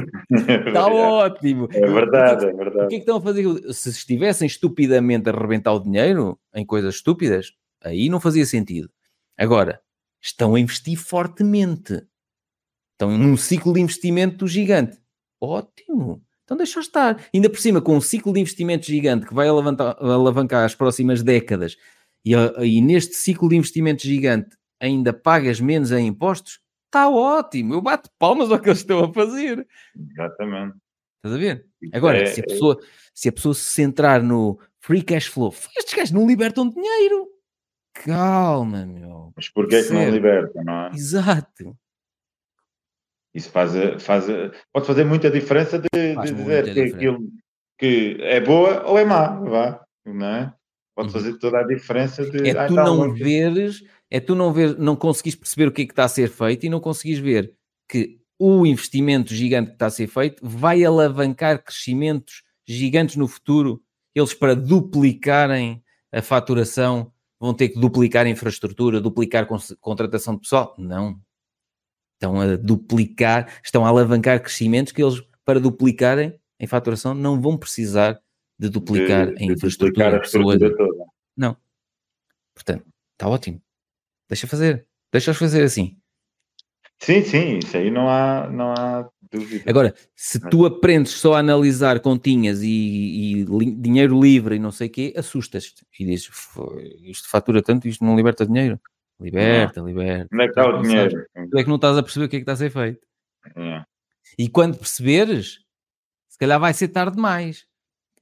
está 0.68 0.88
ótimo. 0.94 1.68
é 1.72 1.88
verdade, 1.88 2.46
é 2.46 2.48
O 2.48 2.56
que 2.56 2.62
é 2.62 2.64
verdade. 2.64 2.88
que 2.90 2.96
estão 2.98 3.18
a 3.18 3.22
fazer? 3.22 3.74
Se 3.74 3.90
estivessem 3.90 4.46
estupidamente 4.46 5.30
a 5.30 5.34
arrebentar 5.34 5.74
o 5.74 5.80
dinheiro 5.80 6.40
em 6.54 6.66
coisas 6.66 6.96
estúpidas, 6.96 7.52
aí 7.84 8.08
não 8.10 8.20
fazia 8.22 8.46
sentido. 8.46 8.90
Agora, 9.38 9.82
estão 10.22 10.56
a 10.56 10.60
investir 10.60 10.98
fortemente. 10.98 12.02
Estão 12.94 13.16
num 13.18 13.36
ciclo 13.38 13.74
de 13.74 13.82
investimento 13.82 14.48
gigante. 14.48 14.98
Ótimo. 15.42 16.24
Então 16.48 16.56
deixa 16.56 16.80
estar. 16.80 17.22
Ainda 17.34 17.50
por 17.50 17.60
cima, 17.60 17.82
com 17.82 17.98
um 17.98 18.00
ciclo 18.00 18.32
de 18.32 18.40
investimento 18.40 18.86
gigante 18.86 19.26
que 19.28 19.34
vai 19.34 19.50
alavancar, 19.50 19.98
alavancar 20.00 20.64
as 20.64 20.74
próximas 20.74 21.22
décadas 21.22 21.76
e, 22.24 22.32
e 22.64 22.80
neste 22.82 23.16
ciclo 23.16 23.50
de 23.50 23.58
investimento 23.58 24.02
gigante 24.04 24.56
ainda 24.80 25.12
pagas 25.12 25.60
menos 25.60 25.92
em 25.92 26.08
impostos, 26.08 26.62
está 26.86 27.10
ótimo. 27.10 27.74
Eu 27.74 27.82
bato 27.82 28.10
palmas 28.18 28.50
ao 28.50 28.60
que 28.62 28.70
eles 28.70 28.80
estão 28.80 29.04
a 29.04 29.14
fazer. 29.14 29.68
Exatamente. 29.94 30.78
Estás 31.18 31.36
a 31.36 31.38
ver? 31.38 31.66
Agora, 31.92 32.20
É- 32.20 32.26
se, 32.28 32.40
a 32.40 32.44
pessoa, 32.46 32.80
se 33.14 33.28
a 33.28 33.32
pessoa 33.34 33.54
se 33.54 33.64
centrar 33.64 34.24
no 34.24 34.58
free 34.80 35.02
cash 35.02 35.26
flow, 35.28 35.54
estes 35.78 35.94
gajos 35.94 36.12
não 36.12 36.26
libertam 36.26 36.70
dinheiro. 36.70 37.28
Calma, 37.94 38.86
meu. 38.86 39.34
Mas 39.36 39.50
porquê 39.50 39.76
é 39.76 39.84
que 39.84 39.90
não 39.90 39.96
Percebe? 39.98 40.16
liberta, 40.16 40.64
não 40.64 40.74
é? 40.86 40.90
Exato. 40.94 41.76
Isso 43.38 43.52
faz, 43.52 43.72
faz, 44.04 44.26
pode 44.74 44.88
fazer 44.88 45.04
muita 45.06 45.30
diferença 45.30 45.78
de, 45.78 46.16
Faz 46.16 46.30
de 46.32 46.36
dizer 46.36 46.64
que 46.64 46.70
diferença. 46.74 46.96
aquilo 46.96 47.20
que 47.78 48.18
é 48.22 48.40
boa 48.42 48.84
ou 48.88 48.98
é 48.98 49.06
má, 49.06 49.28
vá, 49.40 49.86
não 50.06 50.26
é? 50.26 50.54
Pode 50.96 51.10
Uhum. 51.10 51.14
fazer 51.14 51.38
toda 51.38 51.60
a 51.60 51.64
diferença 51.64 52.26
de. 52.26 52.50
É 52.50 52.66
tu 52.66 52.74
não 52.74 53.02
ok. 53.02 53.24
veres, 53.24 53.84
é 54.10 54.20
tu 54.20 54.34
não 54.34 54.52
ver, 54.52 54.76
não 54.80 54.96
conseguis 54.96 55.36
perceber 55.36 55.68
o 55.68 55.72
que 55.72 55.84
é 55.84 55.86
que 55.86 55.92
está 55.92 56.06
a 56.06 56.10
ser 56.10 56.28
feito 56.30 56.66
e 56.66 56.70
não 56.70 56.80
conseguis 56.80 57.20
ver 57.20 57.54
que 57.88 58.18
o 58.40 58.66
investimento 58.66 59.32
gigante 59.32 59.68
que 59.70 59.76
está 59.76 59.86
a 59.86 59.92
ser 59.92 60.08
feito 60.08 60.40
vai 60.42 60.84
alavancar 60.84 61.64
crescimentos 61.64 62.42
gigantes 62.68 63.16
no 63.16 63.28
futuro. 63.28 63.80
Eles 64.16 64.34
para 64.34 64.56
duplicarem 64.56 65.84
a 66.12 66.24
faturação 66.24 67.12
vão 67.40 67.54
ter 67.54 67.70
que 67.70 67.80
duplicar 67.80 68.26
a 68.26 68.30
infraestrutura, 68.30 69.00
duplicar 69.00 69.48
contratação 69.80 70.34
de 70.34 70.42
pessoal? 70.42 70.74
Não. 70.80 71.20
Estão 72.18 72.42
a 72.42 72.56
duplicar, 72.56 73.48
estão 73.64 73.86
a 73.86 73.90
alavancar 73.90 74.42
crescimentos 74.42 74.92
que 74.92 75.04
eles, 75.04 75.22
para 75.46 75.60
duplicarem 75.60 76.34
em 76.60 76.66
faturação, 76.66 77.14
não 77.14 77.40
vão 77.40 77.56
precisar 77.56 78.20
de 78.58 78.70
duplicar 78.70 79.28
de, 79.36 79.44
infraestrutura, 79.46 80.10
duplicar 80.10 80.14
a 80.16 80.24
estrutura 80.24 80.76
toda. 80.76 81.06
Não. 81.38 81.56
Portanto, 82.56 82.86
está 83.14 83.30
ótimo. 83.30 83.62
Deixa 84.28 84.48
fazer. 84.48 84.88
Deixa-os 85.12 85.38
fazer 85.38 85.64
assim. 85.64 85.96
Sim, 87.00 87.22
sim, 87.24 87.60
isso 87.60 87.78
aí 87.78 87.92
não 87.92 88.10
há, 88.10 88.50
não 88.50 88.72
há 88.74 89.08
dúvida. 89.32 89.70
Agora, 89.70 89.94
se 90.16 90.40
tu 90.50 90.66
aprendes 90.66 91.12
só 91.12 91.36
a 91.36 91.40
analisar 91.40 92.00
continhas 92.00 92.64
e, 92.64 92.68
e 92.68 93.44
li- 93.44 93.76
dinheiro 93.76 94.20
livre 94.20 94.56
e 94.56 94.60
não 94.60 94.72
sei 94.72 94.88
o 94.88 94.92
quê, 94.92 95.14
assustas-te. 95.16 95.86
E 96.00 96.04
dizes, 96.06 96.26
"Foi, 96.32 96.98
isto 97.04 97.30
fatura 97.30 97.62
tanto, 97.62 97.88
isto 97.88 98.04
não 98.04 98.16
liberta 98.16 98.44
dinheiro. 98.48 98.80
Liberta, 99.20 99.82
liberta. 99.82 100.28
Onde 100.32 100.44
é 100.44 100.46
que 100.46 100.52
está 100.52 100.70
o 100.70 100.82
dinheiro? 100.82 101.26
Tu 101.50 101.58
é 101.58 101.64
que 101.64 101.70
não 101.70 101.76
estás 101.78 101.98
a 101.98 102.04
perceber 102.04 102.26
o 102.26 102.30
que 102.30 102.36
é 102.36 102.40
que 102.40 102.44
está 102.44 102.54
a 102.54 102.56
ser 102.56 102.70
feito. 102.70 103.06
É. 103.56 103.84
E 104.38 104.48
quando 104.48 104.78
perceberes, 104.78 105.60
se 106.30 106.38
calhar 106.38 106.60
vai 106.60 106.74
ser 106.74 106.90
tarde 106.90 107.16
demais. 107.16 107.66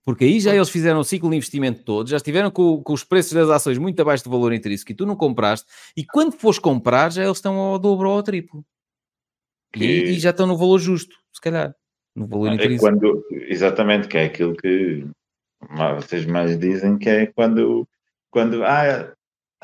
Porque 0.06 0.24
aí 0.24 0.40
já 0.40 0.56
eles 0.56 0.70
fizeram 0.70 1.00
o 1.00 1.04
ciclo 1.04 1.32
de 1.32 1.36
investimento 1.38 1.84
todo, 1.84 2.08
já 2.08 2.18
estiveram 2.18 2.52
com, 2.52 2.82
com, 2.84 2.94
os 2.94 3.04
preços 3.04 3.34
das 3.34 3.50
ações 3.50 3.80
muito 3.80 4.00
abaixo 4.00 4.24
do 4.24 4.30
valor 4.30 4.54
intrínseco 4.54 4.92
e 4.92 4.96
tu 4.96 5.04
não 5.04 5.16
compraste, 5.16 5.66
e 5.98 6.06
quando 6.06 6.34
fores 6.34 6.60
comprar, 6.60 7.12
já 7.12 7.24
eles 7.24 7.38
estão 7.38 7.58
ao 7.58 7.80
dobro 7.80 8.10
ou 8.10 8.18
ao 8.18 8.24
triplo. 8.24 8.64
Que... 9.74 9.84
E, 9.84 10.04
e, 10.12 10.20
já 10.20 10.30
estão 10.30 10.46
no 10.46 10.56
valor 10.56 10.78
justo, 10.78 11.16
se 11.34 11.42
calhar. 11.42 11.76
No 12.16 12.28
valor 12.28 12.52
é 12.52 12.54
intrínseco. 12.54 12.86
Quando, 12.86 13.26
exatamente, 13.32 14.08
que 14.08 14.18
é 14.18 14.26
aquilo 14.26 14.56
que 14.56 15.08
vocês 15.98 16.26
mais 16.28 16.58
dizem, 16.60 17.00
que 17.00 17.10
é 17.10 17.26
quando, 17.26 17.88
quando 18.30 18.64
ah, 18.64 19.12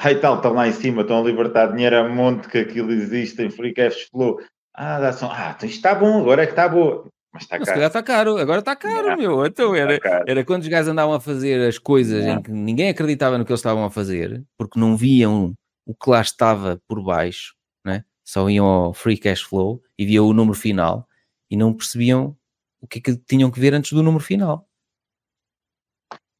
e 0.09 0.15
tal, 0.15 0.37
estão 0.37 0.53
lá 0.53 0.67
em 0.67 0.71
cima, 0.71 1.01
estão 1.01 1.19
a 1.19 1.23
libertar 1.23 1.67
dinheiro 1.67 1.97
a 1.97 2.07
monte 2.07 2.47
que 2.47 2.59
aquilo 2.59 2.91
existe 2.91 3.41
em 3.43 3.49
free 3.49 3.73
cash 3.73 4.07
flow. 4.09 4.39
Ah, 4.73 4.99
dá. 4.99 5.09
Ah, 5.09 5.53
então 5.55 5.69
isto 5.69 5.77
está 5.77 5.93
bom, 5.93 6.21
agora 6.21 6.43
é 6.43 6.45
que 6.45 6.53
está 6.53 6.69
boa. 6.69 7.05
Mas 7.33 7.43
está 7.43 7.59
caro. 7.59 7.81
está 7.83 8.03
caro, 8.03 8.37
agora 8.37 8.59
está 8.59 8.75
caro, 8.75 9.17
meu. 9.17 9.45
Então 9.45 9.75
era, 9.75 9.99
era 10.27 10.43
quando 10.43 10.63
os 10.63 10.67
gajos 10.67 10.89
andavam 10.89 11.13
a 11.13 11.19
fazer 11.19 11.67
as 11.67 11.77
coisas 11.77 12.25
em 12.25 12.41
que 12.41 12.51
ninguém 12.51 12.89
acreditava 12.89 13.37
no 13.37 13.45
que 13.45 13.51
eles 13.51 13.59
estavam 13.59 13.85
a 13.85 13.89
fazer, 13.89 14.43
porque 14.57 14.79
não 14.79 14.97
viam 14.97 15.53
o 15.85 15.93
que 15.93 16.09
lá 16.09 16.21
estava 16.21 16.81
por 16.87 17.01
baixo, 17.03 17.53
né? 17.85 18.03
só 18.25 18.49
iam 18.49 18.65
ao 18.65 18.93
free 18.93 19.17
cash 19.17 19.41
flow 19.41 19.81
e 19.97 20.05
viam 20.05 20.25
o 20.25 20.33
número 20.33 20.57
final 20.57 21.07
e 21.49 21.57
não 21.57 21.73
percebiam 21.73 22.35
o 22.81 22.87
que 22.87 22.99
é 22.99 23.01
que 23.01 23.15
tinham 23.17 23.51
que 23.51 23.59
ver 23.59 23.73
antes 23.73 23.91
do 23.91 24.01
número 24.01 24.23
final. 24.23 24.67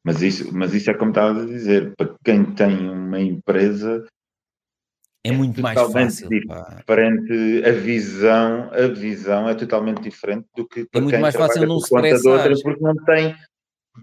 Mas 0.04 0.20
isso, 0.20 0.52
mas 0.52 0.74
isso 0.74 0.90
é 0.90 0.94
como 0.94 1.10
estava 1.10 1.42
a 1.42 1.46
dizer, 1.46 1.94
para 1.96 2.14
quem 2.24 2.44
tem 2.54 2.88
uma 2.90 3.20
empresa 3.20 4.04
é, 5.24 5.28
é 5.28 5.32
muito 5.32 5.60
mais 5.62 5.80
fácil. 5.80 6.28
Diferente, 6.28 7.64
a 7.64 7.72
visão, 7.72 8.70
a 8.72 8.88
visão 8.88 9.48
é 9.48 9.54
totalmente 9.54 10.02
diferente 10.02 10.46
do 10.56 10.66
que 10.66 10.84
para 10.86 11.00
é 11.00 11.02
muito 11.02 11.20
mais 11.20 11.36
fácil 11.36 11.66
não 11.66 11.78
se 11.78 11.94
estressar. 11.94 12.52
porque 12.62 12.82
não 12.82 12.94
tem 13.04 13.36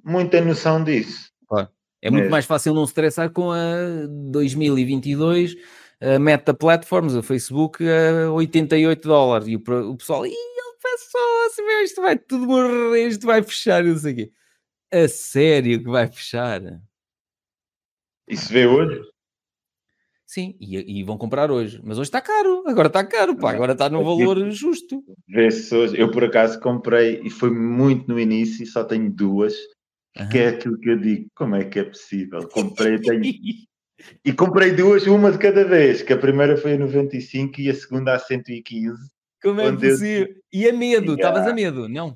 muita 0.04 0.40
noção 0.40 0.82
disso. 0.82 1.30
Claro. 1.48 1.68
É 2.02 2.10
muito 2.10 2.30
mais 2.30 2.46
fácil 2.46 2.74
não 2.74 2.86
se 2.86 2.92
estressar 2.92 3.30
com 3.32 3.52
a 3.52 3.58
2022 4.32 5.58
a 6.02 6.18
Meta 6.18 6.54
Platforms, 6.54 7.18
a 7.18 7.22
Facebook, 7.22 7.84
a 7.84 8.32
88 8.32 9.06
dólares. 9.06 9.48
E 9.50 9.58
o, 9.58 9.60
o 9.92 9.98
pessoal, 9.98 10.26
e 10.26 10.30
ele 10.30 10.78
passou-se, 10.82 11.62
isto 11.84 12.02
vai 12.02 12.18
tudo 12.18 12.48
morrer, 12.48 13.08
isto 13.08 13.28
vai 13.28 13.44
fechar, 13.44 13.84
não 13.84 13.98
sei 13.98 14.14
o 14.14 14.16
quê. 14.16 14.32
A 14.92 15.08
sério 15.08 15.84
que 15.84 15.90
vai 15.90 16.08
fechar? 16.08 16.62
Isso 18.28 18.52
vê 18.52 18.66
hoje? 18.66 19.02
Sim, 20.26 20.56
e, 20.60 21.00
e, 21.00 21.04
vão 21.04 21.18
comprar 21.18 21.50
hoje. 21.50 21.82
Mas 21.84 21.98
hoje 21.98 22.08
está 22.08 22.22
caro, 22.22 22.64
agora 22.68 22.88
está 22.88 23.04
caro, 23.04 23.36
pá, 23.36 23.52
agora 23.52 23.74
está 23.74 23.90
no 23.90 24.04
valor 24.04 24.52
justo. 24.52 25.04
Vê-se 25.28 25.74
hoje, 25.76 26.00
eu 26.00 26.12
por 26.12 26.24
acaso 26.24 26.60
comprei 26.60 27.20
e 27.24 27.32
foi 27.32 27.50
muito 27.50 28.08
no 28.08 28.20
início, 28.20 28.64
só 28.68 28.84
tenho 28.84 29.12
duas, 29.12 29.56
uhum. 30.20 30.30
que 30.30 30.38
é 30.38 30.50
aquilo 30.50 30.80
que 30.80 30.90
eu 30.90 31.00
digo, 31.00 31.28
como 31.34 31.56
é 31.56 31.66
que 31.66 31.80
é 31.80 31.84
possível? 31.84 32.48
Comprei, 32.48 32.98
tenho... 33.02 33.24
e 34.24 34.32
comprei 34.32 34.72
duas, 34.72 35.08
uma 35.08 35.32
de 35.32 35.40
cada 35.40 35.66
vez, 35.66 36.04
que 36.04 36.14
a 36.14 36.18
primeira 36.18 36.56
foi 36.58 36.74
a 36.74 36.78
95 36.78 37.62
e 37.62 37.70
a 37.70 37.74
segunda 37.74 38.14
a 38.14 38.20
115. 38.20 38.96
Como 39.42 39.62
é 39.62 39.72
possível? 39.72 40.28
Eu... 40.28 40.36
E 40.54 40.70
a 40.70 40.74
medo, 40.74 41.16
estavas 41.16 41.48
a 41.48 41.54
medo, 41.54 41.90
não? 41.90 42.16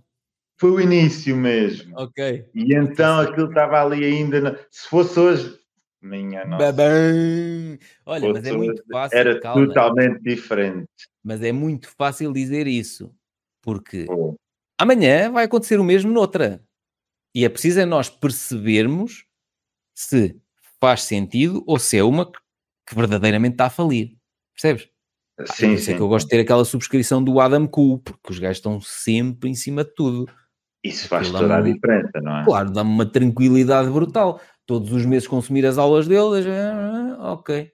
Foi 0.58 0.72
o 0.72 0.80
início 0.80 1.36
mesmo. 1.36 1.94
Ok. 1.98 2.46
E 2.54 2.76
então 2.76 3.20
aquilo 3.20 3.50
estava 3.50 3.82
ali 3.84 4.06
ainda, 4.06 4.40
na... 4.40 4.58
se 4.70 4.88
fosse 4.88 5.20
hoje 5.20 5.64
minha 6.04 6.46
nossa. 6.46 6.72
Babam. 6.72 7.80
Olha, 8.06 8.34
mas 8.34 8.46
é 8.46 8.52
muito 8.52 8.84
fácil. 8.92 9.18
Era 9.18 9.40
calma. 9.40 9.68
totalmente 9.68 10.22
diferente. 10.22 10.88
Mas 11.24 11.42
é 11.42 11.52
muito 11.52 11.90
fácil 11.90 12.34
dizer 12.34 12.68
isso, 12.68 13.14
porque 13.62 14.06
oh. 14.10 14.36
amanhã 14.78 15.32
vai 15.32 15.46
acontecer 15.46 15.80
o 15.80 15.84
mesmo 15.84 16.12
noutra. 16.12 16.62
E 17.34 17.46
é 17.46 17.50
preciso 17.50 17.80
é 17.80 17.86
nós 17.86 18.10
percebermos 18.10 19.26
se 19.96 20.40
faz 20.80 21.04
sentido 21.04 21.64
ou 21.66 21.80
se 21.80 21.98
é 21.98 22.04
uma 22.04 22.30
que 22.30 22.94
verdadeiramente 22.94 23.54
está 23.54 23.66
a 23.68 23.70
falir. 23.70 24.18
Percebes? 24.54 24.90
Sim, 25.56 25.74
ah, 25.74 25.78
sim. 25.78 25.94
É 25.94 25.96
que 25.96 26.02
eu 26.02 26.08
gosto 26.08 26.26
de 26.26 26.32
ter 26.32 26.42
aquela 26.42 26.66
subscrição 26.66 27.24
do 27.24 27.40
Adam 27.40 27.66
Cool, 27.66 28.00
porque 28.00 28.32
os 28.32 28.38
gajos 28.38 28.58
estão 28.58 28.80
sempre 28.82 29.50
em 29.50 29.56
cima 29.56 29.84
de 29.84 29.96
tudo. 29.96 30.32
Isso 30.84 31.08
faz 31.08 31.32
toda 31.32 31.58
a 31.58 31.62
diferença, 31.62 32.20
não 32.22 32.40
é? 32.40 32.44
Claro, 32.44 32.72
dá-me 32.72 32.90
uma 32.90 33.06
tranquilidade 33.06 33.90
brutal 33.90 34.42
todos 34.66 34.92
os 34.92 35.06
meses 35.06 35.28
consumir 35.28 35.66
as 35.66 35.78
aulas 35.78 36.08
dele, 36.08 36.50
ah, 36.50 37.34
ok, 37.34 37.72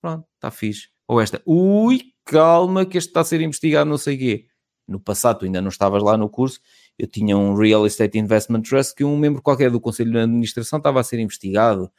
pronto, 0.00 0.26
está 0.34 0.50
fixe. 0.50 0.88
Ou 1.08 1.20
esta, 1.20 1.42
ui, 1.46 2.00
calma, 2.24 2.86
que 2.86 2.98
este 2.98 3.08
está 3.08 3.20
a 3.20 3.24
ser 3.24 3.40
investigado, 3.40 3.88
não 3.88 3.98
sei 3.98 4.16
o 4.16 4.18
quê. 4.18 4.46
No 4.88 5.00
passado, 5.00 5.40
tu 5.40 5.44
ainda 5.44 5.60
não 5.60 5.68
estavas 5.68 6.02
lá 6.02 6.16
no 6.16 6.28
curso, 6.28 6.60
eu 6.98 7.06
tinha 7.06 7.36
um 7.36 7.54
Real 7.54 7.86
Estate 7.86 8.18
Investment 8.18 8.62
Trust 8.62 8.94
que 8.94 9.04
um 9.04 9.16
membro 9.16 9.42
qualquer 9.42 9.70
do 9.70 9.80
Conselho 9.80 10.10
de 10.12 10.18
Administração 10.18 10.78
estava 10.78 11.00
a 11.00 11.04
ser 11.04 11.18
investigado 11.20 11.90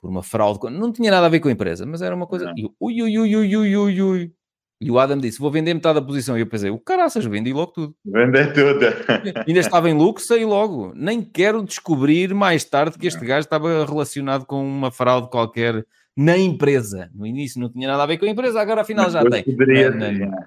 por 0.00 0.10
uma 0.10 0.22
fraude, 0.22 0.58
não 0.70 0.92
tinha 0.92 1.10
nada 1.10 1.26
a 1.26 1.28
ver 1.28 1.40
com 1.40 1.48
a 1.48 1.52
empresa, 1.52 1.86
mas 1.86 2.02
era 2.02 2.14
uma 2.14 2.26
coisa, 2.26 2.52
e 2.56 2.66
ui, 2.78 3.02
ui, 3.02 3.18
ui, 3.18 3.36
ui, 3.36 3.56
ui, 3.56 3.76
ui, 3.76 4.02
ui. 4.02 4.32
E 4.80 4.90
o 4.90 4.98
Adam 4.98 5.18
disse: 5.18 5.38
Vou 5.38 5.50
vender 5.50 5.72
metade 5.72 5.98
da 5.98 6.06
posição. 6.06 6.36
E 6.36 6.40
eu 6.40 6.46
pensei: 6.46 6.70
O 6.70 6.78
caraças, 6.78 7.24
vendi 7.24 7.52
logo 7.52 7.72
tudo. 7.72 7.96
Vender 8.04 8.52
tudo. 8.52 8.80
Ainda 9.46 9.60
estava 9.60 9.88
em 9.88 9.94
lucro, 9.94 10.22
saí 10.22 10.44
logo. 10.44 10.92
Nem 10.94 11.22
quero 11.22 11.62
descobrir 11.62 12.34
mais 12.34 12.64
tarde 12.64 12.98
que 12.98 13.06
este 13.06 13.24
gajo 13.24 13.46
estava 13.46 13.84
relacionado 13.86 14.44
com 14.44 14.62
uma 14.62 14.90
fraude 14.90 15.30
qualquer 15.30 15.84
na 16.16 16.36
empresa. 16.36 17.10
No 17.14 17.26
início 17.26 17.60
não 17.60 17.70
tinha 17.70 17.88
nada 17.88 18.02
a 18.02 18.06
ver 18.06 18.18
com 18.18 18.26
a 18.26 18.28
empresa, 18.28 18.60
agora 18.60 18.82
afinal 18.82 19.10
já 19.10 19.24
tem. 19.24 19.44
Poderia, 19.44 19.90
não, 19.90 20.12
não, 20.12 20.30
não. 20.30 20.44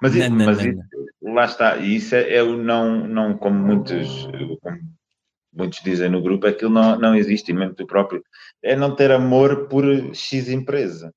Mas, 0.00 0.14
isso, 0.14 0.30
mas 0.30 0.64
isso, 0.64 0.78
lá 1.22 1.44
está, 1.44 1.76
e 1.78 1.96
isso 1.96 2.14
é, 2.14 2.36
é, 2.36 2.42
o 2.42 2.56
não, 2.56 3.06
não 3.06 3.36
como 3.36 3.58
muitos, 3.58 4.28
como 4.62 4.78
muitos 5.52 5.80
dizem 5.82 6.08
no 6.08 6.22
grupo, 6.22 6.46
aquilo 6.46 6.70
não, 6.70 6.96
não 6.96 7.16
existe, 7.16 7.50
e 7.50 7.54
mesmo 7.54 7.74
tu 7.74 7.84
próprio, 7.84 8.22
é 8.62 8.76
não 8.76 8.94
ter 8.94 9.10
amor 9.10 9.66
por 9.66 9.84
X 10.14 10.48
empresa. 10.48 11.12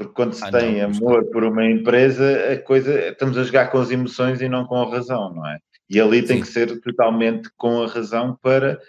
Porque 0.00 0.14
quando 0.14 0.32
se 0.32 0.42
ah, 0.42 0.50
tem 0.50 0.78
não, 0.78 0.86
amor 0.86 1.26
por 1.26 1.44
uma 1.44 1.62
empresa, 1.62 2.54
a 2.54 2.58
coisa 2.62 3.10
estamos 3.10 3.36
a 3.36 3.44
jogar 3.44 3.70
com 3.70 3.76
as 3.76 3.90
emoções 3.90 4.40
e 4.40 4.48
não 4.48 4.64
com 4.64 4.76
a 4.76 4.90
razão, 4.90 5.34
não 5.34 5.46
é? 5.46 5.58
E 5.90 6.00
ali 6.00 6.22
tem 6.22 6.38
Sim. 6.38 6.42
que 6.42 6.48
ser 6.48 6.80
totalmente 6.80 7.50
com 7.54 7.82
a 7.82 7.86
razão 7.86 8.34
para 8.40 8.80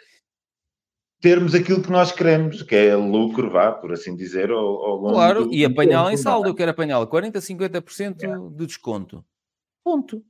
termos 1.20 1.54
aquilo 1.54 1.84
que 1.84 1.92
nós 1.92 2.14
queremos, 2.14 2.64
que 2.64 2.74
é 2.74 2.96
lucro, 2.96 3.52
vá, 3.52 3.74
por 3.74 3.92
assim 3.92 4.16
dizer, 4.16 4.52
ao, 4.52 4.58
ao 4.58 4.96
longo 4.96 5.12
Claro, 5.12 5.46
do, 5.48 5.54
e 5.54 5.66
apanhá-la 5.66 6.14
em 6.14 6.18
saldo, 6.18 6.48
é? 6.48 6.50
eu 6.50 6.56
quero 6.56 6.72
apanhá-la 6.72 7.06
40, 7.06 7.40
50% 7.40 8.24
é. 8.24 8.56
de 8.58 8.66
desconto. 8.66 9.22
Ponto. 9.84 10.24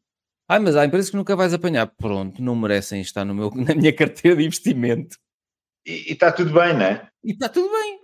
Ai, 0.49 0.57
mas 0.57 0.75
há 0.75 0.83
empresas 0.83 1.11
que 1.11 1.15
nunca 1.15 1.35
vais 1.35 1.53
apanhar. 1.53 1.85
Pronto, 1.95 2.41
não 2.41 2.55
merecem 2.55 3.01
estar 3.01 3.23
no 3.23 3.35
meu, 3.35 3.51
na 3.53 3.75
minha 3.75 3.93
carteira 3.93 4.35
de 4.35 4.43
investimento. 4.43 5.15
E 5.85 6.11
está 6.11 6.31
tudo 6.31 6.51
bem, 6.51 6.73
não 6.73 6.85
é? 6.85 7.07
E 7.23 7.33
está 7.33 7.47
tudo 7.47 7.69
bem. 7.71 8.00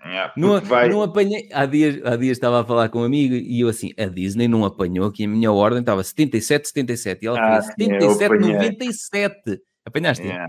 É, 0.00 0.30
não, 0.36 0.60
vai... 0.60 0.88
não 0.88 1.02
apanhei. 1.02 1.48
Há 1.52 1.66
dias, 1.66 2.04
há 2.04 2.16
dias 2.16 2.36
estava 2.36 2.60
a 2.60 2.64
falar 2.64 2.88
com 2.88 3.00
um 3.00 3.04
amigo 3.04 3.34
e 3.34 3.60
eu 3.60 3.68
assim, 3.68 3.92
a 3.98 4.06
Disney 4.06 4.46
não 4.46 4.64
apanhou 4.64 5.06
aqui 5.06 5.24
a 5.24 5.28
minha 5.28 5.50
ordem, 5.50 5.80
estava 5.80 6.04
77, 6.04 6.68
77. 6.68 7.24
E 7.24 7.26
ela 7.26 7.40
ah, 7.40 7.62
fez 7.62 7.74
77, 7.90 8.38
97. 8.38 9.60
Apanhaste? 9.84 10.28
É. 10.28 10.46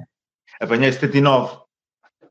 Apanhei 0.61 0.91
79. 0.91 1.69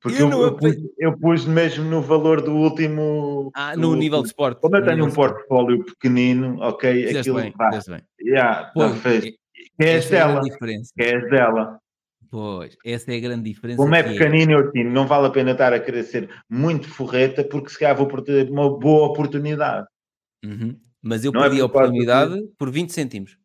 Porque 0.00 0.22
eu, 0.22 0.30
eu, 0.30 0.42
eu, 0.42 0.56
pus, 0.56 0.76
eu, 0.98 1.18
pus, 1.18 1.44
mesmo 1.44 1.84
no 1.84 2.00
valor 2.00 2.40
do 2.40 2.54
último. 2.54 3.50
Ah, 3.54 3.76
no 3.76 3.96
nível 3.96 4.22
de 4.22 4.28
esporte. 4.28 4.60
Como 4.60 4.76
eu 4.76 4.84
tenho 4.84 5.04
um 5.04 5.10
portfólio 5.10 5.84
pequenino, 5.84 6.56
ok, 6.60 6.92
fizeste 6.94 7.18
aquilo 7.18 7.40
bem, 7.40 7.52
vai. 7.56 7.70
Bem. 7.70 8.00
Yeah, 8.20 8.70
Pô, 8.72 8.88
fez. 8.90 9.24
Que 9.24 9.36
é, 9.80 9.96
é 9.96 10.00
dela. 10.00 10.40
Que 10.96 11.02
é 11.02 11.20
dela. 11.28 11.80
Pois, 12.30 12.76
essa 12.84 13.12
é 13.12 13.16
a 13.16 13.20
grande 13.20 13.50
diferença. 13.50 13.78
Como 13.78 13.94
é 13.94 14.02
pequenino, 14.02 14.52
eu 14.52 14.70
tinha, 14.70 14.84
não 14.84 15.06
vale 15.06 15.26
a 15.26 15.30
pena 15.30 15.52
estar 15.52 15.72
a 15.72 15.80
querer 15.80 16.02
ser 16.02 16.28
muito 16.48 16.88
forreta, 16.88 17.42
porque 17.42 17.70
se 17.70 17.78
calhar 17.78 17.96
vou 17.96 18.06
ter 18.22 18.50
uma 18.50 18.78
boa 18.78 19.08
oportunidade. 19.08 19.86
Uhum. 20.44 20.78
Mas 21.02 21.24
eu 21.24 21.32
não 21.32 21.40
é 21.40 21.44
perdi 21.44 21.60
é 21.60 21.62
a 21.62 21.66
oportunidade 21.66 22.34
por, 22.34 22.52
por 22.68 22.70
20 22.70 22.92
cêntimos. 22.92 23.38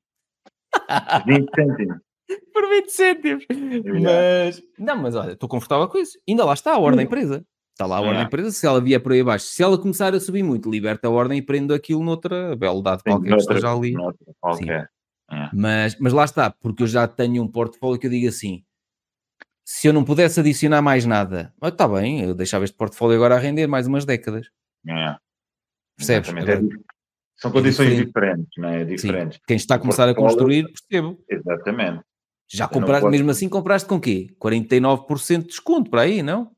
20 1.26 1.50
cêntimos. 1.56 1.98
por 2.54 2.70
20 2.70 2.90
cêntimos. 2.90 3.46
Mas, 4.02 4.62
não, 4.78 4.98
mas 4.98 5.16
olha, 5.16 5.32
estou 5.32 5.48
confortável 5.48 5.88
com 5.88 5.98
isso. 5.98 6.20
Ainda 6.28 6.44
lá 6.44 6.54
está 6.54 6.74
a 6.74 6.80
ordem 6.80 7.08
presa. 7.08 7.46
Está 7.72 7.86
lá 7.86 7.98
a 7.98 8.02
ordem 8.02 8.30
presa. 8.30 8.52
Se 8.52 8.68
ela 8.68 8.82
vier 8.82 9.02
por 9.02 9.14
aí 9.14 9.22
abaixo, 9.22 9.46
se 9.46 9.64
ela 9.64 9.78
começar 9.78 10.14
a 10.14 10.20
subir 10.20 10.44
muito, 10.44 10.70
liberta 10.70 11.08
a 11.08 11.12
ordem 11.12 11.38
e 11.38 11.42
prendo 11.42 11.74
aquilo 11.74 12.04
noutra 12.04 12.56
beldade 12.56 13.02
qualquer 13.04 13.30
noutra, 13.30 13.48
que 13.48 13.54
esteja 13.54 13.74
ali. 13.74 13.94
Qualquer. 14.40 14.90
É. 15.32 15.50
Mas, 15.54 15.98
mas 16.00 16.14
lá 16.14 16.26
está, 16.26 16.52
porque 16.52 16.84
eu 16.84 16.88
já 16.88 17.08
tenho 17.08 17.42
um 17.42 17.48
portfólio 17.48 18.00
que 18.00 18.08
eu 18.08 18.12
digo 18.12 18.28
assim: 18.28 18.64
se 19.66 19.88
eu 19.88 19.94
não 19.94 20.04
pudesse 20.04 20.40
adicionar 20.40 20.82
mais 20.82 21.06
nada, 21.06 21.54
está 21.64 21.88
bem, 21.88 22.22
eu 22.22 22.36
deixava 22.36 22.66
este 22.66 22.76
portfólio 22.76 23.16
agora 23.16 23.36
a 23.36 23.40
render 23.40 23.68
mais 23.68 23.88
umas 23.88 24.06
décadas. 24.06 24.50
É. 24.88 25.16
Percebes? 25.98 26.30
É, 26.30 26.60
são 27.38 27.52
condições 27.52 27.94
é 28.00 28.04
diferentes, 28.04 28.52
não 28.58 28.70
é? 28.70 28.84
Diferentes. 28.84 29.38
Sim. 29.38 29.44
Quem 29.48 29.58
está 29.58 29.76
a 29.76 29.80
começar 29.80 30.08
a 30.10 30.16
construir, 30.16 30.66
percebo. 30.72 31.24
Exatamente. 31.30 32.04
Já 32.52 32.68
compraste, 32.68 33.02
posso... 33.02 33.12
mesmo 33.12 33.32
assim, 33.32 33.50
compraste 33.50 33.88
com 33.88 34.00
quê? 34.00 34.28
49% 34.40 35.42
de 35.42 35.48
desconto 35.48 35.90
para 35.90 36.02
aí, 36.02 36.22
não? 36.22 36.52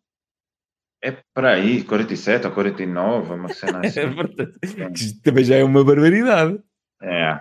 É 1.02 1.12
para 1.34 1.54
aí, 1.54 1.84
47 1.84 2.48
ou 2.48 2.54
49, 2.54 3.34
uma 3.34 3.50
cena 3.50 3.82
assim. 3.86 4.00
é 4.00 5.22
Também 5.24 5.44
já 5.44 5.56
é 5.56 5.64
uma 5.64 5.84
barbaridade. 5.84 6.60
É. 7.02 7.40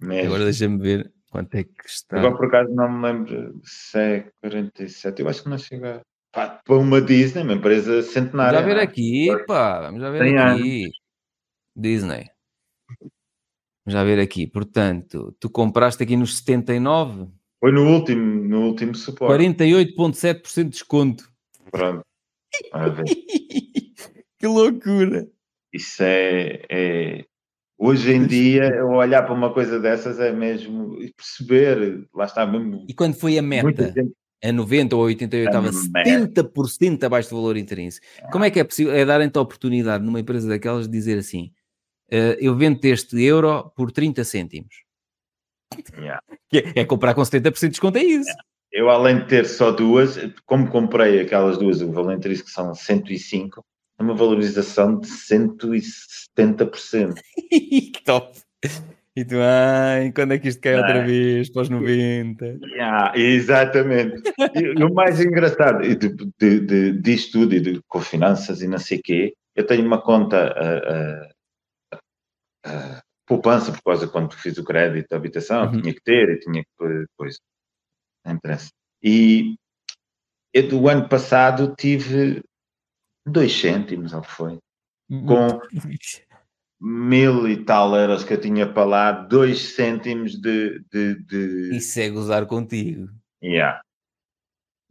Mesmo. 0.00 0.26
Agora 0.26 0.44
deixa-me 0.44 0.78
ver 0.78 1.13
Quanto 1.34 1.52
é 1.56 1.64
que 1.64 1.84
está? 1.84 2.16
Agora 2.16 2.36
por 2.36 2.46
acaso 2.46 2.72
não 2.72 2.88
me 2.88 3.02
lembro 3.08 3.60
se 3.64 3.98
é 3.98 4.30
47. 4.40 5.20
Eu 5.20 5.28
acho 5.28 5.42
que 5.42 5.48
não 5.48 5.58
chega. 5.58 6.00
Pá, 6.32 6.60
para 6.64 6.76
uma 6.76 7.00
Disney, 7.02 7.42
uma 7.42 7.54
empresa 7.54 8.02
centenária. 8.02 8.60
Vamos 8.60 8.62
já 8.62 8.66
ver 8.68 8.74
não 8.74 8.80
é? 8.80 8.84
aqui, 8.84 9.44
pá, 9.44 9.80
vamos 9.80 10.00
já 10.00 10.10
ver 10.10 10.18
Tem 10.20 10.38
aqui. 10.38 10.90
Disney. 11.74 12.30
Vamos 13.00 13.10
já 13.88 14.04
ver 14.04 14.20
aqui. 14.20 14.46
Portanto, 14.46 15.34
tu 15.40 15.50
compraste 15.50 16.00
aqui 16.04 16.16
nos 16.16 16.36
79, 16.38 17.26
Foi 17.58 17.72
no 17.72 17.82
último, 17.92 18.44
no 18.44 18.66
último 18.68 18.94
suporte. 18.94 19.44
48,7% 19.44 20.54
de 20.62 20.70
desconto. 20.70 21.28
Pronto. 21.68 22.04
Que 24.38 24.46
loucura! 24.46 25.26
Isso 25.72 26.00
é, 26.04 26.62
é- 26.70 27.24
Hoje 27.76 28.12
em 28.12 28.26
dia, 28.26 28.64
eu 28.68 28.88
olhar 28.90 29.22
para 29.22 29.34
uma 29.34 29.52
coisa 29.52 29.80
dessas 29.80 30.20
é 30.20 30.32
mesmo 30.32 30.96
perceber, 31.16 32.06
lá 32.14 32.24
está 32.24 32.46
mesmo. 32.46 32.84
E 32.88 32.94
quando 32.94 33.14
foi 33.14 33.36
a 33.36 33.42
meta? 33.42 33.92
A 34.42 34.52
90 34.52 34.94
ou 34.94 35.02
88 35.02 35.48
estava 35.48 35.70
meta. 35.90 36.42
70% 36.42 37.04
abaixo 37.04 37.30
do 37.30 37.36
valor 37.36 37.56
intrínseco. 37.56 38.06
Como 38.30 38.44
é 38.44 38.50
que 38.50 38.60
é 38.60 38.64
possível? 38.64 38.92
É 38.92 39.04
darem-te 39.04 39.36
a 39.38 39.40
oportunidade 39.40 40.04
numa 40.04 40.20
empresa 40.20 40.48
daquelas 40.48 40.86
de 40.86 40.92
dizer 40.92 41.18
assim: 41.18 41.50
eh, 42.10 42.36
eu 42.40 42.54
vendo 42.54 42.84
este 42.84 43.20
euro 43.22 43.72
por 43.74 43.90
30 43.90 44.22
cêntimos. 44.24 44.74
Yeah. 45.98 46.20
É, 46.52 46.82
é 46.82 46.84
comprar 46.84 47.14
com 47.14 47.20
70% 47.20 47.60
de 47.62 47.68
desconto, 47.70 47.98
é 47.98 48.04
isso. 48.04 48.30
Eu, 48.70 48.88
além 48.88 49.18
de 49.18 49.26
ter 49.26 49.44
só 49.44 49.72
duas, 49.72 50.16
como 50.46 50.70
comprei 50.70 51.20
aquelas 51.20 51.58
duas, 51.58 51.82
o 51.82 51.90
valor 51.90 52.12
intrínseco 52.12 52.46
que 52.46 52.54
são 52.54 52.72
105, 52.72 53.64
é 53.98 54.02
uma 54.02 54.14
valorização 54.14 54.98
de 54.98 55.08
170%. 55.08 57.14
que 57.50 58.02
top! 58.04 58.38
E 59.16 59.24
tu, 59.24 59.36
ai, 59.40 60.10
quando 60.12 60.32
é 60.32 60.38
que 60.38 60.48
isto 60.48 60.60
cai 60.60 60.74
outra 60.74 61.02
Ai. 61.02 61.06
vez? 61.06 61.48
Para 61.48 61.62
os 61.62 61.68
90. 61.68 62.58
Yeah, 62.64 63.12
exatamente. 63.16 64.22
E, 64.54 64.82
o 64.82 64.92
mais 64.92 65.20
engraçado 65.20 65.84
e 65.84 65.94
de, 65.94 66.08
de, 66.36 66.60
de, 66.60 66.92
disto 67.00 67.38
tudo, 67.40 67.54
e 67.54 67.60
de, 67.60 67.80
com 67.86 68.00
finanças 68.00 68.60
e 68.60 68.66
não 68.66 68.78
sei 68.78 68.98
o 68.98 69.02
quê, 69.02 69.34
eu 69.54 69.64
tenho 69.64 69.86
uma 69.86 70.02
conta 70.02 70.52
a, 72.66 73.02
poupança 73.26 73.72
por 73.72 73.82
causa 73.82 74.08
quando 74.08 74.34
fiz 74.34 74.58
o 74.58 74.64
crédito 74.64 75.08
da 75.08 75.16
habitação, 75.16 75.64
Uhum. 75.66 75.80
tinha 75.80 75.94
que 75.94 76.02
ter 76.02 76.28
e 76.30 76.38
tinha 76.40 76.62
que 76.62 76.68
depois. 77.08 77.38
Não 78.24 78.34
interessa. 78.34 78.70
E 79.02 79.54
eu 80.52 80.68
do 80.68 80.88
ano 80.88 81.08
passado 81.08 81.74
tive 81.78 82.42
dois 83.26 83.52
cêntimos, 83.52 84.12
ou 84.12 84.22
foi? 84.22 84.58
Com 85.08 85.60
mil 86.80 87.48
e 87.48 87.64
tal 87.64 87.94
euros 87.96 88.24
que 88.24 88.34
eu 88.34 88.40
tinha 88.40 88.70
para 88.70 88.84
lá, 88.84 89.12
dois 89.12 89.74
cêntimos 89.74 90.40
de. 90.40 90.80
de, 90.92 91.14
de 91.24 91.76
Isso 91.76 91.98
é 92.00 92.10
gozar 92.10 92.46
contigo. 92.46 93.08
yeah. 93.42 93.80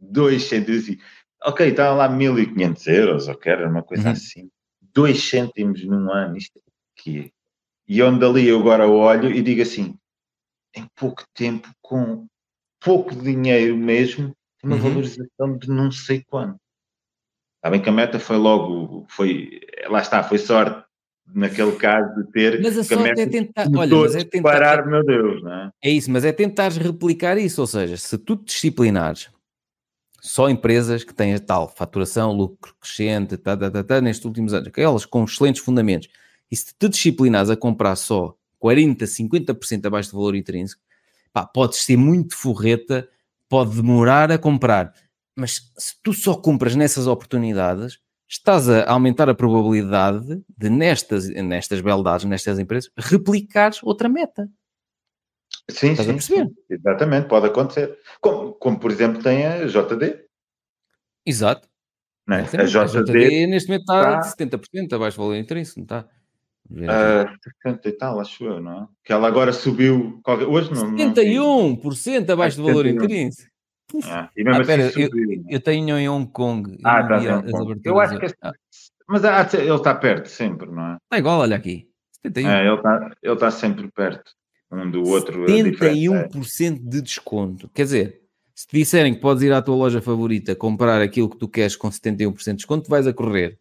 Dois 0.00 0.44
cêntimos. 0.44 0.88
e- 0.88 0.98
Ok, 1.46 1.66
estavam 1.68 1.98
lá 1.98 2.08
1500 2.08 2.86
euros, 2.86 3.28
ou 3.28 3.36
que 3.36 3.50
era 3.50 3.68
uma 3.68 3.82
coisa 3.82 4.04
Uhum. 4.04 4.12
assim. 4.12 4.50
Dois 4.80 5.28
cêntimos 5.28 5.84
num 5.84 6.10
ano, 6.10 6.36
isto 6.36 6.56
é 6.58 6.60
o 6.60 6.72
quê? 6.96 7.30
E 7.86 8.02
onde 8.02 8.24
ali 8.24 8.48
eu 8.48 8.60
agora 8.60 8.88
olho 8.88 9.30
e 9.30 9.42
digo 9.42 9.62
assim: 9.62 9.96
em 10.74 10.86
pouco 10.96 11.22
tempo, 11.34 11.68
com 11.82 12.26
pouco 12.80 13.14
dinheiro 13.14 13.76
mesmo, 13.76 14.34
tem 14.60 14.70
uma 14.70 14.76
Uhum. 14.76 14.82
valorização 14.82 15.58
de 15.58 15.68
não 15.68 15.90
sei 15.90 16.22
quanto. 16.24 16.58
Está 17.64 17.70
bem 17.70 17.80
que 17.80 17.88
a 17.88 17.92
meta 17.92 18.20
foi 18.20 18.36
logo, 18.36 19.06
foi, 19.08 19.58
lá 19.88 19.98
está, 19.98 20.22
foi 20.22 20.36
sorte 20.36 20.84
naquele 21.34 21.72
caso 21.72 22.14
de 22.14 22.30
ter. 22.30 22.60
Mas 22.60 22.76
a 22.76 22.84
sorte 22.84 23.18
é 23.18 23.26
tentar. 23.26 23.66
Olha, 23.74 23.96
mas 23.96 24.14
é 24.14 24.18
tentar. 24.22 24.50
disparar, 24.50 24.86
meu 24.86 25.02
Deus, 25.02 25.42
não 25.42 25.50
é? 25.50 25.70
É 25.82 25.90
isso, 25.90 26.10
mas 26.10 26.26
é 26.26 26.32
tentar 26.32 26.70
replicar 26.72 27.38
isso. 27.38 27.62
Ou 27.62 27.66
seja, 27.66 27.96
se 27.96 28.18
tu 28.18 28.36
te 28.36 28.52
disciplinares 28.52 29.30
só 30.20 30.50
empresas 30.50 31.04
que 31.04 31.14
têm 31.14 31.32
a 31.32 31.40
tal 31.40 31.66
faturação, 31.66 32.32
lucro 32.32 32.74
crescente, 32.78 33.38
tá, 33.38 33.56
tá, 33.56 33.70
tá, 33.70 33.82
tá, 33.82 33.98
nestes 33.98 34.26
últimos 34.26 34.52
anos, 34.52 34.68
aquelas 34.68 35.06
com 35.06 35.24
excelentes 35.24 35.62
fundamentos, 35.62 36.10
e 36.52 36.56
se 36.56 36.66
te 36.78 36.86
disciplinares 36.86 37.48
a 37.48 37.56
comprar 37.56 37.96
só 37.96 38.36
40, 38.58 39.06
50% 39.06 39.86
abaixo 39.86 40.10
do 40.10 40.18
valor 40.18 40.34
intrínseco, 40.34 40.82
pá, 41.32 41.46
podes 41.46 41.78
ser 41.78 41.96
muito 41.96 42.36
forreta, 42.36 43.08
pode 43.48 43.74
demorar 43.74 44.30
a 44.30 44.36
comprar, 44.36 44.92
mas 45.36 45.72
se 45.76 45.94
tu 46.02 46.12
só 46.12 46.34
compras 46.36 46.74
nessas 46.76 47.06
oportunidades, 47.06 47.98
estás 48.28 48.68
a 48.68 48.90
aumentar 48.90 49.28
a 49.28 49.34
probabilidade 49.34 50.42
de 50.56 50.70
nestas, 50.70 51.28
nestas 51.28 51.80
beldades, 51.80 52.24
nestas 52.24 52.58
empresas, 52.58 52.90
replicares 52.96 53.82
outra 53.82 54.08
meta. 54.08 54.48
Sim, 55.70 55.92
Estás 55.92 56.00
a 56.08 56.12
sim, 56.12 56.18
perceber? 56.18 56.46
sim, 56.48 56.54
exatamente, 56.70 57.28
pode 57.28 57.46
acontecer. 57.46 57.98
Como, 58.20 58.52
como, 58.54 58.78
por 58.78 58.90
exemplo, 58.90 59.22
tem 59.22 59.46
a 59.46 59.66
JD. 59.66 60.24
Exato. 61.24 61.68
É? 62.28 62.34
A 62.34 62.62
Exatamente. 62.64 63.12
JD, 63.12 63.46
neste 63.46 63.68
momento 63.68 63.82
está 63.82 64.18
está- 64.20 64.20
de 64.20 64.28
70% 64.28 64.92
abaixo 64.94 65.16
do 65.16 65.22
valor 65.22 65.36
intrínseco, 65.36 65.80
não 65.80 65.84
está? 65.84 65.98
Aqui. 66.70 66.86
ah, 66.88 67.34
70 67.62 67.88
e 67.88 67.92
tal, 67.92 68.20
acho 68.20 68.44
eu, 68.44 68.60
não 68.60 68.82
é? 68.84 68.88
Que 69.04 69.12
ela 69.12 69.26
agora 69.28 69.52
subiu. 69.52 70.20
qualquer- 70.22 70.46
Hoje 70.48 70.72
não. 70.72 70.90
não 70.90 70.96
vi. 70.96 71.02
71% 71.02 72.30
abaixo 72.30 72.56
do 72.56 72.64
valor 72.64 72.84
71. 72.86 73.04
intrínseco. 73.04 73.50
Ah, 74.04 74.30
e 74.36 74.42
mesmo 74.44 74.58
Ah, 74.58 74.62
assim 74.62 74.66
pera, 74.66 74.82
é? 75.48 75.54
Eu 75.54 75.60
tenho 75.60 75.98
em 75.98 76.08
Hong 76.08 76.30
Kong. 76.32 76.70
eu 76.72 76.78
Ah, 76.84 77.02
tá 77.06 77.18
bem, 77.18 77.28
as 77.28 77.42
bom. 77.50 77.62
aberturas 77.62 77.80
Eu 77.84 78.00
acho 78.00 78.18
que 78.18 78.26
este- 78.26 78.38
Ah, 78.42 78.52
Mas 79.08 79.22
ele 79.54 79.74
está 79.74 79.94
perto 79.94 80.28
sempre, 80.28 80.70
não 80.70 80.92
é? 80.92 80.96
Está 81.04 81.18
igual, 81.18 81.40
olha 81.40 81.56
aqui. 81.56 81.88
71%. 82.24 82.46
É, 82.48 82.66
ele 82.66 82.74
está 82.76 83.10
ele 83.22 83.34
está 83.34 83.50
sempre 83.50 83.90
perto 83.92 84.32
um 84.72 84.90
do 84.90 85.02
outro. 85.02 85.42
a 85.44 85.46
diferença 85.46 85.86
é- 85.86 86.28
71% 86.28 86.82
de 86.88 87.02
desconto. 87.02 87.68
Quer 87.68 87.82
dizer, 87.84 88.20
se 88.54 88.66
te 88.66 88.78
disserem 88.78 89.14
que 89.14 89.20
podes 89.20 89.42
ir 89.42 89.52
à 89.52 89.60
tua 89.60 89.76
loja 89.76 90.00
favorita 90.00 90.54
comprar 90.56 91.02
aquilo 91.02 91.28
que 91.28 91.36
tu 91.36 91.46
queres 91.48 91.76
com 91.76 91.90
71% 91.90 92.56
de 92.56 92.62
desconto, 92.62 92.88
vais 92.90 93.06
a 93.06 93.12
correr. 93.12 93.58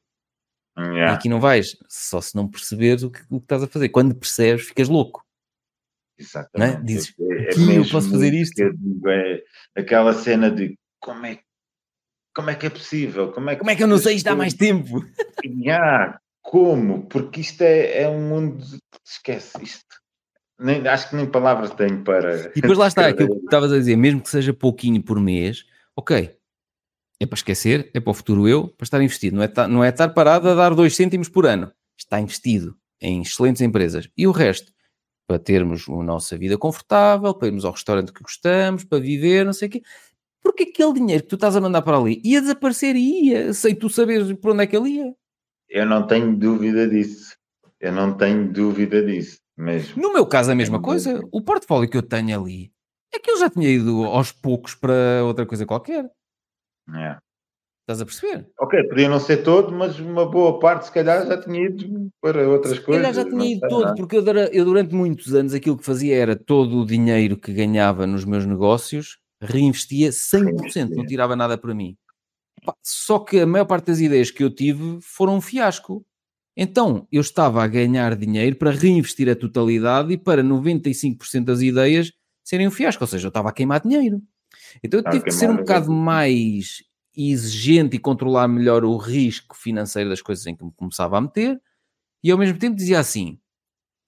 E 0.77 0.81
Yeah, 0.81 1.13
aqui 1.13 1.29
não 1.29 1.39
vais, 1.39 1.77
só 1.87 2.19
se 2.21 2.35
não 2.35 2.47
perceberes 2.47 3.03
o 3.03 3.11
que, 3.11 3.19
o 3.29 3.37
que 3.39 3.45
estás 3.45 3.61
a 3.61 3.67
fazer. 3.67 3.89
Quando 3.89 4.15
percebes, 4.15 4.65
ficas 4.67 4.87
louco. 4.89 5.23
Exatamente. 6.17 6.73
Não 6.73 6.81
é? 6.81 6.83
Dizes, 6.83 7.13
É- 7.19 7.43
é 7.43 7.47
"Que 7.49 7.75
eu 7.75 7.89
posso 7.89 8.09
fazer 8.11 8.33
isto?" 8.33 8.55
digo, 8.55 9.09
é 9.09 9.41
aquela 9.75 10.13
cena 10.13 10.49
de 10.51 10.77
como 10.99 11.25
é, 11.25 11.39
como 12.35 12.49
é 12.49 12.55
que 12.55 12.65
é 12.65 12.69
possível? 12.69 13.31
Como 13.31 13.49
é 13.49 13.53
que, 13.55 13.59
Como 13.59 13.71
é 13.71 13.75
que 13.75 13.83
eu 13.83 13.87
não 13.87 13.97
sei 13.97 14.15
isto 14.15 14.27
há 14.27 14.35
mais 14.35 14.53
tempo? 14.53 15.03
Ya, 15.45 16.19
como? 16.41 17.05
Porque 17.07 17.41
isto 17.41 17.61
é, 17.61 18.03
é 18.03 18.09
um 18.09 18.21
mundo. 18.29 18.63
de- 18.65 18.77
Esquece 19.05 19.61
isto. 19.61 19.85
Nem, 20.59 20.87
acho 20.87 21.09
que 21.09 21.15
nem 21.15 21.25
palavras 21.25 21.71
tenho 21.71 22.03
para. 22.03 22.51
E 22.55 22.61
depois 22.61 22.77
lá 22.77 22.87
está, 22.87 23.07
aquilo 23.07 23.37
que 23.37 23.45
estavas 23.45 23.71
a 23.71 23.77
dizer, 23.77 23.95
mesmo 23.97 24.21
que 24.21 24.29
seja 24.29 24.53
pouquinho 24.53 25.01
por 25.03 25.19
mês, 25.19 25.65
ok, 25.95 26.31
é 27.19 27.25
para 27.25 27.35
esquecer, 27.35 27.91
é 27.93 27.99
para 27.99 28.11
o 28.11 28.13
futuro 28.13 28.47
eu, 28.47 28.69
para 28.69 28.85
estar 28.85 29.01
investido, 29.03 29.35
não 29.35 29.43
é, 29.43 29.47
ta- 29.47 29.67
não 29.67 29.83
é 29.83 29.89
estar 29.89 30.09
parado 30.09 30.47
a 30.47 30.55
dar 30.55 30.73
2 30.73 30.95
cêntimos 30.95 31.27
por 31.27 31.45
ano, 31.45 31.71
está 31.97 32.19
investido 32.19 32.77
em 33.01 33.21
excelentes 33.21 33.61
empresas. 33.61 34.09
E 34.17 34.25
o 34.25 34.31
resto, 34.31 34.71
para 35.27 35.39
termos 35.39 35.87
a 35.87 36.03
nossa 36.03 36.37
vida 36.37 36.57
confortável, 36.57 37.33
para 37.33 37.47
irmos 37.47 37.65
ao 37.65 37.71
restaurante 37.71 38.11
que 38.13 38.21
gostamos, 38.21 38.83
para 38.83 38.99
viver, 38.99 39.45
não 39.45 39.53
sei 39.53 39.67
o 39.67 39.71
quê. 39.71 39.81
Porque 40.41 40.63
aquele 40.63 40.93
dinheiro 40.93 41.23
que 41.23 41.29
tu 41.29 41.35
estás 41.35 41.55
a 41.55 41.61
mandar 41.61 41.81
para 41.81 41.97
ali 41.97 42.21
ia 42.23 42.41
desaparecer 42.41 42.95
e 42.95 43.29
ia, 43.29 43.53
sem 43.53 43.73
tu 43.75 43.89
saberes 43.89 44.31
por 44.33 44.51
onde 44.51 44.63
é 44.63 44.67
que 44.67 44.75
ele 44.75 44.89
ia. 44.89 45.15
Eu 45.69 45.85
não 45.85 46.05
tenho 46.05 46.35
dúvida 46.35 46.87
disso. 46.87 47.35
Eu 47.79 47.91
não 47.91 48.15
tenho 48.15 48.51
dúvida 48.51 49.01
disso. 49.05 49.37
Mesmo. 49.55 50.01
No 50.01 50.11
meu 50.11 50.25
caso, 50.25 50.51
a 50.51 50.55
mesma 50.55 50.77
Tenho 50.77 50.83
coisa. 50.85 51.13
dúvida. 51.13 51.29
O 51.31 51.41
portfólio 51.41 51.89
que 51.89 51.95
eu 51.97 52.01
tenho 52.01 52.39
ali 52.41 52.71
é 53.13 53.19
que 53.19 53.29
eu 53.29 53.37
já 53.37 53.49
tinha 53.49 53.69
ido 53.69 54.03
aos 54.05 54.31
poucos 54.31 54.73
para 54.73 55.23
outra 55.23 55.45
coisa 55.45 55.65
qualquer. 55.65 56.09
Ya. 56.89 57.21
Estás 57.83 57.99
a 57.99 58.05
perceber? 58.05 58.47
Ok, 58.59 58.81
podia 58.87 59.09
não 59.09 59.19
ser 59.19 59.43
todo, 59.43 59.69
mas 59.73 59.99
uma 59.99 60.25
boa 60.25 60.57
parte, 60.57 60.85
se 60.85 60.91
calhar, 60.91 61.27
já 61.27 61.37
tinha 61.37 61.65
ido 61.65 62.09
para 62.21 62.47
outras 62.47 62.77
Se 62.77 62.81
coisas. 62.81 63.01
calhar 63.01 63.13
já 63.13 63.29
não 63.29 63.37
tinha 63.37 63.55
ido 63.55 63.67
todo, 63.67 63.85
não 63.85 63.91
é? 63.91 63.95
porque 63.95 64.15
eu, 64.15 64.23
eu 64.25 64.63
durante 64.63 64.95
muitos 64.95 65.33
anos 65.33 65.53
aquilo 65.53 65.77
que 65.77 65.83
fazia 65.85 66.15
era 66.15 66.33
todo 66.33 66.77
o 66.77 66.85
dinheiro 66.85 67.35
que 67.35 67.51
ganhava 67.51 68.07
nos 68.07 68.23
meus 68.23 68.45
negócios 68.45 69.17
reinvestia 69.41 70.09
100%, 70.11 70.39
não 70.39 70.45
Reinvestia. 70.45 71.05
tirava 71.05 71.35
nada 71.35 71.57
para 71.57 71.75
mim. 71.75 71.97
Só 72.81 73.19
que 73.19 73.41
a 73.41 73.45
maior 73.45 73.65
parte 73.65 73.87
das 73.87 73.99
ideias 73.99 74.31
que 74.31 74.41
eu 74.43 74.49
tive 74.49 74.99
foram 75.01 75.35
um 75.35 75.41
fiasco. 75.41 76.05
Então 76.55 77.05
eu 77.11 77.19
estava 77.19 77.61
a 77.61 77.67
ganhar 77.67 78.15
dinheiro 78.15 78.55
para 78.55 78.71
reinvestir 78.71 79.27
a 79.29 79.35
totalidade 79.35 80.13
e 80.13 80.17
para 80.17 80.41
95% 80.41 81.43
das 81.43 81.61
ideias 81.61 82.11
serem 82.45 82.67
um 82.67 82.71
fiasco, 82.71 83.03
ou 83.03 83.07
seja, 83.07 83.25
eu 83.25 83.29
estava 83.29 83.49
a 83.49 83.51
queimar 83.51 83.81
dinheiro. 83.81 84.21
Então 84.81 84.99
eu 84.99 85.11
tive 85.11 85.25
que 85.25 85.31
ser 85.31 85.49
um 85.49 85.57
bocado 85.57 85.91
mais 85.91 86.77
exigente 87.15 87.95
e 87.95 87.99
controlar 87.99 88.47
melhor 88.47 88.83
o 88.83 88.97
risco 88.97 89.55
financeiro 89.55 90.09
das 90.09 90.21
coisas 90.21 90.45
em 90.47 90.55
que 90.55 90.63
me 90.63 90.71
começava 90.71 91.17
a 91.17 91.21
meter 91.21 91.61
e 92.23 92.31
ao 92.31 92.37
mesmo 92.37 92.57
tempo 92.57 92.75
dizia 92.75 92.99
assim: 92.99 93.39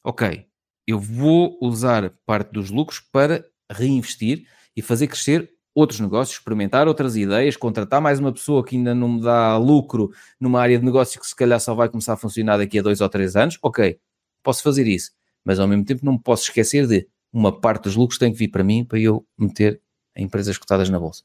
ok, 0.03 0.47
eu 0.87 0.99
vou 0.99 1.57
usar 1.61 2.11
parte 2.25 2.51
dos 2.51 2.69
lucros 2.69 2.99
para 2.99 3.45
reinvestir 3.71 4.47
e 4.75 4.81
fazer 4.81 5.07
crescer 5.07 5.51
outros 5.73 5.99
negócios, 5.99 6.37
experimentar 6.37 6.87
outras 6.87 7.17
ideias, 7.17 7.57
contratar 7.57 7.99
mais 7.99 8.19
uma 8.19 8.31
pessoa 8.31 8.63
que 8.63 8.77
ainda 8.77 8.95
não 8.95 9.09
me 9.09 9.21
dá 9.21 9.57
lucro 9.57 10.09
numa 10.39 10.61
área 10.61 10.79
de 10.79 10.85
negócio 10.85 11.19
que 11.19 11.27
se 11.27 11.35
calhar 11.35 11.59
só 11.59 11.73
vai 11.73 11.89
começar 11.89 12.13
a 12.13 12.17
funcionar 12.17 12.57
daqui 12.57 12.79
a 12.79 12.81
dois 12.81 13.01
ou 13.01 13.09
três 13.09 13.35
anos. 13.35 13.57
Ok, 13.61 13.99
posso 14.41 14.63
fazer 14.63 14.87
isso, 14.87 15.11
mas 15.43 15.59
ao 15.59 15.67
mesmo 15.67 15.83
tempo 15.83 16.05
não 16.05 16.13
me 16.13 16.21
posso 16.21 16.43
esquecer 16.43 16.87
de 16.87 17.07
uma 17.33 17.59
parte 17.59 17.83
dos 17.83 17.97
lucros 17.97 18.17
tem 18.17 18.31
que 18.31 18.37
vir 18.37 18.47
para 18.47 18.63
mim 18.63 18.85
para 18.85 18.97
eu 18.97 19.27
meter 19.37 19.81
em 20.15 20.23
empresas 20.23 20.57
cotadas 20.57 20.89
na 20.89 20.97
bolsa. 20.97 21.23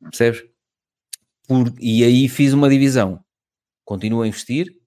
Percebes? 0.00 0.44
Por, 1.48 1.72
e 1.80 2.04
aí 2.04 2.28
fiz 2.28 2.52
uma 2.52 2.68
divisão. 2.68 3.24
Continuo 3.84 4.22
a 4.22 4.28
investir 4.28 4.78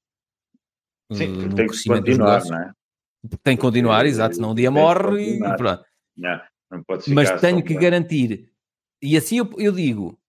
Sim, 1.12 1.28
no 1.30 1.56
tem 1.56 1.68
crescimento 1.68 2.04
que 2.04 2.12
continuar, 2.12 2.46
não 2.46 2.58
é? 2.58 2.72
Tem 3.44 3.56
que 3.56 3.62
continuar, 3.62 4.06
exato, 4.06 4.36
senão 4.36 4.52
um 4.52 4.56
dia 4.56 4.72
morre 4.72 5.38
e 5.38 5.40
pronto. 5.40 5.84
Não, 6.16 6.40
não 6.72 6.84
Mas 7.10 7.42
tenho 7.42 7.64
que 7.64 7.74
garantir. 7.74 8.52
E 9.02 9.18
assim 9.18 9.40
eu, 9.40 9.50
eu 9.58 9.72
digo: 9.72 10.20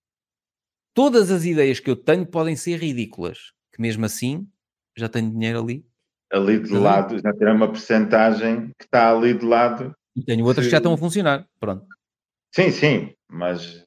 todas 0.94 1.30
as 1.30 1.44
ideias 1.44 1.78
que 1.78 1.90
eu 1.90 1.96
tenho 1.96 2.26
podem 2.26 2.56
ser 2.56 2.78
ridículas, 2.78 3.52
que 3.72 3.80
mesmo 3.80 4.04
assim 4.04 4.48
já 4.96 5.08
tenho 5.08 5.30
dinheiro 5.30 5.60
ali. 5.60 5.86
Ali 6.32 6.58
de 6.58 6.72
lado, 6.72 7.18
já 7.18 7.32
terá 7.34 7.52
uma 7.52 7.68
percentagem 7.68 8.68
que 8.78 8.84
está 8.84 9.14
ali 9.14 9.34
de 9.34 9.44
lado. 9.44 9.94
E 10.16 10.22
tenho 10.22 10.44
outras 10.46 10.64
se... 10.64 10.70
que 10.70 10.72
já 10.72 10.78
estão 10.78 10.94
a 10.94 10.98
funcionar. 10.98 11.46
Pronto. 11.60 11.86
Sim, 12.54 12.70
sim, 12.70 13.14
mas. 13.30 13.84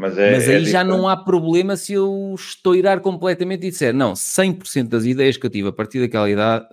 Mas, 0.00 0.16
é, 0.16 0.32
mas 0.32 0.48
aí 0.48 0.62
é 0.62 0.64
já 0.64 0.82
não 0.82 1.06
há 1.06 1.16
problema 1.16 1.76
se 1.76 1.92
eu 1.92 2.34
estourar 2.34 3.00
completamente 3.00 3.66
e 3.66 3.70
disser, 3.70 3.92
não, 3.92 4.14
100% 4.14 4.88
das 4.88 5.04
ideias 5.04 5.36
que 5.36 5.44
eu 5.44 5.50
tive 5.50 5.68
a 5.68 5.72
partir 5.72 6.00
daquela 6.00 6.30
idade, 6.30 6.66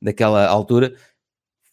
daquela 0.00 0.46
altura, 0.46 0.94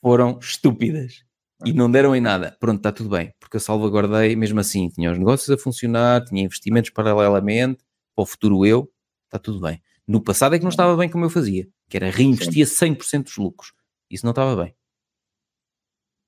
foram 0.01 0.37
estúpidas 0.41 1.23
e 1.65 1.73
não 1.73 1.89
deram 1.89 2.15
em 2.15 2.21
nada. 2.21 2.55
Pronto, 2.59 2.77
está 2.77 2.91
tudo 2.91 3.09
bem, 3.09 3.33
porque 3.39 3.55
eu 3.55 3.61
salvaguardei 3.61 4.35
mesmo 4.35 4.59
assim. 4.59 4.89
Tinha 4.89 5.11
os 5.11 5.17
negócios 5.17 5.49
a 5.49 5.57
funcionar, 5.57 6.23
tinha 6.25 6.43
investimentos 6.43 6.91
paralelamente, 6.91 7.83
para 8.15 8.23
o 8.23 8.25
futuro 8.25 8.65
eu, 8.65 8.91
está 9.25 9.39
tudo 9.39 9.61
bem. 9.61 9.81
No 10.05 10.21
passado 10.21 10.55
é 10.55 10.57
que 10.57 10.63
não 10.63 10.69
estava 10.69 10.95
bem 10.95 11.09
como 11.09 11.25
eu 11.25 11.29
fazia, 11.29 11.67
que 11.89 11.97
era 11.97 12.09
reinvestia 12.09 12.65
100% 12.65 13.23
dos 13.23 13.37
lucros. 13.37 13.71
Isso 14.09 14.25
não 14.25 14.31
estava 14.31 14.61
bem. 14.61 14.73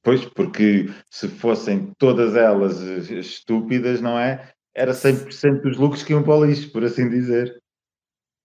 Pois, 0.04 0.26
porque 0.26 0.86
se 1.10 1.28
fossem 1.28 1.94
todas 1.98 2.36
elas 2.36 2.80
estúpidas, 3.10 4.02
não 4.02 4.18
é? 4.18 4.54
Era 4.74 4.94
100% 4.94 5.62
dos 5.62 5.78
lucros 5.78 6.04
que 6.04 6.14
iam 6.14 6.24
para 6.24 6.36
o 6.36 6.46
lixo, 6.46 6.72
por 6.72 6.84
assim 6.84 7.10
dizer. 7.10 7.62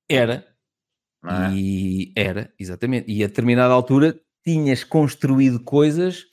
Era. 0.08 0.47
É? 1.24 1.55
E 1.55 2.12
era, 2.16 2.52
exatamente. 2.58 3.10
E 3.10 3.23
a 3.23 3.26
determinada 3.26 3.73
altura 3.73 4.20
tinhas 4.44 4.84
construído 4.84 5.62
coisas 5.62 6.26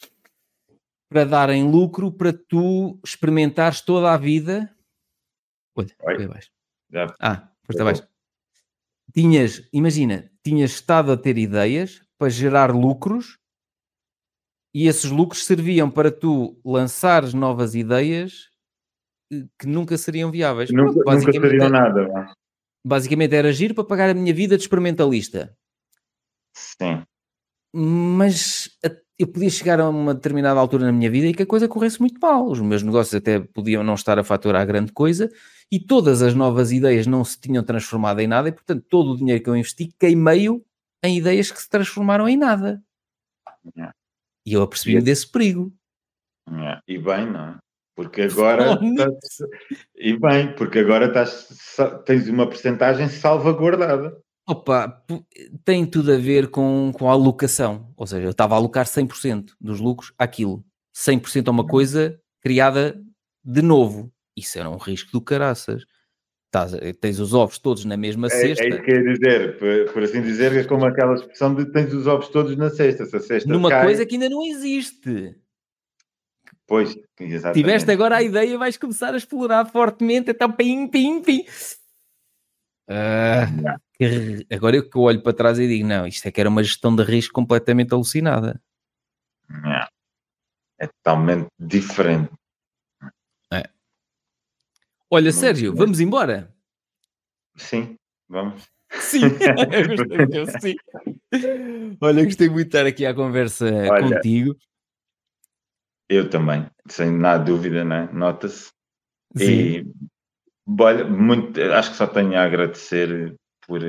para 1.10 1.24
darem 1.24 1.70
lucro 1.70 2.12
para 2.12 2.34
tu 2.34 3.00
experimentares 3.06 3.82
toda 3.82 4.12
a 4.12 4.18
vida. 4.18 4.76
Olha, 5.76 5.96
foi 6.02 6.26
abaixo. 6.26 6.52
Já. 6.90 7.16
Ah, 7.20 7.52
foste 7.64 7.82
abaixo 7.82 8.12
tinhas, 9.14 9.68
imagina, 9.74 10.32
tinhas 10.44 10.72
estado 10.72 11.12
a 11.12 11.18
ter 11.18 11.38
ideias 11.38 12.02
para 12.18 12.30
gerar 12.30 12.74
lucros 12.74 13.38
e 14.74 14.88
esses 14.88 15.10
lucros 15.10 15.46
serviam 15.46 15.90
para 15.90 16.12
tu 16.12 16.58
lançares 16.64 17.34
novas 17.34 17.76
ideias 17.76 18.50
eh, 19.32 19.46
que 19.60 19.68
nunca 19.68 19.98
seriam 19.98 20.32
viáveis. 20.32 20.72
Nunca, 20.72 21.00
nunca 21.00 21.32
seriam 21.32 21.70
nada. 21.70 22.08
Mas... 22.14 22.34
Basicamente 22.86 23.36
era 23.36 23.50
agir 23.50 23.74
para 23.76 23.84
pagar 23.84 24.10
a 24.10 24.14
minha 24.14 24.34
vida 24.34 24.58
de 24.58 24.64
experimentalista. 24.64 25.56
Sim. 26.54 27.04
Mas 27.74 28.70
eu 29.18 29.28
podia 29.28 29.50
chegar 29.50 29.80
a 29.80 29.88
uma 29.88 30.16
determinada 30.16 30.60
altura 30.60 30.86
na 30.86 30.92
minha 30.92 31.10
vida 31.10 31.28
e 31.28 31.34
que 31.34 31.44
a 31.44 31.46
coisa 31.46 31.68
corresse 31.68 32.00
muito 32.00 32.20
mal. 32.20 32.48
Os 32.48 32.60
meus 32.60 32.82
negócios 32.82 33.14
até 33.14 33.40
podiam 33.40 33.84
não 33.84 33.94
estar 33.94 34.18
a 34.18 34.24
faturar 34.24 34.66
grande 34.66 34.92
coisa 34.92 35.30
e 35.72 35.80
todas 35.80 36.22
as 36.22 36.34
novas 36.34 36.72
ideias 36.72 37.06
não 37.06 37.24
se 37.24 37.40
tinham 37.40 37.64
transformado 37.64 38.20
em 38.20 38.28
nada 38.28 38.50
e, 38.50 38.52
portanto, 38.52 38.84
todo 38.90 39.12
o 39.12 39.18
dinheiro 39.18 39.44
que 39.44 39.50
eu 39.50 39.56
investi 39.56 39.94
queimei-o 40.00 40.66
em 41.04 41.18
ideias 41.18 41.52
que 41.52 41.62
se 41.62 41.70
transformaram 41.70 42.28
em 42.28 42.36
nada. 42.36 42.84
Yeah. 43.76 43.94
E 44.46 44.54
eu 44.54 44.62
apercebi-me 44.62 45.02
desse 45.02 45.30
perigo. 45.30 45.72
Yeah. 46.50 46.82
E 46.88 46.98
bem, 46.98 47.32
não 47.32 47.50
é? 47.50 47.58
Porque 47.96 48.22
agora 48.32 48.80
estás... 48.82 49.38
e 49.96 50.18
bem, 50.18 50.56
porque 50.56 50.80
agora 50.80 51.08
estás, 51.08 51.76
tens 52.06 52.28
uma 52.28 52.48
porcentagem 52.48 53.08
salvaguardada. 53.08 54.18
Opa, 54.48 55.04
tem 55.64 55.86
tudo 55.86 56.12
a 56.12 56.18
ver 56.18 56.50
com, 56.50 56.92
com 56.94 57.10
a 57.10 57.14
alocação. 57.14 57.94
Ou 57.96 58.08
seja, 58.08 58.26
eu 58.26 58.32
estava 58.32 58.56
a 58.56 58.58
alocar 58.58 58.86
100% 58.86 59.52
dos 59.62 59.80
lucros 59.80 60.14
àquilo. 60.18 60.66
100% 60.96 61.48
a 61.48 61.52
uma 61.52 61.66
coisa 61.66 62.20
criada 62.42 63.02
de 63.44 63.62
novo. 63.62 64.12
Isso 64.36 64.58
era 64.58 64.70
um 64.70 64.78
risco 64.78 65.12
do 65.12 65.22
caraças. 65.22 65.86
Tás, 66.52 66.74
tens 67.00 67.18
os 67.18 67.34
ovos 67.34 67.58
todos 67.58 67.86
na 67.86 67.96
mesma 67.96 68.28
é, 68.28 68.30
cesta. 68.30 68.64
É 68.66 68.68
isso 68.68 68.82
que 68.82 68.92
eu 68.92 68.98
ia 68.98 69.14
dizer, 69.14 69.58
por, 69.58 69.94
por, 69.94 70.04
assim 70.04 70.22
dizer, 70.22 70.54
é 70.54 70.66
como 70.66 70.86
aquela 70.86 71.16
expressão 71.16 71.56
de 71.56 71.66
tens 71.72 71.94
os 71.94 72.08
ovos 72.08 72.28
todos 72.28 72.58
na 72.58 72.70
cesta. 72.70 73.06
Se 73.06 73.16
a 73.16 73.20
cesta 73.22 73.50
Numa 73.50 73.70
cai... 73.70 73.86
coisa 73.86 74.06
que 74.06 74.16
ainda 74.16 74.30
não 74.30 74.44
existe. 74.44 75.34
Pois, 76.68 76.94
exatamente. 77.18 77.64
Tiveste 77.64 77.90
agora 77.90 78.18
a 78.18 78.22
ideia, 78.22 78.58
vais 78.58 78.76
começar 78.76 79.14
a 79.14 79.18
explorar 79.18 79.66
fortemente, 79.66 80.32
então 80.32 80.52
pim, 80.52 80.88
pim, 80.88 81.22
pim. 81.22 81.46
Uh, 82.90 84.54
agora 84.54 84.76
eu 84.76 84.90
que 84.90 84.98
olho 84.98 85.22
para 85.22 85.34
trás 85.34 85.58
e 85.58 85.68
digo, 85.68 85.88
não, 85.88 86.06
isto 86.06 86.26
é 86.28 86.32
que 86.32 86.42
era 86.42 86.50
uma 86.50 86.64
gestão 86.64 86.94
de 86.94 87.04
risco 87.04 87.34
completamente 87.34 87.94
alucinada. 87.94 88.62
É 90.78 90.88
totalmente 90.88 91.48
diferente. 91.58 92.32
Olha, 95.14 95.34
Sérgio, 95.34 95.76
vamos 95.76 96.00
embora? 96.00 96.56
Sim, 97.58 97.98
vamos. 98.30 98.66
Sim, 98.94 99.20
sim. 100.62 100.76
Olha, 102.00 102.24
gostei 102.24 102.48
muito 102.48 102.70
de 102.70 102.78
estar 102.78 102.86
aqui 102.88 103.06
à 103.06 103.14
conversa 103.14 103.66
Olha, 103.66 104.16
contigo. 104.16 104.56
Eu 106.08 106.30
também, 106.30 106.66
sem 106.88 107.12
nada 107.12 107.44
dúvida, 107.44 107.84
né? 107.84 108.10
nota-se. 108.14 108.72
E 109.38 109.86
olha, 110.80 111.04
muito, 111.04 111.62
acho 111.62 111.92
que 111.92 111.98
só 111.98 112.08
tenho 112.08 112.38
a 112.38 112.44
agradecer 112.44 113.36
por, 113.68 113.82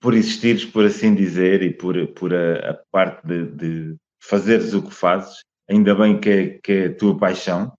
por 0.00 0.12
existires, 0.12 0.66
por 0.66 0.84
assim 0.84 1.14
dizer, 1.14 1.62
e 1.62 1.72
por, 1.72 1.96
por 2.08 2.34
a, 2.34 2.72
a 2.72 2.74
parte 2.92 3.26
de, 3.26 3.46
de, 3.52 3.96
fazeres 4.22 4.74
o 4.74 4.82
que 4.82 4.92
fazes. 4.92 5.42
Ainda 5.66 5.94
bem 5.94 6.20
que 6.20 6.28
é, 6.28 6.58
que 6.58 6.72
é 6.72 6.86
a 6.88 6.94
tua 6.94 7.16
paixão 7.16 7.72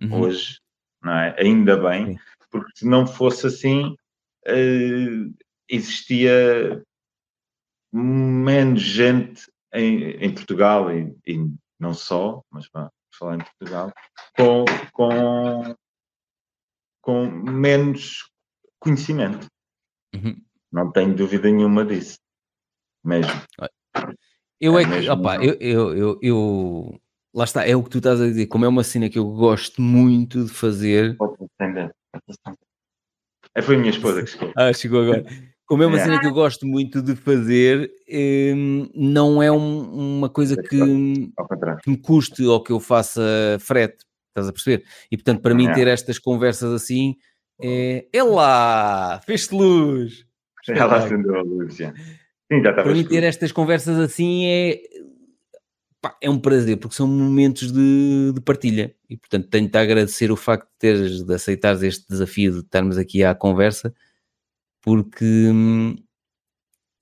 uhum. 0.00 0.20
hoje 0.20 0.56
não 1.02 1.12
é? 1.12 1.36
Ainda 1.38 1.76
bem, 1.76 2.18
porque 2.50 2.70
se 2.74 2.86
não 2.86 3.06
fosse 3.06 3.46
assim, 3.46 3.96
uh, 4.46 5.34
existia 5.68 6.82
menos 7.92 8.82
gente 8.82 9.50
em, 9.72 10.10
em 10.12 10.34
Portugal 10.34 10.90
e, 10.92 11.16
e, 11.26 11.38
não 11.78 11.94
só, 11.94 12.42
mas 12.50 12.68
vamos 12.72 12.90
falar 13.16 13.36
em 13.36 13.44
Portugal, 13.44 13.92
com, 14.36 14.64
com, 14.92 15.76
com 17.00 17.26
menos 17.26 18.30
conhecimento. 18.78 19.46
Uhum. 20.14 20.42
Não 20.70 20.90
tenho 20.92 21.14
dúvida 21.14 21.50
nenhuma 21.50 21.84
disso. 21.84 22.18
Mesmo. 23.04 23.32
Eu 24.60 24.78
é, 24.78 24.82
é 24.82 25.00
que, 25.00 25.08
opa, 25.08 25.36
eu, 25.36 25.54
eu, 25.60 25.96
eu, 25.96 26.18
eu 26.20 27.00
lá 27.38 27.44
está, 27.44 27.64
é 27.64 27.76
o 27.76 27.82
que 27.84 27.90
tu 27.90 27.98
estás 27.98 28.20
a 28.20 28.26
dizer, 28.26 28.46
como 28.46 28.64
é 28.64 28.68
uma 28.68 28.82
cena 28.82 29.08
que 29.08 29.16
eu 29.16 29.24
gosto 29.24 29.80
muito 29.80 30.44
de 30.44 30.50
fazer. 30.50 31.16
É, 33.54 33.62
foi 33.62 33.76
a 33.76 33.78
minha 33.78 33.90
esposa 33.90 34.24
que 34.24 34.30
chegou. 34.30 34.52
Ah, 34.58 34.72
chegou 34.72 35.02
agora. 35.02 35.24
Como 35.64 35.82
é 35.82 35.86
uma 35.86 36.00
é. 36.00 36.04
cena 36.04 36.18
que 36.18 36.26
eu 36.26 36.32
gosto 36.32 36.66
muito 36.66 37.00
de 37.00 37.14
fazer, 37.14 37.90
hum, 38.56 38.90
não 38.92 39.40
é 39.40 39.52
um, 39.52 40.18
uma 40.18 40.28
coisa 40.28 40.56
que, 40.56 40.68
que, 40.68 41.90
me 41.90 41.96
custe 41.98 42.44
ou 42.44 42.60
que 42.60 42.72
eu 42.72 42.80
faça 42.80 43.22
frete, 43.60 43.98
estás 44.30 44.48
a 44.48 44.52
perceber? 44.52 44.84
E 45.08 45.16
portanto, 45.16 45.40
para 45.40 45.52
é. 45.52 45.54
mim, 45.54 45.72
ter 45.72 45.86
estas 45.86 46.18
conversas 46.18 46.72
assim 46.72 47.14
é. 47.62 48.06
É 48.12 48.22
lá! 48.22 49.20
Fez-te 49.24 49.54
luz! 49.54 50.26
Ela 50.68 50.96
acendeu 50.96 51.36
a 51.36 51.42
luz, 51.42 51.76
já. 51.76 51.94
Sim, 52.50 52.62
já 52.62 52.72
para 52.72 52.92
mim, 52.92 53.04
ter 53.04 53.22
estas 53.22 53.52
conversas 53.52 53.98
assim 53.98 54.46
é 54.46 54.80
pá, 56.00 56.16
é 56.20 56.30
um 56.30 56.38
prazer, 56.38 56.76
porque 56.78 56.96
são 56.96 57.06
momentos 57.06 57.72
de, 57.72 58.32
de 58.32 58.40
partilha. 58.40 58.94
E, 59.08 59.16
portanto, 59.16 59.48
tenho-te 59.48 59.76
a 59.76 59.80
agradecer 59.80 60.30
o 60.30 60.36
facto 60.36 60.66
de 60.66 60.78
teres, 60.78 61.22
de 61.24 61.34
aceitares 61.34 61.82
este 61.82 62.08
desafio 62.08 62.52
de 62.52 62.58
estarmos 62.60 62.98
aqui 62.98 63.24
à 63.24 63.34
conversa, 63.34 63.94
porque 64.82 65.24
hum, 65.24 65.96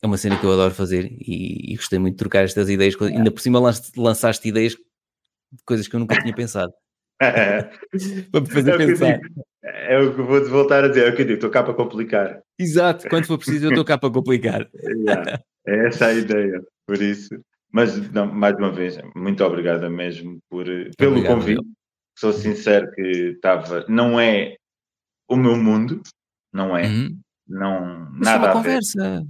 é 0.03 0.07
uma 0.07 0.17
cena 0.17 0.39
que 0.39 0.45
eu 0.45 0.53
adoro 0.53 0.75
fazer 0.75 1.07
e, 1.11 1.73
e, 1.73 1.77
gostei 1.77 1.99
muito 1.99 2.15
de 2.15 2.19
trocar 2.19 2.45
estas 2.45 2.69
ideias. 2.69 3.01
Ainda 3.01 3.31
por 3.31 3.41
cima 3.41 3.61
lançaste 3.97 4.49
ideias 4.49 4.73
de 4.73 5.63
coisas 5.65 5.89
que 5.89 5.97
eu 5.97 6.01
nunca 6.01 6.21
tinha 6.21 6.35
pensado. 6.35 6.73
para 7.21 8.41
me 8.41 8.51
fazer 8.51 8.75
é 8.75 8.77
pensar. 8.77 9.21
é 9.63 9.99
o 9.99 10.15
que 10.15 10.23
vou-te 10.23 10.49
voltar 10.49 10.85
a 10.85 10.89
dizer, 10.89 11.09
é 11.09 11.11
o 11.11 11.17
que 11.17 11.23
eu 11.23 11.27
digo, 11.27 11.37
estou 11.37 11.51
cá 11.51 11.63
para 11.63 11.73
complicar. 11.75 12.43
Exato, 12.59 13.09
quando 13.09 13.27
for 13.27 13.39
preciso 13.39 13.67
eu 13.67 13.71
estou 13.71 13.85
cá 13.85 13.99
para 13.99 14.13
complicar. 14.13 14.69
É, 15.69 15.75
é 15.75 15.89
essa 15.89 16.07
a 16.07 16.15
ideia, 16.15 16.63
por 16.87 17.03
isso. 17.03 17.35
Mas, 17.73 18.11
não, 18.11 18.27
mais 18.27 18.57
uma 18.57 18.71
vez, 18.73 18.99
muito 19.15 19.45
obrigada 19.45 19.91
mesmo 19.91 20.39
por, 20.49 20.65
pelo 20.97 21.13
Obrigado, 21.13 21.35
convite. 21.35 21.59
Eu. 21.59 21.77
Sou 22.19 22.33
sincero 22.33 22.91
que 22.93 23.33
estava. 23.35 23.85
Não 23.89 24.19
é 24.19 24.57
o 25.29 25.37
meu 25.37 25.57
mundo, 25.57 26.01
não 26.53 26.77
é. 26.77 26.87
Uhum. 26.87 27.21
Não, 27.47 28.09
Mas 28.13 28.21
nada 28.21 28.51
a 28.51 28.53
conversa. 28.53 29.21
ver. 29.21 29.27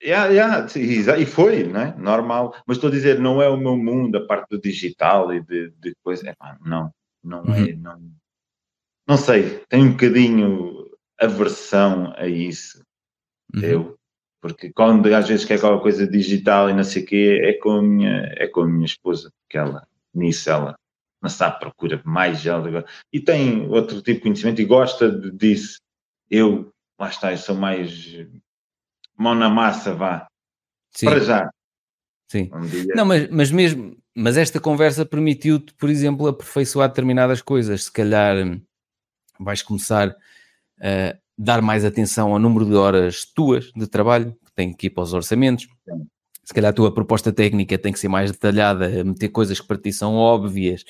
Yeah, 0.00 0.28
yeah, 0.28 1.18
e 1.18 1.26
foi, 1.26 1.64
não 1.64 1.80
é? 1.80 1.96
Normal. 1.96 2.54
Mas 2.66 2.76
estou 2.76 2.88
a 2.88 2.92
dizer, 2.92 3.18
não 3.18 3.42
é 3.42 3.48
o 3.48 3.56
meu 3.56 3.76
mundo, 3.76 4.16
a 4.16 4.26
parte 4.26 4.50
do 4.50 4.60
digital 4.60 5.32
e 5.34 5.42
de, 5.42 5.70
de 5.70 5.92
coisa. 6.04 6.36
não, 6.64 6.92
não 7.24 7.42
é. 7.52 7.60
uhum. 7.60 7.66
é. 7.66 7.72
Não, 7.72 8.12
não 9.08 9.16
sei, 9.16 9.64
tenho 9.68 9.86
um 9.86 9.92
bocadinho 9.92 10.88
aversão 11.18 12.12
a 12.16 12.26
isso. 12.26 12.84
Uhum. 13.54 13.62
Eu. 13.62 13.97
Porque 14.40 14.72
quando 14.72 15.12
às 15.14 15.28
vezes 15.28 15.44
quer 15.44 15.54
aquela 15.54 15.80
coisa 15.80 16.06
digital 16.06 16.70
e 16.70 16.74
não 16.74 16.84
sei 16.84 17.02
o 17.02 17.06
quê, 17.06 17.40
é 17.42 17.52
com, 17.54 17.70
a 17.70 17.82
minha, 17.82 18.32
é 18.36 18.46
com 18.46 18.60
a 18.60 18.66
minha 18.66 18.86
esposa, 18.86 19.32
porque 19.40 19.58
ela, 19.58 19.86
nisso, 20.14 20.48
ela 20.48 20.76
não 21.20 21.28
sabe, 21.28 21.58
procura 21.58 22.00
mais 22.04 22.46
ela. 22.46 22.84
E 23.12 23.20
tem 23.20 23.68
outro 23.68 23.96
tipo 24.00 24.18
de 24.18 24.20
conhecimento 24.20 24.60
e 24.60 24.64
gosta 24.64 25.10
disso. 25.10 25.80
Eu, 26.30 26.72
lá 26.98 27.08
está, 27.08 27.32
eu 27.32 27.38
sou 27.38 27.56
mais 27.56 28.16
mão 29.16 29.34
na 29.34 29.50
massa, 29.50 29.92
vá. 29.94 30.28
Sim. 30.90 31.06
Para 31.06 31.20
já. 31.20 31.50
Sim. 32.30 32.50
Não, 32.94 33.04
mas, 33.04 33.28
mas 33.30 33.50
mesmo, 33.50 33.96
mas 34.14 34.36
esta 34.36 34.60
conversa 34.60 35.04
permitiu-te, 35.04 35.74
por 35.74 35.90
exemplo, 35.90 36.28
aperfeiçoar 36.28 36.88
determinadas 36.88 37.42
coisas. 37.42 37.84
Se 37.84 37.92
calhar 37.92 38.36
hum, 38.36 38.60
vais 39.40 39.62
começar 39.62 40.14
a 40.80 41.16
dar 41.38 41.62
mais 41.62 41.84
atenção 41.84 42.32
ao 42.32 42.38
número 42.38 42.66
de 42.66 42.74
horas 42.74 43.24
tuas 43.24 43.70
de 43.74 43.86
trabalho, 43.86 44.32
que 44.44 44.52
tem 44.54 44.74
que 44.74 44.88
ir 44.88 44.90
para 44.90 45.04
os 45.04 45.12
orçamentos. 45.12 45.68
Se 46.44 46.52
calhar 46.52 46.70
a 46.70 46.74
tua 46.74 46.92
proposta 46.92 47.32
técnica 47.32 47.78
tem 47.78 47.92
que 47.92 47.98
ser 47.98 48.08
mais 48.08 48.32
detalhada, 48.32 49.04
meter 49.04 49.28
coisas 49.28 49.60
que 49.60 49.66
para 49.66 49.78
ti 49.78 49.92
são 49.92 50.14
óbvias 50.14 50.84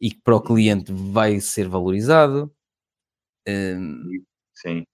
e 0.00 0.10
que 0.10 0.20
para 0.22 0.36
o 0.36 0.40
cliente 0.40 0.92
vai 0.92 1.38
ser 1.40 1.68
valorizado. 1.68 2.52
Hum, 3.46 4.24
Sim 4.54 4.84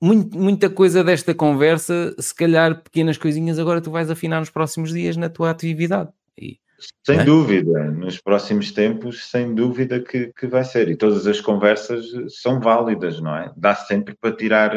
muito, 0.00 0.38
muita 0.38 0.70
coisa 0.70 1.02
desta 1.02 1.34
conversa, 1.34 2.14
se 2.18 2.34
calhar 2.34 2.82
pequenas 2.82 3.18
coisinhas, 3.18 3.58
agora 3.58 3.80
tu 3.80 3.90
vais 3.90 4.10
afinar 4.10 4.40
nos 4.40 4.50
próximos 4.50 4.92
dias 4.92 5.16
na 5.16 5.28
tua 5.28 5.50
atividade. 5.50 6.10
E, 6.40 6.58
sem 7.04 7.20
é? 7.20 7.24
dúvida, 7.24 7.90
nos 7.90 8.20
próximos 8.20 8.72
tempos, 8.72 9.28
sem 9.30 9.54
dúvida 9.54 10.00
que, 10.00 10.32
que 10.32 10.46
vai 10.46 10.64
ser. 10.64 10.88
E 10.88 10.96
todas 10.96 11.26
as 11.26 11.40
conversas 11.40 12.06
são 12.40 12.60
válidas, 12.60 13.20
não 13.20 13.36
é? 13.36 13.52
Dá 13.56 13.74
sempre 13.74 14.16
para 14.20 14.36
tirar 14.36 14.72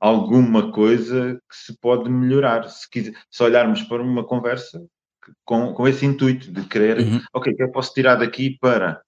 alguma 0.00 0.72
coisa 0.72 1.40
que 1.48 1.56
se 1.56 1.78
pode 1.78 2.10
melhorar. 2.10 2.68
Se, 2.68 2.88
quiser, 2.88 3.14
se 3.30 3.42
olharmos 3.42 3.82
para 3.82 4.02
uma 4.02 4.24
conversa 4.24 4.84
com, 5.44 5.72
com 5.74 5.88
esse 5.88 6.06
intuito 6.06 6.52
de 6.52 6.62
querer, 6.66 6.98
uhum. 6.98 7.20
ok, 7.32 7.52
o 7.52 7.56
que 7.56 7.62
eu 7.62 7.72
posso 7.72 7.92
tirar 7.92 8.16
daqui 8.16 8.58
para, 8.60 9.02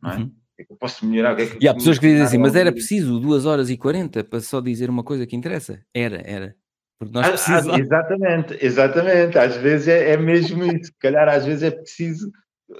não 0.00 0.10
é? 0.10 0.16
Uhum 0.16 0.32
é 0.62 0.64
que 0.64 0.72
eu 0.72 0.76
posso 0.76 1.04
melhorar? 1.04 1.38
É 1.38 1.46
que 1.46 1.64
e 1.64 1.68
há 1.68 1.74
pessoas 1.74 1.98
que 1.98 2.06
dizem 2.06 2.22
assim, 2.22 2.38
mas 2.38 2.54
era 2.54 2.72
preciso 2.72 3.18
2 3.20 3.46
horas 3.46 3.70
e 3.70 3.76
40 3.76 4.24
para 4.24 4.40
só 4.40 4.60
dizer 4.60 4.88
uma 4.88 5.02
coisa 5.02 5.26
que 5.26 5.36
interessa? 5.36 5.84
Era, 5.92 6.22
era. 6.24 6.56
Porque 7.04 7.18
nós 7.18 7.26
ah, 7.26 7.30
precisamos... 7.30 7.68
Ah, 7.68 7.78
exatamente, 7.78 8.58
exatamente. 8.60 9.38
Às 9.38 9.56
vezes 9.56 9.88
é, 9.88 10.10
é 10.10 10.16
mesmo 10.16 10.64
isso. 10.64 10.86
Se 10.86 10.98
calhar 10.98 11.28
às 11.28 11.44
vezes 11.44 11.62
é 11.62 11.70
preciso 11.70 12.30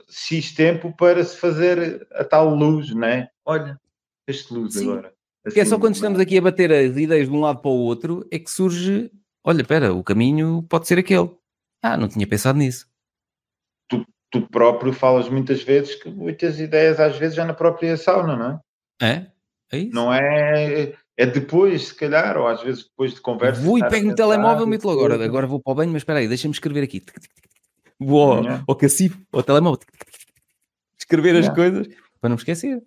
X 0.09 0.53
tempo 0.55 0.95
para 0.97 1.23
se 1.25 1.37
fazer 1.37 2.07
a 2.13 2.25
tal 2.25 2.55
luz, 2.55 2.95
não 2.95 3.07
é? 3.07 3.29
Olha, 3.45 3.79
este 4.27 4.55
luz 4.55 4.75
Sim. 4.75 4.91
agora. 4.91 5.13
Assim, 5.45 5.61
é 5.61 5.65
só 5.65 5.79
quando 5.79 5.95
estamos 5.95 6.21
aqui 6.21 6.39
a 6.39 6.43
bater 6.43 6.73
as 6.73 6.97
ideias 6.97 7.29
de 7.29 7.35
um 7.35 7.41
lado 7.41 7.61
para 7.61 7.71
o 7.71 7.79
outro 7.79 8.27
é 8.31 8.39
que 8.39 8.51
surge, 8.51 9.11
olha, 9.43 9.63
espera, 9.63 9.93
o 9.93 10.05
caminho 10.05 10.65
pode 10.69 10.87
ser 10.87 10.99
aquele. 10.99 11.31
Ah, 11.83 11.97
não 11.97 12.09
tinha 12.09 12.27
pensado 12.27 12.59
nisso 12.59 12.87
tu 14.33 14.41
próprio 14.49 14.93
falas 14.93 15.29
muitas 15.29 15.63
vezes 15.63 15.95
que 15.95 16.09
muitas 16.09 16.59
ideias 16.59 16.99
às 16.99 17.17
vezes 17.19 17.37
já 17.37 17.45
na 17.45 17.53
própria 17.53 17.97
sauna, 17.99 18.35
não 18.35 18.63
é? 19.01 19.07
É? 19.07 19.27
É 19.71 19.79
isso? 19.79 19.95
Não 19.95 20.13
é. 20.13 20.95
É 21.23 21.27
depois, 21.27 21.87
se 21.87 21.95
calhar, 21.95 22.37
ou 22.37 22.49
às 22.49 22.61
vezes 22.65 22.83
depois 22.83 23.15
de 23.15 23.21
conversa. 23.21 23.63
Vou 23.63 23.79
e 23.79 23.89
pego 23.89 24.09
no 24.09 24.15
telemóvel 24.17 24.67
e 24.67 24.71
meto 24.71 24.91
agora. 24.91 25.25
Agora 25.25 25.47
vou 25.47 25.61
para 25.61 25.71
o 25.71 25.75
banho, 25.77 25.93
mas 25.93 26.01
espera 26.01 26.19
aí, 26.19 26.27
deixa-me 26.27 26.53
escrever 26.53 26.83
aqui. 26.83 27.01
Vou 27.97 28.33
ao, 28.33 28.45
ao 28.67 28.75
cacifo, 28.75 29.21
ao 29.31 29.41
telemóvel. 29.41 29.79
Escrever 30.99 31.37
as 31.37 31.49
coisas 31.49 31.87
para 32.21 32.29
não 32.29 32.35
me 32.35 32.41
esquecer. 32.41 32.83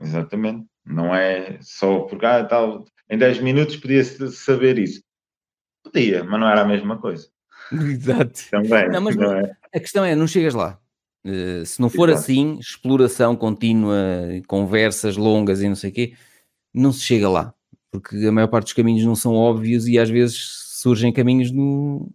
Exatamente. 0.00 0.66
Não 0.86 1.12
é 1.12 1.58
só 1.60 2.02
porque 2.02 2.24
ah, 2.24 2.44
tal, 2.44 2.84
em 3.10 3.18
10 3.18 3.40
minutos 3.40 3.76
podia-se 3.76 4.30
saber 4.30 4.78
isso. 4.78 5.02
Podia, 5.82 6.22
mas 6.22 6.38
não 6.38 6.48
era 6.48 6.60
a 6.60 6.64
mesma 6.64 6.96
coisa. 6.96 7.28
Exato. 7.74 8.40
Também. 8.52 8.88
Não, 8.88 9.00
mas 9.00 9.16
não 9.16 9.32
é? 9.32 9.56
A 9.74 9.80
questão 9.80 10.04
é, 10.04 10.14
não 10.14 10.28
chegas 10.28 10.54
lá. 10.54 10.78
Uh, 11.26 11.66
se 11.66 11.80
não 11.80 11.90
for 11.90 12.08
Exato. 12.08 12.22
assim, 12.22 12.56
exploração 12.60 13.34
contínua, 13.34 13.96
conversas 14.46 15.16
longas 15.16 15.60
e 15.60 15.68
não 15.68 15.74
sei 15.74 15.90
o 15.90 15.92
quê, 15.92 16.14
não 16.72 16.92
se 16.92 17.00
chega 17.00 17.28
lá. 17.28 17.54
Porque 17.90 18.16
a 18.16 18.32
maior 18.32 18.48
parte 18.48 18.66
dos 18.66 18.72
caminhos 18.74 19.04
não 19.04 19.16
são 19.16 19.34
óbvios 19.34 19.86
e 19.86 19.98
às 19.98 20.10
vezes 20.10 20.36
surgem 20.80 21.12
caminhos 21.12 21.50
no, 21.50 22.10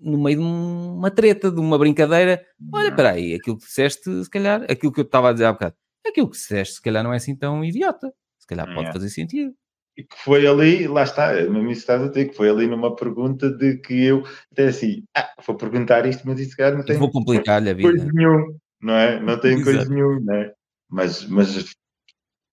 no 0.00 0.22
meio 0.22 0.38
de 0.38 0.44
uma 0.44 1.10
treta, 1.10 1.50
de 1.50 1.60
uma 1.60 1.78
brincadeira. 1.78 2.44
Olha, 2.72 2.88
espera 2.88 3.12
aí, 3.12 3.34
aquilo 3.34 3.58
que 3.58 3.66
disseste, 3.66 4.24
se 4.24 4.30
calhar, 4.30 4.62
aquilo 4.68 4.92
que 4.92 5.00
eu 5.00 5.04
estava 5.04 5.30
a 5.30 5.32
dizer 5.32 5.44
há 5.44 5.52
bocado, 5.52 5.74
aquilo 6.06 6.28
que 6.28 6.36
disseste, 6.36 6.74
se 6.76 6.82
calhar 6.82 7.04
não 7.04 7.12
é 7.12 7.16
assim 7.16 7.36
tão 7.36 7.64
idiota. 7.64 8.12
Se 8.38 8.46
calhar 8.46 8.74
pode 8.74 8.92
fazer 8.92 9.10
sentido 9.10 9.54
e 10.00 10.04
que 10.04 10.16
foi 10.16 10.46
ali, 10.46 10.88
lá 10.88 11.02
está, 11.02 11.32
mesmo 11.32 11.70
isso 11.70 11.80
estás 11.80 12.02
a 12.02 12.08
dizer, 12.08 12.28
que 12.28 12.36
foi 12.36 12.48
ali 12.48 12.66
numa 12.66 12.94
pergunta 12.96 13.50
de 13.50 13.76
que 13.78 14.04
eu 14.04 14.24
até 14.50 14.68
assim, 14.68 15.04
ah, 15.14 15.28
vou 15.46 15.56
perguntar 15.56 16.06
isto, 16.06 16.26
mas 16.26 16.40
isso 16.40 16.56
cara 16.56 16.76
não 16.76 16.84
tem. 16.84 16.96
Vou 16.96 17.10
complicar-lhe 17.10 17.70
a 17.70 17.74
vida. 17.74 17.90
Coisa 17.90 18.10
nenhum, 18.12 18.56
não 18.80 18.94
é? 18.94 19.20
Não 19.20 19.38
tem 19.38 19.62
coisa 19.62 19.84
nenhuma, 19.84 20.20
não 20.20 20.34
é? 20.34 20.54
Mas, 20.88 21.26
mas 21.26 21.74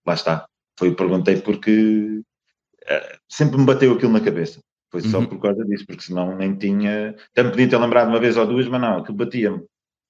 lá 0.06 0.14
está, 0.14 0.46
foi, 0.78 0.94
perguntei 0.96 1.42
porque 1.42 2.22
uh, 2.84 3.18
sempre 3.28 3.58
me 3.58 3.66
bateu 3.66 3.94
aquilo 3.94 4.14
na 4.14 4.22
cabeça. 4.22 4.60
Foi 4.90 5.02
só 5.02 5.20
uhum. 5.20 5.26
por 5.26 5.42
causa 5.42 5.66
disso, 5.66 5.86
porque 5.86 6.04
senão 6.04 6.36
nem 6.36 6.56
tinha. 6.56 7.16
Até 7.32 7.44
podia 7.50 7.70
ter 7.70 7.78
lembrado 7.78 8.08
uma 8.08 8.20
vez 8.20 8.38
ou 8.38 8.48
duas, 8.48 8.68
mas 8.68 8.80
não, 8.80 9.00
aquilo 9.00 9.18
batia-me 9.18 9.64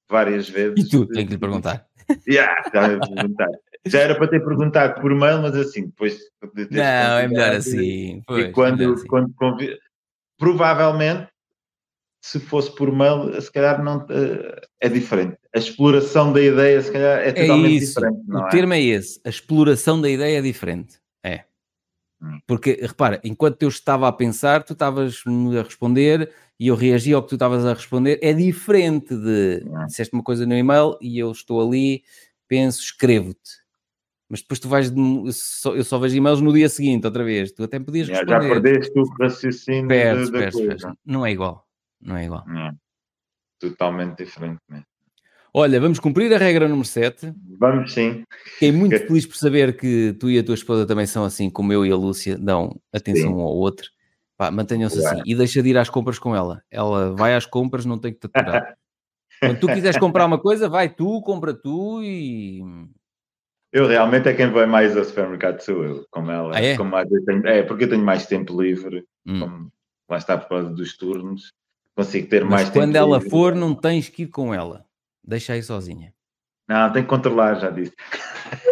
várias 0.10 0.48
vezes. 0.48 0.86
E 0.86 0.90
tu, 0.90 1.06
tenho 1.08 1.28
que 1.28 1.34
lhe 1.34 1.40
perguntar. 1.40 1.86
Yeah, 2.26 2.64
perguntar. 2.72 3.50
Já 3.86 4.00
era 4.00 4.16
para 4.16 4.30
ter 4.30 4.40
perguntado 4.40 5.02
por 5.02 5.14
mail, 5.14 5.42
mas 5.42 5.54
assim, 5.56 5.88
depois. 5.88 6.18
Não, 6.72 7.20
é 7.20 7.28
melhor 7.28 7.56
assim. 7.56 8.22
Pois, 8.26 8.46
e 8.46 8.52
quando, 8.54 8.94
assim. 8.94 9.08
quando 9.08 9.34
convi... 9.34 9.78
provavelmente, 10.38 11.28
se 12.28 12.42
fosse 12.42 12.70
por 12.76 12.92
mail, 12.92 13.42
se 13.42 13.50
calhar 13.50 13.82
não 13.82 14.06
eh, 14.10 14.62
é 14.82 14.90
diferente. 14.90 15.38
A 15.56 15.60
exploração 15.60 16.34
da 16.34 16.42
ideia, 16.42 16.82
se 16.82 16.92
calhar, 16.92 17.20
é, 17.20 17.30
é 17.30 17.32
totalmente 17.32 17.72
é 17.72 17.76
isso. 17.76 17.94
diferente. 17.94 18.20
o 18.30 18.38
é? 18.40 18.50
termo 18.50 18.74
é 18.74 18.82
esse. 18.82 19.22
A 19.24 19.30
exploração 19.30 20.02
da 20.02 20.10
ideia 20.10 20.40
é 20.40 20.42
diferente. 20.42 21.00
É. 21.24 21.46
Hum. 22.22 22.38
Porque, 22.46 22.80
repara, 22.82 23.22
enquanto 23.24 23.64
eu 23.64 23.70
estava 23.70 24.10
a 24.10 24.12
pensar, 24.12 24.64
tu 24.64 24.74
estavas 24.74 25.24
a 25.58 25.62
responder 25.64 26.30
e 26.60 26.68
eu 26.68 26.76
reagi 26.76 27.14
ao 27.14 27.24
que 27.24 27.30
tu 27.30 27.36
estavas 27.36 27.66
a 27.66 27.74
responder. 27.74 28.20
É 28.22 28.34
diferente 28.34 29.16
de 29.16 29.64
hum. 29.66 29.86
disseste 29.86 30.14
uma 30.14 30.24
coisa 30.24 30.46
no 30.46 30.54
e-mail 30.54 30.98
e 31.02 31.18
eu 31.18 31.32
estou 31.32 31.66
ali, 31.66 32.04
penso, 32.46 32.82
escrevo-te 32.82 33.66
mas 34.30 34.42
depois 34.42 34.60
tu 34.60 34.68
vais, 34.68 34.92
eu 35.74 35.84
só 35.86 35.98
vejo 35.98 36.18
e-mails 36.18 36.42
no 36.42 36.52
dia 36.52 36.68
seguinte, 36.68 37.06
outra 37.06 37.24
vez. 37.24 37.50
Tu 37.54 37.64
até 37.64 37.80
podias 37.80 38.10
responder. 38.10 38.30
Já 38.30 38.40
perdeste 38.40 39.00
o 39.00 39.04
raciocínio 39.22 39.88
perdes, 39.88 40.30
da, 40.30 40.40
perdes, 40.40 40.60
perdes. 40.60 40.86
Não 41.06 41.26
é 41.26 41.32
igual. 41.32 41.66
Não 42.02 42.18
é 42.18 42.26
igual. 42.26 42.44
Não. 42.48 42.72
Totalmente 43.60 44.24
diferente 44.24 44.60
mesmo. 44.70 44.86
Olha, 45.54 45.80
vamos 45.80 46.00
cumprir 46.00 46.32
a 46.34 46.38
regra 46.38 46.68
número 46.68 46.88
7. 46.88 47.34
Vamos 47.58 47.94
sim. 47.94 48.24
Fiquei 48.54 48.72
muito 48.72 49.00
feliz 49.00 49.26
por 49.26 49.38
saber 49.38 49.76
que 49.76 50.16
tu 50.20 50.30
e 50.30 50.38
a 50.38 50.44
tua 50.44 50.54
esposa 50.54 50.86
também 50.86 51.08
são 51.08 51.24
assim, 51.26 51.50
como 51.50 51.74
eu 51.74 51.86
e 51.86 51.92
a 51.92 51.96
Lúcia, 51.96 52.38
dão 52.38 52.80
atenção 52.94 53.30
sim. 53.30 53.36
um 53.36 53.42
ao 53.42 53.56
outro. 53.56 53.90
Mantenham-se 54.52 55.04
assim. 55.04 55.22
E 55.26 55.34
deixa 55.34 55.64
de 55.64 55.70
ir 55.70 55.78
às 55.78 55.90
compras 55.90 56.20
com 56.20 56.36
ela. 56.36 56.62
Ela 56.70 57.16
vai 57.16 57.34
às 57.34 57.48
compras, 57.48 57.86
não 57.86 57.98
tem 57.98 58.14
que 58.14 58.20
te 58.20 58.30
aturar. 58.32 58.76
Quando 59.42 59.60
tu 59.60 59.68
quiseres 59.68 59.98
comprar 59.98 60.26
uma 60.26 60.40
coisa, 60.40 60.70
vai 60.70 60.90
tu, 60.90 61.22
compra 61.22 61.54
tu 61.54 62.02
e 62.04 62.62
eu 63.72 63.86
realmente 63.86 64.30
é 64.30 64.34
quem 64.34 64.50
vai 64.50 64.66
mais 64.66 64.96
ao 64.96 65.04
supermercado 65.04 65.60
sou 65.60 65.84
eu, 65.84 66.08
como 66.10 66.32
ela. 66.32 66.56
Ah, 66.56 66.62
é? 66.62 66.78
Como 66.78 66.92
tenho, 67.26 67.46
é, 67.48 67.64
porque 67.64 67.84
eu 67.84 67.90
tenho 67.90 68.04
mais 68.04 68.26
tempo 68.26 68.60
livre, 68.60 69.06
hum. 69.26 69.40
como, 69.40 69.72
lá 70.10 70.18
está 70.18 70.38
por 70.38 70.50
causa 70.50 70.70
dos 70.70 70.96
turnos, 70.96 71.52
consigo 71.98 72.28
ter 72.28 72.44
Mas 72.44 72.52
mais 72.52 72.70
tempo 72.70 72.86
quando 72.86 72.96
ela 72.96 73.18
livre. 73.18 73.30
for, 73.30 73.56
não 73.56 73.74
tens 73.74 74.08
que 74.08 74.24
ir 74.24 74.28
com 74.28 74.54
ela. 74.54 74.86
Deixa 75.24 75.54
aí 75.54 75.64
sozinha. 75.64 76.14
Não, 76.70 76.92
tem 76.92 77.02
que 77.02 77.08
controlar, 77.08 77.56
já 77.56 77.70
disse. 77.70 77.94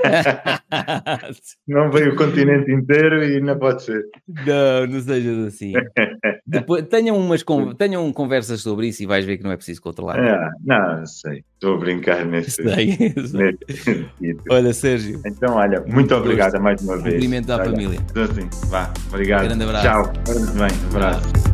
não 1.65 1.89
veio 1.89 2.13
o 2.13 2.15
continente 2.17 2.69
inteiro 2.69 3.23
e 3.23 3.39
não 3.39 3.57
pode 3.57 3.83
ser. 3.83 4.03
Não, 4.27 4.85
não 4.85 4.99
sejas 4.99 5.47
assim. 5.47 5.71
Depois, 6.45 6.85
tenham, 6.87 7.17
umas, 7.17 7.43
tenham 7.77 8.11
conversas 8.11 8.59
sobre 8.59 8.87
isso 8.87 9.01
e 9.01 9.05
vais 9.05 9.23
ver 9.23 9.37
que 9.37 9.45
não 9.45 9.51
é 9.51 9.55
preciso 9.55 9.81
controlar. 9.81 10.19
É, 10.19 10.49
não, 10.65 11.05
sei. 11.05 11.45
Estou 11.53 11.75
a 11.75 11.77
brincar 11.77 12.25
nesse, 12.25 12.51
sei, 12.63 12.97
sei. 12.97 14.37
Olha, 14.49 14.73
Sérgio. 14.73 15.21
Então, 15.25 15.55
olha, 15.55 15.81
muito 15.87 16.13
obrigado 16.13 16.61
mais 16.61 16.81
uma 16.81 16.97
vez. 16.97 17.15
Cumprimento 17.15 17.49
à 17.51 17.55
olha, 17.55 17.65
família. 17.65 17.99
Então, 18.11 18.23
assim, 18.23 18.49
vá, 18.67 18.93
obrigado. 19.07 19.45
Grande 19.45 19.63
abraço. 19.63 19.87
Tchau. 19.87 20.13
Muito 20.37 20.53
bem, 20.53 20.69
abraço. 20.93 21.44